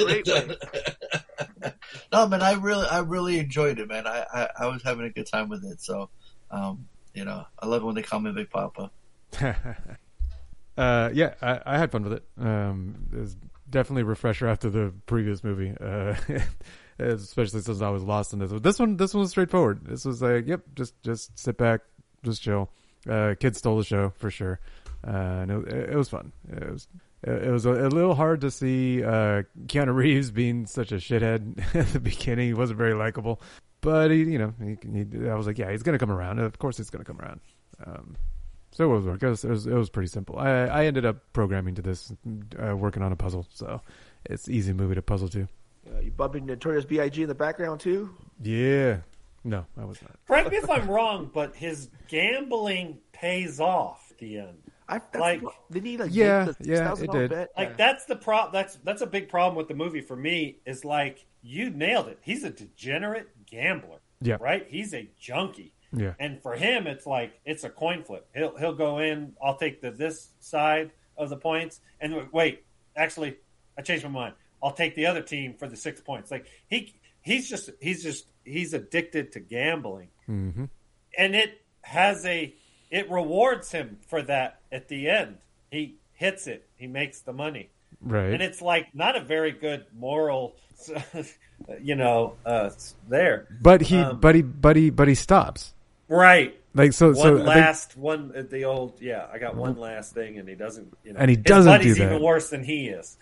no, 2.12 2.28
man, 2.28 2.42
I 2.42 2.54
really, 2.54 2.86
I 2.88 3.00
really 3.00 3.40
enjoyed 3.40 3.80
it, 3.80 3.88
man. 3.88 4.08
I, 4.08 4.26
I, 4.34 4.48
I 4.62 4.68
was 4.68 4.84
having 4.84 5.06
a 5.06 5.10
good 5.10 5.26
time 5.26 5.50
with 5.50 5.64
it. 5.66 5.82
So, 5.82 6.10
um, 6.52 6.88
you 7.14 7.26
know, 7.26 7.46
I 7.60 7.66
love 7.66 7.84
when 7.84 7.96
they 7.96 8.02
call 8.02 8.20
me 8.20 8.32
Big 8.32 8.50
Papa. 8.50 8.92
uh, 10.78 11.10
yeah, 11.14 11.34
I, 11.42 11.60
I 11.66 11.78
had 11.78 11.92
fun 11.92 12.04
with 12.04 12.14
it. 12.14 12.24
Um, 12.38 13.08
it 13.12 13.20
was 13.20 13.36
definitely 13.70 14.04
a 14.04 14.06
refresher 14.06 14.48
after 14.48 14.70
the 14.70 14.94
previous 15.06 15.44
movie, 15.44 15.74
uh, 15.80 16.16
especially 17.02 17.62
since 17.62 17.82
I 17.82 17.90
was 17.90 18.04
lost 18.04 18.34
in 18.34 18.40
this. 18.40 18.52
This 18.62 18.80
one, 18.80 18.98
this 18.98 19.14
one 19.14 19.22
was 19.22 19.32
straightforward. 19.32 19.86
This 19.86 20.06
was 20.06 20.22
like, 20.22 20.48
yep, 20.48 20.62
just 20.76 21.02
just 21.04 21.38
sit 21.38 21.58
back, 21.58 21.82
just 22.24 22.42
chill. 22.42 22.70
Uh, 23.10 23.36
kids 23.40 23.58
stole 23.58 23.78
the 23.78 23.84
show 23.84 24.10
for 24.18 24.30
sure. 24.30 24.60
Uh, 25.06 25.12
and 25.12 25.52
it, 25.52 25.90
it 25.92 25.96
was 25.96 26.10
fun. 26.10 26.32
It 26.50 26.72
was 26.72 26.88
it 27.24 27.52
was 27.52 27.66
a, 27.66 27.72
a 27.72 27.90
little 27.90 28.16
hard 28.16 28.42
to 28.42 28.52
see 28.52 29.04
uh, 29.04 29.44
Keanu 29.68 29.94
Reeves 29.94 30.32
being 30.32 30.66
such 30.66 30.92
a 30.92 30.96
shithead 30.96 31.76
at 31.76 31.88
the 31.88 32.00
beginning. 32.00 32.48
He 32.48 32.54
wasn't 32.54 32.80
very 32.80 32.94
likable, 32.94 33.42
but 33.82 34.10
he, 34.10 34.24
you 34.24 34.40
know, 34.40 34.54
he, 34.60 34.78
he, 34.92 35.30
I 35.30 35.36
was 35.36 35.46
like, 35.46 35.58
yeah, 35.58 35.72
he's 35.72 35.84
gonna 35.84 36.00
come 36.00 36.12
around. 36.12 36.40
Of 36.40 36.58
course, 36.58 36.78
he's 36.78 36.90
gonna 36.90 37.04
come 37.04 37.20
around. 37.20 37.40
Um, 37.86 38.16
so 38.72 38.86
it 38.86 38.88
was. 38.88 39.06
It 39.06 39.22
was, 39.22 39.44
it 39.44 39.50
was, 39.50 39.68
it 39.68 39.74
was 39.74 39.90
pretty 39.90 40.08
simple. 40.08 40.40
I 40.40 40.50
I 40.50 40.86
ended 40.86 41.06
up 41.06 41.18
programming 41.34 41.76
to 41.76 41.82
this, 41.82 42.12
uh, 42.58 42.76
working 42.76 43.04
on 43.04 43.12
a 43.12 43.16
puzzle, 43.16 43.46
so 43.54 43.82
it's 44.26 44.50
easy 44.50 44.74
movie 44.74 44.96
to 44.96 45.02
puzzle 45.02 45.30
to. 45.30 45.48
Uh, 45.90 46.00
you 46.00 46.12
bumping 46.12 46.46
Notorious 46.46 46.86
B.I.G. 46.86 47.22
in 47.22 47.28
the 47.28 47.36
background 47.36 47.80
too? 47.80 48.16
Yeah, 48.42 48.98
no, 49.44 49.66
I 49.80 49.86
was 49.86 50.02
not. 50.02 50.12
Correct 50.28 50.52
me 50.52 50.58
if 50.58 50.70
I'm 50.70 50.90
wrong, 50.90 51.30
but 51.34 51.56
his 51.56 51.90
gambling 52.08 53.00
pays 53.14 53.60
off 53.60 54.08
at 54.12 54.18
the 54.20 54.38
end. 54.40 54.58
I 54.88 55.00
like 55.18 55.42
did 55.72 55.86
he 55.86 55.98
like 55.98 56.12
Yeah, 56.14 56.46
the 56.46 56.56
yeah, 56.62 56.94
it 56.94 57.12
did. 57.12 57.30
Bet? 57.30 57.50
like 57.58 57.78
that's 57.78 58.04
the 58.06 58.16
pro 58.18 58.52
that's 58.52 58.76
that's 58.84 59.02
a 59.02 59.08
big 59.08 59.30
problem 59.30 59.56
with 59.56 59.70
the 59.70 59.74
movie 59.74 60.02
for 60.02 60.18
me 60.18 60.58
is 60.66 60.84
like 60.84 61.26
you 61.42 61.70
nailed 61.70 62.10
it 62.10 62.20
he's 62.22 62.44
a 62.44 62.50
degenerate 62.50 63.30
gambler 63.46 64.00
Yeah. 64.22 64.36
right 64.42 64.66
he's 64.68 64.94
a 64.94 65.10
junkie 65.18 65.72
Yeah. 65.96 66.14
and 66.20 66.42
for 66.42 66.56
him 66.56 66.88
it's 66.88 67.06
like 67.06 67.40
it's 67.46 67.64
a 67.64 67.70
coin 67.70 68.04
flip 68.04 68.28
he'll 68.36 68.58
he'll 68.58 68.76
go 68.76 69.00
in 69.00 69.32
i'll 69.42 69.56
take 69.56 69.80
the 69.82 69.92
this 69.92 70.32
side 70.42 70.92
of 71.16 71.30
the 71.30 71.38
points 71.38 71.80
and 72.02 72.28
wait 72.34 72.66
actually 72.98 73.38
i 73.78 73.82
changed 73.82 74.04
my 74.04 74.10
mind 74.10 74.34
i'll 74.64 74.74
take 74.74 74.96
the 74.96 75.06
other 75.06 75.22
team 75.22 75.54
for 75.54 75.68
the 75.68 75.76
six 75.78 76.02
points. 76.02 76.32
Like 76.32 76.46
he 76.68 76.94
he's 77.22 77.50
just 77.50 77.70
he's 77.80 78.04
just 78.04 78.26
he's 78.44 78.74
addicted 78.74 79.32
to 79.34 79.40
gambling. 79.40 80.10
Mm-hmm. 80.30 80.66
and 81.18 81.36
it 81.36 81.62
has 81.82 82.26
a 82.26 82.54
it 82.90 83.10
rewards 83.10 83.72
him 83.72 83.98
for 84.08 84.22
that 84.24 84.60
at 84.72 84.88
the 84.88 85.10
end. 85.10 85.38
He 85.72 85.96
hits 86.14 86.48
it. 86.48 86.68
He 86.76 86.88
makes 86.88 87.22
the 87.22 87.34
money. 87.34 87.70
Right. 88.04 88.34
and 88.34 88.42
it's 88.42 88.62
like 88.62 88.96
not 88.96 89.16
a 89.16 89.22
very 89.24 89.52
good 89.52 89.86
moral 89.96 90.56
you 91.82 91.96
know 91.96 92.36
uh 92.46 92.70
there. 93.10 93.48
But 93.62 93.82
he, 93.82 93.98
Um, 93.98 94.20
but 94.20 94.36
he, 94.36 94.42
but 94.42 94.76
he, 94.76 94.90
but 94.90 95.08
he 95.08 95.16
stops. 95.16 95.74
right 96.08 96.60
Like 96.74 96.94
so, 96.94 97.08
one 97.08 97.16
so 97.16 97.34
I 97.34 97.36
think- 97.36 97.48
last 97.48 97.98
one 97.98 98.32
uh, 98.36 98.44
the 98.50 98.64
old 98.64 99.02
yeah 99.02 99.28
i 99.34 99.38
got 99.40 99.56
one 99.56 99.78
last 99.78 100.14
thing 100.14 100.38
and 100.38 100.48
he 100.48 100.56
doesn't 100.56 100.94
you 101.04 101.12
know 101.12 101.20
And 101.20 101.30
he 101.30 101.36
doesn't 101.36 101.70
buddy's 101.70 101.96
do 101.96 102.04
that. 102.06 102.12
even 102.12 102.24
worse 102.24 102.50
than 102.50 102.64
he 102.64 102.88
is 102.88 103.18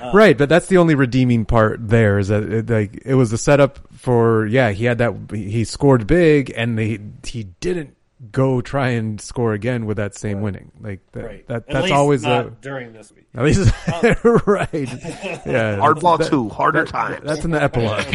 Um, 0.00 0.14
right, 0.14 0.38
but 0.38 0.48
that's 0.48 0.66
the 0.66 0.78
only 0.78 0.94
redeeming 0.94 1.44
part 1.44 1.80
there 1.88 2.18
is 2.20 2.28
that 2.28 2.44
it, 2.44 2.70
like 2.70 3.02
it 3.04 3.14
was 3.16 3.32
a 3.32 3.38
setup 3.38 3.80
for 3.92 4.46
yeah 4.46 4.70
he 4.70 4.84
had 4.84 4.98
that 4.98 5.14
he 5.32 5.64
scored 5.64 6.06
big 6.06 6.52
and 6.56 6.78
he 6.78 7.00
he 7.24 7.44
didn't 7.60 7.96
go 8.30 8.60
try 8.60 8.90
and 8.90 9.20
score 9.20 9.52
again 9.52 9.84
with 9.84 9.96
that 9.96 10.14
same 10.14 10.40
winning 10.42 10.70
like 10.80 11.00
that, 11.10 11.24
Right. 11.24 11.48
that 11.48 11.66
that's 11.66 11.90
always 11.90 12.22
not 12.22 12.46
a 12.46 12.50
during 12.60 12.92
this 12.92 13.10
week. 13.12 13.26
at 13.34 13.42
least 13.42 13.66
Um, 13.88 14.40
right 14.46 14.68
yeah 14.72 15.76
Hardball 15.82 16.18
that- 16.18 16.28
two, 16.30 16.48
harder 16.50 16.84
that- 16.84 16.88
times. 16.92 17.20
that's 17.24 17.44
in 17.44 17.50
the 17.50 17.60
epilogue 17.60 18.06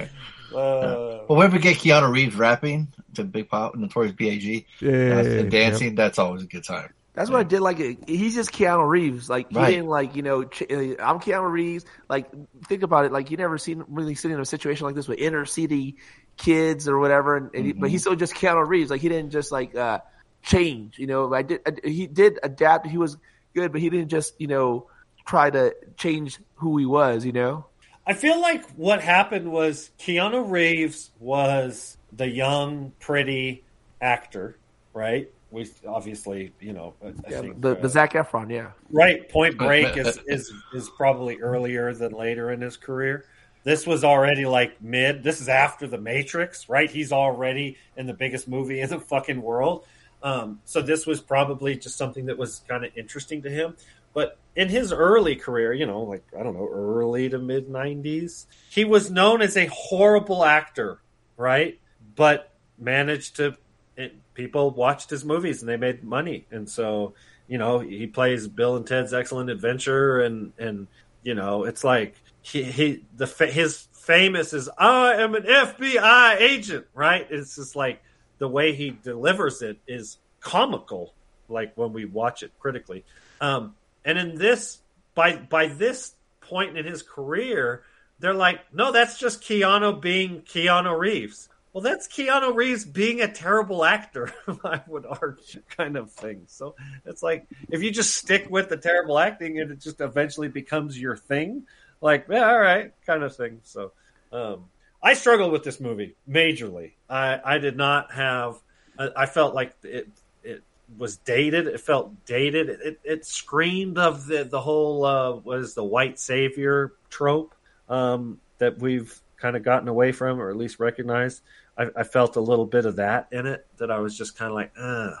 Uh, 0.54 1.24
Well, 1.28 1.38
when 1.38 1.52
we 1.52 1.58
get 1.58 1.76
Keanu 1.76 2.10
Reeves 2.10 2.34
rapping 2.34 2.88
to 3.16 3.24
Big 3.24 3.48
Pop, 3.48 3.74
Notorious 3.74 4.12
B.I.G., 4.14 4.66
Yeah, 4.80 4.90
that's- 4.90 5.26
yeah, 5.26 5.32
and 5.40 5.50
dancing, 5.50 5.94
that's 5.94 6.18
always 6.18 6.42
a 6.42 6.46
good 6.46 6.64
time. 6.64 6.92
That's 7.14 7.30
what 7.30 7.40
I 7.40 7.44
did. 7.44 7.60
Like 7.60 7.78
he's 8.06 8.34
just 8.34 8.52
Keanu 8.52 8.86
Reeves. 8.86 9.30
Like 9.30 9.48
he 9.50 9.56
Right. 9.56 9.70
didn't 9.70 9.86
like 9.88 10.16
you 10.16 10.22
know 10.22 10.44
ch- 10.44 10.64
uh, 10.70 11.00
I'm 11.02 11.18
Keanu 11.18 11.50
Reeves. 11.50 11.86
Like 12.10 12.26
think 12.66 12.82
about 12.82 13.06
it. 13.06 13.12
Like 13.12 13.30
you 13.30 13.38
never 13.38 13.56
seen 13.56 13.84
really 13.88 14.14
sitting 14.14 14.34
in 14.34 14.40
a 14.42 14.44
situation 14.44 14.84
like 14.84 14.94
this 14.94 15.08
with 15.08 15.18
inner 15.18 15.46
city 15.46 15.96
kids 16.36 16.86
or 16.86 16.98
whatever. 16.98 17.38
And, 17.38 17.50
and 17.54 17.64
he, 17.64 17.72
but 17.72 17.88
he's 17.88 18.02
still 18.02 18.16
just 18.16 18.34
Keanu 18.34 18.68
Reeves. 18.68 18.90
Like 18.90 19.00
he 19.00 19.08
didn't 19.08 19.30
just 19.30 19.50
like 19.50 19.74
uh 19.74 20.00
change. 20.42 20.98
You 20.98 21.06
know, 21.06 21.32
I 21.32 21.40
did. 21.40 21.60
I, 21.66 21.88
he 21.88 22.06
did 22.06 22.38
adapt. 22.42 22.86
He 22.86 22.98
was 22.98 23.16
good, 23.54 23.72
but 23.72 23.80
he 23.80 23.88
didn't 23.88 24.08
just 24.08 24.34
you 24.38 24.46
know 24.48 24.88
try 25.24 25.48
to 25.48 25.74
change 25.96 26.38
who 26.56 26.76
he 26.76 26.84
was. 26.84 27.24
You 27.24 27.32
know. 27.32 27.64
I 28.06 28.12
feel 28.12 28.38
like 28.42 28.68
what 28.72 29.00
happened 29.00 29.50
was 29.50 29.90
Keanu 29.98 30.50
Reeves 30.50 31.10
was 31.18 31.96
the 32.16 32.28
young, 32.28 32.92
pretty 33.00 33.64
actor, 34.00 34.58
right? 34.94 35.28
We 35.50 35.68
obviously, 35.86 36.52
you 36.60 36.72
know, 36.72 36.94
I, 37.02 37.08
I 37.08 37.12
Yeah, 37.30 37.40
think 37.40 37.60
the 37.60 37.72
uh, 37.72 37.80
the 37.80 37.88
Zac 37.88 38.12
Efron. 38.14 38.50
Yeah. 38.50 38.70
right. 38.90 39.28
Point 39.30 39.58
Break 39.58 39.96
is, 39.96 40.18
is 40.26 40.52
is 40.74 40.90
probably 40.96 41.38
earlier 41.40 41.92
than 41.94 42.12
later 42.12 42.50
in 42.52 42.60
his 42.60 42.76
career. 42.76 43.24
This 43.64 43.86
was 43.86 44.04
already 44.04 44.46
like 44.46 44.80
mid. 44.82 45.22
This 45.22 45.40
is 45.40 45.48
after 45.48 45.86
the 45.86 45.98
Matrix, 45.98 46.68
right? 46.68 46.90
He's 46.90 47.12
already 47.12 47.76
in 47.96 48.06
the 48.06 48.14
biggest 48.14 48.48
movie 48.48 48.80
in 48.84 48.90
the 48.90 49.00
fucking 49.00 49.40
world. 49.40 49.84
Um, 50.22 50.60
so 50.64 50.82
this 50.82 51.06
was 51.06 51.20
probably 51.20 51.76
just 51.76 51.96
something 51.96 52.26
that 52.26 52.38
was 52.38 52.62
kind 52.68 52.84
of 52.84 52.90
interesting 52.96 53.42
to 53.42 53.50
him. 53.50 53.76
But 54.14 54.38
in 54.56 54.68
his 54.68 54.92
early 54.92 55.36
career, 55.36 55.72
you 55.74 55.84
know, 55.86 56.02
like 56.02 56.24
I 56.38 56.42
don't 56.42 56.54
know, 56.54 56.68
early 56.72 57.28
to 57.28 57.38
mid 57.38 57.68
'90s, 57.68 58.46
he 58.70 58.84
was 58.84 59.10
known 59.10 59.42
as 59.42 59.56
a 59.56 59.66
horrible 59.66 60.44
actor, 60.44 60.98
right? 61.36 61.78
But 62.16 62.50
managed 62.78 63.36
to. 63.36 63.56
It, 63.96 64.14
people 64.34 64.70
watched 64.72 65.08
his 65.08 65.24
movies 65.24 65.62
and 65.62 65.68
they 65.68 65.76
made 65.76 66.02
money, 66.04 66.46
and 66.50 66.68
so 66.68 67.14
you 67.46 67.58
know 67.58 67.78
he 67.78 68.06
plays 68.06 68.48
Bill 68.48 68.76
and 68.76 68.86
Ted's 68.86 69.14
Excellent 69.14 69.50
Adventure, 69.50 70.20
and 70.20 70.52
and 70.58 70.88
you 71.22 71.34
know 71.34 71.64
it's 71.64 71.84
like 71.84 72.14
he 72.42 72.62
he 72.64 73.04
the 73.16 73.26
his 73.26 73.88
famous 73.92 74.52
is 74.52 74.70
I 74.78 75.14
am 75.14 75.34
an 75.34 75.42
FBI 75.42 76.40
agent, 76.40 76.86
right? 76.94 77.26
It's 77.28 77.56
just 77.56 77.74
like 77.74 78.00
the 78.38 78.48
way 78.48 78.74
he 78.74 78.96
delivers 79.02 79.62
it 79.62 79.78
is 79.86 80.18
comical, 80.40 81.12
like 81.48 81.72
when 81.76 81.92
we 81.92 82.04
watch 82.04 82.42
it 82.42 82.52
critically. 82.58 83.04
Um, 83.40 83.74
and 84.04 84.18
in 84.18 84.36
this, 84.36 84.78
by 85.14 85.36
by 85.36 85.66
this 85.66 86.14
point 86.40 86.78
in 86.78 86.86
his 86.86 87.02
career, 87.02 87.82
they're 88.20 88.34
like, 88.34 88.60
no, 88.72 88.92
that's 88.92 89.18
just 89.18 89.42
Keanu 89.42 90.00
being 90.00 90.42
Keanu 90.42 90.96
Reeves. 90.96 91.48
Well, 91.76 91.82
that's 91.82 92.08
Keanu 92.08 92.54
Reeves 92.54 92.86
being 92.86 93.20
a 93.20 93.30
terrible 93.30 93.84
actor, 93.84 94.32
I 94.64 94.80
would 94.86 95.04
argue, 95.04 95.60
kind 95.68 95.98
of 95.98 96.10
thing. 96.10 96.44
So 96.46 96.74
it's 97.04 97.22
like 97.22 97.46
if 97.68 97.82
you 97.82 97.90
just 97.90 98.14
stick 98.14 98.46
with 98.48 98.70
the 98.70 98.78
terrible 98.78 99.18
acting 99.18 99.60
and 99.60 99.70
it 99.70 99.80
just 99.80 100.00
eventually 100.00 100.48
becomes 100.48 100.98
your 100.98 101.18
thing, 101.18 101.66
like, 102.00 102.28
yeah, 102.30 102.48
all 102.48 102.58
right, 102.58 102.94
kind 103.04 103.22
of 103.22 103.36
thing. 103.36 103.60
So 103.62 103.92
um, 104.32 104.64
I 105.02 105.12
struggled 105.12 105.52
with 105.52 105.64
this 105.64 105.78
movie 105.78 106.16
majorly. 106.26 106.92
I, 107.10 107.40
I 107.44 107.58
did 107.58 107.76
not 107.76 108.10
have, 108.10 108.56
I, 108.98 109.10
I 109.14 109.26
felt 109.26 109.54
like 109.54 109.74
it, 109.82 110.08
it 110.42 110.62
was 110.96 111.18
dated. 111.18 111.66
It 111.66 111.80
felt 111.82 112.24
dated. 112.24 112.70
It, 112.70 113.00
it 113.04 113.26
screamed 113.26 113.98
of 113.98 114.26
the, 114.26 114.44
the 114.44 114.62
whole, 114.62 115.04
uh, 115.04 115.32
what 115.32 115.58
is 115.58 115.74
the 115.74 115.84
white 115.84 116.18
savior 116.18 116.94
trope 117.10 117.54
um, 117.90 118.40
that 118.56 118.78
we've 118.78 119.20
kind 119.36 119.56
of 119.56 119.62
gotten 119.62 119.88
away 119.88 120.12
from 120.12 120.40
or 120.40 120.50
at 120.50 120.56
least 120.56 120.80
recognized. 120.80 121.42
I, 121.78 121.88
I 121.96 122.02
felt 122.04 122.36
a 122.36 122.40
little 122.40 122.66
bit 122.66 122.86
of 122.86 122.96
that 122.96 123.28
in 123.32 123.46
it 123.46 123.66
that 123.78 123.90
I 123.90 123.98
was 123.98 124.16
just 124.16 124.36
kind 124.36 124.50
of 124.50 124.54
like, 124.54 124.72
uh, 124.78 125.12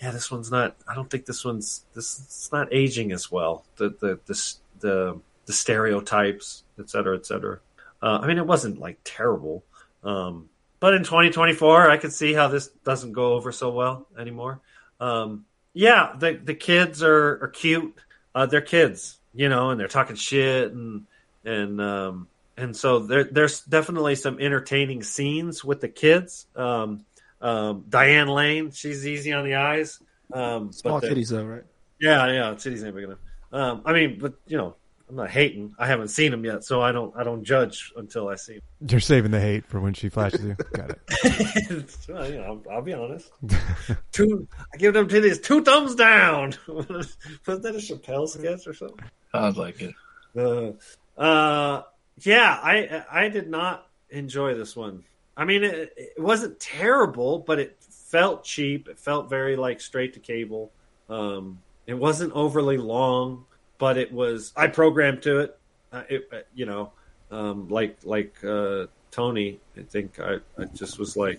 yeah, 0.00 0.10
this 0.10 0.30
one's 0.30 0.50
not. 0.50 0.76
I 0.88 0.94
don't 0.94 1.10
think 1.10 1.26
this 1.26 1.44
one's 1.44 1.84
this. 1.94 2.18
It's 2.20 2.52
not 2.52 2.68
aging 2.72 3.12
as 3.12 3.30
well. 3.30 3.64
The 3.76 3.90
the 3.90 4.18
the 4.26 4.54
the, 4.80 5.20
the 5.44 5.52
stereotypes, 5.52 6.64
et 6.78 6.88
cetera, 6.88 7.16
et 7.16 7.26
cetera. 7.26 7.58
Uh, 8.02 8.20
I 8.22 8.26
mean, 8.26 8.38
it 8.38 8.46
wasn't 8.46 8.80
like 8.80 8.98
terrible, 9.04 9.62
um, 10.02 10.48
but 10.78 10.94
in 10.94 11.04
2024, 11.04 11.90
I 11.90 11.98
could 11.98 12.14
see 12.14 12.32
how 12.32 12.48
this 12.48 12.68
doesn't 12.82 13.12
go 13.12 13.34
over 13.34 13.52
so 13.52 13.70
well 13.70 14.06
anymore. 14.18 14.60
Um, 15.00 15.44
yeah, 15.74 16.14
the 16.18 16.40
the 16.42 16.54
kids 16.54 17.02
are 17.02 17.42
are 17.42 17.48
cute. 17.48 17.94
Uh, 18.34 18.46
they're 18.46 18.62
kids, 18.62 19.18
you 19.34 19.50
know, 19.50 19.70
and 19.70 19.78
they're 19.78 19.88
talking 19.88 20.16
shit 20.16 20.72
and 20.72 21.04
and 21.44 21.80
um, 21.80 22.28
and 22.60 22.76
so 22.76 23.00
there, 23.00 23.24
there's 23.24 23.62
definitely 23.62 24.14
some 24.14 24.38
entertaining 24.38 25.02
scenes 25.02 25.64
with 25.64 25.80
the 25.80 25.88
kids. 25.88 26.46
Um, 26.54 27.04
um, 27.40 27.84
Diane 27.88 28.28
Lane, 28.28 28.70
she's 28.70 29.06
easy 29.06 29.32
on 29.32 29.44
the 29.44 29.54
eyes. 29.54 29.98
Um, 30.32 30.72
Small 30.72 31.00
but 31.00 31.08
the- 31.08 31.14
titties 31.14 31.30
though, 31.30 31.44
right? 31.44 31.64
Yeah, 32.00 32.26
yeah, 32.32 32.54
titties 32.54 32.84
ain't 32.84 32.94
big 32.94 33.04
enough. 33.04 33.18
Um, 33.52 33.82
I 33.84 33.92
mean, 33.92 34.18
but 34.20 34.34
you 34.46 34.56
know, 34.56 34.76
I'm 35.08 35.16
not 35.16 35.30
hating. 35.30 35.74
I 35.78 35.86
haven't 35.86 36.08
seen 36.08 36.30
them 36.30 36.44
yet, 36.44 36.64
so 36.64 36.80
I 36.80 36.92
don't. 36.92 37.14
I 37.16 37.24
don't 37.24 37.42
judge 37.42 37.92
until 37.96 38.28
I 38.28 38.36
see 38.36 38.54
Them. 38.54 38.88
You're 38.88 39.00
saving 39.00 39.32
the 39.32 39.40
hate 39.40 39.66
for 39.66 39.80
when 39.80 39.92
she 39.92 40.08
flashes 40.08 40.44
you. 40.44 40.54
Got 40.72 40.90
it. 40.90 41.96
well, 42.08 42.30
you 42.30 42.36
know, 42.36 42.42
I'll, 42.44 42.76
I'll 42.76 42.82
be 42.82 42.92
honest. 42.92 43.30
two, 44.12 44.46
I 44.72 44.76
give 44.76 44.94
them 44.94 45.08
titties 45.08 45.42
two 45.42 45.64
thumbs 45.64 45.96
down. 45.96 46.54
Wasn't 46.68 47.08
that 47.46 47.74
a 47.74 47.78
Chappelle 47.78 48.28
sketch 48.28 48.66
or 48.68 48.74
something? 48.74 49.04
Sounds 49.32 49.56
like 49.56 49.82
it. 49.82 49.94
Uh, 50.36 51.20
uh, 51.20 51.82
yeah, 52.20 52.58
I 52.62 53.04
I 53.10 53.28
did 53.28 53.48
not 53.48 53.86
enjoy 54.10 54.54
this 54.54 54.76
one. 54.76 55.04
I 55.36 55.44
mean, 55.44 55.64
it, 55.64 55.94
it 55.96 56.20
wasn't 56.20 56.60
terrible, 56.60 57.38
but 57.38 57.58
it 57.58 57.76
felt 57.80 58.44
cheap. 58.44 58.88
It 58.88 58.98
felt 58.98 59.30
very 59.30 59.56
like 59.56 59.80
straight 59.80 60.14
to 60.14 60.20
cable. 60.20 60.70
Um, 61.08 61.60
it 61.86 61.94
wasn't 61.94 62.32
overly 62.34 62.76
long, 62.76 63.46
but 63.78 63.96
it 63.96 64.12
was. 64.12 64.52
I 64.56 64.66
programmed 64.66 65.22
to 65.22 65.38
it. 65.40 65.58
Uh, 65.92 66.02
it 66.08 66.28
uh, 66.32 66.36
you 66.54 66.66
know, 66.66 66.92
um, 67.30 67.68
like 67.68 67.96
like 68.04 68.34
uh, 68.44 68.86
Tony. 69.10 69.60
I 69.76 69.82
think 69.82 70.20
I, 70.20 70.36
I 70.58 70.64
just 70.74 70.98
was 70.98 71.16
like, 71.16 71.38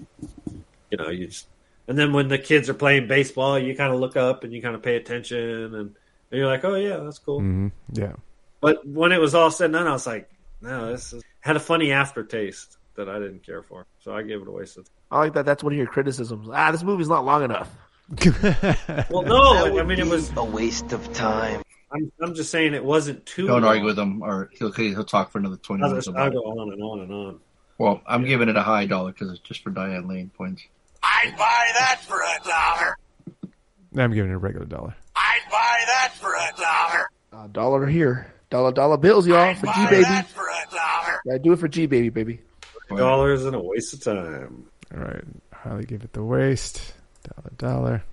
you 0.89 0.97
know, 0.97 1.09
you 1.09 1.27
just. 1.27 1.47
And 1.87 1.97
then 1.97 2.13
when 2.13 2.27
the 2.29 2.37
kids 2.37 2.69
are 2.69 2.73
playing 2.73 3.07
baseball, 3.07 3.59
you 3.59 3.75
kind 3.75 3.93
of 3.93 3.99
look 3.99 4.15
up 4.15 4.43
and 4.43 4.53
you 4.53 4.61
kind 4.61 4.75
of 4.75 4.81
pay 4.81 4.95
attention, 4.95 5.39
and, 5.39 5.75
and 5.75 5.95
you're 6.31 6.47
like, 6.47 6.63
oh 6.63 6.75
yeah, 6.75 6.97
that's 6.97 7.19
cool. 7.19 7.39
hmm 7.39 7.67
Yeah. 7.91 8.13
But 8.61 8.87
when 8.87 9.11
it 9.11 9.19
was 9.19 9.35
all 9.35 9.51
said 9.51 9.65
and 9.65 9.73
done, 9.73 9.87
I 9.87 9.91
was 9.91 10.05
like, 10.07 10.30
no, 10.61 10.91
this 10.91 11.13
is, 11.13 11.23
had 11.39 11.55
a 11.55 11.59
funny 11.59 11.91
aftertaste 11.91 12.77
that 12.95 13.09
I 13.09 13.19
didn't 13.19 13.43
care 13.43 13.63
for. 13.63 13.85
So 13.99 14.15
I 14.15 14.21
gave 14.21 14.41
it 14.41 14.47
a 14.47 14.51
waste 14.51 14.77
of 14.77 14.87
I 15.11 15.19
like 15.19 15.33
that. 15.33 15.45
That's 15.45 15.63
one 15.63 15.73
of 15.73 15.77
your 15.77 15.87
criticisms. 15.87 16.47
Ah, 16.51 16.71
this 16.71 16.83
movie's 16.83 17.09
not 17.09 17.25
long 17.25 17.43
enough. 17.43 17.69
Well, 19.09 19.21
no, 19.23 19.79
I 19.79 19.83
mean, 19.83 19.99
it 19.99 20.07
was. 20.07 20.31
a 20.35 20.43
waste 20.43 20.91
of 20.91 21.13
time. 21.13 21.61
I'm, 21.93 22.11
I'm 22.21 22.33
just 22.33 22.51
saying 22.51 22.73
it 22.73 22.83
wasn't 22.83 23.25
too 23.25 23.47
Don't 23.47 23.61
long. 23.61 23.71
argue 23.71 23.85
with 23.85 23.99
him, 23.99 24.21
or 24.21 24.49
he'll 24.53 24.71
he'll 24.71 25.03
talk 25.03 25.31
for 25.31 25.39
another 25.39 25.57
twenty 25.57 25.83
I'll, 25.83 25.89
minutes 25.89 26.07
just, 26.07 26.17
I'll 26.17 26.31
go 26.31 26.39
on 26.39 26.71
and 26.73 26.81
on 26.81 26.99
and 27.01 27.11
on. 27.11 27.39
Well, 27.77 28.01
I'm 28.05 28.25
giving 28.25 28.47
it 28.49 28.55
a 28.55 28.61
high 28.63 28.85
dollar 28.85 29.11
because 29.11 29.31
it's 29.31 29.39
just 29.39 29.63
for 29.63 29.69
Diane 29.69 30.07
Lane 30.07 30.29
points. 30.37 30.63
I'd 31.03 31.35
buy 31.37 31.69
that 31.73 32.01
for 32.05 32.21
a 32.21 32.47
dollar. 32.47 32.97
I'm 33.97 34.13
giving 34.13 34.31
it 34.31 34.35
a 34.35 34.37
regular 34.37 34.65
dollar. 34.65 34.95
I'd 35.15 35.41
buy 35.49 35.83
that 35.87 36.13
for 36.15 36.33
a 36.33 36.51
dollar. 36.61 37.09
Uh, 37.33 37.47
dollar 37.47 37.85
here, 37.87 38.33
dollar 38.49 38.71
dollar 38.71 38.97
bills, 38.97 39.27
y'all 39.27 39.53
for 39.55 39.67
G 39.67 39.71
Buy 39.73 39.89
baby. 39.89 40.27
That 41.25 41.29
for 41.29 41.35
a 41.35 41.37
dollar. 41.37 41.37
Yeah, 41.37 41.43
do 41.43 41.53
it 41.53 41.59
for 41.59 41.67
G 41.67 41.85
baby, 41.85 42.09
baby. 42.09 42.41
Dollars 42.95 43.45
and 43.45 43.55
a 43.55 43.61
waste 43.61 43.93
of 43.93 44.03
time. 44.03 44.65
All 44.93 45.03
right. 45.03 45.23
Harley 45.53 45.85
give 45.85 46.03
it 46.03 46.13
the 46.13 46.23
waste. 46.23 46.93
Dollar, 47.23 47.51
dollar. 47.57 48.03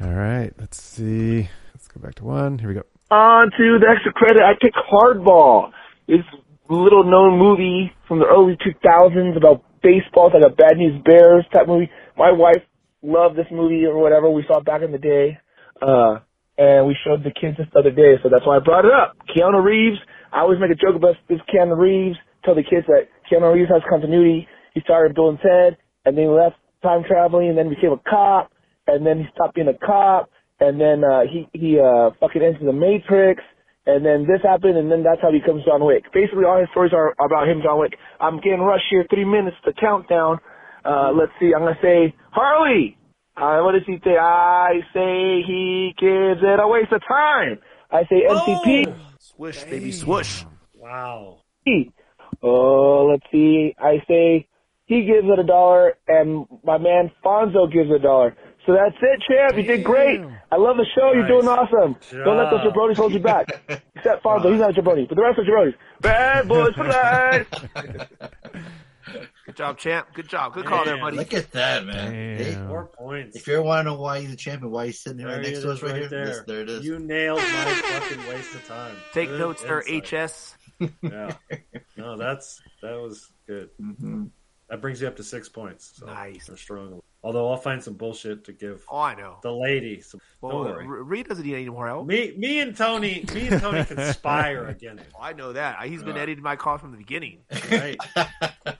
All 0.00 0.12
right. 0.12 0.52
Let's 0.58 0.80
see. 0.80 1.48
Let's 1.74 1.88
go 1.88 2.00
back 2.00 2.14
to 2.16 2.24
one. 2.24 2.58
Here 2.58 2.68
we 2.68 2.74
go. 2.74 2.82
On 3.10 3.50
to 3.50 3.78
the 3.80 3.86
extra 3.88 4.12
credit. 4.12 4.42
I 4.42 4.52
pick 4.60 4.72
Hardball. 4.74 5.70
It's 6.06 6.26
a 6.70 6.74
little 6.74 7.04
known 7.04 7.38
movie 7.38 7.92
from 8.08 8.18
the 8.18 8.26
early 8.26 8.56
2000s 8.56 9.36
about 9.36 9.64
baseball. 9.82 10.28
It's 10.28 10.34
like 10.34 10.52
a 10.52 10.54
Bad 10.54 10.76
News 10.76 11.02
Bears 11.04 11.44
type 11.52 11.66
movie. 11.66 11.90
My 12.16 12.32
wife 12.32 12.62
loved 13.02 13.36
this 13.36 13.46
movie 13.50 13.84
or 13.84 13.98
whatever. 13.98 14.30
We 14.30 14.44
saw 14.46 14.58
it 14.58 14.64
back 14.64 14.82
in 14.82 14.92
the 14.92 14.98
day. 14.98 15.38
Uh, 15.82 16.20
and 16.56 16.86
we 16.86 16.96
showed 17.04 17.24
the 17.24 17.32
kids 17.32 17.58
this 17.58 17.66
the 17.72 17.80
other 17.80 17.90
day, 17.90 18.14
so 18.22 18.28
that's 18.30 18.46
why 18.46 18.56
I 18.56 18.60
brought 18.60 18.84
it 18.84 18.92
up. 18.92 19.16
Keanu 19.28 19.62
Reeves. 19.62 19.98
I 20.34 20.40
always 20.40 20.58
make 20.58 20.70
a 20.70 20.74
joke 20.74 20.96
about 20.96 21.14
this 21.28 21.38
Keanu 21.46 21.78
Reeves. 21.78 22.18
Tell 22.44 22.56
the 22.56 22.66
kids 22.66 22.86
that 22.88 23.06
Keanu 23.30 23.54
Reeves 23.54 23.70
has 23.70 23.82
continuity. 23.88 24.48
He 24.74 24.80
started 24.80 25.14
Bill 25.14 25.30
and 25.30 25.38
Ted, 25.38 25.78
and 26.04 26.18
then 26.18 26.24
he 26.24 26.28
left 26.28 26.56
time 26.82 27.04
traveling, 27.06 27.48
and 27.50 27.56
then 27.56 27.70
became 27.70 27.92
a 27.92 28.02
cop, 28.10 28.50
and 28.88 29.06
then 29.06 29.18
he 29.18 29.24
stopped 29.32 29.54
being 29.54 29.68
a 29.68 29.86
cop, 29.86 30.28
and 30.58 30.80
then 30.80 31.04
uh, 31.04 31.22
he 31.22 31.46
he 31.54 31.78
uh, 31.78 32.10
fucking 32.18 32.42
entered 32.42 32.66
the 32.66 32.74
Matrix, 32.74 33.42
and 33.86 34.04
then 34.04 34.26
this 34.26 34.42
happened, 34.42 34.76
and 34.76 34.90
then 34.90 35.04
that's 35.04 35.22
how 35.22 35.30
he 35.30 35.38
becomes 35.38 35.64
John 35.64 35.86
Wick. 35.86 36.02
Basically, 36.12 36.44
all 36.44 36.58
his 36.58 36.68
stories 36.74 36.92
are 36.92 37.14
about 37.22 37.48
him, 37.48 37.62
John 37.62 37.78
Wick. 37.78 37.94
I'm 38.18 38.42
getting 38.42 38.60
rushed 38.60 38.90
here. 38.90 39.06
Three 39.08 39.24
minutes 39.24 39.56
to 39.64 39.72
countdown. 39.72 40.38
Uh, 40.84 41.12
let's 41.14 41.32
see. 41.38 41.54
I'm 41.54 41.62
gonna 41.62 41.78
say 41.80 42.12
Harley. 42.34 42.98
Uh, 43.36 43.62
what 43.62 43.72
does 43.72 43.86
he 43.86 43.98
say? 44.02 44.18
I 44.18 44.82
say 44.92 45.46
he 45.46 45.94
gives 45.94 46.42
it 46.42 46.58
a 46.58 46.66
waste 46.66 46.92
of 46.92 47.02
time. 47.06 47.58
I 47.90 48.02
say 48.10 48.26
MCP. 48.26 49.13
Swoosh, 49.36 49.64
baby, 49.64 49.92
swoosh. 49.92 50.44
Wow. 50.76 51.38
Oh, 52.42 53.08
let's 53.10 53.24
see. 53.32 53.74
I 53.78 54.02
say 54.06 54.48
he 54.86 55.04
gives 55.04 55.26
it 55.26 55.38
a 55.38 55.44
dollar, 55.44 55.94
and 56.06 56.46
my 56.62 56.78
man 56.78 57.10
Fonso 57.24 57.72
gives 57.72 57.90
it 57.90 57.96
a 57.96 57.98
dollar. 57.98 58.36
So 58.66 58.72
that's 58.72 58.96
it, 59.00 59.22
champ. 59.28 59.56
You 59.56 59.62
did 59.62 59.84
great. 59.84 60.20
I 60.50 60.56
love 60.56 60.76
the 60.76 60.86
show. 60.94 61.12
You're 61.12 61.26
doing 61.26 61.48
awesome. 61.48 61.96
Don't 62.10 62.36
let 62.36 62.50
those 62.50 62.60
jabronis 62.60 62.96
hold 62.96 63.12
you 63.12 63.20
back. 63.20 63.46
Except 63.96 64.22
Fonso. 64.24 64.50
He's 64.50 64.60
not 64.60 64.76
a 64.76 64.80
jabroni. 64.80 65.08
But 65.08 65.16
the 65.16 65.22
rest 65.22 65.38
are 65.38 65.44
jabronis. 65.44 65.74
Bad 66.00 66.48
boys 66.48 66.74
for 66.74 66.84
life. 66.84 67.46
Good 69.46 69.56
job, 69.56 69.76
champ. 69.78 70.08
Good 70.14 70.28
job. 70.28 70.54
Good 70.54 70.64
call 70.64 70.84
there, 70.86 70.96
buddy. 70.98 71.16
Look 71.18 71.34
at 71.34 71.52
that, 71.52 71.84
man. 71.84 72.38
Hey, 72.38 72.54
Four 72.66 72.86
points. 72.86 73.36
if 73.36 73.46
you 73.46 73.54
ever 73.54 73.62
want 73.62 73.80
to 73.86 73.90
know 73.92 73.98
why 74.00 74.20
he's 74.20 74.32
a 74.32 74.36
champion, 74.36 74.70
why 74.72 74.86
he's 74.86 75.00
sitting 75.02 75.18
here 75.18 75.28
There 75.28 75.36
right 75.38 75.46
next 75.46 75.60
to 75.60 75.70
us 75.70 75.82
right, 75.82 75.92
right 75.92 76.00
here, 76.00 76.08
there. 76.08 76.24
This- 76.26 76.42
there 76.46 76.60
it 76.62 76.70
is. 76.70 76.84
You 76.86 76.98
nailed 76.98 77.38
my 77.40 77.44
fucking 77.44 78.26
waste 78.26 78.54
of 78.54 78.66
time. 78.66 78.96
Take 79.12 79.28
Good 79.28 79.38
notes 79.40 79.62
there. 79.62 79.80
HS. 79.82 80.56
Yeah. 81.02 81.34
No, 81.96 82.16
that's 82.16 82.60
that 82.82 82.94
was 83.00 83.30
good. 83.46 83.68
Mm-hmm. 83.80 84.24
That 84.70 84.80
brings 84.80 85.00
you 85.02 85.08
up 85.08 85.16
to 85.16 85.22
six 85.22 85.48
points. 85.48 85.92
So 85.96 86.06
Nice. 86.06 86.46
They're 86.46 86.56
strong. 86.56 87.00
Although 87.22 87.50
I'll 87.50 87.58
find 87.58 87.82
some 87.82 87.94
bullshit 87.94 88.44
to 88.46 88.52
give 88.52 88.82
Oh, 88.90 88.98
I 88.98 89.14
know. 89.14 89.38
the 89.42 89.52
lady. 89.52 90.00
Some, 90.00 90.20
Well, 90.40 90.64
don't 90.64 90.72
uh, 90.72 90.74
worry. 90.86 91.02
Reed 91.02 91.28
doesn't 91.28 91.46
need 91.46 91.54
any 91.54 91.68
more 91.68 91.86
help. 91.86 92.06
Me, 92.06 92.34
me 92.36 92.60
and 92.60 92.76
Tony, 92.76 93.24
me 93.34 93.48
and 93.48 93.60
Tony 93.60 93.84
conspire 93.84 94.66
against 94.68 95.04
Oh, 95.14 95.22
I 95.22 95.32
know 95.34 95.52
that. 95.52 95.82
He's 95.86 96.02
been 96.02 96.16
editing 96.16 96.42
my 96.42 96.56
call 96.56 96.78
from 96.78 96.90
the 96.92 96.98
beginning. 96.98 97.40
Right? 97.70 97.96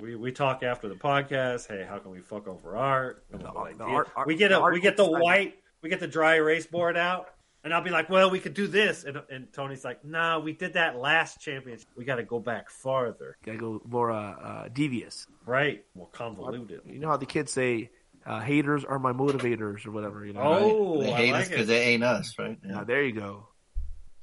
we 0.00 0.16
we 0.16 0.32
talk 0.32 0.62
after 0.62 0.88
the 0.88 0.94
podcast. 0.94 1.68
Hey, 1.68 1.84
how 1.88 1.98
can 1.98 2.10
we 2.10 2.20
fuck 2.20 2.46
over 2.48 2.76
art? 2.76 3.24
The- 3.30 3.38
Like, 3.38 3.78
the 3.78 3.84
art- 3.84 4.08
art- 4.16 4.26
we 4.26 4.36
get 4.36 4.48
the 4.48 4.58
a, 4.58 4.60
art 4.60 4.74
we 4.74 4.80
get 4.80 4.96
the 4.96 5.08
white, 5.10 5.54
we 5.82 5.88
get 5.90 6.00
the 6.00 6.08
dry 6.08 6.36
erase 6.36 6.66
board 6.66 6.96
out, 6.96 7.28
and 7.64 7.72
I'll 7.72 7.82
be 7.82 7.90
like, 7.90 8.08
well, 8.08 8.30
we 8.30 8.38
could 8.40 8.54
do 8.54 8.66
this, 8.66 9.04
and, 9.04 9.20
and 9.30 9.52
Tony's 9.52 9.84
like, 9.84 10.04
no, 10.04 10.40
we 10.40 10.52
did 10.52 10.74
that 10.74 10.96
last 10.98 11.40
championship. 11.40 11.88
We 11.96 12.04
got 12.04 12.16
to 12.16 12.24
go 12.24 12.40
back 12.40 12.70
farther, 12.70 13.36
Gotta 13.44 13.58
go 13.58 13.80
more 13.86 14.10
uh, 14.10 14.32
uh, 14.32 14.68
devious. 14.72 15.26
right? 15.46 15.84
More 15.94 16.08
convoluted. 16.12 16.80
You 16.86 16.98
know 16.98 17.08
how 17.08 17.16
the 17.16 17.26
kids 17.26 17.52
say, 17.52 17.90
uh, 18.24 18.40
haters 18.40 18.84
are 18.84 18.98
my 19.00 19.12
motivators 19.12 19.84
or 19.86 19.90
whatever, 19.90 20.24
you 20.24 20.32
know? 20.32 20.40
Oh, 20.42 21.02
they 21.02 21.12
I 21.12 21.16
hate 21.16 21.32
like 21.32 21.42
us 21.42 21.48
because 21.48 21.66
they 21.66 21.82
ain't 21.88 22.04
us, 22.04 22.34
right? 22.38 22.56
Yeah. 22.64 22.72
Now, 22.72 22.84
there 22.84 23.02
you 23.02 23.12
go. 23.12 23.48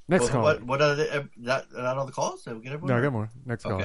Next 0.07 0.23
Well, 0.23 0.31
call. 0.31 0.43
What, 0.43 0.63
what 0.63 0.81
are 0.81 0.95
the, 0.95 1.19
uh, 1.19 1.23
that, 1.39 1.69
that 1.71 1.85
all 1.97 2.05
the 2.05 2.11
calls? 2.11 2.43
Did 2.43 2.55
we 2.55 2.63
get 2.63 2.71
everyone? 2.73 2.89
No, 2.95 2.97
I 2.97 3.01
got 3.03 3.11
more. 3.13 3.29
Next 3.45 3.63
call. 3.63 3.83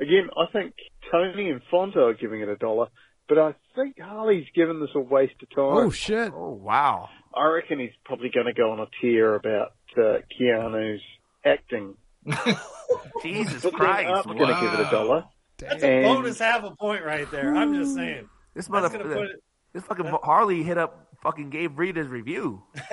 Okay. 0.00 0.08
Again, 0.08 0.30
I 0.36 0.50
think 0.52 0.74
Tony 1.10 1.50
and 1.50 1.60
Fonso 1.72 1.96
are 2.10 2.14
giving 2.14 2.40
it 2.40 2.48
a 2.48 2.56
dollar, 2.56 2.88
but 3.28 3.38
I 3.38 3.54
think 3.74 3.98
Harley's 4.00 4.46
given 4.54 4.80
this 4.80 4.90
a 4.94 5.00
waste 5.00 5.34
of 5.42 5.50
time. 5.50 5.86
Oh 5.86 5.90
shit! 5.90 6.32
Oh, 6.34 6.50
wow. 6.52 7.08
I 7.34 7.46
reckon 7.48 7.78
he's 7.80 7.90
probably 8.04 8.30
going 8.30 8.46
to 8.46 8.52
go 8.52 8.72
on 8.72 8.80
a 8.80 8.86
tear 9.00 9.34
about 9.34 9.72
uh, 9.96 10.18
Keanu's 10.38 11.00
acting. 11.44 11.94
Jesus 13.22 13.62
But 13.62 13.72
Christ. 13.72 14.26
I'm 14.28 14.36
going 14.36 14.54
to 14.54 14.60
give 14.60 14.74
it 14.74 14.86
a 14.86 14.90
dollar. 14.90 15.24
That's 15.58 15.82
a 15.82 16.02
bonus 16.02 16.38
half 16.38 16.62
a 16.64 16.74
point 16.76 17.04
right 17.04 17.30
there. 17.30 17.54
I'm 17.54 17.74
just 17.74 17.94
saying. 17.94 18.28
This 18.54 18.66
That's 18.66 18.68
mother, 18.68 18.88
gonna 18.90 19.14
put 19.14 19.24
it- 19.30 19.42
this 19.72 19.82
fucking 19.84 20.06
Harley 20.22 20.62
hit 20.62 20.76
up 20.76 21.08
fucking 21.22 21.48
Gabe 21.50 21.78
Reed 21.78 21.96
his 21.96 22.06
review. 22.08 22.62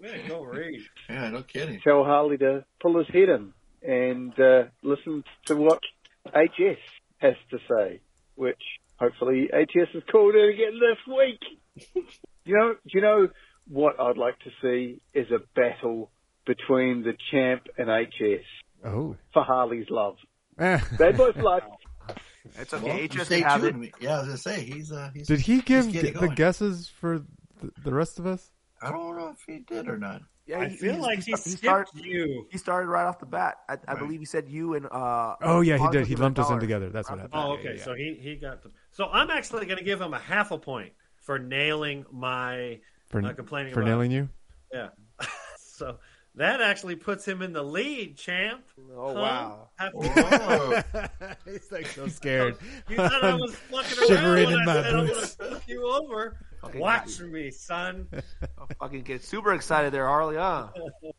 Way 0.00 0.22
to 0.22 0.28
go, 0.28 0.42
Reed. 0.42 0.80
Yeah, 1.10 1.30
no 1.30 1.42
kidding. 1.42 1.80
Tell 1.80 2.04
Harley 2.04 2.38
to 2.38 2.64
pull 2.80 2.96
his 2.98 3.08
head 3.08 3.28
in 3.28 3.34
and 3.34 3.52
uh, 4.40 4.64
listen 4.82 5.24
to 5.46 5.56
what 5.56 5.80
HS 6.26 6.78
has 7.18 7.34
to 7.50 7.58
say, 7.68 8.00
which 8.34 8.60
hopefully 8.96 9.48
HS 9.52 9.94
is 9.94 10.02
called 10.10 10.34
in 10.34 10.48
again 10.48 10.78
this 10.80 11.14
week. 11.14 12.04
you 12.44 12.56
know, 12.56 12.74
do 12.74 12.90
you 12.94 13.00
know 13.00 13.28
what 13.68 14.00
I'd 14.00 14.16
like 14.16 14.38
to 14.40 14.50
see 14.62 15.00
is 15.14 15.26
a 15.30 15.38
battle 15.54 16.10
between 16.46 17.02
the 17.02 17.12
champ 17.30 17.62
and 17.76 17.88
HS 17.88 18.44
Oh. 18.84 19.16
for 19.32 19.42
Harley's 19.42 19.90
love. 19.90 20.16
They 20.58 21.12
both 21.12 21.36
like 21.36 21.62
It's 22.58 22.72
okay. 22.72 23.02
you 23.02 23.08
HS 23.08 23.26
stay 23.26 23.40
can 23.42 23.50
have 23.50 23.64
it. 23.64 23.74
Yeah, 24.00 24.16
I 24.16 24.18
was 24.20 24.26
gonna 24.28 24.38
say 24.38 24.64
he's 24.64 24.90
uh 24.90 25.10
he's. 25.14 25.26
Did 25.26 25.40
he 25.40 25.60
give 25.60 25.84
he's 25.84 25.92
getting 25.94 26.12
the 26.14 26.20
going. 26.20 26.34
guesses 26.34 26.88
for 26.88 27.18
the, 27.60 27.70
the 27.84 27.92
rest 27.92 28.18
of 28.18 28.26
us? 28.26 28.50
I 28.80 28.90
don't 28.90 29.16
know 29.16 29.28
if 29.28 29.42
he 29.46 29.58
did 29.58 29.88
or 29.88 29.98
not. 29.98 30.22
Yeah, 30.46 30.56
I 30.68 30.70
he- 30.72 30.76
feel 30.76 30.92
he's- 30.94 31.02
like 31.04 31.18
he 31.24 31.30
he 31.32 31.36
skipped 31.36 31.58
started- 31.58 32.04
you. 32.04 32.46
He 32.50 32.58
started 32.58 32.88
right 32.88 33.04
off 33.06 33.18
the 33.18 33.26
bat. 33.26 33.58
I, 33.68 33.72
I 33.74 33.76
Right. 33.92 33.98
believe 33.98 34.20
he 34.20 34.26
said 34.26 34.48
you 34.48 34.74
and 34.74 34.86
uh. 34.86 35.36
Oh 35.42 35.60
yeah, 35.60 35.78
he 35.78 35.88
did. 35.90 36.06
He 36.06 36.10
give 36.14 36.20
lumped 36.20 36.38
us 36.38 36.50
in 36.50 36.58
together. 36.60 36.90
That's 36.90 37.08
what 37.10 37.18
happened. 37.18 37.34
Oh, 37.42 37.54
Yeah, 37.54 37.60
okay. 37.60 37.74
yeah, 37.78 37.84
So 37.84 37.94
he 37.94 38.18
he 38.20 38.36
got 38.36 38.62
the. 38.62 38.70
So 38.92 39.08
I'm 39.10 39.30
actually 39.30 39.66
going 39.66 39.78
to 39.78 39.84
give 39.84 40.00
him 40.00 40.12
a 40.14 40.18
half 40.18 40.50
a 40.50 40.58
point 40.58 40.92
for 41.22 41.38
nailing 41.38 42.04
my 42.12 42.80
for, 43.08 43.20
uh, 43.24 43.32
complaining 43.34 43.72
for 43.74 43.80
about- 43.80 43.90
nailing 43.90 44.10
you. 44.10 44.28
yeah. 44.72 44.88
so 45.58 45.98
that 46.34 46.60
actually 46.60 46.94
puts 46.96 47.26
him 47.26 47.42
in 47.42 47.52
the 47.52 47.62
lead, 47.62 48.16
champ. 48.16 48.62
Oh 48.96 49.14
Huh? 49.14 49.20
wow. 49.20 49.68
Have- 49.76 51.38
He's 51.44 51.70
like 51.72 51.86
so 51.86 52.06
scared. 52.08 52.56
You 52.88 52.96
thought 52.96 53.24
I 53.24 53.34
was 53.34 53.54
fucking 53.54 53.98
around 53.98 54.08
Shivering 54.08 54.44
when 54.46 54.54
in 54.54 54.60
I 54.60 54.64
my 54.64 54.72
said 54.82 54.94
I'm 54.94 55.06
boots. 55.06 55.34
gonna 55.36 55.50
fuck 55.54 55.68
you 55.68 55.86
over. 55.90 56.36
Okay, 56.64 56.78
Watch 56.78 57.20
me, 57.20 57.50
son. 57.50 58.08
I'll 58.58 58.68
fucking 58.80 59.02
get 59.02 59.22
super 59.22 59.52
excited 59.54 59.92
there, 59.92 60.06
Harley. 60.06 60.36
Huh? 60.36 60.68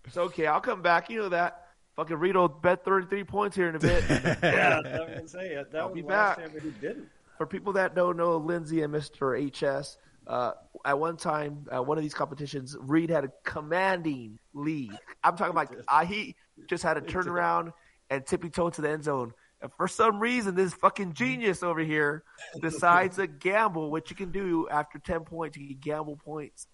It's 0.05 0.17
okay. 0.17 0.47
I'll 0.47 0.61
come 0.61 0.81
back. 0.81 1.09
You 1.09 1.21
know 1.21 1.29
that. 1.29 1.65
Fucking 1.95 2.17
Rito 2.17 2.47
bet 2.47 2.83
33 2.85 3.23
points 3.23 3.55
here 3.55 3.69
in 3.69 3.75
a 3.75 3.79
bit. 3.79 4.03
yeah, 4.09 4.79
I 4.85 5.21
was 5.21 5.31
say 5.31 5.55
that 5.55 5.79
I'll 5.79 5.87
was 5.87 5.95
be 5.95 6.01
last 6.01 6.37
back. 6.37 6.51
time 6.51 6.61
he 6.61 6.69
didn't. 6.81 7.07
For 7.37 7.45
people 7.45 7.73
that 7.73 7.95
don't 7.95 8.17
know 8.17 8.37
Lindsay 8.37 8.81
and 8.83 8.93
Mr. 8.93 9.37
HS, 9.37 9.97
uh, 10.27 10.51
at 10.85 10.97
one 10.99 11.17
time, 11.17 11.65
uh, 11.75 11.81
one 11.81 11.97
of 11.97 12.03
these 12.03 12.13
competitions, 12.13 12.77
Reed 12.79 13.09
had 13.09 13.25
a 13.25 13.31
commanding 13.43 14.39
lead. 14.53 14.91
I'm 15.23 15.35
talking 15.35 15.51
about 15.51 15.73
uh, 15.87 16.05
he 16.05 16.35
just 16.67 16.83
had 16.83 16.97
a 16.97 17.01
turnaround 17.01 17.73
and 18.09 18.25
tippy 18.25 18.49
toe 18.49 18.69
to 18.69 18.81
the 18.81 18.89
end 18.89 19.03
zone. 19.03 19.33
And 19.61 19.71
for 19.75 19.87
some 19.89 20.19
reason, 20.19 20.55
this 20.55 20.73
fucking 20.73 21.13
genius 21.13 21.63
over 21.63 21.81
here 21.81 22.23
decides 22.61 23.17
to 23.17 23.27
gamble, 23.27 23.91
which 23.91 24.09
you 24.09 24.15
can 24.15 24.31
do 24.31 24.69
after 24.69 24.99
10 24.99 25.21
points. 25.25 25.57
You 25.57 25.67
can 25.67 25.77
gamble 25.79 26.15
points. 26.15 26.67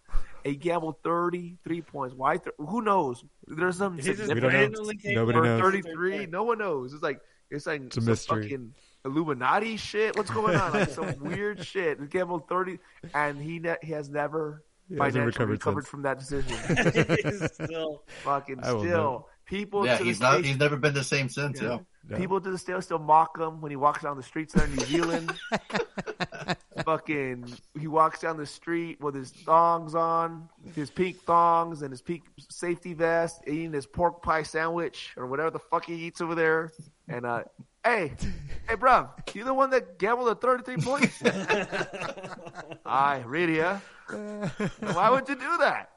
And 0.44 0.52
he 0.54 0.56
gambled 0.56 0.98
33 1.04 1.82
points. 1.82 2.16
Why? 2.16 2.38
Th- 2.38 2.54
who 2.60 2.82
knows? 2.84 3.24
There's 3.48 3.78
some 3.78 3.98
He 3.98 4.04
just 4.04 4.28
don't 4.28 4.40
know. 4.40 4.50
Nobody 4.70 5.38
for 5.38 5.44
knows. 5.44 5.62
33. 5.62 6.28
No 6.28 6.44
one 6.44 6.60
knows. 6.60 6.94
It's 6.94 7.02
like 7.02 7.20
it's 7.50 7.66
like 7.66 7.82
It's 7.82 7.98
a 7.98 8.02
some 8.02 8.06
mystery. 8.12 8.44
fucking 8.44 8.74
Illuminati 9.04 9.78
shit. 9.78 10.16
What's 10.16 10.30
going 10.30 10.56
on? 10.56 10.74
Like 10.74 10.90
some 10.90 11.16
weird 11.20 11.64
shit. 11.66 12.00
He 12.00 12.06
gambled 12.08 12.48
30, 12.48 12.78
and 13.16 13.42
he 13.42 13.60
ne- 13.60 13.78
he 13.82 13.92
has 13.94 14.10
never 14.10 14.64
He 14.90 14.96
financially 14.96 15.26
recovered 15.26 15.52
recovered, 15.54 15.88
from 15.88 16.04
that 16.04 16.20
decision. 16.20 16.56
He's 17.24 17.52
still 17.54 18.04
fucking 18.24 18.62
still. 18.64 18.84
know. 18.84 19.26
People 19.46 19.86
Yeah, 19.86 19.98
he's 20.00 20.20
not. 20.20 20.44
He's 20.44 20.58
never 20.58 20.76
been 20.76 20.96
the 20.96 21.04
same 21.04 21.30
since. 21.30 21.62
Yeah. 21.62 21.70
Yeah. 21.70 21.78
Yeah. 22.10 22.18
People 22.18 22.40
to 22.40 22.52
the 22.52 22.58
still 22.58 22.82
still 22.82 23.00
mock 23.00 23.38
him 23.40 23.62
when 23.62 23.72
he 23.72 23.76
walks 23.76 24.04
down 24.04 24.16
the 24.16 24.24
streets 24.24 24.54
there 24.54 24.66
in 24.66 24.76
New 24.76 24.86
Zealand. 24.86 25.34
Fucking, 26.84 27.52
he 27.80 27.88
walks 27.88 28.20
down 28.22 28.38
the 28.38 28.46
street 28.46 29.02
with 29.02 29.16
his 29.16 29.32
thongs 29.32 29.96
on, 29.96 30.50
his 30.76 30.92
pink 30.92 31.18
thongs 31.24 31.82
and 31.82 31.92
his 31.92 32.02
pink 32.02 32.24
safety 32.50 32.94
vest, 32.94 33.42
eating 33.48 33.74
his 33.74 33.86
pork 33.88 34.22
pie 34.22 34.44
sandwich 34.44 35.14
or 35.18 35.26
whatever 35.26 35.50
the 35.50 35.60
fuck 35.60 35.86
he 35.86 35.96
eats 35.96 36.22
over 36.22 36.36
there. 36.36 36.72
And 37.08 37.26
uh, 37.26 37.44
hey, 37.84 38.14
hey, 38.70 38.76
bruv, 38.76 39.10
you 39.34 39.44
the 39.44 39.54
one 39.54 39.70
that 39.72 39.98
gambled 39.98 40.30
at 40.30 40.42
thirty 40.42 40.64
three 40.64 40.78
points? 40.78 41.22
I 42.86 43.24
really, 43.26 43.58
yeah. 43.58 43.80
Why 44.80 45.10
would 45.10 45.28
you 45.28 45.36
do 45.36 45.58
that? 45.60 45.90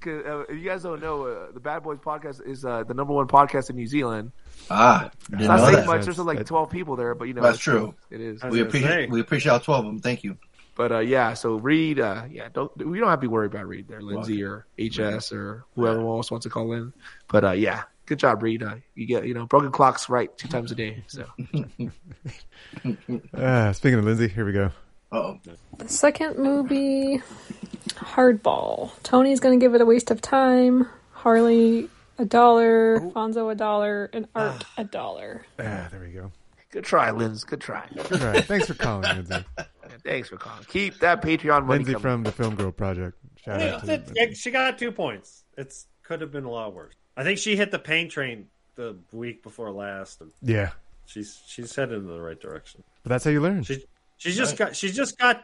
'Cause, 0.00 0.22
uh, 0.26 0.40
if 0.48 0.56
you 0.58 0.64
guys 0.64 0.82
don't 0.82 1.00
know, 1.00 1.26
uh, 1.26 1.52
the 1.52 1.60
Bad 1.60 1.82
Boys 1.82 1.98
podcast 1.98 2.44
is 2.46 2.64
uh, 2.64 2.82
the 2.84 2.92
number 2.94 3.12
one 3.14 3.26
podcast 3.28 3.70
in 3.70 3.76
New 3.76 3.86
Zealand. 3.86 4.32
Ah, 4.70 5.06
It's 5.14 5.26
didn't 5.28 5.46
not 5.46 5.56
know 5.58 5.64
saying 5.64 5.76
that. 5.76 5.86
much. 5.86 6.04
There's 6.04 6.18
like 6.18 6.44
12 6.46 6.70
people 6.70 6.96
there, 6.96 7.14
but 7.14 7.26
you 7.28 7.34
know 7.34 7.42
That's 7.42 7.56
it's- 7.56 7.64
true. 7.64 7.94
It 8.10 8.20
is. 8.20 8.42
We 8.44 8.60
appreciate. 8.60 8.88
say. 8.88 9.06
We 9.06 9.20
appreciate 9.20 9.52
all 9.52 9.60
twelve 9.60 9.84
of 9.86 9.92
them. 9.92 10.00
Thank 10.00 10.24
you. 10.24 10.36
But 10.76 10.90
uh, 10.90 10.98
yeah, 11.00 11.34
so 11.34 11.54
Reed, 11.56 12.00
uh, 12.00 12.24
yeah, 12.30 12.48
don't 12.52 12.76
we 12.84 12.98
don't 12.98 13.08
have 13.08 13.18
to 13.20 13.22
be 13.22 13.28
worried 13.28 13.52
about 13.52 13.68
Reed 13.68 13.86
there, 13.88 14.00
Lindsay 14.00 14.42
or 14.42 14.66
HS 14.78 15.30
or 15.32 15.64
whoever 15.76 16.00
else 16.00 16.30
wants 16.32 16.44
to 16.44 16.50
call 16.50 16.72
in. 16.72 16.92
But 17.28 17.44
uh, 17.44 17.50
yeah, 17.52 17.82
good 18.06 18.18
job, 18.18 18.42
Reed. 18.42 18.62
Uh, 18.64 18.76
you 18.96 19.06
get 19.06 19.24
you 19.26 19.34
know 19.34 19.46
broken 19.46 19.70
clocks 19.70 20.08
right 20.08 20.36
two 20.36 20.48
times 20.48 20.72
a 20.72 20.74
day. 20.74 21.04
So 21.06 21.26
Ah, 23.36 23.70
speaking 23.72 23.98
of 24.00 24.04
Lindsay, 24.04 24.26
here 24.28 24.44
we 24.44 24.52
go. 24.52 24.70
Oh, 25.12 25.38
The 25.78 25.88
second 25.88 26.38
movie, 26.38 27.22
Hardball. 27.90 28.90
Tony's 29.04 29.38
going 29.38 29.58
to 29.58 29.64
give 29.64 29.74
it 29.74 29.80
a 29.80 29.84
waste 29.86 30.10
of 30.10 30.20
time. 30.20 30.88
Harley, 31.12 31.88
a 32.18 32.24
dollar. 32.24 33.00
Fonso, 33.00 33.50
a 33.50 33.54
dollar. 33.54 34.10
And 34.12 34.26
Art, 34.34 34.64
a 34.76 34.84
dollar. 34.84 35.44
Ah, 35.58 35.88
there 35.90 36.00
we 36.00 36.08
go. 36.10 36.30
good 36.70 36.84
try, 36.84 37.10
Linz. 37.10 37.44
Good 37.44 37.60
try. 37.60 37.86
All 38.12 38.18
right. 38.18 38.44
Thanks 38.44 38.66
for 38.66 38.74
calling, 38.74 39.08
Lindsay. 39.16 39.44
Thanks 40.04 40.28
for 40.28 40.36
calling. 40.36 40.64
Keep 40.68 40.98
that 41.00 41.22
Patreon 41.22 41.66
money 41.66 41.78
Lindsay 41.84 41.92
coming. 41.92 42.02
from 42.02 42.22
the 42.24 42.32
Film 42.32 42.54
Girl 42.56 42.72
Project. 42.72 43.16
Shout 43.44 43.60
Yeah, 43.60 43.74
out 43.76 43.84
to 43.86 43.92
it's- 43.94 44.12
it- 44.14 44.36
she 44.36 44.50
got 44.50 44.78
two 44.78 44.92
points. 44.92 45.44
It's 45.56 45.86
could 46.02 46.20
have 46.20 46.30
been 46.32 46.44
a 46.44 46.50
lot 46.50 46.74
worse. 46.74 46.94
I 47.16 47.22
think 47.24 47.38
she 47.38 47.56
hit 47.56 47.70
the 47.70 47.78
pain 47.78 48.08
train 48.08 48.48
the 48.74 48.96
week 49.12 49.42
before 49.42 49.70
last. 49.70 50.20
And 50.20 50.30
Yeah, 50.42 50.70
she's 51.06 51.40
she's 51.46 51.74
headed 51.76 51.98
in 51.98 52.06
the 52.06 52.20
right 52.20 52.38
direction. 52.40 52.82
but 53.02 53.10
that's 53.10 53.24
how 53.24 53.30
you 53.30 53.40
learn. 53.40 53.62
She 53.62 53.84
she's 54.16 54.36
just 54.36 54.56
got 54.56 54.74
she 54.74 54.90
just 54.90 55.16
got 55.18 55.42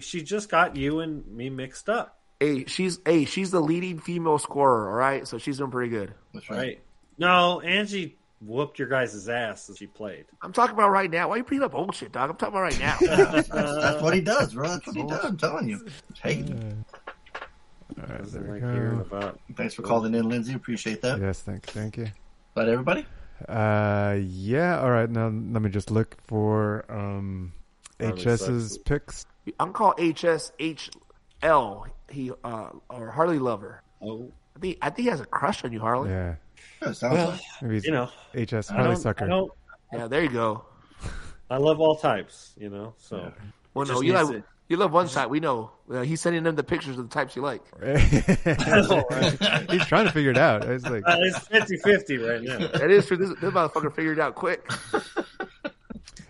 she 0.00 0.22
just 0.22 0.48
got 0.48 0.74
you 0.76 1.00
and 1.00 1.26
me 1.28 1.48
mixed 1.48 1.88
up. 1.88 2.18
Hey, 2.42 2.64
she's 2.66 2.98
hey, 3.06 3.24
she's 3.24 3.50
the 3.52 3.60
leading 3.60 3.98
female 4.00 4.38
scorer. 4.38 4.88
All 4.88 4.96
right, 4.96 5.26
so 5.28 5.38
she's 5.38 5.58
doing 5.58 5.70
pretty 5.70 5.90
good. 5.90 6.12
that's 6.34 6.50
Right. 6.50 6.58
right. 6.58 6.80
No, 7.18 7.60
Angie 7.60 8.16
whooped 8.40 8.80
your 8.80 8.88
guys' 8.88 9.28
ass 9.28 9.70
as 9.70 9.78
she 9.78 9.86
played. 9.86 10.24
I'm 10.42 10.52
talking 10.52 10.74
about 10.74 10.90
right 10.90 11.08
now. 11.08 11.28
Why 11.28 11.34
are 11.34 11.38
you 11.38 11.44
bringing 11.44 11.64
up 11.64 11.74
old 11.74 11.94
shit, 11.94 12.10
dog? 12.10 12.30
I'm 12.30 12.36
talking 12.36 12.54
about 12.54 12.62
right 12.62 12.80
now. 12.80 12.96
That's, 13.00 13.48
that's 13.48 14.02
what 14.02 14.14
he 14.14 14.20
does, 14.20 14.54
bro. 14.54 14.66
That's 14.68 14.86
what 14.86 14.96
he 14.96 15.02
does. 15.06 15.24
I'm 15.24 15.36
telling 15.36 15.68
you. 15.68 15.86
Hey, 16.20 16.42
All 18.00 18.06
right, 18.08 18.24
there 18.24 18.42
we 18.52 18.60
go. 18.60 19.00
about 19.02 19.38
thanks 19.54 19.74
for 19.74 19.82
calling 19.82 20.14
in, 20.14 20.28
Lindsay. 20.28 20.54
Appreciate 20.54 21.02
that. 21.02 21.20
Yes, 21.20 21.40
thank, 21.42 21.64
thank 21.66 21.96
you. 21.96 22.08
But 22.54 22.68
everybody, 22.68 23.06
Uh, 23.48 24.18
yeah. 24.20 24.80
All 24.80 24.90
right. 24.90 25.08
Now 25.08 25.26
let 25.26 25.62
me 25.62 25.70
just 25.70 25.90
look 25.92 26.16
for 26.26 26.84
um 26.88 27.52
Harley 28.00 28.20
HS's 28.22 28.72
sucks. 28.72 28.82
picks. 28.84 29.26
I'm 29.60 29.72
call 29.72 29.94
HS 29.98 30.52
HL. 31.42 31.86
He 32.10 32.30
uh 32.44 32.68
or 32.90 33.10
Harley 33.10 33.38
Lover. 33.38 33.82
Oh, 34.02 34.30
I 34.56 34.58
think 34.60 34.78
I 34.82 34.90
think 34.90 35.04
he 35.04 35.10
has 35.10 35.20
a 35.20 35.24
crush 35.26 35.64
on 35.64 35.72
you, 35.72 35.80
Harley. 35.80 36.10
Yeah, 36.10 36.34
yeah, 36.82 36.92
well, 37.02 37.28
like 37.30 37.40
maybe 37.62 37.74
he's 37.74 37.84
you 37.86 37.92
know, 37.92 38.10
HS 38.34 38.68
Harley 38.68 38.96
Sucker. 38.96 39.28
Yeah, 39.92 40.06
there 40.08 40.22
you 40.22 40.28
go. 40.30 40.64
I 41.50 41.56
love 41.58 41.80
all 41.80 41.96
types, 41.96 42.52
you 42.56 42.70
know. 42.70 42.94
So 42.96 43.32
Well, 43.74 43.86
no, 43.86 44.00
you 44.00 44.12
like 44.14 44.26
to- 44.28 44.44
you 44.68 44.76
love 44.78 44.92
one 44.92 45.06
side. 45.08 45.26
We 45.26 45.38
know. 45.38 45.70
Uh, 45.90 46.00
he's 46.00 46.20
sending 46.22 46.44
them 46.44 46.56
the 46.56 46.62
pictures 46.64 46.96
of 46.98 47.06
the 47.08 47.12
types 47.14 47.36
you 47.36 47.42
like. 47.42 47.62
know, 47.78 47.92
right? 49.10 49.66
He's 49.70 49.84
trying 49.84 50.06
to 50.06 50.12
figure 50.12 50.30
it 50.30 50.38
out. 50.38 50.64
It's 50.64 50.86
like, 50.86 51.02
Uh, 51.06 51.18
it's 51.20 51.40
50-50 51.40 52.26
right 52.26 52.42
now. 52.42 52.66
That 52.78 52.90
is 52.90 53.04
true. 53.04 53.18
This, 53.18 53.28
this 53.38 53.50
motherfucker 53.52 53.94
figured 53.94 54.16
it 54.16 54.22
out 54.22 54.34
quick. 54.34 54.66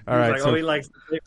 all 0.06 0.14
He's 0.14 0.20
right. 0.20 0.30
like, 0.32 0.40
oh, 0.40 0.44
so, 0.44 0.50
oh, 0.50 0.54
he 0.54 0.62
likes 0.62 0.90
big, 1.10 1.20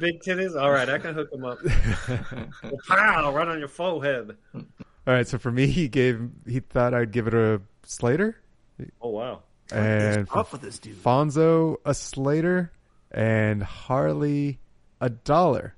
big 0.00 0.20
titties. 0.20 0.60
All 0.60 0.70
right, 0.70 0.88
I 0.88 0.98
can 0.98 1.14
hook 1.14 1.32
him 1.32 1.44
up. 1.44 1.58
Pow! 2.88 3.32
Right 3.32 3.48
on 3.48 3.58
your 3.58 3.68
forehead. 3.68 4.36
all 4.54 4.62
right. 5.06 5.26
So 5.26 5.38
for 5.38 5.50
me, 5.50 5.66
he 5.66 5.88
gave 5.88 6.28
he 6.46 6.60
thought 6.60 6.94
I'd 6.94 7.12
give 7.12 7.26
it 7.26 7.34
a 7.34 7.60
Slater, 7.84 8.36
Oh 9.00 9.10
wow! 9.10 9.42
and 9.72 10.26
up 10.32 10.52
with 10.52 10.62
this 10.62 10.78
dude. 10.78 11.02
Fonso 11.02 11.76
a 11.84 11.94
Slater, 11.94 12.72
and 13.10 13.62
Harley 13.62 14.58
a 15.00 15.10
dollar. 15.10 15.74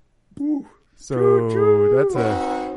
So 0.96 1.94
that's 1.96 2.14
a 2.14 2.76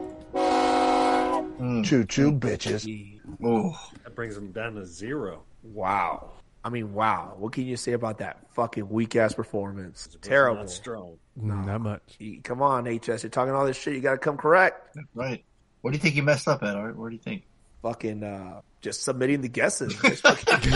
mm. 1.59 1.85
Choo 1.85 2.05
choo, 2.05 2.31
bitches. 2.31 3.19
oh, 3.43 3.77
That 4.03 4.15
brings 4.15 4.35
him 4.35 4.51
down 4.51 4.75
to 4.75 4.85
zero. 4.85 5.43
Wow. 5.63 6.31
I 6.63 6.69
mean, 6.69 6.93
wow. 6.93 7.35
What 7.37 7.53
can 7.53 7.65
you 7.65 7.77
say 7.77 7.93
about 7.93 8.17
that 8.19 8.39
fucking 8.53 8.89
weak 8.89 9.15
ass 9.15 9.33
performance? 9.33 10.09
It 10.13 10.21
Terrible. 10.21 10.61
Not 10.61 10.69
strong. 10.69 11.17
not 11.35 11.79
much. 11.81 12.17
Come 12.43 12.61
on, 12.61 12.85
HS. 12.85 13.23
You're 13.23 13.29
talking 13.29 13.53
all 13.53 13.65
this 13.65 13.77
shit. 13.77 13.93
You 13.95 14.01
got 14.01 14.11
to 14.13 14.17
come 14.17 14.37
correct. 14.37 14.97
right. 15.15 15.43
What 15.81 15.91
do 15.91 15.95
you 15.97 16.01
think 16.01 16.15
he 16.15 16.21
messed 16.21 16.47
up 16.49 16.61
at, 16.63 16.75
Art? 16.75 16.97
What 16.97 17.09
do 17.09 17.15
you 17.15 17.21
think? 17.21 17.43
Fucking 17.81 18.21
uh, 18.23 18.59
just 18.81 19.03
submitting 19.03 19.39
the 19.39 19.47
guesses. 19.47 19.93
Fucking- 19.95 20.73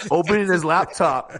opening 0.10 0.46
his 0.52 0.62
laptop. 0.62 1.32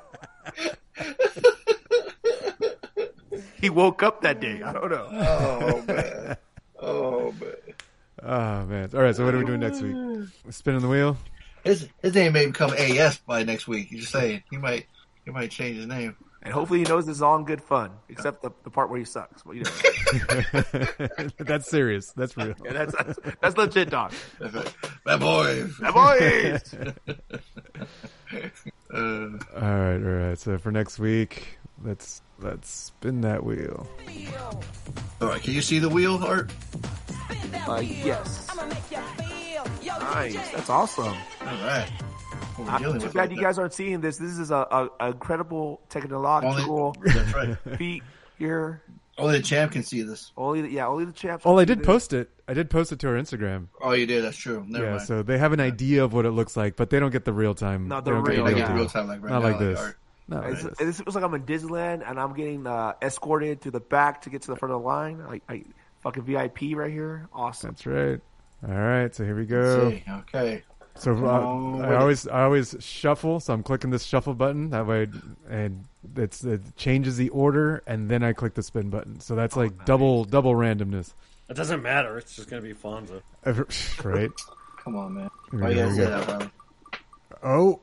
he 3.61 3.69
woke 3.69 4.03
up 4.03 4.23
that 4.23 4.41
day. 4.41 4.63
I 4.63 4.73
don't 4.73 4.91
know. 4.91 5.09
Oh 5.13 5.83
man. 5.87 6.37
Oh 6.81 7.33
man. 7.33 7.55
Oh 8.23 8.65
man! 8.67 8.91
All 8.95 9.01
right. 9.03 9.15
So 9.15 9.25
what 9.27 9.35
are 9.35 9.39
we 9.39 9.45
doing 9.45 9.61
next 9.61 9.83
week? 9.83 9.95
Spinning 10.51 10.81
the 10.81 10.89
wheel. 10.89 11.17
His 11.65 11.89
his 12.03 12.15
name 12.15 12.33
may 12.33 12.47
become 12.47 12.73
AS 12.73 13.19
by 13.19 13.43
next 13.45 13.69
week. 13.69 13.91
You're 13.91 14.01
just 14.01 14.13
saying 14.13 14.43
he 14.51 14.57
might 14.57 14.87
he 15.25 15.31
might 15.31 15.51
change 15.51 15.77
his 15.77 15.87
name. 15.87 16.17
And 16.43 16.55
hopefully 16.55 16.79
he 16.79 16.85
knows 16.87 17.05
this 17.05 17.17
is 17.17 17.23
all 17.23 17.37
in 17.37 17.45
good 17.45 17.63
fun, 17.63 17.91
except 18.09 18.41
the, 18.41 18.51
the 18.65 18.71
part 18.71 18.89
where 18.89 18.99
he 18.99 19.05
sucks. 19.05 19.43
But 19.43 19.57
you 19.57 19.65
know, 19.65 21.29
that's 21.39 21.69
serious. 21.69 22.13
That's 22.13 22.35
real. 22.35 22.55
yeah, 22.65 22.73
that's, 22.73 22.95
that's 22.97 23.19
that's 23.43 23.57
legit, 23.59 23.91
dog. 23.91 24.13
Bad 25.05 25.21
boys. 25.21 25.71
Bad 25.79 25.95
boys. 25.95 26.75
Uh, 28.93 29.29
All 29.55 29.61
right. 29.61 29.95
All 29.95 30.01
right. 30.01 30.39
So 30.39 30.59
for 30.59 30.73
next 30.73 30.99
week, 30.99 31.59
let's 31.85 32.23
let's 32.41 32.69
spin 32.69 33.21
that 33.21 33.45
wheel. 33.45 33.89
all 35.21 35.29
right. 35.29 35.41
Can 35.41 35.55
you 35.55 35.63
see 35.63 35.79
the 35.79 35.89
wheel, 35.89 36.19
Art? 36.25 36.51
Uh, 37.69 37.79
yes. 37.79 38.49
Nice. 40.01 40.51
That's 40.51 40.71
awesome. 40.71 41.05
All 41.07 41.15
right. 41.47 41.89
I'm 42.67 42.83
too 43.01 43.07
bad 43.09 43.15
right 43.15 43.31
you 43.33 43.41
guys 43.41 43.59
aren't 43.59 43.73
seeing 43.73 44.01
this. 44.01 44.19
This 44.19 44.39
is 44.39 44.51
a, 44.51 44.57
a, 44.57 44.89
a 45.01 45.07
incredible 45.09 45.81
technological 45.89 46.95
That's 47.05 47.35
right. 47.35 47.57
feat 47.79 48.03
here. 48.39 48.83
Only 49.19 49.39
the 49.39 49.43
champ 49.45 49.73
can 49.73 49.83
see 49.83 50.03
this. 50.03 50.33
Only 50.37 50.63
the, 50.63 50.71
yeah, 50.71 50.87
only 50.87 51.05
the 51.05 51.13
champs. 51.13 51.45
Oh, 51.47 51.59
I 51.59 51.65
did 51.65 51.81
this. 51.81 51.87
post 51.87 52.13
it. 52.13 52.31
I 52.49 52.55
did 52.55 52.71
post 52.71 52.93
it 52.93 52.99
to 53.01 53.09
our 53.09 53.15
Instagram. 53.15 53.69
Oh, 53.81 53.93
you 53.93 54.07
did. 54.07 54.25
That's 54.25 54.37
true. 54.37 54.65
Never 54.67 54.85
yeah, 54.85 54.91
mind. 54.93 55.03
so 55.07 55.23
they 55.23 55.37
have 55.39 55.53
an 55.53 55.61
idea 55.61 56.05
of 56.05 56.13
what 56.13 56.25
it 56.27 56.31
looks 56.31 56.57
like, 56.57 56.77
but 56.77 56.91
they 56.91 56.99
don't 56.99 57.11
get 57.11 57.25
the 57.25 57.33
real 57.33 57.55
time. 57.55 57.89
Not 57.89 58.05
the 58.05 58.13
don't 58.13 58.23
real, 58.25 58.45
Like 58.45 58.57
real 58.75 58.89
time, 58.89 59.09
like 59.09 59.23
right 59.23 59.31
Not 59.31 59.43
now, 59.43 59.49
like 59.49 59.59
this. 59.59 59.79
Art. 59.79 59.99
No, 60.29 60.39
It's- 60.43 60.65
it 60.65 60.73
is. 60.73 60.79
This 60.79 61.01
feels 61.01 61.15
like 61.15 61.25
I'm 61.25 61.35
in 61.35 61.43
Disneyland 61.45 62.09
and 62.09 62.19
I'm 62.19 62.35
getting 62.35 62.67
uh, 62.67 62.95
escorted 63.03 63.63
to 63.63 63.71
the 63.71 63.81
back 63.81 64.23
to 64.23 64.31
get 64.31 64.43
to 64.43 64.49
the 64.49 64.57
front 64.57 64.75
of 64.75 64.81
the 64.81 64.87
line. 64.87 65.23
Like, 65.27 65.43
I 65.49 65.65
fucking 66.03 66.23
VIP 66.23 66.75
right 66.75 66.91
here. 66.91 67.29
Awesome. 67.35 67.71
That's 67.71 67.85
right. 67.87 68.21
All 68.67 68.75
right, 68.75 69.15
so 69.15 69.25
here 69.25 69.37
we 69.37 69.47
go. 69.47 69.99
Okay. 70.09 70.63
So 70.97 71.15
uh, 71.25 71.79
I 71.79 71.95
always 71.97 72.29
I 72.29 72.43
always 72.43 72.77
shuffle, 72.81 73.41
so 73.41 73.55
I'm 73.55 73.63
clicking 73.63 73.91
this 73.91 74.05
shuffle 74.05 74.35
button 74.35 74.69
that 74.71 74.87
way, 74.87 75.09
and 75.49 75.85
it's 76.17 76.45
it 76.45 76.77
changes 76.77 77.17
the 77.17 77.31
order, 77.31 77.83
and 77.87 78.11
then 78.11 78.23
I 78.23 78.35
click 78.35 78.53
the 78.55 78.63
spin 78.63 78.91
button. 78.91 79.19
So 79.21 79.35
that's 79.35 79.57
Oh, 79.57 79.61
like 79.61 79.87
double 79.87 80.25
double 80.25 80.53
randomness, 80.55 81.15
It 81.49 81.55
doesn't 81.55 81.83
matter. 81.83 82.19
It's 82.19 82.37
just 82.37 82.51
gonna 82.51 82.61
be 82.61 82.75
Fonso. 82.75 83.23
right? 84.05 84.31
Come 84.85 84.97
on, 84.97 85.15
man. 85.15 85.31
Here 85.51 85.61
Why 85.61 85.69
we 85.69 85.75
you 85.77 85.81
go, 85.81 85.87
gotta 85.87 85.95
say 85.95 86.05
that, 86.05 86.27
go. 86.27 86.33
Riley? 86.35 86.51
Oh, 87.43 87.81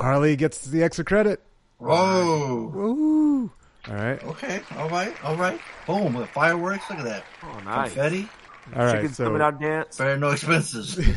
Harley 0.00 0.36
gets 0.36 0.64
the 0.66 0.84
extra 0.84 1.04
credit. 1.04 1.42
Whoa. 1.78 2.70
Woo. 2.72 3.50
All 3.88 3.94
right. 3.94 4.22
Okay. 4.22 4.60
All 4.76 4.88
right. 4.88 5.12
All 5.24 5.36
right. 5.36 5.60
Boom. 5.86 6.12
The 6.12 6.26
fireworks. 6.28 6.88
Look 6.88 7.00
at 7.00 7.04
that. 7.06 7.24
Oh, 7.42 7.58
nice. 7.64 7.92
Confetti. 7.92 8.28
All 8.74 8.84
right, 8.84 8.92
Chickens 8.96 9.16
so- 9.16 9.24
coming 9.24 9.42
out 9.42 9.60
dance. 9.60 9.98
Better 9.98 10.16
no 10.16 10.30
expenses. 10.30 10.98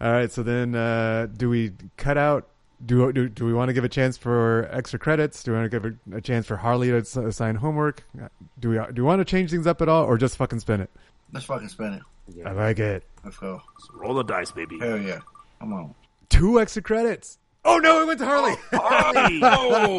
All 0.00 0.12
right, 0.12 0.30
so 0.30 0.42
then 0.42 0.74
uh, 0.74 1.26
do 1.34 1.48
we 1.48 1.72
cut 1.96 2.18
out? 2.18 2.48
Do, 2.84 3.10
do 3.10 3.28
do 3.30 3.46
we 3.46 3.54
want 3.54 3.70
to 3.70 3.72
give 3.72 3.84
a 3.84 3.88
chance 3.88 4.18
for 4.18 4.68
extra 4.70 4.98
credits? 4.98 5.42
Do 5.42 5.52
we 5.52 5.56
want 5.58 5.70
to 5.70 5.80
give 5.80 5.98
a, 6.12 6.16
a 6.18 6.20
chance 6.20 6.46
for 6.46 6.56
Harley 6.58 6.88
to 6.88 6.98
s- 6.98 7.16
assign 7.16 7.54
homework? 7.54 8.04
Do 8.60 8.68
we 8.68 8.78
do 8.92 9.02
we 9.02 9.06
want 9.06 9.20
to 9.20 9.24
change 9.24 9.50
things 9.50 9.66
up 9.66 9.80
at 9.80 9.88
all, 9.88 10.04
or 10.04 10.18
just 10.18 10.36
fucking 10.36 10.60
spin 10.60 10.82
it? 10.82 10.90
Let's 11.32 11.46
fucking 11.46 11.68
spin 11.68 11.94
it. 11.94 12.02
I 12.44 12.52
like 12.52 12.78
it. 12.78 13.02
Let's 13.24 13.38
go. 13.38 13.62
roll 13.94 14.12
the 14.14 14.24
dice, 14.24 14.50
baby. 14.50 14.78
Hell 14.78 14.98
yeah. 14.98 15.20
Come 15.60 15.72
on. 15.72 15.94
Two 16.28 16.60
extra 16.60 16.82
credits. 16.82 17.38
Oh 17.64 17.78
no, 17.78 18.02
it 18.02 18.06
went 18.06 18.18
to 18.20 18.26
Harley. 18.26 18.54
Harley! 18.72 19.40
Oh, 19.42 19.98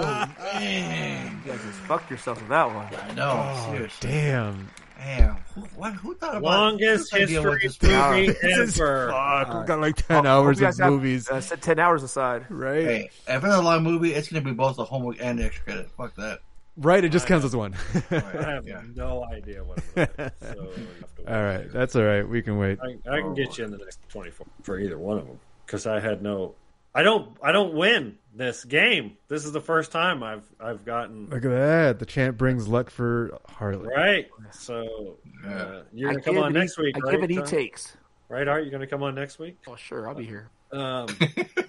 man. 0.53 1.41
You 1.43 1.51
guys 1.51 1.61
just 1.63 1.79
fucked 1.79 2.11
yourself 2.11 2.39
with 2.39 2.49
that 2.49 2.67
one. 2.73 2.87
I 2.93 3.13
know. 3.15 3.31
Oh, 3.33 3.87
damn. 4.01 4.69
Damn. 4.97 5.35
Who, 5.55 5.61
what, 5.75 5.93
who 5.93 6.15
thought 6.15 6.37
about 6.37 6.43
Longest 6.43 7.13
whose 7.13 7.23
idea 7.23 7.41
history 7.41 7.59
this 7.63 7.81
movie 7.81 8.27
This 8.41 8.57
is 8.57 8.79
ever. 8.81 9.11
fuck. 9.11 9.53
We've 9.53 9.65
got 9.67 9.79
like 9.79 9.95
ten 9.95 10.25
Oh, 10.25 10.29
hours 10.41 10.57
of 10.57 10.61
guys 10.61 10.79
have, 10.79 10.91
movies, 10.91 11.29
Uh, 11.29 11.39
set 11.41 11.61
ten 11.61 11.79
hours 11.79 12.03
aside. 12.03 12.45
right? 12.49 12.83
Hey, 12.83 13.09
if 13.27 13.43
it's 13.43 13.53
a 13.53 13.61
long 13.61 13.83
movie, 13.83 14.13
it's 14.13 14.27
gonna 14.29 14.43
be 14.43 14.51
both 14.53 14.75
the 14.77 14.85
homework 14.85 15.17
and 15.21 15.39
the 15.39 15.45
extra 15.45 15.63
credit. 15.65 15.89
Fuck 15.97 16.15
that. 16.15 16.39
Right, 16.79 17.03
it 17.03 17.09
just 17.09 17.25
counts 17.25 17.43
as 17.45 17.55
one. 17.55 17.73
I 18.11 18.15
have 18.19 18.65
no 18.95 19.23
idea 19.25 19.63
what. 19.63 19.79
It 19.95 20.09
was, 20.17 20.31
so 20.41 20.53
you 20.77 20.87
have 21.25 21.27
all 21.27 21.43
right, 21.43 21.71
that's 21.73 21.95
all 21.95 22.03
right. 22.03 22.27
We 22.27 22.41
can 22.43 22.57
wait. 22.59 22.77
I, 22.83 22.97
I 23.11 23.21
can 23.21 23.33
get 23.33 23.57
you 23.57 23.65
in 23.65 23.71
the 23.71 23.77
next 23.77 23.99
twenty 24.09 24.29
four 24.31 24.45
for 24.61 24.79
either 24.79 24.97
one 24.97 25.17
of 25.17 25.25
them 25.25 25.39
because 25.65 25.87
I 25.87 25.99
had 25.99 26.21
no. 26.21 26.53
I 26.93 27.01
don't. 27.03 27.35
I 27.43 27.51
don't 27.51 27.73
win 27.73 28.17
this 28.37 28.63
game. 28.63 29.17
This 29.27 29.45
is 29.45 29.51
the 29.51 29.61
first 29.61 29.91
time 29.91 30.23
I've 30.23 30.43
I've 30.59 30.85
gotten 30.85 31.29
Look 31.29 31.43
at 31.43 31.49
that. 31.49 31.99
The 31.99 32.05
champ 32.05 32.37
brings 32.37 32.67
luck 32.67 32.89
for 32.89 33.37
Harley. 33.49 33.89
right. 33.93 34.27
So 34.51 35.17
uh, 35.45 35.81
you're 35.93 36.11
gonna 36.11 36.21
come 36.21 36.37
on 36.37 36.55
it, 36.55 36.59
next 36.59 36.75
he, 36.75 36.83
week. 36.83 36.95
I 36.95 36.99
right, 36.99 37.11
give 37.11 37.23
it, 37.23 37.29
he 37.29 37.37
John? 37.37 37.45
takes. 37.45 37.97
Right, 38.29 38.47
Art? 38.47 38.63
You're 38.63 38.71
gonna 38.71 38.87
come 38.87 39.03
on 39.03 39.15
next 39.15 39.39
week? 39.39 39.57
Oh, 39.67 39.75
sure, 39.75 40.07
I'll 40.07 40.15
be 40.15 40.25
here. 40.25 40.49
Um, 40.71 41.07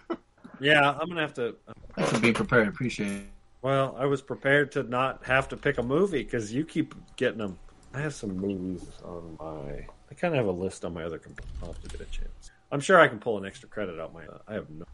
yeah, 0.60 0.90
I'm 0.90 1.08
gonna 1.08 1.20
have 1.20 1.34
to. 1.34 1.56
Thanks 1.97 2.12
for 2.12 2.20
being 2.20 2.34
prepared. 2.34 2.68
Appreciate 2.68 3.10
it. 3.10 3.26
Well, 3.62 3.97
I 3.98 4.06
was 4.06 4.22
prepared 4.22 4.70
to 4.72 4.82
not 4.84 5.24
have 5.24 5.48
to 5.48 5.56
pick 5.56 5.78
a 5.78 5.82
movie 5.82 6.22
because 6.22 6.52
you 6.52 6.64
keep 6.64 6.94
getting 7.16 7.38
them. 7.38 7.58
I 7.94 8.00
have 8.00 8.14
some 8.14 8.36
movies 8.36 8.86
on 9.05 9.36
my. 9.40 9.86
I 10.10 10.14
kind 10.14 10.34
of 10.34 10.38
have 10.38 10.47
a 10.47 10.58
list 10.58 10.84
on 10.84 10.94
my 10.94 11.05
other 11.05 11.18
computer. 11.18 11.48
I'll 11.62 11.72
have 11.72 11.82
to 11.82 11.88
get 11.88 12.00
a 12.00 12.10
chance. 12.10 12.50
I'm 12.70 12.80
sure 12.80 13.00
I 13.00 13.08
can 13.08 13.18
pull 13.18 13.38
an 13.38 13.47
extra 13.47 13.68
credit 13.68 13.98
out 13.98 14.12
my. 14.12 14.26
Uh, 14.26 14.38
I 14.47 14.55
have 14.55 14.68
no. 14.70 14.84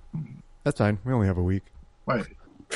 That's 0.64 0.78
fine. 0.78 0.98
We 1.04 1.12
only 1.12 1.26
have 1.26 1.38
a 1.38 1.42
week. 1.42 1.62
Right. 2.06 2.26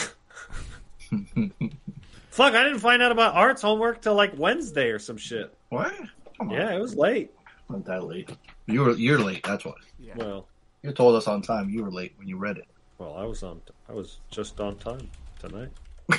Fuck! 2.31 2.55
I 2.55 2.63
didn't 2.63 2.79
find 2.79 3.03
out 3.03 3.11
about 3.13 3.35
Art's 3.35 3.63
homework 3.63 4.01
till 4.03 4.15
like 4.15 4.33
Wednesday 4.39 4.91
or 4.91 4.99
some 4.99 5.17
shit. 5.17 5.53
What? 5.71 5.93
Come 6.39 6.51
on. 6.51 6.55
Yeah, 6.55 6.75
it 6.75 6.79
was 6.81 6.95
late. 6.95 7.31
Not 7.69 7.85
that 7.87 8.05
late. 8.05 8.31
You 8.67 8.83
were 8.83 8.93
you're 8.93 9.19
late. 9.19 9.43
That's 9.45 9.65
what. 9.65 9.75
Well, 10.17 10.47
You 10.83 10.93
told 10.93 11.17
us 11.17 11.27
on 11.27 11.43
time. 11.43 11.69
You 11.71 11.83
were 11.85 11.91
late 11.91 12.13
when 12.17 12.29
you 12.29 12.37
read 12.37 12.59
it. 12.59 12.67
well, 12.99 13.15
I 13.17 13.25
was 13.25 13.43
on. 13.43 13.61
I 13.89 13.93
was 13.93 14.19
just 14.31 14.61
on 14.61 14.77
time 14.77 15.11
tonight. 15.41 15.71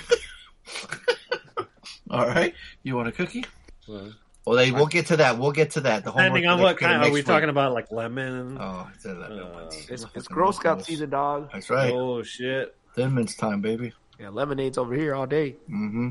All 2.10 2.28
right. 2.28 2.54
You 2.84 2.96
want 2.96 3.08
a 3.08 3.12
cookie? 3.12 3.46
Well, 3.88 4.12
Well, 4.46 4.56
they, 4.56 4.72
we'll 4.72 4.88
get 4.88 5.08
to 5.08 5.18
that. 5.18 5.38
We'll 5.38 5.52
get 5.52 5.72
to 5.72 5.82
that. 5.82 6.06
The 6.06 6.12
depending 6.12 6.46
homework 6.46 6.60
on 6.60 6.64
what 6.64 6.78
kind, 6.80 7.04
are 7.04 7.10
we 7.10 7.20
week. 7.20 7.26
talking 7.26 7.50
about? 7.50 7.74
Like 7.74 7.92
lemon? 7.92 8.58
Oh, 8.60 8.64
I 8.64 8.92
said 8.98 9.18
that. 9.18 9.32
Uh, 9.32 9.70
It's, 9.90 10.06
it's 10.16 10.28
Girl 10.28 10.52
Scout 10.52 10.84
season, 10.84 11.10
dog. 11.10 11.50
That's 11.54 11.70
right. 11.70 11.94
Oh 11.94 12.24
shit! 12.24 12.76
Thin 12.96 13.14
Mints 13.14 13.36
time, 13.36 13.62
baby. 13.62 13.94
Yeah, 14.20 14.30
lemonade's 14.30 14.78
over 14.78 14.96
here 14.96 15.16
all 15.16 15.28
day. 15.28 15.56
Mm-hmm. 15.70 16.10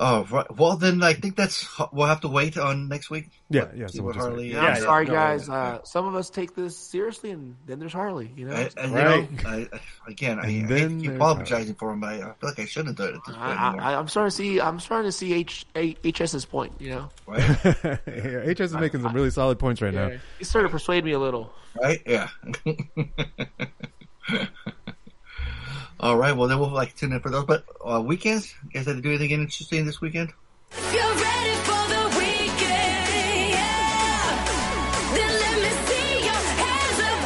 Oh, 0.00 0.24
right. 0.30 0.46
Well, 0.56 0.76
then 0.76 1.02
I 1.02 1.12
think 1.12 1.34
that's 1.34 1.66
we'll 1.92 2.06
have 2.06 2.20
to 2.20 2.28
wait 2.28 2.56
on 2.56 2.86
next 2.88 3.10
week. 3.10 3.30
Yeah, 3.50 3.66
yeah, 3.74 3.88
See 3.88 3.98
so 3.98 4.04
what 4.04 4.14
we'll 4.14 4.26
Harley. 4.26 4.52
Yeah, 4.52 4.60
I'm 4.66 4.76
sorry, 4.80 5.06
no, 5.06 5.12
guys. 5.12 5.48
yeah. 5.48 5.54
Uh, 5.54 5.82
some 5.82 6.06
of 6.06 6.14
us 6.14 6.30
take 6.30 6.54
this 6.54 6.76
seriously, 6.76 7.32
and 7.32 7.56
then 7.66 7.80
there's 7.80 7.92
Harley. 7.94 8.30
You 8.36 8.46
know, 8.46 8.54
I, 8.54 8.70
I, 8.76 8.86
you 8.86 8.94
Right. 8.94 9.32
know, 9.42 9.50
I, 9.50 9.54
I, 9.72 9.80
again, 10.10 10.38
I, 10.38 10.42
I 10.42 10.46
And 10.46 10.52
hate 10.52 10.68
then 10.68 10.88
to 10.90 10.94
keep 10.96 11.02
there's 11.06 11.16
apologizing 11.16 11.74
for 11.74 11.90
him, 11.92 11.98
but 12.00 12.10
I 12.10 12.16
feel 12.20 12.34
like 12.42 12.58
I 12.60 12.64
shouldn't 12.66 12.96
do 12.96 13.04
it 13.04 13.14
at 13.16 13.24
this 13.26 13.34
point 13.34 13.40
I, 13.60 13.74
I, 13.76 13.98
I'm 13.98 14.06
starting 14.06 14.30
to 14.30 14.36
see. 14.36 14.60
I'm 14.60 14.78
starting 14.78 15.08
to 15.08 15.12
see 15.12 15.32
H, 15.34 15.66
H, 15.74 15.96
HS's 16.04 16.44
point. 16.44 16.74
You 16.78 16.90
know, 16.90 17.08
right? 17.26 17.40
Yeah, 18.06 18.52
HS 18.52 18.60
is 18.60 18.74
making 18.74 19.02
some 19.02 19.12
really 19.12 19.30
solid 19.30 19.58
points 19.58 19.82
right 19.82 19.92
now. 19.92 20.12
he 20.38 20.44
started 20.44 20.68
to 20.68 20.72
persuade 20.72 21.04
me 21.04 21.10
a 21.10 21.18
little. 21.18 21.52
right? 21.82 22.00
Yeah. 22.06 22.28
All 26.00 26.16
right. 26.16 26.36
Well, 26.36 26.46
then 26.48 26.60
we'll 26.60 26.70
like 26.70 26.94
tune 26.94 27.12
in 27.12 27.20
for 27.20 27.30
those. 27.30 27.44
But 27.44 27.64
uh, 27.84 28.00
weekends, 28.00 28.54
you 28.64 28.70
guys 28.70 28.86
had 28.86 28.96
to 28.96 29.02
do 29.02 29.08
anything 29.08 29.30
interesting 29.32 29.84
this 29.84 30.00
weekend? 30.00 30.32
You're 30.92 31.02
ready 31.02 31.56
for 31.66 31.88
the 31.88 32.08
weekend, 32.16 33.50
yeah. 33.50 34.44
Then 35.12 35.32
let 35.40 35.56
me 35.60 35.70
see 35.86 36.24
your 36.24 36.42
hands 36.54 37.00
up 37.00 37.18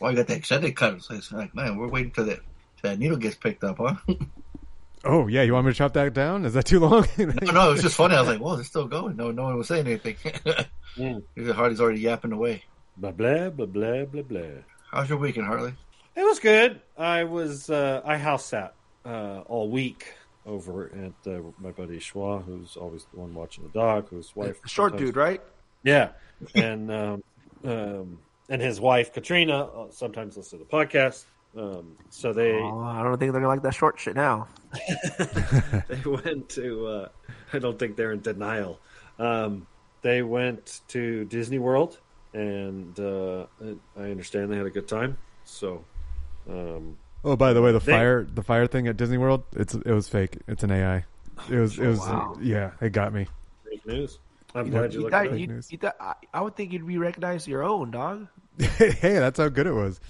Well, 0.00 0.10
you 0.12 0.16
got 0.16 0.28
the 0.28 0.36
extended 0.36 0.74
cut. 0.76 1.02
So 1.02 1.14
it's 1.14 1.30
like, 1.30 1.54
man, 1.54 1.76
we're 1.76 1.88
waiting 1.88 2.12
till 2.12 2.24
that 2.24 2.40
that 2.82 2.98
needle 2.98 3.16
gets 3.16 3.36
picked 3.36 3.64
up, 3.64 3.78
huh? 3.78 3.94
Oh 5.04 5.28
yeah, 5.28 5.42
you 5.42 5.52
want 5.52 5.66
me 5.66 5.72
to 5.72 5.78
chop 5.78 5.92
that 5.92 6.14
down? 6.14 6.44
Is 6.44 6.54
that 6.54 6.64
too 6.66 6.80
long? 6.80 7.06
no, 7.18 7.24
no, 7.52 7.68
it 7.68 7.72
was 7.74 7.82
just 7.82 7.94
funny. 7.94 8.16
I 8.16 8.20
was 8.20 8.28
like, 8.28 8.40
"Whoa, 8.40 8.56
they're 8.56 8.64
still 8.64 8.88
going." 8.88 9.14
No, 9.14 9.30
no 9.30 9.44
one 9.44 9.56
was 9.56 9.68
saying 9.68 9.86
anything. 9.86 10.16
Mm. 10.96 11.22
Harley's 11.54 11.78
already 11.82 12.00
yapping 12.00 12.32
away. 12.32 12.64
Blah 12.96 13.10
blah 13.10 13.50
blah 13.50 13.66
blah 13.66 14.04
blah 14.06 14.22
blah. 14.22 14.40
How's 14.90 15.10
your 15.10 15.18
weekend, 15.18 15.46
Harley? 15.46 15.74
It 16.16 16.22
was 16.22 16.38
good. 16.38 16.80
I 16.96 17.24
was 17.24 17.68
uh, 17.68 18.00
I 18.02 18.16
house 18.16 18.46
sat 18.46 18.74
uh, 19.04 19.40
all 19.46 19.68
week 19.68 20.06
over 20.46 20.86
at 20.86 21.30
uh, 21.30 21.40
my 21.58 21.70
buddy 21.72 21.98
Schwa, 21.98 22.42
who's 22.42 22.76
always 22.78 23.04
the 23.12 23.20
one 23.20 23.34
watching 23.34 23.64
the 23.64 23.70
dog, 23.78 24.08
whose 24.08 24.34
wife 24.34 24.62
The 24.62 24.68
short 24.70 24.92
sometimes- 24.92 25.10
dude, 25.10 25.16
right? 25.16 25.42
Yeah, 25.82 26.08
and 26.54 26.90
um, 26.90 27.22
um, 27.62 28.18
and 28.48 28.62
his 28.62 28.80
wife 28.80 29.12
Katrina 29.12 29.64
uh, 29.64 29.90
sometimes 29.90 30.38
listens 30.38 30.58
to 30.62 30.66
the 30.66 30.70
podcast. 30.70 31.26
Um, 31.56 31.96
so 32.10 32.32
they 32.32 32.52
Oh, 32.52 32.80
I 32.80 33.02
don't 33.02 33.16
think 33.18 33.32
they're 33.32 33.40
gonna 33.40 33.48
like 33.48 33.62
that 33.62 33.74
short 33.74 33.98
shit 33.98 34.14
now. 34.14 34.48
they 35.88 36.02
went 36.04 36.48
to. 36.50 36.86
Uh, 36.86 37.08
I 37.52 37.58
don't 37.58 37.78
think 37.78 37.96
they're 37.96 38.12
in 38.12 38.20
denial. 38.20 38.78
Um, 39.18 39.66
they 40.02 40.22
went 40.22 40.80
to 40.88 41.24
Disney 41.24 41.58
World, 41.58 41.98
and 42.34 42.98
uh, 43.00 43.46
I 43.96 44.02
understand 44.10 44.52
they 44.52 44.56
had 44.56 44.66
a 44.66 44.70
good 44.70 44.88
time. 44.88 45.16
So, 45.44 45.84
um, 46.48 46.98
Oh, 47.24 47.34
by 47.36 47.52
the 47.54 47.62
way, 47.62 47.72
the 47.72 47.78
They- 47.80 47.92
fire 47.92 48.24
the 48.24 48.42
fire 48.42 48.66
thing 48.66 48.86
at 48.88 48.96
Disney 48.96 49.18
World, 49.18 49.44
it's 49.54 49.74
it 49.74 49.86
was 49.86 50.08
fake. 50.08 50.38
It's 50.46 50.62
an 50.62 50.70
AI. 50.70 51.04
It 51.50 51.56
was 51.56 51.78
it 51.78 51.86
was 51.86 51.98
wow. 52.00 52.36
yeah, 52.40 52.72
it 52.80 52.90
got 52.92 53.12
me. 53.14 53.26
fake 53.68 53.84
news. 53.86 54.18
I'm 54.54 54.66
You, 54.66 54.72
glad 54.72 54.92
you 54.92 54.98
you 54.98 55.02
looked 55.04 55.12
thought, 55.12 55.26
it 55.26 55.38
you, 55.38 55.60
you 55.70 55.78
thought, 55.78 55.96
I, 56.00 56.14
I 56.32 56.40
would 56.40 56.54
think 56.56 56.72
you'd 56.72 56.86
be 56.86 56.96
recognized 56.98 57.46
your 57.48 57.62
own 57.62 57.90
dog. 57.90 58.28
hey, 58.58 59.18
that's 59.18 59.38
how 59.38 59.48
good 59.48 59.66
it 59.66 59.72
was. 59.74 60.00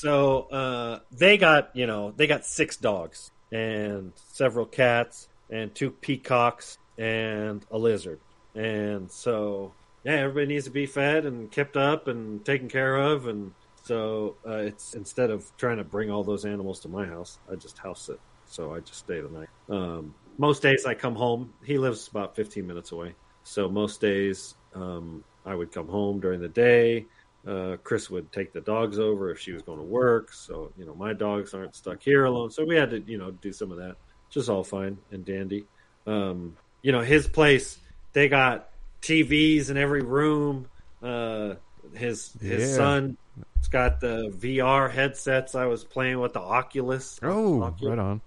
So 0.00 0.44
uh, 0.50 1.00
they 1.12 1.36
got 1.36 1.76
you 1.76 1.86
know 1.86 2.14
they 2.16 2.26
got 2.26 2.46
six 2.46 2.78
dogs 2.78 3.30
and 3.52 4.12
several 4.32 4.64
cats 4.64 5.28
and 5.50 5.74
two 5.74 5.90
peacocks 5.90 6.78
and 6.96 7.62
a 7.70 7.76
lizard, 7.76 8.18
and 8.54 9.10
so 9.12 9.74
yeah, 10.02 10.12
everybody 10.12 10.46
needs 10.46 10.64
to 10.64 10.70
be 10.70 10.86
fed 10.86 11.26
and 11.26 11.52
kept 11.52 11.76
up 11.76 12.08
and 12.08 12.42
taken 12.46 12.70
care 12.70 12.96
of, 12.96 13.26
and 13.26 13.52
so 13.82 14.36
uh, 14.48 14.56
it's 14.56 14.94
instead 14.94 15.28
of 15.30 15.44
trying 15.58 15.76
to 15.76 15.84
bring 15.84 16.10
all 16.10 16.24
those 16.24 16.46
animals 16.46 16.80
to 16.80 16.88
my 16.88 17.04
house, 17.04 17.38
I 17.52 17.56
just 17.56 17.76
house 17.76 18.08
it. 18.08 18.20
So 18.46 18.72
I 18.72 18.80
just 18.80 19.00
stay 19.00 19.20
the 19.20 19.28
night. 19.28 19.48
Um, 19.68 20.14
most 20.38 20.62
days 20.62 20.86
I 20.86 20.94
come 20.94 21.14
home. 21.14 21.52
He 21.62 21.76
lives 21.76 22.08
about 22.08 22.34
15 22.36 22.66
minutes 22.66 22.92
away, 22.92 23.14
so 23.42 23.68
most 23.68 24.00
days 24.00 24.54
um, 24.74 25.22
I 25.44 25.54
would 25.54 25.72
come 25.72 25.88
home 25.88 26.20
during 26.20 26.40
the 26.40 26.48
day 26.48 27.04
uh, 27.46 27.76
Chris 27.82 28.10
would 28.10 28.30
take 28.32 28.52
the 28.52 28.60
dogs 28.60 28.98
over 28.98 29.30
if 29.30 29.38
she 29.38 29.52
was 29.52 29.62
going 29.62 29.78
to 29.78 29.84
work. 29.84 30.32
So 30.32 30.72
you 30.76 30.84
know, 30.84 30.94
my 30.94 31.12
dogs 31.12 31.54
aren't 31.54 31.74
stuck 31.74 32.02
here 32.02 32.24
alone. 32.24 32.50
So 32.50 32.64
we 32.64 32.76
had 32.76 32.90
to 32.90 33.00
you 33.00 33.18
know 33.18 33.30
do 33.30 33.52
some 33.52 33.70
of 33.72 33.78
that, 33.78 33.96
Just 34.30 34.48
all 34.48 34.64
fine 34.64 34.98
and 35.10 35.24
dandy. 35.24 35.64
Um, 36.06 36.56
you 36.82 36.92
know, 36.92 37.00
his 37.00 37.26
place 37.26 37.78
they 38.12 38.28
got 38.28 38.68
TVs 39.02 39.70
in 39.70 39.76
every 39.76 40.02
room. 40.02 40.66
Uh, 41.02 41.54
his 41.94 42.32
his 42.40 42.70
Yeah. 42.70 42.76
son 42.76 43.16
has 43.56 43.68
got 43.68 44.00
the 44.00 44.30
VR 44.38 44.90
headsets. 44.90 45.54
I 45.54 45.66
was 45.66 45.82
playing 45.84 46.20
with 46.20 46.32
the 46.34 46.40
Oculus. 46.40 47.18
Oh, 47.22 47.62
Oculus. 47.62 47.90
right 47.90 47.98
on. 47.98 48.20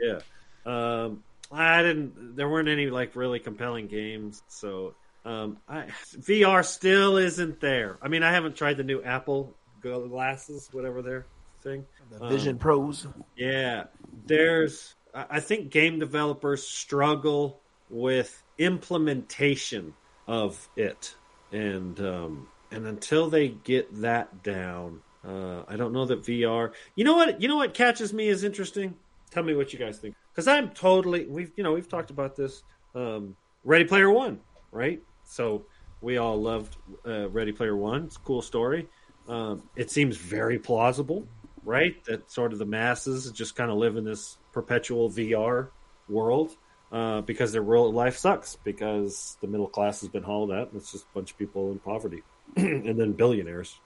Yeah. 0.00 0.18
Um, 0.64 1.22
I 1.50 1.82
didn't. 1.82 2.36
There 2.36 2.48
weren't 2.48 2.68
any 2.68 2.86
like 2.90 3.14
really 3.16 3.38
compelling 3.40 3.86
games, 3.88 4.42
so 4.48 4.94
um, 5.24 5.58
I, 5.68 5.86
VR 6.18 6.64
still 6.64 7.16
isn't 7.16 7.60
there. 7.60 7.98
I 8.02 8.08
mean, 8.08 8.22
I 8.22 8.32
haven't 8.32 8.56
tried 8.56 8.76
the 8.76 8.84
new 8.84 9.02
Apple 9.02 9.54
glasses, 9.82 10.68
whatever 10.72 11.02
their 11.02 11.26
thing. 11.62 11.84
The 12.10 12.28
Vision 12.28 12.52
Um, 12.52 12.58
Pros. 12.58 13.06
yeah, 13.36 13.84
there's. 14.26 14.94
I 15.14 15.26
I 15.30 15.40
think 15.40 15.70
game 15.70 15.98
developers 15.98 16.66
struggle 16.66 17.60
with 17.90 18.42
implementation 18.58 19.94
of 20.26 20.68
it, 20.76 21.14
and 21.52 21.98
um, 22.00 22.48
and 22.70 22.86
until 22.86 23.28
they 23.28 23.48
get 23.48 24.00
that 24.02 24.42
down, 24.42 25.00
uh, 25.26 25.62
I 25.68 25.76
don't 25.76 25.92
know 25.92 26.04
that 26.06 26.22
VR. 26.22 26.72
You 26.94 27.04
know 27.04 27.14
what? 27.14 27.40
You 27.40 27.48
know 27.48 27.56
what 27.56 27.74
catches 27.74 28.12
me 28.12 28.28
is 28.28 28.44
interesting. 28.44 28.94
Tell 29.30 29.42
me 29.42 29.54
what 29.54 29.72
you 29.72 29.78
guys 29.78 29.98
think, 29.98 30.14
because 30.32 30.46
I'm 30.48 30.70
totally. 30.70 31.26
We've 31.26 31.50
you 31.56 31.64
know 31.64 31.72
we've 31.72 31.88
talked 31.88 32.10
about 32.10 32.36
this. 32.36 32.62
Um, 32.94 33.36
Ready 33.64 33.84
Player 33.84 34.10
One, 34.10 34.40
right? 34.70 35.00
So 35.32 35.64
we 36.02 36.18
all 36.18 36.40
loved 36.40 36.76
uh, 37.06 37.30
Ready 37.30 37.52
Player 37.52 37.74
One. 37.74 38.04
It's 38.04 38.16
a 38.16 38.20
cool 38.20 38.42
story. 38.42 38.86
Um, 39.26 39.62
it 39.76 39.90
seems 39.90 40.16
very 40.16 40.58
plausible, 40.58 41.26
right? 41.64 42.02
That 42.04 42.30
sort 42.30 42.52
of 42.52 42.58
the 42.58 42.66
masses 42.66 43.30
just 43.32 43.56
kind 43.56 43.70
of 43.70 43.78
live 43.78 43.96
in 43.96 44.04
this 44.04 44.36
perpetual 44.52 45.08
VR 45.08 45.68
world 46.08 46.54
uh, 46.90 47.22
because 47.22 47.52
their 47.52 47.62
real 47.62 47.90
life 47.90 48.18
sucks 48.18 48.56
because 48.56 49.38
the 49.40 49.46
middle 49.46 49.68
class 49.68 50.00
has 50.00 50.10
been 50.10 50.22
hauled 50.22 50.52
out 50.52 50.70
it's 50.74 50.92
just 50.92 51.04
a 51.04 51.14
bunch 51.14 51.30
of 51.30 51.38
people 51.38 51.72
in 51.72 51.78
poverty 51.78 52.22
and 52.56 53.00
then 53.00 53.12
billionaires. 53.12 53.78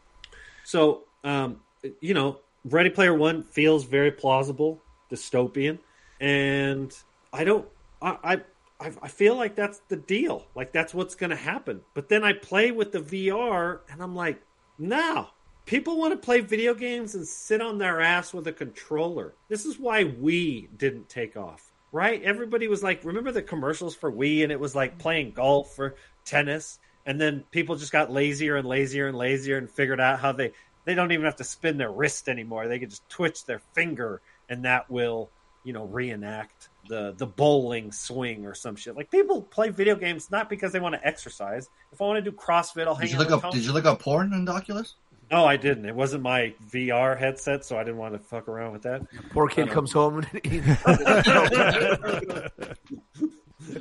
So, 0.65 1.05
um, 1.23 1.61
you 2.01 2.15
know, 2.15 2.41
Ready 2.65 2.91
Player 2.91 3.15
One 3.15 3.45
feels 3.45 3.85
very 3.85 4.11
plausible, 4.11 4.81
dystopian, 5.13 5.79
and 6.19 6.93
I 7.33 7.45
don't, 7.45 7.69
I, 8.03 8.17
I, 8.25 8.41
I 8.81 8.93
I 9.03 9.09
feel 9.09 9.37
like 9.37 9.55
that's 9.55 9.81
the 9.89 9.97
deal. 9.97 10.47
Like 10.55 10.73
that's 10.73 10.95
what's 10.95 11.15
going 11.15 11.31
to 11.31 11.37
happen. 11.37 11.81
But 11.95 12.09
then 12.09 12.25
I 12.25 12.33
play 12.33 12.71
with 12.71 12.93
the 12.93 13.01
VR, 13.01 13.81
and 13.91 14.03
I'm 14.03 14.15
like, 14.15 14.43
no. 14.79 15.29
People 15.65 15.99
want 15.99 16.13
to 16.13 16.25
play 16.25 16.41
video 16.41 16.75
games 16.75 17.17
and 17.17 17.27
sit 17.27 17.61
on 17.61 17.79
their 17.79 18.01
ass 18.01 18.33
with 18.33 18.47
a 18.47 18.53
controller. 18.53 19.35
This 19.49 19.67
is 19.67 19.81
why 19.81 20.05
Wii 20.05 20.69
didn't 20.79 21.09
take 21.09 21.37
off, 21.37 21.73
right? 21.91 22.23
Everybody 22.23 22.69
was 22.69 22.85
like, 22.85 23.05
remember 23.05 23.33
the 23.33 23.43
commercials 23.43 23.97
for 23.97 24.13
Wii, 24.13 24.45
and 24.45 24.53
it 24.53 24.61
was 24.61 24.77
like 24.77 24.97
playing 24.99 25.33
golf 25.33 25.77
or 25.77 25.97
tennis, 26.25 26.79
and 27.05 27.21
then 27.21 27.43
people 27.51 27.75
just 27.75 27.91
got 27.91 28.13
lazier 28.13 28.55
and 28.57 28.69
lazier 28.69 29.09
and 29.09 29.19
lazier 29.19 29.59
and 29.59 29.69
figured 29.69 30.01
out 30.01 30.21
how 30.21 30.31
they 30.33 30.53
they 30.85 30.95
don't 30.95 31.11
even 31.11 31.25
have 31.25 31.37
to 31.37 31.45
spin 31.45 31.79
their 31.79 31.91
wrist 31.91 32.29
anymore. 32.29 32.69
They 32.69 32.79
can 32.79 32.91
just 32.91 33.09
twitch 33.09 33.45
their 33.45 33.59
finger, 33.75 34.23
and 34.49 34.65
that 34.65 34.89
will 34.89 35.31
you 35.65 35.73
know 35.73 35.85
reenact 35.85 36.69
the 36.89 37.15
the 37.17 37.27
bowling 37.27 37.93
swing 37.93 38.47
or 38.47 38.55
some 38.55 38.77
shit. 38.77 38.97
Like 38.97 39.11
people 39.11 39.43
play 39.43 39.71
video 39.71 39.97
games 39.97 40.31
not 40.31 40.49
because 40.51 40.73
they 40.73 40.81
want 40.81 40.95
to 40.95 41.05
exercise. 41.07 41.69
If 41.93 42.01
I 42.01 42.05
want 42.05 42.25
to 42.25 42.31
do 42.31 42.37
CrossFit, 42.37 42.87
I'll 42.87 42.95
hang 42.95 43.09
Did 43.09 43.15
you 43.15 43.21
out 43.21 43.25
look 43.25 43.33
up? 43.33 43.43
Tony. 43.43 43.55
Did 43.55 43.65
you 43.65 43.73
look 43.73 43.85
up 43.85 44.01
porn 44.01 44.33
in 44.33 44.45
the 44.45 44.53
Oculus? 44.53 44.95
No, 45.31 45.45
I 45.45 45.57
didn't. 45.57 45.87
It 45.87 45.95
wasn't 45.97 46.23
my 46.23 46.55
VR 46.73 47.19
headset, 47.19 47.65
so 47.65 47.77
I 47.77 47.83
didn't 47.83 47.97
want 47.99 48.15
to 48.15 48.21
fuck 48.21 48.47
around 48.47 48.73
with 48.73 48.83
that. 48.83 49.03
Poor 49.31 49.49
kid 49.49 49.69
Um, 49.69 49.75
comes 49.75 49.91
home 49.93 50.19
and 50.19 50.27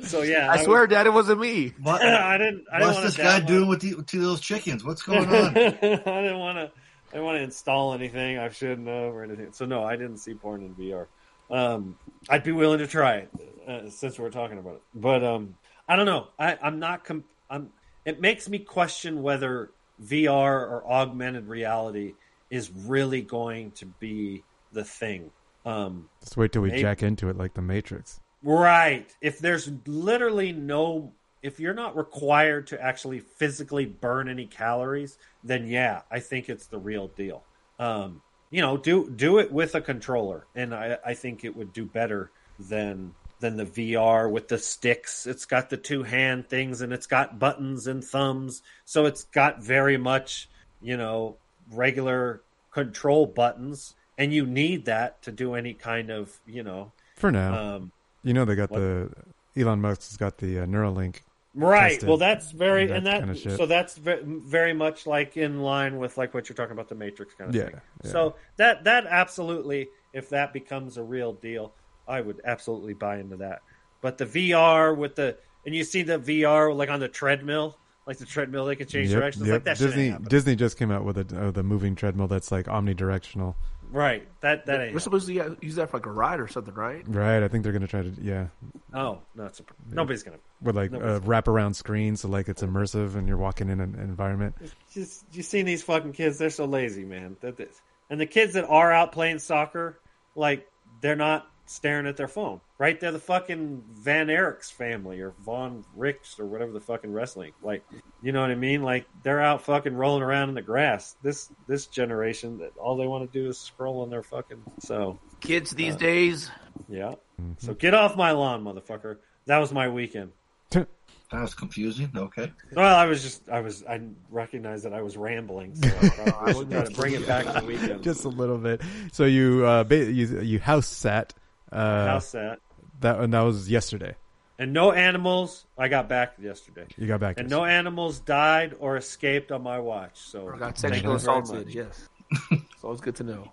So 0.02 0.22
yeah, 0.22 0.50
I 0.50 0.64
swear, 0.64 0.86
Dad, 0.88 1.06
it 1.06 1.12
wasn't 1.12 1.40
me. 1.40 1.72
What, 1.80 2.02
I 2.02 2.38
didn't. 2.38 2.64
I 2.72 2.78
didn't 2.80 2.94
what's 2.94 3.02
this 3.02 3.16
guy 3.16 3.38
doing 3.40 3.68
with 3.68 3.80
the, 3.80 4.02
to 4.02 4.20
those 4.20 4.40
chickens? 4.40 4.84
What's 4.84 5.02
going 5.02 5.28
on? 5.28 5.34
I 5.34 5.44
on? 5.44 5.52
didn't 5.52 6.38
want 6.38 6.58
to. 6.58 6.70
I 7.10 7.12
didn't 7.12 7.24
want 7.24 7.38
to 7.38 7.42
install 7.42 7.94
anything 7.94 8.38
I 8.38 8.48
shouldn't 8.48 8.88
have 8.88 9.14
or 9.14 9.22
anything. 9.22 9.52
So 9.52 9.64
no, 9.64 9.84
I 9.84 9.94
didn't 9.96 10.18
see 10.18 10.34
porn 10.34 10.62
in 10.62 10.74
VR. 10.74 11.06
Um, 11.50 11.96
I'd 12.28 12.42
be 12.44 12.52
willing 12.52 12.78
to 12.78 12.86
try 12.86 13.16
it 13.16 13.30
uh, 13.68 13.90
since 13.90 14.18
we're 14.18 14.30
talking 14.30 14.58
about 14.58 14.74
it. 14.76 14.82
But 14.94 15.22
um, 15.24 15.56
I 15.88 15.96
don't 15.96 16.06
know. 16.06 16.28
I, 16.38 16.58
I'm 16.62 16.78
not. 16.78 17.04
Com- 17.04 17.24
I'm. 17.48 17.70
It 18.04 18.20
makes 18.20 18.48
me 18.48 18.58
question 18.58 19.22
whether 19.22 19.70
VR 20.02 20.52
or 20.70 20.84
augmented 20.86 21.46
reality 21.46 22.14
is 22.50 22.70
really 22.70 23.22
going 23.22 23.72
to 23.72 23.86
be 23.86 24.44
the 24.72 24.84
thing. 24.84 25.30
Um, 25.64 26.08
Just 26.20 26.36
wait 26.36 26.52
till 26.52 26.62
we 26.62 26.68
maybe- 26.70 26.82
jack 26.82 27.02
into 27.02 27.28
it 27.28 27.36
like 27.36 27.54
the 27.54 27.62
Matrix. 27.62 28.20
Right. 28.42 29.12
If 29.20 29.40
there's 29.40 29.68
literally 29.86 30.52
no, 30.52 31.12
if 31.42 31.58
you're 31.58 31.74
not 31.74 31.96
required 31.96 32.68
to 32.68 32.80
actually 32.80 33.18
physically 33.18 33.86
burn 33.86 34.28
any 34.28 34.46
calories, 34.46 35.18
then 35.42 35.66
yeah, 35.66 36.02
I 36.10 36.20
think 36.20 36.48
it's 36.48 36.66
the 36.66 36.78
real 36.78 37.08
deal. 37.08 37.42
Um, 37.80 38.22
you 38.50 38.60
know, 38.62 38.76
do 38.76 39.10
do 39.10 39.38
it 39.38 39.52
with 39.52 39.74
a 39.74 39.80
controller, 39.80 40.46
and 40.54 40.74
I, 40.74 40.98
I 41.04 41.14
think 41.14 41.44
it 41.44 41.56
would 41.56 41.72
do 41.72 41.84
better 41.84 42.30
than 42.58 43.14
than 43.40 43.56
the 43.56 43.66
VR 43.66 44.30
with 44.30 44.48
the 44.48 44.58
sticks. 44.58 45.26
It's 45.26 45.44
got 45.44 45.68
the 45.68 45.76
two 45.76 46.02
hand 46.02 46.48
things, 46.48 46.80
and 46.80 46.92
it's 46.92 47.06
got 47.06 47.38
buttons 47.38 47.86
and 47.86 48.02
thumbs, 48.02 48.62
so 48.84 49.04
it's 49.06 49.24
got 49.24 49.62
very 49.62 49.98
much, 49.98 50.48
you 50.80 50.96
know, 50.96 51.36
regular 51.70 52.40
control 52.70 53.26
buttons, 53.26 53.94
and 54.16 54.32
you 54.32 54.46
need 54.46 54.86
that 54.86 55.20
to 55.22 55.32
do 55.32 55.54
any 55.54 55.74
kind 55.74 56.10
of, 56.10 56.38
you 56.46 56.62
know, 56.62 56.92
For 57.16 57.30
now, 57.30 57.76
um, 57.76 57.92
you 58.22 58.32
know 58.32 58.44
they 58.44 58.54
got 58.54 58.70
what- 58.70 58.80
the 58.80 59.10
Elon 59.56 59.80
Musk's 59.80 60.16
got 60.16 60.38
the 60.38 60.60
uh, 60.60 60.66
Neuralink. 60.66 61.16
Right. 61.56 61.90
tested 61.92 62.08
Well, 62.08 62.18
that's 62.18 62.50
very 62.52 62.90
and 62.90 63.06
that, 63.06 63.20
kind 63.20 63.30
of 63.30 63.38
so 63.56 63.66
that's 63.66 63.96
very 63.98 64.74
much 64.74 65.06
like 65.06 65.36
in 65.36 65.60
line 65.60 65.96
with 65.98 66.18
like 66.18 66.34
what 66.34 66.48
you're 66.48 66.56
talking 66.56 66.72
about 66.72 66.88
the 66.88 66.94
Matrix 66.94 67.34
kind 67.34 67.50
of 67.50 67.56
Yeah, 67.56 67.64
thing. 67.64 67.80
yeah. 68.04 68.10
So 68.12 68.36
that 68.58 68.84
that 68.84 69.06
absolutely, 69.06 69.88
if 70.12 70.28
that 70.30 70.52
becomes 70.52 70.96
a 70.98 71.02
real 71.02 71.32
deal, 71.32 71.74
I 72.06 72.20
would 72.20 72.40
absolutely 72.44 72.94
buy 72.94 73.18
into 73.18 73.38
that. 73.38 73.60
But 74.02 74.18
the 74.18 74.26
VR 74.26 74.96
with 74.96 75.16
the 75.16 75.38
and 75.64 75.74
you 75.74 75.82
see 75.84 76.02
the 76.02 76.18
VR 76.18 76.74
like 76.76 76.90
on 76.90 77.00
the 77.00 77.08
treadmill, 77.08 77.78
like 78.06 78.18
the 78.18 78.26
treadmill, 78.26 78.66
they 78.66 78.76
can 78.76 78.86
change 78.86 79.08
Yep, 79.10 79.18
directions. 79.18 79.46
yep. 79.46 79.54
Like 79.54 79.64
that 79.64 79.78
Disney. 79.78 80.14
Disney 80.28 80.56
just 80.56 80.78
came 80.78 80.90
out 80.90 81.04
with 81.04 81.18
a 81.18 81.46
uh, 81.48 81.50
the 81.50 81.62
moving 81.62 81.94
treadmill 81.94 82.28
that's 82.28 82.52
like 82.52 82.66
omnidirectional. 82.66 83.54
Right. 83.90 84.26
That 84.40 84.66
that 84.66 84.92
We're 84.92 84.98
supposed 85.00 85.26
to 85.28 85.56
use 85.60 85.76
that 85.76 85.90
for 85.90 85.96
like 85.98 86.06
a 86.06 86.10
ride 86.10 86.40
or 86.40 86.48
something, 86.48 86.74
right? 86.74 87.04
Right, 87.06 87.42
I 87.42 87.48
think 87.48 87.64
they're 87.64 87.72
gonna 87.72 87.86
try 87.86 88.02
to 88.02 88.12
yeah. 88.20 88.48
Oh 88.92 89.20
no, 89.34 89.46
it's 89.46 89.60
a, 89.60 89.64
nobody's 89.92 90.22
gonna. 90.22 90.38
With 90.60 90.76
like 90.76 90.90
nobody's 90.90 91.18
a 91.18 91.20
wraparound 91.20 91.74
screen, 91.76 92.16
so 92.16 92.28
like 92.28 92.48
it's 92.48 92.62
immersive 92.62 93.14
and 93.16 93.28
you're 93.28 93.36
walking 93.36 93.68
in 93.70 93.80
an 93.80 93.94
environment. 93.94 94.54
just 94.92 95.24
you 95.32 95.42
seen 95.42 95.66
these 95.66 95.82
fucking 95.82 96.12
kids 96.12 96.38
they're 96.38 96.50
so 96.50 96.64
lazy 96.64 97.04
man 97.04 97.36
that 97.40 97.56
that- 97.56 97.70
and 98.08 98.20
the 98.20 98.26
kids 98.26 98.52
that 98.54 98.64
are 98.68 98.92
out 98.92 99.10
playing 99.12 99.38
soccer 99.40 99.98
like 100.36 100.68
they're 101.00 101.16
not 101.16 101.50
staring 101.66 102.06
at 102.06 102.16
their 102.16 102.28
phone 102.28 102.60
right 102.78 103.00
they're 103.00 103.10
the 103.12 103.18
fucking 103.18 103.82
Von 103.94 104.26
Erichs 104.28 104.70
family 104.72 105.20
or 105.20 105.34
von 105.44 105.84
ricks 105.94 106.38
or 106.38 106.46
whatever 106.46 106.70
the 106.72 106.80
fucking 106.80 107.12
wrestling 107.12 107.52
like 107.62 107.82
you 108.22 108.32
know 108.32 108.40
what 108.40 108.50
i 108.50 108.54
mean 108.54 108.82
like 108.82 109.06
they're 109.22 109.40
out 109.40 109.62
fucking 109.62 109.94
rolling 109.94 110.22
around 110.22 110.48
in 110.48 110.54
the 110.54 110.62
grass 110.62 111.16
this 111.22 111.50
this 111.66 111.86
generation 111.86 112.58
that 112.58 112.70
all 112.76 112.96
they 112.96 113.06
want 113.06 113.30
to 113.30 113.38
do 113.42 113.48
is 113.48 113.58
scroll 113.58 114.02
on 114.02 114.10
their 114.10 114.22
fucking 114.22 114.62
so 114.78 115.18
Kids 115.40 115.70
these 115.72 115.94
Uh, 115.94 115.98
days. 115.98 116.50
yeah 116.88 117.14
Mm-hmm. 117.40 117.52
so 117.58 117.74
get 117.74 117.92
off 117.92 118.16
my 118.16 118.30
lawn 118.32 118.64
motherfucker 118.64 119.18
that 119.46 119.58
was 119.58 119.72
my 119.72 119.88
weekend 119.88 120.32
That 121.32 121.42
was 121.42 121.54
confusing. 121.54 122.08
Okay. 122.16 122.52
well, 122.76 122.94
I 122.94 123.06
was 123.06 123.20
just, 123.20 123.48
I 123.48 123.58
was, 123.60 123.82
I 123.84 124.00
recognized 124.30 124.84
that 124.84 124.92
I 124.92 125.02
was 125.02 125.16
rambling, 125.16 125.74
so 125.74 125.88
I 125.88 126.08
probably 126.10 126.54
should 126.54 126.70
try 126.70 126.84
to 126.84 126.90
bring 126.92 127.14
it 127.14 127.26
back 127.26 127.52
to 127.52 127.66
weekend. 127.66 128.04
Just 128.04 128.24
a 128.24 128.28
little 128.28 128.58
bit. 128.58 128.80
So 129.10 129.24
you 129.24 129.66
uh 129.66 129.84
you 129.90 130.40
you 130.40 130.60
house 130.60 130.86
sat 130.86 131.34
uh 131.72 132.06
House 132.06 132.28
sat. 132.28 132.60
that 133.00 133.18
and 133.20 133.32
that 133.32 133.40
was 133.42 133.70
yesterday. 133.70 134.14
And 134.58 134.72
no 134.72 134.92
animals. 134.92 135.66
I 135.76 135.88
got 135.88 136.08
back 136.08 136.34
yesterday. 136.40 136.86
You 136.96 137.06
got 137.06 137.20
back 137.20 137.38
And 137.38 137.50
no 137.50 137.64
animals 137.66 138.20
died 138.20 138.74
or 138.80 138.96
escaped 138.96 139.52
on 139.52 139.62
my 139.62 139.78
watch. 139.78 140.12
So 140.18 140.48
I 140.48 140.56
got 140.56 140.78
thank 140.78 140.94
sexually 140.94 141.16
assaulted. 141.16 141.74
Yes. 141.74 142.08
so 142.80 142.90
it's 142.90 143.02
good 143.02 143.16
to 143.16 143.24
know. 143.24 143.52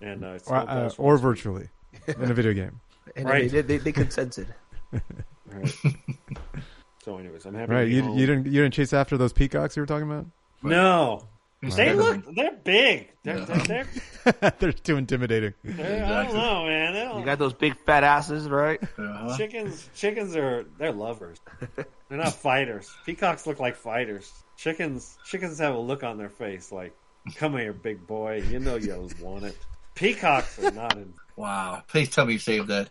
And 0.00 0.24
uh, 0.24 0.28
it's 0.28 0.48
Or, 0.48 0.56
uh, 0.56 0.90
or 0.96 1.18
virtually 1.18 1.68
in 2.06 2.30
a 2.30 2.34
video 2.34 2.52
game. 2.54 2.80
And 3.16 3.26
Right. 3.26 3.50
they, 3.50 3.62
they, 3.62 3.78
they 3.78 3.92
consented. 3.92 4.54
Right. 5.50 5.74
so, 7.02 7.16
anyways, 7.16 7.46
I'm 7.46 7.54
happy. 7.54 7.72
Right, 7.72 7.84
to 7.84 7.88
be 7.88 7.94
you 7.94 8.02
home. 8.02 8.18
you 8.18 8.26
didn't 8.26 8.46
you 8.46 8.62
didn't 8.62 8.74
chase 8.74 8.92
after 8.92 9.16
those 9.16 9.32
peacocks 9.32 9.76
you 9.76 9.82
were 9.82 9.86
talking 9.86 10.10
about? 10.10 10.26
No, 10.62 11.22
They 11.60 11.92
look, 11.92 12.24
they're 12.36 12.52
big. 12.62 13.10
They're, 13.24 13.40
they're, 13.40 13.86
they're, 14.24 14.52
They're 14.60 14.72
too 14.72 14.96
intimidating. 14.96 15.54
they're- 15.64 16.04
I 16.04 16.24
don't 16.24 16.34
know, 16.34 16.64
man. 16.66 16.92
They 16.94 17.00
don't, 17.04 17.18
You 17.18 17.24
got 17.24 17.38
those 17.40 17.52
big 17.54 17.76
fat 17.84 18.04
asses, 18.04 18.48
right? 18.48 18.80
Uh-huh. 18.98 19.36
Chickens, 19.36 19.88
chickens 19.94 20.36
are 20.36 20.64
they're 20.78 20.92
lovers. 20.92 21.38
They're 21.76 22.18
not 22.18 22.32
fighters. 22.34 22.88
Peacocks 23.04 23.46
look 23.46 23.58
like 23.58 23.74
fighters. 23.76 24.32
Chickens, 24.56 25.18
chickens 25.26 25.58
have 25.58 25.74
a 25.74 25.78
look 25.78 26.04
on 26.04 26.16
their 26.18 26.28
face 26.30 26.70
like, 26.72 26.94
"Come 27.36 27.56
here, 27.56 27.72
big 27.72 28.06
boy. 28.06 28.42
You 28.48 28.60
know 28.60 28.76
you 28.76 29.08
want 29.20 29.44
it." 29.44 29.56
Peacocks 29.94 30.58
are 30.62 30.70
not 30.70 30.94
in. 30.96 31.12
Wow. 31.36 31.82
Please 31.88 32.08
tell 32.08 32.24
me 32.26 32.34
you 32.34 32.38
saved 32.38 32.68
that. 32.68 32.88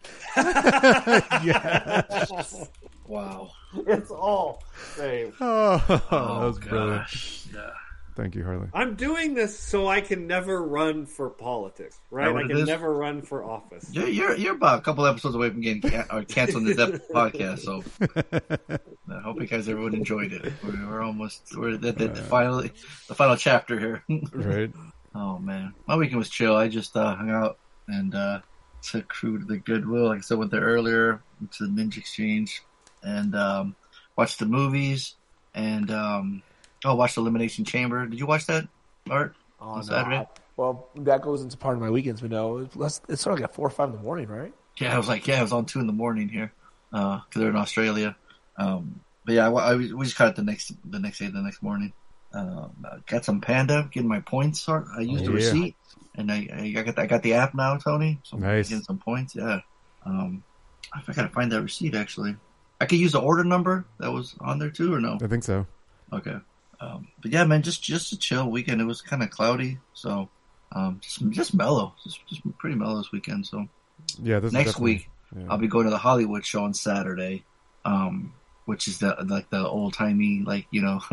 yes. 1.43 2.67
Wow. 3.07 3.51
It's 3.87 4.11
all 4.11 4.63
saved. 4.95 5.35
Oh, 5.39 5.77
that 5.87 6.03
Oh, 6.11 6.47
was 6.47 6.59
brilliant. 6.59 6.99
gosh. 7.01 7.45
Yeah. 7.53 7.69
Thank 8.17 8.33
you, 8.33 8.43
Harley. 8.43 8.67
I'm 8.73 8.95
doing 8.95 9.35
this 9.35 9.57
so 9.59 9.87
I 9.87 10.01
can 10.01 10.25
never 10.25 10.63
run 10.63 11.05
for 11.05 11.29
politics, 11.29 11.99
right? 12.09 12.35
I 12.35 12.47
can 12.47 12.65
never 12.65 12.91
run 12.91 13.21
for 13.21 13.43
office. 13.43 13.87
You're, 13.93 14.07
you're 14.07 14.35
you're 14.35 14.55
about 14.55 14.79
a 14.79 14.81
couple 14.81 15.05
episodes 15.05 15.35
away 15.35 15.51
from 15.51 15.61
getting 15.61 15.83
can- 15.83 16.07
or 16.11 16.23
canceling 16.23 16.65
this 16.65 16.79
ep- 16.79 17.07
podcast, 17.13 17.59
so 17.59 17.83
I 19.13 19.19
hope 19.21 19.39
you 19.39 19.45
guys 19.45 19.69
everyone 19.69 19.93
enjoyed 19.93 20.33
it. 20.33 20.51
We're, 20.63 20.87
we're 20.89 21.03
almost 21.03 21.55
we're 21.55 21.75
at 21.75 21.81
the, 21.81 21.91
the, 21.91 22.07
the 22.07 22.21
final 22.23 22.63
the 22.63 23.13
final 23.15 23.35
chapter 23.35 23.79
here. 23.79 24.03
Right. 24.33 24.71
Oh 25.13 25.37
man, 25.37 25.75
my 25.87 25.95
weekend 25.95 26.17
was 26.17 26.29
chill. 26.29 26.55
I 26.55 26.69
just 26.69 26.97
uh, 26.97 27.13
hung 27.15 27.29
out 27.29 27.59
and 27.87 28.15
uh, 28.15 28.39
took 28.81 29.07
crew 29.07 29.37
to 29.37 29.45
the 29.45 29.57
Goodwill. 29.57 30.07
Like 30.07 30.17
I 30.17 30.21
said, 30.21 30.39
went 30.39 30.49
there 30.49 30.61
earlier 30.61 31.21
to 31.51 31.67
the 31.67 31.69
Ninja 31.69 31.99
Exchange 31.99 32.63
and 33.03 33.35
um, 33.35 33.75
watched 34.15 34.39
the 34.39 34.47
movies 34.47 35.13
and 35.53 35.91
um, 35.91 36.41
oh, 36.85 36.95
watched 36.95 37.17
Elimination 37.17 37.65
Chamber. 37.65 38.05
Did 38.05 38.19
you 38.19 38.25
watch 38.25 38.45
that, 38.47 38.67
Art? 39.09 39.35
Oh, 39.59 39.65
on 39.69 39.75
no, 39.77 39.81
Saturday? 39.83 40.27
Well, 40.55 40.87
that 40.95 41.21
goes 41.21 41.41
into 41.41 41.57
part 41.57 41.75
of 41.75 41.81
my 41.81 41.89
weekends, 41.89 42.21
but 42.21 42.31
no, 42.31 42.57
it's, 42.59 43.01
it's 43.07 43.21
sort 43.21 43.33
of 43.33 43.39
like 43.39 43.49
at 43.49 43.55
four 43.55 43.67
or 43.67 43.69
five 43.69 43.89
in 43.89 43.95
the 43.95 44.01
morning, 44.01 44.27
right? 44.27 44.53
Yeah, 44.79 44.93
I 44.93 44.97
was 44.97 45.07
like, 45.07 45.27
yeah, 45.27 45.39
it 45.39 45.43
was 45.43 45.53
on 45.53 45.65
two 45.65 45.79
in 45.79 45.87
the 45.87 45.93
morning 45.93 46.29
here 46.29 46.51
because 46.91 47.21
they're 47.35 47.49
in 47.49 47.55
Australia. 47.55 48.15
Um, 48.57 49.01
but 49.25 49.35
yeah, 49.35 49.49
I, 49.49 49.51
I, 49.51 49.75
we 49.75 50.05
just 50.05 50.15
caught 50.15 50.29
it 50.29 50.35
the 50.35 50.43
next 50.43 50.71
the 50.85 50.99
next 50.99 51.19
day, 51.19 51.27
the 51.27 51.41
next 51.41 51.61
morning. 51.61 51.93
Um, 52.33 52.85
got 53.07 53.25
some 53.25 53.41
panda, 53.41 53.89
getting 53.91 54.09
my 54.09 54.19
points. 54.19 54.67
Art. 54.69 54.85
I 54.95 55.01
used 55.01 55.23
Oh, 55.23 55.27
the 55.27 55.31
yeah. 55.31 55.35
receipt, 55.45 55.75
and 56.15 56.31
I, 56.31 56.73
I 56.75 56.83
got 56.83 56.99
I 56.99 57.05
got 57.07 57.23
the 57.23 57.33
app 57.33 57.53
now, 57.55 57.77
Tony. 57.77 58.19
So 58.23 58.37
I'm 58.37 58.43
Nice. 58.43 58.69
getting 58.69 58.83
some 58.83 58.99
points. 58.99 59.35
Yeah. 59.35 59.61
Um, 60.05 60.43
I 60.93 61.01
gotta 61.13 61.29
find 61.29 61.51
that 61.51 61.61
receipt 61.61 61.95
actually. 61.95 62.35
I 62.79 62.85
could 62.85 62.99
use 62.99 63.11
the 63.13 63.19
order 63.19 63.43
number 63.43 63.85
that 63.99 64.11
was 64.11 64.35
on 64.39 64.59
there 64.59 64.69
too, 64.69 64.93
or 64.93 65.01
no? 65.01 65.17
I 65.21 65.27
think 65.27 65.43
so. 65.43 65.65
Okay. 66.13 66.35
Um, 66.79 67.07
but 67.21 67.31
yeah, 67.31 67.43
man, 67.43 67.63
just 67.63 67.81
just 67.81 68.13
a 68.13 68.17
chill 68.17 68.49
weekend. 68.49 68.81
It 68.81 68.85
was 68.85 69.01
kind 69.01 69.23
of 69.23 69.29
cloudy, 69.29 69.79
so 69.93 70.29
um, 70.71 70.99
just 71.01 71.27
just 71.31 71.53
mellow, 71.53 71.93
just 72.03 72.19
just 72.27 72.41
pretty 72.57 72.75
mellow 72.75 72.97
this 72.97 73.11
weekend. 73.11 73.45
So 73.45 73.67
Yeah, 74.21 74.39
this 74.39 74.53
next 74.53 74.79
week 74.79 75.09
yeah. 75.35 75.45
I'll 75.49 75.57
be 75.57 75.67
going 75.67 75.85
to 75.85 75.89
the 75.89 75.97
Hollywood 75.97 76.45
show 76.45 76.63
on 76.63 76.73
Saturday, 76.73 77.43
um, 77.85 78.33
which 78.65 78.87
is 78.87 78.99
the 78.99 79.15
like 79.27 79.49
the 79.49 79.67
old 79.67 79.93
timey 79.93 80.43
like 80.45 80.67
you 80.71 80.81
know, 80.81 81.01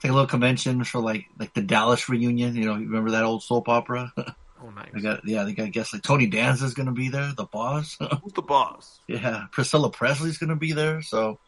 take 0.00 0.10
a 0.10 0.14
little 0.14 0.26
convention 0.26 0.84
for 0.84 1.00
like 1.00 1.26
like 1.38 1.54
the 1.54 1.62
Dallas 1.62 2.08
reunion. 2.08 2.54
You 2.54 2.66
know, 2.66 2.76
you 2.76 2.86
remember 2.86 3.12
that 3.12 3.24
old 3.24 3.42
soap 3.42 3.68
opera? 3.68 4.12
Oh, 4.58 4.70
nice. 4.70 4.88
they 4.94 5.00
got 5.00 5.20
yeah, 5.28 5.44
they 5.44 5.52
got 5.52 5.66
I 5.66 5.68
guess 5.68 5.92
like 5.92 6.02
Tony 6.02 6.26
Danza's 6.26 6.72
gonna 6.72 6.90
be 6.90 7.10
there, 7.10 7.30
the 7.36 7.44
boss. 7.44 7.98
Who's 8.22 8.32
the 8.32 8.40
boss? 8.40 9.00
yeah, 9.06 9.44
Priscilla 9.52 9.90
Presley's 9.90 10.38
gonna 10.38 10.56
be 10.56 10.72
there. 10.72 11.02
So 11.02 11.38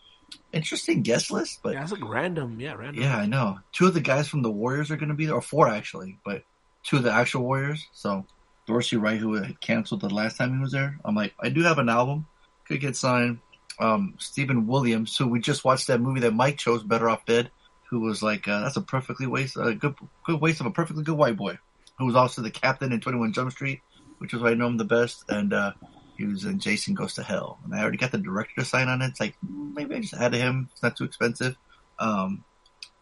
interesting 0.53 1.03
guest 1.03 1.31
list, 1.31 1.61
but 1.63 1.75
Yeah, 1.75 1.83
it's 1.83 1.93
like 1.93 2.09
random. 2.09 2.61
Yeah, 2.61 2.75
random. 2.75 3.03
yeah, 3.03 3.17
I 3.17 3.27
know. 3.27 3.59
Two 3.73 3.87
of 3.87 3.95
the 3.95 4.01
guys 4.01 4.29
from 4.29 4.43
the 4.43 4.51
Warriors 4.51 4.91
are 4.91 4.97
going 4.97 5.09
to 5.11 5.15
be 5.15 5.27
there, 5.27 5.35
or 5.35 5.43
four 5.43 5.69
actually, 5.69 6.19
but 6.25 6.43
two 6.85 6.97
of 6.97 7.03
the 7.03 7.13
actual 7.13 7.43
Warriors. 7.43 7.87
So 7.93 8.27
Dorsey 8.67 8.97
Wright, 8.97 9.19
who 9.19 9.35
had 9.35 9.61
canceled 9.61 10.01
the 10.01 10.09
last 10.09 10.37
time 10.37 10.55
he 10.55 10.61
was 10.61 10.73
there, 10.73 10.99
I'm 11.05 11.15
like, 11.15 11.35
I 11.41 11.49
do 11.51 11.63
have 11.63 11.79
an 11.79 11.89
album, 11.89 12.27
could 12.67 12.81
get 12.81 12.97
signed. 12.97 13.39
Um, 13.81 14.15
Steven 14.19 14.67
Williams, 14.67 15.17
who 15.17 15.29
we 15.29 15.39
just 15.41 15.65
watched 15.65 15.87
that 15.87 16.01
movie 16.01 16.21
that 16.21 16.35
Mike 16.35 16.59
chose, 16.59 16.83
Better 16.83 17.09
Off 17.09 17.25
Dead, 17.27 17.51
who 17.91 18.01
was 18.01 18.23
like, 18.25 18.49
uh, 18.49 18.61
that's 18.61 18.77
a 18.77 18.81
perfectly 18.83 19.27
waste, 19.29 19.57
a 19.57 19.73
good, 19.75 19.95
good 20.25 20.41
waste 20.41 20.61
of 20.61 20.67
a 20.67 20.71
perfectly 20.73 21.05
good 21.05 21.17
white 21.17 21.37
boy, 21.37 21.59
who 21.97 22.05
was 22.07 22.17
also 22.17 22.43
the 22.43 22.51
captain 22.51 22.93
in 22.93 23.01
21 23.01 23.33
Jump 23.33 23.53
Street, 23.53 23.81
which 24.19 24.35
is 24.35 24.41
why 24.41 24.51
I 24.51 24.55
know 24.55 24.67
him 24.67 24.79
the 24.79 24.85
best, 24.85 25.25
and 25.29 25.53
uh, 25.53 25.73
he 26.19 26.25
was 26.27 26.45
in 26.45 26.59
Jason 26.59 26.95
Goes 26.95 27.15
to 27.15 27.23
Hell, 27.23 27.59
and 27.65 27.75
I 27.75 27.81
already 27.81 27.97
got 27.97 28.13
the 28.13 28.19
director 28.19 28.55
to 28.59 28.65
sign 28.65 28.89
on 28.89 29.01
it. 29.01 29.07
It's 29.07 29.21
like 29.21 29.35
mm, 29.45 29.75
maybe 29.75 29.95
I 29.95 30.01
just 30.01 30.15
add 30.15 30.35
him. 30.35 30.69
It's 30.73 30.83
not 30.83 30.97
too 30.97 31.05
expensive. 31.05 31.57
Um, 31.99 32.45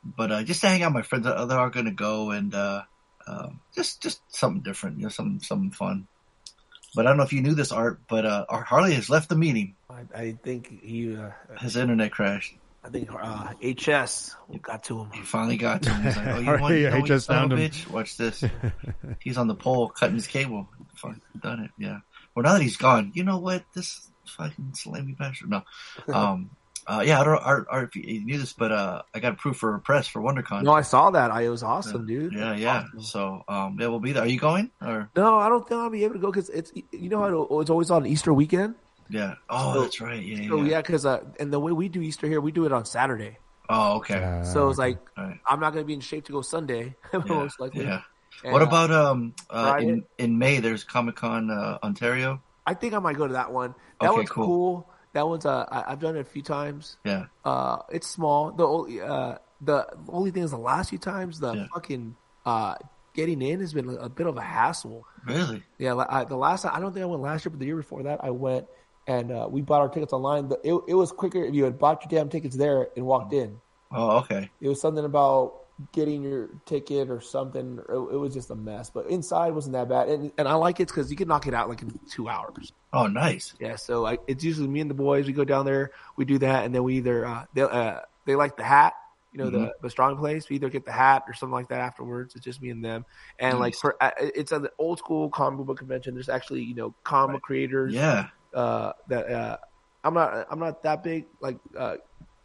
but 0.05 0.31
uh, 0.31 0.43
just 0.45 0.61
to 0.61 0.69
hang 0.69 0.83
out, 0.83 0.91
with 0.91 0.95
my 0.95 1.03
friends 1.03 1.25
that 1.25 1.37
are 1.37 1.71
going 1.71 1.87
to 1.87 1.93
go 1.93 2.31
and 2.31 2.55
uh, 2.55 2.83
uh, 3.27 3.49
just 3.75 4.03
just 4.03 4.21
something 4.29 4.63
different, 4.63 4.99
you 4.99 5.05
know, 5.05 5.09
something 5.09 5.41
something 5.41 5.71
fun. 5.73 6.07
But 6.95 7.07
I 7.07 7.11
don't 7.11 7.17
know 7.19 7.25
if 7.25 7.33
you 7.33 7.43
knew 7.43 7.55
this, 7.55 7.73
Art, 7.73 8.01
but 8.09 8.25
uh, 8.25 8.47
Harley 8.49 8.95
has 8.95 9.11
left 9.11 9.29
the 9.29 9.37
meeting. 9.37 9.75
I, 9.91 10.05
I 10.15 10.33
think 10.43 10.83
he. 10.83 11.17
Uh, 11.17 11.31
His 11.59 11.77
internet 11.77 12.13
crashed. 12.13 12.55
I 12.85 12.89
think 12.89 13.11
uh, 13.13 13.53
HS 13.61 14.37
got 14.63 14.85
to 14.85 15.01
him. 15.01 15.11
He 15.13 15.23
finally 15.23 15.57
got 15.57 15.83
to 15.83 15.91
him. 15.91 16.03
He's 16.05 16.17
like, 16.17 16.27
oh, 16.29 16.39
you 16.39 16.45
Harley, 16.45 16.61
want, 16.63 16.75
you 16.77 16.91
know, 16.91 17.01
HS 17.01 17.09
you 17.09 17.19
son 17.19 17.37
of 17.37 17.51
found 17.51 17.53
him. 17.53 17.59
bitch? 17.71 17.91
Watch 17.91 18.17
this. 18.17 18.45
He's 19.21 19.37
on 19.39 19.49
the 19.49 19.57
pole 19.57 19.89
cutting 19.89 20.15
his 20.15 20.29
cable. 20.29 20.69
Fucking 20.95 21.21
done 21.43 21.65
it. 21.65 21.71
Yeah. 21.79 21.99
Well, 22.37 22.43
now 22.45 22.53
that 22.53 22.63
he's 22.63 22.77
gone, 22.77 23.13
you 23.15 23.25
know 23.25 23.39
what? 23.39 23.65
This 23.75 24.09
fucking 24.27 24.73
slimy 24.75 25.13
bastard. 25.13 25.51
No. 25.51 25.63
Um. 26.13 26.51
Uh, 26.89 27.03
yeah, 27.05 27.21
I 27.21 27.25
don't, 27.25 27.39
Art, 27.43 27.67
Art, 27.69 27.91
if 27.97 27.97
you 27.97 28.25
knew 28.25 28.39
this, 28.39 28.53
but 28.53 28.71
uh, 28.71 29.03
I 29.13 29.19
got 29.19 29.33
approved 29.33 29.59
for 29.59 29.77
press 29.81 30.07
for 30.07 30.23
WonderCon. 30.23 30.63
No, 30.63 30.71
I 30.73 30.83
saw 30.83 31.11
that. 31.11 31.33
I, 31.33 31.43
it 31.43 31.49
was 31.49 31.65
awesome, 31.65 32.07
dude. 32.07 32.33
Yeah, 32.33 32.55
yeah. 32.55 32.85
So, 33.01 33.43
um, 33.49 33.77
yeah, 33.81 33.89
we'll 33.89 33.99
be 33.99 34.13
there. 34.13 34.23
Are 34.23 34.27
you 34.29 34.39
going? 34.39 34.71
Or 34.81 35.11
No, 35.17 35.37
I 35.37 35.49
don't 35.49 35.67
think 35.69 35.81
I'll 35.81 35.91
be 35.91 36.05
able 36.05 36.15
to 36.15 36.21
go 36.21 36.31
because 36.31 36.49
it's 36.51 36.71
you 36.93 37.09
know 37.09 37.19
how 37.19 37.43
it- 37.57 37.63
it's 37.63 37.71
always 37.71 37.91
on 37.91 38.07
Easter 38.07 38.33
weekend. 38.33 38.77
yeah. 39.11 39.35
Oh, 39.51 39.75
So- 39.75 39.81
that's 39.83 40.01
right. 40.01 40.23
Yeah, 40.23 40.49
So 40.49 40.59
yeah. 40.63 40.71
yeah, 40.71 40.81
because 40.81 41.05
uh, 41.05 41.25
and 41.41 41.53
the 41.53 41.59
way 41.59 41.73
we 41.73 41.89
do 41.89 42.01
Easter 42.03 42.29
here, 42.29 42.41
we 42.41 42.53
do 42.53 42.67
it 42.67 42.73
on 42.73 42.85
Saturday. 42.85 43.39
Oh, 43.69 43.97
okay. 43.97 44.43
So 44.45 44.69
it's 44.69 44.79
like 44.79 44.99
Right. 45.19 45.41
I'm 45.45 45.59
not 45.59 45.73
gonna 45.73 45.85
be 45.87 45.95
in 45.95 46.01
shape 46.01 46.27
to 46.27 46.33
go 46.33 46.43
Sunday, 46.43 46.95
most 47.27 47.59
likely. 47.59 47.83
Yeah. 47.83 48.03
And, 48.45 48.53
what 48.53 48.63
about 48.63 48.91
um 48.91 49.35
uh, 49.51 49.79
in 49.81 50.05
in 50.19 50.39
May? 50.39 50.61
There's 50.61 50.85
Comic 50.85 51.17
Con 51.17 51.51
uh, 51.51 51.79
Ontario. 51.83 52.43
I 52.67 52.75
think 52.75 52.95
I 52.95 52.99
might 52.99 53.17
go 53.17 53.27
to 53.27 53.35
that 53.35 53.53
one. 53.53 53.75
That 54.01 54.09
Okay, 54.11 54.17
one's 54.17 54.31
cool. 54.31 54.47
cool. 54.47 54.91
That 55.13 55.27
one's 55.27 55.47
uh, 55.47 55.65
I, 55.71 55.93
I've 55.93 56.01
done 56.01 56.17
it 56.17 56.21
a 56.21 56.25
few 56.25 56.43
times. 56.43 56.97
Yeah. 57.05 57.27
Uh, 57.45 57.79
it's 57.91 58.09
small. 58.09 58.53
The 58.53 58.67
only 58.67 59.01
uh, 59.01 59.39
the 59.61 59.87
only 60.09 60.31
thing 60.31 60.43
is 60.43 60.51
the 60.51 60.59
last 60.59 60.91
few 60.91 60.99
times 60.99 61.41
the 61.41 61.69
fucking 61.73 62.17
uh 62.45 62.75
getting 63.15 63.41
in 63.41 63.61
has 63.61 63.73
been 63.73 63.89
a 63.99 64.09
bit 64.09 64.27
of 64.27 64.37
a 64.37 64.43
hassle. 64.43 65.07
Really? 65.27 65.63
Yeah, 65.79 65.95
I, 65.97 66.25
the 66.25 66.37
last 66.37 66.67
I 66.67 66.79
don't 66.81 66.93
think 66.93 67.03
I 67.03 67.07
went 67.07 67.23
last 67.23 67.45
year, 67.45 67.51
but 67.51 67.59
the 67.61 67.67
year 67.67 67.77
before 67.77 68.03
that 68.03 68.23
I 68.23 68.31
went 68.31 68.67
and 69.07 69.31
uh, 69.31 69.49
we 69.51 69.63
bought 69.63 69.81
our 69.81 69.89
tickets 69.89 70.13
online. 70.13 70.51
It 70.65 70.75
it 70.89 70.95
was 70.95 71.13
quicker 71.13 71.43
if 71.45 71.55
you 71.55 71.65
had 71.65 71.79
bought 71.79 72.03
your 72.03 72.21
damn 72.21 72.29
tickets 72.29 72.57
there 72.57 72.89
and 72.97 73.07
walked 73.07 73.33
in. 73.33 73.59
Oh, 73.91 74.19
okay. 74.19 74.51
It 74.61 74.69
was 74.69 74.81
something 74.81 75.05
about 75.05 75.61
getting 75.93 76.23
your 76.23 76.49
ticket 76.65 77.11
or 77.11 77.21
something. 77.21 77.79
It, 77.89 77.93
it 77.93 78.17
was 78.17 78.33
just 78.33 78.51
a 78.51 78.55
mess, 78.55 78.91
but 78.91 79.07
inside 79.07 79.51
wasn't 79.55 79.75
that 79.75 79.89
bad. 79.89 80.09
And 80.09 80.33
and 80.39 80.49
I 80.49 80.55
like 80.55 80.81
it 80.81 80.89
because 80.89 81.11
you 81.11 81.17
can 81.17 81.29
knock 81.29 81.47
it 81.47 81.55
out 81.55 81.69
like 81.69 81.83
in 81.83 81.99
two 82.11 82.29
hours. 82.29 82.73
Oh, 82.93 83.07
nice. 83.07 83.55
Yeah, 83.61 83.77
so 83.77 84.07
I, 84.07 84.19
it's 84.27 84.43
usually 84.43 84.69
me 84.69 84.81
and 84.81 84.91
the 84.91 84.95
boys. 84.95 85.27
We 85.27 85.33
go 85.33 85.45
down 85.45 85.67
there, 85.67 85.91
we 86.17 86.25
do 86.25 86.39
that, 86.39 86.65
and 86.65 86.75
then 86.75 86.83
we 86.83 86.97
either 86.97 87.27
uh, 87.27 87.45
they 87.55 87.63
uh, 87.63 88.01
they 88.25 88.37
like 88.37 88.57
the 88.57 88.65
hat, 88.65 88.95
you 89.33 89.39
know, 89.39 89.51
the 89.51 89.59
Mhm. 89.59 89.71
the 89.83 89.91
strong 89.91 90.17
place. 90.17 90.49
We 90.49 90.57
either 90.57 90.71
get 90.71 90.85
the 90.87 90.93
hat 90.93 91.25
or 91.29 91.35
something 91.35 91.53
like 91.55 91.69
that 91.69 91.81
afterwards. 91.81 92.35
It's 92.35 92.45
just 92.45 92.63
me 92.63 92.71
and 92.71 92.83
them, 92.85 93.05
and 93.39 93.59
like 93.59 93.75
for 93.75 93.97
uh, 94.03 94.13
it's 94.19 94.53
an 94.53 94.69
old 94.79 94.99
school 94.99 95.29
comic 95.29 95.67
book 95.67 95.79
convention. 95.79 96.15
There's 96.15 96.31
actually 96.31 96.63
you 96.63 96.75
know 96.75 96.95
comic 97.05 97.43
creators. 97.43 97.93
Yeah. 97.95 98.29
Uh, 98.55 98.93
that 99.09 99.31
uh, 99.31 99.57
I'm 100.05 100.15
not 100.15 100.47
I'm 100.51 100.59
not 100.59 100.83
that 100.85 101.03
big 101.03 101.27
like 101.41 101.59
uh 101.77 101.97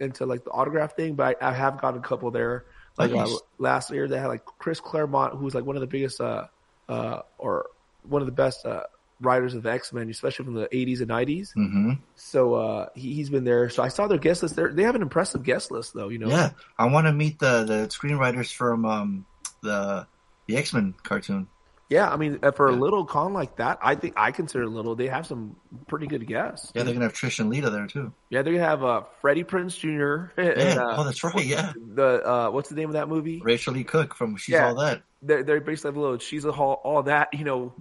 into 0.01 0.25
like 0.25 0.43
the 0.43 0.51
autograph 0.51 0.95
thing, 0.95 1.15
but 1.15 1.37
I, 1.41 1.49
I 1.49 1.53
have 1.53 1.79
got 1.79 1.95
a 1.95 1.99
couple 1.99 2.29
there. 2.31 2.65
Like 3.01 3.27
uh, 3.27 3.37
last 3.57 3.91
year, 3.91 4.07
they 4.07 4.17
had 4.17 4.27
like 4.27 4.45
Chris 4.45 4.79
Claremont, 4.79 5.35
who's 5.35 5.55
like 5.55 5.65
one 5.65 5.75
of 5.75 5.81
the 5.81 5.87
biggest 5.87 6.21
uh 6.21 6.47
uh 6.89 7.21
or 7.37 7.67
one 8.03 8.21
of 8.21 8.25
the 8.25 8.33
best 8.33 8.65
uh 8.65 8.83
writers 9.21 9.53
of 9.53 9.65
X 9.65 9.93
Men, 9.93 10.09
especially 10.09 10.45
from 10.45 10.55
the 10.55 10.67
80s 10.67 10.99
and 10.99 11.09
90s. 11.09 11.55
Mm-hmm. 11.55 11.91
So 12.15 12.55
uh, 12.55 12.89
he, 12.95 13.13
he's 13.13 13.29
been 13.29 13.43
there. 13.43 13.69
So 13.69 13.83
I 13.83 13.87
saw 13.87 14.07
their 14.07 14.17
guest 14.17 14.41
list. 14.43 14.55
They're, 14.55 14.73
they 14.73 14.83
have 14.83 14.95
an 14.95 15.01
impressive 15.01 15.43
guest 15.43 15.71
list, 15.71 15.93
though. 15.93 16.09
You 16.09 16.19
know. 16.19 16.29
Yeah, 16.29 16.51
I 16.77 16.87
want 16.87 17.07
to 17.07 17.13
meet 17.13 17.39
the 17.39 17.63
the 17.63 17.87
screenwriters 17.87 18.53
from 18.53 18.85
um 18.85 19.25
the 19.61 20.07
the 20.47 20.57
X 20.57 20.73
Men 20.73 20.95
cartoon. 21.03 21.47
Yeah, 21.91 22.09
I 22.09 22.15
mean, 22.15 22.39
uh, 22.41 22.51
for 22.51 22.69
a 22.69 22.71
little 22.71 23.03
con 23.05 23.33
like 23.33 23.57
that, 23.57 23.77
I 23.81 23.95
think 23.95 24.13
I 24.15 24.31
consider 24.31 24.65
little. 24.65 24.95
They 24.95 25.07
have 25.09 25.27
some 25.27 25.57
pretty 25.87 26.07
good 26.07 26.25
guests. 26.25 26.71
Yeah, 26.73 26.83
they're 26.83 26.93
gonna 26.93 27.05
have 27.05 27.13
Trish 27.13 27.39
and 27.39 27.49
Lita 27.49 27.69
there 27.69 27.85
too. 27.85 28.13
Yeah, 28.29 28.43
they're 28.43 28.53
gonna 28.53 28.65
have 28.65 28.81
uh, 28.83 29.03
Freddie 29.19 29.43
Prinze 29.43 29.77
Jr. 29.77 30.31
and, 30.41 30.57
Yeah. 30.57 30.83
uh, 30.83 30.95
oh, 30.99 31.03
that's 31.03 31.21
right. 31.21 31.45
Yeah, 31.45 31.73
the 31.75 32.25
uh, 32.25 32.49
what's 32.49 32.69
the 32.69 32.75
name 32.75 32.87
of 32.87 32.93
that 32.93 33.09
movie? 33.09 33.41
Rachael 33.43 33.73
Leigh 33.73 33.83
Cook 33.83 34.15
from 34.15 34.37
She's 34.37 34.53
Yeah. 34.53 34.69
All 34.69 34.75
That. 34.75 35.03
They're, 35.21 35.43
they're 35.43 35.59
basically 35.61 35.89
have 35.89 35.97
a 35.97 35.99
little 35.99 36.17
she's 36.17 36.45
a 36.45 36.51
all, 36.51 36.79
all 36.83 37.03
that 37.03 37.27
you 37.33 37.43
know 37.43 37.75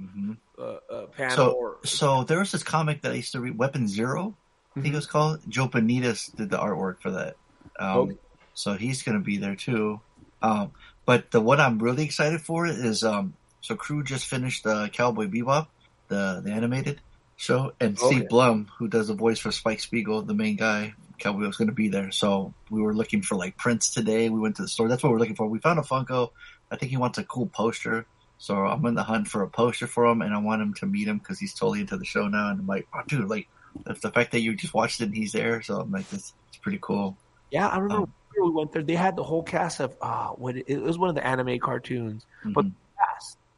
uh, 0.59 0.63
uh, 0.93 1.07
panel. 1.17 1.37
So, 1.37 1.51
or, 1.53 1.77
so 1.85 2.25
there 2.25 2.41
was 2.41 2.51
this 2.51 2.65
comic 2.65 3.03
that 3.03 3.13
I 3.13 3.15
used 3.15 3.33
to 3.33 3.41
read, 3.41 3.57
Weapon 3.57 3.87
Zero, 3.87 4.37
I 4.77 4.81
Mm-hmm. 4.81 4.83
think 4.83 4.93
it 4.93 4.97
was 4.99 5.07
called. 5.07 5.41
Joe 5.49 5.69
Benitez 5.69 6.35
did 6.37 6.51
the 6.51 6.59
artwork 6.59 7.01
for 7.01 7.13
that. 7.13 7.37
Um, 7.79 7.97
Okay. 7.99 8.17
So 8.55 8.75
he's 8.75 9.03
going 9.05 9.17
to 9.19 9.25
be 9.25 9.39
there 9.39 9.55
too. 9.57 10.01
Um, 10.43 10.73
but 11.07 11.31
the 11.31 11.41
one 11.41 11.61
I'm 11.61 11.79
really 11.79 12.05
excited 12.05 12.41
for 12.41 12.67
is 12.67 13.05
um, 13.05 13.35
so 13.61 13.75
crew 13.77 14.03
just 14.03 14.27
finished 14.27 14.67
uh, 14.67 14.89
Cowboy 14.89 15.27
Bebop, 15.27 15.69
the 16.09 16.41
the 16.45 16.53
animated 16.53 17.01
show, 17.37 17.73
and 17.81 17.99
Okay. 17.99 18.07
Steve 18.17 18.29
Blum, 18.29 18.69
who 18.79 18.89
does 18.89 19.09
the 19.09 19.15
voice 19.15 19.39
for 19.39 19.51
Spike 19.53 19.81
Spiegel, 19.81 20.23
the 20.23 20.35
main 20.35 20.57
guy, 20.57 20.95
Cowboy 21.19 21.47
was 21.47 21.57
going 21.57 21.69
to 21.69 21.75
be 21.75 21.89
there. 21.89 22.11
So 22.11 22.55
we 22.71 22.83
were 22.83 22.95
looking 22.95 23.23
for 23.23 23.37
like 23.37 23.57
prints 23.57 23.91
today. 23.95 24.29
We 24.29 24.41
went 24.41 24.57
to 24.57 24.63
the 24.63 24.69
store. 24.69 24.89
That's 24.89 25.03
what 25.03 25.13
we're 25.13 25.19
looking 25.19 25.37
for. 25.37 25.47
We 25.47 25.59
found 25.59 25.79
a 25.79 25.83
Funko. 25.83 26.31
I 26.71 26.77
think 26.77 26.91
he 26.91 26.97
wants 26.97 27.19
a 27.19 27.25
cool 27.25 27.47
poster. 27.47 28.07
So 28.39 28.55
I'm 28.57 28.85
in 28.87 28.95
the 28.95 29.03
hunt 29.03 29.29
for 29.29 29.43
a 29.43 29.49
poster 29.49 29.87
for 29.87 30.07
him, 30.07 30.23
and 30.23 30.35
I 30.35 30.39
want 30.39 30.63
him 30.63 30.73
to 30.75 30.87
meet 30.87 31.07
him 31.07 31.19
because 31.19 31.39
he's 31.39 31.53
totally 31.53 31.81
into 31.81 31.99
the 31.99 32.07
show 32.07 32.27
now. 32.29 32.49
And 32.49 32.61
I'm 32.61 32.67
like, 32.67 32.87
oh, 32.95 33.03
dude, 33.07 33.29
like 33.29 33.49
that's 33.85 34.01
the 34.01 34.11
fact 34.11 34.33
that 34.33 34.41
you 34.41 34.55
just 34.55 34.73
watched 34.73 35.01
it 35.01 35.05
and 35.05 35.15
he's 35.15 35.33
there. 35.33 35.61
So 35.63 35.81
I'm 35.81 35.91
like, 35.93 36.09
this 36.09 36.33
it's 36.49 36.57
pretty 36.57 36.79
cool. 36.81 37.19
Yeah, 37.51 37.69
I 37.69 37.79
remember 37.79 38.05
Um, 38.05 38.13
we 38.43 38.51
went 38.51 38.73
there. 38.73 38.83
They 38.83 38.95
had 38.95 39.17
the 39.17 39.23
whole 39.23 39.43
cast 39.43 39.81
of 39.81 39.95
uh, 40.01 40.29
what 40.29 40.57
it, 40.57 40.65
it 40.69 40.81
was 40.81 40.97
one 40.99 41.11
of 41.11 41.15
the 41.15 41.27
anime 41.27 41.59
cartoons, 41.59 42.25
but 42.45 42.65
the 42.65 42.71
cast 42.71 42.80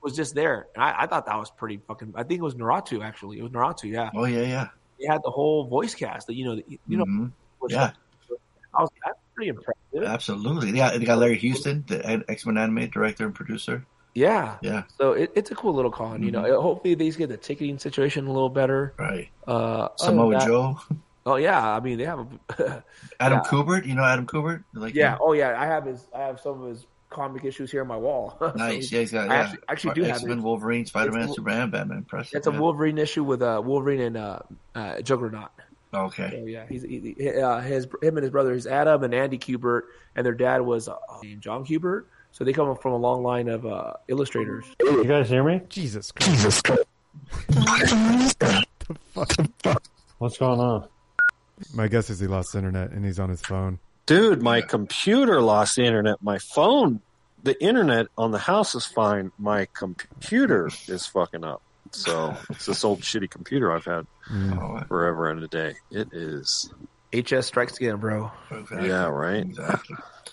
was 0.02 0.14
just 0.16 0.34
there. 0.34 0.66
And 0.74 0.82
I, 0.84 1.02
I 1.02 1.06
thought 1.06 1.26
that 1.26 1.38
was 1.38 1.50
pretty 1.50 1.80
fucking. 1.86 2.14
I 2.16 2.22
think 2.24 2.40
it 2.40 2.42
was 2.44 2.54
Naruto 2.54 3.04
actually. 3.04 3.38
It 3.38 3.42
was 3.42 3.52
Naruto. 3.52 3.84
Yeah, 3.84 4.10
Oh 4.14 4.24
yeah, 4.24 4.42
yeah, 4.42 4.68
they 5.00 5.06
had 5.06 5.22
the 5.24 5.30
whole 5.30 5.64
voice 5.64 5.94
cast. 5.94 6.26
That 6.26 6.34
you 6.34 6.44
know, 6.44 6.56
the- 6.56 6.80
you 6.88 6.96
know, 6.96 7.04
Mhm. 7.04 7.32
was- 7.60 7.72
yeah. 7.72 7.92
I 8.74 8.80
was 8.82 8.90
that's 9.04 9.18
pretty 9.34 9.50
impressive. 9.50 10.02
Absolutely. 10.04 10.70
Yeah, 10.72 10.96
they 10.96 11.04
got 11.04 11.18
Larry 11.18 11.36
Houston, 11.38 11.84
the 11.86 12.24
X 12.28 12.46
Men 12.46 12.56
anime 12.58 12.88
director 12.88 13.24
and 13.26 13.34
producer. 13.34 13.84
Yeah, 14.14 14.56
Yeah. 14.60 14.82
So 14.98 15.12
it, 15.12 15.32
it's 15.34 15.50
a 15.50 15.54
cool 15.54 15.72
little 15.74 15.90
con. 15.90 16.22
You 16.22 16.30
know, 16.32 16.60
hopefully 16.60 16.94
they 16.94 17.08
get 17.10 17.28
the 17.30 17.36
ticketing 17.38 17.78
situation 17.78 18.26
a 18.26 18.32
little 18.32 18.50
better. 18.50 18.92
Right. 18.98 19.30
Uh, 19.46 19.88
Samoa 19.96 20.32
that- 20.38 20.46
Joe, 20.46 20.78
Oh 21.24 21.36
yeah, 21.36 21.76
I 21.76 21.78
mean 21.80 21.98
they 21.98 22.04
have 22.04 22.18
a 22.58 22.82
Adam 23.20 23.38
Yeah. 23.44 23.50
Kubert. 23.50 23.86
You 23.86 23.94
know 23.94 24.02
Adam 24.04 24.26
Kubert? 24.26 24.64
Like 24.74 24.94
yeah. 24.94 25.12
him? 25.12 25.18
Oh 25.22 25.32
yeah, 25.34 25.58
I 25.60 25.66
have 25.66 25.86
his. 25.86 26.06
I 26.14 26.18
have 26.22 26.40
some 26.40 26.62
of 26.62 26.68
his 26.68 26.84
comic 27.12 27.44
issues 27.44 27.70
here 27.70 27.82
on 27.82 27.88
my 27.88 27.96
wall. 27.96 28.36
So 28.40 28.52
Nice. 28.56 28.90
Yeah, 28.90 29.00
he's 29.00 29.12
got. 29.12 29.30
I 29.30 29.34
Yeah. 29.34 29.40
actually, 29.42 29.58
actually 29.68 29.94
do 29.94 30.02
have 30.04 30.16
X 30.16 30.24
Men, 30.24 30.38
it. 30.38 30.42
Wolverine, 30.42 30.86
Spider 30.86 31.12
Man, 31.12 31.28
Superman, 31.28 31.70
Batman. 31.70 31.98
Impressive. 31.98 32.34
It's 32.38 32.46
a 32.46 32.52
yeah. 32.52 32.58
Wolverine 32.58 32.98
issue 32.98 33.22
with 33.24 33.42
uh, 33.42 33.60
Wolverine 33.64 34.00
and 34.00 34.16
uh, 34.16 34.38
uh, 34.74 35.00
Juggernaut. 35.02 35.50
Okay. 35.94 36.30
So 36.30 36.46
yeah, 36.46 36.64
he's 36.68 36.82
he, 36.82 37.14
he- 37.18 37.30
uh, 37.38 37.60
his 37.60 37.84
him 38.02 38.16
and 38.16 38.22
his 38.24 38.30
brother 38.30 38.52
is 38.54 38.66
Adam 38.66 39.02
and 39.04 39.14
Andy 39.14 39.38
Kubert, 39.38 39.82
and 40.16 40.24
their 40.24 40.34
dad 40.34 40.62
was 40.62 40.88
uh, 40.88 40.96
John 41.40 41.64
Kubert. 41.66 42.04
So 42.32 42.44
they 42.44 42.54
come 42.54 42.74
from 42.78 42.92
a 42.92 42.96
long 42.96 43.22
line 43.22 43.48
of 43.48 43.66
uh, 43.66 43.92
illustrators. 44.08 44.64
You 44.80 45.04
guys 45.04 45.28
hear 45.28 45.44
me? 45.44 45.60
Jesus 45.68 46.10
Christ. 46.12 46.30
Jesus 46.30 46.62
Christ. 46.62 46.84
What's 50.18 50.38
going 50.38 50.60
on? 50.60 50.88
My 51.74 51.88
guess 51.88 52.08
is 52.10 52.20
he 52.20 52.26
lost 52.26 52.54
internet 52.54 52.90
and 52.92 53.04
he's 53.04 53.18
on 53.20 53.28
his 53.28 53.42
phone. 53.42 53.78
Dude, 54.06 54.42
my 54.42 54.60
computer 54.62 55.40
lost 55.40 55.76
the 55.76 55.84
internet. 55.84 56.22
My 56.22 56.38
phone, 56.38 57.00
the 57.42 57.60
internet 57.62 58.06
on 58.18 58.30
the 58.32 58.38
house 58.38 58.74
is 58.74 58.84
fine. 58.84 59.30
My 59.38 59.66
computer 59.72 60.68
is 60.88 61.06
fucking 61.06 61.44
up. 61.44 61.62
So 61.92 62.36
it's 62.50 62.66
this 62.66 62.84
old 62.84 63.00
shitty 63.02 63.30
computer 63.30 63.70
I've 63.72 63.84
had 63.84 64.06
Mm. 64.30 64.88
forever 64.88 65.30
and 65.30 65.42
a 65.42 65.48
day. 65.48 65.74
It 65.90 66.08
is. 66.12 66.72
HS 67.12 67.46
strikes 67.46 67.76
again, 67.76 67.96
bro. 67.98 68.30
Yeah, 68.72 69.06
right. 69.08 69.44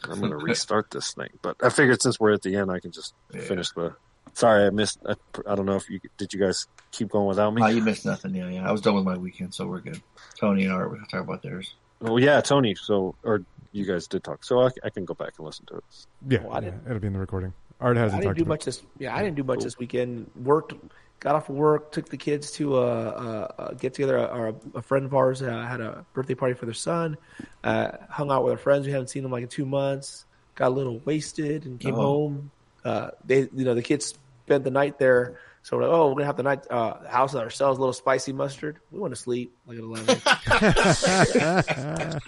I'm 0.06 0.22
gonna 0.22 0.38
restart 0.38 0.90
this 0.92 1.14
thing, 1.14 1.30
but 1.42 1.58
I 1.62 1.70
figured 1.70 2.02
since 2.02 2.20
we're 2.20 2.32
at 2.32 2.42
the 2.44 2.56
end, 2.56 2.72
I 2.72 2.80
can 2.80 2.92
just 2.92 3.14
finish 3.32 3.72
the. 3.72 3.94
Sorry, 4.34 4.66
I 4.66 4.70
missed. 4.70 5.00
I, 5.06 5.16
I 5.46 5.56
don't 5.56 5.66
know 5.66 5.76
if 5.76 5.90
you 5.90 6.00
did. 6.18 6.32
You 6.34 6.40
guys 6.40 6.68
keep 6.92 7.10
going 7.10 7.28
without 7.28 7.54
me? 7.54 7.62
Oh, 7.62 7.68
you 7.68 7.82
missed 7.82 8.06
nothing. 8.06 8.34
Yeah, 8.36 8.48
yeah. 8.48 8.68
I 8.68 8.72
was 8.72 8.80
done 8.80 8.96
with 8.96 9.04
my 9.04 9.18
weekend, 9.18 9.54
so 9.54 9.66
we're 9.68 9.82
good. 9.82 10.02
Tony 10.40 10.64
and 10.64 10.72
Art, 10.72 10.90
we're 10.90 10.96
gonna 10.96 11.08
talk 11.08 11.22
about 11.24 11.42
theirs. 11.44 11.74
Oh 12.02 12.16
yeah, 12.18 12.40
Tony. 12.40 12.76
So 12.76 13.16
or 13.24 13.42
you 13.72 13.86
guys 13.86 14.08
did 14.08 14.24
talk, 14.24 14.44
so 14.44 14.62
I, 14.62 14.70
I 14.84 14.90
can 14.90 15.06
go 15.06 15.14
back 15.14 15.34
and 15.38 15.46
listen 15.46 15.66
to 15.68 15.76
it. 15.78 15.84
Yeah, 16.28 16.44
Well, 16.44 16.54
I 16.54 16.56
yeah, 16.56 16.62
didn't- 16.72 16.86
it'll 16.88 17.00
be 17.00 17.08
in 17.08 17.14
the 17.14 17.20
recording. 17.20 17.54
Art 17.82 17.98
I 17.98 18.02
hasn't 18.02 18.18
I 18.18 18.22
didn't 18.22 18.30
talked 18.32 18.38
do 18.38 18.44
about 18.44 18.50
much 18.54 18.66
this. 18.66 18.84
Yeah, 18.98 19.16
I 19.16 19.24
didn't 19.24 19.36
do 19.38 19.44
much 19.44 19.64
this 19.64 19.78
weekend. 19.78 20.30
Worked, 20.44 20.74
got 21.22 21.36
off 21.36 21.48
of 21.48 21.56
work, 21.56 21.92
took 21.94 22.10
the 22.10 22.18
kids 22.18 22.52
to 22.54 22.78
a, 22.78 22.82
a, 22.82 23.54
a 23.70 23.76
get 23.76 23.94
together. 23.94 24.20
Or 24.28 24.50
a, 24.50 24.56
a 24.76 24.82
friend 24.82 25.06
of 25.06 25.14
ours 25.14 25.42
uh, 25.42 25.66
had 25.66 25.80
a 25.80 26.06
birthday 26.14 26.36
party 26.36 26.56
for 26.56 26.66
their 26.66 26.74
son. 26.74 27.16
Uh, 27.64 27.92
hung 28.10 28.32
out 28.32 28.44
with 28.44 28.52
our 28.52 28.58
friends. 28.58 28.86
We 28.86 28.92
haven't 28.92 29.08
seen 29.08 29.24
them 29.24 29.32
like 29.32 29.44
in 29.44 29.48
two 29.50 29.66
months. 29.66 30.26
Got 30.56 30.68
a 30.68 30.76
little 30.76 31.00
wasted 31.06 31.66
and 31.66 31.80
came 31.80 31.96
Oh. 31.96 32.02
home. 32.02 32.52
Uh, 32.84 33.12
they, 33.26 33.48
you 33.56 33.64
know, 33.64 33.76
the 33.76 33.82
kids 33.82 34.14
spent 34.46 34.66
the 34.66 34.72
night 34.72 35.00
there. 35.00 35.40
So 35.62 35.78
we're 35.78 35.84
like, 35.84 35.92
oh, 35.92 36.08
we're 36.08 36.14
gonna 36.16 36.26
have 36.26 36.38
the 36.38 36.44
night 36.44 36.66
uh, 36.70 37.06
house 37.08 37.36
ourselves. 37.36 37.78
A 37.78 37.82
little 37.82 37.94
spicy 37.94 38.34
mustard. 38.34 38.80
We 38.92 39.00
went 39.00 39.14
to 39.14 39.20
sleep 39.20 39.54
like 39.68 39.78
at 39.78 39.84
eleven. 39.84 40.22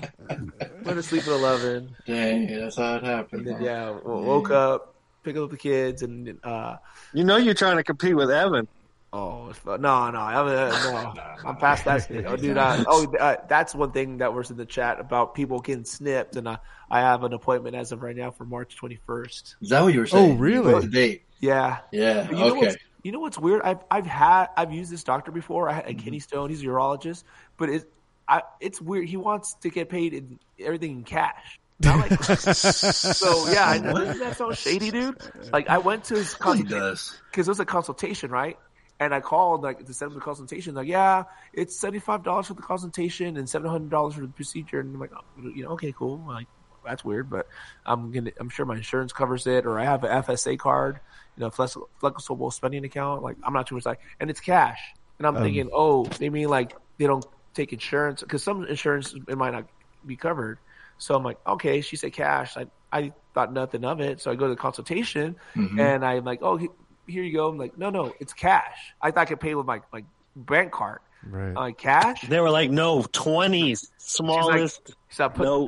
went 0.85 0.97
to 0.97 1.03
sleep 1.03 1.23
at 1.23 1.29
eleven. 1.29 1.95
Dang, 2.05 2.47
that's 2.47 2.75
how 2.77 2.95
it 2.95 3.03
happened. 3.03 3.47
Then, 3.47 3.61
yeah, 3.61 3.85
w- 3.85 4.25
woke 4.25 4.51
up, 4.51 4.95
picked 5.23 5.37
up 5.37 5.49
the 5.49 5.57
kids, 5.57 6.01
and 6.01 6.37
uh, 6.43 6.77
You 7.13 7.23
know, 7.23 7.37
you're 7.37 7.53
trying 7.53 7.77
to 7.77 7.83
compete 7.83 8.15
with 8.15 8.29
Evan. 8.29 8.67
Oh 9.13 9.51
no, 9.65 9.75
no, 9.75 9.89
I'm, 9.89 10.47
uh, 10.47 10.69
no, 10.69 11.13
I'm 11.45 11.57
past 11.57 11.83
that 11.83 12.03
stage. 12.03 12.23
Oh, 12.25 12.37
dude, 12.37 12.57
I, 12.57 12.81
oh, 12.87 13.13
uh, 13.19 13.35
that's 13.49 13.75
one 13.75 13.91
thing 13.91 14.19
that 14.19 14.33
was 14.33 14.51
in 14.51 14.57
the 14.57 14.65
chat 14.65 15.01
about 15.01 15.35
people 15.35 15.59
getting 15.59 15.83
snipped, 15.83 16.37
and 16.37 16.47
I, 16.47 16.59
I 16.89 17.01
have 17.01 17.25
an 17.25 17.33
appointment 17.33 17.75
as 17.75 17.91
of 17.91 18.03
right 18.03 18.15
now 18.15 18.31
for 18.31 18.45
March 18.45 18.77
21st. 18.81 19.55
Is 19.61 19.69
that 19.69 19.83
what 19.83 19.93
you 19.93 19.99
were 19.99 20.05
saying? 20.05 20.31
Oh, 20.31 20.35
really? 20.35 20.79
The 20.79 20.87
date? 20.87 21.23
Yeah, 21.41 21.79
Yeah. 21.91 22.23
But 22.23 22.37
you 22.37 22.45
know 22.45 22.57
okay. 22.57 22.75
You 23.03 23.11
know 23.11 23.19
what's 23.19 23.37
weird? 23.39 23.61
I've 23.63 23.79
I've 23.89 24.05
had 24.05 24.47
I've 24.57 24.71
used 24.71 24.91
this 24.91 25.03
doctor 25.03 25.31
before. 25.31 25.69
I 25.69 25.73
had 25.73 25.85
Mm-hmm. 25.85 25.99
a 25.99 26.03
Kenny 26.03 26.19
Stone. 26.19 26.49
He's 26.49 26.61
a 26.61 26.65
urologist, 26.65 27.23
but 27.57 27.69
it, 27.69 27.91
I, 28.27 28.43
it's 28.59 28.79
weird. 28.81 29.07
He 29.09 29.17
wants 29.17 29.55
to 29.61 29.69
get 29.69 29.89
paid 29.89 30.13
in 30.13 30.39
everything 30.59 30.91
in 30.91 31.03
cash. 31.03 31.59
Like, 31.83 32.23
so 32.23 33.49
yeah, 33.51 33.65
I 33.67 33.79
know. 33.79 33.93
doesn't 33.93 34.19
that 34.19 34.37
sound 34.37 34.55
shady, 34.57 34.91
dude? 34.91 35.17
Like 35.51 35.67
I 35.69 35.79
went 35.79 36.03
to 36.05 36.15
his 36.15 36.33
consultation 36.35 36.79
does. 36.79 37.19
because 37.31 37.47
it 37.47 37.51
was 37.51 37.59
a 37.59 37.65
consultation, 37.65 38.29
right? 38.31 38.57
And 38.99 39.15
I 39.15 39.19
called 39.19 39.63
like 39.63 39.83
to 39.85 39.93
set 39.93 40.07
up 40.09 40.13
the 40.13 40.19
consultation. 40.19 40.75
Like, 40.75 40.87
yeah, 40.87 41.23
it's 41.53 41.75
seventy 41.79 41.97
five 41.99 42.23
dollars 42.23 42.47
for 42.47 42.53
the 42.53 42.61
consultation 42.61 43.35
and 43.35 43.49
seven 43.49 43.69
hundred 43.71 43.89
dollars 43.89 44.13
for 44.13 44.21
the 44.21 44.27
procedure. 44.27 44.79
And 44.79 44.93
I'm 44.93 45.01
like, 45.01 45.11
oh, 45.15 45.49
you 45.49 45.63
know, 45.63 45.71
okay, 45.71 45.91
cool. 45.91 46.23
Like, 46.27 46.45
that's 46.85 47.03
weird, 47.05 47.29
but 47.29 47.47
I'm 47.85 48.11
gonna, 48.11 48.31
I'm 48.39 48.49
sure 48.49 48.65
my 48.65 48.75
insurance 48.77 49.13
covers 49.13 49.47
it, 49.47 49.65
or 49.65 49.79
I 49.79 49.83
have 49.85 50.03
an 50.03 50.23
FSA 50.23 50.57
card, 50.59 50.99
you 51.37 51.41
know, 51.41 51.49
flex- 51.49 51.77
flexible 51.99 52.51
spending 52.51 52.83
account. 52.85 53.23
Like, 53.23 53.37
I'm 53.43 53.53
not 53.53 53.67
too 53.67 53.75
much 53.75 53.85
like, 53.85 53.99
and 54.19 54.29
it's 54.29 54.39
cash. 54.39 54.79
And 55.17 55.27
I'm 55.27 55.37
Um, 55.37 55.43
thinking, 55.43 55.69
oh, 55.73 56.05
they 56.05 56.29
mean 56.29 56.49
like 56.49 56.75
they 56.97 57.05
don't 57.07 57.25
take 57.53 57.73
insurance 57.73 58.21
because 58.21 58.43
some 58.43 58.65
insurance 58.65 59.13
it 59.27 59.37
might 59.37 59.51
not 59.51 59.65
be 60.05 60.15
covered. 60.15 60.57
So 60.97 61.15
I'm 61.15 61.23
like, 61.23 61.37
okay. 61.47 61.81
She 61.81 61.95
said 61.95 62.13
cash. 62.13 62.57
I 62.57 62.67
I 62.91 63.13
thought 63.33 63.53
nothing 63.53 63.85
of 63.85 64.01
it. 64.01 64.19
So 64.21 64.31
I 64.31 64.35
go 64.35 64.45
to 64.47 64.49
the 64.53 64.55
consultation, 64.59 65.35
Mhm. 65.55 65.79
and 65.79 66.05
I'm 66.05 66.25
like, 66.25 66.39
oh, 66.41 66.57
here 66.57 67.23
you 67.23 67.33
go. 67.33 67.47
I'm 67.49 67.57
like, 67.57 67.77
no, 67.77 67.89
no, 67.89 68.13
it's 68.19 68.33
cash. 68.33 68.93
I 69.01 69.11
thought 69.11 69.21
I 69.21 69.25
could 69.25 69.39
pay 69.39 69.53
with 69.55 69.65
my 69.65 69.81
my 69.93 70.03
bank 70.35 70.71
card. 70.71 70.99
Right. 71.23 71.53
I'm 71.55 71.73
cash. 71.75 72.21
They 72.27 72.39
were 72.39 72.49
like, 72.49 72.71
no, 72.71 73.03
twenties, 73.11 73.91
smallest. 73.97 74.95
So 75.09 75.25
I 75.25 75.27
put 75.27 75.43
No. 75.43 75.67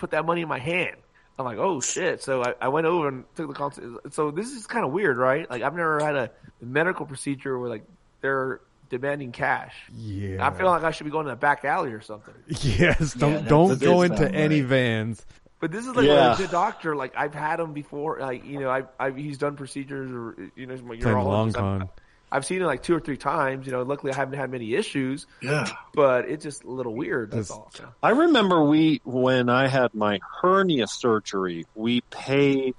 Put 0.00 0.10
that 0.10 0.24
money 0.26 0.40
in 0.42 0.48
my 0.48 0.58
hand. 0.58 0.96
I'm 1.38 1.44
like, 1.44 1.58
oh 1.58 1.80
shit. 1.80 2.22
So 2.22 2.42
I, 2.42 2.54
I 2.60 2.68
went 2.68 2.86
over 2.86 3.08
and 3.08 3.24
took 3.36 3.48
the 3.48 3.54
consult. 3.54 4.12
So 4.12 4.30
this 4.30 4.50
is 4.50 4.66
kind 4.66 4.84
of 4.84 4.92
weird, 4.92 5.16
right? 5.16 5.48
Like 5.48 5.62
I've 5.62 5.74
never 5.74 6.00
had 6.00 6.16
a 6.16 6.30
medical 6.60 7.06
procedure 7.06 7.58
where 7.58 7.70
like 7.70 7.84
they're 8.20 8.60
demanding 8.90 9.32
cash. 9.32 9.74
Yeah. 9.96 10.46
I 10.46 10.50
feel 10.52 10.66
like 10.66 10.82
I 10.82 10.90
should 10.90 11.04
be 11.04 11.10
going 11.10 11.24
to 11.26 11.30
the 11.30 11.36
back 11.36 11.64
alley 11.64 11.92
or 11.92 12.00
something. 12.00 12.34
Yes, 12.60 13.14
don't 13.14 13.32
that's- 13.32 13.48
don't 13.48 13.80
go 13.80 14.02
into 14.02 14.18
sound 14.18 14.34
any 14.34 14.60
right. 14.60 14.68
vans. 14.68 15.24
But 15.60 15.70
this 15.72 15.86
is 15.86 15.94
like 15.94 16.06
Yeah. 16.06 16.30
a 16.30 16.32
legit 16.32 16.50
doctor. 16.50 16.96
Like 16.96 17.12
I've 17.16 17.34
had 17.34 17.60
him 17.60 17.72
before. 17.74 18.18
Like 18.20 18.44
you 18.44 18.60
know, 18.60 18.70
I've, 18.70 18.88
I've 18.98 19.16
he's 19.16 19.38
done 19.38 19.56
procedures 19.56 20.10
or 20.10 20.50
you 20.56 20.66
know, 20.66 20.74
he's 20.74 20.82
my 20.82 20.96
Playing 20.96 21.18
long 21.18 21.52
urologist. 21.52 21.56
I've, 21.56 21.80
con. 21.80 21.88
I've 22.32 22.46
seen 22.46 22.62
it 22.62 22.66
like 22.66 22.82
two 22.82 22.94
or 22.94 23.00
three 23.00 23.16
times. 23.16 23.66
You 23.66 23.72
know, 23.72 23.82
luckily 23.82 24.12
I 24.12 24.16
haven't 24.16 24.38
had 24.38 24.50
many 24.50 24.74
issues. 24.74 25.26
Yeah. 25.42 25.66
But 25.94 26.28
it's 26.28 26.44
just 26.44 26.64
a 26.64 26.70
little 26.70 26.94
weird. 26.94 27.32
That's 27.32 27.48
Just- 27.48 27.58
all. 27.58 27.70
So. 27.74 27.88
I 28.02 28.10
remember 28.10 28.62
we 28.64 29.00
when 29.04 29.48
I 29.48 29.66
had 29.68 29.94
my 29.94 30.20
hernia 30.40 30.86
surgery, 30.86 31.66
we 31.74 32.02
paid 32.10 32.74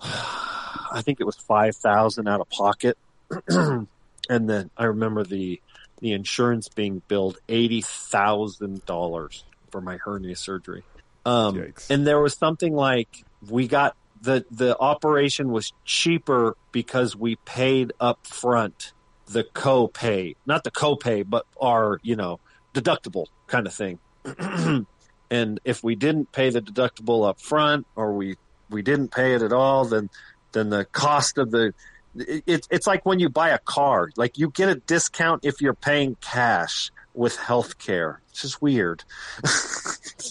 I 0.00 1.00
think 1.02 1.20
it 1.20 1.24
was 1.24 1.36
five 1.36 1.76
thousand 1.76 2.28
out 2.28 2.40
of 2.40 2.48
pocket. 2.50 2.96
and 3.48 3.86
then 4.28 4.70
I 4.76 4.84
remember 4.84 5.24
the 5.24 5.60
the 6.00 6.12
insurance 6.12 6.68
being 6.68 7.02
billed 7.08 7.38
eighty 7.48 7.80
thousand 7.82 8.84
dollars 8.86 9.44
for 9.70 9.80
my 9.80 9.96
hernia 9.96 10.36
surgery. 10.36 10.84
Um 11.24 11.54
Yikes. 11.56 11.90
and 11.90 12.06
there 12.06 12.20
was 12.20 12.34
something 12.36 12.74
like 12.74 13.24
we 13.48 13.68
got 13.68 13.96
the 14.22 14.44
the 14.50 14.78
operation 14.78 15.50
was 15.50 15.72
cheaper 15.84 16.56
because 16.70 17.14
we 17.16 17.36
paid 17.36 17.92
up 18.00 18.26
front 18.26 18.92
the 19.26 19.44
co-pay, 19.44 20.36
not 20.46 20.64
the 20.64 20.70
co-pay, 20.70 21.22
but 21.22 21.46
our, 21.60 21.98
you 22.02 22.16
know, 22.16 22.38
deductible 22.74 23.26
kind 23.46 23.66
of 23.66 23.74
thing. 23.74 23.98
and 25.30 25.60
if 25.64 25.82
we 25.82 25.94
didn't 25.94 26.30
pay 26.32 26.50
the 26.50 26.60
deductible 26.60 27.28
up 27.28 27.40
front 27.40 27.86
or 27.96 28.12
we 28.14 28.36
we 28.70 28.82
didn't 28.82 29.08
pay 29.08 29.34
it 29.34 29.42
at 29.42 29.52
all, 29.52 29.84
then 29.84 30.08
then 30.52 30.70
the 30.70 30.84
cost 30.84 31.38
of 31.38 31.50
the 31.50 31.74
it, 32.14 32.44
it, 32.46 32.68
it's 32.70 32.86
like 32.86 33.04
when 33.04 33.18
you 33.18 33.28
buy 33.28 33.50
a 33.50 33.58
car, 33.58 34.10
like 34.16 34.38
you 34.38 34.50
get 34.50 34.68
a 34.68 34.76
discount 34.76 35.44
if 35.44 35.60
you're 35.60 35.74
paying 35.74 36.16
cash 36.20 36.90
with 37.14 37.36
health 37.36 37.78
care. 37.78 38.20
It's 38.30 38.42
just 38.42 38.62
weird. 38.62 39.02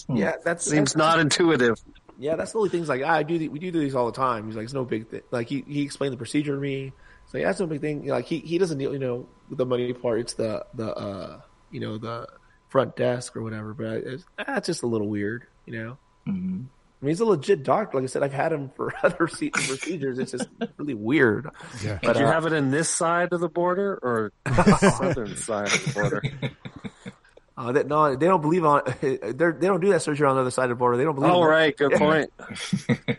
Yeah, 0.08 0.36
that 0.44 0.62
Seems 0.62 0.96
not 0.96 1.20
intuitive. 1.20 1.76
Yeah, 2.22 2.36
that's 2.36 2.52
the 2.52 2.58
only 2.58 2.70
things 2.70 2.88
like 2.88 3.02
I 3.02 3.24
do. 3.24 3.36
the- 3.36 3.48
We 3.48 3.58
do 3.58 3.72
these 3.72 3.94
all 3.96 4.06
the 4.06 4.12
time. 4.12 4.46
He's 4.46 4.54
like, 4.54 4.64
it's 4.64 4.72
no 4.72 4.84
big 4.84 5.08
thing. 5.08 5.22
Like 5.32 5.48
he, 5.48 5.64
he 5.66 5.82
explained 5.82 6.12
the 6.12 6.16
procedure 6.18 6.54
to 6.54 6.60
me. 6.60 6.92
So 7.26 7.38
yeah, 7.38 7.46
that's 7.46 7.58
no 7.60 7.66
big 7.66 7.80
thing. 7.80 8.06
Like 8.06 8.26
he, 8.26 8.38
he 8.38 8.58
doesn't 8.58 8.78
deal, 8.78 8.92
you 8.92 8.98
know, 9.00 9.26
with 9.48 9.58
the 9.58 9.66
money 9.66 9.92
part. 9.92 10.20
It's 10.20 10.34
the 10.34 10.64
the 10.74 10.94
uh, 10.94 11.40
you 11.72 11.80
know, 11.80 11.98
the 11.98 12.28
front 12.68 12.94
desk 12.96 13.36
or 13.36 13.42
whatever. 13.42 13.74
But 13.74 13.96
it's, 14.04 14.24
that's 14.38 14.66
just 14.66 14.82
a 14.82 14.86
little 14.86 15.08
weird, 15.08 15.46
you 15.66 15.72
know. 15.82 15.98
Mm-hmm. 16.28 16.62
I 16.64 17.04
mean, 17.04 17.10
he's 17.10 17.18
a 17.20 17.24
legit 17.24 17.64
doctor. 17.64 17.96
Like 17.96 18.04
I 18.04 18.06
said, 18.06 18.22
I've 18.22 18.32
had 18.32 18.52
him 18.52 18.70
for 18.76 18.92
other 19.02 19.16
procedures. 19.16 20.20
It's 20.20 20.30
just 20.30 20.48
really 20.76 20.94
weird. 20.94 21.50
Yeah. 21.82 21.98
Did 22.00 22.18
you 22.18 22.26
have 22.26 22.46
it 22.46 22.52
in 22.52 22.70
this 22.70 22.88
side 22.88 23.32
of 23.32 23.40
the 23.40 23.48
border 23.48 23.98
or 24.00 24.32
southern 24.78 25.34
side 25.36 25.66
of 25.72 25.84
the 25.84 25.92
border? 26.00 26.22
Uh, 27.56 27.72
that, 27.72 27.86
no, 27.86 28.16
they 28.16 28.26
don't 28.26 28.40
believe 28.40 28.64
on. 28.64 28.82
They're, 29.00 29.52
they 29.52 29.66
don't 29.66 29.80
do 29.80 29.90
that 29.90 30.00
surgery 30.02 30.26
on 30.26 30.34
the 30.36 30.40
other 30.40 30.50
side 30.50 30.64
of 30.64 30.70
the 30.70 30.74
border. 30.76 30.96
They 30.96 31.04
don't 31.04 31.14
believe. 31.14 31.30
Oh, 31.32 31.42
in 31.42 31.48
it. 31.48 31.50
right. 31.50 31.76
Good 31.76 31.90
Yeah. 31.92 31.98
point. 31.98 32.30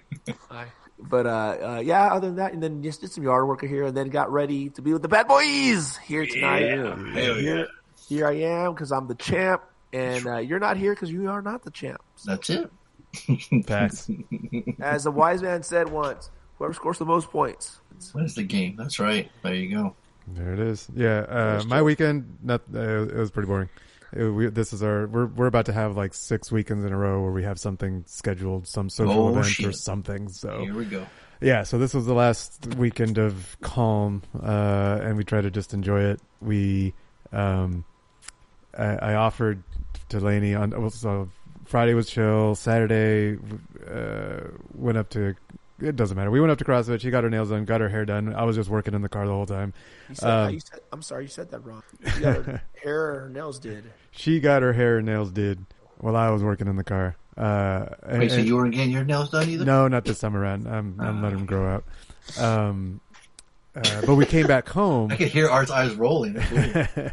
But 1.05 1.25
uh, 1.27 1.29
uh, 1.29 1.81
yeah, 1.83 2.13
other 2.13 2.27
than 2.27 2.37
that, 2.37 2.53
and 2.53 2.63
then 2.63 2.81
just 2.81 3.01
did 3.01 3.11
some 3.11 3.25
yard 3.25 3.45
work 3.45 3.61
here, 3.61 3.83
and 3.83 3.95
then 3.97 4.07
got 4.07 4.31
ready 4.31 4.69
to 4.69 4.81
be 4.81 4.93
with 4.93 5.01
the 5.01 5.09
bad 5.09 5.27
boys 5.27 5.97
here 5.97 6.25
tonight. 6.25 6.61
Yeah. 6.61 6.93
And 6.93 7.13
Hell 7.17 7.35
here, 7.35 7.57
yeah. 7.57 7.65
here 8.07 8.25
I 8.27 8.31
am 8.37 8.73
because 8.73 8.91
I'm 8.93 9.07
the 9.07 9.15
champ, 9.15 9.63
and 9.91 10.25
uh, 10.25 10.37
you're 10.37 10.59
not 10.61 10.77
here 10.77 10.93
because 10.95 11.11
you 11.11 11.29
are 11.29 11.41
not 11.41 11.63
the 11.63 11.71
champ. 11.71 12.01
That's 12.25 12.49
it. 12.49 12.71
Facts. 13.67 14.09
As 14.79 15.05
a 15.05 15.11
wise 15.11 15.41
man 15.41 15.61
said 15.61 15.89
once, 15.91 16.31
whoever 16.57 16.73
scores 16.73 16.99
the 16.99 17.05
most 17.05 17.29
points. 17.29 17.81
Wins 18.15 18.33
the 18.35 18.43
game. 18.43 18.75
That's 18.77 18.97
right. 18.97 19.29
There 19.43 19.53
you 19.53 19.75
go. 19.75 19.95
There 20.29 20.53
it 20.53 20.59
is. 20.59 20.87
Yeah, 20.95 21.19
uh, 21.27 21.63
my 21.67 21.81
weekend. 21.81 22.37
Not 22.41 22.61
uh, 22.73 22.79
it 22.79 23.15
was 23.15 23.29
pretty 23.29 23.47
boring. 23.47 23.67
It- 24.15 24.29
we, 24.29 24.47
this 24.47 24.73
is 24.73 24.83
our. 24.83 25.07
We're 25.07 25.25
we're 25.27 25.47
about 25.47 25.65
to 25.67 25.73
have 25.73 25.97
like 25.97 26.13
six 26.13 26.51
weekends 26.51 26.85
in 26.85 26.91
a 26.93 26.97
row 26.97 27.21
where 27.21 27.31
we 27.31 27.43
have 27.43 27.59
something 27.59 28.03
scheduled, 28.07 28.67
some 28.67 28.89
social 28.89 29.27
Oh, 29.27 29.29
event 29.29 29.59
or 29.65 29.71
something. 29.71 30.29
So 30.29 30.59
Here 30.61 30.73
we 30.73 30.85
go. 30.85 31.05
yeah, 31.41 31.63
so 31.63 31.77
this 31.77 31.93
was 31.93 32.05
the 32.05 32.13
last 32.13 32.75
weekend 32.77 33.17
of 33.17 33.57
calm, 33.61 34.21
uh, 34.41 34.99
and 35.01 35.17
we 35.17 35.23
tried 35.23 35.41
to 35.41 35.51
just 35.51 35.73
enjoy 35.73 36.01
it. 36.01 36.21
We, 36.41 36.93
um, 37.31 37.85
I, 38.77 38.95
I 38.95 39.13
offered 39.15 39.63
to 40.09 40.19
Laney 40.19 40.53
on 40.55 40.89
so 40.91 41.29
Friday 41.65 41.93
was 41.93 42.09
chill. 42.09 42.55
Saturday, 42.55 43.37
uh, 43.89 44.41
went 44.75 44.97
up 44.97 45.09
to. 45.11 45.35
It 45.83 45.95
doesn't 45.95 46.15
matter. 46.15 46.31
We 46.31 46.39
went 46.39 46.51
up 46.51 46.57
to 46.59 46.63
CrossFit. 46.65 47.01
She 47.01 47.09
got 47.11 47.23
her 47.23 47.29
nails 47.29 47.49
done, 47.49 47.65
got 47.65 47.81
her 47.81 47.89
hair 47.89 48.05
done. 48.05 48.33
I 48.33 48.43
was 48.43 48.55
just 48.55 48.69
working 48.69 48.93
in 48.93 49.01
the 49.01 49.09
car 49.09 49.25
the 49.27 49.33
whole 49.33 49.45
time. 49.45 49.73
Said, 50.13 50.29
Um, 50.29 50.53
you 50.53 50.59
said, 50.59 50.79
I'm 50.91 51.01
sorry, 51.01 51.23
you 51.23 51.29
said 51.29 51.51
that 51.51 51.59
wrong. 51.65 51.83
You 52.03 52.21
got 52.21 52.45
her 52.45 52.61
hair 52.83 53.19
her 53.21 53.29
nails 53.29 53.59
did. 53.59 53.83
she 54.11 54.39
got 54.39 54.61
her 54.61 54.73
hair 54.73 54.97
and 54.97 55.05
nails 55.05 55.31
did 55.31 55.65
while 55.97 56.15
I 56.15 56.29
was 56.29 56.43
working 56.43 56.67
in 56.67 56.75
the 56.75 56.83
car. 56.83 57.15
Uh, 57.37 57.85
and- 58.03 58.19
Wait, 58.19 58.31
so 58.31 58.37
and- 58.37 58.47
you 58.47 58.55
weren't 58.55 58.73
getting 58.73 58.91
your 58.91 59.03
nails 59.03 59.29
done 59.31 59.49
either? 59.49 59.65
No, 59.65 59.87
not 59.87 60.05
this 60.05 60.19
time 60.19 60.35
around. 60.35 60.67
I'm 60.67 60.95
I'm 60.99 61.21
letting 61.21 61.39
them 61.39 61.47
grow 61.47 61.75
out. 61.75 61.83
Um, 62.39 63.01
uh, 63.75 64.01
but 64.05 64.15
we 64.15 64.25
came 64.25 64.45
back 64.47 64.69
home. 64.69 65.11
I 65.11 65.15
could 65.17 65.29
hear 65.29 65.49
Art's 65.49 65.71
eyes 65.71 65.93
rolling. 65.95 66.37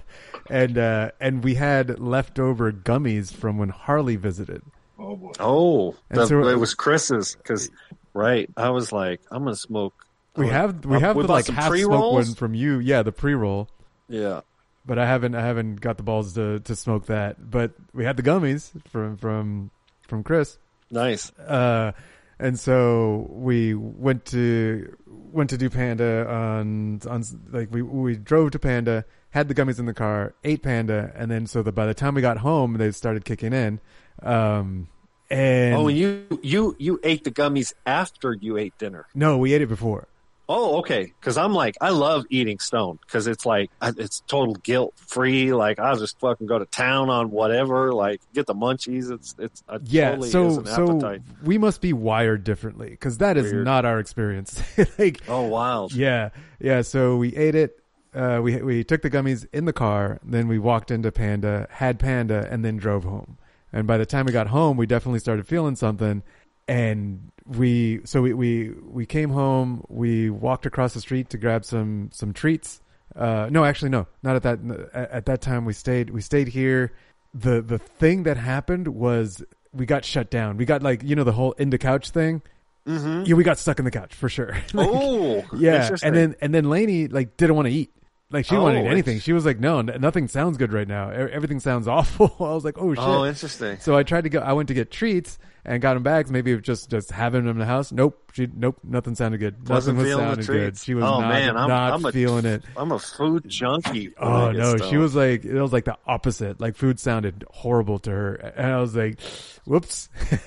And 0.48 0.78
uh, 0.78 1.12
and 1.20 1.44
we 1.44 1.54
had 1.54 2.00
leftover 2.00 2.72
gummies 2.72 3.32
from 3.32 3.56
when 3.56 3.68
Harley 3.68 4.16
visited. 4.16 4.62
oh 4.98 5.14
boy. 5.14 5.30
Oh, 5.38 5.94
the- 6.08 6.26
so- 6.26 6.48
it 6.48 6.58
was 6.58 6.74
Chris's 6.74 7.36
because, 7.36 7.70
right? 8.14 8.48
I 8.56 8.70
was 8.70 8.92
like, 8.92 9.20
I'm 9.30 9.44
gonna 9.44 9.56
smoke. 9.56 10.06
We 10.36 10.48
have 10.48 10.84
we 10.84 11.00
have 11.00 11.16
we 11.16 11.22
the 11.22 11.32
like 11.32 11.46
half 11.46 11.64
smoke 11.64 11.70
pre-rolls? 11.72 12.26
one 12.26 12.34
from 12.34 12.54
you. 12.54 12.78
Yeah, 12.78 13.02
the 13.02 13.12
pre 13.12 13.34
roll. 13.34 13.68
Yeah, 14.08 14.40
But 14.86 14.98
I 14.98 15.06
haven't 15.06 15.34
I 15.34 15.40
haven't 15.42 15.80
got 15.80 15.96
the 15.96 16.02
balls 16.02 16.34
to, 16.34 16.60
to 16.60 16.76
smoke 16.76 17.06
that. 17.06 17.50
But 17.50 17.72
we 17.92 18.04
had 18.04 18.16
the 18.16 18.22
gummies 18.22 18.70
from 18.88 19.16
from 19.16 19.70
from 20.06 20.22
Chris. 20.24 20.58
nice. 20.90 21.30
Uh, 21.38 21.92
and 22.38 22.58
so 22.58 23.26
we 23.30 23.74
went 23.74 24.24
to 24.26 24.96
went 25.06 25.50
to 25.50 25.58
do 25.58 25.68
Panda 25.70 26.28
on 26.28 27.00
on 27.08 27.22
like 27.50 27.68
we 27.70 27.82
we 27.82 28.16
drove 28.16 28.52
to 28.52 28.58
Panda, 28.58 29.04
had 29.30 29.48
the 29.48 29.54
gummies 29.54 29.78
in 29.78 29.86
the 29.86 29.94
car, 29.94 30.34
ate 30.42 30.62
Panda, 30.62 31.12
and 31.14 31.30
then 31.30 31.46
so 31.46 31.62
that 31.62 31.72
by 31.72 31.86
the 31.86 31.94
time 31.94 32.14
we 32.14 32.22
got 32.22 32.38
home, 32.38 32.74
they 32.74 32.90
started 32.92 33.24
kicking 33.24 33.52
in. 33.52 33.80
Um, 34.22 34.88
and 35.30 35.74
oh, 35.76 35.88
you 35.88 36.26
you 36.42 36.76
you 36.78 37.00
ate 37.02 37.24
the 37.24 37.30
gummies 37.30 37.72
after 37.86 38.32
you 38.34 38.56
ate 38.56 38.76
dinner. 38.78 39.06
no, 39.14 39.38
we 39.38 39.52
ate 39.54 39.62
it 39.62 39.68
before. 39.68 40.06
Oh, 40.52 40.78
okay. 40.80 41.12
Because 41.20 41.36
I'm 41.36 41.54
like, 41.54 41.76
I 41.80 41.90
love 41.90 42.24
eating 42.28 42.58
stone 42.58 42.98
because 43.06 43.28
it's 43.28 43.46
like 43.46 43.70
it's 43.80 44.18
total 44.26 44.54
guilt 44.56 44.94
free. 44.96 45.52
Like 45.52 45.78
I'll 45.78 45.96
just 45.96 46.18
fucking 46.18 46.48
go 46.48 46.58
to 46.58 46.66
town 46.66 47.08
on 47.08 47.30
whatever. 47.30 47.92
Like 47.92 48.20
get 48.34 48.46
the 48.46 48.54
munchies. 48.56 49.12
It's 49.12 49.36
it's 49.38 49.62
it 49.70 49.82
Yeah, 49.84 50.10
totally 50.10 50.26
is 50.26 50.32
so 50.32 50.64
so 50.64 50.90
appetite. 50.90 51.22
we 51.44 51.56
must 51.56 51.80
be 51.80 51.92
wired 51.92 52.42
differently 52.42 52.90
because 52.90 53.18
that 53.18 53.36
is 53.36 53.52
Weird. 53.52 53.64
not 53.64 53.84
our 53.84 54.00
experience. 54.00 54.60
like 54.98 55.20
Oh, 55.28 55.42
wild. 55.46 55.92
Yeah, 55.94 56.30
yeah. 56.58 56.82
So 56.82 57.16
we 57.16 57.36
ate 57.36 57.54
it. 57.54 57.76
Uh, 58.12 58.40
we 58.42 58.56
we 58.60 58.82
took 58.82 59.02
the 59.02 59.10
gummies 59.10 59.46
in 59.52 59.66
the 59.66 59.72
car. 59.72 60.18
Then 60.24 60.48
we 60.48 60.58
walked 60.58 60.90
into 60.90 61.12
Panda, 61.12 61.68
had 61.70 62.00
Panda, 62.00 62.48
and 62.50 62.64
then 62.64 62.76
drove 62.76 63.04
home. 63.04 63.38
And 63.72 63.86
by 63.86 63.98
the 63.98 64.06
time 64.06 64.26
we 64.26 64.32
got 64.32 64.48
home, 64.48 64.76
we 64.76 64.86
definitely 64.86 65.20
started 65.20 65.46
feeling 65.46 65.76
something. 65.76 66.22
And 66.66 67.30
we 67.46 68.00
so 68.04 68.22
we 68.22 68.32
we 68.32 68.70
we 68.70 69.06
came 69.06 69.30
home. 69.30 69.84
We 69.88 70.30
walked 70.30 70.66
across 70.66 70.94
the 70.94 71.00
street 71.00 71.30
to 71.30 71.38
grab 71.38 71.64
some 71.64 72.10
some 72.12 72.32
treats. 72.32 72.80
Uh, 73.16 73.48
no, 73.50 73.64
actually, 73.64 73.90
no, 73.90 74.06
not 74.22 74.36
at 74.36 74.42
that. 74.44 74.58
At, 74.94 75.10
at 75.10 75.26
that 75.26 75.40
time, 75.40 75.64
we 75.64 75.72
stayed. 75.72 76.10
We 76.10 76.20
stayed 76.20 76.48
here. 76.48 76.92
the 77.34 77.60
The 77.60 77.78
thing 77.78 78.22
that 78.24 78.36
happened 78.36 78.88
was 78.88 79.42
we 79.72 79.84
got 79.86 80.04
shut 80.04 80.30
down. 80.30 80.56
We 80.56 80.64
got 80.64 80.82
like 80.82 81.02
you 81.02 81.16
know 81.16 81.24
the 81.24 81.32
whole 81.32 81.52
in 81.52 81.70
the 81.70 81.78
couch 81.78 82.10
thing. 82.10 82.42
Mm-hmm. 82.86 83.24
Yeah, 83.26 83.34
we 83.34 83.44
got 83.44 83.58
stuck 83.58 83.78
in 83.78 83.84
the 83.84 83.90
couch 83.90 84.14
for 84.14 84.28
sure. 84.28 84.56
Like, 84.72 84.88
oh, 84.90 85.44
yeah, 85.56 85.90
and 86.02 86.14
then 86.14 86.36
and 86.40 86.54
then 86.54 86.70
Lainey 86.70 87.08
like 87.08 87.36
didn't 87.36 87.56
want 87.56 87.66
to 87.66 87.72
eat. 87.74 87.92
Like 88.32 88.46
she 88.46 88.54
Oh, 88.56 88.62
wanted 88.62 88.86
anything. 88.86 89.18
She 89.18 89.32
was 89.32 89.44
like, 89.44 89.58
"No, 89.58 89.80
n- 89.80 89.96
nothing 90.00 90.28
sounds 90.28 90.56
good 90.56 90.72
right 90.72 90.86
now. 90.86 91.10
Everything 91.10 91.58
sounds 91.58 91.88
awful." 91.96 92.34
I 92.38 92.54
was 92.54 92.64
like, 92.64 92.78
"Oh 92.78 92.94
shit!" 92.94 93.02
Oh, 93.04 93.24
interesting. 93.24 93.78
So 93.80 93.96
I 93.96 94.04
tried 94.04 94.22
to 94.24 94.30
go. 94.30 94.38
I 94.38 94.52
went 94.52 94.68
to 94.68 94.74
get 94.74 94.90
treats 94.92 95.38
and 95.64 95.82
got 95.82 95.94
them 95.94 96.04
bags. 96.04 96.30
Maybe 96.30 96.56
just 96.60 96.90
just 96.90 97.10
having 97.10 97.40
them 97.44 97.56
in 97.56 97.58
the 97.58 97.66
house. 97.66 97.90
Nope. 97.90 98.30
She 98.32 98.46
nope. 98.54 98.78
Nothing 98.84 99.16
sounded 99.16 99.38
good. 99.38 99.68
Wasn't 99.68 99.98
nothing 99.98 100.12
was 100.16 100.20
sounding 100.24 100.46
good. 100.46 100.78
She 100.78 100.94
was 100.94 101.02
oh 101.02 101.20
not 101.20 101.28
man, 101.28 101.56
I'm, 101.56 101.68
not 101.68 101.92
I'm 101.94 102.04
a, 102.04 102.12
feeling 102.12 102.44
it. 102.46 102.62
I'm 102.76 102.92
a 102.92 103.00
food 103.00 103.48
junkie. 103.48 104.14
Oh 104.16 104.52
no, 104.52 104.76
she 104.76 104.96
was 104.96 105.16
like 105.16 105.44
it 105.44 105.60
was 105.60 105.72
like 105.72 105.84
the 105.84 105.98
opposite. 106.06 106.60
Like 106.60 106.76
food 106.76 107.00
sounded 107.00 107.44
horrible 107.50 107.98
to 108.00 108.10
her, 108.12 108.34
and 108.36 108.70
I 108.72 108.80
was 108.80 108.94
like, 108.94 109.20
"Whoops, 109.64 110.08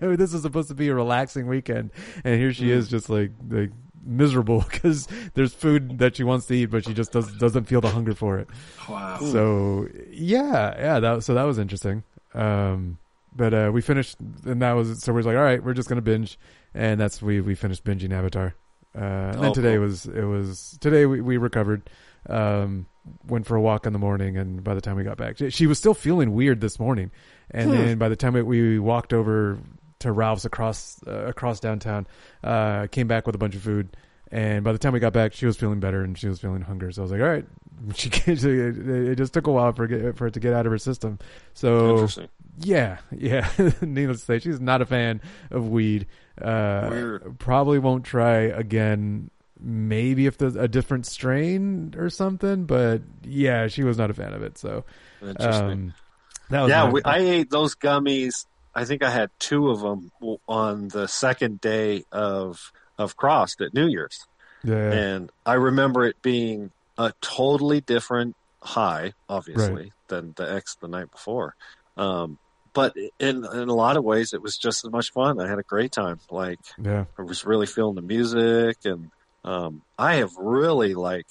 this 0.00 0.32
is 0.32 0.42
supposed 0.42 0.68
to 0.68 0.74
be 0.74 0.86
a 0.88 0.94
relaxing 0.94 1.48
weekend, 1.48 1.90
and 2.24 2.38
here 2.40 2.52
she 2.52 2.66
Mm. 2.66 2.70
is, 2.76 2.88
just 2.88 3.10
like 3.10 3.32
like 3.48 3.70
miserable 4.06 4.60
because 4.70 5.06
there's 5.34 5.52
food 5.52 5.98
that 5.98 6.16
she 6.16 6.24
wants 6.24 6.46
to 6.46 6.54
eat, 6.54 6.66
but 6.66 6.84
she 6.84 6.94
just 6.94 7.12
does 7.12 7.32
doesn't 7.34 7.64
feel 7.64 7.80
the 7.80 7.90
hunger 7.90 8.14
for 8.14 8.38
it." 8.38 8.48
Wow. 8.88 9.18
So 9.20 9.88
yeah, 10.10 10.74
yeah, 10.78 11.00
that 11.00 11.24
so 11.24 11.34
that 11.34 11.44
was 11.44 11.58
interesting. 11.58 12.04
Um, 12.34 12.98
but 13.34 13.52
uh, 13.52 13.70
we 13.72 13.82
finished, 13.82 14.16
and 14.46 14.62
that 14.62 14.72
was 14.72 15.02
so 15.02 15.12
we're 15.12 15.22
like, 15.22 15.36
all 15.36 15.42
right, 15.42 15.62
we're 15.62 15.74
just 15.74 15.88
gonna 15.88 16.00
binge, 16.02 16.38
and 16.74 16.98
that's 17.00 17.20
we 17.20 17.40
we 17.40 17.54
finished 17.54 17.84
binging 17.84 18.12
Avatar. 18.12 18.54
Uh, 18.94 18.98
and 19.34 19.34
then 19.42 19.50
Oh, 19.50 19.54
today 19.54 19.72
cool. 19.76 19.82
was 19.86 20.06
it 20.06 20.24
was 20.24 20.78
today 20.80 21.04
we, 21.06 21.20
we 21.20 21.36
recovered. 21.36 21.88
Um, 22.28 22.86
went 23.28 23.46
for 23.46 23.54
a 23.54 23.60
walk 23.60 23.86
in 23.86 23.92
the 23.92 24.00
morning, 24.00 24.36
and 24.36 24.64
by 24.64 24.74
the 24.74 24.80
time 24.80 24.96
we 24.96 25.04
got 25.04 25.16
back, 25.16 25.36
she, 25.38 25.48
she 25.50 25.68
was 25.68 25.78
still 25.78 25.94
feeling 25.94 26.32
weird 26.32 26.60
this 26.60 26.80
morning. 26.80 27.12
And 27.52 27.70
Hmm. 27.70 27.76
then 27.76 27.98
by 27.98 28.08
the 28.08 28.16
time 28.16 28.32
we, 28.32 28.42
we 28.42 28.78
walked 28.80 29.12
over 29.12 29.60
to 30.06 30.12
Ralph's 30.12 30.44
across 30.44 31.00
uh, 31.06 31.26
across 31.26 31.60
downtown, 31.60 32.06
uh, 32.42 32.86
came 32.88 33.06
back 33.06 33.26
with 33.26 33.34
a 33.34 33.38
bunch 33.38 33.54
of 33.54 33.62
food. 33.62 33.96
And 34.32 34.64
by 34.64 34.72
the 34.72 34.78
time 34.78 34.92
we 34.92 34.98
got 34.98 35.12
back, 35.12 35.34
she 35.34 35.46
was 35.46 35.56
feeling 35.56 35.78
better 35.78 36.02
and 36.02 36.18
she 36.18 36.28
was 36.28 36.40
feeling 36.40 36.62
hunger. 36.62 36.90
So 36.90 37.02
I 37.02 37.04
was 37.04 37.12
like, 37.12 37.20
all 37.20 37.28
right. 37.28 37.46
She 37.94 38.08
it 38.08 38.42
it 38.44 39.16
just 39.16 39.34
took 39.34 39.46
a 39.46 39.52
while 39.52 39.72
for 39.72 39.84
it, 39.84 40.16
for 40.16 40.26
it 40.26 40.34
to 40.34 40.40
get 40.40 40.54
out 40.54 40.64
of 40.64 40.72
her 40.72 40.78
system. 40.78 41.18
So 41.52 42.08
yeah, 42.58 42.98
yeah. 43.16 43.48
Needless 43.82 44.20
to 44.20 44.24
say, 44.24 44.38
she's 44.38 44.60
not 44.60 44.80
a 44.82 44.86
fan 44.86 45.20
of 45.50 45.68
weed. 45.68 46.06
Uh, 46.40 46.88
Weird. 46.90 47.38
Probably 47.38 47.78
won't 47.78 48.04
try 48.04 48.38
again. 48.40 49.30
Maybe 49.60 50.26
if 50.26 50.36
there's 50.38 50.56
a 50.56 50.68
different 50.68 51.06
strain 51.06 51.94
or 51.96 52.10
something, 52.10 52.64
but 52.64 53.02
yeah, 53.24 53.68
she 53.68 53.84
was 53.84 53.96
not 53.96 54.10
a 54.10 54.14
fan 54.14 54.34
of 54.34 54.42
it. 54.42 54.58
So, 54.58 54.84
Interesting. 55.22 55.70
um, 55.70 55.94
that 56.50 56.60
was 56.62 56.70
yeah, 56.70 56.90
we, 56.90 57.02
I 57.02 57.18
ate 57.18 57.50
those 57.50 57.74
gummies. 57.74 58.46
I 58.76 58.84
think 58.84 59.02
I 59.02 59.10
had 59.10 59.30
two 59.38 59.70
of 59.70 59.80
them 59.80 60.12
on 60.46 60.88
the 60.88 61.08
second 61.08 61.60
day 61.60 62.04
of 62.12 62.72
of 62.98 63.16
Crossed 63.16 63.60
at 63.60 63.74
New 63.74 63.88
Year's, 63.88 64.26
yeah, 64.62 64.92
and 64.92 65.32
I 65.44 65.54
remember 65.54 66.04
it 66.04 66.20
being 66.22 66.70
a 66.98 67.12
totally 67.20 67.80
different 67.80 68.36
high, 68.62 69.12
obviously, 69.28 69.82
Right. 69.82 69.92
than 70.08 70.34
the 70.36 70.50
X 70.52 70.76
the 70.80 70.88
night 70.88 71.10
before. 71.10 71.54
Um, 71.96 72.38
but 72.72 72.94
in 73.18 73.44
in 73.44 73.68
a 73.68 73.74
lot 73.74 73.96
of 73.96 74.04
ways, 74.04 74.34
it 74.34 74.42
was 74.42 74.56
just 74.58 74.84
as 74.84 74.90
much 74.90 75.10
fun. 75.12 75.40
I 75.40 75.48
had 75.48 75.58
a 75.58 75.62
great 75.62 75.92
time. 75.92 76.20
Like 76.30 76.60
yeah, 76.78 77.06
I 77.18 77.22
was 77.22 77.44
really 77.46 77.66
feeling 77.66 77.94
the 77.96 78.02
music, 78.02 78.76
and 78.84 79.10
um, 79.44 79.82
I 79.98 80.16
have 80.16 80.36
really 80.36 80.92
like 80.94 81.26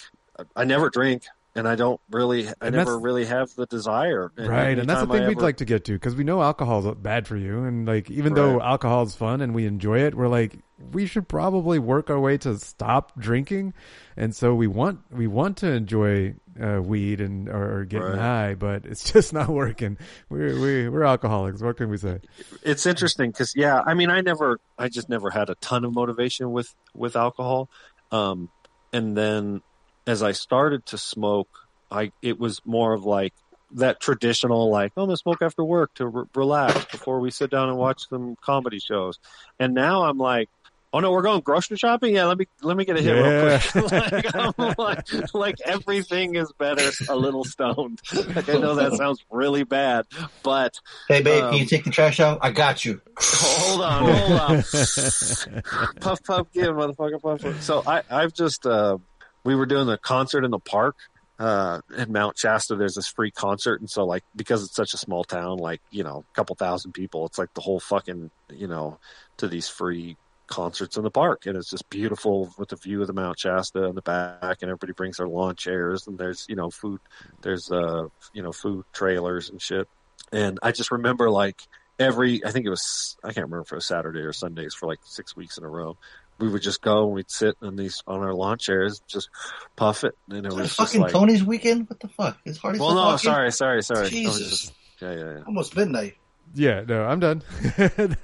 I 0.55 0.65
never 0.65 0.89
drink. 0.89 1.23
And 1.55 1.67
I 1.67 1.75
don't 1.75 1.99
really, 2.11 2.47
I 2.47 2.53
And 2.67 2.75
never 2.75 2.99
really 2.99 3.25
have 3.25 3.53
the 3.55 3.65
desire. 3.65 4.31
Right, 4.37 4.77
and 4.77 4.89
that's 4.89 5.01
the 5.01 5.07
I 5.07 5.17
thing 5.19 5.27
we'd 5.27 5.37
ever- 5.37 5.41
like 5.41 5.57
to 5.57 5.65
get 5.65 5.85
to 5.85 5.93
because 5.93 6.15
we 6.15 6.23
know 6.23 6.41
alcohol's 6.41 6.93
bad 6.95 7.27
for 7.27 7.37
you, 7.37 7.63
and 7.63 7.87
like 7.87 8.11
even 8.11 8.33
though 8.33 8.57
Right. 8.57 8.65
alcohol's 8.67 9.15
fun 9.15 9.41
and 9.41 9.55
we 9.55 9.65
enjoy 9.65 9.99
it, 9.99 10.15
we're 10.15 10.27
like 10.27 10.59
we 10.91 11.05
should 11.05 11.29
probably 11.29 11.79
work 11.79 12.09
our 12.09 12.19
way 12.19 12.37
to 12.39 12.57
stop 12.59 13.17
drinking, 13.17 13.73
and 14.17 14.35
so 14.35 14.53
we 14.53 14.67
want 14.67 14.99
we 15.11 15.27
want 15.27 15.55
to 15.57 15.71
enjoy 15.71 16.35
uh, 16.61 16.81
weed 16.81 17.19
and 17.21 17.47
or, 17.49 17.79
or 17.79 17.85
getting 17.85 18.09
Right. 18.09 18.19
high, 18.19 18.55
but 18.55 18.85
it's 18.85 19.09
just 19.13 19.31
not 19.33 19.47
working. 19.49 19.97
We're 20.29 20.59
we, 20.59 20.89
we're 20.89 21.03
alcoholics. 21.03 21.61
What 21.61 21.77
can 21.77 21.89
we 21.89 21.97
say? 21.97 22.19
it's 22.63 22.85
interesting 22.85 23.29
because 23.31 23.53
yeah 23.55 23.81
i 23.85 23.93
mean 23.93 24.09
i 24.09 24.21
never 24.21 24.59
i 24.77 24.87
just 24.89 25.07
never 25.09 25.29
had 25.29 25.49
a 25.49 25.55
ton 25.55 25.83
of 25.85 25.93
motivation 25.93 26.51
with 26.51 26.73
with 26.93 27.15
alcohol 27.15 27.69
um 28.11 28.49
and 28.93 29.15
then 29.17 29.61
as 30.07 30.23
i 30.23 30.31
started 30.31 30.85
to 30.85 30.97
smoke 30.97 31.49
i 31.91 32.11
it 32.21 32.39
was 32.39 32.61
more 32.65 32.93
of 32.93 33.05
like 33.05 33.33
that 33.71 33.99
traditional 33.99 34.69
like 34.69 34.93
oh 34.95 35.03
i'm 35.03 35.07
gonna 35.07 35.17
smoke 35.17 35.41
after 35.41 35.63
work 35.63 35.93
to 35.95 36.07
re- 36.07 36.25
relax 36.35 36.85
before 36.85 37.19
we 37.19 37.31
sit 37.31 37.49
down 37.49 37.69
and 37.69 37.77
watch 37.77 38.07
some 38.07 38.35
comedy 38.41 38.79
shows 38.79 39.19
and 39.59 39.73
now 39.73 40.03
i'm 40.03 40.17
like 40.17 40.49
oh 40.93 40.99
no 40.99 41.11
we're 41.11 41.21
going 41.21 41.41
grocery 41.41 41.75
shopping 41.75 42.15
yeah 42.15 42.25
let 42.25 42.37
me 42.37 42.47
let 42.61 42.77
me 42.77 42.85
get 42.85 42.95
a 42.97 43.01
hit 43.01 43.11
real 43.11 43.59
quick 43.59 43.91
like, 43.91 44.35
I'm 44.35 44.75
like, 44.77 45.33
like 45.33 45.55
everything 45.65 46.35
is 46.35 46.53
better 46.57 46.89
a 47.09 47.15
little 47.15 47.43
stoned 47.43 47.99
like 48.33 48.47
i 48.47 48.53
know 48.53 48.75
that 48.75 48.93
sounds 48.93 49.25
really 49.29 49.63
bad 49.63 50.05
but 50.43 50.79
Hey, 51.07 51.21
babe, 51.21 51.43
um, 51.43 51.49
can 51.51 51.59
you 51.59 51.65
take 51.65 51.83
the 51.83 51.89
trash 51.91 52.19
out? 52.19 52.39
I 52.41 52.51
got 52.51 52.83
you. 52.85 53.01
Hold 53.19 53.81
on, 53.81 54.09
hold 54.09 54.39
on. 54.39 54.63
puff, 56.01 56.23
puff, 56.23 56.47
give, 56.53 56.67
motherfucker, 56.75 57.21
puff. 57.21 57.41
puff. 57.41 57.61
So 57.61 57.83
I, 57.85 58.01
I've 58.09 58.33
just, 58.33 58.65
uh, 58.65 58.97
we 59.45 59.55
were 59.55 59.67
doing 59.67 59.87
a 59.87 59.97
concert 59.97 60.43
in 60.43 60.51
the 60.51 60.59
park, 60.59 60.95
uh, 61.39 61.79
in 61.97 62.11
Mount 62.11 62.37
Shasta. 62.37 62.75
There's 62.75 62.95
this 62.95 63.07
free 63.07 63.31
concert. 63.31 63.79
And 63.79 63.89
so 63.89 64.03
like, 64.05 64.23
because 64.35 64.63
it's 64.63 64.75
such 64.75 64.93
a 64.93 64.97
small 64.97 65.23
town, 65.23 65.59
like, 65.59 65.81
you 65.91 66.03
know, 66.03 66.25
a 66.29 66.35
couple 66.35 66.55
thousand 66.55 66.93
people, 66.93 67.25
it's 67.25 67.37
like 67.37 67.53
the 67.53 67.61
whole 67.61 67.79
fucking, 67.79 68.31
you 68.49 68.67
know, 68.67 68.99
to 69.37 69.47
these 69.47 69.69
free 69.69 70.17
concerts 70.47 70.97
in 70.97 71.03
the 71.03 71.11
park. 71.11 71.45
And 71.45 71.55
it's 71.55 71.69
just 71.69 71.89
beautiful 71.89 72.53
with 72.57 72.69
the 72.69 72.75
view 72.75 73.01
of 73.01 73.07
the 73.07 73.13
Mount 73.13 73.39
Shasta 73.39 73.83
in 73.85 73.95
the 73.95 74.01
back 74.01 74.57
and 74.61 74.63
everybody 74.63 74.93
brings 74.93 75.17
their 75.17 75.27
lawn 75.27 75.55
chairs 75.55 76.07
and 76.07 76.17
there's, 76.17 76.45
you 76.49 76.55
know, 76.55 76.71
food, 76.71 76.99
there's, 77.41 77.71
uh, 77.71 78.07
you 78.33 78.41
know, 78.41 78.51
food 78.51 78.83
trailers 78.93 79.49
and 79.49 79.61
shit. 79.61 79.87
And 80.31 80.59
I 80.63 80.71
just 80.71 80.91
remember 80.91 81.29
like, 81.29 81.61
every 81.99 82.43
I 82.45 82.51
think 82.51 82.65
it 82.65 82.69
was 82.69 83.17
I 83.23 83.27
can't 83.27 83.45
remember 83.45 83.61
if 83.61 83.71
it 83.71 83.75
was 83.75 83.85
Saturday 83.85 84.19
or 84.19 84.33
Sundays 84.33 84.73
for 84.73 84.87
like 84.87 84.99
six 85.03 85.35
weeks 85.35 85.57
in 85.57 85.63
a 85.63 85.69
row. 85.69 85.97
We 86.37 86.49
would 86.49 86.61
just 86.61 86.81
go 86.81 87.05
and 87.05 87.13
we'd 87.13 87.31
sit 87.31 87.55
in 87.61 87.75
these 87.77 88.03
on 88.07 88.19
our 88.21 88.33
lawn 88.33 88.57
chairs, 88.57 89.01
just 89.07 89.29
puff 89.75 90.03
it, 90.03 90.17
and 90.29 90.45
it 90.45 90.51
was 90.51 90.65
It's 90.67 90.75
just 90.75 90.89
fucking 90.89 91.01
like. 91.01 91.11
Tony's 91.13 91.43
weekend. 91.43 91.89
What 91.89 91.99
the 92.01 92.09
fuck? 92.09 92.37
It's 92.45 92.57
hardly. 92.57 92.79
well, 92.81 92.93
no, 92.93 93.01
talking? 93.01 93.29
sorry, 93.29 93.51
sorry, 93.51 93.81
sorry. 93.83 93.99
I 93.99 94.03
was 94.03 94.09
Jesus. 94.11 94.49
just- 94.49 94.73
yeah, 95.01 95.11
yeah, 95.13 95.33
yeah. 95.37 95.43
Almost 95.47 95.75
midnight. 95.75 96.15
Yeah, 96.53 96.83
no, 96.87 97.03
I'm 97.05 97.19
done. 97.19 97.41
it 97.77 98.17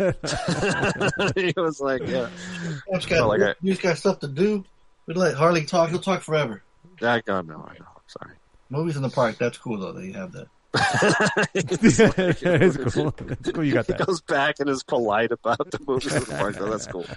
was 1.57 1.81
like, 1.81 2.01
yeah, 2.07 2.29
I 2.91 2.95
just 2.95 3.09
Felt 3.09 3.09
got, 3.09 3.27
like 3.27 3.41
I- 3.41 3.55
you 3.61 3.75
got 3.75 3.97
stuff 3.97 4.19
to 4.19 4.27
do. 4.27 4.63
We 5.05 5.13
let 5.15 5.35
Harley 5.35 5.65
talk. 5.65 5.89
He'll 5.89 5.99
talk 5.99 6.21
forever. 6.21 6.63
I 7.01 7.21
God, 7.21 7.47
no, 7.47 7.55
I 7.55 7.73
know. 7.79 7.85
I'm 7.95 8.01
sorry. 8.07 8.35
Movies 8.69 8.95
in 8.95 9.01
the 9.01 9.09
park. 9.09 9.37
That's 9.37 9.57
cool 9.57 9.77
though 9.79 9.91
that 9.93 10.05
you 10.05 10.13
have 10.13 10.31
that. 10.33 10.47
It's 10.73 11.97
cool. 12.93 13.13
It's 13.19 13.51
cool 13.51 13.63
you 13.63 13.73
got 13.73 13.87
He 13.87 13.93
that. 13.93 14.05
goes 14.05 14.21
back 14.21 14.59
and 14.59 14.69
is 14.69 14.83
polite 14.83 15.31
about 15.31 15.71
the 15.71 15.79
movies 15.87 16.13
in 16.15 16.23
the 16.23 16.35
park. 16.35 16.55
though. 16.57 16.69
That's 16.69 16.87
cool. 16.87 17.05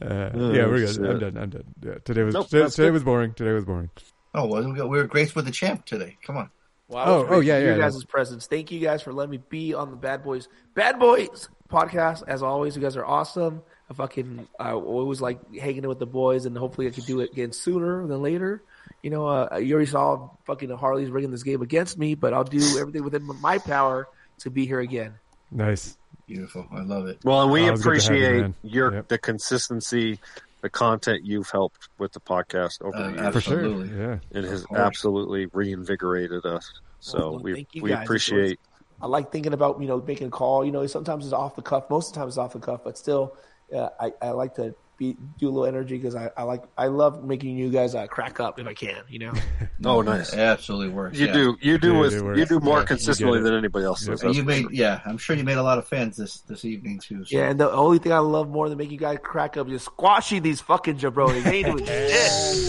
Uh, 0.00 0.30
Oh, 0.34 0.52
yeah, 0.52 0.66
we're 0.66 0.78
good. 0.78 0.94
shit. 0.94 1.04
I'm 1.04 1.18
done. 1.18 1.36
I'm 1.36 1.50
done. 1.50 1.64
Yeah, 1.84 1.94
today 2.04 2.22
was 2.22 2.32
Nope, 2.34 2.48
today, 2.48 2.68
today 2.68 2.90
was 2.92 3.02
boring. 3.02 3.34
Today 3.34 3.50
was 3.50 3.64
boring. 3.64 3.90
Oh 4.32 4.46
well, 4.46 4.68
we, 4.70 4.76
got, 4.76 4.88
we 4.88 4.96
were 4.98 5.08
Grace 5.08 5.34
with 5.34 5.44
the 5.44 5.50
champ 5.50 5.84
today. 5.86 6.16
Come 6.22 6.36
on. 6.36 6.50
Wow, 6.86 7.04
Oh, 7.06 7.18
oh, 7.18 7.24
great 7.24 7.46
yeah, 7.46 7.54
to 7.54 7.58
hear 7.60 7.68
yeah, 7.70 7.74
your 7.76 7.84
yeah. 7.84 7.90
guys' 7.90 8.04
presence. 8.04 8.46
Thank 8.46 8.70
you 8.70 8.78
guys 8.78 9.02
for 9.02 9.12
letting 9.12 9.32
me 9.32 9.40
be 9.48 9.74
on 9.74 9.90
the 9.90 9.96
Bad 9.96 10.22
Boys 10.22 10.46
Bad 10.74 11.00
Boys 11.00 11.48
podcast. 11.68 12.22
As 12.28 12.44
always, 12.44 12.76
you 12.76 12.82
guys 12.82 12.96
are 12.96 13.04
awesome. 13.04 13.60
I 13.90 13.94
fucking 13.94 14.46
I 14.60 14.70
always 14.72 15.20
like 15.20 15.40
hanging 15.56 15.84
out 15.84 15.88
with 15.88 15.98
the 15.98 16.06
boys, 16.06 16.46
and 16.46 16.56
hopefully 16.56 16.86
I 16.86 16.90
can 16.90 17.02
do 17.02 17.18
it 17.18 17.32
again 17.32 17.50
sooner 17.52 18.06
than 18.06 18.22
later. 18.22 18.62
You 19.02 19.10
know, 19.10 19.26
uh, 19.28 19.58
you 19.62 19.74
already 19.74 19.90
saw 19.90 20.28
fucking 20.44 20.70
Harley's 20.70 21.10
rigging 21.10 21.30
this 21.30 21.42
game 21.44 21.62
against 21.62 21.96
me, 21.98 22.14
but 22.14 22.34
I'll 22.34 22.44
do 22.44 22.78
everything 22.78 23.04
within 23.04 23.22
my 23.40 23.58
power 23.58 24.08
to 24.40 24.50
be 24.50 24.66
here 24.66 24.80
again. 24.80 25.14
Nice. 25.50 25.96
Beautiful. 26.26 26.66
I 26.72 26.82
love 26.82 27.06
it. 27.06 27.18
Well, 27.24 27.42
and 27.42 27.52
we 27.52 27.68
Oh, 27.68 27.72
it's 27.74 27.82
good 27.82 28.00
to 28.00 28.06
have 28.06 28.12
you, 28.12 28.28
appreciate 28.44 28.54
your 28.62 28.94
Yep. 28.94 29.08
the 29.08 29.18
consistency, 29.18 30.18
the 30.60 30.68
content 30.68 31.24
you've 31.24 31.48
helped 31.48 31.88
with 31.98 32.12
the 32.12 32.20
podcast 32.20 32.82
over 32.82 32.96
Uh, 32.96 33.10
the 33.10 33.22
years. 33.22 33.32
For 33.34 33.40
sure. 33.40 33.58
Absolutely. 33.60 33.98
Yeah. 33.98 34.18
It 34.32 34.44
has 34.44 34.66
absolutely 34.74 35.46
reinvigorated 35.46 36.44
us. 36.44 36.70
So 37.00 37.30
Well, 37.32 37.38
we 37.40 37.54
thank 37.54 37.74
you 37.74 37.82
we 37.82 37.90
guys. 37.90 38.02
appreciate. 38.04 38.58
I 39.00 39.06
like 39.06 39.30
thinking 39.30 39.52
about 39.52 39.80
you 39.80 39.86
know 39.86 40.02
making 40.04 40.26
a 40.26 40.30
call. 40.30 40.64
You 40.64 40.72
know, 40.72 40.84
sometimes 40.88 41.24
it's 41.24 41.32
off 41.32 41.54
the 41.54 41.62
cuff. 41.62 41.88
Most 41.88 42.08
of 42.08 42.14
the 42.14 42.18
time 42.20 42.28
it's 42.28 42.36
off 42.36 42.52
the 42.52 42.58
cuff, 42.58 42.80
but 42.82 42.98
still, 42.98 43.36
uh, 43.74 43.88
I 44.00 44.12
I 44.20 44.30
like 44.30 44.56
to 44.56 44.74
be 44.98 45.16
do 45.38 45.46
a 45.48 45.50
little 45.50 45.64
energy 45.66 45.96
because 45.96 46.14
I, 46.16 46.30
I 46.36 46.42
like 46.42 46.64
I 46.76 46.88
love 46.88 47.24
making 47.24 47.56
you 47.56 47.70
guys 47.70 47.94
uh, 47.94 48.06
crack 48.08 48.40
up 48.40 48.58
if 48.58 48.66
I 48.66 48.74
can. 48.74 49.02
You 49.08 49.18
know. 49.20 49.32
Oh, 49.84 50.02
nice. 50.02 50.32
It 50.32 50.40
absolutely 50.40 50.88
works. 50.88 51.16
You 51.16 51.26
yeah. 51.28 51.32
do 51.32 51.56
you 51.60 51.78
do 51.78 51.92
Yeah, 51.92 52.00
with 52.00 52.12
you 52.36 52.44
do 52.46 52.58
more 52.58 52.80
Yeah, 52.80 52.84
consistently 52.86 53.38
get 53.38 53.44
than 53.44 53.54
anybody 53.54 53.84
else 53.84 54.04
does. 54.04 54.24
You 54.36 54.42
made, 54.42 54.62
sure. 54.62 54.72
yeah, 54.72 55.00
I'm 55.06 55.16
sure 55.18 55.36
you 55.36 55.44
made 55.44 55.56
a 55.56 55.62
lot 55.62 55.78
of 55.78 55.86
fans 55.86 56.16
this 56.16 56.40
this 56.40 56.64
evening 56.64 56.98
too. 56.98 57.24
so- 57.24 57.38
Yeah, 57.38 57.48
and 57.48 57.60
the 57.60 57.70
only 57.70 57.98
thing 57.98 58.12
I 58.12 58.18
love 58.18 58.48
more 58.48 58.68
than 58.68 58.76
making 58.76 58.94
you 58.94 58.98
guys 58.98 59.18
crack 59.22 59.56
up 59.56 59.68
is 59.68 59.84
squashing 59.84 60.42
these 60.42 60.60
fucking 60.60 60.98
jabronis. 60.98 61.44
They 61.44 61.58
ain't 61.58 61.66
doing 61.66 61.78
shit. 61.86 62.10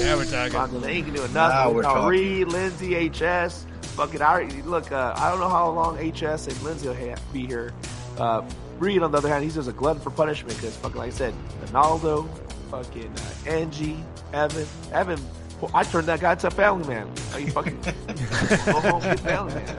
Yeah, 0.06 0.16
we're 0.17 0.25
talking. 0.25 0.51
Fucking, 0.53 0.82
They 0.82 0.91
ain't 0.91 1.16
doing 1.16 1.33
Now 1.33 1.48
nothing. 1.48 1.75
we're 1.77 1.82
Now, 1.82 1.93
talking. 1.95 2.09
Reed, 2.09 2.48
Lindsay, 2.49 3.09
HS. 3.09 3.66
Fucking, 3.95 4.22
I 4.22 4.43
look, 4.66 4.91
uh, 4.91 5.14
I 5.17 5.32
don't 5.32 5.40
know 5.40 5.49
how 5.49 5.72
long 5.72 5.95
HS 5.98 6.45
and 6.48 6.61
Lindsay 6.61 6.88
will 6.90 6.95
ha- 6.95 7.19
be 7.33 7.48
here. 7.48 7.74
Uh, 8.19 8.48
Reed, 8.77 9.01
on 9.01 9.11
the 9.11 9.17
other 9.17 9.30
hand, 9.30 9.43
he's 9.43 9.56
just 9.56 9.69
a 9.69 9.73
glutton 9.73 10.01
for 10.01 10.09
punishment 10.09 10.56
because, 10.56 10.75
fucking, 10.77 10.98
like 10.98 11.07
I 11.07 11.15
said, 11.15 11.33
Ronaldo, 11.65 12.30
fucking 12.69 13.11
uh, 13.17 13.49
Angie, 13.49 14.03
Evan. 14.33 14.67
Evan, 14.91 15.19
well, 15.61 15.72
I 15.73 15.83
turned 15.83 16.07
that 16.07 16.19
guy 16.22 16.33
into 16.33 16.48
a 16.48 16.51
family 16.51 16.88
man. 16.88 17.11
Are 17.33 17.39
you 17.39 17.51
fucking 17.51 17.80
go 17.81 18.80
home 18.80 19.01
get 19.01 19.19
family 19.19 19.56
man? 19.56 19.75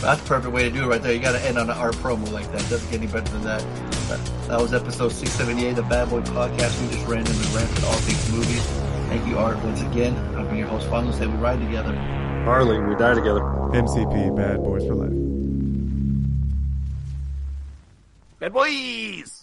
That's 0.00 0.20
the 0.22 0.28
perfect 0.28 0.54
way 0.54 0.62
to 0.62 0.70
do 0.70 0.84
it 0.84 0.86
right 0.86 1.02
there. 1.02 1.12
You 1.12 1.18
got 1.18 1.32
to 1.32 1.42
end 1.44 1.58
on 1.58 1.68
an 1.68 1.76
art 1.76 1.94
promo 1.96 2.30
like 2.30 2.50
that. 2.52 2.60
Doesn't 2.70 2.88
get 2.90 3.00
any 3.02 3.10
better 3.10 3.30
than 3.32 3.42
that. 3.42 3.60
That, 4.08 4.48
that 4.48 4.60
was 4.60 4.72
episode 4.72 5.10
678 5.10 5.70
of 5.70 5.76
the 5.76 5.82
Bad 5.82 6.08
Boy 6.08 6.20
Podcast. 6.20 6.80
We 6.80 6.94
just 6.94 7.06
randomly 7.06 7.46
ranted 7.54 7.84
all 7.84 7.94
things 7.94 8.30
movies. 8.30 8.64
Thank 9.08 9.26
you, 9.26 9.38
Art, 9.38 9.58
once 9.64 9.82
again. 9.82 10.16
I've 10.36 10.48
been 10.48 10.58
your 10.58 10.68
host, 10.68 10.86
Fonso. 10.88 11.12
Say 11.12 11.26
we 11.26 11.34
ride 11.34 11.60
together. 11.60 11.92
Harley, 12.48 12.78
we 12.78 12.94
die 12.96 13.12
together. 13.12 13.40
MCP, 13.40 14.34
Bad 14.34 14.64
Boys 14.64 14.82
for 14.86 14.94
Life. 14.94 15.12
Bad 18.40 18.54
boys! 18.54 19.37